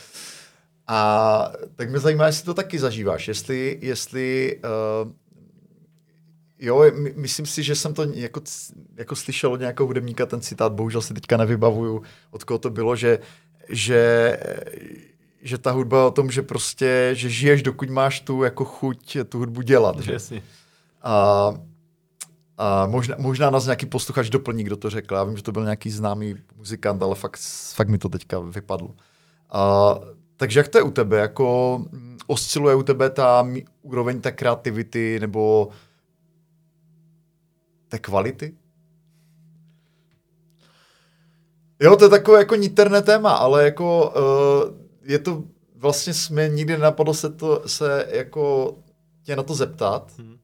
A 0.87 1.51
tak 1.75 1.89
mě 1.89 1.99
zajímá, 1.99 2.25
jestli 2.25 2.45
to 2.45 2.53
taky 2.53 2.79
zažíváš, 2.79 3.27
jestli, 3.27 3.79
jestli 3.81 4.59
uh, 5.03 5.11
jo, 6.61 6.85
my, 6.93 7.13
myslím 7.15 7.45
si, 7.45 7.63
že 7.63 7.75
jsem 7.75 7.93
to 7.93 8.03
jako, 8.03 8.41
jako 8.95 9.15
slyšel 9.15 9.53
od 9.53 9.59
nějakého 9.59 9.87
hudebníka 9.87 10.25
ten 10.25 10.41
citát, 10.41 10.73
bohužel 10.73 11.01
si 11.01 11.13
teďka 11.13 11.37
nevybavuju, 11.37 12.03
od 12.31 12.43
koho 12.43 12.57
to 12.57 12.69
bylo, 12.69 12.95
že, 12.95 13.19
že, 13.69 14.37
že 15.41 15.57
ta 15.57 15.71
hudba 15.71 15.97
je 15.97 16.03
o 16.03 16.11
tom, 16.11 16.31
že 16.31 16.41
prostě, 16.41 17.09
že 17.13 17.29
žiješ, 17.29 17.63
dokud 17.63 17.89
máš 17.89 18.19
tu 18.19 18.43
jako 18.43 18.65
chuť 18.65 19.17
tu 19.29 19.37
hudbu 19.37 19.61
dělat. 19.61 19.99
Že? 19.99 20.13
Jasně. 20.13 20.43
A, 21.01 21.53
a 22.57 22.85
možná, 22.87 23.15
možná 23.19 23.49
nás 23.49 23.65
nějaký 23.65 23.85
posluchač 23.85 24.29
doplní, 24.29 24.63
kdo 24.63 24.77
to 24.77 24.89
řekl. 24.89 25.15
Já 25.15 25.23
vím, 25.23 25.37
že 25.37 25.43
to 25.43 25.51
byl 25.51 25.63
nějaký 25.63 25.89
známý 25.89 26.35
muzikant, 26.55 27.03
ale 27.03 27.15
fakt, 27.15 27.39
fakt 27.73 27.87
mi 27.87 27.97
to 27.97 28.09
teďka 28.09 28.39
vypadlo. 28.39 28.95
A, 29.49 29.95
takže 30.37 30.59
jak 30.59 30.67
to 30.67 30.77
je 30.77 30.81
u 30.81 30.91
tebe? 30.91 31.17
Jako 31.17 31.77
mm, 31.91 32.17
osciluje 32.27 32.75
u 32.75 32.83
tebe 32.83 33.09
ta 33.09 33.47
úroveň 33.81 34.21
té 34.21 34.31
kreativity 34.31 35.19
nebo 35.19 35.69
té 37.91 37.99
kvality? 37.99 38.57
Jo, 41.79 41.95
to 41.95 42.05
je 42.05 42.09
takové 42.09 42.39
jako 42.39 42.55
niterné 42.55 43.01
téma, 43.01 43.31
ale 43.31 43.63
jako 43.63 44.13
uh, 44.15 44.75
je 45.03 45.19
to, 45.19 45.43
vlastně 45.75 46.13
jsme 46.13 46.49
nikdy 46.49 46.73
nenapadlo 46.73 47.13
se 47.13 47.29
to, 47.29 47.63
se 47.65 48.07
jako 48.11 48.75
tě 49.23 49.35
na 49.35 49.43
to 49.43 49.53
zeptat. 49.53 50.13
Hmm. 50.17 50.37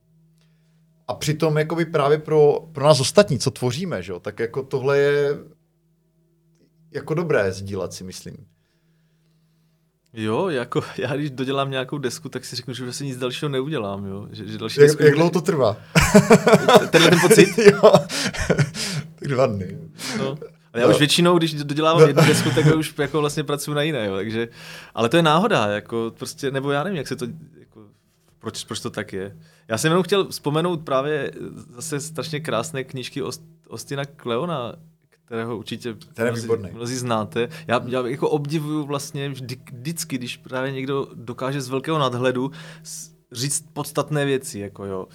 A 1.08 1.14
přitom 1.14 1.58
jakoby 1.58 1.86
právě 1.86 2.18
pro, 2.18 2.60
pro 2.72 2.84
nás 2.84 3.00
ostatní, 3.00 3.40
co 3.40 3.52
tvoříme, 3.52 4.04
že 4.04 4.12
jo, 4.12 4.20
tak 4.20 4.40
jako 4.40 4.64
tohle 4.64 4.98
je 4.98 5.38
jako 6.92 7.14
dobré 7.14 7.52
sdílet 7.52 7.94
si 7.94 8.04
myslím. 8.04 8.38
Jo, 10.18 10.50
jako 10.50 10.84
já 10.98 11.16
když 11.16 11.32
dodělám 11.32 11.72
nějakou 11.72 11.98
desku, 11.98 12.30
tak 12.30 12.46
si 12.46 12.56
řeknu, 12.56 12.74
že 12.74 12.84
vlastně 12.84 13.06
nic 13.06 13.18
dalšího 13.18 13.50
neudělám, 13.50 14.06
jo. 14.06 14.28
Že, 14.32 14.48
že 14.48 14.58
další 14.58 14.80
jak, 14.80 14.90
desku 14.90 15.04
jak 15.04 15.14
dlouho 15.14 15.30
to 15.30 15.42
trvá? 15.42 15.78
Tenhle 16.90 17.10
ten 17.10 17.20
pocit? 17.20 17.58
jo, 17.58 17.92
tak 19.16 19.28
dva 19.28 19.48
dny. 19.48 19.78
No. 20.18 20.38
Ale 20.74 20.82
já 20.82 20.88
no. 20.88 20.94
už 20.94 21.00
většinou, 21.00 21.38
když 21.38 21.54
dodělávám 21.54 22.02
no. 22.02 22.08
jednu 22.08 22.26
desku, 22.26 22.50
tak 22.56 22.76
už 22.76 22.94
jako 22.98 23.20
vlastně 23.20 23.44
pracuji 23.44 23.74
na 23.74 23.82
jiné, 23.82 24.06
jo, 24.06 24.16
takže, 24.16 24.48
ale 24.96 25.10
to 25.10 25.18
je 25.18 25.24
náhoda, 25.24 25.68
jako 25.68 26.14
prostě, 26.18 26.52
nebo 26.52 26.72
já 26.72 26.84
nevím, 26.84 26.98
jak 26.98 27.08
se 27.08 27.16
to, 27.16 27.26
jako, 27.60 27.82
proč, 28.40 28.64
proč 28.64 28.80
to 28.80 28.90
tak 28.90 29.14
je. 29.14 29.38
Já 29.68 29.78
jsem 29.78 29.92
jenom 29.92 30.04
chtěl 30.04 30.28
vzpomenout 30.28 30.82
právě 30.82 31.32
zase 31.76 32.00
strašně 32.00 32.40
krásné 32.40 32.84
knížky 32.84 33.22
Ostina 33.68 34.06
Kleona, 34.06 34.74
kterého 35.28 35.58
určitě 35.58 35.96
mnozí, 36.24 36.48
mnozí 36.72 36.96
znáte. 36.96 37.50
Já, 37.68 37.82
já 37.86 38.08
jako 38.08 38.30
obdivuju 38.30 38.86
vlastně 38.86 39.30
vždy, 39.30 39.60
vždycky, 39.74 40.18
když 40.18 40.38
právě 40.38 40.72
někdo 40.72 41.08
dokáže 41.14 41.62
z 41.62 41.70
velkého 41.70 42.00
nadhledu 42.00 42.52
říct 43.32 43.66
podstatné 43.74 44.26
věci, 44.26 44.60
jako 44.60 44.86
jo. 44.86 45.08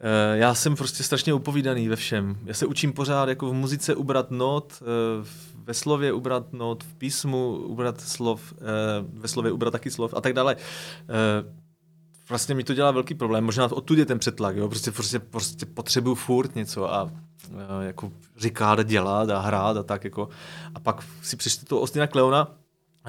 E, 0.00 0.38
já 0.38 0.54
jsem 0.54 0.76
prostě 0.76 1.02
strašně 1.02 1.34
upovídaný 1.34 1.88
ve 1.88 1.96
všem. 1.96 2.36
Já 2.44 2.54
se 2.54 2.66
učím 2.66 2.92
pořád 2.92 3.28
jako 3.28 3.50
v 3.50 3.54
muzice 3.54 3.94
ubrat 3.94 4.30
not, 4.30 4.82
e, 4.82 4.84
ve 5.64 5.74
slově 5.74 6.12
ubrat 6.12 6.52
not, 6.52 6.84
v 6.84 6.94
písmu 6.94 7.56
ubrat 7.56 8.00
slov, 8.00 8.52
e, 8.52 8.56
ve 9.12 9.28
slově 9.28 9.52
ubrat 9.52 9.72
taky 9.72 9.90
slov 9.90 10.14
a 10.14 10.20
tak 10.20 10.32
dále 10.32 10.56
vlastně 12.28 12.54
mi 12.54 12.64
to 12.64 12.74
dělá 12.74 12.90
velký 12.90 13.14
problém. 13.14 13.44
Možná 13.44 13.72
odtud 13.72 13.98
je 13.98 14.06
ten 14.06 14.18
přetlak, 14.18 14.56
jo? 14.56 14.68
Prostě, 14.68 14.90
prostě, 14.90 15.18
prostě 15.18 15.66
potřebuju 15.66 16.14
furt 16.14 16.54
něco 16.54 16.94
a 16.94 17.10
jako 17.80 18.12
říkat 18.38 18.78
a 18.78 18.82
dělat 18.82 19.30
a 19.30 19.40
hrát 19.40 19.76
a 19.76 19.82
tak 19.82 20.04
jako. 20.04 20.28
A 20.74 20.80
pak 20.80 21.04
si 21.22 21.36
přečtu 21.36 21.66
to 21.66 21.80
Ostina 21.80 22.06
Kleona, 22.06 22.60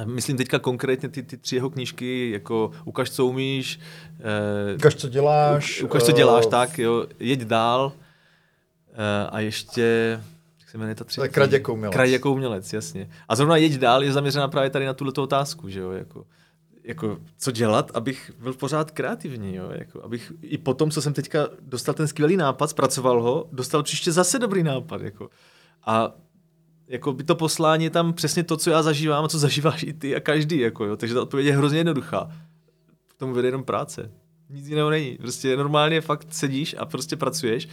Myslím 0.05 0.37
teďka 0.37 0.59
konkrétně 0.59 1.09
ty, 1.09 1.23
ty 1.23 1.37
tři 1.37 1.55
jeho 1.55 1.69
knížky, 1.69 2.31
jako 2.31 2.71
Ukaž, 2.85 3.09
co 3.09 3.25
umíš. 3.25 3.79
Eh, 4.19 4.75
ukaž, 4.75 4.95
co 4.95 5.09
děláš. 5.09 5.81
U, 5.81 5.85
ukaž, 5.85 6.03
co 6.03 6.11
děláš, 6.11 6.45
uh, 6.45 6.51
tak 6.51 6.79
jo. 6.79 7.05
Jeď 7.19 7.41
dál. 7.41 7.91
Eh, 8.93 9.27
a 9.29 9.39
ještě, 9.39 10.19
jak 10.59 10.69
se 10.69 10.77
jmenuje 10.77 10.95
ta 10.95 11.03
třetí? 11.03 11.29
Krad 11.29 11.51
jako 11.51 11.73
umělec. 11.73 11.93
Krad 11.93 12.07
jako 12.07 12.31
umělec, 12.31 12.73
jasně. 12.73 13.09
A 13.29 13.35
zrovna 13.35 13.57
Jeď 13.57 13.73
dál 13.73 14.03
je 14.03 14.11
zaměřená 14.11 14.47
právě 14.47 14.69
tady 14.69 14.85
na 14.85 14.93
tuto 14.93 15.23
otázku, 15.23 15.69
že 15.69 15.79
jo, 15.79 15.91
jako 15.91 16.25
jako, 16.83 17.17
co 17.37 17.51
dělat, 17.51 17.91
abych 17.93 18.31
byl 18.39 18.53
pořád 18.53 18.91
kreativní, 18.91 19.55
jo? 19.55 19.69
Jako, 19.71 20.03
abych 20.03 20.33
i 20.41 20.57
po 20.57 20.73
tom, 20.73 20.91
co 20.91 21.01
jsem 21.01 21.13
teďka 21.13 21.47
dostal 21.59 21.95
ten 21.95 22.07
skvělý 22.07 22.37
nápad, 22.37 22.69
zpracoval 22.69 23.21
ho, 23.21 23.49
dostal 23.51 23.83
příště 23.83 24.11
zase 24.11 24.39
dobrý 24.39 24.63
nápad. 24.63 25.01
Jako. 25.01 25.29
A 25.85 26.15
jako 26.87 27.13
by 27.13 27.23
to 27.23 27.35
poslání 27.35 27.83
je 27.83 27.89
tam 27.89 28.13
přesně 28.13 28.43
to, 28.43 28.57
co 28.57 28.69
já 28.69 28.83
zažívám 28.83 29.25
a 29.25 29.27
co 29.27 29.39
zažíváš 29.39 29.83
i 29.83 29.93
ty 29.93 30.15
a 30.15 30.19
každý. 30.19 30.59
Jako, 30.59 30.85
jo? 30.85 30.97
Takže 30.97 31.15
ta 31.15 31.21
odpověď 31.21 31.47
je 31.47 31.57
hrozně 31.57 31.79
jednoduchá. 31.79 32.31
K 33.07 33.13
tomu 33.13 33.33
vede 33.33 33.47
jenom 33.47 33.63
práce. 33.63 34.11
Nic 34.49 34.67
jiného 34.67 34.89
není. 34.89 35.17
Prostě 35.17 35.57
normálně 35.57 36.01
fakt 36.01 36.33
sedíš 36.33 36.75
a 36.79 36.85
prostě 36.85 37.15
pracuješ. 37.15 37.67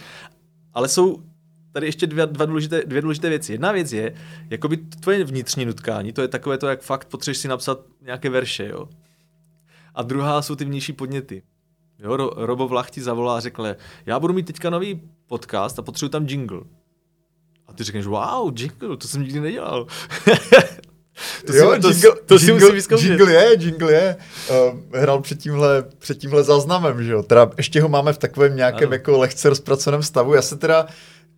Ale 0.73 0.87
jsou 0.87 1.23
tady 1.71 1.87
ještě 1.87 2.07
dvě, 2.07 2.25
dva 2.25 2.45
důležité, 2.45 2.83
dvě 2.85 3.01
důležité 3.01 3.29
věci. 3.29 3.51
Jedna 3.51 3.71
věc 3.71 3.93
je, 3.93 4.13
jakoby 4.49 4.77
tvoje 4.77 5.23
vnitřní 5.23 5.65
nutkání, 5.65 6.13
to 6.13 6.21
je 6.21 6.27
takové 6.27 6.57
to, 6.57 6.67
jak 6.67 6.81
fakt 6.81 7.07
potřebuješ 7.07 7.37
si 7.37 7.47
napsat 7.47 7.79
nějaké 8.01 8.29
verše, 8.29 8.67
jo. 8.67 8.89
A 9.95 10.01
druhá 10.01 10.41
jsou 10.41 10.55
ty 10.55 10.65
vnější 10.65 10.93
podněty. 10.93 11.43
Jo, 11.99 12.17
Ro, 12.17 12.29
Robo 12.35 12.67
Vlach 12.67 12.91
ti 12.91 13.01
zavolá 13.01 13.37
a 13.37 13.39
řekne, 13.39 13.75
já 14.05 14.19
budu 14.19 14.33
mít 14.33 14.45
teďka 14.45 14.69
nový 14.69 15.01
podcast 15.27 15.79
a 15.79 15.81
potřebuji 15.81 16.09
tam 16.09 16.25
jingle. 16.25 16.61
A 17.67 17.73
ty 17.73 17.83
řekneš, 17.83 18.05
wow, 18.05 18.53
jingle, 18.59 18.97
to 18.97 19.07
jsem 19.07 19.21
nikdy 19.21 19.39
nedělal. 19.39 19.87
to 21.45 21.53
jo, 21.53 21.73
si, 21.75 21.81
to, 21.81 21.89
jingle, 21.89 22.11
to 22.25 22.35
jingle, 22.35 22.39
si 22.39 22.53
musím 22.53 22.71
vyzkoušet. 22.73 23.09
Jingle 23.09 23.33
je, 23.33 23.55
jingle 23.59 23.93
je. 23.93 24.15
Uh, 24.49 24.79
hrál 24.93 25.21
před 25.21 25.39
tímhle, 25.39 25.83
před 25.97 26.17
tímhle 26.17 26.43
záznamem, 26.43 27.03
že 27.03 27.11
jo. 27.11 27.23
Teda 27.23 27.51
ještě 27.57 27.81
ho 27.81 27.89
máme 27.89 28.13
v 28.13 28.17
takovém 28.17 28.55
nějakém 28.55 28.87
ano. 28.87 28.93
jako 28.93 29.17
lehce 29.17 29.49
rozpracovaném 29.49 30.03
stavu. 30.03 30.33
Já 30.33 30.41
se 30.41 30.57
teda 30.57 30.87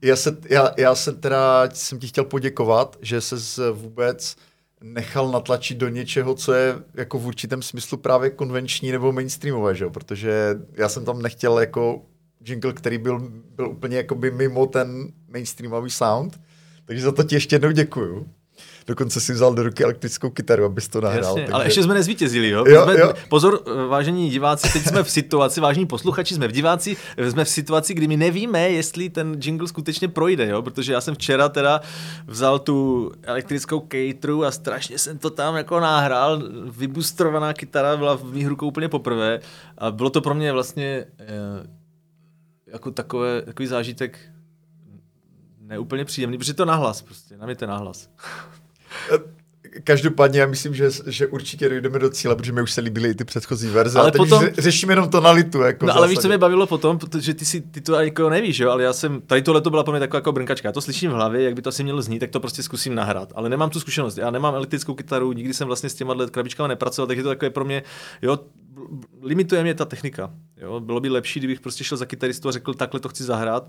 já, 0.01 0.15
se, 0.15 0.38
já, 0.49 0.71
já 0.77 0.95
se 0.95 1.13
teda 1.13 1.69
jsem 1.73 1.99
ti 1.99 2.07
chtěl 2.07 2.23
poděkovat, 2.23 2.97
že 3.01 3.21
se 3.21 3.71
vůbec 3.71 4.35
nechal 4.81 5.31
natlačit 5.31 5.77
do 5.77 5.89
něčeho, 5.89 6.35
co 6.35 6.53
je 6.53 6.75
jako 6.93 7.19
v 7.19 7.25
určitém 7.25 7.61
smyslu 7.61 7.97
právě 7.97 8.30
konvenční 8.30 8.91
nebo 8.91 9.11
mainstreamové, 9.11 9.75
že? 9.75 9.85
protože 9.89 10.55
já 10.73 10.89
jsem 10.89 11.05
tam 11.05 11.21
nechtěl 11.21 11.59
jako 11.59 12.01
jingle, 12.45 12.73
který 12.73 12.97
byl, 12.97 13.19
byl 13.55 13.69
úplně 13.69 13.97
jakoby 13.97 14.31
mimo 14.31 14.65
ten 14.65 15.11
mainstreamový 15.27 15.89
sound, 15.89 16.41
takže 16.85 17.03
za 17.03 17.11
to 17.11 17.23
ti 17.23 17.35
ještě 17.35 17.55
jednou 17.55 17.71
děkuju. 17.71 18.27
Dokonce 18.87 19.21
si 19.21 19.33
vzal 19.33 19.53
do 19.53 19.63
ruky 19.63 19.83
elektrickou 19.83 20.29
kytaru, 20.29 20.65
abys 20.65 20.87
to 20.87 21.01
nahrál. 21.01 21.23
Jasně, 21.23 21.41
takže... 21.41 21.53
Ale 21.53 21.65
ještě 21.65 21.83
jsme 21.83 21.93
nezvítězili, 21.93 22.49
jo? 22.49 22.65
jo, 22.67 22.83
jsme, 22.83 22.99
jo? 22.99 23.13
Pozor, 23.29 23.63
vážení 23.87 24.29
diváci, 24.29 24.73
teď 24.73 24.83
jsme 24.83 25.03
v 25.03 25.11
situaci, 25.11 25.61
vážení 25.61 25.85
posluchači, 25.85 26.35
jsme 26.35 26.47
v 26.47 26.51
diváci, 26.51 26.97
jsme 27.29 27.45
v 27.45 27.49
situaci, 27.49 27.93
kdy 27.93 28.07
my 28.07 28.17
nevíme, 28.17 28.69
jestli 28.69 29.09
ten 29.09 29.37
jingle 29.43 29.67
skutečně 29.67 30.07
projde, 30.07 30.47
jo? 30.47 30.61
Protože 30.61 30.93
já 30.93 31.01
jsem 31.01 31.15
včera 31.15 31.49
teda 31.49 31.81
vzal 32.27 32.59
tu 32.59 33.11
elektrickou 33.23 33.79
kytaru 33.79 34.45
a 34.45 34.51
strašně 34.51 34.97
jsem 34.97 35.17
to 35.17 35.29
tam 35.29 35.55
jako 35.55 35.79
nahrál. 35.79 36.43
Vybustrovaná 36.77 37.53
kytara 37.53 37.97
byla 37.97 38.15
v 38.15 38.23
mých 38.23 38.47
rukou 38.47 38.67
úplně 38.67 38.89
poprvé 38.89 39.39
a 39.77 39.91
bylo 39.91 40.09
to 40.09 40.21
pro 40.21 40.33
mě 40.33 40.51
vlastně 40.51 41.05
eh, 41.19 41.25
jako 42.67 42.91
takové, 42.91 43.41
takový 43.41 43.67
zážitek 43.67 44.19
neúplně 45.59 46.05
příjemný, 46.05 46.37
protože 46.37 46.53
to 46.53 46.65
nahlas 46.65 47.01
prostě, 47.01 47.37
na 47.37 47.45
mě 47.45 47.55
to 47.55 47.67
nahlas. 47.67 48.09
každopádně 49.83 50.39
já 50.39 50.47
myslím, 50.47 50.75
že, 50.75 50.89
že 51.07 51.27
určitě 51.27 51.69
dojdeme 51.69 51.99
do 51.99 52.09
cíle, 52.09 52.35
protože 52.35 52.51
mi 52.51 52.61
už 52.61 52.71
se 52.71 52.81
líbily 52.81 53.09
i 53.09 53.15
ty 53.15 53.23
předchozí 53.23 53.69
verze. 53.69 53.99
Ale 53.99 54.07
a 54.07 54.11
teď 54.11 54.19
potom- 54.19 54.49
řešíme 54.57 54.93
jenom 54.93 55.09
tonalitu. 55.09 55.61
Jako 55.61 55.85
No 55.85 55.95
ale 55.95 56.07
víš, 56.07 56.19
co 56.19 56.27
mě 56.27 56.38
bavilo 56.38 56.67
potom, 56.67 56.97
protože 56.97 57.33
ty, 57.33 57.45
si, 57.45 57.61
ty 57.61 57.81
to 57.81 57.93
jako 57.93 58.30
nevíš, 58.30 58.59
jo, 58.59 58.69
ale 58.69 58.83
já 58.83 58.93
jsem, 58.93 59.21
tady 59.21 59.41
tohle 59.41 59.61
to 59.61 59.69
byla 59.69 59.83
pro 59.83 59.91
mě 59.91 59.99
taková 59.99 60.17
jako 60.17 60.31
brnkačka. 60.31 60.69
Já 60.69 60.73
to 60.73 60.81
slyším 60.81 61.11
v 61.11 61.13
hlavě, 61.13 61.43
jak 61.43 61.53
by 61.53 61.61
to 61.61 61.69
asi 61.69 61.83
mělo 61.83 62.01
znít, 62.01 62.19
tak 62.19 62.30
to 62.30 62.39
prostě 62.39 62.63
zkusím 62.63 62.95
nahrát. 62.95 63.33
Ale 63.35 63.49
nemám 63.49 63.69
tu 63.69 63.80
zkušenost. 63.80 64.17
Já 64.17 64.31
nemám 64.31 64.55
elektrickou 64.55 64.93
kytaru, 64.93 65.31
nikdy 65.33 65.53
jsem 65.53 65.67
vlastně 65.67 65.89
s 65.89 65.95
těma 65.95 66.15
krabičkami 66.31 66.69
nepracoval, 66.69 67.07
takže 67.07 67.23
to 67.23 67.30
takové 67.30 67.49
pro 67.49 67.65
mě, 67.65 67.83
jo, 68.21 68.39
limituje 69.21 69.63
mě 69.63 69.73
ta 69.73 69.85
technika. 69.85 70.31
Jo. 70.57 70.80
Bylo 70.80 70.99
by 70.99 71.09
lepší, 71.09 71.39
kdybych 71.39 71.59
prostě 71.59 71.83
šel 71.83 71.97
za 71.97 72.05
kytaristu 72.05 72.49
a 72.49 72.51
řekl, 72.51 72.73
takhle 72.73 72.99
to 72.99 73.09
chci 73.09 73.23
zahrát, 73.23 73.67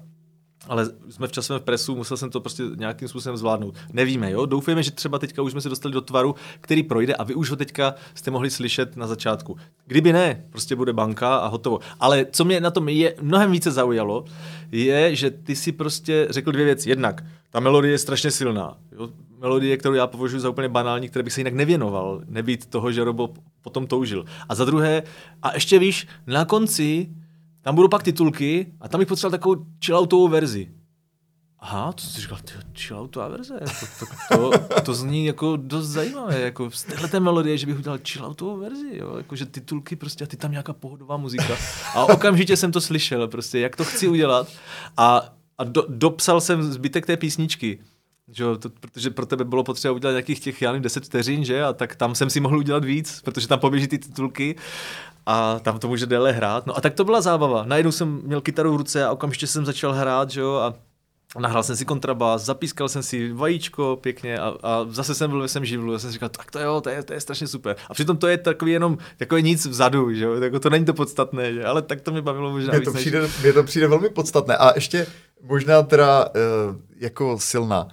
ale 0.69 0.87
jsme 1.11 1.29
v 1.29 1.33
časovém 1.33 1.63
presu, 1.63 1.97
musel 1.97 2.17
jsem 2.17 2.31
to 2.31 2.41
prostě 2.41 2.63
nějakým 2.77 3.09
způsobem 3.09 3.37
zvládnout. 3.37 3.75
Nevíme, 3.93 4.31
jo? 4.31 4.47
Doufujeme, 4.47 4.83
že 4.83 4.91
třeba 4.91 5.19
teďka 5.19 5.43
už 5.43 5.53
jsme 5.53 5.61
se 5.61 5.69
dostali 5.69 5.95
do 5.95 6.01
tvaru, 6.01 6.35
který 6.61 6.83
projde 6.83 7.15
a 7.15 7.25
vy 7.25 7.35
už 7.35 7.51
ho 7.51 7.57
teďka 7.57 7.95
jste 8.15 8.31
mohli 8.31 8.51
slyšet 8.51 8.97
na 8.97 9.07
začátku. 9.07 9.57
Kdyby 9.87 10.13
ne, 10.13 10.45
prostě 10.51 10.77
bude 10.77 10.93
banka 10.93 11.37
a 11.37 11.47
hotovo. 11.47 11.79
Ale 12.01 12.27
co 12.33 12.45
mě 12.45 12.61
na 12.61 12.71
tom 12.71 12.89
je 12.89 13.15
mnohem 13.21 13.53
více 13.53 13.71
zaujalo, 13.71 14.25
je, 14.73 15.17
že 15.17 15.31
ty 15.31 15.57
si 15.57 15.73
prostě 15.73 16.27
řekl 16.31 16.53
dvě 16.53 16.65
věci. 16.65 16.89
Jednak, 16.89 17.25
ta 17.51 17.61
melodie 17.61 17.93
je 17.93 17.99
strašně 17.99 18.31
silná. 18.31 18.77
Jo? 18.93 19.09
Melodie, 19.39 19.77
kterou 19.77 19.95
já 19.95 20.07
považuji 20.07 20.41
za 20.41 20.51
úplně 20.51 20.69
banální, 20.69 21.09
které 21.09 21.23
bych 21.23 21.33
se 21.33 21.41
jinak 21.41 21.55
nevěnoval, 21.55 22.23
nebýt 22.29 22.67
toho, 22.67 22.93
že 22.93 23.05
Robo 23.05 23.35
potom 23.63 23.87
toužil. 23.87 24.25
A 24.49 24.55
za 24.55 24.65
druhé, 24.65 25.03
a 25.43 25.55
ještě 25.55 25.79
víš, 25.79 26.07
na 26.27 26.45
konci 26.45 27.09
tam 27.63 27.75
budou 27.75 27.89
pak 27.89 28.03
titulky 28.03 28.73
a 28.81 28.89
tam 28.89 28.99
bych 28.99 29.09
potřeboval 29.09 29.39
takovou 29.39 29.67
chilloutovou 29.85 30.29
verzi. 30.29 30.69
Aha, 31.65 31.93
to 31.93 32.03
jsi 32.03 32.21
říkal, 32.21 32.39
tyjo, 32.45 32.61
chilloutová 32.79 33.29
verze, 33.29 33.55
jako, 33.61 33.87
to, 33.99 34.51
to, 34.69 34.81
to, 34.81 34.95
zní 34.95 35.27
jako 35.27 35.57
dost 35.57 35.89
zajímavé, 35.89 36.41
jako 36.41 36.71
z 36.71 36.83
téhle 36.83 37.21
melodie, 37.21 37.59
že 37.59 37.67
bych 37.67 37.79
udělal 37.79 37.99
chilloutovou 38.09 38.57
verzi, 38.57 38.91
jo, 38.93 39.17
jako 39.17 39.37
že 39.37 39.47
titulky 39.47 39.97
prostě 39.97 40.25
a 40.25 40.27
ty 40.27 40.37
tam 40.37 40.51
nějaká 40.51 40.73
pohodová 40.73 41.17
muzika. 41.17 41.57
A 41.95 42.05
okamžitě 42.05 42.57
jsem 42.57 42.73
to 42.73 42.81
slyšel, 42.81 43.29
prostě, 43.29 43.59
jak 43.59 43.77
to 43.77 43.85
chci 43.85 44.09
udělat 44.09 44.49
a, 44.97 45.35
a 45.59 45.65
do, 45.65 45.85
dopsal 45.89 46.41
jsem 46.41 46.63
zbytek 46.63 47.07
té 47.07 47.17
písničky. 47.17 47.79
Že, 48.29 48.45
to, 48.59 48.71
protože 48.71 49.11
pro 49.11 49.27
tebe 49.27 49.45
bylo 49.45 49.65
potřeba 49.65 49.95
udělat 49.95 50.13
nějakých 50.13 50.41
těch, 50.41 50.63
já 50.63 50.73
nevím, 50.73 50.83
10 50.83 51.05
vteřin, 51.05 51.45
že? 51.45 51.65
A 51.65 51.73
tak 51.73 51.97
tam 51.97 52.15
jsem 52.15 52.31
si 52.31 52.41
mohl 52.41 52.59
udělat 52.59 52.85
víc, 52.85 53.21
protože 53.21 53.49
tam 53.49 53.59
poběží 53.59 53.89
ty 53.89 53.99
titulky 53.99 54.57
a 55.27 55.59
tam 55.59 55.79
to 55.79 55.89
může 55.89 56.07
déle 56.07 56.33
hrát. 56.33 56.67
No 56.67 56.77
a 56.77 56.81
tak 56.81 56.95
to 56.95 57.05
byla 57.05 57.21
zábava. 57.21 57.65
Najednou 57.65 57.93
jsem 57.93 58.21
měl 58.25 58.41
kytaru 58.41 58.73
v 58.73 58.77
ruce 58.77 59.05
a 59.05 59.13
okamžitě 59.13 59.47
jsem 59.47 59.67
začal 59.67 59.93
hrát, 59.93 60.31
že 60.31 60.41
jo, 60.41 60.55
a 60.55 60.75
nahrál 61.41 61.63
jsem 61.63 61.77
si 61.77 61.85
kontrabás, 61.85 62.45
zapískal 62.45 62.89
jsem 62.89 63.03
si 63.03 63.33
vajíčko 63.33 63.99
pěkně 64.01 64.39
a, 64.39 64.55
a 64.63 64.87
zase 64.91 65.15
jsem 65.15 65.31
byl 65.31 65.41
ve 65.41 65.49
svém 65.49 65.65
živlu. 65.65 65.93
Já 65.93 65.99
jsem 65.99 66.11
si 66.11 66.13
říkal, 66.13 66.29
tak 66.29 66.51
to 66.51 66.59
jo, 66.59 66.81
to 66.81 66.91
je, 66.91 67.03
to 67.03 67.13
je 67.13 67.21
strašně 67.21 67.47
super. 67.47 67.77
A 67.89 67.95
přitom 67.95 68.17
to 68.17 68.29
je 68.29 68.39
takový 68.39 68.73
jenom 68.73 68.99
takový 69.17 69.43
nic 69.43 69.67
vzadu, 69.67 70.15
že 70.15 70.25
jo, 70.25 70.35
jako 70.35 70.61
to 70.61 70.71
není 70.71 70.85
to 70.85 70.95
podstatné, 70.95 71.53
že? 71.53 71.65
ale 71.65 71.83
tak 71.83 72.01
to 72.01 72.11
mě 72.11 72.23
bavilo 72.23 72.51
možná 72.51 72.75
víc 72.75 72.85
to, 72.85 72.93
než- 72.93 73.01
přijde, 73.01 73.29
mně 73.43 73.53
to 73.53 73.63
přijde 73.63 73.89
velmi 73.89 74.09
podstatné. 74.09 74.57
A 74.57 74.73
ještě 74.75 75.07
možná 75.43 75.83
teda 75.83 76.25
uh, 76.27 76.33
jako 76.97 77.39
silná. 77.39 77.89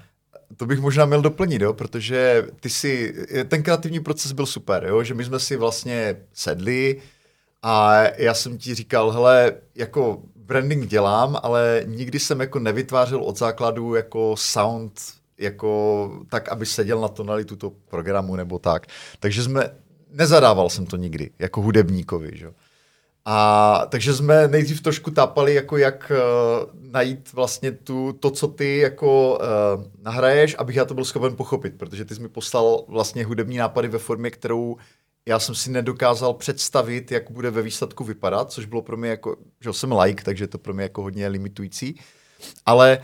To 0.57 0.65
bych 0.65 0.79
možná 0.79 1.05
měl 1.05 1.21
doplnit, 1.21 1.61
jo, 1.61 1.73
protože 1.73 2.47
ty 2.59 2.69
si, 2.69 3.15
ten 3.47 3.63
kreativní 3.63 3.99
proces 3.99 4.31
byl 4.31 4.45
super, 4.45 4.85
jo, 4.85 5.03
že 5.03 5.13
my 5.13 5.23
jsme 5.23 5.39
si 5.39 5.55
vlastně 5.55 6.15
sedli 6.33 7.01
a 7.61 8.03
já 8.17 8.33
jsem 8.33 8.57
ti 8.57 8.75
říkal, 8.75 9.11
hele, 9.11 9.53
jako 9.75 10.21
branding 10.35 10.87
dělám, 10.87 11.39
ale 11.43 11.83
nikdy 11.85 12.19
jsem 12.19 12.39
jako 12.39 12.59
nevytvářel 12.59 13.23
od 13.23 13.37
základu 13.37 13.95
jako 13.95 14.35
sound 14.37 15.01
jako 15.37 16.11
tak, 16.29 16.49
aby 16.49 16.65
seděl 16.65 17.01
na 17.01 17.07
tonalitu 17.07 17.55
toho 17.55 17.73
programu 17.89 18.35
nebo 18.35 18.59
tak. 18.59 18.87
Takže 19.19 19.43
jsme, 19.43 19.71
nezadával 20.11 20.69
jsem 20.69 20.85
to 20.85 20.97
nikdy, 20.97 21.29
jako 21.39 21.61
hudebníkovi, 21.61 22.31
že? 22.33 22.51
A 23.25 23.85
takže 23.89 24.13
jsme 24.13 24.47
nejdřív 24.47 24.81
trošku 24.81 25.11
tápali, 25.11 25.53
jako 25.53 25.77
jak 25.77 26.11
uh, 26.11 26.91
najít 26.91 27.33
vlastně 27.33 27.71
tu, 27.71 28.13
to, 28.13 28.31
co 28.31 28.47
ty 28.47 28.77
jako 28.77 29.37
uh, 29.37 29.83
nahraješ, 30.01 30.55
abych 30.59 30.75
já 30.75 30.85
to 30.85 30.93
byl 30.93 31.05
schopen 31.05 31.35
pochopit, 31.35 31.73
protože 31.77 32.05
ty 32.05 32.15
jsi 32.15 32.21
mi 32.21 32.29
poslal 32.29 32.83
vlastně 32.87 33.25
hudební 33.25 33.57
nápady 33.57 33.87
ve 33.87 33.97
formě, 33.97 34.31
kterou 34.31 34.77
já 35.25 35.39
jsem 35.39 35.55
si 35.55 35.71
nedokázal 35.71 36.33
představit, 36.33 37.11
jak 37.11 37.31
bude 37.31 37.51
ve 37.51 37.61
výsledku 37.61 38.03
vypadat, 38.03 38.51
což 38.51 38.65
bylo 38.65 38.81
pro 38.81 38.97
mě 38.97 39.09
jako, 39.09 39.35
že 39.61 39.73
jsem 39.73 39.91
like, 39.91 40.23
takže 40.23 40.47
to 40.47 40.57
pro 40.57 40.73
mě 40.73 40.83
jako 40.83 41.01
hodně 41.01 41.27
limitující. 41.27 41.99
Ale 42.65 42.99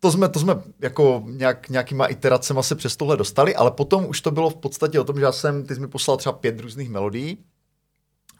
to 0.00 0.12
jsme, 0.12 0.28
to 0.28 0.40
jsme 0.40 0.62
jako 0.80 1.22
nějak, 1.26 1.68
nějakýma 1.68 2.06
iteracema 2.06 2.62
se 2.62 2.74
přes 2.74 2.96
tohle 2.96 3.16
dostali, 3.16 3.54
ale 3.54 3.70
potom 3.70 4.06
už 4.06 4.20
to 4.20 4.30
bylo 4.30 4.50
v 4.50 4.56
podstatě 4.56 5.00
o 5.00 5.04
tom, 5.04 5.16
že 5.16 5.24
já 5.24 5.32
jsem, 5.32 5.66
ty 5.66 5.74
jsi 5.74 5.80
mi 5.80 5.88
poslal 5.88 6.16
třeba 6.16 6.32
pět 6.32 6.60
různých 6.60 6.90
melodií 6.90 7.38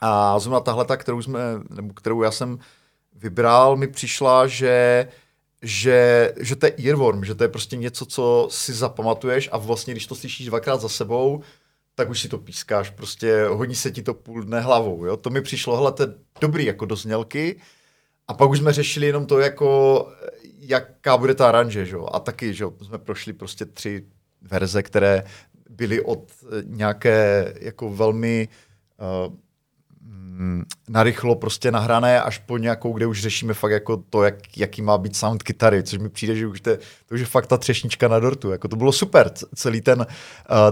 a 0.00 0.38
zrovna 0.38 0.60
tahle, 0.60 0.84
ta, 0.84 0.96
kterou, 0.96 1.22
jsme, 1.22 1.40
nebo 1.70 1.94
kterou 1.94 2.22
já 2.22 2.30
jsem 2.30 2.58
vybral, 3.14 3.76
mi 3.76 3.88
přišla, 3.88 4.46
že 4.46 5.08
že, 5.66 6.32
že 6.40 6.56
to 6.56 6.66
je 6.66 6.74
earworm, 6.88 7.24
že 7.24 7.34
to 7.34 7.44
je 7.44 7.48
prostě 7.48 7.76
něco, 7.76 8.06
co 8.06 8.48
si 8.50 8.72
zapamatuješ 8.72 9.48
a 9.52 9.58
vlastně, 9.58 9.94
když 9.94 10.06
to 10.06 10.14
slyšíš 10.14 10.46
dvakrát 10.46 10.80
za 10.80 10.88
sebou, 10.88 11.42
tak 11.94 12.10
už 12.10 12.20
si 12.20 12.28
to 12.28 12.38
pískáš, 12.38 12.90
prostě 12.90 13.44
hodí 13.44 13.74
se 13.74 13.90
ti 13.90 14.02
to 14.02 14.14
půl 14.14 14.42
dne 14.42 14.60
hlavou, 14.60 15.04
jo? 15.04 15.16
To 15.16 15.30
mi 15.30 15.42
přišlo, 15.42 15.76
hele, 15.76 15.92
to 15.92 16.06
dobrý 16.40 16.64
jako 16.64 16.84
do 16.84 16.96
znělky 16.96 17.60
a 18.28 18.34
pak 18.34 18.50
už 18.50 18.58
jsme 18.58 18.72
řešili 18.72 19.06
jenom 19.06 19.26
to, 19.26 19.38
jako 19.38 20.08
jaká 20.58 21.16
bude 21.16 21.34
ta 21.34 21.48
aranže, 21.48 21.86
že? 21.86 21.96
jo? 21.96 22.08
A 22.12 22.20
taky, 22.20 22.54
že 22.54 22.64
jsme 22.82 22.98
prošli 22.98 23.32
prostě 23.32 23.64
tři 23.64 24.06
verze, 24.42 24.82
které 24.82 25.24
byly 25.70 26.00
od 26.00 26.32
nějaké 26.64 27.54
jako 27.60 27.90
velmi 27.90 28.48
uh, 29.26 29.34
narychlo 30.88 31.34
prostě 31.34 31.70
nahrané 31.70 32.22
až 32.22 32.38
po 32.38 32.58
nějakou, 32.58 32.92
kde 32.92 33.06
už 33.06 33.22
řešíme 33.22 33.54
fakt 33.54 33.70
jako 33.70 33.96
to, 33.96 34.22
jak, 34.22 34.58
jaký 34.58 34.82
má 34.82 34.98
být 34.98 35.16
sound 35.16 35.42
kytary, 35.42 35.82
což 35.82 35.98
mi 35.98 36.08
přijde, 36.08 36.36
že 36.36 36.46
už 36.46 36.60
to, 36.60 36.76
to 37.06 37.14
už 37.14 37.20
je 37.20 37.26
fakt 37.26 37.46
ta 37.46 37.56
třešnička 37.56 38.08
na 38.08 38.18
dortu. 38.18 38.50
Jako 38.50 38.68
to 38.68 38.76
bylo 38.76 38.92
super, 38.92 39.30
celý 39.54 39.80
ten, 39.80 40.00
uh, 40.00 40.06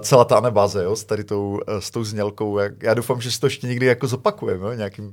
celá 0.01 0.25
ta 0.25 0.36
anebáze, 0.36 0.85
jo, 0.85 0.97
s 0.97 1.05
tady 1.05 1.25
tou, 1.25 1.51
uh, 1.51 1.78
s 1.78 1.91
tou 1.91 2.05
znělkou. 2.05 2.59
Jak, 2.59 2.83
já 2.83 2.94
doufám, 2.94 3.20
že 3.20 3.31
si 3.31 3.41
to 3.41 3.47
ještě 3.47 3.67
někdy 3.67 3.86
jako 3.86 4.07
zopakujeme, 4.07 4.67
jo, 4.67 4.73
nějakým, 4.73 5.12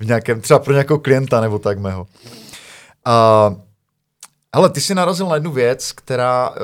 v 0.00 0.04
nějakém, 0.06 0.40
třeba 0.40 0.58
pro 0.58 0.72
nějakého 0.72 0.98
klienta 0.98 1.40
nebo 1.40 1.58
tak 1.58 1.78
mého. 1.78 2.06
Uh, 4.56 4.68
ty 4.68 4.80
jsi 4.80 4.94
narazil 4.94 5.28
na 5.28 5.34
jednu 5.34 5.52
věc, 5.52 5.92
která, 5.92 6.50
uh, 6.50 6.56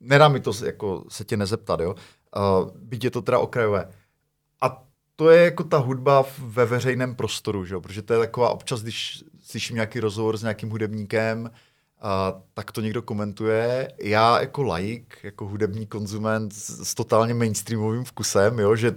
nedá 0.00 0.28
mi 0.28 0.40
to 0.40 0.52
jako 0.64 1.04
se 1.08 1.24
tě 1.24 1.36
nezeptat, 1.36 1.80
jo, 1.80 1.94
uh, 2.36 2.70
byť 2.74 3.04
je 3.04 3.10
to 3.10 3.22
teda 3.22 3.38
okrajové. 3.38 3.84
A 3.84 4.03
to 5.16 5.30
je 5.30 5.44
jako 5.44 5.64
ta 5.64 5.78
hudba 5.78 6.24
ve 6.38 6.64
veřejném 6.64 7.14
prostoru, 7.14 7.64
že? 7.64 7.78
protože 7.78 8.02
to 8.02 8.12
je 8.12 8.18
taková 8.18 8.50
občas, 8.50 8.82
když 8.82 9.24
slyším 9.40 9.74
nějaký 9.74 10.00
rozhovor 10.00 10.36
s 10.36 10.42
nějakým 10.42 10.70
hudebníkem, 10.70 11.50
a 12.00 12.40
tak 12.54 12.72
to 12.72 12.80
někdo 12.80 13.02
komentuje. 13.02 13.92
Já 14.02 14.40
jako 14.40 14.62
laik, 14.62 15.18
jako 15.22 15.46
hudební 15.46 15.86
konzument 15.86 16.52
s, 16.52 16.88
s 16.88 16.94
totálně 16.94 17.34
mainstreamovým 17.34 18.04
vkusem, 18.04 18.58
jo? 18.58 18.76
že 18.76 18.94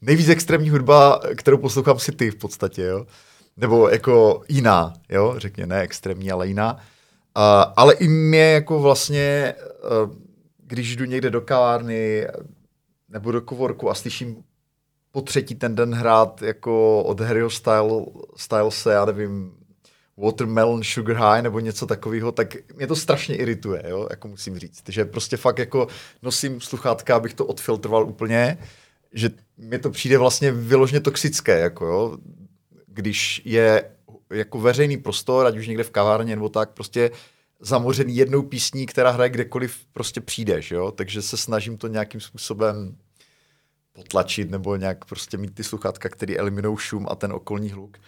nejvíc 0.00 0.28
extrémní 0.28 0.70
hudba, 0.70 1.20
kterou 1.36 1.58
poslouchám 1.58 1.98
si 1.98 2.12
ty 2.12 2.30
v 2.30 2.36
podstatě, 2.36 2.82
jo? 2.82 3.06
nebo 3.56 3.88
jako 3.88 4.42
jiná, 4.48 4.92
jo? 5.08 5.34
řekně 5.36 5.66
ne 5.66 5.80
extrémní, 5.80 6.30
ale 6.30 6.48
jiná. 6.48 6.74
Uh, 6.74 6.82
ale 7.76 7.94
i 7.94 8.08
mě 8.08 8.52
jako 8.52 8.80
vlastně, 8.80 9.54
uh, 10.04 10.14
když 10.58 10.96
jdu 10.96 11.04
někde 11.04 11.30
do 11.30 11.40
kavárny 11.40 12.26
nebo 13.08 13.32
do 13.32 13.40
kovorku 13.40 13.90
a 13.90 13.94
slyším 13.94 14.44
po 15.16 15.22
třetí 15.22 15.54
ten 15.54 15.74
den 15.74 15.94
hrát 15.94 16.42
jako 16.42 17.02
od 17.02 17.20
Harryho 17.20 17.50
Style, 17.50 18.04
Stylese, 18.36 18.92
já 18.92 19.04
nevím, 19.04 19.52
Watermelon 20.16 20.84
Sugar 20.84 21.16
High 21.16 21.42
nebo 21.42 21.60
něco 21.60 21.86
takového, 21.86 22.32
tak 22.32 22.56
mě 22.76 22.86
to 22.86 22.96
strašně 22.96 23.36
irituje, 23.36 23.82
jo, 23.88 24.06
jako 24.10 24.28
musím 24.28 24.58
říct. 24.58 24.82
že 24.88 25.04
prostě 25.04 25.36
fakt 25.36 25.58
jako 25.58 25.88
nosím 26.22 26.60
sluchátka, 26.60 27.16
abych 27.16 27.34
to 27.34 27.46
odfiltroval 27.46 28.04
úplně, 28.04 28.58
že 29.12 29.30
mi 29.58 29.78
to 29.78 29.90
přijde 29.90 30.18
vlastně 30.18 30.52
vyložně 30.52 31.00
toxické, 31.00 31.58
jako 31.58 31.86
jo, 31.86 32.18
když 32.86 33.42
je 33.44 33.90
jako 34.30 34.60
veřejný 34.60 34.96
prostor, 34.96 35.46
ať 35.46 35.56
už 35.56 35.68
někde 35.68 35.84
v 35.84 35.90
kavárně 35.90 36.36
nebo 36.36 36.48
tak, 36.48 36.70
prostě 36.70 37.10
zamořený 37.60 38.16
jednou 38.16 38.42
písní, 38.42 38.86
která 38.86 39.10
hraje 39.10 39.30
kdekoliv 39.30 39.76
prostě 39.92 40.20
přijdeš, 40.20 40.70
jo, 40.70 40.90
takže 40.90 41.22
se 41.22 41.36
snažím 41.36 41.76
to 41.76 41.88
nějakým 41.88 42.20
způsobem 42.20 42.96
potlačit 43.96 44.50
nebo 44.50 44.76
nějak 44.76 45.04
prostě 45.04 45.36
mít 45.36 45.54
ty 45.54 45.64
sluchátka, 45.64 46.08
které 46.08 46.36
eliminují 46.36 46.76
šum 46.76 47.06
a 47.10 47.14
ten 47.14 47.32
okolní 47.32 47.70
hluk. 47.70 47.98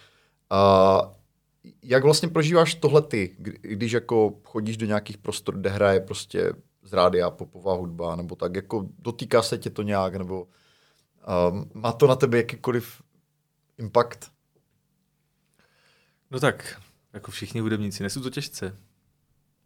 Uh, 0.51 1.13
jak 1.83 2.03
vlastně 2.03 2.29
prožíváš 2.29 2.75
tohle 2.75 3.01
ty, 3.01 3.35
kdy- 3.39 3.59
když 3.61 3.91
jako 3.91 4.39
chodíš 4.43 4.77
do 4.77 4.85
nějakých 4.85 5.17
prostor, 5.17 5.57
kde 5.57 5.69
hraje 5.69 5.99
prostě 5.99 6.53
z 6.83 6.93
rádia 6.93 7.29
popová 7.29 7.73
hudba, 7.73 8.15
nebo 8.15 8.35
tak, 8.35 8.55
jako 8.55 8.89
dotýká 8.99 9.41
se 9.41 9.57
tě 9.57 9.69
to 9.69 9.81
nějak, 9.81 10.15
nebo 10.15 10.43
uh, 10.43 11.65
má 11.73 11.91
to 11.91 12.07
na 12.07 12.15
tebe 12.15 12.37
jakýkoliv 12.37 13.01
impact? 13.77 14.31
No 16.31 16.39
tak, 16.39 16.81
jako 17.13 17.31
všichni 17.31 17.61
hudebníci, 17.61 18.03
nesou 18.03 18.21
to 18.21 18.29
těžce. 18.29 18.77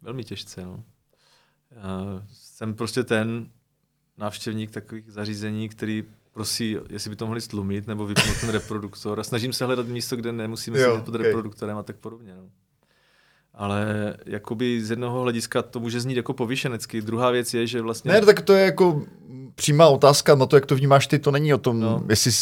Velmi 0.02 0.24
těžce, 0.24 0.64
no. 0.64 0.84
Já 1.70 2.22
jsem 2.32 2.74
prostě 2.74 3.04
ten, 3.04 3.50
návštěvník 4.18 4.70
takových 4.70 5.12
zařízení, 5.12 5.68
který 5.68 6.04
prosí, 6.32 6.76
jestli 6.90 7.10
by 7.10 7.16
to 7.16 7.26
mohli 7.26 7.40
stlumit 7.40 7.86
nebo 7.86 8.06
vypnout 8.06 8.40
ten 8.40 8.50
reproduktor. 8.50 9.20
A 9.20 9.24
snažím 9.24 9.52
se 9.52 9.64
hledat 9.64 9.86
místo, 9.86 10.16
kde 10.16 10.32
nemusíme 10.32 10.80
jo, 10.80 10.90
sedět 10.90 11.04
pod 11.04 11.14
okay. 11.14 11.26
reproduktorem 11.26 11.76
a 11.76 11.82
tak 11.82 11.96
podobně. 11.96 12.34
No. 12.36 12.42
Ale 13.54 14.14
jakoby 14.26 14.84
z 14.84 14.90
jednoho 14.90 15.20
hlediska 15.20 15.62
to 15.62 15.80
může 15.80 16.00
znít 16.00 16.16
jako 16.16 16.32
povyšenecky. 16.32 17.02
Druhá 17.02 17.30
věc 17.30 17.54
je, 17.54 17.66
že 17.66 17.80
vlastně... 17.80 18.12
Ne, 18.12 18.20
tak 18.20 18.40
to 18.40 18.52
je 18.52 18.64
jako 18.64 19.04
přímá 19.54 19.88
otázka 19.88 20.34
na 20.34 20.46
to, 20.46 20.56
jak 20.56 20.66
to 20.66 20.76
vnímáš 20.76 21.06
ty, 21.06 21.18
to 21.18 21.30
není 21.30 21.54
o 21.54 21.58
tom, 21.58 21.80
no. 21.80 22.04
jestli 22.08 22.32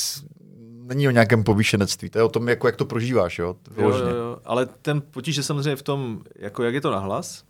není 0.94 1.08
o 1.08 1.10
nějakém 1.10 1.44
povýšenectví, 1.44 2.10
to 2.10 2.18
je 2.18 2.22
o 2.22 2.28
tom, 2.28 2.48
jako, 2.48 2.68
jak 2.68 2.76
to 2.76 2.84
prožíváš, 2.84 3.38
jo? 3.38 3.56
jo, 3.76 3.88
jo, 3.88 4.08
jo. 4.08 4.38
Ale 4.44 4.66
ten 4.66 5.00
potíž 5.00 5.36
je 5.36 5.42
samozřejmě 5.42 5.76
v 5.76 5.82
tom, 5.82 6.20
jako 6.36 6.62
jak 6.62 6.74
je 6.74 6.80
to 6.80 6.90
nahlas, 6.90 7.44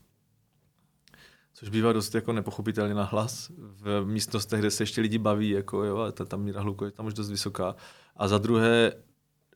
což 1.62 1.68
bývá 1.68 1.92
dost 1.92 2.14
jako 2.14 2.32
nepochopitelně 2.32 2.94
nahlas 2.94 3.50
v 3.58 4.04
místnostech, 4.04 4.60
kde 4.60 4.70
se 4.70 4.82
ještě 4.82 5.00
lidi 5.00 5.18
baví, 5.18 5.50
jako 5.50 5.84
jo, 5.84 5.98
a 5.98 6.12
ta, 6.12 6.24
ta 6.24 6.36
míra 6.36 6.60
hluku 6.60 6.84
je 6.84 6.90
tam 6.90 7.06
už 7.06 7.14
dost 7.14 7.30
vysoká. 7.30 7.76
A 8.16 8.28
za 8.28 8.38
druhé, 8.38 8.92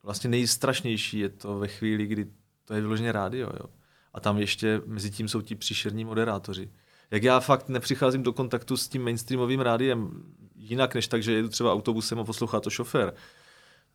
vlastně 0.03 0.31
nejstrašnější 0.31 1.19
je 1.19 1.29
to 1.29 1.59
ve 1.59 1.69
chvíli, 1.69 2.07
kdy 2.07 2.27
to 2.65 2.75
je 2.75 2.81
vyloženě 2.81 3.13
rádio, 3.13 3.51
jo. 3.61 3.67
A 4.15 4.21
tam 4.21 4.39
ještě 4.39 4.83
mezi 4.87 5.11
tím 5.11 5.29
jsou 5.29 5.41
ti 5.41 5.55
příšerní 5.55 6.05
moderátoři. 6.05 6.71
Jak 7.11 7.23
já 7.23 7.41
fakt 7.41 7.69
nepřicházím 7.69 8.23
do 8.23 8.33
kontaktu 8.33 8.77
s 8.77 8.89
tím 8.89 9.05
mainstreamovým 9.05 9.61
rádiem 9.61 10.23
jinak, 10.55 10.95
než 10.95 11.09
tak, 11.09 11.23
že 11.23 11.33
jedu 11.33 11.49
třeba 11.49 11.73
autobusem 11.73 12.19
a 12.19 12.25
poslouchá 12.25 12.61
to 12.61 12.71
šofér, 12.71 13.15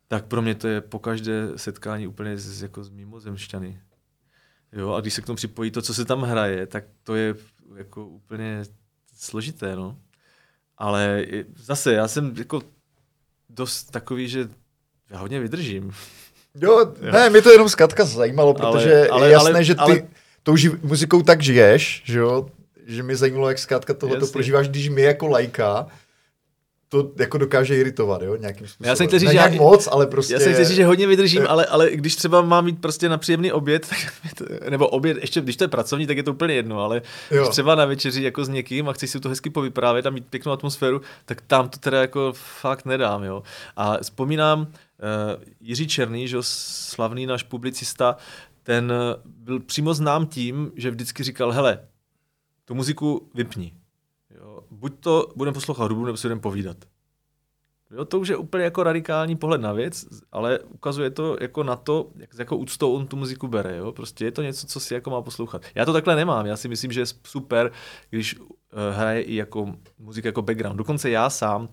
tak 0.08 0.26
pro 0.26 0.42
mě 0.42 0.54
to 0.54 0.68
je 0.68 0.80
po 0.80 0.98
každé 0.98 1.48
setkání 1.56 2.06
úplně 2.06 2.38
z, 2.38 2.62
jako 2.62 2.84
z 2.84 2.90
mimozemšťany. 2.90 3.80
Jo, 4.72 4.92
a 4.92 5.00
když 5.00 5.14
se 5.14 5.22
k 5.22 5.26
tomu 5.26 5.36
připojí 5.36 5.70
to, 5.70 5.82
co 5.82 5.94
se 5.94 6.04
tam 6.04 6.22
hraje, 6.22 6.66
tak 6.66 6.84
to 7.02 7.14
je 7.14 7.34
jako 7.76 8.06
úplně 8.06 8.62
složité, 9.16 9.76
no. 9.76 9.98
Ale 10.78 11.26
zase, 11.56 11.92
já 11.92 12.08
jsem 12.08 12.34
jako 12.38 12.62
dost 13.50 13.90
takový, 13.90 14.28
že 14.28 14.48
já 15.10 15.18
hodně 15.18 15.40
vydržím. 15.40 15.92
Jo, 16.60 16.94
ne, 17.12 17.30
mě 17.30 17.42
to 17.42 17.50
jenom 17.50 17.68
zkrátka 17.68 18.04
zajímalo, 18.04 18.54
protože 18.54 18.94
ale, 18.94 19.08
ale, 19.08 19.26
je 19.26 19.32
jasné, 19.32 19.50
ale, 19.50 19.64
že 19.64 19.74
ty 19.74 19.80
ale... 19.80 20.02
tou 20.42 20.54
muzikou 20.82 21.22
tak 21.22 21.42
žiješ, 21.42 22.02
že 22.04 22.18
jo, 22.18 22.48
že 22.86 23.02
mě 23.02 23.16
zajímalo, 23.16 23.48
jak 23.48 23.58
zkrátka 23.58 23.94
tohle 23.94 24.20
to 24.20 24.26
prožíváš, 24.26 24.68
když 24.68 24.88
my 24.88 25.02
jako 25.02 25.26
lajka 25.26 25.86
to 26.92 27.12
jako 27.18 27.38
dokáže 27.38 27.76
iritovat, 27.76 28.22
jo, 28.22 28.36
nějakým 28.36 28.66
způsobem. 28.66 28.88
Já 28.88 28.96
jsem 28.96 29.06
chtěl 29.06 29.18
říct, 29.18 29.28
že 29.28 29.34
nějak 29.34 29.52
já, 29.52 29.62
moc, 29.62 29.88
ale 29.92 30.06
prostě... 30.06 30.34
Já 30.34 30.40
jsem 30.40 30.52
chtěl 30.52 30.64
říct, 30.64 30.76
že 30.76 30.84
hodně 30.84 31.06
vydržím, 31.06 31.42
ale, 31.48 31.66
ale 31.66 31.90
když 31.92 32.16
třeba 32.16 32.42
mám 32.42 32.64
mít 32.64 32.80
prostě 32.80 33.08
na 33.08 33.18
příjemný 33.18 33.52
oběd, 33.52 33.88
tak, 33.88 33.98
nebo 34.70 34.88
oběd, 34.88 35.16
ještě 35.20 35.40
když 35.40 35.56
to 35.56 35.64
je 35.64 35.68
pracovní, 35.68 36.06
tak 36.06 36.16
je 36.16 36.22
to 36.22 36.30
úplně 36.32 36.54
jedno, 36.54 36.84
ale 36.84 37.02
jo. 37.30 37.42
když 37.42 37.48
třeba 37.48 37.74
na 37.74 37.84
večeři 37.84 38.22
jako 38.22 38.44
s 38.44 38.48
někým 38.48 38.88
a 38.88 38.92
chceš 38.92 39.10
si 39.10 39.20
to 39.20 39.28
hezky 39.28 39.50
povyprávět 39.50 40.06
a 40.06 40.10
mít 40.10 40.26
pěknou 40.26 40.52
atmosféru, 40.52 41.00
tak 41.24 41.40
tam 41.40 41.68
to 41.68 41.78
teda 41.78 42.00
jako 42.00 42.32
fakt 42.60 42.84
nedám, 42.84 43.24
jo. 43.24 43.42
A 43.76 43.98
vzpomínám, 44.02 44.60
uh, 44.60 44.66
Jiří 45.60 45.86
Černý, 45.86 46.28
že 46.28 46.36
slavný 46.40 47.26
náš 47.26 47.42
publicista, 47.42 48.16
ten 48.62 48.92
byl 49.24 49.60
přímo 49.60 49.94
znám 49.94 50.26
tím, 50.26 50.72
že 50.76 50.90
vždycky 50.90 51.22
říkal, 51.22 51.50
hele, 51.50 51.78
tu 52.64 52.74
muziku 52.74 53.28
vypni 53.34 53.72
buď 54.72 55.00
to 55.00 55.28
budeme 55.36 55.54
poslouchat 55.54 55.84
hudbu, 55.84 56.04
nebo 56.04 56.16
si 56.16 56.26
budeme 56.26 56.40
povídat. 56.40 56.76
Jo, 57.90 58.04
to 58.04 58.20
už 58.20 58.28
je 58.28 58.36
úplně 58.36 58.64
jako 58.64 58.82
radikální 58.82 59.36
pohled 59.36 59.60
na 59.60 59.72
věc, 59.72 60.06
ale 60.32 60.58
ukazuje 60.58 61.10
to 61.10 61.36
jako 61.40 61.62
na 61.62 61.76
to, 61.76 62.10
jak, 62.16 62.30
jako 62.38 62.56
úctou 62.56 62.94
on 62.94 63.06
tu 63.06 63.16
muziku 63.16 63.48
bere. 63.48 63.76
Jo? 63.76 63.92
Prostě 63.92 64.24
je 64.24 64.32
to 64.32 64.42
něco, 64.42 64.66
co 64.66 64.80
si 64.80 64.94
jako 64.94 65.10
má 65.10 65.22
poslouchat. 65.22 65.62
Já 65.74 65.84
to 65.84 65.92
takhle 65.92 66.16
nemám. 66.16 66.46
Já 66.46 66.56
si 66.56 66.68
myslím, 66.68 66.92
že 66.92 67.00
je 67.00 67.06
super, 67.06 67.72
když 68.10 68.38
uh, 68.38 68.46
hraje 68.92 69.22
i 69.22 69.34
jako 69.34 69.74
muzika 69.98 70.28
jako 70.28 70.42
background. 70.42 70.76
Dokonce 70.76 71.10
já 71.10 71.30
sám 71.30 71.68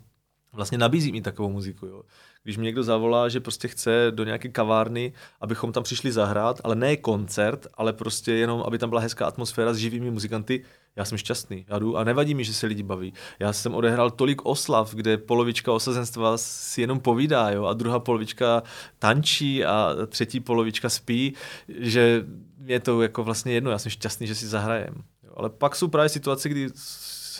vlastně 0.53 0.77
nabízím 0.77 1.15
i 1.15 1.21
takovou 1.21 1.49
muziku. 1.49 1.85
Jo? 1.85 2.03
Když 2.43 2.57
mi 2.57 2.65
někdo 2.65 2.83
zavolá, 2.83 3.29
že 3.29 3.39
prostě 3.39 3.67
chce 3.67 4.07
do 4.11 4.23
nějaké 4.23 4.49
kavárny, 4.49 5.13
abychom 5.41 5.71
tam 5.71 5.83
přišli 5.83 6.11
zahrát, 6.11 6.61
ale 6.63 6.75
ne 6.75 6.97
koncert, 6.97 7.67
ale 7.73 7.93
prostě 7.93 8.33
jenom, 8.33 8.61
aby 8.61 8.77
tam 8.77 8.89
byla 8.89 9.01
hezká 9.01 9.25
atmosféra 9.25 9.73
s 9.73 9.77
živými 9.77 10.11
muzikanty, 10.11 10.63
já 10.95 11.05
jsem 11.05 11.17
šťastný. 11.17 11.65
Já 11.69 11.79
jdu 11.79 11.97
a 11.97 12.03
nevadí 12.03 12.35
mi, 12.35 12.43
že 12.43 12.53
se 12.53 12.67
lidi 12.67 12.83
baví. 12.83 13.13
Já 13.39 13.53
jsem 13.53 13.75
odehrál 13.75 14.11
tolik 14.11 14.45
oslav, 14.45 14.93
kde 14.93 15.17
polovička 15.17 15.71
osazenstva 15.71 16.37
si 16.37 16.81
jenom 16.81 16.99
povídá, 16.99 17.49
jo, 17.49 17.65
a 17.65 17.73
druhá 17.73 17.99
polovička 17.99 18.63
tančí 18.99 19.65
a 19.65 19.95
třetí 20.07 20.39
polovička 20.39 20.89
spí, 20.89 21.33
že 21.67 22.25
je 22.65 22.79
to 22.79 23.01
jako 23.01 23.23
vlastně 23.23 23.53
jedno. 23.53 23.71
Já 23.71 23.77
jsem 23.77 23.89
šťastný, 23.89 24.27
že 24.27 24.35
si 24.35 24.47
zahrajem. 24.47 24.93
Jo. 25.23 25.33
Ale 25.35 25.49
pak 25.49 25.75
jsou 25.75 25.87
právě 25.87 26.09
situace, 26.09 26.49
kdy 26.49 26.69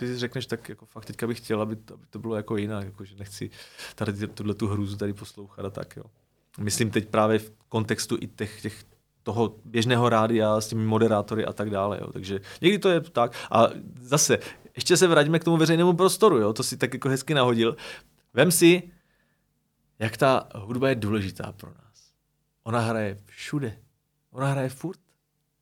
si 0.08 0.18
řekneš, 0.18 0.46
tak 0.46 0.70
jako 0.70 0.86
fakt 0.86 1.06
teďka 1.06 1.28
bych 1.28 1.38
chtěl, 1.38 1.62
aby 1.62 1.76
to, 1.76 1.94
aby 1.94 2.06
to 2.10 2.20
bylo 2.20 2.36
jako 2.36 2.58
jinak, 2.58 2.86
jako 2.86 3.06
že 3.06 3.16
nechci 3.16 3.50
tady 3.96 4.28
tuhle 4.28 4.54
tu 4.54 4.68
hrůzu 4.68 4.98
tady 4.98 5.14
poslouchat 5.14 5.66
a 5.66 5.70
tak, 5.70 5.96
jo. 5.98 6.04
Myslím 6.60 6.92
teď 6.92 7.10
právě 7.10 7.40
v 7.40 7.52
kontextu 7.70 8.18
i 8.22 8.28
těch, 8.28 8.62
těch 8.62 8.84
toho 9.24 9.56
běžného 9.66 10.10
rádia 10.10 10.62
s 10.62 10.68
těmi 10.68 10.86
moderátory 10.86 11.46
a 11.46 11.54
tak 11.54 11.70
dále. 11.70 11.98
Jo. 12.02 12.12
Takže 12.14 12.40
někdy 12.62 12.80
to 12.80 12.90
je 12.90 13.02
tak. 13.02 13.32
A 13.52 13.68
zase, 14.02 14.40
ještě 14.76 14.98
se 14.98 15.08
vraťme 15.08 15.40
k 15.40 15.44
tomu 15.44 15.58
veřejnému 15.58 15.94
prostoru, 15.94 16.38
jo. 16.38 16.54
to 16.54 16.64
si 16.64 16.78
tak 16.78 16.94
jako 16.94 17.10
hezky 17.10 17.34
nahodil. 17.34 17.78
Vem 18.34 18.52
si, 18.52 18.92
jak 20.00 20.18
ta 20.18 20.50
hudba 20.56 20.90
je 20.90 20.96
důležitá 20.96 21.52
pro 21.52 21.70
nás. 21.70 22.12
Ona 22.64 22.80
hraje 22.80 23.18
všude. 23.26 23.78
Ona 24.32 24.48
hraje 24.52 24.70
furt. 24.70 25.00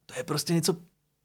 To 0.05 0.13
je 0.17 0.23
prostě 0.23 0.53
něco 0.53 0.75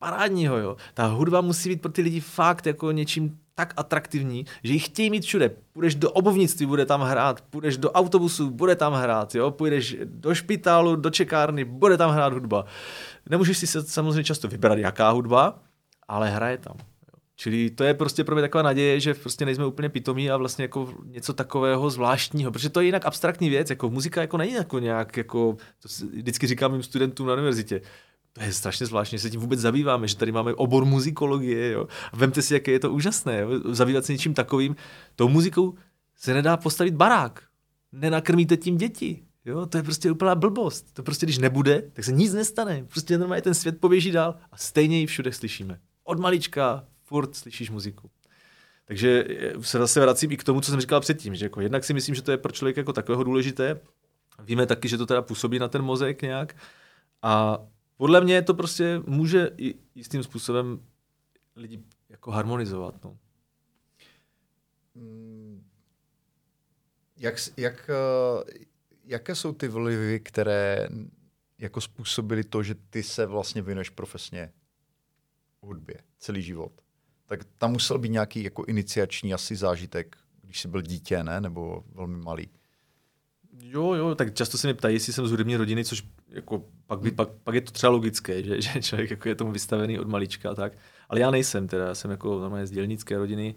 parádního, 0.02 0.58
jo. 0.58 0.76
Ta 0.94 1.06
hudba 1.06 1.40
musí 1.40 1.68
být 1.68 1.82
pro 1.82 1.92
ty 1.92 2.02
lidi 2.02 2.20
fakt 2.20 2.66
jako 2.66 2.92
něčím 2.92 3.38
tak 3.54 3.74
atraktivní, 3.76 4.44
že 4.64 4.72
ji 4.72 4.78
chtějí 4.78 5.10
mít 5.10 5.24
všude. 5.24 5.50
Půjdeš 5.72 5.94
do 5.94 6.10
obovnictví, 6.10 6.66
bude 6.66 6.86
tam 6.86 7.00
hrát, 7.00 7.40
půjdeš 7.40 7.76
do 7.76 7.92
autobusu, 7.92 8.50
bude 8.50 8.76
tam 8.76 8.92
hrát, 8.92 9.34
jo? 9.34 9.50
půjdeš 9.50 9.96
do 10.04 10.34
špitálu, 10.34 10.96
do 10.96 11.10
čekárny, 11.10 11.64
bude 11.64 11.96
tam 11.96 12.10
hrát 12.10 12.32
hudba. 12.32 12.64
Nemůžeš 13.30 13.58
si 13.58 13.66
se 13.66 13.82
samozřejmě 13.82 14.24
často 14.24 14.48
vybrat, 14.48 14.78
jaká 14.78 15.10
hudba, 15.10 15.58
ale 16.08 16.30
hraje 16.30 16.58
tam. 16.58 16.76
Jo? 16.78 17.14
Čili 17.36 17.70
to 17.70 17.84
je 17.84 17.94
prostě 17.94 18.24
pro 18.24 18.34
mě 18.34 18.42
taková 18.42 18.62
naděje, 18.62 19.00
že 19.00 19.14
prostě 19.14 19.44
nejsme 19.44 19.66
úplně 19.66 19.88
pitomí 19.88 20.30
a 20.30 20.36
vlastně 20.36 20.64
jako 20.64 20.94
něco 21.04 21.32
takového 21.32 21.90
zvláštního, 21.90 22.52
protože 22.52 22.70
to 22.70 22.80
je 22.80 22.86
jinak 22.86 23.06
abstraktní 23.06 23.48
věc, 23.50 23.70
jako 23.70 23.90
muzika 23.90 24.20
jako 24.20 24.36
není 24.36 24.52
jako 24.52 24.78
nějak, 24.78 25.16
jako, 25.16 25.56
to 25.82 25.88
vždycky 26.12 26.46
říkám 26.46 26.72
mým 26.72 26.82
studentům 26.82 27.26
na 27.26 27.32
univerzitě, 27.32 27.80
to 28.32 28.42
je 28.42 28.52
strašně 28.52 28.86
zvláštní, 28.86 29.18
že 29.18 29.22
se 29.22 29.30
tím 29.30 29.40
vůbec 29.40 29.60
zabýváme, 29.60 30.08
že 30.08 30.16
tady 30.16 30.32
máme 30.32 30.54
obor 30.54 30.84
muzikologie, 30.84 31.70
jo. 31.70 31.86
A 32.12 32.16
vemte 32.16 32.42
si, 32.42 32.54
jaké 32.54 32.70
je 32.70 32.78
to 32.78 32.92
úžasné, 32.92 33.40
jo. 33.40 33.50
Zabývat 33.74 34.04
se 34.04 34.12
něčím 34.12 34.34
takovým. 34.34 34.76
Tou 35.16 35.28
muzikou 35.28 35.74
se 36.16 36.34
nedá 36.34 36.56
postavit 36.56 36.94
barák. 36.94 37.42
Nenakrmíte 37.92 38.56
tím 38.56 38.76
děti. 38.76 39.22
Jo, 39.44 39.66
to 39.66 39.76
je 39.76 39.82
prostě 39.82 40.10
úplná 40.10 40.34
blbost. 40.34 40.92
To 40.92 41.02
prostě, 41.02 41.26
když 41.26 41.38
nebude, 41.38 41.82
tak 41.92 42.04
se 42.04 42.12
nic 42.12 42.32
nestane. 42.32 42.84
Prostě 42.88 43.18
normálně 43.18 43.42
ten 43.42 43.54
svět 43.54 43.80
poběží 43.80 44.10
dál 44.10 44.36
a 44.52 44.56
stejně 44.56 44.98
ji 44.98 45.06
všude 45.06 45.32
slyšíme. 45.32 45.78
Od 46.04 46.20
malička 46.20 46.84
furt 47.04 47.36
slyšíš 47.36 47.70
muziku. 47.70 48.10
Takže 48.84 49.24
se 49.60 49.78
zase 49.78 50.00
vracím 50.00 50.32
i 50.32 50.36
k 50.36 50.44
tomu, 50.44 50.60
co 50.60 50.70
jsem 50.70 50.80
říkal 50.80 51.00
předtím, 51.00 51.34
že 51.34 51.44
jako 51.44 51.60
jednak 51.60 51.84
si 51.84 51.94
myslím, 51.94 52.14
že 52.14 52.22
to 52.22 52.30
je 52.30 52.36
pro 52.36 52.52
člověka 52.52 52.80
jako 52.80 52.92
takového 52.92 53.24
důležité. 53.24 53.80
Víme 54.44 54.66
taky, 54.66 54.88
že 54.88 54.98
to 54.98 55.06
teda 55.06 55.22
působí 55.22 55.58
na 55.58 55.68
ten 55.68 55.82
mozek 55.82 56.22
nějak. 56.22 56.56
A 57.22 57.58
podle 58.02 58.20
mě 58.20 58.42
to 58.42 58.54
prostě 58.54 59.02
může 59.06 59.50
jistým 59.94 60.22
způsobem 60.22 60.80
lidi 61.56 61.82
jako 62.08 62.30
harmonizovat. 62.30 63.04
No. 63.04 63.18
Mm, 64.94 65.64
jak, 67.16 67.34
jak, 67.56 67.90
eh, 67.90 68.54
jaké 69.04 69.34
jsou 69.34 69.52
ty 69.52 69.68
vlivy, 69.68 70.20
které 70.20 70.88
jako 71.58 71.80
způsobily 71.80 72.44
to, 72.44 72.62
že 72.62 72.74
ty 72.74 73.02
se 73.02 73.26
vlastně 73.26 73.62
věnuješ 73.62 73.90
profesně 73.90 74.52
hudbě 75.60 75.96
celý 76.18 76.42
život? 76.42 76.72
Tak 77.26 77.44
tam 77.58 77.72
musel 77.72 77.98
být 77.98 78.12
nějaký 78.12 78.42
jako 78.42 78.64
iniciační 78.64 79.34
asi 79.34 79.56
zážitek, 79.56 80.16
když 80.42 80.60
jsi 80.60 80.68
byl 80.68 80.82
dítě, 80.82 81.24
ne? 81.24 81.40
Nebo 81.40 81.84
velmi 81.92 82.18
malý. 82.18 82.50
Jo, 83.60 83.94
jo, 83.94 84.14
tak 84.14 84.34
často 84.34 84.58
se 84.58 84.66
mě 84.66 84.74
ptají, 84.74 84.96
jestli 84.96 85.12
jsem 85.12 85.26
z 85.26 85.30
hudební 85.30 85.56
rodiny, 85.56 85.84
což 85.84 86.02
jako 86.28 86.64
pak, 86.86 87.00
by, 87.00 87.10
pak, 87.10 87.28
pak 87.44 87.54
je 87.54 87.60
to 87.60 87.72
třeba 87.72 87.90
logické, 87.90 88.42
že, 88.42 88.62
že 88.62 88.82
člověk 88.82 89.10
jako 89.10 89.28
je 89.28 89.34
tomu 89.34 89.52
vystavený 89.52 89.98
od 89.98 90.08
malička 90.08 90.50
a 90.50 90.54
tak. 90.54 90.72
Ale 91.08 91.20
já 91.20 91.30
nejsem 91.30 91.68
teda, 91.68 91.86
já 91.86 91.94
jsem 91.94 92.10
jako 92.10 92.40
normálně 92.40 92.66
z 92.66 92.70
dělnické 92.70 93.18
rodiny, 93.18 93.54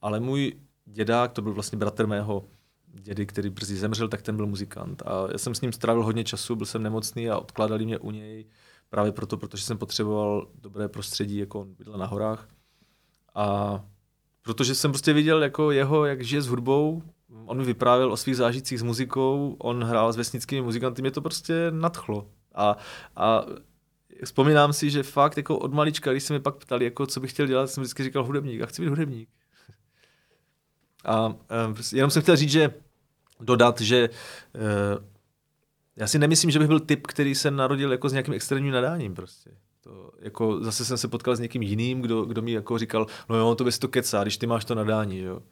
ale 0.00 0.20
můj 0.20 0.52
dědák, 0.84 1.32
to 1.32 1.42
byl 1.42 1.52
vlastně 1.52 1.78
bratr 1.78 2.06
mého 2.06 2.44
dědy, 2.86 3.26
který 3.26 3.50
brzy 3.50 3.76
zemřel, 3.76 4.08
tak 4.08 4.22
ten 4.22 4.36
byl 4.36 4.46
muzikant. 4.46 5.02
A 5.02 5.28
já 5.32 5.38
jsem 5.38 5.54
s 5.54 5.60
ním 5.60 5.72
strávil 5.72 6.02
hodně 6.02 6.24
času, 6.24 6.56
byl 6.56 6.66
jsem 6.66 6.82
nemocný 6.82 7.30
a 7.30 7.38
odkládali 7.38 7.84
mě 7.84 7.98
u 7.98 8.10
něj 8.10 8.46
právě 8.90 9.12
proto, 9.12 9.36
protože 9.36 9.64
jsem 9.64 9.78
potřeboval 9.78 10.48
dobré 10.54 10.88
prostředí, 10.88 11.36
jako 11.36 11.60
on 11.60 11.74
bydlel 11.74 11.98
na 11.98 12.06
horách. 12.06 12.48
A 13.34 13.84
protože 14.42 14.74
jsem 14.74 14.90
prostě 14.90 15.12
viděl 15.12 15.42
jako 15.42 15.70
jeho, 15.70 16.04
jak 16.04 16.24
žije 16.24 16.42
s 16.42 16.46
hudbou, 16.46 17.02
on 17.46 17.58
mi 17.58 17.64
vyprávěl 17.64 18.12
o 18.12 18.16
svých 18.16 18.36
zážitcích 18.36 18.78
s 18.78 18.82
muzikou, 18.82 19.56
on 19.58 19.84
hrál 19.84 20.12
s 20.12 20.16
vesnickými 20.16 20.62
muzikanty, 20.62 21.02
mě 21.02 21.10
to 21.10 21.20
prostě 21.20 21.66
nadchlo. 21.70 22.30
A, 22.54 22.76
a 23.16 23.44
vzpomínám 24.24 24.72
si, 24.72 24.90
že 24.90 25.02
fakt 25.02 25.36
jako 25.36 25.58
od 25.58 25.74
malička, 25.74 26.10
když 26.10 26.24
se 26.24 26.32
mi 26.32 26.40
pak 26.40 26.56
ptali, 26.56 26.84
jako, 26.84 27.06
co 27.06 27.20
bych 27.20 27.30
chtěl 27.30 27.46
dělat, 27.46 27.70
jsem 27.70 27.82
vždycky 27.82 28.02
říkal 28.04 28.24
hudebník 28.24 28.62
a 28.62 28.66
chci 28.66 28.82
být 28.82 28.88
hudebník. 28.88 29.28
A 31.04 31.26
uh, 31.26 31.34
jenom 31.92 32.10
jsem 32.10 32.22
chtěl 32.22 32.36
říct, 32.36 32.50
že 32.50 32.74
dodat, 33.40 33.80
že 33.80 34.08
uh, 34.08 35.04
já 35.96 36.06
si 36.06 36.18
nemyslím, 36.18 36.50
že 36.50 36.58
bych 36.58 36.68
byl 36.68 36.80
typ, 36.80 37.06
který 37.06 37.34
se 37.34 37.50
narodil 37.50 37.92
jako 37.92 38.08
s 38.08 38.12
nějakým 38.12 38.34
extrémním 38.34 38.72
nadáním 38.72 39.14
prostě. 39.14 39.50
To, 39.80 40.10
jako 40.20 40.64
zase 40.64 40.84
jsem 40.84 40.98
se 40.98 41.08
potkal 41.08 41.36
s 41.36 41.40
někým 41.40 41.62
jiným, 41.62 42.02
kdo, 42.02 42.24
kdo 42.24 42.42
mi 42.42 42.52
jako 42.52 42.78
říkal, 42.78 43.06
no 43.28 43.36
jo, 43.36 43.54
to 43.54 43.64
bys 43.64 43.78
to 43.78 43.88
kecá, 43.88 44.22
když 44.22 44.36
ty 44.36 44.46
máš 44.46 44.64
to 44.64 44.74
nadání, 44.74 45.18
jo. 45.18 45.42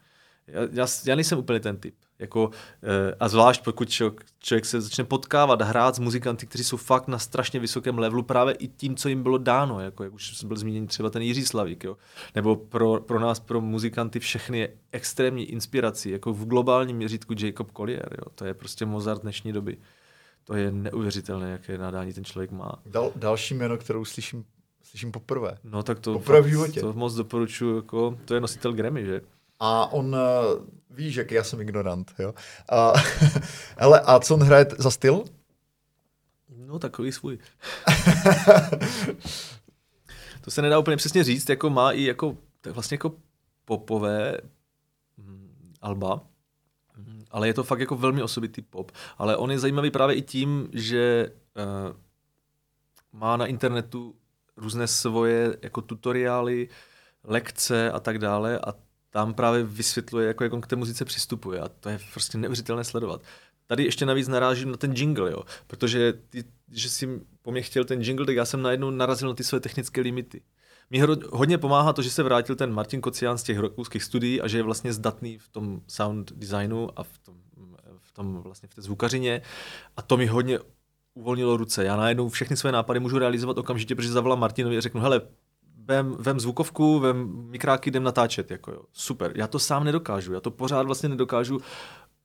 Já, 0.48 0.86
já, 1.04 1.14
nejsem 1.14 1.38
úplně 1.38 1.60
ten 1.60 1.76
typ. 1.76 1.94
Jako, 2.18 2.50
eh, 2.82 3.14
a 3.20 3.28
zvlášť 3.28 3.64
pokud 3.64 3.88
člověk, 3.90 4.24
člověk 4.38 4.64
se 4.64 4.80
začne 4.80 5.04
potkávat, 5.04 5.62
hrát 5.62 5.94
s 5.94 5.98
muzikanty, 5.98 6.46
kteří 6.46 6.64
jsou 6.64 6.76
fakt 6.76 7.08
na 7.08 7.18
strašně 7.18 7.60
vysokém 7.60 7.98
levelu, 7.98 8.22
právě 8.22 8.54
i 8.54 8.68
tím, 8.68 8.96
co 8.96 9.08
jim 9.08 9.22
bylo 9.22 9.38
dáno, 9.38 9.80
jako 9.80 10.04
jak 10.04 10.12
už 10.12 10.44
byl 10.44 10.56
zmíněn 10.56 10.86
třeba 10.86 11.10
ten 11.10 11.22
Jiří 11.22 11.46
Slavík, 11.46 11.84
jo? 11.84 11.96
nebo 12.34 12.56
pro, 12.56 13.00
pro 13.00 13.20
nás, 13.20 13.40
pro 13.40 13.60
muzikanty 13.60 14.20
všechny 14.20 14.58
je 14.58 14.68
extrémní 14.92 15.44
inspirací, 15.44 16.10
jako 16.10 16.32
v 16.32 16.44
globálním 16.46 16.96
měřítku 16.96 17.34
Jacob 17.38 17.72
Collier, 17.76 18.16
jo? 18.18 18.30
to 18.34 18.44
je 18.44 18.54
prostě 18.54 18.86
Mozart 18.86 19.22
dnešní 19.22 19.52
doby. 19.52 19.76
To 20.44 20.54
je 20.54 20.72
neuvěřitelné, 20.72 21.50
jaké 21.50 21.78
nadání 21.78 22.12
ten 22.12 22.24
člověk 22.24 22.50
má. 22.50 22.72
Dal, 22.86 23.12
další 23.16 23.54
jméno, 23.54 23.76
kterou 23.76 24.04
slyším, 24.04 24.44
slyším 24.82 25.12
poprvé. 25.12 25.58
No 25.64 25.82
tak 25.82 26.00
to, 26.00 26.12
poprvé 26.12 26.40
v 26.40 26.46
životě. 26.46 26.80
to 26.80 26.92
moc 26.92 27.14
doporučuji, 27.14 27.76
jako, 27.76 28.18
to 28.24 28.34
je 28.34 28.40
nositel 28.40 28.72
Grammy, 28.72 29.04
že? 29.04 29.20
A 29.60 29.92
on 29.92 30.14
uh, 30.14 30.20
ví, 30.90 31.12
že 31.12 31.26
já 31.30 31.44
jsem 31.44 31.60
ignorant, 31.60 32.14
jo. 32.18 32.34
A, 32.70 32.92
hele, 33.76 34.00
a 34.00 34.20
co 34.20 34.34
on 34.34 34.42
hraje 34.42 34.66
za 34.78 34.90
styl? 34.90 35.24
No, 36.56 36.78
takový 36.78 37.12
svůj. 37.12 37.38
to 40.40 40.50
se 40.50 40.62
nedá 40.62 40.78
úplně 40.78 40.96
přesně 40.96 41.24
říct, 41.24 41.48
jako 41.48 41.70
má 41.70 41.92
i 41.92 42.02
jako, 42.02 42.36
tak 42.60 42.72
vlastně 42.72 42.94
jako 42.94 43.12
popové 43.64 44.38
hm, 45.18 45.72
alba, 45.82 46.20
ale 47.30 47.46
je 47.46 47.54
to 47.54 47.64
fakt 47.64 47.80
jako 47.80 47.96
velmi 47.96 48.22
osobitý 48.22 48.62
pop. 48.62 48.92
Ale 49.18 49.36
on 49.36 49.50
je 49.50 49.58
zajímavý 49.58 49.90
právě 49.90 50.16
i 50.16 50.22
tím, 50.22 50.68
že 50.72 51.32
uh, 51.56 51.96
má 53.12 53.36
na 53.36 53.46
internetu 53.46 54.14
různé 54.56 54.86
svoje 54.86 55.56
jako 55.62 55.80
tutoriály, 55.80 56.68
lekce 57.24 57.90
a 57.90 58.00
tak 58.00 58.18
dále 58.18 58.58
a 58.58 58.74
tam 59.16 59.34
právě 59.34 59.62
vysvětluje, 59.64 60.28
jako 60.28 60.44
jak 60.44 60.52
on 60.52 60.60
k 60.60 60.66
té 60.66 60.76
muzice 60.76 61.04
přistupuje 61.04 61.60
a 61.60 61.68
to 61.68 61.88
je 61.88 61.98
prostě 62.12 62.38
neuvěřitelné 62.38 62.84
sledovat. 62.84 63.22
Tady 63.66 63.84
ještě 63.84 64.06
navíc 64.06 64.28
narážím 64.28 64.70
na 64.70 64.76
ten 64.76 64.92
jingle, 64.92 65.30
jo, 65.30 65.42
protože 65.66 66.12
ty, 66.28 66.44
že 66.70 66.90
si 66.90 67.20
po 67.42 67.52
mně 67.52 67.62
chtěl 67.62 67.84
ten 67.84 68.02
jingle, 68.02 68.26
tak 68.26 68.36
já 68.36 68.44
jsem 68.44 68.62
najednou 68.62 68.90
narazil 68.90 69.28
na 69.28 69.34
ty 69.34 69.44
své 69.44 69.60
technické 69.60 70.00
limity. 70.00 70.42
Mně 70.90 71.06
hodně 71.30 71.58
pomáhá 71.58 71.92
to, 71.92 72.02
že 72.02 72.10
se 72.10 72.22
vrátil 72.22 72.56
ten 72.56 72.72
Martin 72.72 73.00
Kocián 73.00 73.38
z 73.38 73.42
těch 73.42 73.58
rakouských 73.58 74.02
studií 74.02 74.40
a 74.40 74.48
že 74.48 74.58
je 74.58 74.62
vlastně 74.62 74.92
zdatný 74.92 75.38
v 75.38 75.48
tom 75.48 75.80
sound 75.88 76.32
designu 76.32 76.88
a 76.96 77.02
v 77.02 77.18
tom, 77.18 77.36
v 77.98 78.12
tom 78.12 78.42
vlastně 78.42 78.68
v 78.68 78.74
té 78.74 78.82
zvukařině 78.82 79.42
a 79.96 80.02
to 80.02 80.16
mi 80.16 80.26
hodně 80.26 80.58
uvolnilo 81.14 81.56
ruce. 81.56 81.84
Já 81.84 81.96
najednou 81.96 82.28
všechny 82.28 82.56
své 82.56 82.72
nápady 82.72 83.00
můžu 83.00 83.18
realizovat 83.18 83.58
okamžitě, 83.58 83.94
protože 83.94 84.12
zavolám 84.12 84.40
Martinovi 84.40 84.78
a 84.78 84.80
řeknu, 84.80 85.00
hele, 85.00 85.20
vem, 85.88 86.16
vem 86.18 86.40
zvukovku, 86.40 86.98
vem 86.98 87.46
mikráky, 87.50 87.90
jdem 87.90 88.02
natáčet. 88.02 88.50
Jako 88.50 88.72
jo. 88.72 88.80
Super. 88.92 89.32
Já 89.34 89.46
to 89.46 89.58
sám 89.58 89.84
nedokážu. 89.84 90.32
Já 90.32 90.40
to 90.40 90.50
pořád 90.50 90.86
vlastně 90.86 91.08
nedokážu. 91.08 91.60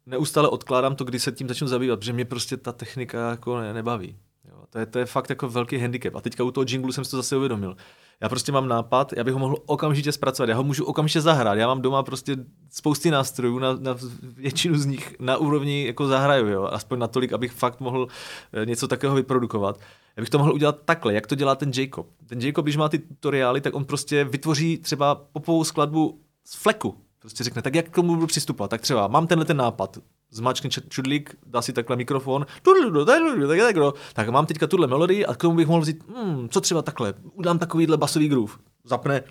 Neustále 0.05 0.47
odkládám 0.49 0.95
to, 0.95 1.03
kdy 1.03 1.19
se 1.19 1.31
tím 1.31 1.47
začnu 1.47 1.67
zabývat, 1.67 1.99
protože 1.99 2.13
mě 2.13 2.25
prostě 2.25 2.57
ta 2.57 2.71
technika 2.71 3.29
jako 3.29 3.59
ne, 3.59 3.73
nebaví. 3.73 4.17
Jo. 4.49 4.63
To, 4.69 4.79
je, 4.79 4.85
to 4.85 4.99
je 4.99 5.05
fakt 5.05 5.29
jako 5.29 5.49
velký 5.49 5.77
handicap. 5.77 6.15
A 6.15 6.21
teďka 6.21 6.43
u 6.43 6.51
toho 6.51 6.65
jinglu 6.67 6.91
jsem 6.91 7.05
si 7.05 7.11
to 7.11 7.17
zase 7.17 7.37
uvědomil. 7.37 7.75
Já 8.21 8.29
prostě 8.29 8.51
mám 8.51 8.67
nápad, 8.67 9.13
já 9.13 9.23
bych 9.23 9.33
ho 9.33 9.39
mohl 9.39 9.57
okamžitě 9.65 10.11
zpracovat, 10.11 10.49
já 10.49 10.55
ho 10.55 10.63
můžu 10.63 10.85
okamžitě 10.85 11.21
zahrát. 11.21 11.57
Já 11.57 11.67
mám 11.67 11.81
doma 11.81 12.03
prostě 12.03 12.37
spousty 12.69 13.11
nástrojů, 13.11 13.59
na, 13.59 13.73
na 13.73 13.97
většinu 14.21 14.77
z 14.77 14.85
nich 14.85 15.15
na 15.19 15.37
úrovni 15.37 15.85
jako 15.85 16.07
zahraju, 16.07 16.47
jo. 16.47 16.63
aspoň 16.63 16.99
natolik, 16.99 17.33
abych 17.33 17.51
fakt 17.51 17.79
mohl 17.79 18.07
eh, 18.53 18.65
něco 18.65 18.87
takového 18.87 19.15
vyprodukovat. 19.15 19.79
Já 20.17 20.21
bych 20.21 20.29
to 20.29 20.37
mohl 20.37 20.53
udělat 20.53 20.79
takhle, 20.85 21.13
jak 21.13 21.27
to 21.27 21.35
dělá 21.35 21.55
ten 21.55 21.71
Jacob. 21.75 22.07
Ten 22.27 22.39
Jacob, 22.39 22.65
když 22.65 22.77
má 22.77 22.89
ty 22.89 22.99
tutoriály, 22.99 23.61
tak 23.61 23.75
on 23.75 23.85
prostě 23.85 24.23
vytvoří 24.23 24.77
třeba 24.77 25.15
popovou 25.15 25.63
skladbu 25.63 26.21
z 26.45 26.55
fleku. 26.55 26.97
Prostě 27.19 27.43
řekne, 27.43 27.61
tak 27.61 27.75
jak 27.75 27.89
k 27.89 27.95
tomu 27.95 28.15
budu 28.15 28.27
přistupovat? 28.27 28.69
Tak 28.69 28.81
třeba 28.81 29.07
mám 29.07 29.27
tenhle 29.27 29.45
ten 29.45 29.57
nápad, 29.57 29.97
zmáčkne 30.31 30.69
čudlík, 30.89 31.35
dá 31.45 31.61
si 31.61 31.73
takhle 31.73 31.95
mikrofon, 31.95 32.45
tak, 32.61 33.75
tak 34.13 34.29
mám 34.29 34.45
teďka 34.45 34.67
tuhle 34.67 34.87
melodii 34.87 35.25
a 35.25 35.33
k 35.33 35.37
tomu 35.37 35.55
bych 35.55 35.67
mohl 35.67 35.81
vzít, 35.81 36.03
hmm, 36.15 36.49
co 36.49 36.61
třeba 36.61 36.81
takhle, 36.81 37.13
udám 37.33 37.59
takovýhle 37.59 37.97
basový 37.97 38.27
groove, 38.27 38.53
zapne, 38.83 39.23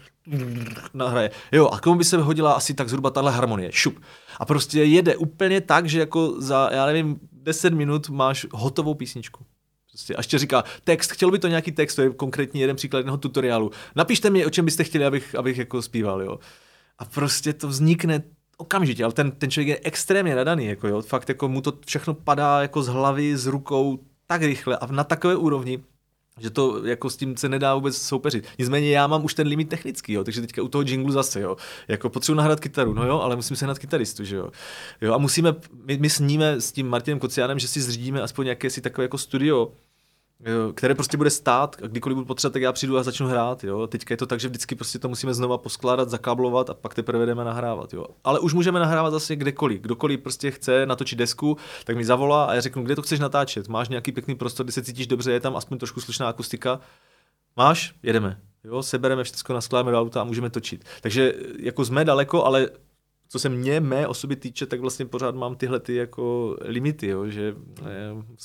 nahraje. 0.94 1.31
Jo, 1.52 1.68
a 1.68 1.78
k 1.78 1.83
tomu 1.83 1.99
by 1.99 2.05
se 2.05 2.17
hodila 2.17 2.52
asi 2.52 2.75
tak 2.75 2.89
zhruba 2.89 3.10
tahle 3.10 3.33
harmonie, 3.33 3.73
šup. 3.73 4.00
A 4.39 4.44
prostě 4.44 4.84
jede 4.84 5.17
úplně 5.17 5.60
tak, 5.60 5.86
že 5.86 6.00
jako 6.00 6.34
za, 6.41 6.68
já 6.73 6.86
nevím, 6.86 7.20
10 7.33 7.73
minut 7.73 8.09
máš 8.09 8.47
hotovou 8.52 8.94
písničku. 8.94 9.44
Prostě 9.91 10.15
a 10.15 10.20
ještě 10.20 10.39
říká, 10.39 10.65
text, 10.85 11.12
chtěl 11.12 11.31
by 11.31 11.39
to 11.39 11.49
nějaký 11.49 11.73
text, 11.73 11.94
to 11.94 12.02
je 12.02 12.10
konkrétní 12.10 12.60
jeden 12.60 12.77
příklad 12.77 12.99
jednoho 12.99 13.19
tutoriálu. 13.19 13.70
Napište 13.97 14.31
mi, 14.31 14.47
o 14.47 14.51
čem 14.51 14.65
byste 14.65 14.85
chtěli, 14.85 15.05
abych, 15.05 15.35
abych 15.35 15.59
jako 15.59 15.83
zpíval, 15.83 16.23
jo. 16.23 16.39
A 16.99 17.05
prostě 17.05 17.52
to 17.52 17.69
vznikne 17.69 18.23
okamžitě, 18.57 19.05
ale 19.05 19.12
ten, 19.12 19.31
ten 19.31 19.51
člověk 19.51 19.69
je 19.69 19.81
extrémně 19.85 20.35
nadaný, 20.35 20.67
jako 20.67 20.89
jo, 20.89 21.02
fakt 21.02 21.28
jako 21.28 21.49
mu 21.49 21.60
to 21.60 21.73
všechno 21.86 22.15
padá 22.15 22.62
jako 22.62 22.83
z 22.83 22.89
hlavy, 22.89 23.36
z 23.36 23.47
rukou 23.47 23.99
tak 24.27 24.43
rychle 24.43 24.77
a 24.78 24.86
na 24.86 25.05
takové 25.05 25.36
úrovni, 25.36 25.83
že 26.41 26.51
to 26.51 26.86
jako 26.86 27.10
s 27.10 27.17
tím 27.17 27.36
se 27.36 27.49
nedá 27.49 27.75
vůbec 27.75 27.97
soupeřit. 27.97 28.47
Nicméně 28.59 28.91
já 28.91 29.07
mám 29.07 29.25
už 29.25 29.35
ten 29.35 29.47
limit 29.47 29.69
technický, 29.69 30.12
jo, 30.12 30.25
takže 30.25 30.41
teďka 30.41 30.62
u 30.62 30.69
toho 30.69 30.83
jinglu 30.83 31.12
zase, 31.12 31.41
jo, 31.41 31.57
jako 31.89 32.10
potřebuji 32.10 32.36
nahrát 32.36 32.60
kytaru, 32.60 32.94
no 32.94 33.07
jo, 33.07 33.20
ale 33.20 33.36
musím 33.36 33.57
se 33.57 33.65
hrát 33.65 33.78
kytaristu, 33.78 34.25
že 34.25 34.36
jo. 34.36 34.51
jo 35.01 35.15
a 35.15 35.19
musíme, 35.19 35.55
my, 35.85 35.99
my 35.99 36.10
sníme 36.10 36.60
s 36.60 36.73
tím 36.73 36.89
Martinem 36.89 37.19
Kociánem, 37.19 37.59
že 37.59 37.69
si 37.69 37.81
zřídíme 37.81 38.23
aspoň 38.23 38.44
nějaké 38.44 38.70
si 38.70 38.81
takové 38.81 39.05
jako 39.05 39.19
studio, 39.19 39.73
které 40.75 40.94
prostě 40.94 41.17
bude 41.17 41.31
stát 41.31 41.77
a 41.83 41.86
kdykoliv 41.86 42.17
budu 42.17 42.27
potřebovat, 42.27 42.52
tak 42.52 42.62
já 42.62 42.73
přijdu 42.73 42.99
a 42.99 43.02
začnu 43.02 43.27
hrát. 43.27 43.65
Jo. 43.65 43.86
Teďka 43.86 44.12
je 44.12 44.17
to 44.17 44.27
tak, 44.27 44.41
že 44.41 44.49
vždycky 44.49 44.75
prostě 44.75 44.99
to 44.99 45.09
musíme 45.09 45.35
znova 45.35 45.59
poskládat, 45.59 46.10
zakáblovat 46.10 46.70
a 46.70 46.75
pak 46.75 46.94
teprve 46.94 47.27
jdeme 47.27 47.44
nahrávat. 47.44 47.93
Jo. 47.94 48.07
Ale 48.25 48.41
už 48.41 48.55
můžeme 48.55 48.81
nahrávat 48.81 49.12
zase 49.12 49.36
kdekoliv. 49.36 49.81
Kdokoliv 49.81 50.20
prostě 50.20 50.51
chce 50.51 50.86
natočit 50.86 51.19
desku, 51.19 51.57
tak 51.85 51.97
mi 51.97 52.05
zavolá 52.05 52.44
a 52.44 52.55
já 52.55 52.60
řeknu, 52.60 52.83
kde 52.83 52.97
to 52.97 53.02
chceš 53.02 53.20
natáčet. 53.20 53.69
Máš 53.69 53.89
nějaký 53.89 54.12
pěkný 54.12 54.35
prostor, 54.35 54.67
kde 54.67 54.73
se 54.73 54.83
cítíš 54.83 55.07
dobře, 55.07 55.33
je 55.33 55.41
tam 55.41 55.57
aspoň 55.57 55.78
trošku 55.78 56.01
slušná 56.01 56.28
akustika. 56.28 56.81
Máš? 57.57 57.94
Jedeme. 58.02 58.39
Jo, 58.65 58.83
sebereme 58.83 59.25
všechno, 59.25 59.55
naskládáme 59.55 59.93
do 59.93 60.01
auta 60.01 60.20
a 60.20 60.25
můžeme 60.25 60.51
točit. 60.51 60.85
Takže 61.01 61.35
jako 61.59 61.85
jsme 61.85 62.05
daleko, 62.05 62.44
ale 62.44 62.69
co 63.33 63.39
se 63.39 63.49
mě, 63.49 63.81
mé 63.81 64.07
osoby 64.07 64.36
týče, 64.36 64.67
tak 64.67 64.81
vlastně 64.81 65.07
pořád 65.07 65.34
mám 65.34 65.57
tyhle 65.57 65.81
ty 65.81 65.94
jako 65.94 66.57
limity, 66.60 67.07
jo, 67.07 67.28
že 67.28 67.55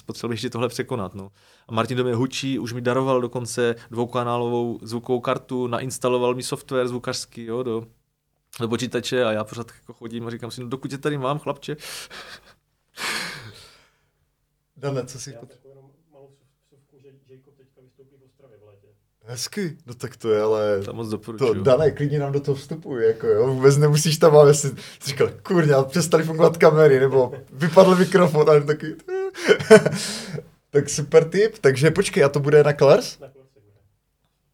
potřeboval 0.06 0.34
ještě 0.34 0.50
tohle 0.50 0.68
překonat. 0.68 1.16
No. 1.16 1.32
A 1.68 1.74
Martin 1.74 1.98
do 1.98 2.04
mě 2.04 2.14
hučí, 2.14 2.60
už 2.60 2.74
mi 2.74 2.82
daroval 2.82 3.22
dokonce 3.22 3.76
dvoukanálovou 3.92 4.80
zvukovou 4.82 5.20
kartu, 5.20 5.68
nainstaloval 5.68 6.36
mi 6.36 6.44
software 6.44 6.88
zvukařský 6.88 7.46
jo, 7.46 7.64
do, 7.64 7.88
do 8.60 8.68
počítače 8.68 9.26
a 9.26 9.32
já 9.32 9.44
pořád 9.44 9.72
jako 9.82 9.94
chodím 9.94 10.28
a 10.28 10.32
říkám 10.32 10.52
si, 10.52 10.62
no 10.62 10.68
dokud 10.68 10.88
tě 10.88 10.98
tady 10.98 11.18
mám, 11.18 11.40
chlapče. 11.40 11.78
Dane, 14.78 15.06
co 15.06 15.20
si 15.20 15.34
Hezky, 19.28 19.78
no 19.86 19.94
tak 19.94 20.18
to 20.18 20.32
je, 20.32 20.42
ale... 20.42 20.82
To 20.82 20.94
moc 20.94 21.10
doporučuju. 21.10 21.54
To, 21.54 21.64
Dané, 21.64 21.92
klidně 21.92 22.20
nám 22.20 22.32
do 22.32 22.40
toho 22.40 22.56
vstupuj, 22.56 23.06
jako 23.06 23.28
jo, 23.28 23.48
vůbec 23.48 23.78
nemusíš 23.78 24.18
tam, 24.18 24.38
ale 24.38 24.54
si 24.54 24.76
říkal, 25.06 25.30
kurňa, 25.44 25.84
přestali 25.84 26.24
fungovat 26.24 26.58
kamery, 26.58 27.00
nebo 27.00 27.34
vypadl 27.54 27.96
mikrofon, 27.96 28.50
ale 28.50 28.62
taky... 28.62 28.96
tak 30.70 30.90
super 30.90 31.30
tip, 31.30 31.58
takže 31.62 31.92
počkej, 31.92 32.24
a 32.24 32.30
to 32.30 32.40
bude 32.40 32.64
na 32.64 32.74
Colors? 32.74 33.20
Na 33.20 33.30
Colors 33.30 33.46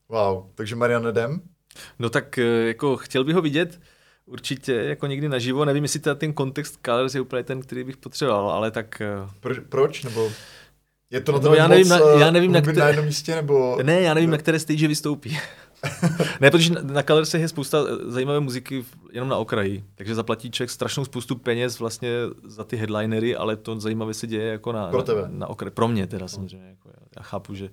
Wow, 0.10 0.46
takže 0.56 0.76
Marian 0.76 1.08
jdem? 1.08 1.42
No 2.00 2.10
tak 2.10 2.38
eh, 2.38 2.44
jako 2.44 2.98
chtěl 2.98 3.24
bych 3.24 3.36
ho 3.36 3.42
vidět, 3.42 3.80
určitě 4.26 4.74
jako 4.74 5.08
někdy 5.08 5.30
naživo, 5.30 5.66
nevím, 5.66 5.84
jestli 5.84 6.00
ten 6.00 6.34
kontext 6.34 6.80
Colors 6.86 7.16
je 7.16 7.22
úplně 7.22 7.44
ten, 7.44 7.62
který 7.62 7.84
bych 7.84 7.98
potřeboval, 7.98 8.50
ale 8.50 8.72
tak... 8.72 9.02
Eh, 9.02 9.30
Pro, 9.40 9.56
proč, 9.70 10.04
nebo... 10.04 10.32
Je 11.12 11.22
to 11.22 11.32
na 11.32 11.40
no, 11.40 11.56
já 11.56 11.68
nevím, 11.68 11.88
moc, 11.88 12.00
na, 12.00 12.20
já 12.20 12.32
nevím 12.32 12.52
na, 12.52 12.62
které, 12.62 12.80
na 12.80 12.88
jednom 12.88 13.06
místě, 13.06 13.36
nebo... 13.36 13.78
Ne, 13.84 14.02
já 14.02 14.14
nevím, 14.14 14.30
ne. 14.30 14.32
na 14.32 14.38
které 14.38 14.60
stage 14.60 14.88
vystoupí. 14.88 15.38
ne, 16.42 16.52
protože 16.52 16.74
na, 16.74 16.82
na 16.82 17.04
Colorsech 17.04 17.42
je 17.42 17.48
spousta 17.48 17.78
zajímavé 18.06 18.40
muziky 18.40 18.86
jenom 19.12 19.30
na 19.30 19.38
okraji, 19.38 19.84
takže 19.96 20.16
zaplatí 20.16 20.52
člověk 20.52 20.70
strašnou 20.70 21.06
spoustu 21.06 21.36
peněz 21.36 21.80
vlastně 21.80 22.10
za 22.44 22.64
ty 22.64 22.78
headlinery, 22.78 23.36
ale 23.36 23.56
to 23.56 23.80
zajímavé 23.80 24.14
se 24.14 24.28
děje 24.28 24.52
jako 24.52 24.72
na, 24.72 24.88
Pro 24.88 25.04
tebe. 25.04 25.22
na, 25.22 25.30
na 25.38 25.48
okraji. 25.48 25.72
Pro 25.72 25.88
mě 25.88 26.08
teda 26.08 26.28
samozřejmě. 26.28 26.68
Jako 26.68 26.90
já, 26.90 27.08
já 27.18 27.24
chápu, 27.24 27.56
že 27.56 27.70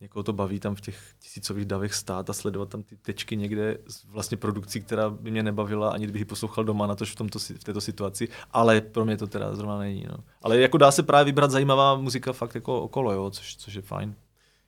někoho 0.00 0.22
to 0.22 0.32
baví 0.32 0.60
tam 0.60 0.74
v 0.74 0.80
těch 0.80 0.98
tisícových 1.18 1.64
davech 1.64 1.94
stát 1.94 2.30
a 2.30 2.32
sledovat 2.32 2.68
tam 2.68 2.82
ty 2.82 2.96
tečky 2.96 3.36
někde 3.36 3.78
z 3.88 4.04
vlastně 4.04 4.36
produkcí, 4.36 4.80
která 4.80 5.10
by 5.10 5.30
mě 5.30 5.42
nebavila, 5.42 5.90
ani 5.90 6.04
kdybych 6.04 6.20
ji 6.20 6.24
poslouchal 6.24 6.64
doma, 6.64 6.86
na 6.86 6.94
to 6.94 7.04
v, 7.04 7.14
tomto, 7.14 7.38
v 7.38 7.64
této 7.64 7.80
situaci, 7.80 8.28
ale 8.50 8.80
pro 8.80 9.04
mě 9.04 9.16
to 9.16 9.26
teda 9.26 9.54
zrovna 9.54 9.78
není. 9.78 10.06
No. 10.10 10.16
Ale 10.42 10.58
jako 10.60 10.78
dá 10.78 10.90
se 10.90 11.02
právě 11.02 11.24
vybrat 11.24 11.50
zajímavá 11.50 11.96
muzika 11.96 12.32
fakt 12.32 12.54
jako 12.54 12.82
okolo, 12.82 13.12
jo, 13.12 13.30
což, 13.30 13.56
což 13.56 13.74
je 13.74 13.82
fajn. 13.82 14.14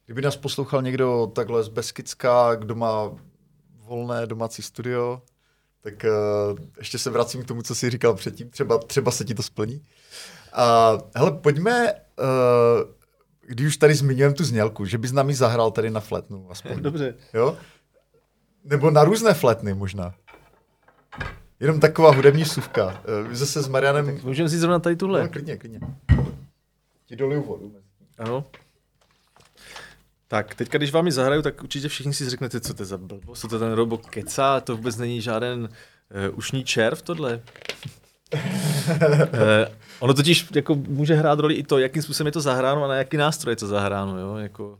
Kdyby 0.06 0.22
nás 0.22 0.36
poslouchal 0.36 0.82
někdo 0.82 1.32
takhle 1.34 1.62
z 1.62 1.68
Beskicka, 1.68 2.54
kdo 2.54 2.74
má 2.74 3.10
volné 3.84 4.26
domácí 4.26 4.62
studio, 4.62 5.22
Tak 5.80 6.04
uh, 6.04 6.58
ještě 6.78 6.98
se 6.98 7.10
vracím 7.10 7.42
k 7.42 7.46
tomu, 7.46 7.62
co 7.62 7.74
jsi 7.74 7.90
říkal 7.90 8.14
předtím, 8.14 8.50
třeba, 8.50 8.78
třeba 8.78 9.10
se 9.10 9.24
ti 9.24 9.34
to 9.34 9.42
splní. 9.42 9.74
Uh, 9.76 11.00
hele, 11.14 11.32
pojďme, 11.32 11.92
uh, 11.92 12.97
když 13.48 13.66
už 13.66 13.76
tady 13.76 13.94
zmiňujeme 13.94 14.34
tu 14.34 14.44
znělku, 14.44 14.84
že 14.84 14.98
bys 14.98 15.12
nám 15.12 15.28
ji 15.28 15.34
zahrál 15.34 15.70
tady 15.70 15.90
na 15.90 16.00
fletnu 16.00 16.50
aspoň. 16.50 16.72
Dobře. 16.82 17.14
Jo? 17.34 17.56
Nebo 18.64 18.90
na 18.90 19.04
různé 19.04 19.34
fletny 19.34 19.74
možná. 19.74 20.14
Jenom 21.60 21.80
taková 21.80 22.10
hudební 22.10 22.44
suvka. 22.44 22.86
Uh, 22.86 23.32
zase 23.32 23.62
s 23.62 23.68
Marianem... 23.68 24.06
Tak 24.06 24.24
můžeme 24.24 24.48
si 24.48 24.58
zrovna 24.58 24.78
tady 24.78 24.96
tuhle. 24.96 25.22
No, 25.22 25.28
klidně, 25.28 25.56
klidně. 25.56 25.80
Ti 27.06 27.16
doliju 27.16 27.42
vodu. 27.42 27.72
Ano. 28.18 28.44
Tak, 30.28 30.54
teďka, 30.54 30.78
když 30.78 30.92
vám 30.92 31.06
ji 31.06 31.12
zahraju, 31.12 31.42
tak 31.42 31.62
určitě 31.62 31.88
všichni 31.88 32.14
si 32.14 32.30
řeknete, 32.30 32.60
co 32.60 32.74
to 32.74 32.82
je 32.82 32.86
za 32.86 32.98
blbost, 32.98 33.40
co 33.40 33.48
to 33.48 33.58
ten 33.58 33.72
robo 33.72 33.98
keca, 33.98 34.60
to 34.60 34.76
vůbec 34.76 34.96
není 34.96 35.20
žádný 35.20 35.48
uh, 35.48 35.68
ušní 36.34 36.64
červ 36.64 37.02
tohle. 37.02 37.42
Uh, 38.34 38.40
ono 39.98 40.14
totiž 40.14 40.46
jako 40.54 40.74
může 40.74 41.14
hrát 41.14 41.38
roli 41.38 41.54
i 41.54 41.62
to, 41.62 41.78
jakým 41.78 42.02
způsobem 42.02 42.26
je 42.26 42.32
to 42.32 42.40
zahráno 42.40 42.84
a 42.84 42.88
na 42.88 42.94
jaký 42.94 43.16
nástroj 43.16 43.52
je 43.52 43.56
to 43.56 43.66
zahráno. 43.66 44.18
Jo? 44.18 44.36
Jako, 44.36 44.78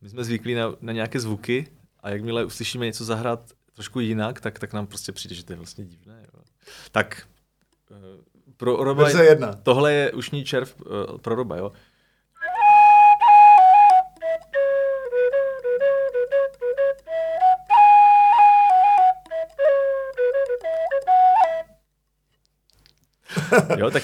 my 0.00 0.08
jsme 0.08 0.24
zvyklí 0.24 0.54
na, 0.54 0.74
na 0.80 0.92
nějaké 0.92 1.20
zvuky 1.20 1.66
a 2.00 2.10
jakmile 2.10 2.44
uslyšíme 2.44 2.86
něco 2.86 3.04
zahrát 3.04 3.40
trošku 3.74 4.00
jinak, 4.00 4.40
tak, 4.40 4.58
tak 4.58 4.72
nám 4.72 4.86
prostě 4.86 5.12
přijde, 5.12 5.34
že 5.34 5.44
to 5.44 5.52
je 5.52 5.56
vlastně 5.56 5.84
divné. 5.84 6.26
Jo? 6.34 6.40
Tak, 6.92 7.22
uh, 7.90 7.96
pro 8.56 8.76
Roba, 8.76 9.08
tohle 9.62 9.92
je 9.92 10.12
ušní 10.12 10.44
červ 10.44 10.74
uh, 10.80 11.18
pro 11.18 11.34
Roba, 11.34 11.56
jo. 11.56 11.72
Jo, 23.76 23.90
tak, 23.90 24.02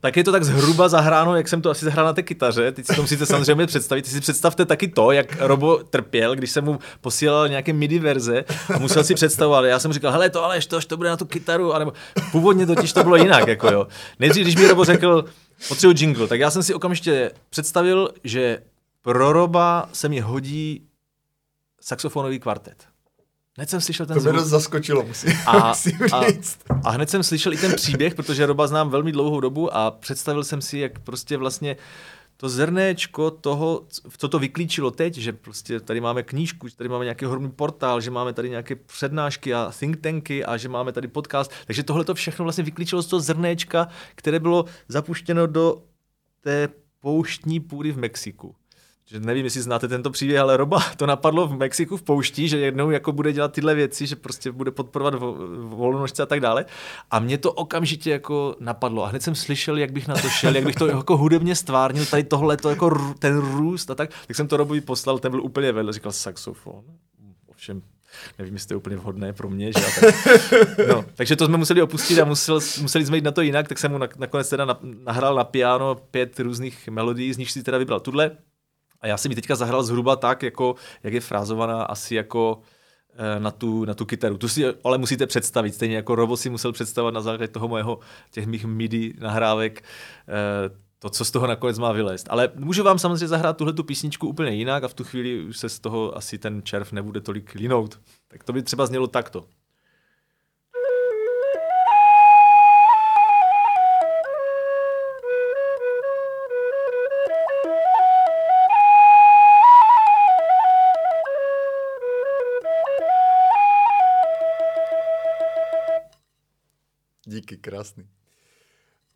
tak 0.00 0.16
je 0.16 0.24
to 0.24 0.32
tak 0.32 0.44
zhruba 0.44 0.88
zahráno, 0.88 1.36
jak 1.36 1.48
jsem 1.48 1.62
to 1.62 1.70
asi 1.70 1.84
zahrál 1.84 2.06
na 2.06 2.12
té 2.12 2.22
kytaře. 2.22 2.72
Teď 2.72 2.86
si 2.86 2.96
to 2.96 3.02
musíte 3.02 3.26
samozřejmě 3.26 3.66
představit. 3.66 4.06
Si 4.06 4.20
představte 4.20 4.64
taky 4.64 4.88
to, 4.88 5.12
jak 5.12 5.40
Robo 5.40 5.76
trpěl, 5.76 6.34
když 6.34 6.50
jsem 6.50 6.64
mu 6.64 6.78
posílal 7.00 7.48
nějaké 7.48 7.72
MIDI 7.72 7.98
verze 7.98 8.44
a 8.74 8.78
musel 8.78 9.04
si 9.04 9.14
představovat. 9.14 9.64
Já 9.64 9.78
jsem 9.78 9.92
říkal, 9.92 10.12
hele, 10.12 10.30
to 10.30 10.44
ale 10.44 10.60
to, 10.60 10.80
to 10.80 10.96
bude 10.96 11.08
na 11.08 11.16
tu 11.16 11.24
kytaru, 11.24 11.74
anebo 11.74 11.92
původně 12.32 12.66
totiž 12.66 12.92
to 12.92 13.02
bylo 13.02 13.16
jinak. 13.16 13.48
Jako 13.48 13.72
jo. 13.72 13.86
Nejdřív, 14.18 14.42
když 14.42 14.56
mi 14.56 14.68
Robo 14.68 14.84
řekl, 14.84 15.24
potřebuji 15.68 15.94
jingle, 15.98 16.28
tak 16.28 16.40
já 16.40 16.50
jsem 16.50 16.62
si 16.62 16.74
okamžitě 16.74 17.30
představil, 17.50 18.10
že 18.24 18.58
pro 19.02 19.32
Roba 19.32 19.88
se 19.92 20.08
mi 20.08 20.20
hodí 20.20 20.82
saxofonový 21.80 22.38
kvartet. 22.38 22.86
Hned 23.56 23.70
jsem 23.70 23.80
slyšel 23.80 24.06
ten 24.06 24.14
to 24.14 24.20
zvuk. 24.20 24.34
To 24.34 24.40
mě 24.40 24.48
zaskočilo, 24.48 25.02
musím, 25.06 25.32
a, 25.46 25.68
musím 25.68 25.98
říct. 26.26 26.58
A, 26.68 26.80
a 26.84 26.90
hned 26.90 27.10
jsem 27.10 27.22
slyšel 27.22 27.52
i 27.52 27.56
ten 27.56 27.74
příběh, 27.74 28.14
protože 28.14 28.46
Roba 28.46 28.66
znám 28.66 28.90
velmi 28.90 29.12
dlouhou 29.12 29.40
dobu 29.40 29.76
a 29.76 29.90
představil 29.90 30.44
jsem 30.44 30.62
si, 30.62 30.78
jak 30.78 30.98
prostě 30.98 31.36
vlastně 31.36 31.76
to 32.36 32.48
zrnéčko 32.48 33.30
toho, 33.30 33.84
co 34.18 34.28
to 34.28 34.38
vyklíčilo 34.38 34.90
teď, 34.90 35.14
že 35.14 35.32
prostě 35.32 35.80
tady 35.80 36.00
máme 36.00 36.22
knížku, 36.22 36.68
že 36.68 36.76
tady 36.76 36.88
máme 36.88 37.04
nějaký 37.04 37.26
ohromný 37.26 37.50
portál, 37.50 38.00
že 38.00 38.10
máme 38.10 38.32
tady 38.32 38.50
nějaké 38.50 38.76
přednášky 38.76 39.54
a 39.54 39.72
think 39.78 40.00
tanky 40.00 40.44
a 40.44 40.56
že 40.56 40.68
máme 40.68 40.92
tady 40.92 41.08
podcast. 41.08 41.52
Takže 41.66 41.82
tohle 41.82 42.04
to 42.04 42.14
všechno 42.14 42.42
vlastně 42.42 42.64
vyklíčilo 42.64 43.02
z 43.02 43.06
toho 43.06 43.20
zrnéčka, 43.20 43.88
které 44.14 44.38
bylo 44.40 44.64
zapuštěno 44.88 45.46
do 45.46 45.82
té 46.40 46.68
pouštní 47.00 47.60
půdy 47.60 47.92
v 47.92 47.98
Mexiku 47.98 48.54
že 49.08 49.20
nevím, 49.20 49.44
jestli 49.44 49.62
znáte 49.62 49.88
tento 49.88 50.10
příběh, 50.10 50.40
ale 50.40 50.56
Roba 50.56 50.80
to 50.96 51.06
napadlo 51.06 51.46
v 51.46 51.56
Mexiku 51.56 51.96
v 51.96 52.02
poušti, 52.02 52.48
že 52.48 52.58
jednou 52.58 52.90
jako 52.90 53.12
bude 53.12 53.32
dělat 53.32 53.52
tyhle 53.52 53.74
věci, 53.74 54.06
že 54.06 54.16
prostě 54.16 54.52
bude 54.52 54.70
podporovat 54.70 55.14
volnožce 55.58 56.22
a 56.22 56.26
tak 56.26 56.40
dále. 56.40 56.64
A 57.10 57.18
mě 57.18 57.38
to 57.38 57.52
okamžitě 57.52 58.10
jako 58.10 58.56
napadlo. 58.60 59.04
A 59.04 59.08
hned 59.08 59.22
jsem 59.22 59.34
slyšel, 59.34 59.78
jak 59.78 59.92
bych 59.92 60.08
na 60.08 60.14
to 60.14 60.28
šel, 60.28 60.56
jak 60.56 60.64
bych 60.64 60.74
to 60.74 60.86
jako 60.98 61.16
hudebně 61.16 61.56
stvárnil, 61.56 62.06
tady 62.06 62.24
tohle, 62.24 62.56
to 62.56 62.70
jako 62.70 63.14
ten 63.18 63.38
růst 63.38 63.90
a 63.90 63.94
tak. 63.94 64.10
Tak 64.26 64.36
jsem 64.36 64.48
to 64.48 64.56
Robovi 64.56 64.80
poslal, 64.80 65.18
ten 65.18 65.30
byl 65.30 65.42
úplně 65.42 65.72
vedle, 65.72 65.92
říkal 65.92 66.12
saxofon. 66.12 66.84
Ovšem, 67.46 67.82
nevím, 68.38 68.54
jestli 68.54 68.68
to 68.68 68.74
je 68.74 68.78
úplně 68.78 68.96
vhodné 68.96 69.32
pro 69.32 69.50
mě. 69.50 69.66
Že? 69.66 69.80
Tak, 70.00 70.14
no, 70.88 71.04
takže 71.14 71.36
to 71.36 71.46
jsme 71.46 71.56
museli 71.56 71.82
opustit 71.82 72.18
a 72.18 72.24
musel, 72.24 72.60
museli 72.80 73.06
jsme 73.06 73.16
jít 73.16 73.24
na 73.24 73.32
to 73.32 73.42
jinak, 73.42 73.68
tak 73.68 73.78
jsem 73.78 73.92
mu 73.92 73.98
nakonec 74.18 74.48
teda 74.48 74.78
nahrál 75.04 75.34
na 75.34 75.44
piano 75.44 75.94
pět 75.94 76.40
různých 76.40 76.88
melodií, 76.88 77.32
z 77.32 77.38
nich 77.38 77.50
si 77.50 77.62
teda 77.62 77.78
vybral 77.78 78.00
tuhle, 78.00 78.30
a 79.06 79.08
já 79.08 79.16
jsem 79.16 79.32
ji 79.32 79.36
teďka 79.36 79.54
zahrál 79.54 79.82
zhruba 79.82 80.16
tak, 80.16 80.42
jako, 80.42 80.74
jak 81.02 81.14
je 81.14 81.20
frázovaná 81.20 81.82
asi 81.82 82.14
jako 82.14 82.60
eh, 83.14 83.40
na 83.40 83.50
tu, 83.50 83.84
na 83.84 83.94
tu 83.94 84.06
kytaru. 84.06 84.38
Tu 84.38 84.48
si 84.48 84.64
ale 84.84 84.98
musíte 84.98 85.26
představit, 85.26 85.74
stejně 85.74 85.96
jako 85.96 86.14
Robo 86.14 86.36
si 86.36 86.50
musel 86.50 86.72
představovat 86.72 87.14
na 87.14 87.20
základě 87.20 87.52
toho 87.52 87.68
mojeho, 87.68 87.98
těch 88.30 88.46
mých 88.46 88.64
MIDI 88.64 89.14
nahrávek, 89.20 89.82
eh, 90.28 90.86
to, 90.98 91.10
co 91.10 91.24
z 91.24 91.30
toho 91.30 91.46
nakonec 91.46 91.78
má 91.78 91.92
vylézt. 91.92 92.26
Ale 92.30 92.50
můžu 92.54 92.82
vám 92.82 92.98
samozřejmě 92.98 93.28
zahrát 93.28 93.56
tuhle 93.56 93.72
tu 93.72 93.84
písničku 93.84 94.28
úplně 94.28 94.50
jinak 94.50 94.84
a 94.84 94.88
v 94.88 94.94
tu 94.94 95.04
chvíli 95.04 95.44
už 95.44 95.56
se 95.56 95.68
z 95.68 95.78
toho 95.78 96.16
asi 96.16 96.38
ten 96.38 96.62
červ 96.62 96.92
nebude 96.92 97.20
tolik 97.20 97.54
linout. 97.54 98.00
Tak 98.28 98.44
to 98.44 98.52
by 98.52 98.62
třeba 98.62 98.86
znělo 98.86 99.06
takto. 99.06 99.44
Krásný. 117.70 118.02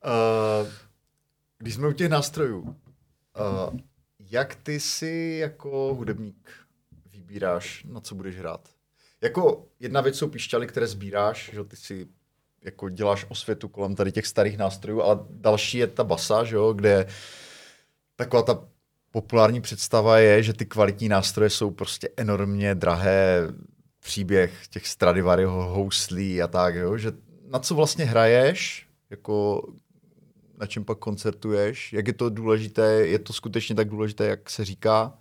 Uh, 0.05 0.69
když 1.59 1.75
jsme 1.75 1.89
u 1.89 1.93
těch 1.93 2.09
nástrojů, 2.09 2.61
uh, 2.61 2.75
jak 4.19 4.55
ty 4.55 4.81
si 4.81 5.39
jako 5.41 5.95
hudebník 5.95 6.51
vybíráš, 7.13 7.85
na 7.85 8.01
co 8.01 8.15
budeš 8.15 8.39
hrát? 8.39 8.69
Jako 9.21 9.67
jedna 9.81 10.01
věc 10.01 10.19
jsou 10.19 10.29
píšťaly, 10.29 10.67
které 10.67 10.87
sbíráš, 10.87 11.51
že 11.53 11.65
ty 11.65 11.77
si 11.77 12.09
jako 12.63 12.89
děláš 12.89 13.27
osvětu 13.29 13.69
kolem 13.69 13.95
tady 13.95 14.13
těch 14.13 14.27
starých 14.27 14.59
nástrojů, 14.59 15.03
ale 15.03 15.19
další 15.31 15.79
je 15.79 15.87
ta 15.87 16.05
basa, 16.05 16.45
že 16.45 16.57
jo, 16.57 16.73
kde 16.73 17.07
taková 18.17 18.43
ta 18.43 18.69
populární 19.11 19.61
představa 19.61 20.19
je, 20.19 20.43
že 20.43 20.53
ty 20.53 20.67
kvalitní 20.67 21.09
nástroje 21.09 21.51
jsou 21.51 21.71
prostě 21.71 22.09
enormně 22.17 22.75
drahé, 22.75 23.49
příběh 24.01 24.69
těch 24.69 24.87
Stradivariho 24.87 25.71
houslí 25.71 26.43
a 26.43 26.47
tak, 26.47 26.75
jo, 26.75 26.97
že 26.97 27.13
na 27.51 27.59
co 27.59 27.75
vlastně 27.75 28.05
hraješ, 28.05 28.89
jako 29.11 29.63
na 30.59 30.67
čem 30.67 30.85
pak 30.85 30.99
koncertuješ, 30.99 31.93
jak 31.93 32.07
je 32.07 32.13
to 32.13 32.31
důležité, 32.31 32.93
je 32.93 33.19
to 33.19 33.33
skutečně 33.33 33.75
tak 33.75 33.89
důležité, 33.89 34.27
jak 34.27 34.51
se 34.51 34.65
říká, 34.65 35.19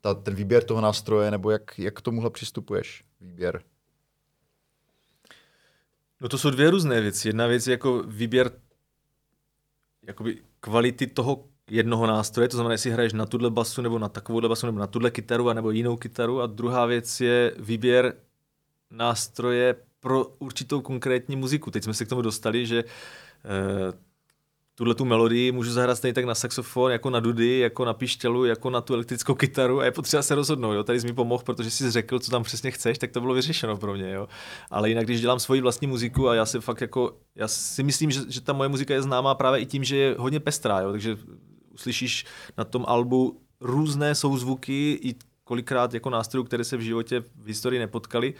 ta, 0.00 0.14
ten 0.14 0.34
výběr 0.34 0.64
toho 0.64 0.80
nástroje, 0.80 1.30
nebo 1.30 1.50
jak, 1.50 1.78
jak 1.78 1.94
k 1.94 2.00
tomuhle 2.00 2.30
přistupuješ, 2.30 3.04
výběr? 3.20 3.62
No 6.20 6.28
to 6.28 6.38
jsou 6.38 6.50
dvě 6.50 6.70
různé 6.70 7.00
věci. 7.00 7.28
Jedna 7.28 7.46
věc 7.46 7.66
je 7.66 7.70
jako 7.70 8.02
výběr 8.02 8.50
jakoby 10.02 10.42
kvality 10.60 11.06
toho 11.06 11.44
jednoho 11.70 12.06
nástroje, 12.06 12.48
to 12.48 12.56
znamená, 12.56 12.72
jestli 12.72 12.90
hraješ 12.90 13.12
na 13.12 13.26
tuhle 13.26 13.50
basu, 13.50 13.82
nebo 13.82 13.98
na 13.98 14.08
takovouhle 14.08 14.48
basu, 14.48 14.66
nebo 14.66 14.78
na 14.78 14.86
tuhle 14.86 15.10
kytaru, 15.10 15.52
nebo 15.52 15.70
jinou 15.70 15.96
kytaru. 15.96 16.40
A 16.40 16.46
druhá 16.46 16.86
věc 16.86 17.20
je 17.20 17.54
výběr 17.58 18.14
nástroje 18.90 19.76
pro 20.00 20.26
určitou 20.38 20.80
konkrétní 20.80 21.36
muziku. 21.36 21.70
Teď 21.70 21.84
jsme 21.84 21.94
se 21.94 22.04
k 22.04 22.08
tomu 22.08 22.22
dostali, 22.22 22.66
že 22.66 22.84
uh, 22.84 23.98
tuhle 24.78 24.94
tu 24.94 25.04
melodii 25.04 25.52
můžu 25.52 25.72
zahrát 25.72 25.98
stejně 25.98 26.14
tak 26.14 26.24
na 26.24 26.34
saxofon, 26.34 26.92
jako 26.92 27.10
na 27.10 27.20
dudy, 27.20 27.58
jako 27.58 27.84
na 27.84 27.94
pištělu, 27.94 28.44
jako 28.44 28.70
na 28.70 28.80
tu 28.80 28.94
elektrickou 28.94 29.34
kytaru 29.34 29.80
a 29.80 29.84
je 29.84 29.90
potřeba 29.90 30.22
se 30.22 30.34
rozhodnout. 30.34 30.72
Jo? 30.72 30.84
Tady 30.84 31.00
jsi 31.00 31.06
mi 31.06 31.12
pomohl, 31.12 31.42
protože 31.42 31.70
jsi 31.70 31.90
řekl, 31.90 32.18
co 32.18 32.30
tam 32.30 32.42
přesně 32.42 32.70
chceš, 32.70 32.98
tak 32.98 33.10
to 33.10 33.20
bylo 33.20 33.34
vyřešeno 33.34 33.76
pro 33.76 33.94
mě. 33.94 34.12
Jo? 34.12 34.28
Ale 34.70 34.88
jinak, 34.88 35.04
když 35.04 35.20
dělám 35.20 35.40
svoji 35.40 35.60
vlastní 35.60 35.86
muziku 35.86 36.28
a 36.28 36.34
já 36.34 36.46
si 36.46 36.60
fakt 36.60 36.80
jako, 36.80 37.16
já 37.34 37.48
si 37.48 37.82
myslím, 37.82 38.10
že, 38.10 38.20
že 38.28 38.40
ta 38.40 38.52
moje 38.52 38.68
muzika 38.68 38.94
je 38.94 39.02
známá 39.02 39.34
právě 39.34 39.60
i 39.60 39.66
tím, 39.66 39.84
že 39.84 39.96
je 39.96 40.14
hodně 40.18 40.40
pestrá, 40.40 40.80
jo? 40.80 40.90
takže 40.90 41.16
uslyšíš 41.74 42.24
na 42.58 42.64
tom 42.64 42.84
albu 42.88 43.40
různé 43.60 44.14
souzvuky 44.14 44.98
i 45.02 45.14
kolikrát 45.44 45.94
jako 45.94 46.10
nástrojů, 46.10 46.44
které 46.44 46.64
se 46.64 46.76
v 46.76 46.80
životě 46.80 47.20
v 47.20 47.46
historii 47.46 47.78
nepotkali. 47.78 48.34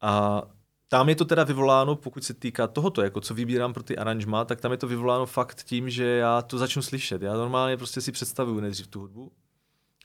A 0.00 0.42
tam 0.88 1.08
je 1.08 1.16
to 1.16 1.24
teda 1.24 1.44
vyvoláno, 1.44 1.96
pokud 1.96 2.24
se 2.24 2.34
týká 2.34 2.66
tohoto, 2.66 3.02
jako 3.02 3.20
co 3.20 3.34
vybírám 3.34 3.72
pro 3.72 3.82
ty 3.82 3.96
aranžma, 3.96 4.44
tak 4.44 4.60
tam 4.60 4.72
je 4.72 4.78
to 4.78 4.88
vyvoláno 4.88 5.26
fakt 5.26 5.62
tím, 5.62 5.90
že 5.90 6.04
já 6.04 6.42
to 6.42 6.58
začnu 6.58 6.82
slyšet. 6.82 7.22
Já 7.22 7.34
normálně 7.34 7.76
prostě 7.76 8.00
si 8.00 8.12
představuju 8.12 8.60
nejdřív 8.60 8.86
tu 8.86 9.00
hudbu 9.00 9.32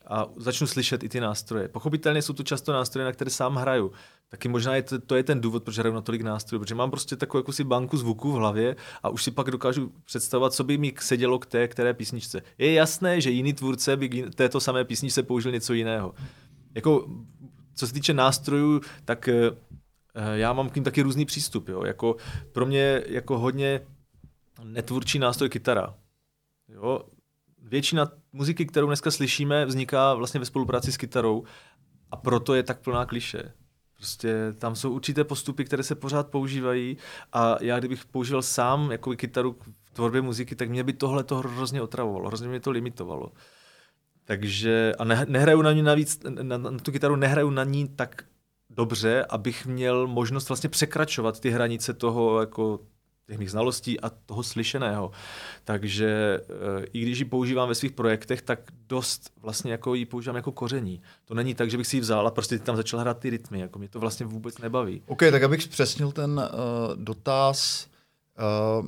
a 0.08 0.28
začnu 0.36 0.68
slyšet 0.68 1.04
i 1.04 1.10
ty 1.10 1.20
nástroje. 1.20 1.68
Pochopitelně 1.68 2.22
jsou 2.22 2.34
to 2.34 2.44
často 2.44 2.74
nástroje, 2.74 3.06
na 3.06 3.12
které 3.12 3.32
sám 3.32 3.56
hraju. 3.56 3.92
Taky 4.30 4.48
možná 4.48 4.76
je 4.76 4.82
to, 4.82 5.00
to 5.00 5.16
je 5.16 5.24
ten 5.24 5.42
důvod, 5.42 5.64
proč 5.64 5.78
hraju 5.78 5.96
na 5.96 6.02
tolik 6.02 6.22
nástrojů, 6.22 6.60
protože 6.60 6.76
mám 6.76 6.92
prostě 6.92 7.16
takovou 7.16 7.40
jako 7.40 7.52
si 7.52 7.64
banku 7.64 7.98
zvuků 7.98 8.32
v 8.32 8.36
hlavě 8.36 8.76
a 9.04 9.10
už 9.10 9.24
si 9.24 9.32
pak 9.32 9.52
dokážu 9.52 9.92
představovat, 10.06 10.54
co 10.54 10.64
by 10.64 10.78
mi 10.78 10.94
sedělo 11.00 11.40
k 11.40 11.46
té 11.46 11.68
které 11.68 11.94
písničce. 11.94 12.42
Je 12.58 12.74
jasné, 12.74 13.22
že 13.22 13.32
jiný 13.32 13.54
tvůrce 13.54 13.98
by 13.98 14.10
k 14.10 14.36
této 14.36 14.60
samé 14.60 14.86
písničce 14.86 15.24
použil 15.24 15.52
něco 15.52 15.74
jiného. 15.74 16.14
Jako, 16.76 17.08
co 17.76 17.88
se 17.88 17.94
týče 17.94 18.14
nástrojů, 18.14 18.82
tak 19.06 19.28
eh, 19.28 19.52
já 20.34 20.54
mám 20.54 20.70
k 20.70 20.76
ním 20.76 20.84
taky 20.84 21.02
různý 21.02 21.26
přístup. 21.26 21.70
Jo? 21.70 21.84
Jako 21.84 22.16
pro 22.52 22.66
mě 22.66 23.04
jako 23.08 23.40
hodně 23.40 23.82
netvůrčí 24.64 25.20
nástroj 25.20 25.50
kytara. 25.50 25.94
Jo? 26.70 27.02
Většina 27.64 28.12
muziky, 28.34 28.66
kterou 28.66 28.88
dneska 28.88 29.12
slyšíme, 29.12 29.66
vzniká 29.66 30.14
vlastně 30.14 30.40
ve 30.40 30.46
spolupráci 30.46 30.92
s 30.92 30.98
kytarou 30.98 31.44
a 32.12 32.16
proto 32.16 32.56
je 32.56 32.64
tak 32.64 32.80
plná 32.80 33.06
kliše. 33.06 33.54
Prostě 33.96 34.54
tam 34.58 34.76
jsou 34.76 34.92
určité 34.92 35.24
postupy, 35.24 35.66
které 35.66 35.84
se 35.84 35.96
pořád 35.96 36.28
používají 36.28 36.98
a 37.34 37.58
já 37.62 37.80
kdybych 37.80 38.06
používal 38.06 38.42
sám 38.42 38.92
jako 38.92 39.12
kytaru 39.16 39.56
v 39.84 39.92
tvorbě 39.92 40.22
muziky, 40.22 40.56
tak 40.56 40.70
mě 40.70 40.84
by 40.84 40.94
tohle 40.94 41.24
to 41.24 41.36
hrozně 41.36 41.82
otravovalo, 41.82 42.28
hrozně 42.28 42.48
mě 42.48 42.60
to 42.60 42.72
limitovalo. 42.72 43.32
Takže 44.26 44.94
a 45.00 45.04
ne, 45.04 45.26
nehraju 45.30 45.62
na 45.62 45.72
ní 45.72 45.82
navíc, 45.82 46.20
na, 46.30 46.58
na 46.58 46.78
tu 46.78 46.92
kytaru 46.92 47.16
nehraju 47.16 47.50
na 47.50 47.64
ní 47.64 47.88
tak 47.88 48.24
dobře, 48.76 49.26
abych 49.30 49.66
měl 49.66 50.08
možnost 50.08 50.50
vlastně 50.50 50.70
překračovat 50.70 51.40
ty 51.40 51.50
hranice 51.50 51.94
toho 51.94 52.40
jako 52.40 52.80
těch 53.32 53.40
mých 53.40 53.52
znalostí 53.52 54.00
a 54.00 54.10
toho 54.10 54.44
slyšeného. 54.44 55.12
Takže 55.64 56.40
eh, 56.42 56.86
i 56.94 57.02
když 57.02 57.20
ji 57.20 57.26
používám 57.26 57.70
ve 57.70 57.76
svých 57.76 57.92
projektech, 57.92 58.42
tak 58.42 58.60
dost 58.88 59.32
vlastně 59.42 59.72
jako 59.72 59.96
ji 59.96 60.06
používám 60.06 60.36
jako 60.36 60.52
koření. 60.52 61.02
To 61.26 61.34
není 61.34 61.56
tak, 61.56 61.72
že 61.72 61.78
bych 61.78 61.88
si 61.88 61.98
ji 61.98 62.02
vzal 62.02 62.28
a 62.28 62.32
prostě 62.32 62.60
tam 62.60 62.76
začal 62.76 63.00
hrát 63.00 63.20
ty 63.20 63.30
rytmy. 63.30 63.60
Jako 63.60 63.80
mě 63.80 63.90
to 63.90 64.00
vlastně 64.00 64.26
vůbec 64.26 64.58
nebaví. 64.58 65.04
OK, 65.08 65.20
tak 65.32 65.44
abych 65.44 65.64
zpřesnil 65.64 66.12
ten 66.12 66.32
uh, 66.32 66.96
dotaz, 66.96 67.88
uh, 68.80 68.88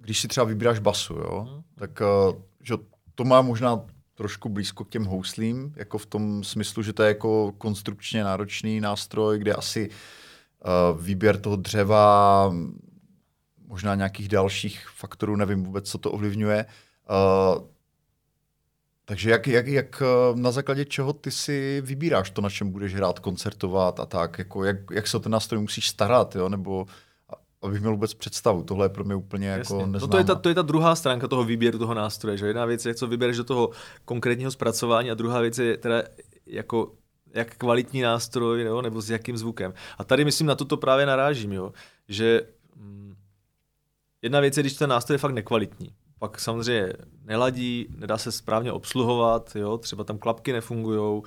když 0.00 0.20
si 0.20 0.28
třeba 0.28 0.46
vybíráš 0.46 0.78
basu, 0.78 1.14
jo, 1.14 1.48
hmm. 1.50 1.62
tak 1.74 2.00
uh, 2.00 2.36
že 2.62 2.74
to 3.14 3.24
má 3.24 3.42
možná 3.42 3.80
trošku 4.16 4.48
blízko 4.48 4.84
k 4.84 4.88
těm 4.88 5.04
houslím, 5.04 5.72
jako 5.76 5.98
v 5.98 6.06
tom 6.06 6.44
smyslu, 6.44 6.82
že 6.82 6.92
to 6.92 7.02
je 7.02 7.08
jako 7.08 7.52
konstrukčně 7.58 8.24
náročný 8.24 8.80
nástroj, 8.80 9.38
kde 9.38 9.54
asi 9.54 9.90
uh, 9.90 11.02
výběr 11.02 11.40
toho 11.40 11.56
dřeva, 11.56 12.52
možná 13.66 13.94
nějakých 13.94 14.28
dalších 14.28 14.88
faktorů, 14.88 15.36
nevím 15.36 15.64
vůbec, 15.64 15.90
co 15.90 15.98
to 15.98 16.12
ovlivňuje. 16.12 16.66
Uh, 17.10 17.64
takže 19.04 19.30
jak, 19.30 19.46
jak, 19.46 19.66
jak 19.66 20.02
na 20.34 20.50
základě 20.50 20.84
čeho 20.84 21.12
ty 21.12 21.30
si 21.30 21.82
vybíráš 21.84 22.30
to, 22.30 22.40
na 22.40 22.50
čem 22.50 22.70
budeš 22.70 22.94
hrát, 22.94 23.18
koncertovat 23.18 24.00
a 24.00 24.06
tak? 24.06 24.38
Jako 24.38 24.64
jak, 24.64 24.76
jak 24.90 25.06
se 25.06 25.16
o 25.16 25.20
ten 25.20 25.32
nástroj 25.32 25.60
musíš 25.60 25.88
starat, 25.88 26.36
jo? 26.36 26.48
nebo 26.48 26.86
abych 27.62 27.80
měl 27.80 27.92
vůbec 27.92 28.14
představu. 28.14 28.62
Tohle 28.62 28.84
je 28.84 28.88
pro 28.88 29.04
mě 29.04 29.14
úplně 29.14 29.48
jako 29.48 29.58
Jasně. 29.58 29.76
jako 29.76 29.90
neznámá. 29.92 30.06
No 30.06 30.10
to 30.10 30.18
je, 30.18 30.24
ta, 30.24 30.34
to 30.34 30.48
je 30.48 30.54
ta 30.54 30.62
druhá 30.62 30.96
stránka 30.96 31.28
toho 31.28 31.44
výběru 31.44 31.78
toho 31.78 31.94
nástroje. 31.94 32.36
Že? 32.36 32.46
Jedna 32.46 32.64
věc 32.64 32.86
je, 32.86 32.94
co 32.94 33.06
vybereš 33.06 33.36
do 33.36 33.44
toho 33.44 33.70
konkrétního 34.04 34.50
zpracování 34.50 35.10
a 35.10 35.14
druhá 35.14 35.40
věc 35.40 35.58
je 35.58 35.76
teda 35.76 36.02
jako 36.46 36.92
jak 37.34 37.56
kvalitní 37.56 38.00
nástroj 38.00 38.62
jo? 38.62 38.82
nebo 38.82 39.00
s 39.00 39.10
jakým 39.10 39.36
zvukem. 39.36 39.74
A 39.98 40.04
tady 40.04 40.24
myslím 40.24 40.46
na 40.46 40.54
toto 40.54 40.76
právě 40.76 41.06
narážím, 41.06 41.52
jo? 41.52 41.72
že 42.08 42.42
hm, 42.76 43.14
jedna 44.22 44.40
věc 44.40 44.56
je, 44.56 44.62
když 44.62 44.74
ten 44.74 44.90
nástroj 44.90 45.14
je 45.14 45.18
fakt 45.18 45.32
nekvalitní 45.32 45.92
pak 46.18 46.40
samozřejmě 46.40 46.92
neladí, 47.26 47.86
nedá 47.98 48.18
se 48.18 48.32
správně 48.32 48.72
obsluhovat, 48.72 49.56
jo, 49.56 49.78
třeba 49.78 50.04
tam 50.04 50.18
klapky 50.18 50.52
nefungují 50.52 51.22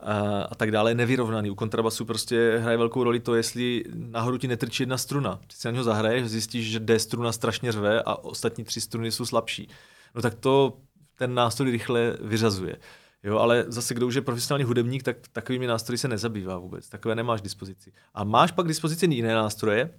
a, 0.00 0.42
a 0.42 0.54
tak 0.54 0.70
dále, 0.70 0.94
nevyrovnaný. 0.94 1.50
U 1.50 1.54
kontrabasu 1.54 2.04
prostě 2.04 2.58
hraje 2.62 2.76
velkou 2.76 3.04
roli 3.04 3.20
to, 3.20 3.34
jestli 3.34 3.84
nahoru 3.94 4.38
ti 4.38 4.48
netrčí 4.48 4.82
jedna 4.82 4.98
struna. 4.98 5.40
Když 5.46 5.58
si 5.58 5.68
na 5.68 5.72
něho 5.72 5.84
zahraješ, 5.84 6.28
zjistíš, 6.28 6.70
že 6.70 6.80
D 6.80 6.98
struna 6.98 7.32
strašně 7.32 7.72
řve 7.72 8.02
a 8.02 8.14
ostatní 8.14 8.64
tři 8.64 8.80
struny 8.80 9.12
jsou 9.12 9.26
slabší. 9.26 9.68
No 10.14 10.22
tak 10.22 10.34
to 10.34 10.76
ten 11.18 11.34
nástroj 11.34 11.70
rychle 11.70 12.16
vyřazuje. 12.20 12.76
Jo, 13.24 13.38
ale 13.38 13.64
zase, 13.68 13.94
kdo 13.94 14.06
už 14.06 14.14
je 14.14 14.22
profesionální 14.22 14.64
hudebník, 14.64 15.02
tak 15.02 15.16
takovými 15.32 15.66
nástroji 15.66 15.98
se 15.98 16.08
nezabývá 16.08 16.58
vůbec. 16.58 16.88
Takové 16.88 17.14
nemáš 17.14 17.40
dispozici. 17.40 17.92
A 18.14 18.24
máš 18.24 18.52
pak 18.52 18.68
dispozici 18.68 19.06
jiné 19.06 19.34
nástroje, 19.34 19.90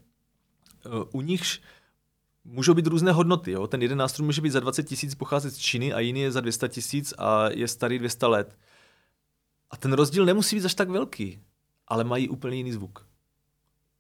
u 1.11 1.21
nichž 1.21 1.61
můžou 2.43 2.73
být 2.73 2.87
různé 2.87 3.11
hodnoty. 3.11 3.51
Jo? 3.51 3.67
Ten 3.67 3.81
jeden 3.81 3.97
nástroj 3.97 4.25
může 4.25 4.41
být 4.41 4.49
za 4.49 4.59
20 4.59 4.83
tisíc 4.83 5.15
pocházet 5.15 5.51
z 5.51 5.57
Číny 5.57 5.93
a 5.93 5.99
jiný 5.99 6.19
je 6.21 6.31
za 6.31 6.41
200 6.41 6.69
tisíc 6.69 7.13
a 7.17 7.49
je 7.49 7.67
starý 7.67 7.99
200 7.99 8.25
let. 8.25 8.57
A 9.71 9.77
ten 9.77 9.93
rozdíl 9.93 10.25
nemusí 10.25 10.55
být 10.55 10.65
až 10.65 10.73
tak 10.73 10.89
velký, 10.89 11.39
ale 11.87 12.03
mají 12.03 12.29
úplně 12.29 12.57
jiný 12.57 12.71
zvuk. 12.71 13.05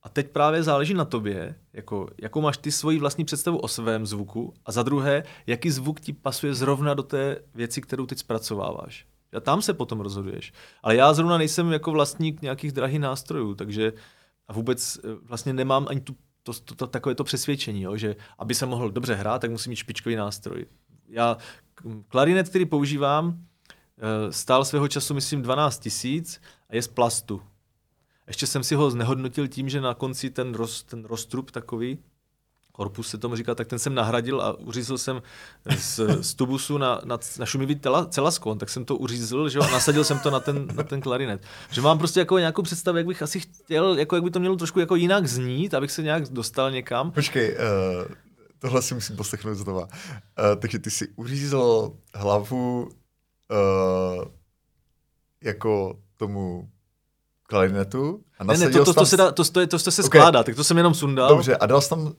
A 0.03 0.09
teď 0.09 0.31
právě 0.31 0.63
záleží 0.63 0.93
na 0.93 1.05
tobě, 1.05 1.55
jako, 1.73 2.09
jakou 2.21 2.41
máš 2.41 2.57
ty 2.57 2.71
svoji 2.71 2.99
vlastní 2.99 3.25
představu 3.25 3.57
o 3.57 3.67
svém 3.67 4.05
zvuku 4.05 4.53
a 4.65 4.71
za 4.71 4.83
druhé, 4.83 5.23
jaký 5.47 5.71
zvuk 5.71 5.99
ti 5.99 6.13
pasuje 6.13 6.53
zrovna 6.53 6.93
do 6.93 7.03
té 7.03 7.37
věci, 7.55 7.81
kterou 7.81 8.05
teď 8.05 8.17
zpracováváš. 8.17 9.05
A 9.37 9.39
tam 9.39 9.61
se 9.61 9.73
potom 9.73 9.99
rozhoduješ. 9.99 10.53
Ale 10.83 10.95
já 10.95 11.13
zrovna 11.13 11.37
nejsem 11.37 11.71
jako 11.71 11.91
vlastník 11.91 12.41
nějakých 12.41 12.71
drahých 12.71 12.99
nástrojů, 12.99 13.55
takže 13.55 13.93
a 14.47 14.53
vůbec 14.53 14.97
eh, 14.97 15.07
vlastně 15.23 15.53
nemám 15.53 15.85
ani 15.89 16.01
tu 16.01 16.15
to, 16.43 16.53
to, 16.53 16.75
to, 16.75 16.87
takové 16.87 17.15
to 17.15 17.23
přesvědčení, 17.23 17.81
jo, 17.81 17.97
že 17.97 18.15
aby 18.37 18.55
se 18.55 18.65
mohl 18.65 18.91
dobře 18.91 19.15
hrát, 19.15 19.41
tak 19.41 19.51
musí 19.51 19.69
mít 19.69 19.75
špičkový 19.75 20.15
nástroj. 20.15 20.65
Já 21.09 21.37
klarinet, 22.07 22.49
který 22.49 22.65
používám, 22.65 23.45
eh, 23.97 24.31
stál 24.31 24.65
svého 24.65 24.87
času, 24.87 25.13
myslím, 25.13 25.41
12 25.41 25.79
tisíc 25.79 26.41
a 26.69 26.75
je 26.75 26.81
z 26.81 26.87
plastu. 26.87 27.41
Ještě 28.27 28.47
jsem 28.47 28.63
si 28.63 28.75
ho 28.75 28.91
znehodnotil 28.91 29.47
tím, 29.47 29.69
že 29.69 29.81
na 29.81 29.93
konci 29.93 30.29
ten, 30.29 30.53
roz, 30.53 30.83
ten 30.83 31.05
roztrup 31.05 31.51
takový, 31.51 31.99
korpus 32.75 33.07
se 33.07 33.17
tomu 33.17 33.35
říká, 33.35 33.55
tak 33.55 33.67
ten 33.67 33.79
jsem 33.79 33.95
nahradil 33.95 34.41
a 34.41 34.59
uřízl 34.59 34.97
jsem 34.97 35.21
z, 35.77 35.99
z 36.21 36.33
tubusu 36.33 36.77
na, 36.77 37.01
na, 37.05 37.19
na 37.39 37.45
šumivý 37.45 37.75
tela, 37.75 38.05
celaskon, 38.05 38.57
tak 38.57 38.69
jsem 38.69 38.85
to 38.85 38.95
uřízl 38.95 39.49
že, 39.49 39.59
a 39.59 39.67
nasadil 39.71 40.03
jsem 40.03 40.19
to 40.19 40.31
na 40.31 40.39
ten, 40.39 40.67
na 40.75 40.83
ten 40.83 41.01
klarinet. 41.01 41.41
Že 41.71 41.81
mám 41.81 41.97
prostě 41.97 42.19
jako 42.19 42.39
nějakou 42.39 42.61
představu, 42.61 42.97
jak 42.97 43.07
bych 43.07 43.21
asi 43.21 43.39
chtěl, 43.39 43.97
jako 43.97 44.15
jak 44.15 44.23
by 44.23 44.31
to 44.31 44.39
mělo 44.39 44.55
trošku 44.55 44.79
jako 44.79 44.95
jinak 44.95 45.27
znít, 45.27 45.73
abych 45.73 45.91
se 45.91 46.03
nějak 46.03 46.23
dostal 46.29 46.71
někam. 46.71 47.11
Počkej, 47.11 47.57
uh, 47.57 48.11
tohle 48.59 48.81
si 48.81 48.93
musím 48.93 49.15
poslechnout 49.15 49.55
znova. 49.55 49.81
Uh, 49.81 49.87
takže 50.59 50.79
ty 50.79 50.91
si 50.91 51.07
uřízl 51.15 51.93
hlavu 52.15 52.81
uh, 52.83 54.25
jako 55.43 55.99
tomu 56.17 56.69
klarinetu 57.43 58.23
a 58.39 58.43
ne, 58.43 58.57
ne, 58.57 58.69
to, 58.69 58.85
to, 58.85 58.93
to, 58.93 59.05
se 59.05 59.17
dá, 59.17 59.31
to, 59.31 59.43
to, 59.43 59.67
to, 59.67 59.79
to 59.79 59.91
se 59.91 60.01
okay. 60.01 60.19
skládá, 60.19 60.43
tak 60.43 60.55
to 60.55 60.63
jsem 60.63 60.77
jenom 60.77 60.93
sundal. 60.93 61.29
Dobře, 61.29 61.57
a 61.57 61.65
dal 61.65 61.81
jsi 61.81 61.89
tam 61.89 62.13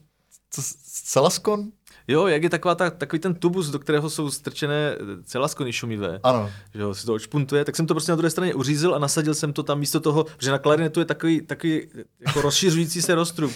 co, 0.55 0.61
celaskon? 1.03 1.71
Jo, 2.07 2.27
jak 2.27 2.43
je 2.43 2.49
taková 2.49 2.75
ta, 2.75 2.89
takový 2.89 3.19
ten 3.19 3.35
tubus, 3.35 3.69
do 3.69 3.79
kterého 3.79 4.09
jsou 4.09 4.31
strčené 4.31 4.95
celaskony 5.23 5.73
šumivé. 5.73 6.19
Ano. 6.23 6.51
Že 6.73 6.81
jo, 6.81 6.93
si 6.93 7.05
to 7.05 7.13
odšpuntuje, 7.13 7.65
tak 7.65 7.75
jsem 7.75 7.87
to 7.87 7.93
prostě 7.93 8.11
na 8.11 8.15
druhé 8.15 8.29
straně 8.29 8.53
uřízl 8.53 8.95
a 8.95 8.99
nasadil 8.99 9.33
jsem 9.33 9.53
to 9.53 9.63
tam 9.63 9.79
místo 9.79 9.99
toho, 9.99 10.25
že 10.39 10.51
na 10.51 10.57
klarinetu 10.57 10.99
je 10.99 11.05
takový, 11.05 11.41
takový 11.41 11.87
jako 12.19 12.41
rozšiřující 12.41 13.01
se 13.01 13.15
roztrup. 13.15 13.51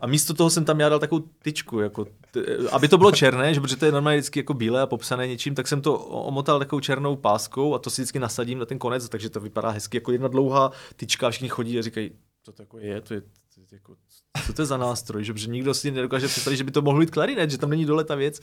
A 0.00 0.06
místo 0.06 0.34
toho 0.34 0.50
jsem 0.50 0.64
tam 0.64 0.80
já 0.80 0.88
dal 0.88 0.98
takovou 0.98 1.24
tyčku, 1.42 1.80
jako, 1.80 2.04
t- 2.30 2.40
aby 2.72 2.88
to 2.88 2.98
bylo 2.98 3.12
černé, 3.12 3.54
že 3.54 3.60
protože 3.60 3.76
to 3.76 3.86
je 3.86 3.92
normálně 3.92 4.18
vždycky 4.18 4.38
jako 4.38 4.54
bílé 4.54 4.82
a 4.82 4.86
popsané 4.86 5.28
něčím, 5.28 5.54
tak 5.54 5.68
jsem 5.68 5.80
to 5.80 5.98
omotal 5.98 6.58
takovou 6.58 6.80
černou 6.80 7.16
páskou 7.16 7.74
a 7.74 7.78
to 7.78 7.90
si 7.90 8.02
vždycky 8.02 8.18
nasadím 8.18 8.58
na 8.58 8.66
ten 8.66 8.78
konec, 8.78 9.08
takže 9.08 9.30
to 9.30 9.40
vypadá 9.40 9.70
hezky 9.70 9.96
jako 9.96 10.12
jedna 10.12 10.28
dlouhá 10.28 10.72
tyčka 10.96 11.26
a 11.26 11.30
všichni 11.30 11.48
chodí 11.48 11.78
a 11.78 11.82
říkají, 11.82 12.10
to 12.42 12.52
tako 12.52 12.78
je, 12.78 13.00
to 13.00 13.14
je, 13.14 13.20
to 13.20 13.60
je 13.60 13.66
jako 13.72 13.96
co 14.46 14.52
to 14.52 14.62
je 14.62 14.66
za 14.66 14.76
nástroj, 14.76 15.24
že, 15.24 15.32
že 15.36 15.50
nikdo 15.50 15.74
si 15.74 15.90
nedokáže 15.90 16.28
představit, 16.28 16.56
že 16.56 16.64
by 16.64 16.70
to 16.70 16.82
mohl 16.82 17.00
být 17.00 17.10
klarinet, 17.10 17.50
že 17.50 17.58
tam 17.58 17.70
není 17.70 17.84
dole 17.84 18.04
ta 18.04 18.14
věc. 18.14 18.40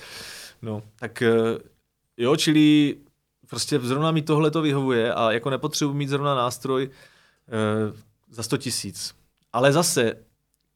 No, 0.62 0.84
tak 1.00 1.22
eh, 1.22 1.58
jo, 2.18 2.36
čili 2.36 2.96
prostě 3.50 3.80
zrovna 3.80 4.12
mi 4.12 4.22
tohle 4.22 4.52
to 4.52 4.62
vyhovuje 4.62 5.14
a 5.14 5.32
jako 5.32 5.50
nepotřebuji 5.50 5.94
mít 5.94 6.10
zrovna 6.10 6.36
nástroj 6.36 6.90
uh, 6.90 7.98
za 8.30 8.44
100 8.44 8.58
tisíc. 8.58 9.16
Ale 9.54 9.74
zase 9.74 10.14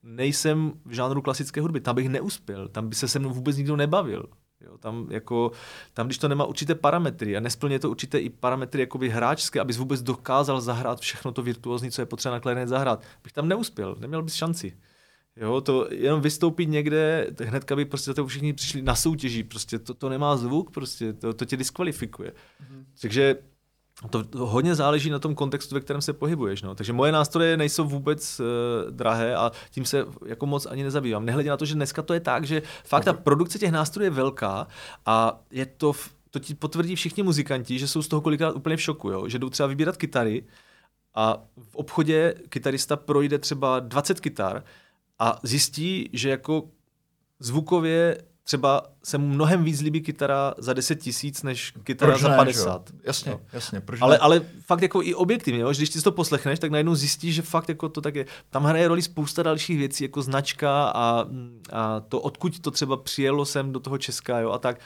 nejsem 0.03 0.73
v 0.85 0.93
žánru 0.93 1.21
klasické 1.21 1.61
hudby, 1.61 1.79
tam 1.79 1.95
bych 1.95 2.09
neuspěl, 2.09 2.67
tam 2.67 2.89
by 2.89 2.95
se 2.95 3.07
se 3.07 3.19
mnou 3.19 3.29
vůbec 3.29 3.57
nikdo 3.57 3.75
nebavil. 3.75 4.25
Jo, 4.61 4.77
tam, 4.77 5.07
jako, 5.11 5.51
tam, 5.93 6.05
když 6.05 6.17
to 6.17 6.27
nemá 6.27 6.45
určité 6.45 6.75
parametry 6.75 7.37
a 7.37 7.39
nesplně 7.39 7.79
to 7.79 7.89
určité 7.89 8.19
i 8.19 8.29
parametry 8.29 8.81
jakoby 8.81 9.09
hráčské, 9.09 9.59
abys 9.59 9.77
vůbec 9.77 10.01
dokázal 10.01 10.61
zahrát 10.61 10.99
všechno 10.99 11.31
to 11.31 11.43
virtuózní, 11.43 11.91
co 11.91 12.01
je 12.01 12.05
potřeba 12.05 12.35
na 12.35 12.39
klarinet 12.39 12.69
zahrát, 12.69 13.03
bych 13.23 13.33
tam 13.33 13.47
neuspěl, 13.47 13.95
neměl 13.99 14.23
bys 14.23 14.33
šanci. 14.33 14.77
Jo, 15.39 15.61
to 15.61 15.87
jenom 15.91 16.21
vystoupit 16.21 16.65
někde, 16.65 17.27
hnedka 17.45 17.75
by 17.75 17.85
prostě 17.85 18.13
to 18.13 18.27
všichni 18.27 18.53
přišli 18.53 18.81
na 18.81 18.95
soutěží, 18.95 19.43
prostě 19.43 19.79
to, 19.79 19.93
to 19.93 20.09
nemá 20.09 20.37
zvuk, 20.37 20.71
prostě 20.71 21.13
to, 21.13 21.33
to 21.33 21.45
tě 21.45 21.57
diskvalifikuje. 21.57 22.31
Mm-hmm. 22.31 22.83
Takže 23.01 23.35
to, 24.09 24.23
to 24.23 24.45
hodně 24.45 24.75
záleží 24.75 25.09
na 25.09 25.19
tom 25.19 25.35
kontextu, 25.35 25.75
ve 25.75 25.81
kterém 25.81 26.01
se 26.01 26.13
pohybuješ. 26.13 26.61
No. 26.61 26.75
Takže 26.75 26.93
moje 26.93 27.11
nástroje 27.11 27.57
nejsou 27.57 27.83
vůbec 27.83 28.39
uh, 28.39 28.91
drahé 28.91 29.35
a 29.35 29.51
tím 29.71 29.85
se 29.85 30.05
jako 30.25 30.45
moc 30.45 30.65
ani 30.65 30.83
nezabývám. 30.83 31.25
Nehledě 31.25 31.49
na 31.49 31.57
to, 31.57 31.65
že 31.65 31.75
dneska 31.75 32.01
to 32.01 32.13
je 32.13 32.19
tak, 32.19 32.43
že 32.43 32.61
fakt 32.83 33.05
ta 33.05 33.13
produkce 33.13 33.59
těch 33.59 33.71
nástrojů 33.71 34.03
je 34.03 34.09
velká 34.09 34.67
a 35.05 35.39
je 35.51 35.65
to, 35.65 35.93
to 36.29 36.39
ti 36.39 36.55
potvrdí 36.55 36.95
všichni 36.95 37.23
muzikanti, 37.23 37.79
že 37.79 37.87
jsou 37.87 38.01
z 38.01 38.07
toho 38.07 38.21
kolikrát 38.21 38.55
úplně 38.55 38.77
v 38.77 38.81
šoku, 38.81 39.09
jo? 39.09 39.29
že 39.29 39.39
jdou 39.39 39.49
třeba 39.49 39.67
vybírat 39.67 39.97
kytary 39.97 40.43
a 41.15 41.37
v 41.71 41.75
obchodě 41.75 42.35
kytarista 42.49 42.95
projde 42.95 43.39
třeba 43.39 43.79
20 43.79 44.19
kytar 44.19 44.63
a 45.19 45.39
zjistí, 45.43 46.09
že 46.13 46.29
jako 46.29 46.63
zvukově 47.39 48.17
třeba 48.43 48.83
se 49.03 49.17
mu 49.17 49.27
mnohem 49.27 49.63
víc 49.63 49.81
líbí 49.81 50.01
kytara 50.01 50.53
za 50.57 50.73
10 50.73 50.95
tisíc, 50.95 51.43
než 51.43 51.73
kytara 51.83 52.11
Proč 52.11 52.21
za 52.21 52.29
ne, 52.29 52.35
50. 52.35 52.89
že 52.89 52.95
jo? 52.95 53.01
Jasně, 53.03 53.31
Jo. 53.31 53.41
jasně. 53.53 53.81
Proč 53.81 54.01
Ale, 54.01 54.15
ne? 54.15 54.17
ale 54.19 54.41
fakt 54.65 54.81
jako 54.81 55.01
i 55.03 55.13
objektivně, 55.15 55.59
jo? 55.59 55.73
že 55.73 55.77
když 55.79 55.89
ty 55.89 55.97
si 55.99 56.03
to 56.03 56.11
poslechneš, 56.11 56.59
tak 56.59 56.71
najednou 56.71 56.95
zjistíš, 56.95 57.35
že 57.35 57.41
fakt 57.41 57.69
jako 57.69 57.89
to 57.89 58.01
tak 58.01 58.15
je. 58.15 58.25
Tam 58.49 58.63
hraje 58.63 58.87
roli 58.87 59.01
spousta 59.01 59.43
dalších 59.43 59.77
věcí, 59.77 60.03
jako 60.03 60.21
značka 60.21 60.83
a, 60.95 61.25
a 61.73 61.99
to, 61.99 62.19
odkud 62.21 62.59
to 62.59 62.71
třeba 62.71 62.97
přijelo 62.97 63.45
sem 63.45 63.71
do 63.71 63.79
toho 63.79 63.97
Česka 63.97 64.39
jo? 64.39 64.51
a 64.51 64.57
tak. 64.57 64.79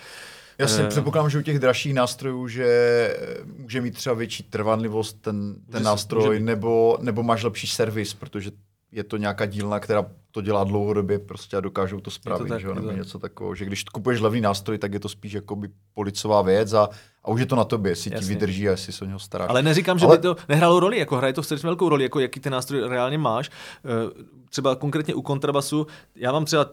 Jasně, 0.57 0.83
Eh. 0.83 0.87
předpokládám, 0.87 1.29
že 1.29 1.37
u 1.39 1.41
těch 1.41 1.59
dražších 1.59 1.93
nástrojů, 1.93 2.47
že 2.47 2.65
eh, 2.65 3.37
může 3.57 3.81
mít 3.81 3.95
třeba 3.95 4.15
větší 4.15 4.43
trvanlivost 4.43 5.21
ten, 5.21 5.53
ten 5.53 5.63
Může- 5.73 5.83
nástroj, 5.83 6.39
nebo, 6.39 6.97
nebo 7.01 7.23
máš 7.23 7.43
lepší 7.43 7.67
servis, 7.67 8.13
protože 8.13 8.51
je 8.91 9.03
to 9.03 9.17
nějaká 9.17 9.45
dílna, 9.45 9.79
která 9.79 10.05
to 10.31 10.41
dělá 10.41 10.63
dlouhodobě 10.63 11.19
prostě 11.19 11.57
a 11.57 11.59
dokážou 11.61 11.99
to 11.99 12.11
spravit, 12.11 12.47
tak, 12.49 12.61
že 12.61 12.67
to 12.67 12.73
nebo 12.75 12.87
tak. 12.87 12.95
něco 12.97 13.19
takového, 13.19 13.55
že 13.55 13.65
když 13.65 13.83
kupuješ 13.83 14.19
levný 14.19 14.41
nástroj, 14.41 14.77
tak 14.77 14.93
je 14.93 14.99
to 14.99 15.09
spíš 15.09 15.33
jakoby 15.33 15.69
policová 15.93 16.41
věc 16.41 16.73
a, 16.73 16.89
a 17.23 17.27
už 17.31 17.39
je 17.39 17.45
to 17.45 17.55
na 17.55 17.63
tobě, 17.63 17.91
jestli 17.91 18.09
ti 18.11 18.15
Jasně. 18.15 18.29
vydrží 18.29 18.67
a 18.67 18.71
jestli 18.71 18.93
se 18.93 19.05
o 19.05 19.07
něho 19.07 19.19
staráš. 19.19 19.49
Ale 19.49 19.63
neříkám, 19.63 19.99
že 19.99 20.05
Ale- 20.05 20.17
by 20.17 20.21
to 20.21 20.35
nehrálo 20.49 20.79
roli, 20.79 20.99
jako 20.99 21.17
hraje 21.17 21.33
to 21.33 21.43
strašně 21.43 21.67
velkou 21.67 21.89
roli, 21.89 22.03
jako 22.03 22.19
jaký 22.19 22.39
ten 22.39 22.51
nástroj 22.53 22.81
reálně 22.89 23.17
máš. 23.17 23.49
Eh, 23.85 24.31
Třeba 24.49 24.75
konkrétně 24.75 25.13
u 25.15 25.21
kontrabasu, 25.21 25.87
já 26.15 26.31
mám 26.31 26.45
třeba 26.45 26.65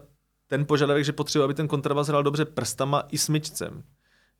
ten 0.47 0.65
požadavek, 0.65 1.05
že 1.05 1.11
potřebuji, 1.13 1.43
aby 1.43 1.53
ten 1.53 1.67
kontrabas 1.67 2.07
hrál 2.07 2.23
dobře 2.23 2.45
prstama 2.45 3.03
i 3.11 3.17
smyčcem. 3.17 3.83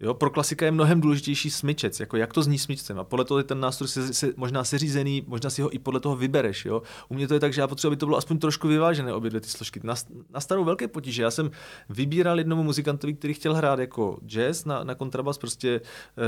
Jo, 0.02 0.14
pro 0.14 0.30
klasika 0.30 0.66
je 0.66 0.72
mnohem 0.72 1.02
důležitější 1.02 1.50
smyčec, 1.50 2.00
jako 2.00 2.18
jak 2.18 2.34
to 2.34 2.42
zní 2.42 2.60
smyčcem. 2.60 3.00
A 3.00 3.04
podle 3.04 3.26
toho 3.26 3.38
je 3.38 3.44
ten 3.44 3.60
nástroj 3.60 3.88
se, 3.88 4.14
se, 4.14 4.34
možná 4.36 4.64
seřízený, 4.64 5.24
možná 5.28 5.50
si 5.50 5.62
ho 5.62 5.70
i 5.76 5.80
podle 5.80 6.00
toho 6.00 6.16
vybereš. 6.16 6.66
Jo. 6.66 6.82
U 7.10 7.14
mě 7.14 7.28
to 7.28 7.34
je 7.34 7.40
tak, 7.40 7.54
že 7.54 7.62
já 7.62 7.68
potřebuji, 7.68 7.88
aby 7.90 7.98
to 7.98 8.06
bylo 8.06 8.18
aspoň 8.18 8.40
trošku 8.40 8.68
vyvážené, 8.68 9.14
obě 9.14 9.30
dvě 9.30 9.42
ty 9.42 9.48
složky. 9.50 9.80
Nas- 9.80 10.06
Nastanou 10.30 10.64
velké 10.64 10.88
potíže. 10.88 11.24
Já 11.24 11.32
jsem 11.32 11.52
vybíral 11.90 12.38
jednomu 12.38 12.64
muzikantovi, 12.64 13.14
který 13.14 13.34
chtěl 13.34 13.54
hrát 13.56 13.80
jako 13.80 14.18
jazz 14.28 14.66
na, 14.66 14.84
na 14.84 14.96
kontrabas, 14.96 15.38
prostě 15.38 15.82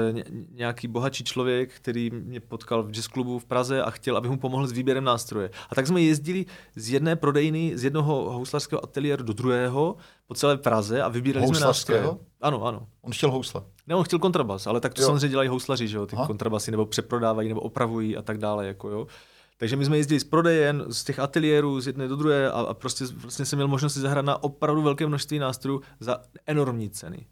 e, 0.09 0.14
ně- 0.14 0.25
nějaký 0.51 0.88
bohatší 0.88 1.24
člověk, 1.24 1.74
který 1.74 2.09
mě 2.09 2.40
potkal 2.40 2.83
v 2.83 2.91
jazz 2.91 3.08
klubu 3.08 3.40
v 3.40 3.45
Praze 3.45 3.83
a 3.83 3.90
chtěl, 3.90 4.17
aby 4.17 4.30
mu 4.30 4.38
pomohl 4.38 4.67
s 4.67 4.72
výběrem 4.72 5.03
nástroje. 5.03 5.50
A 5.69 5.75
tak 5.75 5.88
jsme 5.88 6.01
jezdili 6.01 6.45
z 6.75 6.90
jedné 6.90 7.16
prodejny, 7.16 7.72
z 7.75 7.83
jednoho 7.83 8.32
houslařského 8.32 8.83
ateliéru 8.83 9.24
do 9.24 9.33
druhého 9.33 9.95
po 10.32 10.35
celé 10.35 10.58
Praze 10.58 11.03
a 11.03 11.08
vybírali 11.08 11.48
jsme 11.48 11.60
nástroje. 11.60 12.03
Ano, 12.42 12.64
ano. 12.64 12.88
On 13.01 13.11
chtěl 13.11 13.32
housle. 13.32 13.61
Ne, 13.88 13.95
on 13.95 14.03
chtěl 14.03 14.19
kontrabas, 14.19 14.68
ale 14.68 14.80
tak 14.80 14.93
to 14.93 15.01
jo. 15.01 15.06
samozřejmě 15.06 15.30
dělají 15.30 15.50
houslaři, 15.50 15.88
že 15.88 15.98
jo, 15.98 16.06
ty 16.06 16.16
Aha. 16.16 16.27
kontrabasy, 16.27 16.72
nebo 16.72 16.85
přeprodávají, 16.85 17.50
nebo 17.50 17.61
opravují 17.61 18.18
a 18.18 18.22
tak 18.22 18.38
dále, 18.38 18.68
jako 18.68 18.90
jo. 18.90 19.08
Takže 19.58 19.76
my 19.76 19.85
jsme 19.85 19.98
jezdili 19.98 20.19
z 20.19 20.24
prodejen, 20.24 20.85
z 20.88 21.03
těch 21.03 21.19
ateliérů, 21.19 21.82
z 21.82 21.88
jedné 21.88 22.08
do 22.08 22.16
druhé 22.16 22.51
a, 22.51 22.60
a 22.60 22.74
prostě 22.74 23.06
vlastně 23.16 23.45
jsem 23.45 23.58
měl 23.58 23.68
možnost 23.68 23.93
si 23.93 24.00
zahrát 24.00 24.26
na 24.26 24.43
opravdu 24.43 24.82
velké 24.82 25.08
množství 25.08 25.40
nástrojů 25.40 25.82
za 26.00 26.22
enormní 26.45 26.90
ceny. 26.90 27.27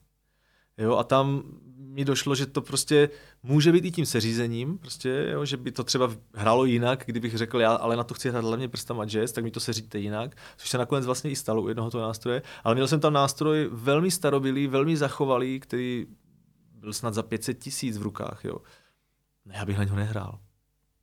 Jo, 0.78 0.98
a 0.98 1.04
tam 1.04 1.44
mi 1.90 2.06
došlo, 2.06 2.36
že 2.36 2.46
to 2.46 2.62
prostě 2.62 3.10
může 3.44 3.72
být 3.72 3.86
i 3.86 3.92
tím 3.92 4.06
seřízením, 4.06 4.78
prostě, 4.78 5.28
jo, 5.32 5.46
že 5.46 5.58
by 5.58 5.72
to 5.72 5.84
třeba 5.84 6.12
hrálo 6.36 6.66
jinak, 6.66 7.04
kdybych 7.06 7.38
řekl, 7.38 7.62
já 7.62 7.74
ale 7.74 7.96
na 7.96 8.04
to 8.04 8.14
chci 8.14 8.30
hrát 8.30 8.46
hlavně 8.46 8.68
prstama 8.68 9.06
jazz, 9.06 9.32
tak 9.32 9.44
mi 9.44 9.52
to 9.52 9.60
seříte 9.60 10.00
jinak, 10.00 10.38
což 10.58 10.70
se 10.70 10.78
nakonec 10.78 11.06
vlastně 11.06 11.32
i 11.32 11.36
stalo 11.36 11.62
u 11.62 11.68
jednoho 11.68 11.92
toho 11.92 12.08
nástroje, 12.08 12.42
ale 12.64 12.76
měl 12.76 12.88
jsem 12.88 13.00
tam 13.00 13.14
nástroj 13.14 13.70
velmi 13.72 14.12
starobilý, 14.12 14.68
velmi 14.68 14.98
zachovalý, 14.98 15.60
který 15.60 16.06
byl 16.74 16.94
snad 16.94 17.14
za 17.14 17.24
500 17.24 17.60
tisíc 17.60 17.98
v 17.98 18.02
rukách, 18.02 18.42
jo. 18.44 18.58
Ne, 19.46 19.54
já 19.58 19.66
bych 19.66 19.78
na 19.78 19.84
něho 19.84 19.96
nehrál. 19.96 20.40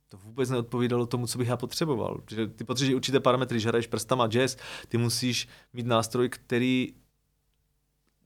To 0.09 0.17
vůbec 0.17 0.49
neodpovídalo 0.49 1.05
tomu, 1.05 1.27
co 1.27 1.37
bych 1.37 1.47
já 1.47 1.57
potřeboval. 1.57 2.21
Protože 2.25 2.47
ty 2.47 2.63
potřebuješ 2.63 2.95
určité 2.95 3.19
parametry, 3.19 3.55
když 3.55 3.65
hraješ 3.65 3.87
prstama 3.87 4.27
jazz, 4.27 4.57
ty 4.87 4.97
musíš 4.97 5.47
mít 5.73 5.85
nástroj, 5.85 6.29
který 6.29 6.93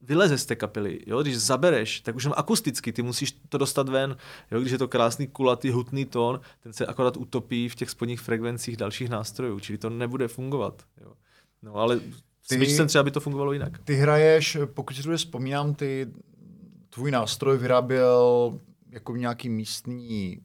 vyleze 0.02 0.38
z 0.38 0.46
té 0.46 0.56
kapely. 0.56 1.00
Jo? 1.06 1.22
Když 1.22 1.38
zabereš, 1.38 2.00
tak 2.00 2.16
už 2.16 2.24
jenom 2.24 2.34
akusticky, 2.38 2.92
ty 2.92 3.02
musíš 3.02 3.32
to 3.48 3.58
dostat 3.58 3.88
ven. 3.88 4.16
Jo? 4.50 4.60
Když 4.60 4.72
je 4.72 4.78
to 4.78 4.88
krásný, 4.88 5.26
kulatý, 5.26 5.70
hutný 5.70 6.04
tón, 6.04 6.40
ten 6.60 6.72
se 6.72 6.86
akorát 6.86 7.16
utopí 7.16 7.68
v 7.68 7.74
těch 7.74 7.90
spodních 7.90 8.20
frekvencích 8.20 8.76
dalších 8.76 9.08
nástrojů, 9.08 9.60
čili 9.60 9.78
to 9.78 9.90
nebude 9.90 10.28
fungovat. 10.28 10.82
Jo? 11.00 11.12
No 11.62 11.74
ale 11.74 12.00
s 12.42 12.48
Ty- 12.48 12.58
myčcem 12.58 12.86
třeba 12.86 13.04
by 13.04 13.10
to 13.10 13.20
fungovalo 13.20 13.52
jinak. 13.52 13.78
Ty 13.78 13.94
hraješ, 13.94 14.58
pokud 14.74 14.96
si 14.96 15.02
to 15.02 15.16
vzpomínám, 15.16 15.74
ty 15.74 16.06
tvůj 16.90 17.10
nástroj 17.10 17.58
vyráběl 17.58 18.58
jako 18.90 19.16
nějaký 19.16 19.48
místní 19.48 20.40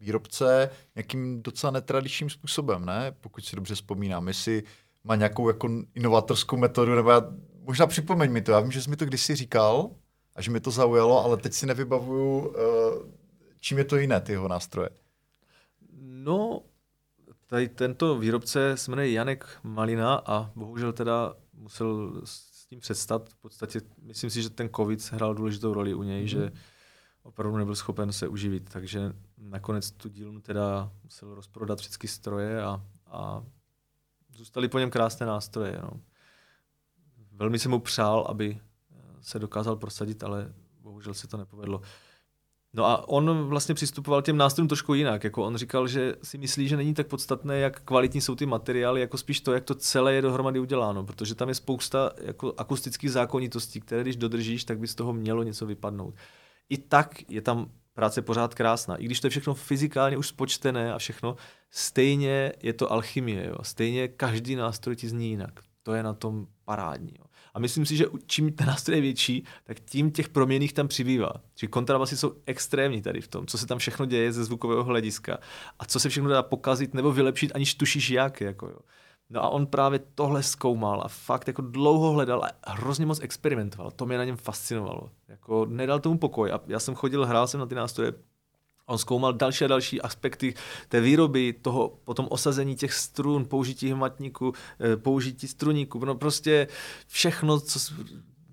výrobce 0.00 0.70
nějakým 0.94 1.42
docela 1.42 1.70
netradičním 1.70 2.30
způsobem, 2.30 2.84
ne? 2.84 3.12
Pokud 3.20 3.44
si 3.44 3.56
dobře 3.56 3.74
vzpomínám, 3.74 4.28
jestli 4.28 4.62
má 5.04 5.16
nějakou 5.16 5.48
jako 5.48 5.68
inovatorskou 5.94 6.56
metodu, 6.56 6.94
nebo 6.94 7.10
já, 7.10 7.22
možná 7.62 7.86
připomeň 7.86 8.32
mi 8.32 8.42
to, 8.42 8.52
já 8.52 8.60
vím, 8.60 8.72
že 8.72 8.82
jsi 8.82 8.90
mi 8.90 8.96
to 8.96 9.04
kdysi 9.04 9.34
říkal 9.36 9.90
a 10.34 10.42
že 10.42 10.50
mi 10.50 10.60
to 10.60 10.70
zaujalo, 10.70 11.24
ale 11.24 11.36
teď 11.36 11.52
si 11.52 11.66
nevybavuju, 11.66 12.38
uh, 12.38 12.54
čím 13.60 13.78
je 13.78 13.84
to 13.84 13.96
jiné, 13.96 14.20
ty 14.20 14.32
jeho 14.32 14.48
nástroje. 14.48 14.90
No, 16.00 16.62
tady 17.46 17.68
tento 17.68 18.18
výrobce 18.18 18.76
se 18.76 18.90
jmenuje 18.90 19.12
Janek 19.12 19.58
Malina 19.62 20.14
a 20.26 20.50
bohužel 20.54 20.92
teda 20.92 21.34
musel 21.52 22.20
s 22.24 22.66
tím 22.66 22.80
přestat. 22.80 23.28
V 23.28 23.36
podstatě 23.36 23.80
myslím 24.02 24.30
si, 24.30 24.42
že 24.42 24.50
ten 24.50 24.70
covid 24.76 25.12
hrál 25.12 25.34
důležitou 25.34 25.72
roli 25.74 25.94
u 25.94 26.02
něj, 26.02 26.14
Mhm. 26.14 26.22
mm. 26.22 26.28
že 26.28 26.52
opravdu 27.22 27.56
nebyl 27.58 27.74
schopen 27.74 28.12
se 28.12 28.28
uživit, 28.28 28.70
takže 28.72 29.12
nakonec 29.38 29.90
tu 29.90 30.08
dílnu 30.08 30.40
teda 30.40 30.92
musel 31.04 31.34
rozprodat 31.34 31.78
všechny 31.80 32.08
stroje 32.08 32.62
a, 32.62 32.84
a 33.06 33.44
zůstaly 34.34 34.68
po 34.68 34.78
něm 34.78 34.90
krásné 34.90 35.26
nástroje. 35.26 35.78
No. 35.82 35.90
Velmi 37.42 37.58
jsem 37.58 37.70
mu 37.70 37.80
přál, 37.80 38.26
aby 38.28 38.58
eh, 38.60 38.96
se 39.20 39.38
dokázal 39.38 39.76
prosadit, 39.76 40.24
ale 40.24 40.52
bohužel 40.80 41.14
se 41.14 41.28
to 41.28 41.36
nepovedlo. 41.36 41.80
No 42.72 42.84
a 42.84 43.08
on 43.08 43.46
vlastně 43.48 43.74
přistupoval 43.74 44.22
těm 44.22 44.36
nástrojům 44.36 44.68
trošku 44.68 44.94
jinak. 44.94 45.24
Jako 45.24 45.44
on 45.44 45.56
říkal, 45.56 45.88
že 45.88 46.14
si 46.22 46.38
myslí, 46.38 46.68
že 46.68 46.76
není 46.76 46.94
tak 46.94 47.06
podstatné, 47.06 47.58
jak 47.58 47.80
kvalitní 47.80 48.20
jsou 48.20 48.34
ty 48.34 48.46
materiály, 48.46 49.00
jako 49.00 49.18
spíš 49.18 49.40
to, 49.40 49.52
jak 49.52 49.64
to 49.64 49.74
celé 49.74 50.14
je 50.14 50.22
dohromady 50.22 50.60
uděláno, 50.60 51.04
protože 51.04 51.34
tam 51.34 51.48
je 51.48 51.54
spousta 51.54 52.10
jako 52.20 52.54
akustických 52.56 53.10
zákonitostí, 53.10 53.80
které 53.80 54.02
když 54.02 54.16
dodržíš, 54.16 54.64
tak 54.64 54.78
by 54.78 54.88
z 54.88 54.94
toho 54.94 55.12
mělo 55.12 55.42
něco 55.42 55.66
vypadnout. 55.66 56.14
I 56.68 56.78
tak 56.78 57.30
je 57.30 57.40
tam 57.40 57.70
práce 57.94 58.22
pořád 58.22 58.54
krásná. 58.54 58.96
I 58.96 59.04
když 59.04 59.20
to 59.20 59.26
je 59.26 59.30
všechno 59.30 59.54
fyzikálně 59.54 60.16
už 60.16 60.28
spočtené 60.28 60.92
a 60.92 60.98
všechno, 60.98 61.36
stejně 61.70 62.52
je 62.62 62.72
to 62.72 62.92
alchymie. 62.92 63.46
Jo? 63.46 63.56
Stejně 63.62 64.08
každý 64.08 64.56
nástroj 64.56 64.96
ti 64.96 65.08
zní 65.08 65.30
jinak. 65.30 65.60
To 65.82 65.94
je 65.94 66.02
na 66.02 66.14
tom 66.14 66.46
parádní. 66.64 67.14
Jo? 67.18 67.24
A 67.54 67.58
myslím 67.58 67.86
si, 67.86 67.96
že 67.96 68.06
čím 68.26 68.52
ten 68.52 68.66
nástroj 68.66 68.96
je 68.96 69.00
větší, 69.00 69.44
tak 69.64 69.80
tím 69.80 70.10
těch 70.10 70.28
proměných 70.28 70.72
tam 70.72 70.88
přibývá. 70.88 71.32
Čiže 71.54 71.70
kontrabasy 71.70 72.16
jsou 72.16 72.32
extrémní 72.46 73.02
tady 73.02 73.20
v 73.20 73.28
tom, 73.28 73.46
co 73.46 73.58
se 73.58 73.66
tam 73.66 73.78
všechno 73.78 74.06
děje 74.06 74.32
ze 74.32 74.44
zvukového 74.44 74.84
hlediska 74.84 75.38
a 75.78 75.84
co 75.84 76.00
se 76.00 76.08
všechno 76.08 76.30
dá 76.30 76.42
pokazit 76.42 76.94
nebo 76.94 77.12
vylepšit, 77.12 77.52
aniž 77.54 77.74
tušíš 77.74 78.10
jak. 78.10 78.40
Jako 78.40 78.66
jo. 78.66 78.78
No 79.30 79.44
a 79.44 79.48
on 79.48 79.66
právě 79.66 80.00
tohle 80.14 80.42
zkoumal 80.42 81.02
a 81.04 81.08
fakt 81.08 81.48
jako 81.48 81.62
dlouho 81.62 82.10
hledal 82.10 82.44
a 82.44 82.72
hrozně 82.72 83.06
moc 83.06 83.20
experimentoval. 83.20 83.90
To 83.90 84.06
mě 84.06 84.18
na 84.18 84.24
něm 84.24 84.36
fascinovalo. 84.36 85.10
Jako 85.28 85.66
nedal 85.66 86.00
tomu 86.00 86.18
pokoj 86.18 86.52
a 86.52 86.60
já 86.66 86.78
jsem 86.78 86.94
chodil, 86.94 87.26
hrál 87.26 87.46
jsem 87.46 87.60
na 87.60 87.66
ty 87.66 87.74
nástroje 87.74 88.12
On 88.86 88.98
zkoumal 88.98 89.32
další 89.32 89.64
a 89.64 89.68
další 89.68 90.00
aspekty 90.00 90.54
té 90.88 91.00
výroby, 91.00 91.52
toho 91.52 91.98
potom 92.04 92.26
osazení 92.30 92.76
těch 92.76 92.92
strun, 92.92 93.44
použití 93.44 93.92
hmatníku, 93.92 94.52
eh, 94.80 94.96
použití 94.96 95.48
struníku, 95.48 96.04
no 96.04 96.14
prostě 96.14 96.68
všechno, 97.06 97.60
co, 97.60 97.78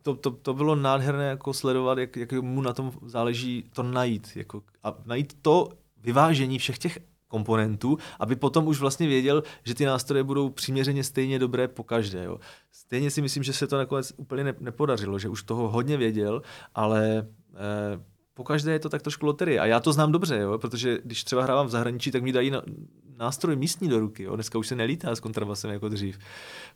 to, 0.01 0.15
to, 0.15 0.31
to 0.31 0.53
bylo 0.53 0.75
nádherné 0.75 1.25
jako 1.25 1.53
sledovat, 1.53 1.97
jak, 1.97 2.15
jak 2.15 2.31
mu 2.31 2.61
na 2.61 2.73
tom 2.73 2.91
záleží 3.05 3.69
to 3.73 3.83
najít. 3.83 4.31
Jako, 4.35 4.63
a 4.83 4.95
najít 5.05 5.37
to 5.41 5.69
vyvážení 5.97 6.59
všech 6.59 6.77
těch 6.77 6.99
komponentů, 7.27 7.97
aby 8.19 8.35
potom 8.35 8.67
už 8.67 8.79
vlastně 8.79 9.07
věděl, 9.07 9.43
že 9.63 9.75
ty 9.75 9.85
nástroje 9.85 10.23
budou 10.23 10.49
přiměřeně 10.49 11.03
stejně 11.03 11.39
dobré 11.39 11.67
po 11.67 11.83
každé. 11.83 12.23
Jo. 12.23 12.39
Stejně 12.71 13.11
si 13.11 13.21
myslím, 13.21 13.43
že 13.43 13.53
se 13.53 13.67
to 13.67 13.77
nakonec 13.77 14.13
úplně 14.17 14.43
ne, 14.43 14.53
nepodařilo, 14.59 15.19
že 15.19 15.29
už 15.29 15.43
toho 15.43 15.69
hodně 15.69 15.97
věděl, 15.97 16.41
ale 16.75 17.27
eh, 17.53 18.03
po 18.39 18.43
každé 18.43 18.71
je 18.71 18.79
to 18.79 18.89
tak 18.89 19.01
trošku 19.01 19.25
loterie. 19.25 19.59
A 19.59 19.65
já 19.65 19.79
to 19.79 19.93
znám 19.93 20.11
dobře, 20.11 20.37
jo, 20.37 20.57
protože 20.57 20.99
když 21.03 21.23
třeba 21.23 21.43
hrávám 21.43 21.67
v 21.67 21.69
zahraničí, 21.69 22.11
tak 22.11 22.23
mi 22.23 22.31
dají 22.31 22.51
na, 22.51 22.61
nástroj 23.17 23.55
místní 23.55 23.89
do 23.89 23.99
ruky. 23.99 24.23
Jo. 24.23 24.35
Dneska 24.35 24.57
už 24.59 24.67
se 24.67 24.75
nelítá 24.75 25.15
s 25.15 25.19
kontrabasem 25.19 25.71
jako 25.71 25.89
dřív, 25.89 26.19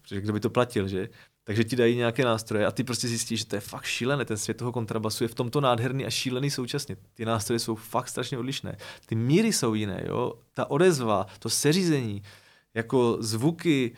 protože 0.01 0.21
kdo 0.21 0.33
by 0.33 0.39
to 0.39 0.49
platil, 0.49 0.87
že? 0.87 1.09
Takže 1.43 1.63
ti 1.63 1.75
dají 1.75 1.95
nějaké 1.95 2.25
nástroje 2.25 2.65
a 2.65 2.71
ty 2.71 2.83
prostě 2.83 3.07
zjistíš, 3.07 3.39
že 3.39 3.45
to 3.45 3.55
je 3.55 3.59
fakt 3.61 3.85
šílené. 3.85 4.25
Ten 4.25 4.37
svět 4.37 4.57
toho 4.57 4.71
kontrabasu 4.71 5.23
je 5.23 5.27
v 5.27 5.35
tomto 5.35 5.61
nádherný 5.61 6.05
a 6.05 6.09
šílený 6.09 6.51
současně. 6.51 6.95
Ty 7.13 7.25
nástroje 7.25 7.59
jsou 7.59 7.75
fakt 7.75 8.09
strašně 8.09 8.37
odlišné. 8.37 8.77
Ty 9.05 9.15
míry 9.15 9.53
jsou 9.53 9.73
jiné, 9.73 10.03
jo. 10.07 10.33
Ta 10.53 10.71
odezva, 10.71 11.27
to 11.39 11.49
seřízení, 11.49 12.23
jako 12.73 13.17
zvuky, 13.19 13.95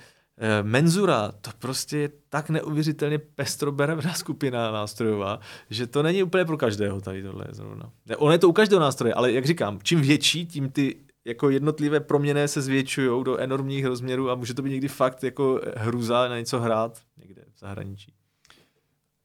menzura, 0.61 1.31
to 1.31 1.49
prostě 1.59 1.97
je 1.97 2.09
tak 2.29 2.49
neuvěřitelně 2.49 3.19
pestroberevná 3.19 4.13
skupina 4.13 4.71
nástrojová, 4.71 5.39
že 5.69 5.87
to 5.87 6.03
není 6.03 6.23
úplně 6.23 6.45
pro 6.45 6.57
každého 6.57 7.01
tady 7.01 7.23
tohle 7.23 7.45
zrovna. 7.51 7.91
Ne, 8.05 8.17
ono 8.17 8.31
je 8.31 8.39
to 8.39 8.49
u 8.49 8.51
každého 8.51 8.81
nástroje, 8.81 9.13
ale 9.13 9.31
jak 9.31 9.45
říkám, 9.45 9.79
čím 9.83 10.01
větší, 10.01 10.45
tím 10.45 10.69
ty 10.69 10.95
jako 11.25 11.49
jednotlivé 11.49 11.99
proměny 11.99 12.47
se 12.47 12.61
zvětšují 12.61 13.23
do 13.23 13.37
enormních 13.37 13.85
rozměrů 13.85 14.29
a 14.31 14.35
může 14.35 14.53
to 14.53 14.61
být 14.61 14.69
někdy 14.69 14.87
fakt 14.87 15.23
jako 15.23 15.61
hruza 15.77 16.27
na 16.27 16.37
něco 16.37 16.59
hrát 16.59 17.01
někde 17.17 17.45
v 17.55 17.59
zahraničí. 17.59 18.13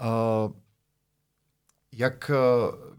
Uh, 0.00 0.52
jak... 1.92 2.30
Uh, 2.30 2.90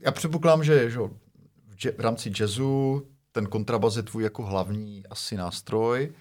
já 0.00 0.12
předpokládám, 0.12 0.64
že, 0.64 0.90
že 0.90 0.98
v, 0.98 1.98
v 1.98 2.00
rámci 2.00 2.30
jazzu 2.40 3.06
ten 3.32 3.46
kontrabas 3.46 3.96
je 3.96 4.02
tvůj 4.02 4.22
jako 4.22 4.42
hlavní 4.42 5.06
asi 5.06 5.36
nástroj. 5.36 6.12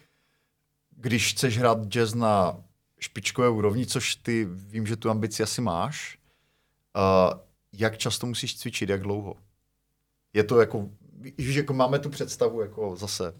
Když 0.95 1.31
chceš 1.33 1.57
hrát 1.57 1.87
jazz 1.87 2.13
na 2.13 2.63
špičkové 2.99 3.49
úrovni, 3.49 3.85
což 3.85 4.15
ty 4.15 4.47
vím, 4.49 4.87
že 4.87 4.95
tu 4.95 5.09
ambici 5.09 5.43
asi 5.43 5.61
máš, 5.61 6.17
uh, 6.95 7.39
jak 7.73 7.97
často 7.97 8.27
musíš 8.27 8.57
cvičit, 8.57 8.89
jak 8.89 9.01
dlouho? 9.01 9.35
Je 10.33 10.43
to 10.43 10.59
jako, 10.59 10.89
že 11.37 11.59
jako 11.59 11.73
máme 11.73 11.99
tu 11.99 12.09
představu 12.09 12.61
jako 12.61 12.95
zase 12.95 13.33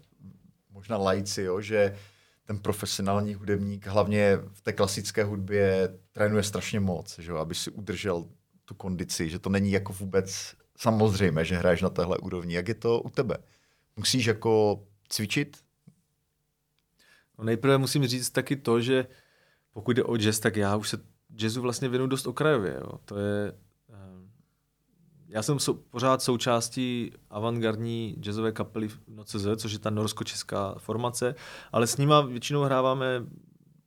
možná 0.70 0.96
lajci, 0.96 1.42
jo, 1.42 1.60
že 1.60 1.96
ten 2.44 2.58
profesionální 2.58 3.34
hudebník, 3.34 3.86
hlavně 3.86 4.38
v 4.52 4.60
té 4.60 4.72
klasické 4.72 5.24
hudbě, 5.24 5.98
trénuje 6.12 6.42
strašně 6.42 6.80
moc, 6.80 7.18
že, 7.18 7.32
aby 7.32 7.54
si 7.54 7.70
udržel 7.70 8.24
tu 8.64 8.74
kondici, 8.74 9.30
že 9.30 9.38
to 9.38 9.50
není 9.50 9.72
jako 9.72 9.92
vůbec 9.92 10.54
samozřejmé, 10.78 11.44
že 11.44 11.56
hraješ 11.56 11.82
na 11.82 11.90
téhle 11.90 12.18
úrovni. 12.18 12.54
Jak 12.54 12.68
je 12.68 12.74
to 12.74 13.00
u 13.00 13.10
tebe? 13.10 13.36
Musíš 13.96 14.26
jako 14.26 14.82
cvičit? 15.08 15.65
No 17.38 17.44
nejprve 17.44 17.78
musím 17.78 18.06
říct 18.06 18.30
taky 18.30 18.56
to, 18.56 18.80
že 18.80 19.06
pokud 19.72 19.92
jde 19.96 20.04
o 20.04 20.16
jazz, 20.16 20.38
tak 20.38 20.56
já 20.56 20.76
už 20.76 20.88
se 20.88 20.98
jazzu 21.36 21.62
vlastně 21.62 21.88
věnu 21.88 22.06
dost 22.06 22.26
okrajově. 22.26 22.76
Jo. 22.80 22.98
To 23.04 23.18
je, 23.18 23.52
eh, 23.88 24.28
já 25.28 25.42
jsem 25.42 25.58
sou, 25.58 25.74
pořád 25.74 26.22
součástí 26.22 27.12
avantgardní 27.30 28.16
jazzové 28.20 28.52
kapely 28.52 28.88
NOCZ, 29.08 29.46
což 29.56 29.72
je 29.72 29.78
ta 29.78 29.90
norsko-česká 29.90 30.74
formace, 30.78 31.34
ale 31.72 31.86
s 31.86 31.96
nima 31.96 32.20
většinou 32.20 32.62
hráváme 32.62 33.26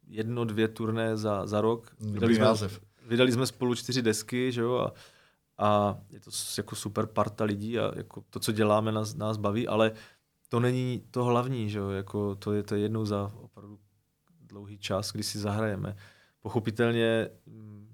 jedno, 0.08 0.46
dvě 0.46 0.68
turné 0.68 1.18
za, 1.18 1.48
za 1.48 1.62
rok. 1.62 1.92
Vydali 2.00 2.36
jsme, 2.36 2.46
název. 2.46 2.82
vydali 3.08 3.32
jsme 3.32 3.46
spolu 3.48 3.76
čtyři 3.76 4.02
desky, 4.02 4.52
že 4.52 4.62
jo, 4.62 4.78
a, 4.78 4.94
a 5.58 5.98
je 6.10 6.20
to 6.20 6.32
jako 6.58 6.76
super 6.76 7.06
parta 7.06 7.44
lidí 7.44 7.80
a 7.80 7.92
jako 7.96 8.24
to, 8.30 8.40
co 8.40 8.52
děláme, 8.52 8.92
nás, 8.92 9.16
nás 9.16 9.38
baví, 9.38 9.68
ale 9.68 9.92
to 10.50 10.60
není 10.60 11.04
to 11.12 11.24
hlavní, 11.24 11.70
že 11.70 11.80
jo, 11.80 11.90
jako 11.90 12.36
to 12.36 12.54
je 12.54 12.64
to 12.64 12.76
jednou 12.76 13.06
za 13.06 13.32
opravdu 13.42 13.80
dlouhý 14.42 14.78
čas, 14.78 15.12
kdy 15.12 15.24
si 15.24 15.40
zahrajeme. 15.40 15.96
Pochopitelně 16.42 17.30
mm, 17.46 17.88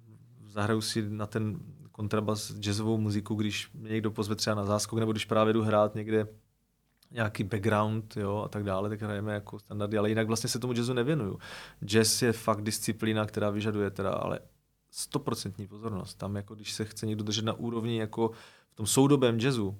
zahraju 0.48 0.82
si 0.82 1.10
na 1.10 1.26
ten 1.26 1.60
kontrabas 1.92 2.52
jazzovou 2.52 2.98
muziku, 2.98 3.36
když 3.36 3.72
mě 3.74 3.90
někdo 3.92 4.12
pozve 4.12 4.36
třeba 4.36 4.56
na 4.56 4.66
záskok, 4.66 5.00
nebo 5.00 5.12
když 5.12 5.26
právě 5.26 5.54
jdu 5.54 5.64
hrát 5.64 5.96
někde 5.96 6.28
nějaký 7.12 7.44
background 7.44 8.18
jo, 8.18 8.42
a 8.46 8.48
tak 8.48 8.64
dále, 8.64 8.90
tak 8.90 9.02
hrajeme 9.02 9.34
jako 9.34 9.60
standardy, 9.60 9.98
ale 9.98 10.10
jinak 10.10 10.28
vlastně 10.28 10.50
se 10.50 10.60
tomu 10.60 10.74
jazzu 10.74 10.94
nevěnuju. 10.94 11.40
Jazz 11.86 12.22
je 12.22 12.34
fakt 12.34 12.62
disciplína, 12.62 13.26
která 13.26 13.50
vyžaduje 13.50 13.90
teda 13.90 14.12
ale 14.12 14.40
stoprocentní 14.92 15.68
pozornost. 15.68 16.16
Tam 16.16 16.36
jako 16.36 16.56
když 16.56 16.74
se 16.74 16.86
chce 16.86 17.06
někdo 17.06 17.24
držet 17.24 17.46
na 17.46 17.54
úrovni 17.54 18.00
jako 18.00 18.32
v 18.70 18.76
tom 18.76 18.88
soudobém 18.88 19.40
jazzu, 19.40 19.78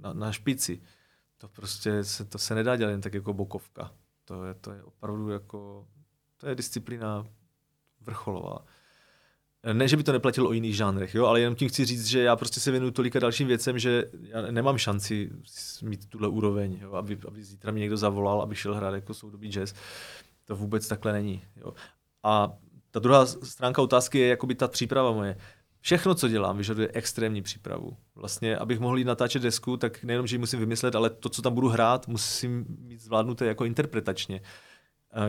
na, 0.00 0.12
na 0.12 0.32
špici, 0.32 0.80
to 1.42 1.48
prostě 1.48 2.04
se, 2.04 2.24
to 2.24 2.38
se 2.38 2.54
nedá 2.54 2.76
dělat 2.76 2.90
jen 2.90 3.00
tak 3.00 3.14
jako 3.14 3.32
bokovka. 3.32 3.90
To 4.24 4.44
je, 4.44 4.54
to 4.54 4.72
je 4.72 4.82
opravdu 4.82 5.28
jako 5.28 5.86
to 6.36 6.48
je 6.48 6.54
disciplína 6.54 7.26
vrcholová. 8.00 8.64
Ne, 9.72 9.88
že 9.88 9.96
by 9.96 10.02
to 10.02 10.12
neplatilo 10.12 10.48
o 10.48 10.52
jiných 10.52 10.76
žánrech, 10.76 11.14
jo, 11.14 11.26
ale 11.26 11.40
jenom 11.40 11.54
tím 11.54 11.68
chci 11.68 11.84
říct, 11.84 12.06
že 12.06 12.22
já 12.22 12.36
prostě 12.36 12.60
se 12.60 12.70
věnuju 12.70 12.90
tolika 12.92 13.18
dalším 13.18 13.48
věcem, 13.48 13.78
že 13.78 14.04
já 14.22 14.42
nemám 14.42 14.78
šanci 14.78 15.30
mít 15.82 16.08
tuhle 16.08 16.28
úroveň, 16.28 16.78
jo, 16.82 16.92
aby, 16.92 17.18
aby 17.28 17.44
zítra 17.44 17.72
mi 17.72 17.80
někdo 17.80 17.96
zavolal, 17.96 18.42
aby 18.42 18.54
šel 18.54 18.74
hrát 18.74 18.94
jako 18.94 19.14
soudobý 19.14 19.48
jazz. 19.48 19.74
To 20.44 20.56
vůbec 20.56 20.88
takhle 20.88 21.12
není. 21.12 21.44
Jo. 21.56 21.74
A 22.22 22.52
ta 22.90 23.00
druhá 23.00 23.26
stránka 23.26 23.82
otázky 23.82 24.18
je 24.18 24.28
jakoby 24.28 24.54
ta 24.54 24.68
příprava 24.68 25.12
moje. 25.12 25.36
Všechno, 25.82 26.14
co 26.14 26.28
dělám, 26.28 26.56
vyžaduje 26.56 26.88
extrémní 26.92 27.42
přípravu. 27.42 27.96
Vlastně, 28.14 28.56
abych 28.56 28.80
mohl 28.80 28.98
jít 28.98 29.04
natáčet 29.04 29.42
desku, 29.42 29.76
tak 29.76 30.04
nejenom, 30.04 30.26
že 30.26 30.34
ji 30.34 30.38
musím 30.38 30.60
vymyslet, 30.60 30.94
ale 30.94 31.10
to, 31.10 31.28
co 31.28 31.42
tam 31.42 31.54
budu 31.54 31.68
hrát, 31.68 32.08
musím 32.08 32.64
mít 32.78 33.00
zvládnuté 33.00 33.46
jako 33.46 33.64
interpretačně 33.64 34.40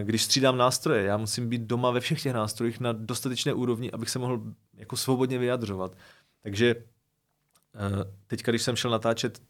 když 0.03 0.23
střídám 0.23 0.57
nástroje, 0.57 1.03
já 1.03 1.17
musím 1.17 1.49
být 1.49 1.61
doma 1.61 1.91
ve 1.91 1.99
všech 1.99 2.23
těch 2.23 2.33
nástrojích 2.33 2.80
na 2.80 2.91
dostatečné 2.91 3.53
úrovni, 3.53 3.91
abych 3.91 4.09
se 4.09 4.19
mohl 4.19 4.41
jako 4.73 4.98
svobodně 4.98 5.38
vyjadřovat. 5.38 5.98
Takže 6.41 6.75
eh, 6.75 8.11
teď, 8.27 8.43
když 8.43 8.61
jsem 8.61 8.75
šel 8.75 8.91
natáčet 8.91 9.41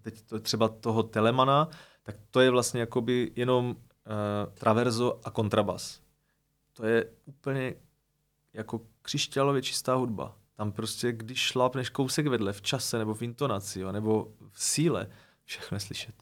teď 0.00 0.22
to 0.22 0.40
třeba 0.40 0.68
toho 0.68 1.02
Telemana, 1.02 1.68
tak 2.02 2.16
to 2.30 2.40
je 2.40 2.50
vlastně 2.50 2.80
jakoby 2.80 3.32
jenom 3.36 3.66
uh, 3.66 3.74
traverzo 4.54 5.20
a 5.24 5.30
kontrabas. 5.30 6.00
To 6.72 6.86
je 6.86 7.06
úplně 7.24 7.74
jako 8.52 8.80
křišťálově 9.08 9.62
čistá 9.62 9.94
hudba. 9.94 10.36
Tam 10.56 10.72
prostě, 10.72 11.12
když 11.12 11.38
šlápneš 11.38 11.90
kousek 11.90 12.26
vedle 12.26 12.52
v 12.52 12.62
čase 12.62 12.98
nebo 12.98 13.14
v 13.14 13.22
intonaci, 13.22 13.80
jo, 13.80 13.92
nebo 13.92 14.28
v 14.52 14.62
síle, 14.62 15.08
všechno 15.44 15.80
slyšet 15.80 16.14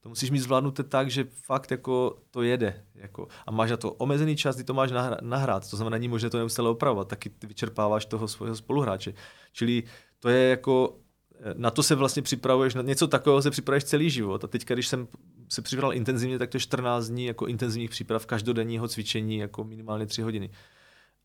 to 0.00 0.08
musíš 0.08 0.30
mít 0.30 0.38
zvládnuté 0.38 0.82
tak, 0.82 1.10
že 1.10 1.26
fakt 1.42 1.70
jako 1.70 2.18
to 2.30 2.42
jede. 2.42 2.84
Jako, 2.94 3.28
a 3.46 3.50
máš 3.50 3.70
na 3.70 3.76
to 3.76 3.92
omezený 3.92 4.36
čas, 4.36 4.56
kdy 4.56 4.64
to 4.64 4.74
máš 4.74 4.90
nahrát. 5.20 5.70
To 5.70 5.76
znamená, 5.76 5.94
není 5.94 6.08
možné 6.08 6.30
to 6.30 6.38
neustále 6.38 6.70
opravovat. 6.70 7.08
Taky 7.08 7.30
vyčerpáváš 7.42 8.06
toho 8.06 8.28
svého 8.28 8.56
spoluhráče. 8.56 9.14
Čili 9.52 9.82
to 10.18 10.28
je 10.28 10.50
jako, 10.50 10.98
eh, 11.40 11.54
na 11.56 11.70
to 11.70 11.82
se 11.82 11.94
vlastně 11.94 12.22
připravuješ, 12.22 12.74
na 12.74 12.82
něco 12.82 13.08
takového 13.08 13.42
se 13.42 13.50
připravuješ 13.50 13.84
celý 13.84 14.10
život. 14.10 14.44
A 14.44 14.46
teď, 14.46 14.64
když 14.64 14.88
jsem 14.88 15.08
se 15.48 15.62
připravil 15.62 15.96
intenzivně, 15.96 16.38
tak 16.38 16.50
to 16.50 16.56
je 16.56 16.60
14 16.60 17.08
dní 17.08 17.24
jako 17.24 17.46
intenzivních 17.46 17.90
příprav, 17.90 18.26
každodenního 18.26 18.88
cvičení, 18.88 19.38
jako 19.38 19.64
minimálně 19.64 20.06
3 20.06 20.22
hodiny. 20.22 20.50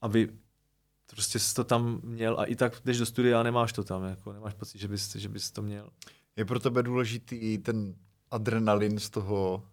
Aby 0.01 0.29
prostě 1.09 1.39
jsi 1.39 1.55
to 1.55 1.63
tam 1.63 1.99
měl 2.03 2.39
a 2.39 2.45
i 2.45 2.55
tak 2.55 2.81
jdeš 2.85 2.97
do 2.97 3.05
studia 3.05 3.39
a 3.39 3.43
nemáš 3.43 3.73
to 3.73 3.83
tam, 3.83 4.03
jako 4.03 4.33
nemáš 4.33 4.53
pocit, 4.53 4.77
že 4.77 4.87
bys, 4.87 5.15
že 5.15 5.29
bys 5.29 5.51
to 5.51 5.61
měl. 5.61 5.89
Je 6.35 6.45
pro 6.45 6.59
tebe 6.59 6.83
důležitý 6.83 7.57
ten 7.57 7.95
adrenalin 8.31 8.99
z 8.99 9.09
toho, 9.09 9.63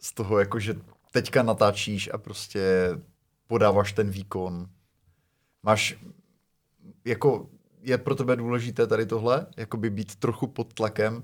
z 0.00 0.12
toho 0.12 0.38
jako, 0.38 0.60
že 0.60 0.80
teďka 1.10 1.42
natáčíš 1.42 2.10
a 2.12 2.18
prostě 2.18 2.90
podáváš 3.46 3.92
ten 3.92 4.10
výkon. 4.10 4.68
Máš, 5.62 5.98
jako, 7.04 7.48
je 7.80 7.98
pro 7.98 8.14
tebe 8.14 8.36
důležité 8.36 8.86
tady 8.86 9.06
tohle, 9.06 9.46
jako 9.56 9.76
by 9.76 9.90
být 9.90 10.16
trochu 10.16 10.46
pod 10.46 10.74
tlakem, 10.74 11.22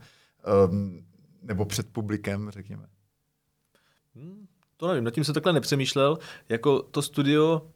um, 0.70 1.07
nebo 1.42 1.65
před 1.65 1.92
publikem, 1.92 2.50
řekněme? 2.50 2.86
Hmm, 4.15 4.47
to 4.76 4.89
nevím, 4.89 5.05
nad 5.05 5.15
tím 5.15 5.24
se 5.24 5.32
takhle 5.32 5.52
nepřemýšlel. 5.52 6.18
Jako 6.49 6.82
to 6.82 7.02
studio 7.02 7.72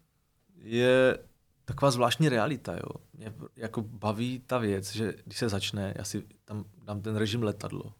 je 0.62 1.18
taková 1.64 1.90
zvláštní 1.90 2.28
realita, 2.28 2.72
jo. 2.72 2.90
Mě 3.12 3.32
jako 3.56 3.82
baví 3.82 4.42
ta 4.46 4.58
věc, 4.58 4.92
že 4.92 5.14
když 5.24 5.38
se 5.38 5.48
začne, 5.48 5.94
já 5.96 6.04
si 6.04 6.22
tam 6.44 6.64
dám 6.84 7.00
ten 7.00 7.16
režim 7.16 7.42
letadlo. 7.42 7.92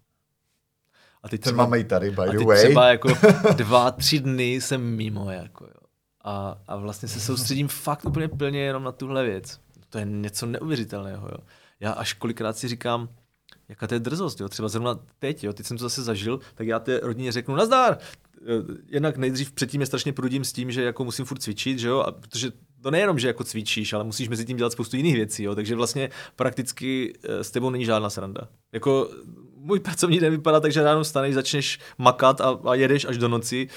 A 1.23 1.29
teď 1.29 1.41
třeba, 1.41 1.65
máme 1.65 1.79
i 1.79 1.85
tady, 1.85 2.11
by 2.11 2.23
the 2.33 2.45
way. 2.45 2.65
třeba 2.65 2.89
jako 2.89 3.09
dva, 3.57 3.91
tři 3.91 4.21
dny 4.21 4.55
jsem 4.55 4.97
mimo, 4.97 5.31
jako 5.31 5.65
jo. 5.65 5.87
A, 6.25 6.59
a 6.69 6.77
vlastně 6.77 7.09
se 7.09 7.21
soustředím 7.21 7.69
fakt 7.69 8.05
úplně 8.05 8.29
plně 8.29 8.61
jenom 8.61 8.83
na 8.83 8.93
tuhle 8.93 9.25
věc. 9.25 9.61
To 9.89 9.99
je 9.99 10.05
něco 10.05 10.47
neuvěřitelného, 10.47 11.29
jo. 11.29 11.39
Já 11.81 11.93
až 11.93 12.13
kolikrát 12.13 12.57
si 12.57 12.69
říkám, 12.69 13.09
jaká 13.69 13.87
to 13.87 13.95
je 13.95 14.01
drzost, 14.01 14.41
jo. 14.41 14.49
Třeba 14.49 14.69
zrovna 14.69 14.99
teď, 15.19 15.45
jo, 15.45 15.53
teď 15.53 15.67
jsem 15.67 15.77
to 15.77 15.85
zase 15.85 16.03
zažil, 16.03 16.41
tak 16.55 16.67
já 16.67 16.79
té 16.79 17.01
rodině 17.03 17.33
řeknu, 17.33 17.57
nazdar, 17.57 17.99
jednak 18.89 19.17
nejdřív 19.17 19.53
předtím 19.53 19.81
je 19.81 19.87
strašně 19.87 20.13
prudím 20.13 20.45
s 20.45 20.53
tím, 20.53 20.71
že 20.71 20.83
jako 20.83 21.05
musím 21.05 21.25
furt 21.25 21.43
cvičit, 21.43 21.79
že 21.79 21.89
jo, 21.89 21.99
a 21.99 22.13
protože 22.13 22.53
to 22.83 22.91
nejenom, 22.91 23.19
že 23.19 23.27
jako 23.27 23.45
cvičíš, 23.45 23.93
ale 23.93 24.05
musíš 24.05 24.29
mezi 24.29 24.45
tím 24.45 24.57
dělat 24.57 24.73
spoustu 24.73 24.97
jiných 24.97 25.15
věcí, 25.15 25.43
jo, 25.43 25.55
takže 25.55 25.75
vlastně 25.75 26.11
prakticky 26.37 27.13
eh, 27.25 27.45
s 27.45 27.51
tebou 27.51 27.71
není 27.71 27.85
žádná 27.85 28.11
sranda. 28.11 28.49
Jako 28.73 29.11
můj 29.57 29.81
pracovní 29.81 30.21
den 30.21 30.33
vypadá 30.33 30.61
tak, 30.61 30.73
že 30.73 30.83
ráno 30.83 31.05
staneš, 31.05 31.35
začneš 31.35 31.79
makat 31.99 32.41
a, 32.41 32.59
a 32.65 32.75
jedeš 32.75 33.05
až 33.05 33.19
do 33.19 33.29
noci. 33.29 33.69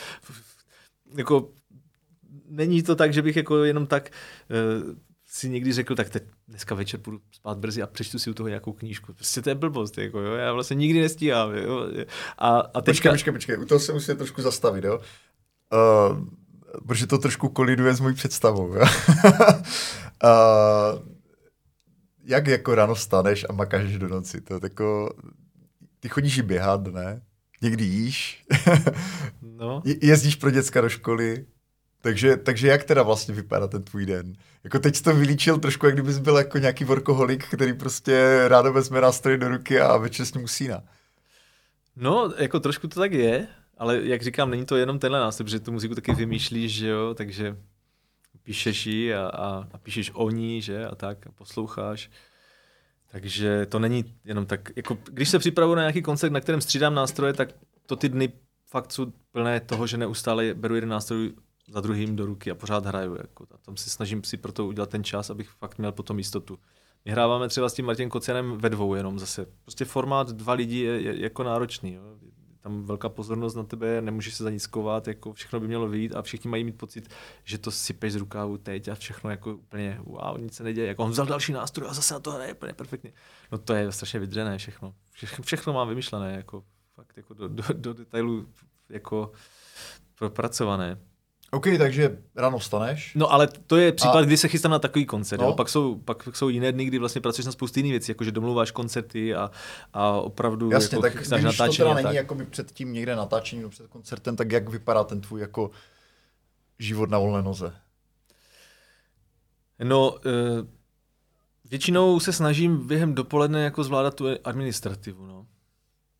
Jako 1.16 1.50
není 2.50 2.84
to 2.84 2.96
tak, 2.96 3.14
že 3.14 3.22
bych 3.22 3.36
jako 3.36 3.64
jenom 3.64 3.88
tak 3.88 4.12
uh, 4.84 4.96
si 5.32 5.50
někdy 5.50 5.74
řekl, 5.74 5.96
tak 5.96 6.10
teď 6.10 6.24
dneska 6.48 6.76
večer 6.76 7.00
půjdu 7.00 7.20
spát 7.32 7.58
brzy 7.58 7.82
a 7.82 7.88
přečtu 7.88 8.20
si 8.20 8.30
u 8.30 8.34
toho 8.34 8.50
nějakou 8.50 8.74
knížku. 8.74 9.14
Prostě 9.14 9.42
to 9.42 9.50
je 9.50 9.56
blbost, 9.56 9.98
jako, 9.98 10.20
jo? 10.20 10.34
já 10.34 10.54
vlastně 10.54 10.76
nikdy 10.76 11.02
nestíhám. 11.02 11.56
Jo? 11.56 11.88
A, 12.38 12.60
a 12.60 12.82
teďka... 12.82 13.12
Počkej, 13.12 13.12
počkej, 13.12 13.34
počkej, 13.34 13.58
u 13.58 13.66
toho 13.66 13.80
se 13.80 13.94
musíte 13.94 14.16
trošku 14.16 14.42
zastavit, 14.42 14.84
jo? 14.84 15.00
Uh, 16.10 16.18
protože 16.88 17.08
to 17.08 17.18
trošku 17.18 17.50
koliduje 17.50 17.94
s 17.94 18.00
mojí 18.00 18.16
představou. 18.16 18.74
Jo? 18.74 18.82
uh, 20.24 21.00
jak 22.24 22.48
jako 22.48 22.76
ráno 22.76 22.96
staneš 22.96 23.46
a 23.50 23.54
makáš 23.54 23.98
do 23.98 24.08
noci? 24.08 24.42
To 24.42 24.54
je 24.54 24.60
jako, 24.64 25.14
ty 26.00 26.10
chodíš 26.10 26.38
i 26.38 26.42
běhat, 26.42 26.88
ne? 26.88 27.22
Někdy 27.62 27.84
jíš. 27.84 28.46
no. 29.42 29.82
Jezdíš 30.02 30.36
pro 30.36 30.52
děcka 30.52 30.82
do 30.82 30.90
školy. 30.90 31.46
Takže, 32.02 32.38
takže 32.38 32.68
jak 32.68 32.84
teda 32.84 33.04
vlastně 33.04 33.34
vypadá 33.34 33.68
ten 33.68 33.84
tvůj 33.84 34.06
den? 34.06 34.34
Jako 34.64 34.80
teď 34.80 34.96
jsi 34.96 35.04
to 35.04 35.16
vylíčil 35.16 35.60
trošku, 35.60 35.86
jak 35.86 35.96
kdybys 35.96 36.20
byl 36.20 36.38
jako 36.38 36.58
nějaký 36.58 36.84
workoholik, 36.84 37.48
který 37.48 37.74
prostě 37.74 38.44
ráno 38.48 38.74
vezme 38.74 39.02
nástroj 39.02 39.38
do 39.38 39.48
ruky 39.48 39.80
a 39.80 39.98
večer 39.98 40.26
s 40.26 40.34
ním 40.34 40.44
usíná. 40.44 40.84
No, 41.96 42.34
jako 42.38 42.60
trošku 42.60 42.88
to 42.88 43.00
tak 43.00 43.12
je, 43.12 43.48
ale 43.78 44.00
jak 44.04 44.22
říkám, 44.22 44.50
není 44.50 44.66
to 44.66 44.76
jenom 44.76 45.00
tenhle 45.00 45.20
nástroj, 45.20 45.46
protože 45.46 45.60
tu 45.60 45.72
muziku 45.72 45.96
taky 45.96 46.14
vymýšlíš, 46.14 46.74
že 46.74 46.88
jo, 46.88 47.14
takže 47.14 47.58
píšeš 48.44 48.86
jí 48.86 49.14
a, 49.14 49.28
a, 49.28 49.68
a 49.72 49.78
píšeš 49.78 50.12
o 50.14 50.30
ní, 50.30 50.62
že, 50.62 50.86
a 50.86 50.96
tak, 50.96 51.28
a 51.28 51.32
posloucháš. 51.32 52.10
Takže 53.12 53.66
to 53.66 53.80
není 53.80 54.16
jenom 54.26 54.46
tak, 54.46 54.70
jako 54.76 54.98
když 55.10 55.30
se 55.30 55.40
připravuju 55.40 55.76
na 55.76 55.82
nějaký 55.82 56.02
koncert, 56.02 56.32
na 56.32 56.40
kterém 56.40 56.62
střídám 56.62 56.94
nástroje, 56.96 57.34
tak 57.34 57.50
to 57.86 57.96
ty 57.96 58.10
dny 58.10 58.32
fakt 58.66 58.92
jsou 58.92 59.14
plné 59.32 59.60
toho, 59.60 59.88
že 59.88 59.98
neustále 59.98 60.54
beru 60.54 60.76
jeden 60.76 60.90
nástroj 60.90 61.32
za 61.72 61.82
druhým 61.82 62.16
do 62.16 62.26
ruky 62.26 62.52
a 62.52 62.56
pořád 62.56 62.86
hraju. 62.86 63.16
Jako. 63.16 63.46
A 63.52 63.58
tam 63.58 63.78
si 63.78 63.90
snažím 63.90 64.24
si 64.24 64.38
pro 64.38 64.52
to 64.52 64.66
udělat 64.68 64.90
ten 64.90 65.04
čas, 65.04 65.30
abych 65.30 65.50
fakt 65.50 65.78
měl 65.78 65.92
potom 65.92 66.18
jistotu. 66.18 66.60
My 67.06 67.12
hráváme 67.12 67.50
třeba 67.50 67.70
s 67.70 67.74
tím 67.74 67.86
Martin 67.86 68.10
Kocianem 68.10 68.58
ve 68.58 68.70
dvou 68.70 68.96
jenom 68.96 69.20
zase. 69.20 69.46
Prostě 69.62 69.86
formát 69.86 70.32
dva 70.32 70.54
lidi 70.54 70.80
je, 70.80 71.02
je 71.02 71.22
jako 71.22 71.44
náročný. 71.44 71.94
Jo. 71.94 72.02
Tam 72.62 72.84
velká 72.84 73.10
pozornost 73.10 73.56
na 73.56 73.64
tebe, 73.64 74.02
nemůžeš 74.02 74.34
se 74.36 74.44
za 74.44 74.50
nic 74.50 74.68
kovat, 74.68 75.08
jako 75.08 75.34
všechno 75.34 75.60
by 75.60 75.68
mělo 75.68 75.88
vyjít 75.88 76.16
a 76.16 76.22
všichni 76.22 76.50
mají 76.50 76.64
mít 76.64 76.78
pocit, 76.78 77.10
že 77.44 77.58
to 77.58 77.72
sypeš 77.72 78.14
z 78.14 78.16
rukávu 78.16 78.58
teď 78.58 78.88
a 78.88 78.96
všechno 78.96 79.30
jako 79.30 79.54
úplně 79.56 80.00
wow, 80.04 80.40
nic 80.40 80.54
se 80.54 80.64
neděje. 80.64 80.88
Jako 80.88 81.04
on 81.04 81.12
vzal 81.12 81.26
další 81.26 81.54
nástroj 81.54 81.90
a 81.90 81.94
zase 81.94 82.14
na 82.14 82.20
to 82.20 82.32
hraje 82.32 82.54
úplně 82.54 82.74
perfektně. 82.74 83.14
No 83.52 83.58
to 83.58 83.74
je 83.74 83.92
strašně 83.92 84.20
vydřené 84.20 84.58
všechno. 84.58 84.94
Všechno, 85.12 85.44
všechno 85.44 85.74
mám 85.74 85.90
vymyšlené, 85.90 86.34
jako 86.36 86.64
fakt 86.96 87.18
jako 87.18 87.34
do, 87.34 87.48
do, 87.48 87.64
do 87.74 87.94
detailu 87.94 88.48
jako 88.90 89.32
propracované. 90.16 91.00
OK, 91.52 91.66
takže 91.78 92.18
ráno 92.36 92.58
vstaneš. 92.58 93.12
No 93.16 93.32
ale 93.34 93.48
to 93.48 93.78
je 93.78 93.92
příklad, 93.92 94.20
a... 94.20 94.26
kdy 94.26 94.38
se 94.38 94.48
chystám 94.48 94.72
na 94.72 94.80
takový 94.80 95.06
koncert. 95.06 95.40
No. 95.42 95.48
Jo? 95.48 95.54
Pak, 95.54 95.70
jsou, 95.70 95.96
pak 95.96 96.36
jsou 96.36 96.50
jiné 96.50 96.72
dny, 96.72 96.86
kdy 96.86 97.00
vlastně 97.00 97.22
pracuješ 97.22 97.46
na 97.46 97.52
spousty 97.52 97.80
jiných 97.80 97.92
věcí, 97.92 98.12
jakože 98.12 98.32
domluváš 98.32 98.72
koncerty 98.72 99.36
a, 99.36 99.52
a 99.94 100.12
opravdu 100.12 100.70
Jasně, 100.72 100.96
jako 100.96 101.02
tak 101.02 101.14
když 101.14 101.30
natáčení. 101.30 101.78
to 101.78 101.84
teda 101.84 101.94
není 101.94 102.16
jako 102.16 102.38
před 102.50 102.72
tím 102.72 102.94
někde 102.94 103.16
natáčením 103.16 103.70
před 103.70 103.88
koncertem, 103.88 104.36
tak 104.36 104.52
jak 104.52 104.70
vypadá 104.70 105.04
ten 105.04 105.22
tvůj 105.22 105.42
jako 105.42 105.72
život 106.80 107.10
na 107.10 107.20
volné 107.20 107.42
noze? 107.42 107.74
No, 109.84 110.18
e, 110.26 110.32
většinou 111.70 112.20
se 112.20 112.34
snažím 112.34 112.88
během 112.88 113.16
dopoledne 113.16 113.64
jako 113.64 113.84
zvládat 113.84 114.16
tu 114.16 114.26
administrativu. 114.44 115.26
No. 115.26 115.46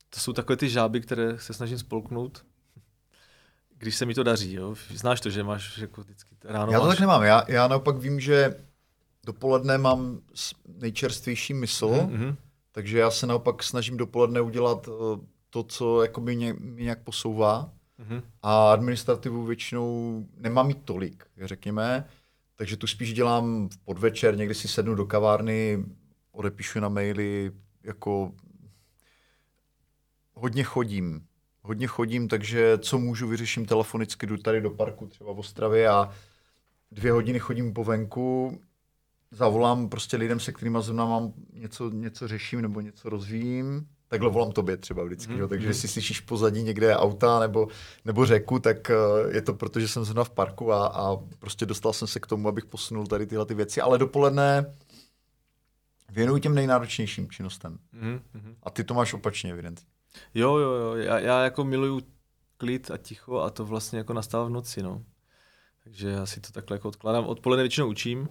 To 0.10 0.20
jsou 0.20 0.34
takové 0.34 0.58
ty 0.58 0.70
žáby, 0.70 1.02
které 1.02 1.40
se 1.40 1.54
snažím 1.54 1.78
spolknout 1.78 2.46
když 3.80 3.96
se 3.96 4.06
mi 4.06 4.14
to 4.14 4.24
daří, 4.24 4.54
jo? 4.54 4.76
Znáš 4.90 5.22
to, 5.22 5.30
že 5.30 5.44
máš 5.44 5.78
jako 5.78 6.02
vždycky 6.02 6.36
ráno 6.44 6.72
Já 6.72 6.80
to 6.80 6.86
máš... 6.86 6.96
tak 6.96 7.00
nemám, 7.00 7.24
já, 7.24 7.44
já 7.48 7.68
naopak 7.68 7.98
vím, 7.98 8.20
že 8.20 8.56
dopoledne 9.26 9.78
mám 9.78 10.20
nejčerstvější 10.66 11.54
mysl, 11.54 11.88
mm-hmm. 11.88 12.36
takže 12.72 13.00
já 13.00 13.12
se 13.12 13.28
naopak 13.28 13.64
snažím 13.64 13.98
dopoledne 13.98 14.42
udělat 14.42 14.90
eh, 14.90 15.20
to, 15.50 15.64
co 15.64 16.02
jako 16.02 16.22
mě, 16.22 16.54
mě 16.54 16.84
nějak 16.84 17.04
posouvá 17.04 17.72
mm-hmm. 18.00 18.22
a 18.42 18.74
administrativu 18.74 19.46
většinou 19.46 20.26
nemám 20.38 20.68
mít 20.68 20.82
tolik, 20.86 21.26
řekněme, 21.44 22.06
takže 22.56 22.78
tu 22.78 22.88
spíš 22.88 23.14
dělám 23.14 23.70
v 23.70 23.78
podvečer, 23.78 24.38
někdy 24.38 24.56
si 24.56 24.68
sednu 24.68 24.96
do 24.96 25.06
kavárny, 25.06 25.86
odepíšu 26.32 26.80
na 26.80 26.90
maily, 26.90 27.52
jako 27.84 28.32
hodně 30.34 30.64
chodím, 30.64 31.26
hodně 31.70 31.88
chodím, 31.88 32.28
takže 32.28 32.78
co 32.78 33.00
můžu, 33.00 33.28
vyřeším 33.28 33.66
telefonicky, 33.66 34.28
jdu 34.28 34.38
tady 34.38 34.62
do 34.62 34.70
parku 34.70 35.08
třeba 35.08 35.34
v 35.34 35.40
Ostravě 35.40 35.90
a 35.90 36.10
dvě 36.92 37.12
hodiny 37.12 37.40
chodím 37.40 37.74
po 37.74 37.84
venku, 37.84 38.60
zavolám 39.32 39.90
prostě 39.90 40.18
lidem, 40.18 40.40
se 40.40 40.52
kterými 40.52 40.78
zrovna 40.82 41.06
mám 41.06 41.34
něco, 41.54 41.90
něco 41.90 42.28
řeším 42.28 42.62
nebo 42.62 42.82
něco 42.82 43.10
rozvíjím, 43.10 43.88
takhle 44.08 44.30
volám 44.30 44.52
tobě 44.52 44.78
třeba 44.78 45.04
vždycky, 45.04 45.34
mm-hmm. 45.34 45.40
jo? 45.40 45.48
takže 45.48 45.68
jestli 45.68 45.88
slyšíš 45.88 46.22
pozadí 46.22 46.64
někde 46.64 46.98
auta 46.98 47.40
nebo, 47.40 47.68
nebo 48.06 48.26
řeku, 48.26 48.60
tak 48.60 48.90
uh, 48.90 49.34
je 49.36 49.42
to 49.42 49.54
proto, 49.54 49.80
že 49.80 49.88
jsem 49.88 50.06
zrovna 50.06 50.24
v 50.24 50.30
parku 50.30 50.74
a, 50.74 50.88
a 50.88 51.18
prostě 51.40 51.66
dostal 51.66 51.94
jsem 51.94 52.08
se 52.08 52.20
k 52.20 52.28
tomu, 52.28 52.48
abych 52.48 52.66
posunul 52.66 53.08
tady 53.08 53.26
tyhle 53.28 53.46
ty 53.46 53.54
věci, 53.54 53.82
ale 53.82 53.98
dopoledne 53.98 54.74
věnuju 56.10 56.40
těm 56.40 56.56
nejnáročnějším 56.56 57.30
činnostem. 57.30 57.78
Mm-hmm. 57.94 58.56
A 58.64 58.70
ty 58.70 58.84
to 58.84 58.94
máš 58.94 59.14
opačně, 59.14 59.52
evidentně. 59.52 59.99
Jo, 60.34 60.58
jo, 60.58 60.72
jo. 60.72 60.96
Já, 60.96 61.20
já 61.20 61.44
jako 61.44 61.64
miluju 61.64 62.02
klid 62.58 62.92
a 62.92 62.98
ticho 62.98 63.40
a 63.40 63.50
to 63.50 63.66
vlastně 63.66 63.98
jako 63.98 64.14
nastává 64.14 64.44
v 64.46 64.50
noci, 64.50 64.84
no. 64.84 65.06
Takže 65.84 66.10
já 66.10 66.26
si 66.26 66.40
to 66.40 66.52
takhle 66.52 66.76
jako 66.76 66.88
odkládám. 66.88 67.26
Odpoledne 67.26 67.64
většinou 67.64 67.90
učím, 67.90 68.28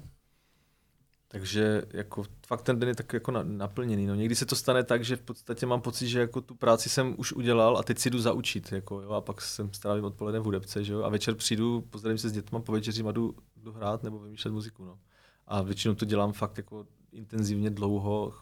takže 1.28 1.82
jako 1.92 2.24
fakt 2.46 2.62
ten 2.62 2.78
den 2.78 2.88
je 2.88 2.94
tak 2.94 3.12
jako 3.12 3.30
naplněný. 3.42 4.06
No. 4.06 4.14
Někdy 4.14 4.34
se 4.36 4.46
to 4.46 4.56
stane 4.56 4.84
tak, 4.84 5.04
že 5.04 5.16
v 5.16 5.22
podstatě 5.22 5.66
mám 5.66 5.80
pocit, 5.80 6.08
že 6.08 6.20
jako 6.20 6.40
tu 6.40 6.54
práci 6.54 6.88
jsem 6.88 7.14
už 7.18 7.32
udělal 7.32 7.76
a 7.78 7.82
teď 7.82 7.98
si 7.98 8.10
jdu 8.10 8.18
zaučit. 8.18 8.72
Jako, 8.72 9.00
jo, 9.00 9.10
a 9.10 9.20
pak 9.20 9.40
jsem 9.40 9.72
strávím 9.72 10.04
odpoledne 10.04 10.40
v 10.40 10.44
hudebce 10.44 10.84
že 10.84 10.92
jo, 10.92 11.02
a 11.02 11.08
večer 11.08 11.34
přijdu, 11.34 11.80
pozdravím 11.80 12.18
se 12.18 12.28
s 12.28 12.32
dětma, 12.32 12.60
po 12.60 12.72
večeři 12.72 13.02
a 13.02 13.12
jdu, 13.12 13.34
jdu 13.56 13.72
hrát 13.72 14.02
nebo 14.02 14.18
vymýšlet 14.18 14.50
muziku. 14.50 14.84
No. 14.84 14.98
A 15.46 15.62
většinou 15.62 15.94
to 15.94 16.04
dělám 16.04 16.32
fakt 16.32 16.56
jako 16.56 16.86
intenzivně 17.12 17.70
dlouho, 17.70 18.34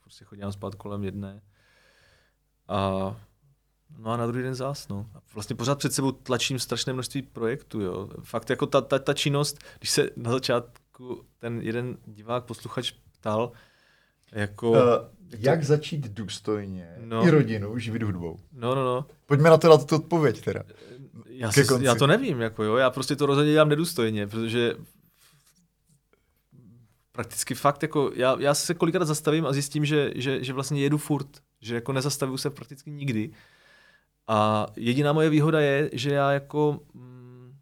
prostě 0.00 0.24
chodím 0.24 0.52
spát 0.52 0.74
kolem 0.74 1.04
jedné. 1.04 1.42
A 2.68 3.16
No 3.98 4.10
a 4.10 4.16
na 4.16 4.26
druhý 4.26 4.42
den 4.42 4.54
zás, 4.54 4.88
no. 4.88 5.06
A 5.14 5.18
vlastně 5.34 5.56
pořád 5.56 5.78
před 5.78 5.92
sebou 5.92 6.12
tlačím 6.12 6.58
strašné 6.58 6.92
množství 6.92 7.22
projektů, 7.22 7.80
jo. 7.80 8.08
Fakt 8.22 8.50
jako 8.50 8.66
ta, 8.66 8.80
ta, 8.80 8.98
ta 8.98 9.14
činnost, 9.14 9.58
když 9.78 9.90
se 9.90 10.10
na 10.16 10.30
začátku 10.30 11.24
ten 11.38 11.60
jeden 11.62 11.96
divák, 12.06 12.44
posluchač 12.44 12.92
ptal, 13.20 13.52
jako... 14.32 14.70
Uh, 14.70 14.78
jak 15.38 15.64
začít 15.64 16.08
důstojně 16.08 16.96
no, 17.00 17.26
i 17.26 17.30
rodinu 17.30 17.78
živit 17.78 18.02
hudbou? 18.02 18.38
No, 18.52 18.74
no, 18.74 18.84
no. 18.84 19.06
Pojďme 19.26 19.50
na 19.50 19.56
to 19.56 19.68
na 19.68 19.78
tu 19.78 19.96
odpověď 19.96 20.44
teda. 20.44 20.62
Já, 21.26 21.52
si, 21.52 21.66
já 21.80 21.94
to 21.94 22.06
nevím, 22.06 22.40
jako 22.40 22.62
jo. 22.62 22.76
Já 22.76 22.90
prostě 22.90 23.16
to 23.16 23.26
rozhodně 23.26 23.52
dělám 23.52 23.68
nedůstojně, 23.68 24.26
protože 24.26 24.74
prakticky 27.12 27.54
fakt, 27.54 27.82
jako 27.82 28.10
já, 28.14 28.36
já 28.38 28.54
se 28.54 28.74
kolikrát 28.74 29.04
zastavím 29.04 29.46
a 29.46 29.52
zjistím, 29.52 29.84
že, 29.84 30.12
že, 30.14 30.44
že 30.44 30.52
vlastně 30.52 30.82
jedu 30.82 30.98
furt, 30.98 31.28
že 31.64 31.74
jako 31.74 31.92
nezastavuju 31.92 32.38
se 32.38 32.50
prakticky 32.50 32.90
nikdy. 32.90 33.30
A 34.28 34.66
jediná 34.76 35.12
moje 35.12 35.30
výhoda 35.30 35.60
je, 35.60 35.90
že 35.92 36.10
já 36.10 36.32
jako 36.32 36.80
mm, 36.94 37.54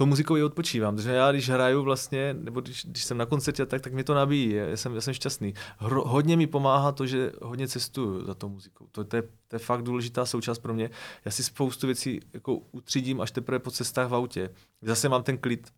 to 0.00 0.06
muzikou 0.06 0.36
i 0.36 0.42
odpočívám, 0.42 0.96
protože 0.96 1.12
já 1.12 1.32
když 1.32 1.48
hraju 1.48 1.82
vlastně, 1.82 2.34
nebo 2.34 2.60
když, 2.60 2.84
když 2.84 3.04
jsem 3.04 3.18
na 3.18 3.26
koncertě, 3.26 3.66
tak, 3.66 3.82
tak 3.82 3.92
mě 3.92 4.04
to 4.04 4.14
nabíjí, 4.14 4.52
já 4.52 4.76
jsem, 4.76 4.94
já 4.94 5.00
jsem 5.00 5.14
šťastný. 5.14 5.54
Hro, 5.78 6.08
hodně 6.08 6.36
mi 6.36 6.46
pomáhá 6.46 6.92
to, 6.92 7.06
že 7.06 7.32
hodně 7.42 7.68
cestuju 7.68 8.24
za 8.24 8.34
tou 8.34 8.48
muzikou. 8.48 8.86
To, 8.92 9.04
to, 9.04 9.16
je, 9.16 9.22
to 9.22 9.56
je 9.56 9.58
fakt 9.58 9.82
důležitá 9.82 10.26
součást 10.26 10.58
pro 10.58 10.74
mě. 10.74 10.90
Já 11.24 11.30
si 11.30 11.44
spoustu 11.44 11.86
věcí 11.86 12.20
jako 12.32 12.56
utřídím 12.56 13.20
až 13.20 13.30
teprve 13.30 13.58
po 13.58 13.70
cestách 13.70 14.08
v 14.08 14.14
autě. 14.14 14.50
Zase 14.82 15.08
mám 15.08 15.22
ten 15.22 15.38
klid, 15.38 15.72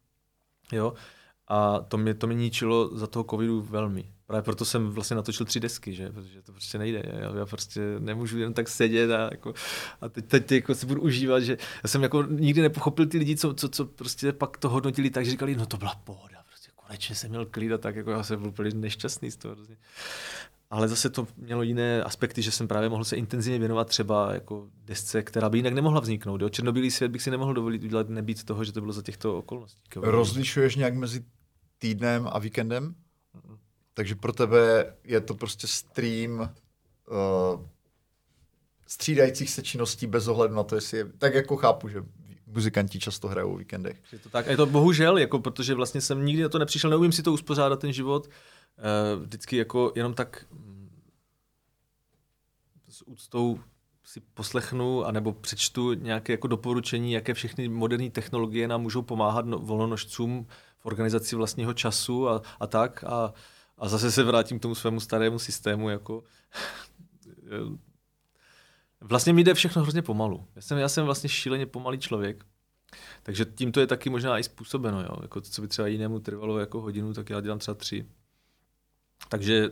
jo. 0.72 0.94
A 1.52 1.80
to 1.88 1.98
mě, 1.98 2.14
to 2.14 2.26
mě 2.26 2.36
ničilo 2.36 2.96
za 2.96 3.06
toho 3.06 3.24
covidu 3.30 3.62
velmi. 3.62 4.04
Právě 4.26 4.42
proto 4.42 4.64
jsem 4.64 4.90
vlastně 4.90 5.16
natočil 5.16 5.46
tři 5.46 5.60
desky, 5.60 5.94
že? 5.94 6.10
protože 6.10 6.42
to 6.42 6.52
prostě 6.52 6.78
nejde. 6.78 7.02
Já, 7.06 7.38
já 7.38 7.46
prostě 7.46 7.80
nemůžu 7.98 8.38
jen 8.38 8.54
tak 8.54 8.68
sedět 8.68 9.10
a, 9.10 9.28
jako, 9.30 9.54
a 10.00 10.08
teď, 10.08 10.26
teď 10.26 10.52
jako 10.52 10.74
si 10.74 10.86
budu 10.86 11.02
užívat, 11.02 11.42
že 11.42 11.56
já 11.84 11.88
jsem 11.88 12.02
jako 12.02 12.22
nikdy 12.22 12.62
nepochopil 12.62 13.06
ty 13.06 13.18
lidi, 13.18 13.36
co, 13.36 13.54
co, 13.54 13.68
co 13.68 13.86
prostě 13.86 14.32
pak 14.32 14.56
to 14.56 14.68
hodnotili 14.68 15.10
tak, 15.10 15.24
že 15.24 15.30
říkali, 15.30 15.56
no 15.56 15.66
to 15.66 15.76
byla 15.76 15.94
pohoda, 16.04 16.38
prostě 16.48 16.70
konečně 16.76 17.14
jsem 17.14 17.30
měl 17.30 17.46
klid 17.46 17.72
a 17.72 17.78
tak, 17.78 17.96
jako 17.96 18.10
já 18.10 18.22
jsem 18.22 18.40
byl 18.40 18.48
úplně 18.48 18.70
nešťastný 18.74 19.30
z 19.30 19.36
toho. 19.36 19.54
Prostě. 19.54 19.76
Ale 20.70 20.88
zase 20.88 21.10
to 21.10 21.26
mělo 21.36 21.62
jiné 21.62 22.02
aspekty, 22.02 22.42
že 22.42 22.50
jsem 22.50 22.68
právě 22.68 22.88
mohl 22.88 23.04
se 23.04 23.16
intenzivně 23.16 23.58
věnovat 23.58 23.88
třeba 23.88 24.34
jako 24.34 24.68
desce, 24.84 25.22
která 25.22 25.48
by 25.48 25.58
jinak 25.58 25.72
nemohla 25.72 26.00
vzniknout. 26.00 26.40
Jo? 26.40 26.48
Černobílý 26.48 26.90
svět 26.90 27.10
bych 27.10 27.22
si 27.22 27.30
nemohl 27.30 27.54
dovolit 27.54 27.84
udělat 27.84 28.08
nebýt 28.08 28.44
toho, 28.44 28.64
že 28.64 28.72
to 28.72 28.80
bylo 28.80 28.92
za 28.92 29.02
těchto 29.02 29.38
okolností. 29.38 29.80
Rozlišuješ 29.96 30.76
nějak 30.76 30.94
mezi 30.94 31.24
týdnem 31.82 32.28
a 32.32 32.38
víkendem? 32.38 32.94
Takže 33.94 34.14
pro 34.14 34.32
tebe 34.32 34.94
je 35.04 35.20
to 35.20 35.34
prostě 35.34 35.66
stream 35.66 36.40
uh, 36.40 37.66
střídajících 38.86 39.50
se 39.50 39.62
činností 39.62 40.06
bez 40.06 40.28
ohledu 40.28 40.54
na 40.54 40.62
to, 40.62 40.74
jestli 40.74 40.98
je, 40.98 41.04
tak 41.18 41.34
jako 41.34 41.56
chápu, 41.56 41.88
že 41.88 42.04
muzikanti 42.46 42.98
často 42.98 43.28
hrajou 43.28 43.52
o 43.52 43.56
víkendech. 43.56 44.02
Je 44.12 44.18
to 44.18 44.28
tak, 44.28 44.48
a 44.48 44.50
je 44.50 44.56
to 44.56 44.66
bohužel, 44.66 45.18
jako, 45.18 45.38
protože 45.38 45.74
vlastně 45.74 46.00
jsem 46.00 46.24
nikdy 46.24 46.42
na 46.42 46.48
to 46.48 46.58
nepřišel, 46.58 46.90
neumím 46.90 47.12
si 47.12 47.22
to 47.22 47.32
uspořádat 47.32 47.80
ten 47.80 47.92
život, 47.92 48.26
uh, 48.26 49.22
vždycky 49.22 49.56
jako 49.56 49.92
jenom 49.94 50.14
tak 50.14 50.46
um, 50.50 50.90
s 52.88 53.08
úctou 53.08 53.60
si 54.04 54.20
poslechnu 54.20 55.04
anebo 55.04 55.32
přečtu 55.32 55.92
nějaké 55.92 56.32
jako 56.32 56.46
doporučení, 56.46 57.12
jaké 57.12 57.34
všechny 57.34 57.68
moderní 57.68 58.10
technologie 58.10 58.68
nám 58.68 58.82
můžou 58.82 59.02
pomáhat 59.02 59.46
no, 59.46 59.58
volnonožcům 59.58 60.46
v 60.82 60.86
organizaci 60.86 61.36
vlastního 61.36 61.74
času 61.74 62.28
a, 62.28 62.42
a 62.60 62.66
tak. 62.66 63.04
A, 63.04 63.32
a 63.78 63.88
zase 63.88 64.12
se 64.12 64.22
vrátím 64.22 64.58
k 64.58 64.62
tomu 64.62 64.74
svému 64.74 65.00
starému 65.00 65.38
systému, 65.38 65.88
jako 65.88 66.24
vlastně 69.00 69.32
mi 69.32 69.44
jde 69.44 69.54
všechno 69.54 69.82
hrozně 69.82 70.02
pomalu. 70.02 70.46
Já 70.56 70.62
jsem, 70.62 70.78
já 70.78 70.88
jsem 70.88 71.04
vlastně 71.04 71.28
šíleně 71.28 71.66
pomalý 71.66 71.98
člověk, 71.98 72.44
takže 73.22 73.44
tím 73.44 73.72
to 73.72 73.80
je 73.80 73.86
taky 73.86 74.10
možná 74.10 74.38
i 74.38 74.42
způsobeno. 74.42 75.02
Jo? 75.02 75.16
Jako 75.22 75.40
co 75.40 75.62
by 75.62 75.68
třeba 75.68 75.88
jinému 75.88 76.20
trvalo 76.20 76.58
jako 76.58 76.80
hodinu, 76.80 77.14
tak 77.14 77.30
já 77.30 77.40
dělám 77.40 77.58
třeba 77.58 77.74
tři. 77.74 78.06
Takže 79.28 79.70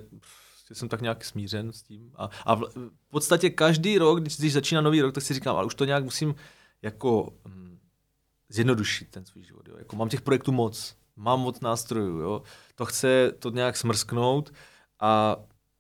jsem 0.73 0.89
tak 0.89 1.01
nějak 1.01 1.25
smířen 1.25 1.73
s 1.73 1.83
tím. 1.83 2.13
A, 2.15 2.31
a 2.45 2.55
v, 2.55 2.61
v 2.77 3.11
podstatě 3.11 3.51
každý 3.51 3.99
rok, 3.99 4.21
když, 4.21 4.39
když 4.39 4.53
začíná 4.53 4.81
nový 4.81 5.03
rok, 5.03 5.15
tak 5.15 5.25
si 5.25 5.35
říkám, 5.35 5.57
ale 5.57 5.67
už 5.67 5.75
to 5.75 5.85
nějak 5.85 6.05
musím 6.05 6.35
jako 6.83 7.33
hm, 7.49 7.79
zjednodušit 8.49 9.09
ten 9.11 9.25
svůj 9.25 9.45
život. 9.45 9.69
Jo? 9.69 9.75
Jako 9.79 9.97
mám 9.97 10.09
těch 10.09 10.21
projektů 10.21 10.53
moc 10.53 10.97
mám 11.17 11.41
moc 11.41 11.61
nástrojů, 11.61 12.19
jo. 12.19 12.43
To 12.75 12.87
chce 12.87 13.33
to 13.39 13.51
nějak 13.51 13.77
smrsknout 13.77 14.53
a 15.01 15.37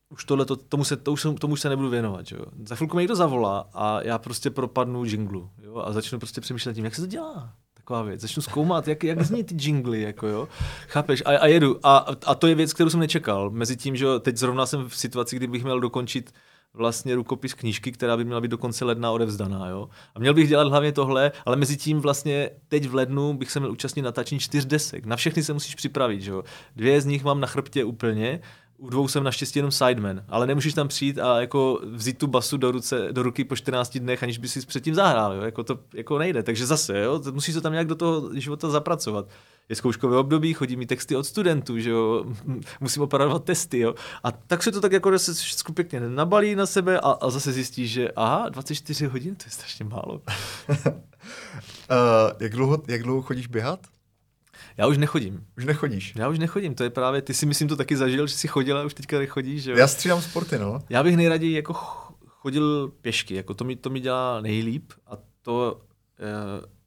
už 0.09 0.25
tohle, 0.25 0.45
to, 0.45 0.57
tomu, 0.57 0.85
se, 0.85 0.97
to 0.97 1.13
už, 1.13 1.27
tomu 1.41 1.53
už 1.53 1.61
se 1.61 1.69
nebudu 1.69 1.89
věnovat. 1.91 2.33
Jo. 2.33 2.45
Za 2.67 2.77
chvilku 2.77 2.97
mě 2.97 3.03
někdo 3.03 3.17
zavolá 3.17 3.71
a 3.75 4.03
já 4.03 4.19
prostě 4.19 4.51
propadnu 4.51 5.05
jinglu 5.05 5.51
jo, 5.63 5.77
a 5.77 5.93
začnu 5.93 6.19
prostě 6.19 6.41
přemýšlet 6.41 6.75
tím, 6.75 6.85
jak 6.85 6.95
se 6.95 7.01
to 7.01 7.07
dělá. 7.07 7.53
Taková 7.75 8.03
věc. 8.03 8.21
Začnu 8.21 8.43
zkoumat, 8.43 8.89
jak, 8.89 9.05
jak 9.05 9.23
zní 9.23 9.45
ty 9.45 9.55
jingly, 9.59 10.01
jako 10.01 10.27
jo. 10.27 10.49
Chápeš? 10.89 11.23
A, 11.27 11.39
a 11.39 11.47
jedu. 11.47 11.87
A, 11.87 11.97
a, 12.27 12.35
to 12.35 12.47
je 12.47 12.55
věc, 12.55 12.73
kterou 12.73 12.91
jsem 12.91 13.01
nečekal. 13.01 13.51
Mezi 13.51 13.77
tím, 13.77 13.97
že 13.97 14.07
teď 14.21 14.37
zrovna 14.37 14.67
jsem 14.67 14.89
v 14.89 14.97
situaci, 14.97 15.37
kdy 15.37 15.47
bych 15.47 15.65
měl 15.65 15.81
dokončit 15.81 16.33
vlastně 16.75 17.15
rukopis 17.15 17.55
knížky, 17.55 17.93
která 17.93 18.17
by 18.17 18.25
měla 18.25 18.41
být 18.41 18.51
do 18.51 18.59
konce 18.59 18.85
ledna 18.85 19.11
odevzdaná. 19.11 19.69
Jo? 19.69 19.89
A 20.15 20.19
měl 20.19 20.35
bych 20.35 20.49
dělat 20.49 20.69
hlavně 20.69 20.93
tohle, 20.93 21.33
ale 21.47 21.57
mezi 21.57 21.77
tím 21.77 22.01
vlastně 22.01 22.51
teď 22.69 22.89
v 22.89 22.95
lednu 22.95 23.35
bych 23.35 23.51
se 23.51 23.61
měl 23.61 23.73
účastnit 23.73 24.03
natáčení 24.03 24.39
čtyř 24.39 24.65
desek. 24.65 25.07
Na 25.07 25.17
všechny 25.17 25.43
se 25.43 25.53
musíš 25.53 25.75
připravit. 25.75 26.21
Že 26.21 26.31
jo? 26.31 26.45
Dvě 26.77 27.01
z 27.01 27.07
nich 27.07 27.25
mám 27.25 27.41
na 27.41 27.47
chrbtě 27.47 27.85
úplně, 27.85 28.41
u 28.81 28.91
dvou 28.91 29.09
jsem 29.09 29.25
naštěstí 29.25 29.59
jenom 29.59 29.71
sideman, 29.71 30.25
ale 30.29 30.47
nemůžeš 30.47 30.75
tam 30.75 30.89
přijít 30.89 31.19
a 31.19 31.41
jako 31.41 31.81
vzít 31.93 32.19
tu 32.19 32.27
basu 32.27 32.57
do, 32.57 32.71
ruce, 32.71 33.09
do 33.13 33.23
ruky 33.23 33.45
po 33.45 33.57
14 33.57 33.99
dnech, 33.99 34.23
aniž 34.23 34.39
by 34.39 34.49
si 34.49 34.67
předtím 34.67 34.95
zahrál, 34.95 35.33
jo? 35.35 35.43
Jako 35.43 35.65
to 35.65 35.79
jako 35.95 36.19
nejde. 36.19 36.43
Takže 36.43 36.67
zase, 36.67 37.01
jo? 37.01 37.23
musíš 37.31 37.55
to 37.55 37.61
tam 37.61 37.73
nějak 37.73 37.87
do 37.87 37.95
toho 37.95 38.31
života 38.35 38.71
zapracovat. 38.71 39.29
Je 39.69 39.77
zkouškové 39.77 40.17
období, 40.17 40.55
chodí 40.55 40.77
mi 40.77 40.87
texty 40.87 41.17
od 41.17 41.27
studentů, 41.27 41.79
že 41.79 41.91
jo? 41.91 42.25
musím 42.81 43.03
opravovat 43.03 43.45
testy, 43.45 43.79
jo? 43.79 43.95
a 44.25 44.33
tak 44.33 44.63
se 44.63 44.73
to 44.73 44.81
tak 44.81 44.93
jako 44.93 45.19
se 45.19 45.35
všechno 45.35 45.75
pěkně 45.75 46.01
nabalí 46.01 46.55
na 46.55 46.67
sebe 46.67 47.01
a, 47.01 47.11
a 47.11 47.31
zase 47.31 47.53
zjistíš, 47.53 47.91
že 47.91 48.11
aha, 48.17 48.49
24 48.49 49.07
hodin, 49.07 49.35
to 49.35 49.45
je 49.47 49.51
strašně 49.51 49.85
málo. 49.85 50.23
uh, 50.69 50.77
jak, 52.41 52.53
dlouho, 52.53 52.83
jak 52.89 53.03
dlouho 53.03 53.23
chodíš 53.23 53.47
běhat? 53.47 53.81
Já 54.77 54.87
už 54.87 54.99
nechodím. 54.99 55.47
Už 55.57 55.65
nechodíš? 55.65 56.13
Já 56.17 56.29
už 56.29 56.39
nechodím, 56.39 56.75
to 56.75 56.85
je 56.85 56.91
právě, 56.91 57.23
ty 57.23 57.35
si 57.35 57.47
myslím 57.47 57.69
to 57.69 57.77
taky 57.77 57.97
zažil, 57.97 58.27
že 58.27 58.35
jsi 58.35 58.49
chodil 58.49 58.79
a 58.79 58.85
už 58.85 58.95
teďka 58.95 59.19
nechodíš, 59.19 59.63
že 59.63 59.71
jo? 59.71 59.77
Já 59.77 59.87
střídám 59.87 60.23
sporty, 60.23 60.59
no. 60.59 60.79
Já 60.91 61.03
bych 61.03 61.17
nejraději 61.17 61.53
jako 61.53 61.75
chodil 62.27 62.93
pěšky, 63.01 63.35
jako 63.35 63.55
to 63.55 63.65
mi, 63.65 63.77
to 63.77 63.91
mi 63.91 64.01
dělá 64.01 64.41
nejlíp 64.41 64.93
a 65.07 65.19
to 65.43 65.81
e, 66.19 66.81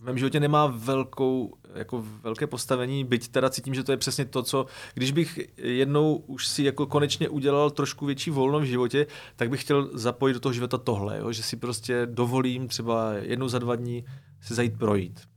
v 0.00 0.02
mém 0.02 0.18
životě 0.18 0.40
nemá 0.40 0.66
velkou, 0.66 1.54
jako 1.74 2.04
velké 2.22 2.46
postavení, 2.46 3.04
byť 3.04 3.28
teda 3.28 3.50
cítím, 3.50 3.74
že 3.74 3.84
to 3.84 3.92
je 3.92 3.96
přesně 3.96 4.24
to, 4.24 4.42
co, 4.42 4.66
když 4.94 5.12
bych 5.12 5.40
jednou 5.56 6.16
už 6.16 6.46
si 6.46 6.62
jako 6.62 6.86
konečně 6.86 7.28
udělal 7.28 7.70
trošku 7.70 8.06
větší 8.06 8.30
volno 8.30 8.60
v 8.60 8.64
životě, 8.64 9.06
tak 9.36 9.50
bych 9.50 9.60
chtěl 9.60 9.90
zapojit 9.92 10.34
do 10.34 10.40
toho 10.40 10.52
života 10.52 10.78
tohle, 10.78 11.18
jo? 11.18 11.32
že 11.32 11.42
si 11.42 11.56
prostě 11.56 12.06
dovolím 12.06 12.68
třeba 12.68 13.12
jednou 13.12 13.48
za 13.48 13.58
dva 13.58 13.76
dní 13.76 14.04
se 14.40 14.54
zajít 14.54 14.78
projít 14.78 15.29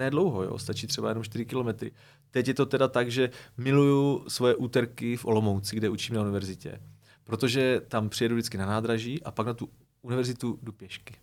ne 0.00 0.10
dlouho, 0.10 0.42
jo, 0.42 0.58
stačí 0.58 0.86
třeba 0.86 1.08
jenom 1.08 1.24
4 1.24 1.44
kilometry. 1.44 1.92
Teď 2.30 2.48
je 2.48 2.54
to 2.54 2.66
teda 2.66 2.88
tak, 2.88 3.10
že 3.10 3.30
miluju 3.56 4.24
svoje 4.28 4.54
úterky 4.54 5.16
v 5.16 5.24
Olomouci, 5.24 5.76
kde 5.76 5.88
učím 5.88 6.14
na 6.14 6.22
univerzitě. 6.22 6.80
Protože 7.24 7.80
tam 7.88 8.08
přijedu 8.08 8.34
vždycky 8.34 8.58
na 8.58 8.66
nádraží 8.66 9.22
a 9.22 9.30
pak 9.30 9.46
na 9.46 9.54
tu 9.54 9.68
univerzitu 10.02 10.58
jdu 10.62 10.72
pěšky. 10.72 11.14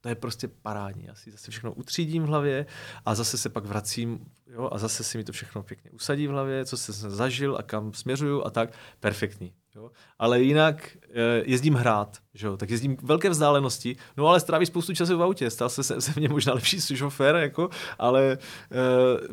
To 0.00 0.08
je 0.08 0.14
prostě 0.14 0.48
parádní. 0.48 1.04
Já 1.04 1.14
si 1.14 1.30
zase 1.30 1.50
všechno 1.50 1.72
utřídím 1.72 2.22
v 2.22 2.26
hlavě 2.26 2.66
a 3.04 3.14
zase 3.14 3.38
se 3.38 3.48
pak 3.48 3.64
vracím 3.64 4.26
jo, 4.46 4.68
a 4.72 4.78
zase 4.78 5.04
si 5.04 5.18
mi 5.18 5.24
to 5.24 5.32
všechno 5.32 5.62
pěkně 5.62 5.90
usadí 5.90 6.26
v 6.26 6.30
hlavě, 6.30 6.64
co 6.64 6.76
jsem 6.76 7.10
zažil 7.10 7.56
a 7.56 7.62
kam 7.62 7.92
směřuju 7.92 8.44
a 8.44 8.50
tak. 8.50 8.72
Perfektní. 9.00 9.52
Jo. 9.76 9.90
Ale 10.18 10.42
jinak 10.42 10.96
e, 10.96 11.42
jezdím 11.44 11.74
hrát, 11.74 12.18
že 12.34 12.46
jo. 12.46 12.56
tak 12.56 12.70
jezdím 12.70 12.96
velké 13.02 13.30
vzdálenosti, 13.30 13.96
no 14.16 14.26
ale 14.26 14.40
stráví 14.40 14.66
spoustu 14.66 14.94
času 14.94 15.18
v 15.18 15.22
autě, 15.22 15.50
stal 15.50 15.68
se 15.68 15.82
se 16.00 16.12
mně 16.16 16.28
možná 16.28 16.54
lepší 16.54 16.80
šofér, 16.80 17.34
jako, 17.36 17.70
ale 17.98 18.32
e, 18.32 18.38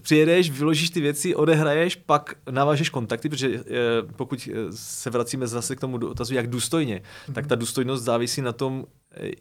přijedeš, 0.01 0.51
vyložíš 0.51 0.89
ty 0.89 1.01
věci, 1.01 1.35
odehraješ, 1.35 1.95
pak 1.95 2.35
navážeš 2.51 2.89
kontakty, 2.89 3.29
protože 3.29 3.47
e, 3.47 3.61
pokud 4.15 4.49
se 4.71 5.09
vracíme 5.09 5.47
zase 5.47 5.75
k 5.75 5.79
tomu 5.79 5.97
dotazu, 5.97 6.33
jak 6.33 6.49
důstojně, 6.49 7.01
mm-hmm. 7.01 7.33
tak 7.33 7.47
ta 7.47 7.55
důstojnost 7.55 8.03
závisí 8.03 8.41
na 8.41 8.53
tom, 8.53 8.85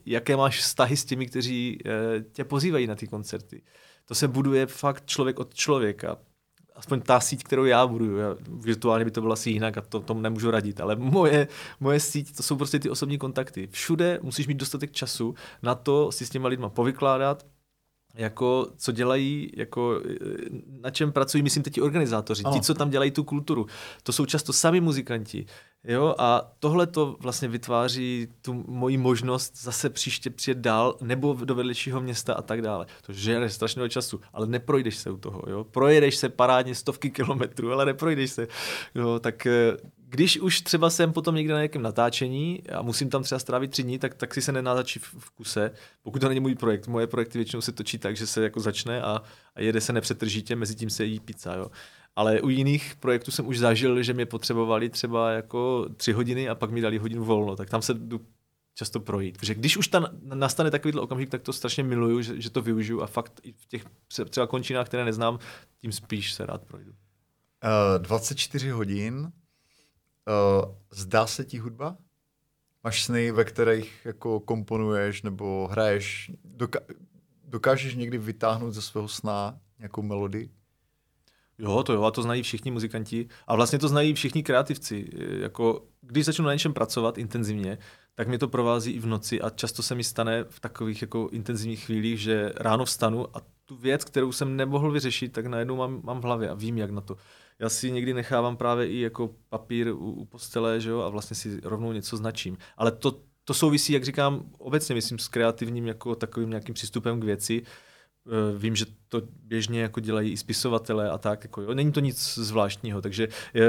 jaké 0.07 0.37
máš 0.37 0.61
vztahy 0.61 0.97
s 0.97 1.05
těmi, 1.05 1.27
kteří 1.27 1.79
e, 1.87 2.25
tě 2.33 2.45
pozývají 2.45 2.87
na 2.87 2.95
ty 2.95 3.07
koncerty. 3.07 3.63
To 4.07 4.15
se 4.15 4.29
buduje 4.29 4.67
fakt 4.67 5.07
člověk 5.07 5.41
od 5.41 5.55
člověka 5.55 6.17
aspoň 6.79 7.01
ta 7.01 7.21
síť, 7.21 7.45
kterou 7.45 7.65
já 7.65 7.87
budu. 7.87 8.17
Já, 8.17 8.37
virtuálně 8.49 9.05
by 9.05 9.11
to 9.11 9.21
bylo 9.21 9.33
asi 9.33 9.51
jinak 9.51 9.79
a 9.79 9.81
to 9.81 10.01
tomu 10.01 10.21
nemůžu 10.21 10.51
radit, 10.51 10.81
ale 10.81 10.97
moje, 10.97 11.49
moje 11.81 12.01
síť, 12.01 12.37
to 12.37 12.43
jsou 12.43 12.57
prostě 12.57 12.79
ty 12.79 12.91
osobní 12.91 13.19
kontakty. 13.19 13.69
Všude 13.71 14.19
musíš 14.23 14.47
mít 14.47 14.57
dostatek 14.57 14.93
času 14.93 15.35
na 15.63 15.75
to 15.75 16.13
si 16.13 16.27
s 16.27 16.31
těma 16.31 16.49
lidma 16.49 16.69
povykládat, 16.69 17.47
jako 18.15 18.69
co 18.77 18.93
dělají, 18.93 19.51
jako 19.57 20.01
na 20.81 20.91
čem 20.91 21.13
pracují, 21.13 21.43
myslím 21.43 21.63
teď 21.63 21.75
ti 21.75 21.81
organizátoři, 21.81 22.43
ano. 22.45 22.57
ti, 22.57 22.61
co 22.61 22.75
tam 22.75 22.91
dělají 22.91 23.11
tu 23.11 23.25
kulturu. 23.25 23.67
To 24.03 24.13
jsou 24.13 24.27
často 24.27 24.53
sami 24.53 24.81
muzikanti. 24.81 25.47
Jo, 25.85 26.15
a 26.19 26.53
tohle 26.59 26.87
to 26.87 27.17
vlastně 27.21 27.49
vytváří 27.49 28.29
tu 28.43 28.65
moji 28.67 28.97
možnost 28.97 29.63
zase 29.63 29.91
příště 29.91 30.31
přijet 30.31 30.59
dál 30.59 30.97
nebo 31.01 31.39
do 31.45 31.55
vedlejšího 31.55 32.01
města 32.01 32.35
a 32.35 32.43
tak 32.43 32.63
dále. 32.63 32.87
To 33.07 33.13
žere 33.13 33.51
strašného 33.51 33.89
času, 33.89 34.21
ale 34.33 34.47
neprojdeš 34.47 34.97
se 34.97 35.11
u 35.11 35.17
toho. 35.17 35.43
Jo? 35.47 35.65
Projedeš 35.65 36.17
se 36.17 36.29
parádně 36.29 36.75
stovky 36.75 37.11
kilometrů, 37.11 37.73
ale 37.73 37.87
neprojdeš 37.87 38.31
se. 38.31 38.49
Jo, 38.95 39.19
tak 39.19 39.47
eh, 39.47 39.77
když 40.11 40.41
už 40.41 40.61
třeba 40.61 40.91
jsem 40.91 41.13
potom 41.13 41.35
někde 41.35 41.53
na 41.53 41.59
nějakém 41.59 41.83
natáčení 41.83 42.63
a 42.75 42.83
musím 42.83 43.11
tam 43.11 43.23
třeba 43.23 43.39
strávit 43.39 43.71
tři 43.71 43.83
dny, 43.83 43.99
tak, 43.99 44.15
tak 44.15 44.35
si 44.35 44.43
se 44.43 44.53
nenatáčí 44.53 44.99
v, 44.99 45.15
v 45.19 45.31
kuse, 45.31 45.71
pokud 46.03 46.19
to 46.19 46.29
není 46.29 46.41
můj 46.41 46.55
projekt. 46.55 46.87
Moje 46.87 47.07
projekty 47.07 47.39
většinou 47.39 47.61
se 47.61 47.73
točí 47.73 47.99
tak, 47.99 48.17
že 48.17 48.27
se 48.27 48.43
jako 48.43 48.61
začne 48.61 49.03
a, 49.03 49.23
a 49.55 49.61
jede 49.61 49.81
se 49.81 49.93
nepřetržitě, 49.93 50.57
mezi 50.57 50.75
tím 50.75 50.91
se 50.91 51.05
jí 51.05 51.21
pizza. 51.21 51.55
Jo. 51.55 51.71
Ale 52.17 52.41
u 52.41 52.49
jiných 52.49 52.97
projektů 53.01 53.31
jsem 53.31 53.47
už 53.47 53.59
zažil, 53.59 54.03
že 54.03 54.15
mě 54.15 54.27
potřebovali 54.27 54.89
třeba 54.91 55.31
jako 55.31 55.89
tři 55.97 56.13
hodiny 56.13 56.49
a 56.49 56.55
pak 56.55 56.71
mi 56.71 56.81
dali 56.81 56.99
hodinu 56.99 57.25
volno, 57.25 57.57
tak 57.57 57.71
tam 57.71 57.83
se 57.83 57.95
jdu 57.95 58.21
často 58.75 59.01
projít. 59.01 59.39
Protože 59.39 59.55
když 59.55 59.77
už 59.77 59.89
ta, 59.89 60.11
nastane 60.23 60.71
takovýhle 60.71 61.03
okamžik, 61.03 61.31
tak 61.31 61.43
to 61.43 61.53
strašně 61.53 61.85
miluju, 61.85 62.23
že, 62.23 62.41
že 62.41 62.51
to 62.51 62.63
využiju 62.63 63.03
a 63.03 63.07
fakt 63.07 63.41
i 63.43 63.53
v 63.53 63.67
těch 63.67 63.85
třeba 64.31 64.47
končinách, 64.47 64.87
které 64.87 65.05
neznám, 65.05 65.39
tím 65.81 65.93
spíš 65.93 66.33
se 66.33 66.47
rád 66.47 66.65
projdu. 66.65 66.91
Uh, 66.91 68.03
24 68.03 68.71
hodin. 68.71 69.33
Uh, 70.29 70.75
zdá 70.91 71.27
se 71.27 71.45
ti 71.45 71.59
hudba? 71.59 71.97
Máš 72.85 73.05
sny, 73.05 73.33
ve 73.33 73.45
kterých 73.45 74.01
jako 74.05 74.41
komponuješ 74.41 75.23
nebo 75.23 75.69
hraješ? 75.71 76.31
Doka- 76.57 76.95
dokážeš 77.45 77.95
někdy 77.95 78.19
vytáhnout 78.19 78.71
ze 78.71 78.83
svého 78.83 79.09
sna 79.09 79.59
nějakou 79.79 80.03
melodii? 80.03 80.51
Jo, 81.59 81.83
to 81.83 81.93
jo, 81.93 82.03
a 82.03 82.11
to 82.11 82.23
znají 82.23 82.43
všichni 82.43 82.71
muzikanti. 82.71 83.29
A 83.47 83.57
vlastně 83.57 83.79
to 83.79 83.89
znají 83.89 84.15
všichni 84.15 84.43
kreativci. 84.43 85.09
Jako, 85.41 85.85
když 86.01 86.25
začnu 86.25 86.45
na 86.45 86.53
něčem 86.53 86.75
pracovat 86.75 87.19
intenzivně, 87.19 87.79
tak 88.15 88.29
mě 88.29 88.39
to 88.39 88.49
provází 88.49 88.93
i 88.93 89.01
v 89.01 89.07
noci 89.07 89.41
a 89.41 89.51
často 89.51 89.83
se 89.83 89.95
mi 89.95 90.05
stane 90.05 90.45
v 90.45 90.61
takových 90.61 91.03
jako 91.03 91.29
intenzivních 91.33 91.85
chvílích, 91.85 92.21
že 92.21 92.53
ráno 92.57 92.85
vstanu 92.85 93.37
a 93.37 93.41
tu 93.65 93.77
věc, 93.77 94.05
kterou 94.05 94.33
jsem 94.33 94.57
nemohl 94.57 94.91
vyřešit, 94.91 95.33
tak 95.33 95.47
najednou 95.47 95.77
mám, 95.77 96.01
mám 96.05 96.21
v 96.21 96.25
hlavě 96.25 96.49
a 96.49 96.55
vím, 96.55 96.79
jak 96.79 96.91
na 96.91 97.01
to. 97.01 97.17
Já 97.61 97.69
si 97.69 97.91
někdy 97.91 98.15
nechávám 98.15 98.57
právě 98.57 98.89
i 98.89 99.01
jako 99.01 99.31
papír 99.49 99.89
u, 99.89 100.11
u 100.11 100.25
postele, 100.25 100.81
že 100.81 100.91
jo, 100.91 101.01
a 101.01 101.09
vlastně 101.09 101.37
si 101.37 101.61
rovnou 101.63 101.93
něco 101.93 102.17
značím. 102.17 102.59
Ale 102.77 102.91
to, 102.93 103.21
to 103.45 103.55
souvisí, 103.55 103.93
jak 103.93 104.05
říkám, 104.05 104.51
obecně 104.59 104.95
myslím 104.95 105.19
s 105.19 105.29
kreativním 105.29 105.87
jako 105.87 106.15
takovým 106.15 106.51
nějakým 106.51 106.75
přístupem 106.75 107.21
k 107.21 107.25
věci, 107.25 107.63
Eh, 108.29 108.59
vím, 108.59 108.77
že 108.77 108.85
to 109.09 109.23
běžně 109.43 109.81
jako 109.81 110.01
dělají 110.01 110.33
i 110.33 110.37
spisovatelé 110.37 111.11
a 111.11 111.19
tak. 111.19 111.45
Jako, 111.45 111.63
jo. 111.63 111.75
Není 111.75 111.93
to 111.93 112.01
nic 112.01 112.35
zvláštního, 112.35 113.03
takže 113.03 113.29
eh, 113.55 113.61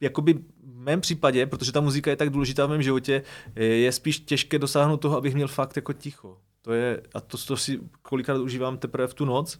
jakoby 0.00 0.34
v 0.34 0.76
mém 0.76 1.00
případě, 1.00 1.46
protože 1.46 1.72
ta 1.72 1.80
muzika 1.80 2.10
je 2.10 2.16
tak 2.16 2.30
důležitá 2.30 2.66
v 2.66 2.70
mém 2.70 2.82
životě, 2.82 3.22
eh, 3.54 3.64
je 3.64 3.92
spíš 3.92 4.20
těžké 4.20 4.58
dosáhnout 4.58 4.96
toho, 4.96 5.16
abych 5.16 5.34
měl 5.34 5.48
fakt 5.48 5.76
jako 5.76 5.92
ticho. 5.92 6.38
To 6.62 6.72
je, 6.72 7.02
a 7.14 7.20
to, 7.20 7.38
to 7.38 7.56
si 7.56 7.80
kolikrát 8.02 8.40
užívám 8.40 8.78
teprve 8.78 9.08
v 9.08 9.14
tu 9.14 9.24
noc, 9.24 9.58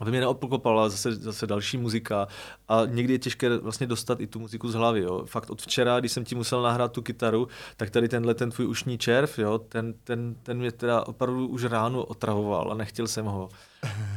aby 0.00 0.10
mě 0.10 0.20
neopokopala 0.20 0.88
zase, 0.88 1.14
zase 1.14 1.46
další 1.46 1.76
muzika 1.76 2.28
a 2.68 2.82
někdy 2.86 3.12
je 3.12 3.18
těžké 3.18 3.58
vlastně 3.58 3.86
dostat 3.86 4.20
i 4.20 4.26
tu 4.26 4.38
muziku 4.38 4.68
z 4.68 4.74
hlavy. 4.74 5.00
Jo. 5.00 5.24
Fakt 5.26 5.50
od 5.50 5.62
včera, 5.62 6.00
když 6.00 6.12
jsem 6.12 6.24
ti 6.24 6.34
musel 6.34 6.62
nahrát 6.62 6.92
tu 6.92 7.02
kytaru, 7.02 7.48
tak 7.76 7.90
tady 7.90 8.08
tenhle 8.08 8.34
ten 8.34 8.50
tvůj 8.50 8.66
ušní 8.66 8.98
červ, 8.98 9.38
jo, 9.38 9.58
ten, 9.58 9.94
ten, 10.04 10.34
ten 10.42 10.58
mě 10.58 10.72
teda 10.72 11.06
opravdu 11.06 11.46
už 11.46 11.64
ráno 11.64 12.04
otravoval 12.04 12.72
a 12.72 12.74
nechtěl 12.74 13.06
jsem 13.06 13.24
ho. 13.24 13.48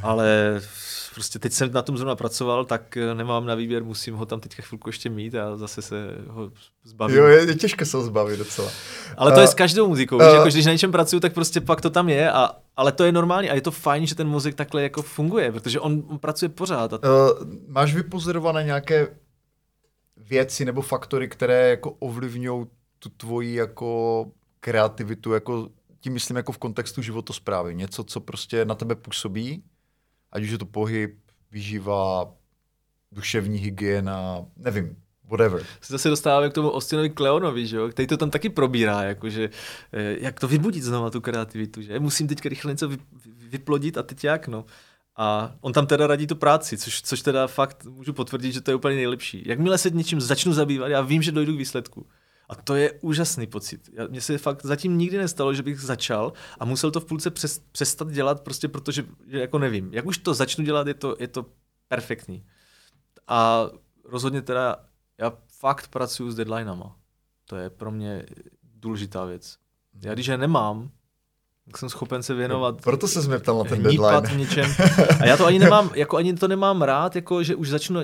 Ale 0.02 0.60
prostě 1.18 1.38
teď 1.38 1.52
jsem 1.52 1.72
na 1.72 1.82
tom 1.82 1.96
zrovna 1.96 2.16
pracoval, 2.16 2.64
tak 2.64 2.98
nemám 3.14 3.46
na 3.46 3.54
výběr, 3.54 3.84
musím 3.84 4.14
ho 4.14 4.26
tam 4.26 4.40
teďka 4.40 4.62
chvilku 4.62 4.88
ještě 4.88 5.10
mít 5.10 5.34
a 5.34 5.56
zase 5.56 5.82
se 5.82 6.14
ho 6.28 6.50
zbavím. 6.84 7.16
Jo, 7.16 7.26
je, 7.26 7.46
je 7.46 7.54
těžké 7.54 7.84
se 7.84 7.96
ho 7.96 8.02
zbavit 8.02 8.38
docela. 8.38 8.70
Ale 9.16 9.30
to 9.30 9.36
uh, 9.36 9.42
je 9.42 9.48
s 9.48 9.54
každou 9.54 9.88
muzikou, 9.88 10.16
uh, 10.16 10.22
že 10.22 10.28
jako, 10.28 10.48
když 10.48 10.66
na 10.66 10.72
něčem 10.72 10.92
pracuju, 10.92 11.20
tak 11.20 11.34
prostě 11.34 11.60
pak 11.60 11.80
to 11.80 11.90
tam 11.90 12.08
je 12.08 12.32
a 12.32 12.50
ale 12.76 12.92
to 12.92 13.04
je 13.04 13.12
normální 13.12 13.50
a 13.50 13.54
je 13.54 13.60
to 13.60 13.70
fajn, 13.70 14.06
že 14.06 14.14
ten 14.14 14.28
mozek 14.28 14.54
takhle 14.54 14.82
jako 14.82 15.02
funguje, 15.02 15.52
protože 15.52 15.80
on, 15.80 16.02
on 16.08 16.18
pracuje 16.18 16.48
pořád. 16.48 16.92
A... 16.92 16.98
Uh, 16.98 17.48
máš 17.68 17.94
vypozorované 17.94 18.64
nějaké 18.64 19.08
věci 20.16 20.64
nebo 20.64 20.82
faktory, 20.82 21.28
které 21.28 21.70
jako 21.70 21.90
ovlivňují 21.90 22.66
tu 22.98 23.08
tvoji 23.08 23.54
jako 23.54 24.26
kreativitu, 24.60 25.32
jako 25.32 25.68
tím 26.00 26.12
myslím 26.12 26.36
jako 26.36 26.52
v 26.52 26.58
kontextu 26.58 27.02
životosprávy. 27.02 27.74
Něco, 27.74 28.04
co 28.04 28.20
prostě 28.20 28.64
na 28.64 28.74
tebe 28.74 28.94
působí, 28.94 29.62
ať 30.32 30.42
už 30.42 30.50
je 30.50 30.58
to 30.58 30.66
pohyb, 30.66 31.18
výživa, 31.52 32.32
duševní 33.12 33.58
hygiena, 33.58 34.44
nevím, 34.56 34.96
whatever. 35.28 35.62
Se 35.80 35.92
zase 35.92 36.08
dostáváme 36.08 36.50
k 36.50 36.52
tomu 36.52 36.70
Austinovi 36.70 37.10
Kleonovi, 37.10 37.66
že 37.66 37.76
jo? 37.76 37.88
který 37.88 38.06
to 38.06 38.16
tam 38.16 38.30
taky 38.30 38.48
probírá, 38.48 39.02
jakože, 39.02 39.50
eh, 39.92 40.16
jak 40.20 40.40
to 40.40 40.48
vybudit 40.48 40.82
znovu 40.82 41.10
tu 41.10 41.20
kreativitu, 41.20 41.82
že 41.82 42.00
musím 42.00 42.28
teď 42.28 42.46
rychle 42.46 42.72
něco 42.72 42.90
vyplodit 43.50 43.98
a 43.98 44.02
teď 44.02 44.24
jak, 44.24 44.48
no. 44.48 44.64
A 45.16 45.54
on 45.60 45.72
tam 45.72 45.86
teda 45.86 46.06
radí 46.06 46.26
tu 46.26 46.36
práci, 46.36 46.78
což, 46.78 47.02
což 47.02 47.22
teda 47.22 47.46
fakt 47.46 47.84
můžu 47.84 48.12
potvrdit, 48.12 48.52
že 48.52 48.60
to 48.60 48.70
je 48.70 48.74
úplně 48.74 48.96
nejlepší. 48.96 49.42
Jakmile 49.46 49.78
se 49.78 49.90
něčím 49.90 50.20
začnu 50.20 50.52
zabývat, 50.52 50.88
já 50.88 51.00
vím, 51.00 51.22
že 51.22 51.32
dojdu 51.32 51.54
k 51.54 51.58
výsledku. 51.58 52.06
A 52.48 52.54
to 52.54 52.74
je 52.74 52.92
úžasný 52.92 53.46
pocit. 53.46 53.90
Mně 54.08 54.20
se 54.20 54.38
fakt 54.38 54.64
zatím 54.64 54.98
nikdy 54.98 55.18
nestalo, 55.18 55.54
že 55.54 55.62
bych 55.62 55.80
začal 55.80 56.32
a 56.60 56.64
musel 56.64 56.90
to 56.90 57.00
v 57.00 57.04
půlce 57.04 57.30
přes, 57.30 57.58
přestat 57.72 58.10
dělat, 58.10 58.40
prostě 58.40 58.68
protože 58.68 59.06
že 59.26 59.40
jako 59.40 59.58
nevím. 59.58 59.94
Jak 59.94 60.06
už 60.06 60.18
to 60.18 60.34
začnu 60.34 60.64
dělat, 60.64 60.86
je 60.86 60.94
to, 60.94 61.16
je 61.18 61.28
to 61.28 61.46
perfektní. 61.88 62.44
A 63.26 63.66
rozhodně 64.04 64.42
teda 64.42 64.76
já 65.18 65.32
fakt 65.58 65.88
pracuji 65.88 66.30
s 66.30 66.34
deadlinama. 66.34 66.96
To 67.44 67.56
je 67.56 67.70
pro 67.70 67.90
mě 67.90 68.26
důležitá 68.62 69.24
věc. 69.24 69.56
Já 70.02 70.14
když 70.14 70.26
je 70.26 70.38
nemám, 70.38 70.90
tak 71.64 71.78
jsem 71.78 71.88
schopen 71.88 72.22
se 72.22 72.34
věnovat. 72.34 72.82
Proto 72.82 73.08
se 73.08 73.22
jsme 73.22 73.38
ptal 73.38 73.58
na 73.58 73.64
ten 73.64 73.82
deadline. 73.82 74.20
V 74.20 74.36
něčem. 74.36 74.70
A 75.20 75.26
já 75.26 75.36
to 75.36 75.46
ani 75.46 75.58
nemám, 75.58 75.90
jako 75.94 76.16
ani 76.16 76.34
to 76.34 76.48
nemám 76.48 76.82
rád, 76.82 77.16
jako 77.16 77.42
že 77.42 77.54
už 77.54 77.68
začnu, 77.68 78.00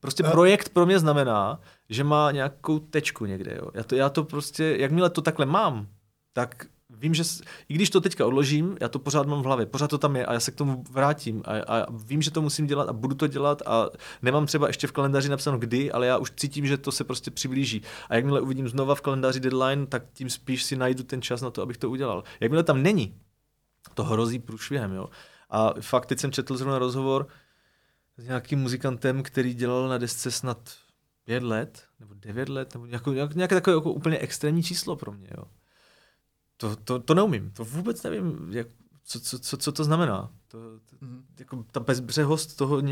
prostě 0.00 0.22
projekt 0.22 0.68
pro 0.68 0.86
mě 0.86 0.98
znamená, 0.98 1.60
že 1.88 2.04
má 2.04 2.30
nějakou 2.30 2.78
tečku 2.78 3.26
někde. 3.26 3.56
Jo. 3.56 3.70
Já, 3.74 3.82
to, 3.82 3.94
já 3.94 4.08
to 4.08 4.24
prostě, 4.24 4.76
jakmile 4.78 5.10
to 5.10 5.22
takhle 5.22 5.46
mám, 5.46 5.86
tak 6.32 6.66
vím, 6.90 7.14
že 7.14 7.22
i 7.68 7.74
když 7.74 7.90
to 7.90 8.00
teďka 8.00 8.26
odložím, 8.26 8.76
já 8.80 8.88
to 8.88 8.98
pořád 8.98 9.26
mám 9.26 9.42
v 9.42 9.44
hlavě, 9.44 9.66
pořád 9.66 9.88
to 9.88 9.98
tam 9.98 10.16
je 10.16 10.26
a 10.26 10.32
já 10.32 10.40
se 10.40 10.50
k 10.50 10.54
tomu 10.54 10.84
vrátím 10.90 11.42
a, 11.44 11.80
a 11.80 11.86
vím, 11.90 12.22
že 12.22 12.30
to 12.30 12.42
musím 12.42 12.66
dělat 12.66 12.88
a 12.88 12.92
budu 12.92 13.14
to 13.14 13.26
dělat 13.26 13.62
a 13.66 13.90
nemám 14.22 14.46
třeba 14.46 14.66
ještě 14.66 14.86
v 14.86 14.92
kalendáři 14.92 15.28
napsáno 15.28 15.58
kdy, 15.58 15.92
ale 15.92 16.06
já 16.06 16.18
už 16.18 16.32
cítím, 16.36 16.66
že 16.66 16.76
to 16.76 16.92
se 16.92 17.04
prostě 17.04 17.30
přiblíží. 17.30 17.82
A 18.08 18.14
jakmile 18.14 18.40
uvidím 18.40 18.68
znova 18.68 18.94
v 18.94 19.00
kalendáři 19.00 19.40
deadline, 19.40 19.86
tak 19.86 20.02
tím 20.12 20.30
spíš 20.30 20.62
si 20.62 20.76
najdu 20.76 21.02
ten 21.02 21.22
čas 21.22 21.40
na 21.40 21.50
to, 21.50 21.62
abych 21.62 21.76
to 21.76 21.90
udělal. 21.90 22.24
Jakmile 22.40 22.62
tam 22.62 22.82
není, 22.82 23.14
to 23.94 24.04
hrozí 24.04 24.38
průšvihem, 24.38 24.92
jo. 24.92 25.08
A 25.50 25.74
fakt 25.80 26.06
teď 26.06 26.18
jsem 26.18 26.32
četl 26.32 26.56
zrovna 26.56 26.78
rozhovor 26.78 27.26
s 28.18 28.24
nějakým 28.24 28.58
muzikantem, 28.58 29.22
který 29.22 29.54
dělal 29.54 29.88
na 29.88 29.98
desce 29.98 30.30
snad 30.30 30.70
pět 31.24 31.42
let, 31.42 31.84
nebo 32.00 32.14
devět 32.14 32.48
let, 32.48 32.74
nebo 32.74 32.86
nějakou, 32.86 33.12
nějaké 33.12 33.54
takové 33.54 33.76
jako 33.76 33.92
úplně 33.92 34.18
extrémní 34.18 34.62
číslo 34.62 34.96
pro 34.96 35.12
mě, 35.12 35.28
jo 35.36 35.44
to, 36.58 36.76
to, 36.76 36.98
to 36.98 37.14
neumím, 37.14 37.50
to 37.50 37.64
vůbec 37.64 38.02
nevím, 38.02 38.48
jak, 38.50 38.66
co, 39.04 39.20
co, 39.20 39.38
co, 39.38 39.56
co 39.56 39.72
to 39.72 39.84
znamená. 39.84 40.30
To, 40.48 40.58
to, 40.58 40.96
mm. 41.00 41.24
jako 41.38 41.64
ta 41.70 41.80
bezbřehost 41.80 42.56
toho 42.56 42.82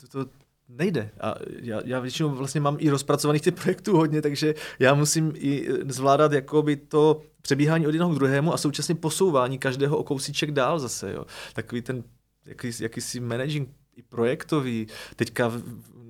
to, 0.00 0.24
to 0.24 0.30
nejde. 0.68 1.10
A 1.20 1.34
já, 1.48 1.80
já 1.84 2.00
většinou 2.00 2.30
vlastně 2.30 2.60
mám 2.60 2.76
i 2.80 2.90
rozpracovaných 2.90 3.42
těch 3.42 3.54
projektů 3.54 3.96
hodně, 3.96 4.22
takže 4.22 4.54
já 4.78 4.94
musím 4.94 5.32
i 5.34 5.68
zvládat 5.88 6.32
jakoby 6.32 6.76
to 6.76 7.22
přebíhání 7.42 7.86
od 7.86 7.94
jednoho 7.94 8.14
k 8.14 8.18
druhému 8.18 8.52
a 8.52 8.56
současně 8.56 8.94
posouvání 8.94 9.58
každého 9.58 9.98
o 9.98 10.04
kousíček 10.04 10.50
dál 10.50 10.78
zase. 10.78 11.12
Jo. 11.12 11.24
Takový 11.52 11.82
ten 11.82 12.04
jaký, 12.46 12.70
jakýsi 12.80 13.20
managing 13.20 13.68
i 13.96 14.02
projektový. 14.02 14.86
Teďka 15.16 15.52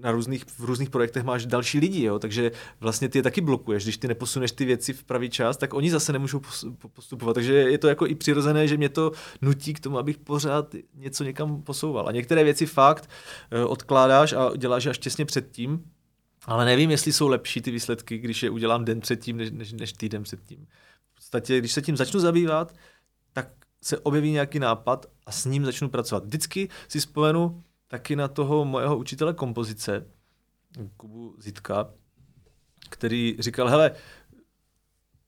na 0.01 0.11
různých, 0.11 0.45
v 0.45 0.65
různých 0.65 0.91
projektech 0.91 1.25
máš 1.25 1.47
další 1.47 1.79
lidi, 1.79 2.03
jo? 2.03 2.19
takže 2.19 2.51
vlastně 2.81 3.09
ty 3.09 3.19
je 3.19 3.23
taky 3.23 3.41
blokuješ. 3.41 3.83
Když 3.83 3.99
ty 3.99 4.09
neposuneš 4.09 4.53
ty 4.53 4.65
věci 4.65 4.93
v 4.93 5.05
pravý 5.05 5.31
čas, 5.31 5.57
tak 5.57 5.75
oni 5.75 5.91
zase 5.91 6.13
nemůžou 6.13 6.41
postupovat. 6.93 7.35
Takže 7.35 7.55
je 7.55 7.79
to 7.79 7.89
jako 7.89 8.07
i 8.07 8.15
přirozené, 8.15 8.69
že 8.69 8.77
mě 8.77 8.89
to 8.89 9.13
nutí 9.43 9.75
k 9.75 9.81
tomu, 9.81 9.99
abych 9.99 10.19
pořád 10.19 10.75
něco 10.95 11.25
někam 11.25 11.63
posouval. 11.63 12.09
A 12.09 12.13
některé 12.13 12.45
věci 12.45 12.67
fakt 12.67 13.11
eh, 13.51 13.65
odkládáš 13.65 14.33
a 14.33 14.57
děláš 14.57 14.87
až 14.87 14.99
těsně 14.99 15.25
předtím, 15.25 15.85
ale 16.47 16.65
nevím, 16.65 16.91
jestli 16.91 17.13
jsou 17.13 17.29
lepší 17.29 17.61
ty 17.61 17.71
výsledky, 17.71 18.19
když 18.19 18.43
je 18.43 18.51
udělám 18.51 18.85
den 18.85 19.01
předtím, 19.01 19.37
než, 19.37 19.51
než, 19.51 19.73
než 19.73 19.93
týden 19.93 20.23
předtím. 20.23 20.67
V 21.13 21.15
podstatě, 21.15 21.59
když 21.59 21.73
se 21.73 21.83
tím 21.83 21.97
začnu 21.97 22.21
zabývat, 22.21 22.75
tak 23.33 23.49
se 23.83 23.99
objeví 23.99 24.31
nějaký 24.31 24.59
nápad 24.59 25.07
a 25.27 25.33
s 25.33 25.45
ním 25.45 25.65
začnu 25.65 25.89
pracovat. 25.89 26.25
Vždycky 26.25 26.69
si 26.89 27.01
vzpomenu, 27.01 27.63
taky 27.89 28.17
na 28.17 28.29
toho 28.29 28.65
mojeho 28.65 28.97
učitele 28.97 29.35
kompozice, 29.35 30.07
Kubu 30.97 31.37
Zitka, 31.39 31.95
který 32.91 33.37
říkal, 33.39 33.69
hele, 33.69 33.95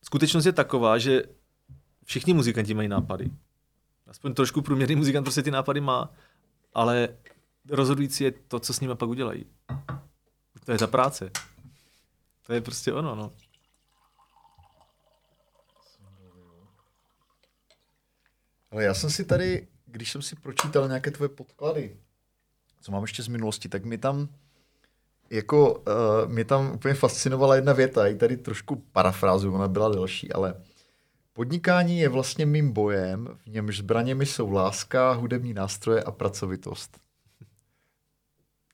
skutečnost 0.03 0.47
je 0.47 0.53
taková, 0.53 0.99
že 0.99 1.23
všichni 2.05 2.35
muzikanti 2.35 2.75
mají 2.75 2.89
nápady. 2.89 3.31
Aspoň 4.07 4.35
trošku 4.35 4.63
průměrný 4.63 4.97
muzikant 4.97 5.25
prostě 5.25 5.43
ty 5.43 5.51
nápady 5.51 5.81
má, 5.81 6.13
ale 6.75 7.09
rozhodující 7.71 8.25
je 8.25 8.33
to, 8.33 8.61
co 8.61 8.75
s 8.75 8.81
nimi 8.81 8.97
pak 8.97 9.09
udělají. 9.09 9.47
To 10.65 10.73
je 10.73 10.79
ta 10.79 10.87
práce. 10.87 11.31
To 12.47 12.53
je 12.53 12.61
prostě 12.61 12.93
ono, 12.93 13.15
no. 13.15 13.33
Ale 18.71 18.85
já 18.85 18.95
jsem 18.95 19.11
si 19.11 19.25
tady, 19.25 19.69
když 19.87 20.13
jsem 20.13 20.23
si 20.23 20.37
pročítal 20.37 20.89
nějaké 20.89 21.11
tvoje 21.11 21.29
podklady, 21.29 21.97
co 22.81 22.93
mám 22.93 23.03
ještě 23.03 23.23
z 23.23 23.29
minulosti, 23.29 23.69
tak 23.69 23.85
mi 23.85 23.99
tam 23.99 24.29
jako 25.31 25.75
uh, 25.75 26.33
mě 26.33 26.45
tam 26.45 26.73
úplně 26.75 26.95
fascinovala 26.95 27.57
jedna 27.57 27.73
věta, 27.73 28.07
i 28.07 28.15
tady 28.15 28.37
trošku 28.37 28.77
parafrázu, 28.93 29.55
ona 29.55 29.69
byla 29.69 29.89
delší, 29.89 30.33
ale 30.33 30.55
podnikání 31.33 31.99
je 31.99 32.09
vlastně 32.09 32.47
mým 32.47 32.73
bojem, 32.73 33.29
v 33.47 33.47
němž 33.47 33.79
zbraněmi 33.79 34.27
jsou 34.27 34.51
láska, 34.51 35.13
hudební 35.13 35.55
nástroje 35.55 36.03
a 36.03 36.11
pracovitost. 36.11 36.99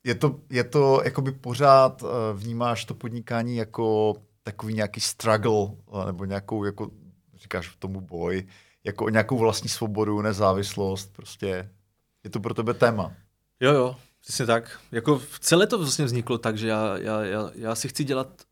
Je 0.04 0.14
to, 0.14 0.40
je 0.50 0.64
to 0.64 1.00
jakoby 1.04 1.32
pořád 1.32 2.02
uh, 2.02 2.08
vnímáš 2.34 2.84
to 2.84 2.94
podnikání 2.94 3.56
jako 3.56 4.14
takový 4.42 4.74
nějaký 4.74 5.00
struggle, 5.00 5.52
uh, 5.52 6.06
nebo 6.06 6.24
nějakou, 6.24 6.64
jako 6.64 6.90
říkáš 7.36 7.76
tomu 7.78 8.00
boj, 8.00 8.46
jako 8.84 9.08
nějakou 9.08 9.38
vlastní 9.38 9.68
svobodu, 9.68 10.22
nezávislost, 10.22 11.12
prostě 11.12 11.70
je 12.24 12.30
to 12.30 12.40
pro 12.40 12.54
tebe 12.54 12.74
téma. 12.74 13.12
Jo, 13.60 13.72
jo, 13.72 13.96
přesně 14.20 14.46
tak. 14.46 14.80
Jako 14.92 15.22
celé 15.40 15.66
to 15.66 15.78
vlastně 15.78 16.04
vzniklo 16.04 16.38
tak, 16.38 16.58
že 16.58 16.68
já, 16.68 16.98
já, 16.98 17.24
já, 17.24 17.50
já 17.54 17.74
si 17.74 17.88
chci 17.88 18.04
dělat 18.04 18.42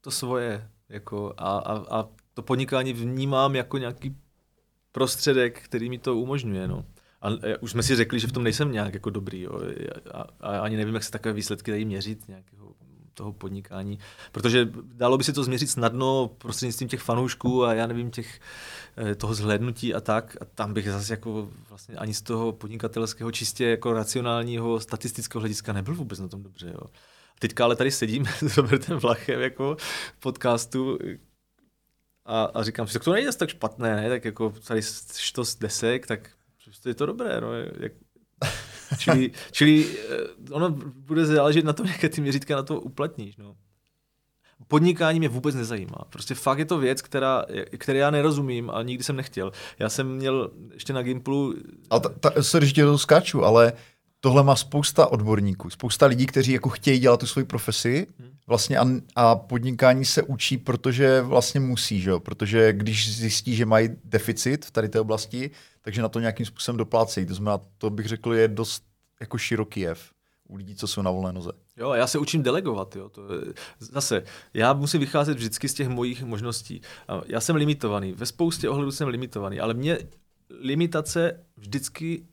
to 0.00 0.10
svoje. 0.10 0.70
Jako 0.88 1.34
a, 1.36 1.58
a, 1.58 1.98
a 1.98 2.08
to 2.34 2.42
podnikání 2.42 2.92
vnímám 2.92 3.56
jako 3.56 3.78
nějaký 3.78 4.16
prostředek, 4.92 5.62
který 5.62 5.90
mi 5.90 5.98
to 5.98 6.16
umožňuje. 6.16 6.68
No. 6.68 6.84
A 7.22 7.28
už 7.60 7.70
jsme 7.70 7.82
si 7.82 7.96
řekli, 7.96 8.20
že 8.20 8.26
v 8.26 8.32
tom 8.32 8.42
nejsem 8.44 8.72
nějak 8.72 8.94
jako 8.94 9.10
dobrý. 9.10 9.40
Jo. 9.40 9.60
A, 10.14 10.26
a 10.40 10.58
ani 10.58 10.76
nevím, 10.76 10.94
jak 10.94 11.04
se 11.04 11.10
takové 11.10 11.32
výsledky 11.32 11.70
dají 11.70 11.84
měřit 11.84 12.28
nějakého 12.28 12.74
toho 13.14 13.32
podnikání, 13.32 13.98
protože 14.32 14.68
dalo 14.82 15.18
by 15.18 15.24
se 15.24 15.32
to 15.32 15.44
změřit 15.44 15.70
snadno 15.70 16.30
prostřednictvím 16.38 16.88
těch 16.88 17.00
fanoušků 17.00 17.64
a 17.64 17.74
já 17.74 17.86
nevím, 17.86 18.10
těch, 18.10 18.40
eh, 18.96 19.14
toho 19.14 19.34
zhlédnutí 19.34 19.94
a 19.94 20.00
tak. 20.00 20.36
A 20.40 20.44
tam 20.44 20.74
bych 20.74 20.90
zase 20.90 21.12
jako 21.12 21.48
vlastně 21.68 21.96
ani 21.96 22.14
z 22.14 22.22
toho 22.22 22.52
podnikatelského 22.52 23.32
čistě 23.32 23.64
jako 23.64 23.92
racionálního 23.92 24.80
statistického 24.80 25.40
hlediska 25.40 25.72
nebyl 25.72 25.94
vůbec 25.94 26.18
na 26.18 26.28
tom 26.28 26.42
dobře. 26.42 26.66
Jo. 26.66 26.90
Teďka 27.38 27.64
ale 27.64 27.76
tady 27.76 27.90
sedím 27.90 28.26
s 28.46 28.56
Robertem 28.56 28.98
Vlachem 28.98 29.40
jako 29.40 29.76
podcastu 30.20 30.98
a, 32.26 32.44
a 32.44 32.62
říkám 32.62 32.86
si, 32.86 32.92
tak 32.92 33.04
to 33.04 33.12
nejde 33.12 33.32
tak 33.32 33.48
špatné, 33.48 33.96
ne? 33.96 34.08
tak 34.08 34.24
jako 34.24 34.54
tady 34.66 34.80
štos 35.16 35.56
desek, 35.56 36.06
tak 36.06 36.30
je 36.86 36.94
to 36.94 37.06
dobré, 37.06 37.40
no, 37.40 37.48
jak, 37.80 37.92
čili, 38.98 39.30
čili 39.52 39.86
eh, 39.86 40.52
ono 40.52 40.70
bude 41.06 41.26
záležet 41.26 41.64
na 41.64 41.72
tom, 41.72 41.86
jaké 41.86 42.08
ty 42.08 42.20
měřítka 42.20 42.56
na 42.56 42.62
to 42.62 42.80
uplatníš. 42.80 43.36
No. 43.36 43.56
Podnikání 44.68 45.18
mě 45.18 45.28
vůbec 45.28 45.54
nezajímá. 45.54 45.98
Prostě 46.10 46.34
fakt 46.34 46.58
je 46.58 46.64
to 46.64 46.78
věc, 46.78 47.02
která, 47.02 47.44
které 47.78 47.98
já 47.98 48.10
nerozumím 48.10 48.70
a 48.70 48.82
nikdy 48.82 49.04
jsem 49.04 49.16
nechtěl. 49.16 49.52
Já 49.78 49.88
jsem 49.88 50.16
měl 50.16 50.50
ještě 50.74 50.92
na 50.92 51.02
Gimplu... 51.02 51.54
Ale 51.90 52.00
ta, 52.00 52.08
ta, 52.08 52.42
sorry, 52.42 52.66
že 52.66 52.84
to 52.84 52.98
skáču, 52.98 53.44
ale 53.44 53.72
tohle 54.20 54.42
má 54.42 54.56
spousta 54.56 55.06
odborníků, 55.06 55.70
spousta 55.70 56.06
lidí, 56.06 56.26
kteří 56.26 56.52
jako 56.52 56.68
chtějí 56.68 56.98
dělat 56.98 57.20
tu 57.20 57.26
svoji 57.26 57.44
profesi 57.44 58.06
hmm. 58.18 58.30
vlastně 58.46 58.78
a, 58.78 58.84
a 59.16 59.36
podnikání 59.36 60.04
se 60.04 60.22
učí, 60.22 60.58
protože 60.58 61.20
vlastně 61.20 61.60
musí, 61.60 62.00
že 62.00 62.10
jo? 62.10 62.20
protože 62.20 62.72
když 62.72 63.16
zjistí, 63.16 63.56
že 63.56 63.66
mají 63.66 63.88
deficit 64.04 64.64
v 64.64 64.70
tady 64.70 64.88
té 64.88 65.00
oblasti, 65.00 65.50
takže 65.84 66.02
na 66.02 66.08
to 66.08 66.20
nějakým 66.20 66.46
způsobem 66.46 66.76
doplácejí. 66.76 67.26
To 67.26 67.34
znamená, 67.34 67.60
to 67.78 67.90
bych 67.90 68.06
řekl, 68.06 68.34
je 68.34 68.48
dost 68.48 68.84
jako 69.20 69.38
široký 69.38 69.80
jev 69.80 70.12
u 70.48 70.56
lidí, 70.56 70.74
co 70.74 70.86
jsou 70.86 71.02
na 71.02 71.10
volné 71.10 71.32
noze. 71.32 71.50
Jo, 71.76 71.92
já 71.92 72.06
se 72.06 72.18
učím 72.18 72.42
delegovat. 72.42 72.96
Jo. 72.96 73.08
To 73.08 73.34
je, 73.34 73.54
zase, 73.78 74.22
já 74.54 74.72
musím 74.72 75.00
vycházet 75.00 75.34
vždycky 75.34 75.68
z 75.68 75.74
těch 75.74 75.88
mojich 75.88 76.22
možností. 76.22 76.80
Já 77.26 77.40
jsem 77.40 77.56
limitovaný, 77.56 78.12
ve 78.12 78.26
spoustě 78.26 78.68
ohledů 78.68 78.92
jsem 78.92 79.08
limitovaný, 79.08 79.60
ale 79.60 79.74
mě 79.74 79.98
limitace 80.50 81.44
vždycky 81.56 82.26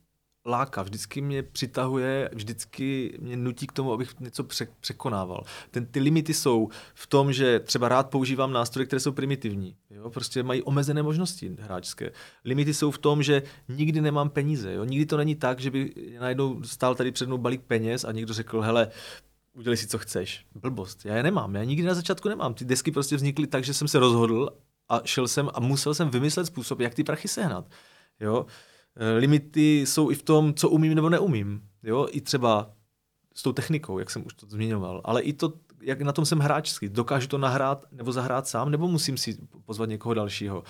láká, 0.46 0.84
vždycky 0.84 1.22
mě 1.22 1.44
přitahuje, 1.44 2.30
vždycky 2.34 3.18
mě 3.22 3.38
nutí 3.38 3.68
k 3.68 3.72
tomu, 3.72 3.94
abych 3.94 4.20
něco 4.20 4.44
překonával. 4.80 5.44
Ten, 5.72 5.86
ty 5.86 6.00
limity 6.00 6.34
jsou 6.34 6.70
v 6.94 7.08
tom, 7.08 7.34
že 7.34 7.60
třeba 7.60 7.90
rád 7.90 8.10
používám 8.10 8.54
nástroje, 8.54 8.86
které 8.86 9.00
jsou 9.00 9.12
primitivní. 9.12 9.76
Jo? 9.90 10.10
Prostě 10.10 10.44
mají 10.44 10.64
omezené 10.64 11.04
možnosti 11.04 11.56
hráčské. 11.60 12.12
Limity 12.46 12.74
jsou 12.74 12.92
v 12.92 12.98
tom, 12.98 13.24
že 13.24 13.44
nikdy 13.70 14.02
nemám 14.02 14.30
peníze. 14.30 14.74
Jo? 14.74 14.84
Nikdy 14.84 15.06
to 15.06 15.18
není 15.18 15.36
tak, 15.36 15.60
že 15.60 15.72
by 15.72 15.94
najednou 16.20 16.64
stál 16.64 16.96
tady 16.96 17.12
před 17.12 17.26
mnou 17.26 17.38
balík 17.38 17.62
peněz 17.62 18.04
a 18.04 18.12
někdo 18.12 18.34
řekl, 18.34 18.62
hele, 18.62 18.88
udělej 19.54 19.78
si, 19.78 19.88
co 19.88 19.98
chceš. 19.98 20.46
Blbost. 20.56 21.06
Já 21.06 21.16
je 21.16 21.24
nemám. 21.24 21.56
Já 21.56 21.64
nikdy 21.64 21.88
na 21.88 21.94
začátku 21.94 22.30
nemám. 22.30 22.54
Ty 22.54 22.66
desky 22.66 22.92
prostě 22.92 23.16
vznikly 23.16 23.48
tak, 23.48 23.64
že 23.64 23.74
jsem 23.74 23.88
se 23.88 24.00
rozhodl 24.00 24.50
a 24.90 25.02
šel 25.06 25.28
jsem 25.28 25.50
a 25.54 25.60
musel 25.60 25.94
jsem 25.94 26.10
vymyslet 26.10 26.46
způsob, 26.46 26.80
jak 26.80 26.94
ty 26.94 27.04
prachy 27.04 27.28
sehnat. 27.28 27.66
Jo? 28.20 28.46
Eh, 28.48 28.71
limity 29.18 29.82
jsou 29.82 30.12
i 30.12 30.16
v 30.16 30.24
tom, 30.24 30.54
co 30.54 30.70
umím 30.70 30.96
nebo 30.96 31.10
neumím. 31.10 31.62
Jo? 31.84 32.08
I 32.12 32.22
třeba 32.22 32.72
s 33.34 33.44
tou 33.44 33.52
technikou, 33.52 34.00
jak 34.00 34.10
jsem 34.10 34.26
už 34.26 34.34
to 34.34 34.46
zmiňoval, 34.50 35.02
ale 35.04 35.22
i 35.22 35.34
to, 35.34 35.54
jak 35.82 36.02
na 36.02 36.12
tom 36.12 36.26
jsem 36.26 36.40
hráčský. 36.40 36.90
Dokážu 36.90 37.28
to 37.28 37.38
nahrát 37.38 37.86
nebo 37.92 38.12
zahrát 38.12 38.48
sám, 38.48 38.72
nebo 38.72 38.88
musím 38.88 39.18
si 39.18 39.38
pozvat 39.66 39.90
někoho 39.90 40.14
dalšího. 40.14 40.64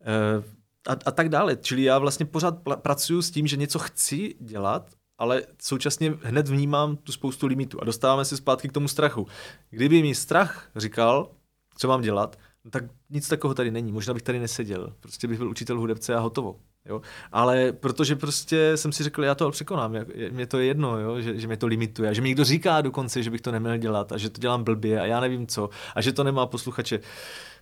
E, 0.00 0.42
a, 0.88 0.96
a 1.06 1.10
tak 1.10 1.28
dále. 1.28 1.56
Čili 1.56 1.82
já 1.82 1.98
vlastně 1.98 2.26
pořád 2.26 2.58
pracuji 2.82 3.22
s 3.22 3.30
tím, 3.30 3.46
že 3.46 3.56
něco 3.56 3.78
chci 3.78 4.34
dělat, 4.40 4.90
ale 5.18 5.42
současně 5.62 6.14
hned 6.22 6.48
vnímám 6.48 6.96
tu 6.96 7.12
spoustu 7.12 7.46
limitů 7.46 7.80
a 7.80 7.84
dostáváme 7.84 8.24
se 8.24 8.36
zpátky 8.36 8.68
k 8.68 8.72
tomu 8.72 8.88
strachu. 8.88 9.26
Kdyby 9.70 10.02
mi 10.02 10.14
strach 10.14 10.70
říkal, 10.76 11.30
co 11.76 11.88
mám 11.88 12.02
dělat, 12.02 12.38
no 12.64 12.70
tak 12.70 12.84
nic 13.10 13.28
takového 13.28 13.54
tady 13.54 13.70
není. 13.70 13.92
Možná 13.92 14.14
bych 14.14 14.22
tady 14.22 14.38
neseděl. 14.38 14.92
Prostě 15.00 15.28
bych 15.28 15.38
byl 15.38 15.50
učitel 15.50 15.78
hudebce 15.78 16.14
a 16.14 16.18
hotovo. 16.18 16.60
Jo? 16.88 17.00
Ale 17.32 17.72
protože 17.72 18.16
prostě 18.16 18.76
jsem 18.76 18.92
si 18.92 19.02
řekl, 19.02 19.24
já 19.24 19.34
to 19.34 19.50
překonám, 19.50 19.94
mě 20.30 20.46
to 20.46 20.58
je 20.58 20.66
jedno, 20.66 20.98
jo? 20.98 21.20
Že, 21.20 21.40
že 21.40 21.46
mě 21.46 21.56
to 21.56 21.66
limituje. 21.66 22.14
Že 22.14 22.22
mi 22.22 22.28
někdo 22.28 22.44
říká 22.44 22.80
dokonce, 22.80 23.22
že 23.22 23.30
bych 23.30 23.40
to 23.40 23.52
neměl 23.52 23.76
dělat 23.76 24.12
a 24.12 24.18
že 24.18 24.30
to 24.30 24.40
dělám 24.40 24.64
blbě 24.64 25.00
a 25.00 25.06
já 25.06 25.20
nevím 25.20 25.46
co. 25.46 25.70
A 25.94 26.00
že 26.00 26.12
to 26.12 26.24
nemá 26.24 26.46
posluchače. 26.46 27.00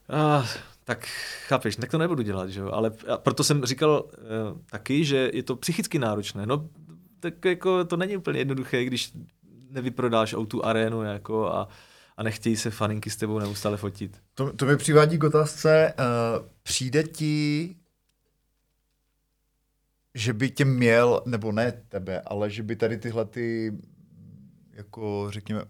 Ah, 0.09 0.47
tak 0.85 1.07
chápeš, 1.49 1.77
tak 1.77 1.91
to 1.91 1.99
nebudu 1.99 2.23
dělat, 2.23 2.51
že 2.51 2.61
jo? 2.61 2.71
Ale 2.73 2.93
proto 3.17 3.45
jsem 3.45 3.65
říkal 3.65 4.05
uh, 4.05 4.59
taky, 4.71 5.05
že 5.05 5.31
je 5.35 5.43
to 5.43 5.57
psychicky 5.57 5.99
náročné. 5.99 6.47
No, 6.47 6.69
tak 7.21 7.45
jako 7.45 7.85
to 7.85 7.97
není 7.97 8.17
úplně 8.17 8.39
jednoduché, 8.39 8.85
když 8.85 9.13
nevyprodáš 9.71 10.35
o 10.35 10.47
tu 10.47 10.65
arénu 10.65 11.03
jako 11.03 11.47
a, 11.47 11.69
a 12.17 12.23
nechtějí 12.23 12.57
se 12.57 12.71
faninky 12.71 13.11
s 13.11 13.17
tebou 13.17 13.39
neustále 13.39 13.77
fotit. 13.77 14.21
To, 14.35 14.53
to 14.53 14.67
mi 14.67 14.77
přivádí 14.77 15.19
k 15.19 15.25
otázce, 15.25 15.95
uh, 15.99 16.47
přijde 16.63 17.03
ti 17.03 17.77
že 20.15 20.33
by 20.33 20.51
tě 20.51 20.65
měl, 20.65 21.23
nebo 21.27 21.53
ne 21.53 21.73
tebe, 21.89 22.21
ale 22.21 22.51
že 22.51 22.63
by 22.63 22.77
tady 22.77 22.99
tyhle 22.99 23.25
ty, 23.25 23.73
jako 24.73 25.27
řekněme, 25.31 25.65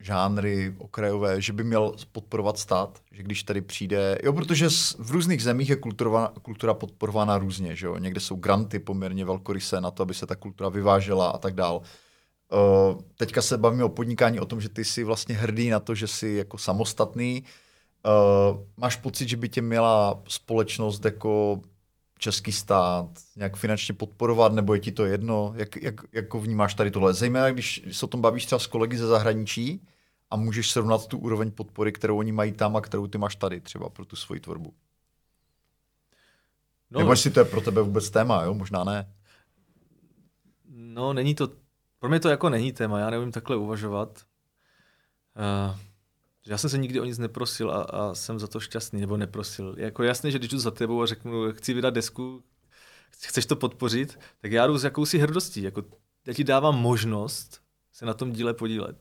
žánry 0.00 0.74
okrajové, 0.78 1.40
že 1.40 1.52
by 1.52 1.64
měl 1.64 1.92
podporovat 2.12 2.58
stát, 2.58 3.02
že 3.12 3.22
když 3.22 3.42
tady 3.42 3.60
přijde, 3.60 4.18
jo, 4.24 4.32
protože 4.32 4.68
v 4.98 5.10
různých 5.10 5.42
zemích 5.42 5.68
je 5.68 5.76
kultura, 5.76 6.32
kultura 6.42 6.74
podporována 6.74 7.38
různě, 7.38 7.76
že 7.76 7.86
jo, 7.86 7.98
někde 7.98 8.20
jsou 8.20 8.36
granty 8.36 8.78
poměrně 8.78 9.24
velkorysé 9.24 9.80
na 9.80 9.90
to, 9.90 10.02
aby 10.02 10.14
se 10.14 10.26
ta 10.26 10.36
kultura 10.36 10.68
vyvážela 10.68 11.30
a 11.30 11.38
tak 11.38 11.54
dál. 11.54 11.82
Uh, 12.52 13.00
teďka 13.16 13.42
se 13.42 13.58
bavíme 13.58 13.84
o 13.84 13.88
podnikání, 13.88 14.40
o 14.40 14.46
tom, 14.46 14.60
že 14.60 14.68
ty 14.68 14.84
jsi 14.84 15.04
vlastně 15.04 15.34
hrdý 15.34 15.70
na 15.70 15.80
to, 15.80 15.94
že 15.94 16.06
jsi 16.06 16.28
jako 16.28 16.58
samostatný. 16.58 17.44
Uh, 18.06 18.60
máš 18.76 18.96
pocit, 18.96 19.28
že 19.28 19.36
by 19.36 19.48
tě 19.48 19.62
měla 19.62 20.22
společnost 20.28 21.04
jako 21.04 21.60
český 22.18 22.52
stát 22.52 23.10
nějak 23.36 23.56
finančně 23.56 23.94
podporovat, 23.94 24.52
nebo 24.52 24.74
je 24.74 24.80
ti 24.80 24.92
to 24.92 25.04
jedno? 25.04 25.52
Jak, 25.56 25.76
jak, 25.76 26.00
jak 26.12 26.34
vnímáš 26.34 26.74
tady 26.74 26.90
tohle? 26.90 27.14
Zejména, 27.14 27.50
když 27.50 27.82
se 27.92 28.06
o 28.06 28.08
tom 28.08 28.20
bavíš 28.20 28.46
třeba 28.46 28.58
s 28.58 28.66
kolegy 28.66 28.96
ze 28.96 29.06
zahraničí 29.06 29.86
a 30.30 30.36
můžeš 30.36 30.70
srovnat 30.70 31.06
tu 31.06 31.18
úroveň 31.18 31.50
podpory, 31.50 31.92
kterou 31.92 32.18
oni 32.18 32.32
mají 32.32 32.52
tam 32.52 32.76
a 32.76 32.80
kterou 32.80 33.06
ty 33.06 33.18
máš 33.18 33.36
tady 33.36 33.60
třeba 33.60 33.88
pro 33.88 34.04
tu 34.04 34.16
svoji 34.16 34.40
tvorbu. 34.40 34.74
No, 36.90 36.98
nebo 36.98 37.12
jestli 37.12 37.30
to 37.30 37.40
je 37.40 37.44
pro 37.44 37.60
tebe 37.60 37.82
vůbec 37.82 38.10
téma, 38.10 38.42
jo? 38.42 38.54
Možná 38.54 38.84
ne. 38.84 39.14
No, 40.68 41.12
není 41.12 41.34
to, 41.34 41.48
pro 41.98 42.08
mě 42.08 42.20
to 42.20 42.28
jako 42.28 42.48
není 42.48 42.72
téma, 42.72 42.98
já 42.98 43.10
nevím 43.10 43.32
takhle 43.32 43.56
uvažovat. 43.56 44.22
Uh, 45.70 45.76
já 46.48 46.58
jsem 46.58 46.70
se 46.70 46.78
nikdy 46.78 47.00
o 47.00 47.04
nic 47.04 47.18
neprosil 47.18 47.70
a, 47.70 47.82
a 47.82 48.14
jsem 48.14 48.38
za 48.38 48.46
to 48.46 48.60
šťastný, 48.60 49.00
nebo 49.00 49.16
neprosil. 49.16 49.74
Jako 49.78 50.02
jasně, 50.02 50.30
že 50.30 50.38
když 50.38 50.50
jdu 50.50 50.58
za 50.58 50.70
tebou 50.70 51.02
a 51.02 51.06
řeknu, 51.06 51.52
chci 51.52 51.74
vydat 51.74 51.94
desku, 51.94 52.44
chceš 53.10 53.46
to 53.46 53.56
podpořit, 53.56 54.18
tak 54.40 54.52
já 54.52 54.66
jdu 54.66 54.78
s 54.78 54.84
jakousi 54.84 55.18
hrdostí. 55.18 55.62
Jako, 55.62 55.82
já 56.26 56.34
ti 56.34 56.44
dávám 56.44 56.78
možnost 56.78 57.60
se 57.92 58.06
na 58.06 58.14
tom 58.14 58.32
díle 58.32 58.54
podílet. 58.54 58.96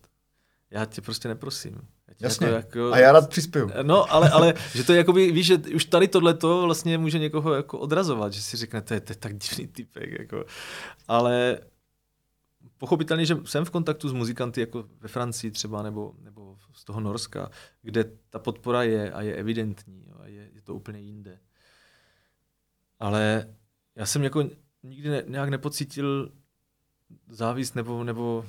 Já 0.71 0.85
tě 0.85 1.01
prostě 1.01 1.27
neprosím. 1.27 1.81
Já 2.07 2.13
Jasně. 2.19 2.47
Jako, 2.47 2.79
jako, 2.79 2.93
a 2.93 2.99
já 2.99 3.11
rád 3.11 3.29
přispěju. 3.29 3.71
No, 3.81 4.13
ale, 4.13 4.29
ale 4.29 4.53
že 4.73 4.83
to 4.83 4.93
je 4.93 4.97
jako, 4.97 5.13
víš, 5.13 5.45
že 5.45 5.57
už 5.57 5.85
tady 5.85 6.07
tohleto 6.07 6.61
vlastně 6.61 6.97
může 6.97 7.19
někoho 7.19 7.53
jako 7.53 7.79
odrazovat, 7.79 8.33
že 8.33 8.41
si 8.41 8.57
řekne, 8.57 8.81
to 8.81 8.93
je, 8.93 8.99
to 8.99 9.11
je 9.11 9.17
tak 9.17 9.37
divný 9.37 9.67
typek. 9.67 10.19
Jako. 10.19 10.45
Ale 11.07 11.59
pochopitelně, 12.77 13.25
že 13.25 13.37
jsem 13.45 13.65
v 13.65 13.69
kontaktu 13.69 14.09
s 14.09 14.13
muzikanty 14.13 14.61
jako 14.61 14.85
ve 14.99 15.07
Francii 15.07 15.51
třeba 15.51 15.83
nebo, 15.83 16.13
nebo 16.19 16.55
z 16.77 16.83
toho 16.83 16.99
Norska, 16.99 17.51
kde 17.81 18.03
ta 18.29 18.39
podpora 18.39 18.83
je 18.83 19.11
a 19.11 19.21
je 19.21 19.35
evidentní 19.35 20.05
jo, 20.07 20.15
a 20.19 20.27
je, 20.27 20.49
je 20.53 20.61
to 20.61 20.75
úplně 20.75 20.99
jinde. 20.99 21.39
Ale 22.99 23.55
já 23.95 24.05
jsem 24.05 24.23
jako 24.23 24.49
nikdy 24.83 25.09
ne, 25.09 25.23
nějak 25.27 25.49
nepocítil 25.49 26.31
závis 27.27 27.73
nebo, 27.73 28.03
nebo 28.03 28.45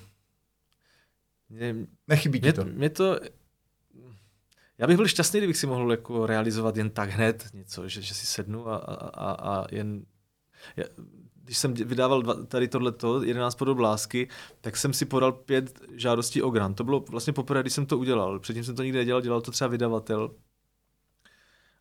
mě, 1.48 1.76
Nechybí 2.08 2.40
mě, 2.40 2.52
to. 2.52 2.65
Mě 2.65 2.90
to 2.90 3.20
já 4.78 4.86
bych 4.86 4.97
byl 4.97 5.08
šťastný, 5.08 5.40
kdybych 5.40 5.57
si 5.57 5.66
mohl 5.66 5.90
jako 5.90 6.26
realizovat 6.26 6.76
jen 6.76 6.90
tak 6.90 7.10
hned 7.10 7.48
něco, 7.52 7.89
že, 7.89 8.02
že 8.02 8.15
si 8.15 8.26
sednu 8.26 8.68
a, 8.68 8.76
a, 8.76 9.32
a 9.32 9.66
jen... 9.70 10.07
Já, 10.76 10.84
když 11.49 11.59
jsem 11.59 11.75
vydával 11.75 12.23
tady 12.47 12.68
tohleto, 12.68 13.23
11 13.23 13.55
podob 13.55 13.78
lásky, 13.78 14.28
tak 14.60 14.77
jsem 14.77 14.93
si 14.93 15.05
podal 15.05 15.33
pět 15.33 15.81
žádostí 15.93 16.43
o 16.43 16.51
grant. 16.51 16.75
To 16.75 16.85
bylo 16.85 17.05
vlastně 17.09 17.33
poprvé, 17.33 17.60
když 17.60 17.73
jsem 17.73 17.86
to 17.86 17.99
udělal. 17.99 18.39
Předtím 18.39 18.65
jsem 18.65 18.77
to 18.77 18.83
nikdy 18.83 18.99
nedělal, 18.99 19.23
dělal 19.23 19.41
to 19.41 19.51
třeba 19.51 19.68
vydavatel. 19.68 20.31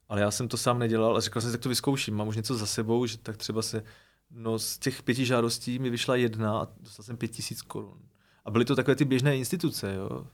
Ale 0.09 0.21
já 0.21 0.31
jsem 0.31 0.47
to 0.47 0.57
sám 0.57 0.79
nedělal 0.79 1.17
a 1.17 1.19
říkal 1.19 1.41
jsem, 1.41 1.51
tak 1.51 1.61
to 1.61 1.69
vyzkouším. 1.69 2.15
Mám 2.15 2.27
už 2.27 2.35
něco 2.35 2.55
za 2.55 2.65
sebou, 2.65 3.05
že 3.05 3.17
tak 3.17 3.37
třeba 3.37 3.61
se, 3.61 3.83
no 4.31 4.59
z 4.59 4.77
těch 4.77 5.03
pěti 5.03 5.25
žádostí 5.25 5.79
mi 5.79 5.89
vyšla 5.89 6.15
jedna 6.15 6.59
a 6.59 6.67
dostal 6.79 7.03
jsem 7.03 7.17
pět 7.17 7.31
tisíc 7.31 7.61
korun. 7.61 7.99
A 8.45 8.51
byly 8.51 8.65
to 8.65 8.75
takové 8.75 8.95
ty 8.95 9.05
běžné 9.05 9.37
instituce, 9.37 9.95
jo, 9.95 10.27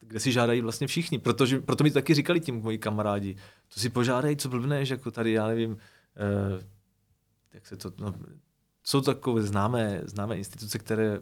kde 0.00 0.20
si 0.20 0.32
žádají 0.32 0.60
vlastně 0.60 0.86
všichni. 0.86 1.18
Protože, 1.18 1.60
proto 1.60 1.84
mi 1.84 1.90
to 1.90 1.94
taky 1.94 2.14
říkali 2.14 2.40
tím 2.40 2.54
moji 2.54 2.78
kamarádi. 2.78 3.36
To 3.74 3.80
si 3.80 3.88
požádají, 3.88 4.36
co 4.36 4.48
blbneš, 4.48 4.88
jako 4.88 5.10
tady, 5.10 5.32
já 5.32 5.46
nevím, 5.46 5.76
eh, 6.16 6.73
jak 7.54 7.66
se 7.66 7.76
to, 7.76 7.92
no, 7.98 8.14
jsou 8.84 9.00
takové 9.00 9.42
známé, 9.42 10.00
známé 10.04 10.36
instituce, 10.36 10.78
které 10.78 11.20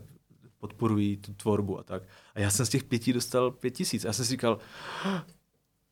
podporují 0.59 1.17
tu 1.17 1.35
tvorbu 1.35 1.79
a 1.79 1.83
tak. 1.83 2.03
A 2.35 2.41
já 2.41 2.51
jsem 2.51 2.67
z 2.67 2.69
těch 2.69 2.85
pěti 2.85 3.13
dostal 3.13 3.51
pět 3.51 3.71
tisíc. 3.71 4.05
A 4.05 4.09
já 4.09 4.13
jsem 4.13 4.25
si 4.25 4.31
říkal, 4.31 4.59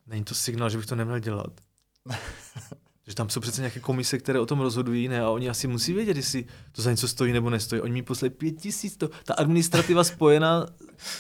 není 0.07 0.25
to 0.25 0.35
signál, 0.35 0.71
že 0.71 0.77
bych 0.77 0.87
to 0.87 0.97
neměl 0.97 1.19
dělat. 1.19 1.61
že 3.07 3.15
tam 3.15 3.29
jsou 3.29 3.41
přece 3.41 3.61
nějaké 3.61 3.81
komise, 3.81 4.19
které 4.19 4.41
o 4.41 4.47
tom 4.47 4.61
rozhodují, 4.61 5.09
ne? 5.09 5.21
A 5.21 5.31
oni 5.31 5.49
asi 5.49 5.67
musí 5.67 5.93
vědět, 5.93 6.17
jestli 6.17 6.45
to 6.73 6.83
za 6.83 6.91
něco 6.91 7.09
stojí 7.09 7.33
nebo 7.33 7.51
nestojí. 7.51 7.83
Oni 7.83 7.93
mi 7.93 8.03
poslali 8.03 8.31
pět 8.31 8.53
tisíc. 8.53 8.97
To, 8.97 9.11
ta 9.25 9.35
administrativa 9.35 10.05
spojená 10.05 10.67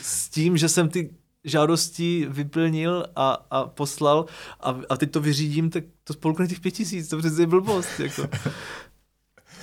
s 0.02 0.28
tím, 0.28 0.56
že 0.56 0.68
jsem 0.68 0.88
ty 0.88 1.14
žádosti 1.44 2.26
vyplnil 2.30 3.06
a, 3.16 3.46
a 3.50 3.66
poslal 3.66 4.26
a, 4.60 4.80
a 4.90 4.96
teď 4.96 5.10
to 5.10 5.20
vyřídím, 5.20 5.70
tak 5.70 5.84
to 6.04 6.12
spolkne 6.12 6.46
těch 6.46 6.60
pět 6.60 6.70
tisíc. 6.70 7.08
To 7.08 7.18
přece 7.18 7.42
je 7.42 7.46
blbost. 7.46 8.00
Jako. 8.00 8.28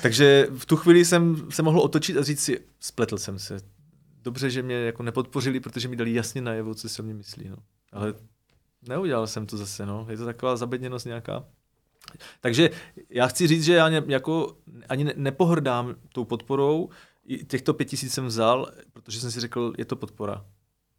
Takže 0.01 0.48
v 0.58 0.66
tu 0.66 0.76
chvíli 0.76 1.06
jsem 1.06 1.51
se 1.51 1.64
mohl 1.64 1.80
otočit 1.80 2.17
a 2.17 2.24
říct 2.24 2.43
si, 2.43 2.66
spletl 2.80 3.17
jsem 3.17 3.40
se. 3.40 3.59
Dobře, 4.24 4.50
že 4.50 4.64
mě 4.64 4.76
jako 4.76 5.03
nepodpořili, 5.03 5.59
protože 5.59 5.88
mi 5.88 5.95
dali 5.95 6.14
jasně 6.14 6.42
najevo, 6.42 6.76
co 6.76 6.90
si 6.90 7.01
o 7.01 7.06
mě 7.06 7.14
myslí. 7.14 7.50
No. 7.50 7.58
Ale 7.92 8.14
neudělal 8.88 9.27
jsem 9.27 9.45
to 9.45 9.58
zase. 9.58 9.85
No. 9.85 10.08
Je 10.09 10.17
to 10.17 10.26
taková 10.26 10.56
zabedněnost 10.58 11.06
nějaká. 11.06 11.45
Takže 12.42 12.69
já 13.09 13.27
chci 13.27 13.48
říct, 13.48 13.64
že 13.64 13.74
já 13.74 13.90
ně, 13.90 14.03
jako 14.08 14.58
ani 14.90 15.14
nepohrdám 15.16 15.95
tou 16.09 16.26
podporou. 16.26 16.90
I 17.26 17.45
těchto 17.45 17.74
pět 17.74 17.85
tisíc 17.85 18.14
jsem 18.14 18.26
vzal, 18.26 18.72
protože 18.93 19.19
jsem 19.19 19.32
si 19.32 19.40
řekl, 19.40 19.74
je 19.77 19.85
to 19.85 19.95
podpora. 19.95 20.45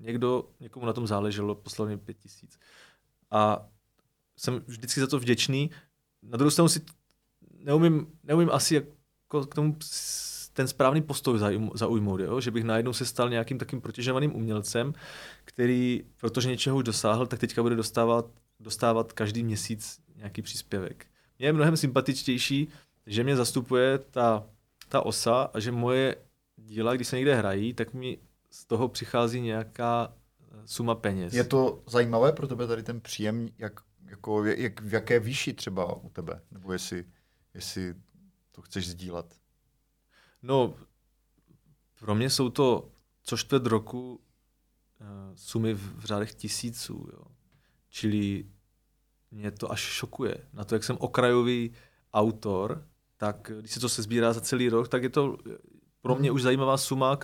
Někdo, 0.01 0.49
někomu 0.61 0.87
na 0.87 0.93
tom 0.93 1.07
záleželo, 1.07 1.55
poslal 1.55 1.89
mi 1.89 1.99
pět 1.99 2.19
tisíc. 2.19 2.59
A 3.31 3.69
jsem 4.37 4.63
vždycky 4.67 5.01
za 5.01 5.07
to 5.07 5.19
vděčný. 5.19 5.71
Na 6.23 6.37
druhou 6.37 6.51
stranu 6.51 6.69
si 6.69 6.81
neumím, 7.59 8.07
neumím 8.25 8.51
asi 8.51 8.75
jako 8.75 9.47
k 9.47 9.55
tomu 9.55 9.77
ten 10.53 10.69
správný 10.69 11.03
postoj 11.03 11.39
zaujmout, 11.75 12.21
jo? 12.21 12.41
že 12.41 12.51
bych 12.51 12.65
najednou 12.65 12.93
se 12.93 13.05
stal 13.07 13.31
nějakým 13.31 13.59
takým 13.59 13.81
protěžovaným 13.81 14.37
umělcem, 14.37 14.95
který, 15.45 16.05
protože 16.21 16.49
něčeho 16.49 16.77
už 16.77 16.85
dosáhl, 16.85 17.27
tak 17.27 17.39
teďka 17.39 17.63
bude 17.63 17.77
dostávat, 17.77 18.27
dostávat 18.61 19.13
každý 19.13 19.45
měsíc 19.45 20.01
nějaký 20.17 20.43
příspěvek. 20.43 21.07
Mně 21.39 21.49
je 21.49 21.53
mnohem 21.53 21.77
sympatičtější, 21.77 22.69
že 23.07 23.25
mě 23.25 23.37
zastupuje 23.37 23.99
ta, 23.99 24.47
ta 24.89 25.01
osa 25.01 25.51
a 25.55 25.61
že 25.61 25.73
moje 25.73 26.17
díla, 26.57 26.95
když 26.95 27.09
se 27.09 27.17
někde 27.17 27.35
hrají, 27.35 27.75
tak 27.75 27.95
mi 27.95 28.19
z 28.51 28.65
toho 28.65 28.89
přichází 28.89 29.41
nějaká 29.41 30.13
suma 30.65 30.95
peněz. 30.95 31.35
Je 31.35 31.45
to 31.45 31.83
zajímavé 31.87 32.33
pro 32.33 32.47
tebe 32.49 32.67
tady 32.67 32.83
ten 32.83 33.01
příjem, 33.01 33.49
jak, 33.59 33.81
jako, 34.07 34.45
jak, 34.45 34.81
v 34.81 34.93
jaké 34.93 35.21
výši 35.21 35.53
třeba 35.53 35.97
u 35.97 36.09
tebe? 36.09 36.41
Nebo 36.51 36.73
jestli 36.73 37.05
jestli 37.59 37.95
to 38.53 38.63
chceš 38.63 38.89
sdílet. 38.89 39.37
No, 40.43 40.75
pro 42.01 42.15
mě 42.15 42.31
jsou 42.31 42.51
to 42.51 42.91
co 43.23 43.37
čtvrt 43.37 43.67
roku 43.67 44.21
sumy 45.35 45.75
v, 45.75 45.99
v 45.99 46.05
řádech 46.05 46.35
tisíců. 46.35 47.09
Jo. 47.13 47.25
Čili 47.89 48.47
mě 49.31 49.51
to 49.51 49.73
až 49.73 49.81
šokuje. 49.81 50.47
Na 50.53 50.65
to, 50.65 50.75
jak 50.75 50.85
jsem 50.85 50.97
okrajový 51.01 51.73
autor, 52.15 52.87
tak 53.17 53.51
když 53.61 53.73
se 53.73 53.81
to 53.81 53.89
se 53.89 54.03
sbírá 54.03 54.33
za 54.33 54.41
celý 54.41 54.69
rok, 54.69 54.89
tak 54.89 55.03
je 55.03 55.09
to 55.09 55.37
pro 56.01 56.17
mě 56.17 56.31
už 56.31 56.43
zajímavá 56.43 56.77
suma, 56.77 57.19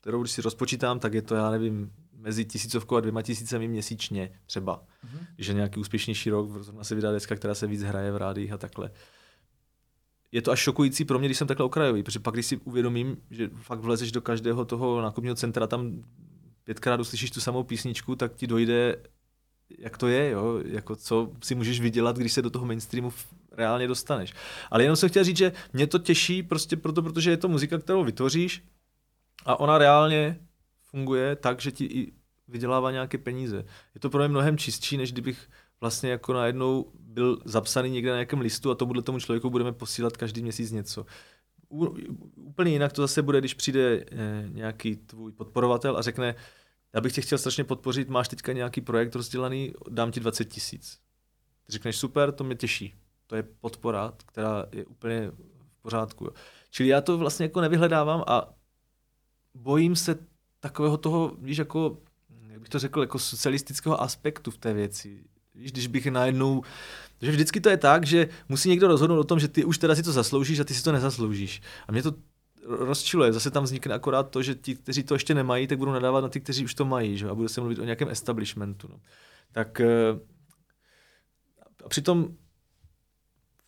kterou 0.00 0.22
když 0.22 0.32
si 0.32 0.42
rozpočítám, 0.42 1.00
tak 1.00 1.14
je 1.14 1.22
to, 1.22 1.34
já 1.34 1.50
nevím, 1.50 1.92
mezi 2.12 2.44
tisícovkou 2.44 2.96
a 2.96 3.00
dvěma 3.00 3.22
tisícemi 3.22 3.68
měsíčně 3.68 4.40
třeba. 4.46 4.82
Mm-hmm. 4.82 5.26
Když 5.34 5.46
je 5.46 5.54
nějaký 5.54 5.80
úspěšnější 5.80 6.30
rok, 6.30 6.50
zrovna 6.50 6.84
se 6.84 6.94
vydá 6.94 7.12
deska, 7.12 7.36
která 7.36 7.54
se 7.54 7.66
víc 7.66 7.82
hraje 7.82 8.12
v 8.12 8.16
rádiích 8.16 8.52
a 8.52 8.58
takhle. 8.58 8.90
Je 10.32 10.42
to 10.42 10.50
až 10.50 10.58
šokující 10.58 11.04
pro 11.04 11.18
mě, 11.18 11.28
když 11.28 11.38
jsem 11.38 11.46
takhle 11.46 11.66
okrajový, 11.66 12.02
protože 12.02 12.18
pak, 12.18 12.34
když 12.34 12.46
si 12.46 12.56
uvědomím, 12.56 13.16
že 13.30 13.50
fakt 13.54 13.80
vlezeš 13.80 14.12
do 14.12 14.20
každého 14.20 14.64
toho 14.64 15.02
nákupního 15.02 15.34
centra, 15.34 15.66
tam 15.66 16.04
pětkrát 16.64 17.00
uslyšíš 17.00 17.30
tu 17.30 17.40
samou 17.40 17.62
písničku, 17.62 18.16
tak 18.16 18.34
ti 18.34 18.46
dojde, 18.46 18.96
jak 19.78 19.98
to 19.98 20.08
je, 20.08 20.30
jo? 20.30 20.60
Jako 20.64 20.96
co 20.96 21.32
si 21.42 21.54
můžeš 21.54 21.80
vydělat, 21.80 22.16
když 22.16 22.32
se 22.32 22.42
do 22.42 22.50
toho 22.50 22.66
mainstreamu 22.66 23.12
reálně 23.52 23.88
dostaneš. 23.88 24.34
Ale 24.70 24.82
jenom 24.82 24.96
jsem 24.96 25.08
chtěl 25.08 25.24
říct, 25.24 25.36
že 25.36 25.52
mě 25.72 25.86
to 25.86 25.98
těší 25.98 26.42
prostě 26.42 26.76
proto, 26.76 27.02
protože 27.02 27.30
je 27.30 27.36
to 27.36 27.48
muzika, 27.48 27.78
kterou 27.78 28.04
vytvoříš 28.04 28.64
a 29.44 29.60
ona 29.60 29.78
reálně 29.78 30.40
funguje 30.82 31.36
tak, 31.36 31.60
že 31.60 31.72
ti 31.72 31.84
i 31.84 32.12
vydělává 32.48 32.90
nějaké 32.90 33.18
peníze. 33.18 33.64
Je 33.94 34.00
to 34.00 34.10
pro 34.10 34.18
mě 34.18 34.28
mnohem 34.28 34.58
čistší, 34.58 34.96
než 34.96 35.12
kdybych 35.12 35.48
vlastně 35.80 36.10
jako 36.10 36.32
najednou 36.32 36.92
byl 37.18 37.38
zapsaný 37.44 37.90
někde 37.90 38.10
na 38.10 38.16
nějakém 38.16 38.40
listu 38.40 38.70
a 38.70 38.74
tomuhle 38.74 39.02
tomu 39.02 39.20
člověku 39.20 39.50
budeme 39.50 39.72
posílat 39.72 40.16
každý 40.16 40.42
měsíc 40.42 40.70
něco. 40.70 41.06
Úplně 42.36 42.72
jinak 42.72 42.92
to 42.92 43.02
zase 43.02 43.22
bude, 43.22 43.38
když 43.38 43.54
přijde 43.54 44.04
eh, 44.12 44.44
nějaký 44.48 44.96
tvůj 44.96 45.32
podporovatel 45.32 45.96
a 45.96 46.02
řekne, 46.02 46.34
já 46.94 47.00
bych 47.00 47.12
tě 47.12 47.20
chtěl 47.20 47.38
strašně 47.38 47.64
podpořit, 47.64 48.08
máš 48.08 48.28
teďka 48.28 48.52
nějaký 48.52 48.80
projekt 48.80 49.14
rozdělaný, 49.14 49.72
dám 49.88 50.10
ti 50.10 50.20
20 50.20 50.44
tisíc. 50.44 50.98
Ty 51.66 51.72
řekneš, 51.72 51.96
super, 51.96 52.32
to 52.32 52.44
mě 52.44 52.54
těší. 52.54 52.94
To 53.26 53.36
je 53.36 53.42
podpora, 53.42 54.12
která 54.26 54.66
je 54.72 54.86
úplně 54.86 55.30
v 55.68 55.82
pořádku. 55.82 56.30
Čili 56.70 56.88
já 56.88 57.00
to 57.00 57.18
vlastně 57.18 57.44
jako 57.44 57.60
nevyhledávám 57.60 58.24
a 58.26 58.54
bojím 59.54 59.96
se 59.96 60.18
takového 60.60 60.96
toho, 60.96 61.36
víš, 61.38 61.58
jako, 61.58 61.98
jak 62.48 62.60
bych 62.60 62.68
to 62.68 62.78
řekl, 62.78 63.00
jako 63.00 63.18
socialistického 63.18 64.00
aspektu 64.00 64.50
v 64.50 64.58
té 64.58 64.72
věci. 64.72 65.24
Víš, 65.54 65.72
když 65.72 65.86
bych 65.86 66.06
najednou, 66.06 66.62
že 67.22 67.30
vždycky 67.30 67.60
to 67.60 67.68
je 67.68 67.76
tak, 67.76 68.06
že 68.06 68.28
musí 68.48 68.68
někdo 68.68 68.88
rozhodnout 68.88 69.20
o 69.20 69.24
tom, 69.24 69.38
že 69.38 69.48
ty 69.48 69.64
už 69.64 69.78
teda 69.78 69.94
si 69.94 70.02
to 70.02 70.12
zasloužíš 70.12 70.60
a 70.60 70.64
ty 70.64 70.74
si 70.74 70.82
to 70.82 70.92
nezasloužíš. 70.92 71.62
A 71.88 71.92
mě 71.92 72.02
to 72.02 72.14
rozčiluje. 72.62 73.32
Zase 73.32 73.50
tam 73.50 73.64
vznikne 73.64 73.94
akorát 73.94 74.30
to, 74.30 74.42
že 74.42 74.54
ti, 74.54 74.74
kteří 74.74 75.02
to 75.02 75.14
ještě 75.14 75.34
nemají, 75.34 75.66
tak 75.66 75.78
budou 75.78 75.92
nadávat 75.92 76.20
na 76.20 76.28
ty, 76.28 76.40
kteří 76.40 76.64
už 76.64 76.74
to 76.74 76.84
mají. 76.84 77.18
Že? 77.18 77.28
A 77.28 77.34
bude 77.34 77.48
se 77.48 77.60
mluvit 77.60 77.78
o 77.78 77.84
nějakém 77.84 78.08
establishmentu. 78.08 78.88
No. 78.90 79.00
Tak 79.52 79.80
eh, 79.80 79.88
a 81.84 81.88
přitom 81.88 82.36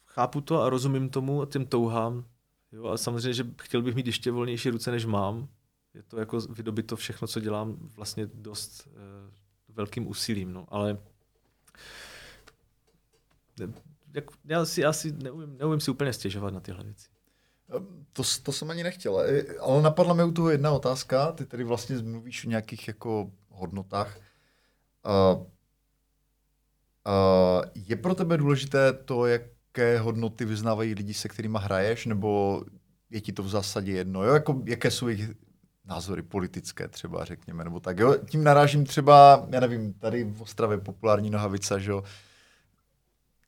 chápu 0.06 0.40
to 0.40 0.62
a 0.62 0.70
rozumím 0.70 1.08
tomu 1.08 1.42
a 1.42 1.46
těm 1.46 1.66
touhám. 1.66 2.24
Jo, 2.72 2.86
a 2.86 2.96
samozřejmě, 2.96 3.34
že 3.34 3.46
chtěl 3.62 3.82
bych 3.82 3.94
mít 3.94 4.06
ještě 4.06 4.30
volnější 4.30 4.70
ruce, 4.70 4.90
než 4.90 5.04
mám, 5.04 5.48
je 5.94 6.02
to 6.02 6.18
jako 6.18 6.38
vydobit 6.40 6.86
to 6.86 6.96
všechno, 6.96 7.28
co 7.28 7.40
dělám 7.40 7.76
vlastně 7.80 8.26
dost 8.34 8.88
uh, 8.88 8.94
velkým 9.68 10.08
úsilím, 10.08 10.52
no, 10.52 10.66
ale 10.68 10.98
já 14.44 14.64
si, 14.64 14.80
já 14.80 14.92
si 14.92 15.12
neumím, 15.12 15.56
neumím 15.58 15.80
si 15.80 15.90
úplně 15.90 16.12
stěžovat 16.12 16.54
na 16.54 16.60
tyhle 16.60 16.84
věci. 16.84 17.08
Ehm, 17.76 18.06
to, 18.12 18.22
to 18.42 18.52
jsem 18.52 18.70
ani 18.70 18.82
nechtěl, 18.82 19.20
e, 19.20 19.44
ale 19.60 19.82
napadla 19.82 20.14
mi 20.14 20.24
u 20.24 20.32
toho 20.32 20.50
jedna 20.50 20.70
otázka. 20.70 21.32
Ty 21.32 21.46
tady 21.46 21.64
vlastně 21.64 21.98
mluvíš 21.98 22.46
o 22.46 22.48
nějakých 22.48 22.88
jako 22.88 23.30
hodnotách. 23.48 24.18
Uh, 25.06 25.42
uh, 27.06 27.64
je 27.74 27.96
pro 27.96 28.14
tebe 28.14 28.36
důležité 28.36 28.92
to, 28.92 29.26
jaké 29.26 29.98
hodnoty 29.98 30.44
vyznávají 30.44 30.94
lidi, 30.94 31.14
se 31.14 31.28
kterými 31.28 31.58
hraješ, 31.60 32.06
nebo 32.06 32.62
je 33.10 33.20
ti 33.20 33.32
to 33.32 33.42
v 33.42 33.48
zásadě 33.48 33.92
jedno? 33.92 34.24
Jo? 34.24 34.34
Jako, 34.34 34.62
jaké 34.64 34.90
jsou 34.90 35.08
jejich 35.08 35.30
názory 35.84 36.22
politické 36.22 36.88
třeba, 36.88 37.24
řekněme, 37.24 37.64
nebo 37.64 37.80
tak. 37.80 37.98
Jo? 37.98 38.16
Tím 38.30 38.44
narážím 38.44 38.84
třeba, 38.84 39.46
já 39.50 39.60
nevím, 39.60 39.94
tady 39.94 40.24
v 40.24 40.42
Ostravě 40.42 40.78
populární 40.78 41.30
nohavica, 41.30 41.78
že 41.78 41.90
jo, 41.90 42.02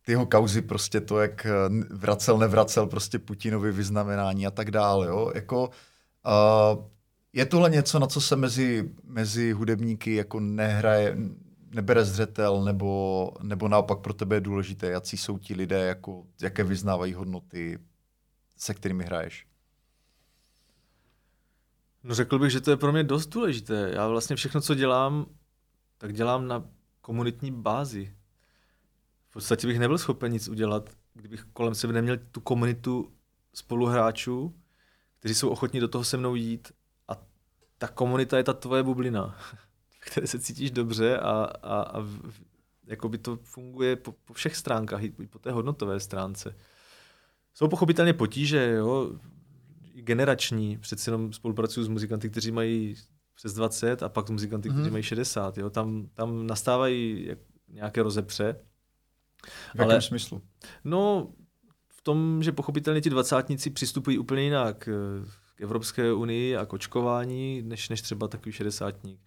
ty 0.03 0.13
jeho 0.13 0.27
kauzy, 0.27 0.63
prostě 0.63 1.01
to, 1.01 1.21
jak 1.21 1.47
eh, 1.47 1.51
vracel, 1.91 2.39
nevracel 2.39 2.87
prostě 2.87 3.19
Putinovi 3.19 3.73
vyznamenání 3.73 4.47
a 4.47 4.51
tak 4.51 4.71
dále, 4.71 5.07
jo, 5.07 5.33
jako 5.35 5.69
uh, 5.69 6.85
je 7.33 7.47
tohle 7.47 7.71
něco, 7.71 7.99
na 7.99 8.07
co 8.07 8.21
se 8.21 8.37
mezi, 8.37 8.91
mezi 9.05 9.53
hudebníky 9.53 10.15
jako 10.15 10.41
nehraje, 10.41 11.17
nebere 11.71 12.05
zřetel, 12.05 12.65
nebo, 12.65 13.33
nebo 13.43 13.69
naopak 13.69 13.99
pro 13.99 14.15
tebe 14.15 14.37
je 14.37 14.41
důležité, 14.41 14.87
jaký 14.87 15.17
jsou 15.17 15.39
ti 15.39 15.55
lidé, 15.55 15.87
jako, 15.87 16.27
jaké 16.43 16.65
vyznávají 16.65 17.15
hodnoty, 17.15 17.79
se 18.57 18.75
kterými 18.75 19.05
hraješ? 19.05 19.47
No 22.05 22.15
řekl 22.15 22.39
bych, 22.39 22.51
že 22.51 22.61
to 22.61 22.71
je 22.71 22.77
pro 22.77 22.93
mě 22.93 23.05
dost 23.05 23.27
důležité. 23.27 23.91
Já 23.95 24.09
vlastně 24.09 24.37
všechno, 24.37 24.61
co 24.61 24.75
dělám, 24.75 25.27
tak 25.99 26.13
dělám 26.13 26.49
na 26.49 26.65
komunitní 27.01 27.51
bázi. 27.51 28.15
V 29.33 29.41
podstatě 29.41 29.67
bych 29.67 29.79
nebyl 29.79 29.99
schopen 29.99 30.33
nic 30.33 30.49
udělat, 30.49 30.91
kdybych 31.15 31.45
kolem 31.53 31.75
sebe 31.75 31.93
neměl 31.93 32.19
tu 32.33 32.41
komunitu 32.41 33.13
spoluhráčů, 33.55 34.55
kteří 35.19 35.35
jsou 35.35 35.49
ochotní 35.49 35.81
do 35.81 35.89
toho 35.89 36.05
se 36.05 36.17
mnou 36.17 36.35
jít 36.35 36.73
a 37.09 37.17
ta 37.79 37.89
komunita 37.89 38.37
je 38.37 38.45
ta 38.45 38.53
tvoje 38.53 38.83
bublina, 38.83 39.37
v 39.89 40.01
které 40.11 40.27
se 40.27 40.39
cítíš 40.39 40.71
dobře 40.71 41.19
a, 41.19 41.31
a, 41.63 41.83
a 41.83 42.07
jakoby 42.87 43.19
to 43.19 43.39
funguje 43.43 43.97
po, 43.97 44.13
po 44.13 44.33
všech 44.33 44.57
stránkách, 44.57 45.03
i 45.03 45.11
po 45.11 45.39
té 45.39 45.51
hodnotové 45.53 46.01
stránce. 46.01 46.57
Jsou 47.55 47.69
pochopitelně 47.69 48.13
potíže, 48.13 48.71
jo? 48.71 49.13
generační, 49.95 50.79
přeci 50.79 51.11
jenom 51.11 51.33
spolupracuju 51.33 51.87
s 51.87 51.89
muzikanty, 51.89 52.31
kteří 52.31 52.53
mají 52.53 52.95
přes 53.35 53.55
20 53.55 54.03
a 54.03 54.09
pak 54.09 54.27
s 54.27 54.31
muzikanty, 54.31 54.69
kteří 54.69 54.83
mhm. 54.83 54.93
mají 54.93 55.03
60. 55.03 55.59
Jo? 55.59 55.71
Tam, 55.71 56.09
tam 56.15 56.47
nastávají 56.47 57.31
nějaké 57.69 58.03
rozepře. 58.03 58.57
V 59.47 59.79
jakém 59.79 59.91
ale, 59.91 60.03
smyslu? 60.03 60.43
No, 60.85 61.33
v 61.89 62.03
tom, 62.03 62.43
že 62.43 62.53
pochopitelně 62.53 63.01
ti 63.01 63.11
dvacátníci 63.11 63.71
přistupují 63.71 64.19
úplně 64.19 64.43
jinak 64.43 64.89
k 65.55 65.61
Evropské 65.61 66.13
unii 66.13 66.57
a 66.57 66.67
k 66.67 66.73
očkování, 66.73 67.63
než, 67.63 67.89
než 67.89 68.03
třeba 68.03 68.29
takový 68.29 68.53
šedesátník. 68.53 69.21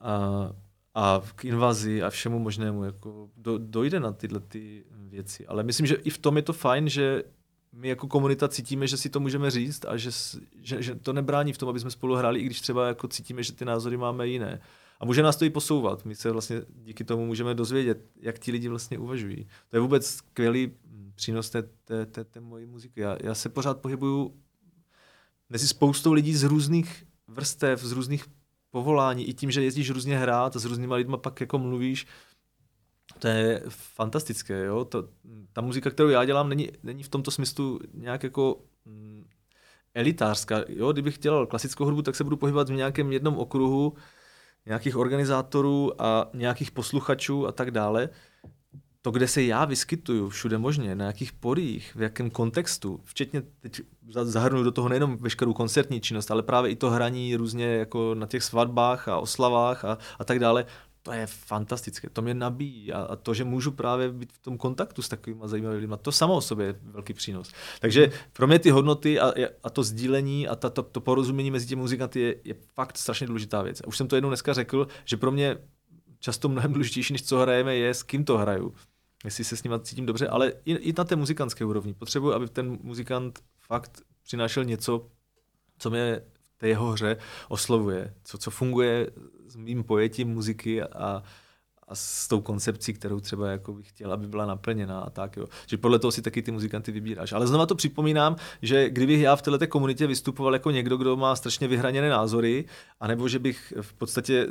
A, 0.00 0.50
a 0.94 1.22
k 1.34 1.44
invazi 1.44 2.02
a 2.02 2.10
všemu 2.10 2.38
možnému. 2.38 2.84
Jako 2.84 3.28
do, 3.36 3.58
dojde 3.58 4.00
na 4.00 4.12
tyhle 4.12 4.40
ty 4.40 4.84
věci. 4.92 5.46
Ale 5.46 5.62
myslím, 5.62 5.86
že 5.86 5.94
i 5.94 6.10
v 6.10 6.18
tom 6.18 6.36
je 6.36 6.42
to 6.42 6.52
fajn, 6.52 6.88
že 6.88 7.24
my 7.72 7.88
jako 7.88 8.08
komunita 8.08 8.48
cítíme, 8.48 8.86
že 8.86 8.96
si 8.96 9.10
to 9.10 9.20
můžeme 9.20 9.50
říct 9.50 9.84
a 9.84 9.96
že, 9.96 10.10
že, 10.62 10.82
že 10.82 10.94
to 10.94 11.12
nebrání 11.12 11.52
v 11.52 11.58
tom, 11.58 11.68
aby 11.68 11.80
jsme 11.80 11.90
spolu 11.90 12.14
hráli, 12.14 12.40
i 12.40 12.44
když 12.44 12.60
třeba 12.60 12.86
jako 12.86 13.08
cítíme, 13.08 13.42
že 13.42 13.52
ty 13.52 13.64
názory 13.64 13.96
máme 13.96 14.26
jiné. 14.26 14.60
A 15.00 15.04
může 15.04 15.22
nás 15.22 15.36
to 15.36 15.44
i 15.44 15.50
posouvat. 15.50 16.04
My 16.04 16.14
se 16.14 16.30
vlastně 16.30 16.62
díky 16.68 17.04
tomu 17.04 17.26
můžeme 17.26 17.54
dozvědět, 17.54 18.06
jak 18.20 18.38
ti 18.38 18.52
lidi 18.52 18.68
vlastně 18.68 18.98
uvažují. 18.98 19.46
To 19.68 19.76
je 19.76 19.80
vůbec 19.80 20.06
skvělý 20.06 20.72
přínos 21.14 21.50
té, 21.50 21.62
té, 21.62 22.06
té, 22.06 22.24
té 22.24 22.40
mojí 22.40 22.66
muziky. 22.66 23.00
Já, 23.00 23.16
já 23.22 23.34
se 23.34 23.48
pořád 23.48 23.80
pohybuju 23.80 24.34
mezi 25.48 25.68
spoustou 25.68 26.12
lidí 26.12 26.34
z 26.34 26.44
různých 26.44 27.04
vrstev, 27.28 27.84
z 27.84 27.92
různých 27.92 28.24
povolání, 28.70 29.28
i 29.28 29.34
tím, 29.34 29.50
že 29.50 29.62
jezdíš 29.62 29.90
různě 29.90 30.18
hrát 30.18 30.56
a 30.56 30.58
s 30.58 30.64
různýma 30.64 30.96
lidma 30.96 31.16
pak 31.16 31.40
jako 31.40 31.58
mluvíš, 31.58 32.06
to 33.18 33.28
je 33.28 33.62
fantastické, 33.68 34.64
jo. 34.64 34.84
To, 34.84 35.08
ta 35.52 35.60
muzika, 35.60 35.90
kterou 35.90 36.08
já 36.08 36.24
dělám, 36.24 36.48
není, 36.48 36.68
není 36.82 37.02
v 37.02 37.08
tomto 37.08 37.30
smyslu 37.30 37.80
nějak 37.94 38.22
jako 38.22 38.60
mm, 38.84 39.24
elitářská. 39.94 40.64
Jo, 40.68 40.92
kdybych 40.92 41.18
dělal 41.18 41.46
klasickou 41.46 41.84
hudbu, 41.84 42.02
tak 42.02 42.16
se 42.16 42.24
budu 42.24 42.36
pohybovat 42.36 42.68
v 42.68 42.72
nějakém 42.72 43.12
jednom 43.12 43.38
okruhu 43.38 43.94
nějakých 44.66 44.96
organizátorů 44.96 46.02
a 46.02 46.30
nějakých 46.34 46.70
posluchačů 46.70 47.46
a 47.46 47.52
tak 47.52 47.70
dále. 47.70 48.08
To, 49.02 49.10
kde 49.10 49.28
se 49.28 49.42
já 49.42 49.64
vyskytuju 49.64 50.28
všude 50.28 50.58
možně, 50.58 50.94
na 50.94 51.04
jakých 51.04 51.32
porích, 51.32 51.96
v 51.96 52.02
jakém 52.02 52.30
kontextu, 52.30 53.00
včetně 53.04 53.42
teď 53.60 53.80
zahrnu 54.22 54.62
do 54.62 54.70
toho 54.70 54.88
nejenom 54.88 55.16
veškerou 55.16 55.52
koncertní 55.52 56.00
činnost, 56.00 56.30
ale 56.30 56.42
právě 56.42 56.70
i 56.70 56.76
to 56.76 56.90
hraní 56.90 57.36
různě 57.36 57.66
jako 57.66 58.14
na 58.14 58.26
těch 58.26 58.42
svatbách 58.42 59.08
a 59.08 59.18
oslavách 59.18 59.84
a, 59.84 59.98
a 60.18 60.24
tak 60.24 60.38
dále, 60.38 60.66
to 61.10 61.16
je 61.16 61.26
fantastické, 61.26 62.10
to 62.10 62.22
mě 62.22 62.34
nabíjí 62.34 62.92
a, 62.92 63.02
a 63.02 63.16
to, 63.16 63.34
že 63.34 63.44
můžu 63.44 63.70
právě 63.70 64.12
být 64.12 64.32
v 64.32 64.38
tom 64.38 64.58
kontaktu 64.58 65.02
s 65.02 65.08
takovými 65.08 65.42
zajímavými 65.44 65.80
lidmi, 65.80 65.96
to 66.02 66.12
samo 66.12 66.36
o 66.36 66.40
sobě 66.40 66.66
je 66.66 66.74
velký 66.82 67.14
přínos. 67.14 67.52
Takže 67.80 68.12
pro 68.32 68.46
mě 68.46 68.58
ty 68.58 68.70
hodnoty 68.70 69.20
a, 69.20 69.32
a 69.62 69.70
to 69.70 69.82
sdílení 69.82 70.48
a 70.48 70.56
ta, 70.56 70.70
to, 70.70 70.82
to 70.82 71.00
porozumění 71.00 71.50
mezi 71.50 71.66
těmi 71.66 71.82
muzikanty 71.82 72.20
je, 72.20 72.34
je 72.44 72.54
fakt 72.74 72.98
strašně 72.98 73.26
důležitá 73.26 73.62
věc. 73.62 73.80
A 73.80 73.86
už 73.86 73.96
jsem 73.96 74.08
to 74.08 74.16
jednou 74.16 74.30
dneska 74.30 74.52
řekl, 74.52 74.88
že 75.04 75.16
pro 75.16 75.30
mě 75.30 75.58
často 76.18 76.48
mnohem 76.48 76.72
důležitější, 76.72 77.12
než 77.12 77.22
co 77.22 77.38
hrajeme, 77.38 77.76
je 77.76 77.94
s 77.94 78.02
kým 78.02 78.24
to 78.24 78.38
hraju. 78.38 78.74
Jestli 79.24 79.44
se 79.44 79.56
s 79.56 79.62
nimi 79.62 79.74
cítím 79.82 80.06
dobře, 80.06 80.28
ale 80.28 80.52
i, 80.64 80.74
i 80.74 80.94
na 80.98 81.04
té 81.04 81.16
muzikantské 81.16 81.64
úrovni. 81.64 81.94
Potřebuji, 81.94 82.32
aby 82.32 82.48
ten 82.48 82.78
muzikant 82.82 83.38
fakt 83.60 84.02
přinášel 84.22 84.64
něco, 84.64 85.06
co 85.78 85.90
mě 85.90 86.22
té 86.60 86.68
jeho 86.68 86.90
hře 86.90 87.16
oslovuje, 87.48 88.14
co, 88.24 88.38
co 88.38 88.50
funguje 88.50 89.10
s 89.48 89.56
mým 89.56 89.84
pojetím 89.84 90.28
muziky 90.28 90.82
a, 90.82 91.22
a 91.88 91.94
s 91.94 92.28
tou 92.28 92.40
koncepcí, 92.40 92.92
kterou 92.92 93.20
třeba 93.20 93.50
jako 93.50 93.72
bych 93.72 93.88
chtěl, 93.88 94.12
aby 94.12 94.26
byla 94.26 94.46
naplněna 94.46 95.00
a 95.00 95.10
tak. 95.10 95.36
Jo. 95.36 95.46
Že 95.66 95.76
podle 95.76 95.98
toho 95.98 96.12
si 96.12 96.22
taky 96.22 96.42
ty 96.42 96.50
muzikanty 96.50 96.92
vybíráš. 96.92 97.32
Ale 97.32 97.46
znova 97.46 97.66
to 97.66 97.74
připomínám, 97.74 98.36
že 98.62 98.90
kdybych 98.90 99.20
já 99.20 99.36
v 99.36 99.42
této 99.42 99.66
komunitě 99.66 100.06
vystupoval 100.06 100.52
jako 100.52 100.70
někdo, 100.70 100.96
kdo 100.96 101.16
má 101.16 101.36
strašně 101.36 101.68
vyhraněné 101.68 102.10
názory, 102.10 102.64
anebo 103.00 103.28
že 103.28 103.38
bych 103.38 103.72
v 103.80 103.94
podstatě 103.94 104.46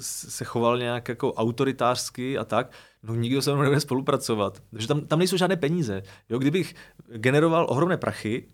se 0.00 0.44
choval 0.44 0.78
nějak 0.78 1.08
jako 1.08 1.32
autoritářsky 1.32 2.38
a 2.38 2.44
tak, 2.44 2.72
no 3.02 3.14
nikdo 3.14 3.42
se 3.42 3.52
mnou 3.52 3.62
nebude 3.62 3.80
spolupracovat. 3.80 4.62
Takže 4.70 4.88
tam, 4.88 5.00
tam 5.00 5.18
nejsou 5.18 5.36
žádné 5.36 5.56
peníze. 5.56 6.02
Jo, 6.28 6.38
kdybych 6.38 6.74
generoval 7.08 7.66
ohromné 7.68 7.96
prachy, 7.96 8.48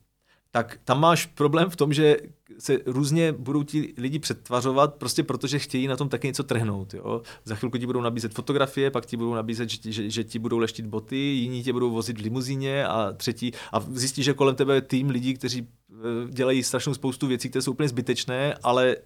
tak 0.50 0.78
tam 0.84 1.00
máš 1.00 1.26
problém 1.26 1.70
v 1.70 1.76
tom, 1.76 1.92
že 1.92 2.16
se 2.58 2.78
různě 2.86 3.32
budou 3.32 3.62
ti 3.62 3.94
lidi 3.98 4.18
přetvařovat, 4.18 4.94
prostě 4.94 5.22
protože 5.22 5.58
chtějí 5.58 5.86
na 5.86 5.96
tom 5.96 6.08
taky 6.08 6.26
něco 6.26 6.42
trhnout. 6.42 6.94
Jo? 6.94 7.22
Za 7.44 7.54
chvilku 7.54 7.78
ti 7.78 7.86
budou 7.86 8.00
nabízet 8.00 8.34
fotografie, 8.34 8.90
pak 8.90 9.06
ti 9.06 9.16
budou 9.16 9.34
nabízet, 9.34 9.70
že 9.70 9.76
ti, 9.76 9.92
že, 9.92 10.10
že 10.10 10.24
ti 10.24 10.38
budou 10.38 10.58
leštit 10.58 10.86
boty, 10.86 11.16
jiní 11.16 11.62
tě 11.62 11.72
budou 11.72 11.90
vozit 11.90 12.18
v 12.18 12.22
limuzíně 12.22 12.86
a 12.86 13.12
třetí. 13.12 13.52
A 13.72 13.80
zjistíš, 13.80 14.24
že 14.24 14.34
kolem 14.34 14.54
tebe 14.54 14.74
je 14.74 14.80
tým 14.80 15.10
lidí, 15.10 15.34
kteří 15.34 15.68
eh, 15.90 16.30
dělají 16.30 16.62
strašnou 16.62 16.94
spoustu 16.94 17.26
věcí, 17.26 17.50
které 17.50 17.62
jsou 17.62 17.72
úplně 17.72 17.88
zbytečné, 17.88 18.54
ale 18.62 18.96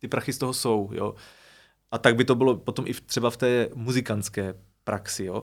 ty 0.00 0.08
prachy 0.08 0.32
z 0.32 0.38
toho 0.38 0.52
jsou. 0.52 0.90
Jo? 0.92 1.14
A 1.90 1.98
tak 1.98 2.16
by 2.16 2.24
to 2.24 2.34
bylo 2.34 2.56
potom 2.56 2.84
i 2.88 2.92
v, 2.92 3.00
třeba 3.00 3.30
v 3.30 3.36
té 3.36 3.68
muzikantské 3.74 4.54
praxi. 4.84 5.24
Jo? 5.24 5.42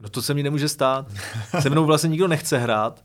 No 0.00 0.08
to 0.08 0.22
se 0.22 0.34
mi 0.34 0.42
nemůže 0.42 0.68
stát. 0.68 1.12
Se 1.60 1.70
mnou 1.70 1.84
vlastně 1.84 2.08
nikdo 2.08 2.28
nechce 2.28 2.58
hrát, 2.58 3.04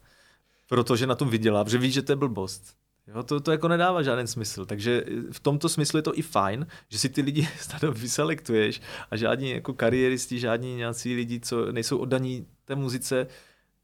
protože 0.74 1.08
na 1.08 1.16
tom 1.16 1.30
vydělá, 1.30 1.64
protože 1.64 1.78
ví, 1.78 1.92
že 1.92 2.02
to 2.02 2.12
je 2.12 2.16
blbost. 2.16 2.76
Jo, 3.08 3.24
to, 3.24 3.40
to 3.40 3.52
jako 3.52 3.68
nedává 3.68 4.04
žádný 4.04 4.28
smysl. 4.28 4.66
Takže 4.66 5.04
v 5.32 5.40
tomto 5.40 5.70
smyslu 5.70 5.98
je 5.98 6.02
to 6.02 6.18
i 6.18 6.22
fajn, 6.22 6.68
že 6.90 7.00
si 7.00 7.10
ty 7.10 7.22
lidi 7.22 7.48
snad 7.60 7.84
vyselektuješ 7.84 8.82
a 9.12 9.16
žádní 9.16 9.50
jako 9.50 9.74
kariéristi, 9.74 10.40
žádní 10.40 10.76
nějací 10.76 11.16
lidi, 11.16 11.40
co 11.40 11.72
nejsou 11.72 11.98
oddaní 11.98 12.48
té 12.66 12.76
muzice 12.76 13.28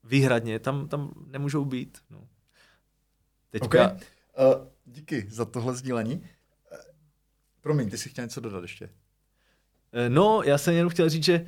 výhradně, 0.04 0.60
tam, 0.60 0.88
tam 0.88 1.12
nemůžou 1.28 1.66
být. 1.66 1.98
No. 2.10 2.28
Teďka... 3.50 3.86
Okay. 3.86 4.00
Uh, 4.58 4.68
díky 4.86 5.28
za 5.30 5.46
tohle 5.46 5.76
sdílení. 5.76 6.16
Uh, 6.16 6.78
promiň, 7.62 7.90
ty 7.90 7.98
jsi 7.98 8.10
chtěl 8.10 8.26
něco 8.26 8.42
dodat 8.42 8.62
ještě? 8.62 8.86
Uh, 8.86 8.92
no, 10.08 10.42
já 10.46 10.58
jsem 10.58 10.74
jenom 10.74 10.90
chtěl 10.90 11.10
říct, 11.10 11.24
že 11.24 11.46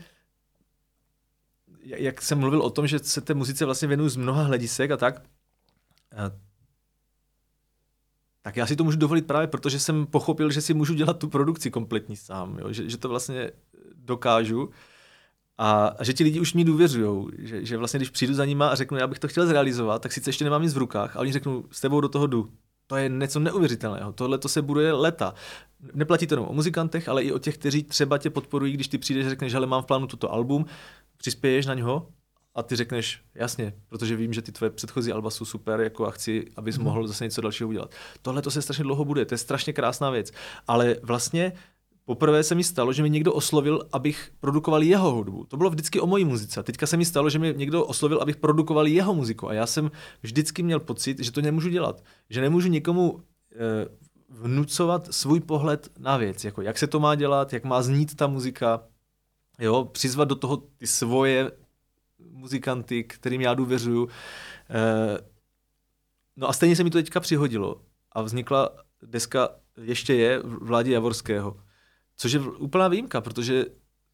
jak 1.84 2.22
jsem 2.22 2.40
mluvil 2.40 2.62
o 2.62 2.70
tom, 2.70 2.88
že 2.88 3.00
se 3.00 3.22
té 3.22 3.34
muzice 3.34 3.66
vlastně 3.66 3.88
věnuju 3.88 4.10
z 4.10 4.16
mnoha 4.16 4.44
hledisek 4.44 4.92
a 4.92 4.98
tak, 4.98 5.22
tak 8.42 8.58
já 8.58 8.66
si 8.66 8.76
to 8.76 8.84
můžu 8.84 8.98
dovolit 8.98 9.28
právě 9.28 9.48
protože 9.48 9.80
jsem 9.80 10.06
pochopil, 10.06 10.52
že 10.52 10.62
si 10.62 10.74
můžu 10.74 10.94
dělat 10.94 11.20
tu 11.20 11.30
produkci 11.30 11.72
kompletní 11.72 12.16
sám, 12.16 12.60
jo? 12.60 12.74
Že, 12.74 12.90
že 12.90 12.98
to 12.98 13.10
vlastně 13.10 13.52
dokážu 13.96 14.70
a, 15.58 15.88
a 15.88 16.04
že 16.04 16.14
ti 16.14 16.24
lidi 16.24 16.40
už 16.40 16.54
mi 16.54 16.64
důvěřují, 16.64 17.28
že, 17.38 17.66
že 17.66 17.78
vlastně 17.78 17.98
když 17.98 18.10
přijdu 18.10 18.34
za 18.34 18.46
nima 18.46 18.68
a 18.68 18.76
řeknu, 18.76 18.98
já 18.98 19.08
bych 19.08 19.20
to 19.20 19.28
chtěl 19.28 19.48
zrealizovat, 19.48 20.02
tak 20.02 20.12
sice 20.12 20.30
ještě 20.30 20.44
nemám 20.44 20.62
nic 20.62 20.74
v 20.74 20.78
rukách, 20.78 21.16
ale 21.16 21.22
oni 21.22 21.34
řeknou, 21.34 21.64
s 21.72 21.82
tebou 21.82 22.02
do 22.02 22.10
toho 22.10 22.28
jdu. 22.28 22.52
To 22.88 22.96
je 22.96 23.10
něco 23.10 23.40
neuvěřitelného. 23.40 24.12
Tohle 24.12 24.38
to 24.38 24.50
se 24.50 24.62
bude 24.62 24.94
leta. 24.94 25.34
Neplatí 25.94 26.28
to 26.28 26.34
jenom 26.34 26.50
o 26.50 26.54
muzikantech, 26.54 27.10
ale 27.10 27.24
i 27.24 27.32
o 27.32 27.40
těch, 27.40 27.58
kteří 27.58 27.84
třeba 27.84 28.18
tě 28.18 28.30
podporují, 28.30 28.74
když 28.74 28.88
ty 28.88 28.98
přijdeš 28.98 29.26
a 29.26 29.30
řekneš, 29.30 29.52
že 29.52 29.60
mám 29.60 29.84
v 29.84 29.86
plánu 29.86 30.08
toto 30.08 30.34
album, 30.34 30.66
přispěješ 31.22 31.66
na 31.66 31.74
něho 31.74 32.08
a 32.56 32.64
ty 32.64 32.76
řekneš, 32.76 33.22
jasně, 33.36 33.74
protože 33.88 34.16
vím, 34.16 34.34
že 34.34 34.42
ty 34.42 34.52
tvoje 34.52 34.70
předchozí 34.70 35.12
alba 35.12 35.30
jsou 35.30 35.46
super 35.46 35.82
jako 35.82 36.08
a 36.08 36.12
chci, 36.12 36.46
abys 36.56 36.78
mm. 36.78 36.84
mohl 36.84 37.08
zase 37.08 37.24
něco 37.24 37.42
dalšího 37.42 37.70
udělat. 37.70 37.92
Tohle 38.22 38.42
to 38.42 38.52
se 38.52 38.62
strašně 38.62 38.84
dlouho 38.84 39.06
bude, 39.06 39.26
to 39.26 39.34
je 39.34 39.38
strašně 39.38 39.74
krásná 39.74 40.10
věc. 40.10 40.32
Ale 40.68 40.96
vlastně 41.04 41.54
poprvé 42.06 42.44
se 42.44 42.56
mi 42.56 42.64
stalo, 42.64 42.94
že 42.94 43.04
mi 43.04 43.10
někdo 43.10 43.34
oslovil, 43.34 43.88
abych 43.92 44.32
produkoval 44.40 44.84
jeho 44.84 45.12
hudbu. 45.12 45.46
To 45.46 45.58
bylo 45.58 45.70
vždycky 45.70 46.00
o 46.00 46.08
mojí 46.08 46.26
muzice. 46.26 46.64
Teďka 46.64 46.88
se 46.88 46.98
mi 46.98 47.06
stalo, 47.06 47.30
že 47.30 47.40
mi 47.40 47.54
někdo 47.58 47.86
oslovil, 47.86 48.22
abych 48.22 48.36
produkoval 48.36 48.88
jeho 48.88 49.14
muziku. 49.14 49.50
A 49.50 49.54
já 49.54 49.66
jsem 49.66 49.92
vždycky 50.22 50.64
měl 50.64 50.80
pocit, 50.80 51.20
že 51.20 51.32
to 51.32 51.42
nemůžu 51.42 51.70
dělat. 51.70 52.04
Že 52.30 52.42
nemůžu 52.42 52.70
někomu 52.70 53.20
e, 53.20 53.88
vnucovat 54.30 55.14
svůj 55.14 55.40
pohled 55.40 55.90
na 56.00 56.18
věc. 56.18 56.44
Jako 56.44 56.62
jak 56.62 56.78
se 56.78 56.88
to 56.88 57.00
má 57.00 57.16
dělat, 57.16 57.54
jak 57.54 57.64
má 57.64 57.82
znít 57.82 58.16
ta 58.16 58.28
muzika, 58.28 58.84
jo, 59.62 59.86
přizvat 59.86 60.28
do 60.28 60.36
toho 60.36 60.58
ty 60.58 60.88
svoje 60.88 61.52
muzikanty, 62.32 63.04
kterým 63.04 63.42
já 63.42 63.54
důvěřuju. 63.54 64.10
Eh, 64.70 65.18
no 66.36 66.50
a 66.50 66.54
stejně 66.54 66.76
se 66.76 66.84
mi 66.84 66.90
to 66.90 66.98
teďka 66.98 67.20
přihodilo 67.20 67.82
a 68.12 68.22
vznikla 68.22 68.70
deska 69.04 69.50
ještě 69.78 70.14
je 70.14 70.40
Vládě 70.44 70.94
Javorského, 70.94 71.58
což 72.18 72.32
je 72.32 72.40
úplná 72.40 72.88
výjimka, 72.88 73.22
protože 73.22 73.66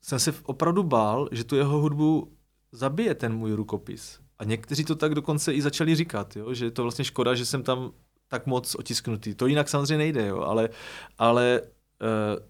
jsem 0.02 0.20
se 0.20 0.34
opravdu 0.44 0.84
bál, 0.84 1.30
že 1.32 1.44
tu 1.44 1.56
jeho 1.56 1.80
hudbu 1.80 2.38
zabije 2.72 3.16
ten 3.16 3.34
můj 3.34 3.54
rukopis. 3.54 4.20
A 4.40 4.44
někteří 4.44 4.86
to 4.86 4.96
tak 4.96 5.16
dokonce 5.16 5.54
i 5.54 5.62
začali 5.62 5.96
říkat, 5.96 6.36
jo? 6.36 6.54
že 6.54 6.66
je 6.66 6.72
to 6.72 6.84
vlastně 6.84 7.06
škoda, 7.06 7.36
že 7.36 7.46
jsem 7.46 7.64
tam 7.64 7.92
tak 8.28 8.46
moc 8.46 8.76
otisknutý. 8.76 9.36
To 9.36 9.48
jinak 9.48 9.70
samozřejmě 9.70 9.98
nejde, 9.98 10.28
jo? 10.28 10.42
ale, 10.42 10.70
ale 11.18 11.62
uh, 11.62 12.46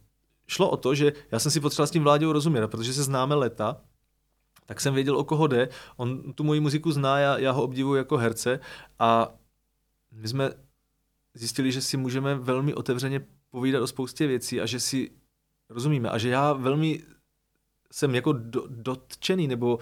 šlo 0.48 0.70
o 0.70 0.78
to, 0.78 0.96
že 0.96 1.14
já 1.32 1.40
jsem 1.40 1.52
si 1.52 1.60
potřeboval 1.60 1.88
s 1.88 1.92
tím 1.92 2.04
Vláďou 2.04 2.32
rozumět, 2.32 2.68
protože 2.68 2.94
se 2.94 3.04
známe 3.04 3.36
leta, 3.36 3.82
tak 4.66 4.82
jsem 4.82 4.94
věděl, 4.94 5.18
o 5.18 5.24
koho 5.24 5.48
jde. 5.48 5.70
On 5.98 6.34
tu 6.34 6.44
moji 6.44 6.60
muziku 6.60 6.92
zná, 6.92 7.20
já, 7.20 7.38
já 7.38 7.52
ho 7.52 7.64
obdivuji 7.64 7.96
jako 7.96 8.18
herce 8.18 8.60
a 9.00 9.34
my 10.12 10.28
jsme 10.28 10.52
zjistili, 11.34 11.72
že 11.72 11.82
si 11.82 11.98
můžeme 11.98 12.36
velmi 12.36 12.74
otevřeně 12.74 13.26
povídat 13.50 13.82
o 13.82 13.88
spoustě 13.88 14.28
věcí 14.28 14.62
a 14.62 14.66
že 14.66 14.80
si 14.80 15.12
rozumíme 15.70 16.10
a 16.10 16.18
že 16.18 16.30
já 16.30 16.54
velmi 16.54 17.04
jsem 17.92 18.16
jako 18.16 18.34
do, 18.34 18.64
dotčený, 18.68 19.48
nebo 19.48 19.80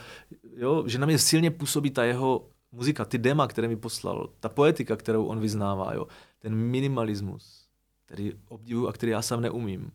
jo, 0.56 0.84
že 0.88 1.00
na 1.00 1.06
mě 1.06 1.20
silně 1.20 1.52
působí 1.52 1.92
ta 1.92 2.04
jeho 2.04 2.50
muzika, 2.72 3.06
ty 3.06 3.18
dema, 3.18 3.48
které 3.48 3.68
mi 3.68 3.76
poslal, 3.76 4.30
ta 4.40 4.50
poetika, 4.50 4.96
kterou 4.96 5.26
on 5.26 5.40
vyznává, 5.40 5.94
jo, 5.94 6.08
ten 6.40 6.56
minimalismus, 6.56 7.68
který 8.06 8.34
obdivuju 8.48 8.88
a 8.88 8.94
který 8.94 9.12
já 9.12 9.22
sám 9.22 9.42
neumím. 9.42 9.92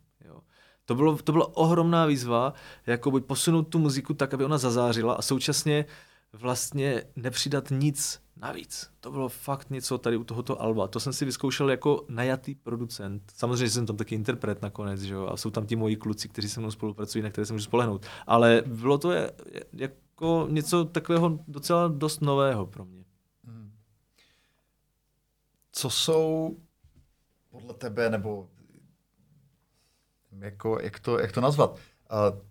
To, 0.91 0.95
bylo, 0.95 1.17
to 1.17 1.31
byla 1.31 1.57
ohromná 1.57 2.05
výzva, 2.05 2.53
jako 2.87 3.21
posunout 3.21 3.63
tu 3.63 3.79
muziku 3.79 4.13
tak, 4.13 4.33
aby 4.33 4.45
ona 4.45 4.57
zazářila 4.57 5.13
a 5.13 5.21
současně 5.21 5.85
vlastně 6.33 7.03
nepřidat 7.15 7.71
nic 7.71 8.21
navíc. 8.35 8.89
To 8.99 9.11
bylo 9.11 9.29
fakt 9.29 9.69
něco 9.69 9.97
tady 9.97 10.17
u 10.17 10.23
tohoto 10.23 10.61
alba. 10.61 10.87
To 10.87 10.99
jsem 10.99 11.13
si 11.13 11.25
vyzkoušel 11.25 11.69
jako 11.69 12.05
najatý 12.09 12.55
producent. 12.55 13.23
Samozřejmě 13.35 13.69
jsem 13.69 13.85
tam 13.85 13.97
taky 13.97 14.15
interpret 14.15 14.61
nakonec, 14.61 15.01
že 15.01 15.13
jo? 15.13 15.27
a 15.27 15.37
jsou 15.37 15.49
tam 15.49 15.65
ti 15.65 15.75
moji 15.75 15.95
kluci, 15.95 16.29
kteří 16.29 16.49
se 16.49 16.59
mnou 16.59 16.71
spolupracují, 16.71 17.23
na 17.23 17.29
které 17.29 17.45
se 17.45 17.53
můžu 17.53 17.65
spolehnout. 17.65 18.05
Ale 18.27 18.63
bylo 18.65 18.97
to 18.97 19.11
jako 19.73 20.47
něco 20.49 20.85
takového 20.85 21.39
docela 21.47 21.87
dost 21.87 22.21
nového 22.21 22.65
pro 22.65 22.85
mě. 22.85 23.05
Hmm. 23.43 23.71
Co 25.71 25.89
jsou 25.89 26.57
podle 27.51 27.73
tebe, 27.73 28.09
nebo 28.09 28.49
jako, 30.39 30.79
jak, 30.81 30.99
to, 30.99 31.19
jak 31.19 31.31
to 31.31 31.41
nazvat? 31.41 31.71
Uh, 31.71 31.79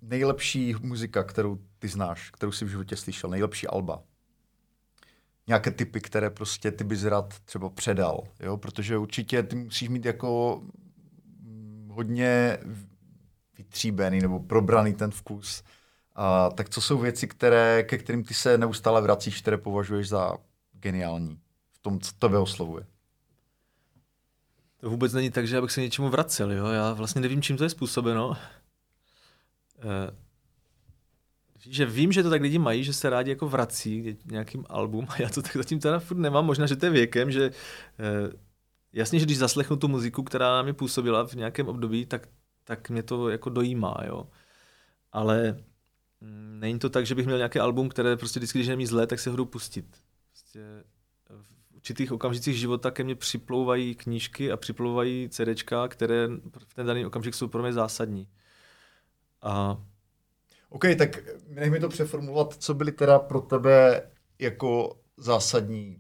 nejlepší 0.03 0.75
muzika, 0.81 1.25
kterou 1.25 1.59
ty 1.79 1.89
znáš, 1.89 2.31
kterou 2.31 2.53
jsi 2.53 2.65
v 2.65 2.69
životě 2.69 2.97
slyšel, 2.97 3.31
nejlepší 3.31 3.67
alba. 3.67 4.03
Nějaké 5.47 5.71
typy, 5.71 6.01
které 6.01 6.31
prostě 6.31 6.71
ty 6.71 6.85
bys 6.85 7.05
rád 7.05 7.41
třeba 7.45 7.71
předal, 7.71 8.23
jo? 8.41 8.57
Protože 8.57 8.99
určitě 8.99 9.43
ty 9.43 9.57
musíš 9.57 9.89
mít 9.89 10.05
jako 10.05 10.63
mm, 11.43 11.89
hodně 11.93 12.59
vytříbený 13.59 14.21
nebo 14.21 14.41
probraný 14.41 14.95
ten 14.95 15.11
vkus. 15.11 15.63
Uh, 16.19 16.55
tak 16.55 16.69
co 16.69 16.81
jsou 16.81 16.99
věci, 16.99 17.27
které, 17.27 17.83
ke 17.83 17.99
kterým 17.99 18.25
ty 18.25 18.35
se 18.35 18.59
neustále 18.59 19.03
vracíš, 19.03 19.41
které 19.41 19.57
považuješ 19.57 20.09
za 20.09 20.37
geniální 20.73 21.41
v 21.73 21.79
tom, 21.79 22.01
co 22.01 22.13
tebe 22.13 22.39
oslovuje? 22.39 22.87
To 24.81 24.91
vůbec 24.91 25.13
není 25.13 25.31
tak, 25.31 25.47
že 25.47 25.59
abych 25.59 25.71
se 25.71 25.81
něčemu 25.81 26.09
vracel, 26.09 26.53
jo? 26.53 26.67
Já 26.67 26.93
vlastně 26.93 27.21
nevím, 27.21 27.43
čím 27.43 27.57
to 27.57 27.65
je 27.65 27.71
způsobeno. 27.71 28.37
Eh, 29.79 30.17
že 31.67 31.87
vím, 31.87 32.13
že 32.13 32.23
to 32.23 32.31
tak 32.31 32.43
lidi 32.43 32.59
mají, 32.59 32.85
že 32.85 32.93
se 32.93 33.11
rádi 33.11 33.31
jako 33.31 33.49
vrací 33.49 34.15
k 34.15 34.31
nějakým 34.31 34.65
album 34.69 35.07
a 35.09 35.23
já 35.23 35.29
to 35.29 35.43
tak 35.43 35.57
zatím 35.57 35.81
teda 35.81 35.99
furt 35.99 36.17
nemám. 36.17 36.47
Možná, 36.47 36.67
že 36.67 36.77
to 36.77 36.87
je 36.87 36.91
věkem, 36.91 37.31
že 37.31 37.51
eh, 37.99 38.33
jasně, 38.93 39.19
že 39.19 39.25
když 39.25 39.39
zaslechnu 39.39 39.77
tu 39.77 39.89
muziku, 39.89 40.23
která 40.23 40.57
na 40.57 40.63
mě 40.63 40.73
působila 40.73 41.27
v 41.27 41.35
nějakém 41.35 41.69
období, 41.69 42.07
tak, 42.07 42.29
tak 42.65 42.91
mě 42.91 43.03
to 43.03 43.29
jako 43.29 43.51
dojímá, 43.51 43.97
jo. 44.07 44.27
Ale 45.13 45.59
mm, 46.21 46.61
není 46.61 46.79
to 46.79 46.91
tak, 46.91 47.07
že 47.07 47.15
bych 47.15 47.27
měl 47.27 47.37
nějaký 47.39 47.59
album, 47.59 47.89
které 47.89 48.17
prostě 48.17 48.41
vždycky, 48.41 48.59
když 48.59 48.69
je 48.69 48.77
mi 48.77 48.87
zlé, 48.87 49.07
tak 49.07 49.21
se 49.21 49.31
jdu 49.31 49.45
pustit. 49.45 49.87
Prostě 50.29 50.61
určitých 51.81 52.13
okamžicích 52.13 52.59
života 52.59 52.91
ke 52.91 53.05
mně 53.05 53.15
připlouvají 53.15 53.95
knížky 53.95 54.53
a 54.53 54.57
připlouvají 54.57 55.29
CDčka, 55.29 55.89
které 55.89 56.29
v 56.69 56.75
ten 56.75 56.87
daný 56.87 57.07
okamžik 57.07 57.35
jsou 57.35 57.49
pro 57.49 57.63
mě 57.63 57.73
zásadní. 57.73 58.29
A... 59.43 59.83
OK, 60.69 60.85
tak 60.99 61.19
nech 61.49 61.71
mi 61.71 61.81
to 61.81 61.89
přeformulovat, 61.89 62.55
co 62.55 62.75
byly 62.75 62.93
teda 62.93 63.19
pro 63.19 63.41
tebe 63.41 64.03
jako 64.39 65.01
zásadní 65.17 65.99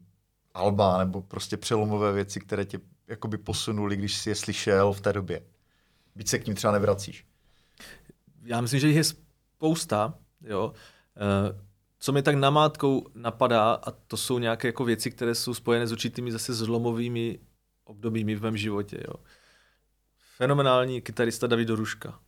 alba 0.54 0.98
nebo 0.98 1.22
prostě 1.22 1.56
přelomové 1.56 2.12
věci, 2.12 2.40
které 2.40 2.64
tě 2.64 2.80
jakoby 3.06 3.38
posunuli, 3.38 3.96
když 3.96 4.16
jsi 4.16 4.30
je 4.30 4.34
slyšel 4.34 4.92
v 4.92 5.00
té 5.00 5.12
době? 5.12 5.42
Byť 6.14 6.28
se 6.28 6.38
k 6.38 6.46
ním 6.46 6.56
třeba 6.56 6.72
nevracíš. 6.72 7.26
Já 8.42 8.60
myslím, 8.60 8.80
že 8.80 8.88
jich 8.88 8.96
je 8.96 9.04
spousta. 9.04 10.14
Jo. 10.40 10.72
Uh, 10.72 11.69
co 12.00 12.12
mi 12.12 12.22
tak 12.22 12.34
namátkou 12.34 13.06
napadá, 13.14 13.72
a 13.72 13.90
to 13.90 14.16
jsou 14.16 14.38
nějaké 14.38 14.68
jako 14.68 14.84
věci, 14.84 15.10
které 15.10 15.34
jsou 15.34 15.54
spojené 15.54 15.86
s 15.86 15.92
určitými 15.92 16.32
zase 16.32 16.54
zlomovými 16.54 17.38
obdobími 17.84 18.34
v 18.34 18.42
mém 18.42 18.56
životě. 18.56 19.02
Jo. 19.08 19.14
Fenomenální 20.36 21.00
kytarista 21.00 21.46
David 21.46 21.68
Doruška. 21.68 22.20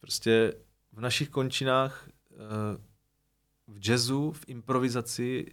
Prostě 0.00 0.54
v 0.92 1.00
našich 1.00 1.28
končinách 1.28 2.08
eh, 2.08 2.36
v 3.68 3.88
jazzu, 3.88 4.32
v 4.32 4.44
improvizaci, 4.46 5.46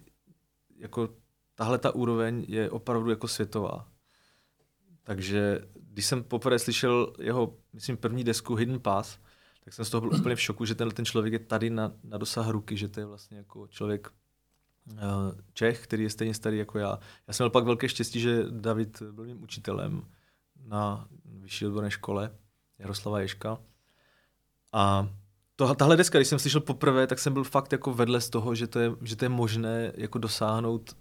jako 0.76 1.08
tahle 1.54 1.78
ta 1.78 1.94
úroveň 1.94 2.44
je 2.48 2.70
opravdu 2.70 3.10
jako 3.10 3.28
světová. 3.28 3.88
Takže 5.02 5.60
když 5.74 6.06
jsem 6.06 6.24
poprvé 6.24 6.58
slyšel 6.58 7.12
jeho, 7.18 7.56
myslím, 7.72 7.96
první 7.96 8.24
desku 8.24 8.54
Hidden 8.54 8.80
Path, 8.80 9.18
tak 9.68 9.74
jsem 9.74 9.84
z 9.84 9.90
toho 9.90 10.00
byl 10.00 10.18
úplně 10.20 10.36
v 10.36 10.40
šoku, 10.40 10.64
že 10.64 10.74
tenhle 10.74 10.94
ten 10.94 11.04
člověk 11.04 11.32
je 11.32 11.38
tady 11.38 11.70
na, 11.70 11.92
na 12.04 12.18
dosah 12.18 12.48
ruky, 12.48 12.76
že 12.76 12.88
to 12.88 13.00
je 13.00 13.06
vlastně 13.06 13.38
jako 13.38 13.66
člověk 13.66 14.08
uh, 14.92 14.98
Čech, 15.52 15.84
který 15.84 16.02
je 16.02 16.10
stejně 16.10 16.34
starý 16.34 16.58
jako 16.58 16.78
já. 16.78 16.98
Já 17.26 17.34
jsem 17.34 17.44
měl 17.44 17.50
pak 17.50 17.64
velké 17.64 17.88
štěstí, 17.88 18.20
že 18.20 18.44
David 18.50 19.02
byl 19.02 19.24
mým 19.24 19.42
učitelem 19.42 20.04
na 20.64 21.08
vyšší 21.24 21.66
odborné 21.66 21.90
škole 21.90 22.30
Jaroslava 22.78 23.20
Ješka. 23.20 23.58
A 24.72 25.08
to, 25.56 25.74
tahle 25.74 25.96
deska, 25.96 26.18
když 26.18 26.28
jsem 26.28 26.38
slyšel 26.38 26.60
poprvé, 26.60 27.06
tak 27.06 27.18
jsem 27.18 27.32
byl 27.32 27.44
fakt 27.44 27.72
jako 27.72 27.94
vedle 27.94 28.20
z 28.20 28.30
toho, 28.30 28.54
že 28.54 28.66
to 28.66 28.78
je, 28.78 28.92
že 29.02 29.16
to 29.16 29.24
je 29.24 29.28
možné 29.28 29.92
jako 29.96 30.18
dosáhnout. 30.18 30.96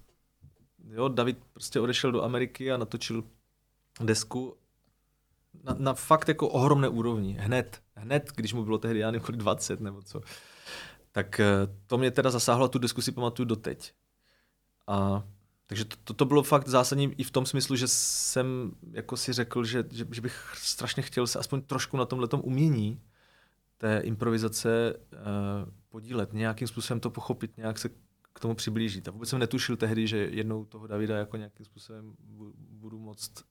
Jo, 0.90 1.08
David 1.08 1.38
prostě 1.54 1.80
odešel 1.80 2.12
do 2.12 2.24
Ameriky 2.24 2.72
a 2.72 2.78
natočil 2.78 3.24
desku 4.04 4.58
na, 5.64 5.76
na 5.80 5.94
fakt 5.94 6.28
jako 6.28 6.50
ohromné 6.50 6.90
úrovni. 6.90 7.38
Hned, 7.40 7.82
hned, 7.96 8.32
když 8.36 8.54
mu 8.54 8.64
bylo 8.64 8.78
tehdy, 8.78 9.00
já 9.00 9.12
nevím, 9.12 9.38
20 9.38 9.82
nebo 9.82 10.02
co. 10.02 10.22
Tak 11.12 11.40
eh, 11.40 11.46
to 11.88 11.98
mě 11.98 12.12
teda 12.12 12.32
zasáhlo, 12.32 12.68
tu 12.68 12.80
diskusi 12.80 13.12
pamatuju 13.12 13.46
doteď. 13.46 13.94
A 14.88 15.24
takže 15.68 15.86
to, 15.86 15.96
to, 16.04 16.14
to 16.14 16.26
bylo 16.26 16.44
fakt 16.44 16.68
zásadní 16.68 17.14
i 17.18 17.24
v 17.24 17.32
tom 17.32 17.46
smyslu, 17.46 17.76
že 17.76 17.88
jsem 17.88 18.72
jako 18.92 19.18
si 19.18 19.34
řekl, 19.34 19.64
že, 19.64 19.84
že, 19.92 20.06
že 20.12 20.22
bych 20.22 20.54
strašně 20.56 21.04
chtěl 21.04 21.28
se 21.28 21.40
aspoň 21.40 21.62
trošku 21.62 21.98
na 21.98 22.06
tomhle 22.06 22.28
umění 22.42 23.02
té 23.78 24.00
improvizace 24.04 24.94
uh, 24.96 25.20
podílet, 25.90 26.34
nějakým 26.34 26.68
způsobem 26.68 27.00
to 27.00 27.10
pochopit, 27.10 27.58
nějak 27.58 27.80
se 27.80 27.90
k 28.34 28.40
tomu 28.40 28.56
přiblížit. 28.56 29.08
A 29.08 29.12
vůbec 29.12 29.30
jsem 29.30 29.40
netušil 29.40 29.78
tehdy, 29.78 30.08
že 30.08 30.18
jednou 30.18 30.66
toho 30.66 30.88
Davida 30.88 31.18
jako 31.18 31.38
nějakým 31.38 31.66
způsobem 31.66 32.16
budu 32.70 33.00
moct 33.00 33.44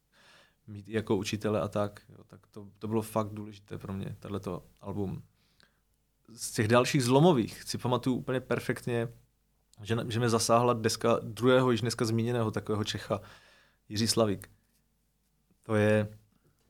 mít 0.67 0.89
jako 0.89 1.17
učitele 1.17 1.61
a 1.61 1.69
tak. 1.69 2.01
Jo, 2.09 2.25
tak 2.27 2.47
to, 2.47 2.67
to 2.79 2.89
bylo 2.89 3.03
fakt 3.03 3.31
důležité 3.31 3.79
pro 3.79 3.93
mě, 3.93 4.17
tohleto 4.21 4.63
album. 4.81 5.23
Z 6.35 6.53
těch 6.53 6.69
dalších 6.69 7.05
zlomových 7.05 7.63
si 7.63 7.79
pamatuju 7.79 8.17
úplně 8.17 8.41
perfektně, 8.41 9.09
že, 9.83 9.97
že 10.09 10.19
mě 10.19 10.29
zasáhla 10.29 10.73
deska 10.73 11.19
druhého, 11.23 11.71
již 11.71 11.81
dneska 11.81 12.05
zmíněného 12.05 12.51
takového 12.51 12.85
Čecha, 12.85 13.21
Jiří 13.89 14.09
Slavík. 14.09 14.51
To 15.63 15.75
je 15.75 16.09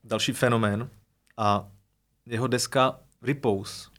další 0.04 0.32
fenomén 0.32 0.90
a 1.36 1.72
jeho 2.26 2.46
deska 2.46 3.00
Repose 3.22 3.90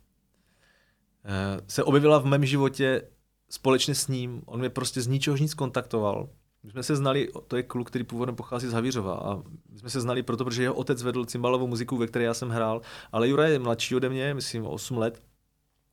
eh, 1.25 1.61
se 1.67 1.83
objevila 1.83 2.19
v 2.19 2.25
mém 2.25 2.45
životě 2.45 3.01
společně 3.49 3.95
s 3.95 4.07
ním. 4.07 4.41
On 4.45 4.59
mě 4.59 4.69
prostě 4.69 5.01
z 5.01 5.07
ničeho 5.07 5.37
nic 5.37 5.53
kontaktoval 5.53 6.29
my 6.67 6.71
jsme 6.71 6.83
se 6.83 6.95
znali, 6.95 7.29
to 7.47 7.57
je 7.57 7.63
kluk, 7.63 7.87
který 7.87 8.03
původem 8.03 8.35
pochází 8.35 8.67
z 8.67 8.73
Havířova 8.73 9.13
a 9.13 9.35
my 9.69 9.79
jsme 9.79 9.89
se 9.89 10.01
znali 10.01 10.23
proto, 10.23 10.45
protože 10.45 10.63
jeho 10.63 10.73
otec 10.73 11.03
vedl 11.03 11.25
cymbalovou 11.25 11.67
muziku, 11.67 11.97
ve 11.97 12.07
které 12.07 12.25
já 12.25 12.33
jsem 12.33 12.49
hrál, 12.49 12.81
ale 13.11 13.27
Jura 13.27 13.47
je 13.47 13.59
mladší 13.59 13.95
ode 13.95 14.09
mě, 14.09 14.33
myslím 14.33 14.65
o 14.65 14.69
8 14.69 14.97
let, 14.97 15.23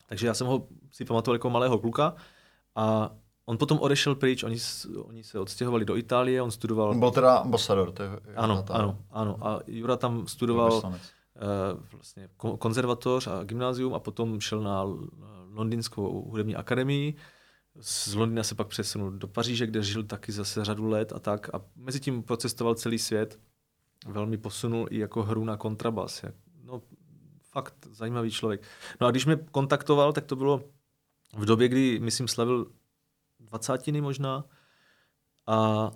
takže 0.06 0.26
já 0.26 0.34
jsem 0.34 0.46
ho 0.46 0.66
si 0.92 1.04
pamatoval 1.04 1.34
jako 1.34 1.50
malého 1.50 1.78
kluka 1.78 2.14
a 2.76 3.10
on 3.46 3.58
potom 3.58 3.78
odešel 3.78 4.14
pryč, 4.14 4.42
oni, 4.42 4.56
oni 5.04 5.24
se 5.24 5.38
odstěhovali 5.38 5.84
do 5.84 5.96
Itálie, 5.96 6.42
on 6.42 6.50
studoval... 6.50 6.90
On 6.90 6.98
byl 6.98 7.10
teda 7.10 7.36
ambasador. 7.36 7.92
To 7.92 8.02
je, 8.02 8.10
ano, 8.36 8.64
ano, 8.70 8.98
ano. 9.10 9.46
A 9.46 9.60
Jura 9.66 9.96
tam 9.96 10.26
studoval 10.26 10.72
uh, 10.72 10.90
vlastně 11.92 12.28
konzervatoř 12.58 13.26
a 13.26 13.44
gymnázium 13.44 13.94
a 13.94 13.98
potom 13.98 14.40
šel 14.40 14.60
na 14.60 14.84
Londýnskou 15.52 16.30
hudební 16.30 16.56
akademii 16.56 17.14
z 17.80 18.14
Londýna 18.14 18.42
se 18.42 18.54
pak 18.54 18.68
přesunul 18.68 19.10
do 19.10 19.28
Paříže, 19.28 19.66
kde 19.66 19.82
žil 19.82 20.02
taky 20.02 20.32
zase 20.32 20.64
řadu 20.64 20.86
let 20.86 21.12
a 21.12 21.18
tak. 21.18 21.54
A 21.54 21.60
mezi 21.76 22.00
tím 22.00 22.22
procestoval 22.22 22.74
celý 22.74 22.98
svět. 22.98 23.40
Velmi 24.06 24.38
posunul 24.38 24.86
i 24.90 24.98
jako 24.98 25.22
hru 25.22 25.44
na 25.44 25.56
kontrabas. 25.56 26.24
No, 26.62 26.82
fakt 27.50 27.74
zajímavý 27.90 28.30
člověk. 28.30 28.62
No 29.00 29.06
a 29.06 29.10
když 29.10 29.26
mě 29.26 29.36
kontaktoval, 29.36 30.12
tak 30.12 30.24
to 30.24 30.36
bylo 30.36 30.64
v 31.36 31.44
době, 31.44 31.68
kdy, 31.68 31.98
myslím, 31.98 32.28
slavil 32.28 32.72
dvacátiny 33.40 34.00
možná. 34.00 34.44
A 35.46 35.90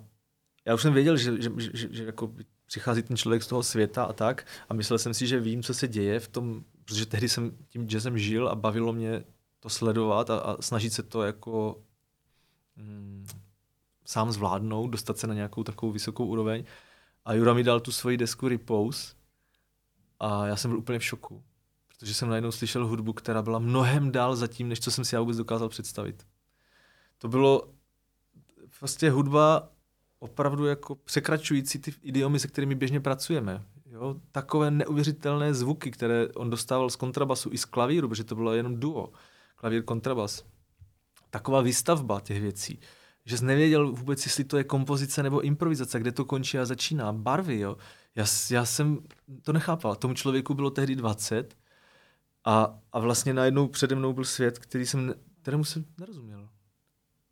já 0.65 0.73
už 0.75 0.81
jsem 0.81 0.93
věděl, 0.93 1.17
že, 1.17 1.41
že, 1.41 1.51
že, 1.57 1.87
že 1.91 2.05
jako 2.05 2.33
přichází 2.65 3.03
ten 3.03 3.17
člověk 3.17 3.43
z 3.43 3.47
toho 3.47 3.63
světa 3.63 4.03
a 4.03 4.13
tak. 4.13 4.45
A 4.69 4.73
myslel 4.73 4.99
jsem 4.99 5.13
si, 5.13 5.27
že 5.27 5.39
vím, 5.39 5.63
co 5.63 5.73
se 5.73 5.87
děje 5.87 6.19
v 6.19 6.27
tom, 6.27 6.63
protože 6.85 7.05
tehdy 7.05 7.29
jsem 7.29 7.57
tím 7.69 7.87
jazzem 7.87 8.17
žil 8.17 8.49
a 8.49 8.55
bavilo 8.55 8.93
mě 8.93 9.23
to 9.59 9.69
sledovat 9.69 10.29
a, 10.29 10.39
a 10.39 10.61
snažit 10.61 10.93
se 10.93 11.03
to 11.03 11.23
jako 11.23 11.81
mm, 12.75 13.25
sám 14.05 14.31
zvládnout, 14.31 14.87
dostat 14.87 15.17
se 15.17 15.27
na 15.27 15.33
nějakou 15.33 15.63
takovou 15.63 15.91
vysokou 15.91 16.25
úroveň. 16.25 16.63
A 17.25 17.33
Jura 17.33 17.53
mi 17.53 17.63
dal 17.63 17.79
tu 17.79 17.91
svoji 17.91 18.17
desku 18.17 18.47
Repose 18.47 19.13
a 20.19 20.47
já 20.47 20.55
jsem 20.55 20.71
byl 20.71 20.77
úplně 20.77 20.99
v 20.99 21.03
šoku, 21.03 21.43
protože 21.87 22.13
jsem 22.13 22.29
najednou 22.29 22.51
slyšel 22.51 22.87
hudbu, 22.87 23.13
která 23.13 23.41
byla 23.41 23.59
mnohem 23.59 24.11
dál 24.11 24.35
za 24.35 24.47
tím, 24.47 24.69
než 24.69 24.79
co 24.79 24.91
jsem 24.91 25.05
si 25.05 25.15
já 25.15 25.21
vůbec 25.21 25.37
dokázal 25.37 25.69
představit. 25.69 26.27
To 27.17 27.27
bylo 27.27 27.69
vlastně 28.81 29.11
hudba 29.11 29.69
opravdu 30.19 30.65
jako 30.65 30.95
překračující 30.95 31.79
ty 31.79 31.93
idiomy, 32.01 32.39
se 32.39 32.47
kterými 32.47 32.75
běžně 32.75 32.99
pracujeme. 32.99 33.65
Jo? 33.85 34.15
Takové 34.31 34.71
neuvěřitelné 34.71 35.53
zvuky, 35.53 35.91
které 35.91 36.27
on 36.27 36.49
dostával 36.49 36.89
z 36.89 36.95
kontrabasu 36.95 37.49
i 37.53 37.57
z 37.57 37.65
klavíru, 37.65 38.09
protože 38.09 38.23
to 38.23 38.35
bylo 38.35 38.53
jenom 38.53 38.79
duo 38.79 39.09
klavír, 39.59 39.83
kontrabas. 39.83 40.45
Taková 41.29 41.61
výstavba 41.61 42.19
těch 42.19 42.41
věcí, 42.41 42.79
že 43.25 43.37
jsi 43.37 43.45
nevěděl 43.45 43.91
vůbec, 43.91 44.25
jestli 44.25 44.43
to 44.43 44.57
je 44.57 44.63
kompozice 44.63 45.23
nebo 45.23 45.41
improvizace, 45.41 45.99
kde 45.99 46.11
to 46.11 46.25
končí 46.25 46.59
a 46.59 46.65
začíná. 46.65 47.13
Barvy, 47.13 47.59
jo. 47.59 47.77
Já, 48.15 48.25
já 48.51 48.65
jsem 48.65 48.99
to 49.41 49.53
nechápal. 49.53 49.95
Tomu 49.95 50.13
člověku 50.13 50.53
bylo 50.53 50.69
tehdy 50.69 50.95
20 50.95 51.57
a, 52.45 52.79
a 52.91 52.99
vlastně 52.99 53.33
najednou 53.33 53.67
přede 53.67 53.95
mnou 53.95 54.13
byl 54.13 54.25
svět, 54.25 54.59
který 54.59 54.85
jsem, 54.85 55.13
kterému 55.41 55.63
jsem 55.63 55.85
nerozuměl. 55.97 56.49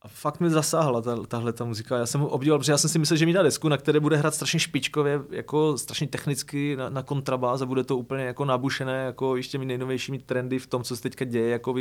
A 0.08 0.10
fakt 0.10 0.40
mi 0.40 0.50
zasáhla 0.50 1.02
ta, 1.02 1.16
tahle 1.16 1.54
ta 1.54 1.66
muzika. 1.66 1.98
Já 1.98 2.06
jsem 2.06 2.22
ho 2.22 2.28
obdivoval, 2.28 2.60
protože 2.60 2.72
já 2.72 2.78
jsem 2.78 2.90
si 2.90 3.00
myslel, 3.00 3.18
že 3.18 3.26
mi 3.26 3.34
dá 3.34 3.44
desku, 3.44 3.70
na 3.70 3.78
které 3.78 4.00
bude 4.00 4.18
hrát 4.18 4.36
strašně 4.36 4.60
špičkově, 4.60 5.22
jako 5.30 5.78
strašně 5.78 6.08
technicky 6.08 6.76
na, 6.76 6.90
na 6.90 7.04
kontrabás 7.04 7.62
a 7.62 7.66
bude 7.66 7.84
to 7.84 7.98
úplně 7.98 8.24
jako 8.24 8.46
nabušené, 8.46 9.06
jako 9.06 9.36
ještě 9.36 9.52
těmi 9.52 9.66
nejnovějšími 9.66 10.20
trendy 10.20 10.60
v 10.60 10.68
tom, 10.68 10.84
co 10.84 10.96
se 10.96 11.02
teďka 11.02 11.26
děje, 11.26 11.50
jako 11.50 11.76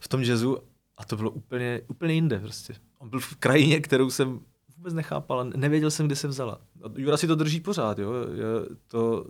v 0.00 0.08
tom 0.08 0.22
jazzu. 0.22 0.58
A 0.96 1.04
to 1.04 1.16
bylo 1.16 1.30
úplně, 1.30 1.80
úplně 1.88 2.14
jinde 2.14 2.38
prostě. 2.38 2.74
On 2.98 3.08
byl 3.08 3.20
v 3.20 3.36
krajině, 3.36 3.80
kterou 3.80 4.10
jsem 4.10 4.40
vůbec 4.76 4.94
nechápal, 4.94 5.44
nevěděl 5.44 5.90
jsem, 5.90 6.06
kde 6.06 6.16
se 6.16 6.28
vzala. 6.28 6.60
A 6.82 6.88
Jura 6.96 7.16
si 7.16 7.26
to 7.26 7.34
drží 7.34 7.60
pořád, 7.60 7.98
jo. 7.98 8.12
Je 8.12 8.76
to, 8.88 9.26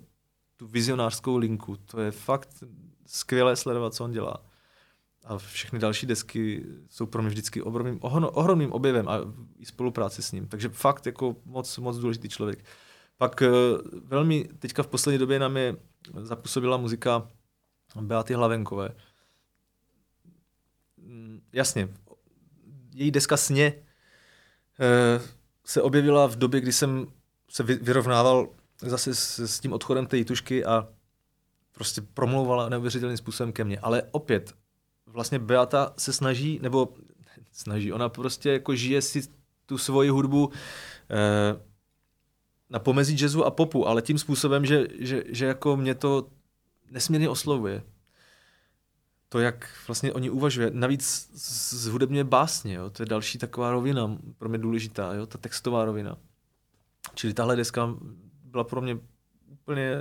tu 0.57 0.67
vizionářskou 0.67 1.37
linku. 1.37 1.77
To 1.77 2.01
je 2.01 2.11
fakt 2.11 2.49
skvělé 3.07 3.57
sledovat, 3.57 3.95
co 3.95 4.05
on 4.05 4.13
dělá 4.13 4.48
a 5.29 5.39
všechny 5.39 5.79
další 5.79 6.07
desky 6.07 6.65
jsou 6.89 7.07
pro 7.07 7.23
mě 7.23 7.31
vždycky 7.31 7.63
ohromným, 7.63 7.99
ohromným 8.33 8.73
objevem 8.73 9.09
a 9.09 9.19
i 9.59 9.67
spolupráci 9.67 10.23
s 10.23 10.33
ním. 10.33 10.49
Takže 10.49 10.69
fakt 10.69 11.07
jako 11.07 11.37
moc, 11.45 11.79
moc 11.79 11.97
důležitý 11.97 12.29
člověk. 12.29 12.65
Pak 13.17 13.43
eh, 13.43 13.49
velmi 14.05 14.49
teďka 14.59 14.83
v 14.83 14.87
poslední 14.87 15.19
době 15.19 15.39
nám 15.39 15.57
je 15.57 15.77
zapůsobila 16.21 16.77
muzika 16.77 17.29
Beaty 18.01 18.35
Hlavenkové. 18.35 18.89
Mm, 20.97 21.41
jasně, 21.53 21.89
její 22.95 23.11
deska 23.11 23.37
Sně 23.37 23.73
eh, 24.81 25.21
se 25.65 25.83
objevila 25.83 26.27
v 26.27 26.37
době, 26.37 26.61
kdy 26.61 26.73
jsem 26.73 27.07
se 27.51 27.63
vyrovnával 27.63 28.49
zase 28.81 29.15
s, 29.15 29.39
s 29.39 29.61
tím 29.61 29.73
odchodem 29.73 30.07
té 30.07 30.17
jitušky 30.17 30.65
a 30.65 30.89
prostě 31.73 32.01
promlouvala 32.01 32.69
neuvěřitelným 32.69 33.17
způsobem 33.17 33.53
ke 33.53 33.65
mně. 33.65 33.79
Ale 33.79 34.03
opět, 34.11 34.55
vlastně 35.13 35.39
Beata 35.39 35.95
se 35.97 36.13
snaží, 36.13 36.59
nebo 36.63 36.95
snaží, 37.53 37.93
ona 37.93 38.09
prostě 38.09 38.53
jako 38.53 38.75
žije 38.75 39.03
si 39.03 39.29
tu 39.67 39.79
svoji 39.79 40.11
hudbu 40.11 40.51
eh, 41.11 41.61
na 42.71 42.79
pomezí 42.79 43.17
jazzu 43.21 43.45
a 43.45 43.51
popu, 43.51 43.89
ale 43.89 44.03
tím 44.03 44.19
způsobem, 44.19 44.67
že, 44.67 44.87
že, 44.99 45.25
že 45.27 45.47
jako 45.47 45.77
mě 45.77 45.95
to 45.95 46.29
nesmírně 46.91 47.29
oslovuje. 47.29 47.83
To, 49.29 49.39
jak 49.39 49.69
vlastně 49.87 50.13
oni 50.13 50.31
uvažuje. 50.31 50.71
Navíc 50.75 51.31
z, 51.35 51.87
hudebně 51.87 52.25
básně, 52.25 52.75
jo? 52.75 52.91
to 52.91 53.03
je 53.03 53.07
další 53.07 53.39
taková 53.39 53.71
rovina 53.71 54.19
pro 54.39 54.49
mě 54.49 54.59
důležitá, 54.59 55.15
jo? 55.15 55.27
ta 55.27 55.39
textová 55.39 55.85
rovina. 55.85 56.17
Čili 57.15 57.35
tahle 57.35 57.57
deska 57.57 57.95
byla 58.45 58.65
pro 58.65 58.81
mě 58.81 58.99
úplně 59.47 59.97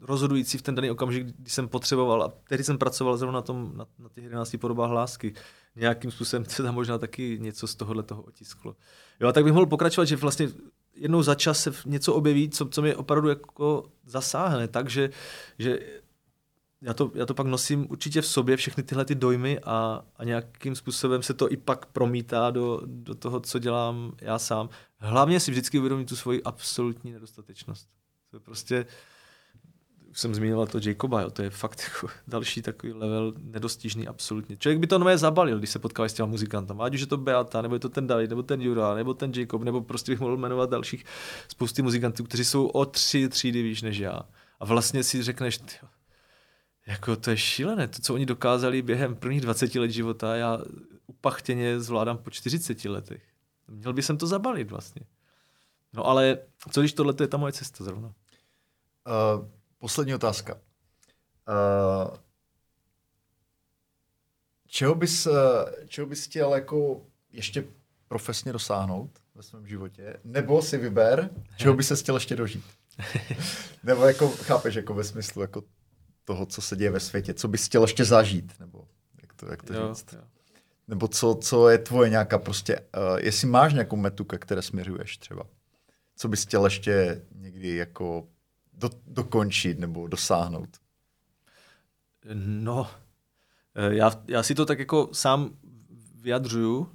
rozhodující 0.00 0.58
v 0.58 0.62
ten 0.62 0.74
daný 0.74 0.90
okamžik, 0.90 1.26
kdy 1.26 1.50
jsem 1.50 1.68
potřeboval, 1.68 2.22
a 2.22 2.32
tehdy 2.48 2.64
jsem 2.64 2.78
pracoval 2.78 3.16
zrovna 3.16 3.38
na, 3.38 3.42
tom, 3.42 3.72
na, 3.76 3.86
na 3.98 4.08
těch 4.08 4.24
11 4.24 4.56
podobách 4.60 4.90
lásky. 4.90 5.34
Nějakým 5.76 6.10
způsobem 6.10 6.44
se 6.44 6.62
tam 6.62 6.74
možná 6.74 6.98
taky 6.98 7.38
něco 7.40 7.66
z 7.66 7.74
tohohle 7.74 8.02
toho 8.02 8.22
otisklo. 8.22 8.76
Jo, 9.20 9.28
a 9.28 9.32
tak 9.32 9.44
bych 9.44 9.52
mohl 9.52 9.66
pokračovat, 9.66 10.04
že 10.04 10.16
vlastně 10.16 10.48
jednou 10.94 11.22
za 11.22 11.34
čas 11.34 11.62
se 11.62 11.72
něco 11.86 12.14
objeví, 12.14 12.50
co, 12.50 12.68
co 12.68 12.82
mě 12.82 12.96
opravdu 12.96 13.28
jako 13.28 13.90
zasáhne, 14.06 14.68
takže 14.68 15.10
že 15.58 15.78
já 16.82 16.94
to, 16.94 17.10
já 17.14 17.26
to 17.26 17.34
pak 17.34 17.46
nosím 17.46 17.86
určitě 17.90 18.20
v 18.20 18.26
sobě, 18.26 18.56
všechny 18.56 18.82
tyhle 18.82 19.04
ty 19.04 19.14
dojmy 19.14 19.58
a, 19.64 20.04
a 20.16 20.24
nějakým 20.24 20.74
způsobem 20.74 21.22
se 21.22 21.34
to 21.34 21.52
i 21.52 21.56
pak 21.56 21.86
promítá 21.86 22.50
do, 22.50 22.80
do 22.84 23.14
toho, 23.14 23.40
co 23.40 23.58
dělám 23.58 24.12
já 24.20 24.38
sám. 24.38 24.68
Hlavně 24.98 25.40
si 25.40 25.50
vždycky 25.50 25.78
uvědomit 25.78 26.08
tu 26.08 26.16
svoji 26.16 26.42
absolutní 26.42 27.12
nedostatečnost. 27.12 27.88
To 28.30 28.36
je 28.36 28.40
prostě, 28.40 28.80
už 28.82 28.86
jsem 30.12 30.34
zmiňoval 30.34 30.66
to 30.66 30.78
Jacoba, 30.82 31.20
jo, 31.20 31.30
to 31.30 31.42
je 31.42 31.50
fakt 31.50 31.82
jako 31.94 32.08
další 32.28 32.62
takový 32.62 32.92
level 32.92 33.34
nedostižný 33.38 34.08
absolutně. 34.08 34.56
Člověk 34.56 34.78
by 34.78 34.86
to 34.86 34.98
nové 34.98 35.18
zabalil, 35.18 35.58
když 35.58 35.70
se 35.70 35.78
potkal 35.78 36.08
s 36.08 36.12
těma 36.12 36.26
muzikantama, 36.26 36.84
ať 36.84 36.94
už 36.94 37.00
je 37.00 37.06
to 37.06 37.16
Beata, 37.16 37.62
nebo 37.62 37.74
je 37.74 37.78
to 37.78 37.88
ten 37.88 38.06
David, 38.06 38.30
nebo 38.30 38.42
ten 38.42 38.62
Jura, 38.62 38.94
nebo 38.94 39.14
ten 39.14 39.32
Jacob, 39.36 39.62
nebo 39.62 39.80
prostě 39.80 40.12
bych 40.12 40.20
mohl 40.20 40.36
jmenovat 40.36 40.70
dalších 40.70 41.04
spousty 41.48 41.82
muzikantů, 41.82 42.24
kteří 42.24 42.44
jsou 42.44 42.66
o 42.66 42.84
tři 42.84 43.28
třídy 43.28 43.62
výš 43.62 43.82
než 43.82 43.98
já. 43.98 44.20
A 44.60 44.64
vlastně 44.64 45.04
si 45.04 45.22
řekneš, 45.22 45.58
tyjo, 45.58 45.90
jako 46.86 47.16
to 47.16 47.30
je 47.30 47.36
šílené, 47.36 47.88
to, 47.88 47.98
co 48.02 48.14
oni 48.14 48.26
dokázali 48.26 48.82
během 48.82 49.16
prvních 49.16 49.40
20 49.40 49.74
let 49.74 49.90
života, 49.90 50.36
já 50.36 50.58
upachtěně 51.06 51.80
zvládám 51.80 52.18
po 52.18 52.30
40 52.30 52.84
letech. 52.84 53.22
Měl 53.68 53.92
by 53.92 54.02
jsem 54.02 54.18
to 54.18 54.26
zabalit 54.26 54.70
vlastně. 54.70 55.02
No 55.92 56.06
ale 56.06 56.38
co 56.70 56.80
když 56.80 56.92
tohle 56.92 57.14
je 57.20 57.28
ta 57.28 57.36
moje 57.36 57.52
cesta 57.52 57.84
zrovna? 57.84 58.08
Uh, 58.08 59.44
poslední 59.80 60.14
otázka. 60.14 60.54
Uh, 60.54 62.16
čeho, 64.66 64.94
bys, 64.94 65.28
čeho 65.86 66.06
bys 66.06 66.24
chtěl 66.24 66.54
jako 66.54 67.06
ještě 67.30 67.64
profesně 68.08 68.52
dosáhnout 68.52 69.10
ve 69.34 69.42
svém 69.42 69.66
životě? 69.66 70.16
Nebo 70.24 70.62
si 70.62 70.78
vyber, 70.78 71.30
čeho 71.56 71.74
by 71.74 71.84
se 71.84 71.96
chtěl 71.96 72.16
ještě 72.16 72.36
dožít? 72.36 72.64
Nebo 73.82 74.04
jako, 74.06 74.28
chápeš, 74.28 74.74
jako 74.74 74.94
ve 74.94 75.04
smyslu, 75.04 75.42
jako 75.42 75.62
toho, 76.24 76.46
co 76.46 76.62
se 76.62 76.76
děje 76.76 76.90
ve 76.90 77.00
světě, 77.00 77.34
co 77.34 77.48
bys 77.48 77.66
chtěl 77.66 77.82
ještě 77.82 78.04
zažít, 78.04 78.60
nebo 78.60 78.88
jak 79.22 79.34
to, 79.34 79.50
jak 79.50 79.62
to 79.62 79.74
jo, 79.74 79.94
říct. 79.94 80.12
Jo. 80.12 80.20
Nebo 80.88 81.08
co, 81.08 81.34
co 81.34 81.68
je 81.68 81.78
tvoje 81.78 82.10
nějaká 82.10 82.38
prostě, 82.38 82.80
uh, 82.80 83.18
jestli 83.18 83.48
máš 83.48 83.72
nějakou 83.72 83.96
metu, 83.96 84.24
ke 84.24 84.38
které 84.38 84.62
směřuješ 84.62 85.16
třeba. 85.16 85.44
Co 86.16 86.28
bys 86.28 86.42
chtěl 86.42 86.64
ještě 86.64 87.22
někdy 87.34 87.76
jako 87.76 88.28
do, 88.80 88.90
dokončit 89.06 89.78
nebo 89.78 90.06
dosáhnout? 90.06 90.68
No, 92.34 92.90
eh, 93.74 93.94
já, 93.94 94.12
já 94.28 94.42
si 94.42 94.54
to 94.54 94.66
tak 94.66 94.78
jako 94.78 95.08
sám 95.12 95.50
vyjadřuju. 96.14 96.92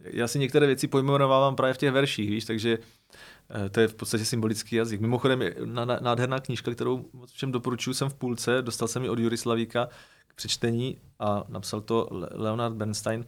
Já 0.00 0.28
si 0.28 0.38
některé 0.38 0.66
věci 0.66 0.88
pojmenovávám 0.88 1.56
právě 1.56 1.74
v 1.74 1.78
těch 1.78 1.92
verších, 1.92 2.30
víš, 2.30 2.44
takže 2.44 2.78
Eh, 3.50 3.68
to 3.68 3.80
je 3.80 3.88
v 3.88 3.94
podstatě 3.94 4.24
symbolický 4.24 4.76
jazyk. 4.76 5.00
Mimochodem, 5.00 5.40
nádherná 6.00 6.40
knížka, 6.40 6.70
kterou 6.70 7.10
všem 7.26 7.52
doporučuji, 7.52 7.94
jsem 7.94 8.08
v 8.08 8.14
půlce, 8.14 8.62
dostal 8.62 8.88
jsem 8.88 9.02
ji 9.02 9.08
od 9.08 9.18
Jury 9.18 9.36
Slavíka 9.36 9.88
k 10.28 10.34
přečtení 10.34 11.00
a 11.18 11.44
napsal 11.48 11.80
to 11.80 12.08
Leonard 12.10 12.74
Bernstein. 12.74 13.26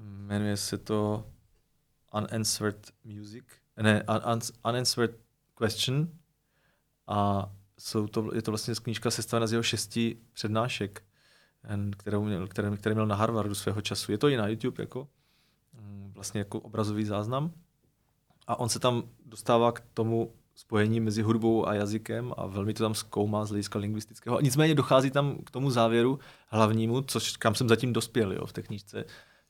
Jmenuje 0.00 0.56
se 0.56 0.78
to 0.78 1.24
Unanswered 2.14 2.90
Music, 3.04 3.44
ne, 3.82 4.04
un, 4.32 4.40
Unanswered 4.68 5.16
Question 5.54 6.08
a 7.06 7.50
jsou 7.78 8.06
to, 8.06 8.34
je 8.34 8.42
to 8.42 8.50
vlastně 8.50 8.74
knížka 8.74 9.10
sestavena 9.10 9.46
z 9.46 9.52
jeho 9.52 9.62
šesti 9.62 10.16
přednášek, 10.32 11.02
kterou 11.96 12.24
měl, 12.24 12.48
které, 12.48 12.76
které 12.76 12.94
měl 12.94 13.06
na 13.06 13.14
Harvardu 13.14 13.54
svého 13.54 13.80
času. 13.80 14.12
Je 14.12 14.18
to 14.18 14.28
i 14.28 14.36
na 14.36 14.48
YouTube 14.48 14.82
jako, 14.82 15.08
mm, 15.72 16.12
vlastně 16.14 16.38
jako 16.38 16.60
obrazový 16.60 17.04
záznam. 17.04 17.50
A 18.46 18.58
on 18.58 18.68
se 18.68 18.78
tam 18.78 19.02
dostává 19.26 19.72
k 19.72 19.80
tomu 19.94 20.32
spojení 20.54 21.00
mezi 21.00 21.22
hudbou 21.22 21.68
a 21.68 21.74
jazykem 21.74 22.34
a 22.36 22.46
velmi 22.46 22.74
to 22.74 22.84
tam 22.84 22.94
zkoumá 22.94 23.44
z 23.44 23.48
hlediska 23.48 23.78
lingvistického. 23.78 24.40
Nicméně 24.40 24.74
dochází 24.74 25.10
tam 25.10 25.38
k 25.44 25.50
tomu 25.50 25.70
závěru 25.70 26.18
hlavnímu, 26.48 27.02
což 27.02 27.36
kam 27.36 27.54
jsem 27.54 27.68
zatím 27.68 27.92
dospěl 27.92 28.32
jo, 28.32 28.46
v 28.46 28.52
té 28.52 28.62
knížce, 28.62 29.04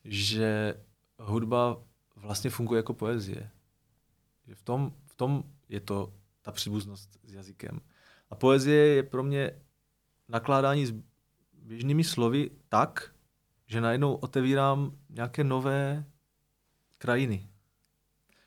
že 0.05 0.75
hudba 1.19 1.77
vlastně 2.17 2.51
funguje 2.51 2.79
jako 2.79 2.95
poezie. 2.95 3.51
Že 4.47 4.55
v 4.55 4.63
tom, 4.63 4.93
v 5.07 5.15
tom 5.15 5.45
je 5.69 5.81
to 5.81 6.13
ta 6.47 6.53
příbuznost 6.53 7.19
s 7.23 7.33
jazykem. 7.33 7.81
A 8.31 8.35
poezie 8.35 8.87
je 8.87 9.03
pro 9.03 9.23
mě 9.23 9.51
nakládání 10.29 10.87
s 10.87 10.95
běžnými 11.53 12.05
slovy 12.05 12.51
tak, 12.69 13.15
že 13.67 13.81
najednou 13.81 14.15
otevírám 14.15 14.99
nějaké 15.11 15.45
nové 15.45 16.05
krajiny, 16.99 17.49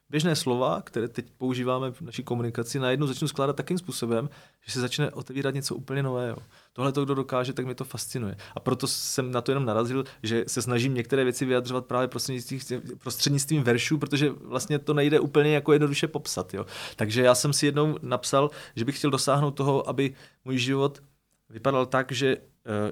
běžné 0.09 0.35
slova, 0.35 0.81
které 0.81 1.07
teď 1.07 1.31
používáme 1.37 1.91
v 1.91 2.01
naší 2.01 2.23
komunikaci, 2.23 2.79
najednou 2.79 3.07
začnu 3.07 3.27
skládat 3.27 3.55
takým 3.55 3.77
způsobem, 3.77 4.29
že 4.65 4.71
se 4.71 4.81
začne 4.81 5.11
otevírat 5.11 5.53
něco 5.53 5.75
úplně 5.75 6.03
nového. 6.03 6.37
Tohle 6.73 6.91
to, 6.91 7.05
kdo 7.05 7.15
dokáže, 7.15 7.53
tak 7.53 7.65
mě 7.65 7.75
to 7.75 7.83
fascinuje. 7.83 8.37
A 8.55 8.59
proto 8.59 8.87
jsem 8.87 9.31
na 9.31 9.41
to 9.41 9.51
jenom 9.51 9.65
narazil, 9.65 10.03
že 10.23 10.45
se 10.47 10.61
snažím 10.61 10.93
některé 10.93 11.23
věci 11.23 11.45
vyjadřovat 11.45 11.85
právě 11.85 12.07
prostřednictvím, 12.07 12.59
prostřednictvím 12.97 13.63
veršů, 13.63 13.97
protože 13.97 14.29
vlastně 14.29 14.79
to 14.79 14.93
nejde 14.93 15.19
úplně 15.19 15.53
jako 15.53 15.73
jednoduše 15.73 16.07
popsat. 16.07 16.53
Jo. 16.53 16.65
Takže 16.95 17.21
já 17.21 17.35
jsem 17.35 17.53
si 17.53 17.65
jednou 17.65 17.97
napsal, 18.01 18.49
že 18.75 18.85
bych 18.85 18.97
chtěl 18.97 19.11
dosáhnout 19.11 19.51
toho, 19.51 19.89
aby 19.89 20.15
můj 20.45 20.57
život 20.57 21.03
vypadal 21.49 21.85
tak, 21.85 22.11
že 22.11 22.37
uh, 22.37 22.43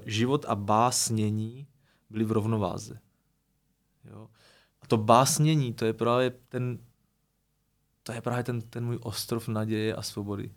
život 0.06 0.46
a 0.48 0.56
básnění 0.56 1.68
byly 2.10 2.26
v 2.26 2.32
rovnováze. 2.32 3.00
Jo. 4.12 4.28
A 4.82 4.88
to 4.88 4.98
básnění, 4.98 5.74
to 5.74 5.86
je 5.86 5.94
právě 5.94 6.34
ten 6.50 6.80
to 8.08 8.14
je 8.14 8.22
právě 8.22 8.44
ten, 8.44 8.62
ten 8.62 8.86
můj 8.86 9.00
ostrov 9.02 9.48
naděje 9.48 9.96
a 9.96 10.02
svobody, 10.02 10.52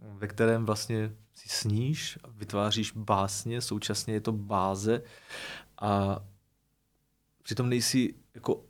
ve 0.00 0.26
kterém 0.26 0.66
vlastně 0.66 1.12
si 1.34 1.48
sníš, 1.48 2.18
vytváříš 2.28 2.92
básně, 2.92 3.60
současně 3.60 4.14
je 4.14 4.20
to 4.20 4.32
báze 4.32 5.02
a 5.80 6.20
přitom 7.42 7.68
nejsi 7.68 8.14
jako 8.34 8.64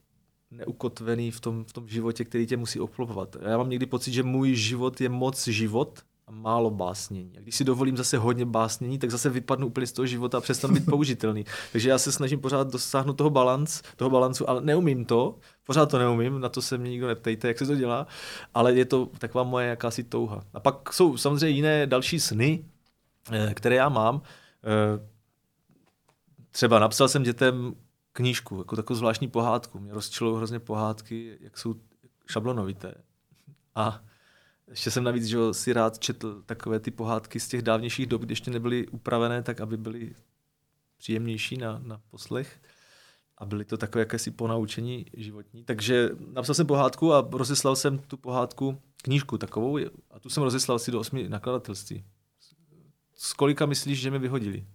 neukotvený 0.51 1.31
v 1.31 1.41
tom, 1.41 1.65
v 1.65 1.73
tom 1.73 1.89
životě, 1.89 2.25
který 2.25 2.47
tě 2.47 2.57
musí 2.57 2.81
obklopovat. 2.81 3.37
Já 3.41 3.59
mám 3.59 3.71
někdy 3.71 3.87
pocit, 3.87 4.13
že 4.13 4.23
můj 4.23 4.55
život 4.55 5.01
je 5.01 5.09
moc 5.09 5.49
život 5.49 6.05
a 6.29 6.33
málo 6.33 6.71
básnění. 6.71 7.33
A 7.39 7.41
když 7.41 7.55
si 7.55 7.65
dovolím 7.65 7.97
zase 7.97 8.19
hodně 8.19 8.47
básnění, 8.47 8.99
tak 8.99 9.11
zase 9.11 9.31
vypadnu 9.31 9.67
úplně 9.67 9.87
z 9.87 9.93
toho 9.93 10.07
života 10.07 10.39
a 10.39 10.41
přestanu 10.41 10.75
být 10.75 10.87
použitelný. 10.91 11.45
Takže 11.73 11.89
já 11.89 11.99
se 11.99 12.13
snažím 12.13 12.41
pořád 12.41 12.73
dosáhnout 12.73 13.13
toho 13.13 13.31
balans, 13.31 13.83
toho 13.97 14.11
balancu, 14.11 14.51
ale 14.51 14.61
neumím 14.61 15.05
to, 15.05 15.39
pořád 15.67 15.91
to 15.91 15.99
neumím, 15.99 16.41
na 16.41 16.49
to 16.49 16.63
se 16.63 16.79
mě 16.79 16.91
nikdo 16.91 17.07
neptejte, 17.07 17.49
jak 17.49 17.59
se 17.59 17.67
to 17.67 17.75
dělá, 17.75 18.07
ale 18.55 18.75
je 18.75 18.85
to 18.85 19.07
taková 19.19 19.45
moje 19.45 19.69
jakási 19.69 20.05
touha. 20.05 20.43
A 20.55 20.61
pak 20.61 20.93
jsou 20.93 21.17
samozřejmě 21.17 21.57
jiné 21.57 21.87
další 21.87 22.21
sny, 22.21 22.65
eh, 23.33 23.55
které 23.55 23.75
já 23.75 23.89
mám. 23.89 24.23
Eh, 24.65 25.07
třeba 26.51 26.79
napsal 26.79 27.09
jsem 27.09 27.23
dětem 27.23 27.75
knížku, 28.13 28.59
jako 28.59 28.77
takovou 28.77 28.99
zvláštní 28.99 29.29
pohádku. 29.29 29.79
Mě 29.79 29.95
rozčilují 29.95 30.37
hrozně 30.37 30.59
pohádky, 30.59 31.39
jak 31.41 31.59
jsou 31.59 31.75
šablonovité. 32.27 32.95
A 33.75 34.01
ještě 34.71 34.91
jsem 34.91 35.05
navíc, 35.05 35.25
že 35.25 35.39
si 35.53 35.73
rád 35.73 35.99
četl 35.99 36.43
takové 36.47 36.81
ty 36.81 36.91
pohádky 36.91 37.41
z 37.41 37.49
těch 37.49 37.63
dávnějších 37.63 38.07
dob, 38.07 38.23
kdy 38.23 38.33
ještě 38.33 38.51
nebyly 38.51 38.89
upravené 38.89 39.43
tak, 39.43 39.61
aby 39.61 39.77
byly 39.77 40.15
příjemnější 40.97 41.57
na, 41.57 41.81
na 41.85 42.01
poslech 42.11 42.61
a 43.39 43.45
byly 43.45 43.65
to 43.65 43.77
takové 43.77 44.03
jakési 44.03 44.31
ponaučení 44.31 45.07
životní. 45.15 45.65
Takže 45.65 46.11
napsal 46.33 46.55
jsem 46.55 46.67
pohádku 46.67 47.13
a 47.15 47.29
rozeslal 47.33 47.77
jsem 47.77 47.99
tu 47.99 48.17
pohádku, 48.17 48.79
knížku 49.03 49.39
takovou, 49.39 49.79
a 50.11 50.21
tu 50.21 50.31
jsem 50.31 50.43
rozeslal 50.43 50.79
si 50.79 50.91
do 50.91 51.01
osmi 51.01 51.29
nakladatelství. 51.29 52.05
S 53.15 53.33
kolika 53.33 53.67
myslíš, 53.67 54.01
že 54.01 54.11
mi 54.11 54.19
vyhodili? 54.19 54.67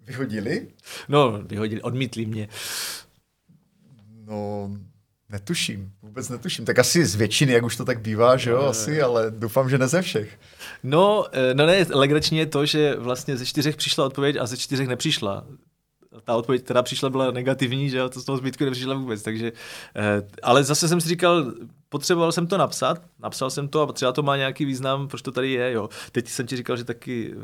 Vyhodili? 0.00 0.74
No, 1.08 1.42
vyhodili, 1.42 1.82
odmítli 1.82 2.26
mě. 2.26 2.48
No, 4.10 4.70
Netuším, 5.30 5.92
vůbec 6.02 6.28
netuším. 6.28 6.64
Tak 6.64 6.78
asi 6.78 7.06
z 7.06 7.14
většiny, 7.14 7.52
jak 7.52 7.64
už 7.64 7.76
to 7.76 7.84
tak 7.84 8.00
bývá, 8.00 8.36
že 8.36 8.50
jo, 8.50 8.62
asi, 8.62 9.02
ale 9.02 9.30
doufám, 9.30 9.70
že 9.70 9.78
ne 9.78 9.88
ze 9.88 10.02
všech. 10.02 10.38
No, 10.82 11.24
eh, 11.32 11.54
no 11.54 11.66
ne, 11.66 11.86
legrační 11.90 12.38
je 12.38 12.46
to, 12.46 12.66
že 12.66 12.96
vlastně 12.98 13.36
ze 13.36 13.46
čtyřech 13.46 13.76
přišla 13.76 14.04
odpověď 14.04 14.36
a 14.40 14.46
ze 14.46 14.56
čtyřech 14.56 14.88
nepřišla. 14.88 15.46
Ta 16.24 16.36
odpověď, 16.36 16.62
která 16.62 16.82
přišla, 16.82 17.10
byla 17.10 17.30
negativní, 17.30 17.90
že 17.90 17.96
jo, 17.96 18.08
to 18.08 18.20
z 18.20 18.24
toho 18.24 18.38
zbytku 18.38 18.64
nepřišla 18.64 18.94
vůbec, 18.94 19.22
takže, 19.22 19.52
eh, 19.96 20.22
ale 20.42 20.64
zase 20.64 20.88
jsem 20.88 21.00
si 21.00 21.08
říkal, 21.08 21.52
potřeboval 21.88 22.32
jsem 22.32 22.46
to 22.46 22.58
napsat, 22.58 23.02
napsal 23.18 23.50
jsem 23.50 23.68
to 23.68 23.82
a 23.82 23.92
třeba 23.92 24.12
to 24.12 24.22
má 24.22 24.36
nějaký 24.36 24.64
význam, 24.64 25.08
proč 25.08 25.22
to 25.22 25.32
tady 25.32 25.52
je, 25.52 25.72
jo. 25.72 25.88
Teď 26.12 26.28
jsem 26.28 26.46
ti 26.46 26.56
říkal, 26.56 26.76
že 26.76 26.84
taky 26.84 27.34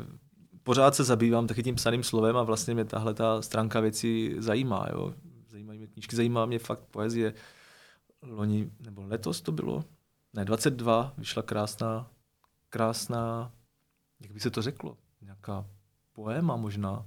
pořád 0.63 0.95
se 0.95 1.03
zabývám 1.03 1.47
taky 1.47 1.63
tím 1.63 1.75
psaným 1.75 2.03
slovem 2.03 2.37
a 2.37 2.43
vlastně 2.43 2.73
mě 2.73 2.85
tahle 2.85 3.13
ta 3.13 3.41
stránka 3.41 3.79
věcí 3.79 4.35
zajímá, 4.37 4.87
jo. 4.91 5.13
Zajímají 5.49 5.79
mě 5.79 5.87
knížky, 5.87 6.15
zajímá 6.15 6.45
mě 6.45 6.59
fakt 6.59 6.83
poezie, 6.91 7.33
loni, 8.23 8.71
nebo 8.79 9.03
letos 9.03 9.41
to 9.41 9.51
bylo, 9.51 9.83
ne, 10.33 10.45
22, 10.45 11.13
vyšla 11.17 11.41
krásná, 11.41 12.11
krásná, 12.69 13.51
jak 14.19 14.31
by 14.31 14.39
se 14.39 14.51
to 14.51 14.61
řeklo, 14.61 14.97
nějaká 15.21 15.65
poéma 16.13 16.55
možná. 16.55 17.05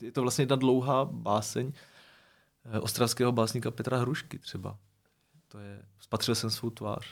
Je 0.00 0.12
to 0.12 0.22
vlastně 0.22 0.42
jedna 0.42 0.56
dlouhá 0.56 1.04
báseň 1.04 1.72
eh, 2.64 2.80
ostravského 2.80 3.32
básníka 3.32 3.70
Petra 3.70 3.98
Hrušky 3.98 4.38
třeba. 4.38 4.78
To 5.48 5.58
je, 5.58 5.82
spatřil 6.00 6.34
jsem 6.34 6.50
svou 6.50 6.70
tvář. 6.70 7.06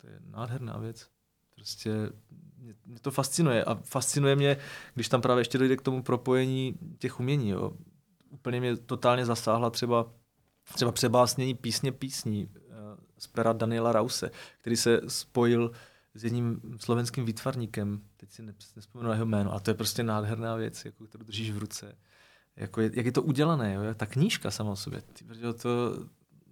To 0.00 0.06
je 0.06 0.20
nádherná 0.26 0.78
věc. 0.78 1.08
Prostě 1.54 2.10
mě, 2.58 2.74
mě 2.86 3.00
to 3.00 3.10
fascinuje 3.10 3.64
a 3.64 3.74
fascinuje 3.74 4.36
mě, 4.36 4.56
když 4.94 5.08
tam 5.08 5.22
právě 5.22 5.40
ještě 5.40 5.58
dojde 5.58 5.76
k 5.76 5.82
tomu 5.82 6.02
propojení 6.02 6.74
těch 6.98 7.20
umění. 7.20 7.48
Jo. 7.48 7.72
Úplně 8.30 8.60
mě 8.60 8.76
totálně 8.76 9.26
zasáhla 9.26 9.70
třeba, 9.70 10.06
třeba 10.74 10.92
přebásnění 10.92 11.54
písně 11.54 11.92
písní 11.92 12.48
eh, 12.54 12.72
z 13.18 13.26
pera 13.26 13.52
Daniela 13.52 13.92
Rause, 13.92 14.30
který 14.60 14.76
se 14.76 15.00
spojil 15.08 15.72
s 16.14 16.24
jedním 16.24 16.60
slovenským 16.80 17.24
výtvarníkem, 17.24 18.00
teď 18.16 18.30
si 18.30 18.42
nespomenu 18.76 19.10
jeho 19.10 19.26
jméno, 19.26 19.54
a 19.54 19.60
to 19.60 19.70
je 19.70 19.74
prostě 19.74 20.02
nádherná 20.02 20.56
věc, 20.56 20.84
jako, 20.84 21.06
kterou 21.06 21.24
držíš 21.24 21.50
v 21.50 21.58
ruce. 21.58 21.96
Jako 22.56 22.80
je, 22.80 22.90
jak 22.94 23.06
je 23.06 23.12
to 23.12 23.22
udělané, 23.22 23.74
jo? 23.74 23.82
ta 23.94 24.06
knížka 24.06 24.50
sama 24.50 24.70
o 24.70 24.76
sobě, 24.76 25.02
ty, 25.12 25.24
to, 25.62 25.98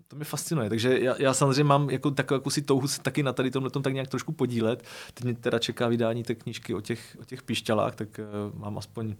to 0.08 0.16
mě 0.16 0.24
fascinuje. 0.24 0.68
Takže 0.68 0.98
já, 0.98 1.14
já 1.18 1.34
samozřejmě 1.34 1.64
mám 1.64 1.90
jako 1.90 2.10
takovou 2.10 2.36
jakousi 2.36 2.62
touhu 2.62 2.88
se 2.88 3.02
taky 3.02 3.22
na 3.22 3.32
tady 3.32 3.50
tomhle 3.50 3.70
tak 3.70 3.92
nějak 3.92 4.08
trošku 4.08 4.32
podílet. 4.32 4.84
Teď 5.14 5.24
mě 5.24 5.34
teda 5.34 5.58
čeká 5.58 5.88
vydání 5.88 6.22
té 6.22 6.34
knížky 6.34 6.74
o 6.74 6.80
těch, 6.80 7.16
o 7.20 7.24
těch 7.24 7.42
pišťalách, 7.42 7.94
tak 7.94 8.08
uh, 8.18 8.58
mám 8.60 8.78
aspoň 8.78 9.16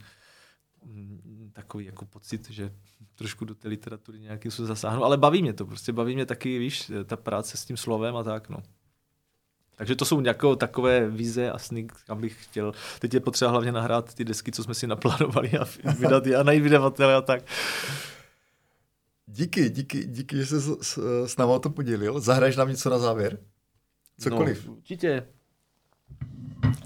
takový 1.53 1.85
jako 1.85 2.05
pocit, 2.05 2.51
že 2.51 2.73
trošku 3.15 3.45
do 3.45 3.55
té 3.55 3.69
literatury 3.69 4.21
nějakým 4.21 4.51
se 4.51 4.67
zasáhnu, 4.67 5.05
ale 5.05 5.17
baví 5.17 5.43
mě 5.43 5.53
to, 5.53 5.67
prostě 5.67 5.93
baví 5.93 6.15
mě 6.15 6.27
taky, 6.27 6.59
víš, 6.59 6.93
ta 7.05 7.17
práce 7.17 7.57
s 7.57 7.65
tím 7.65 7.77
slovem 7.77 8.17
a 8.17 8.23
tak, 8.23 8.49
no. 8.49 8.63
Takže 9.77 9.97
to 9.97 10.05
jsou 10.05 10.21
nějaké 10.21 10.57
takové 10.57 11.09
vize 11.09 11.51
a 11.51 11.59
sny, 11.59 11.87
kam 12.07 12.21
bych 12.21 12.45
chtěl. 12.45 12.73
Teď 12.99 13.15
je 13.15 13.21
potřeba 13.21 13.51
hlavně 13.51 13.73
nahrát 13.73 14.15
ty 14.15 14.25
desky, 14.25 14.53
co 14.53 14.65
jsme 14.65 14.75
si 14.75 14.87
naplánovali 14.87 15.51
a 15.51 15.65
vydat 15.99 16.27
je 16.27 16.37
a 16.37 16.43
najít 16.43 16.63
vydavatele 16.63 17.15
a 17.15 17.21
tak. 17.21 17.43
Díky, 19.27 19.71
díky, 19.71 20.05
díky, 20.05 20.37
že 20.37 20.47
jsi 20.47 20.61
s, 20.61 20.79
s, 20.83 20.99
s 21.27 21.37
náma 21.37 21.53
o 21.53 21.59
to 21.59 21.71
podělil. 21.71 22.21
Zahraješ 22.21 22.57
nám 22.57 22.69
něco 22.69 22.91
na 22.91 22.99
závěr? 22.99 23.39
Cokoliv. 24.19 24.67
No, 24.67 24.73
určitě. 24.73 25.27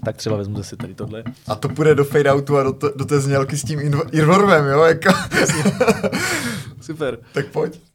Tak 0.05 0.17
třeba 0.17 0.37
vezmu 0.37 0.57
zase 0.57 0.75
tady 0.75 0.95
tohle. 0.95 1.23
A 1.47 1.55
to 1.55 1.69
půjde 1.69 1.95
do 1.95 2.05
fade 2.05 2.33
outu 2.33 2.57
a 2.57 2.63
do, 2.63 2.73
to, 2.73 2.91
do 2.95 3.05
té 3.05 3.19
znělky 3.19 3.57
s 3.57 3.63
tím 3.63 3.79
Irvormem, 4.11 4.65
jo? 4.65 4.83
Jako... 4.83 5.09
Super. 6.81 7.17
tak 7.33 7.47
pojď. 7.47 7.88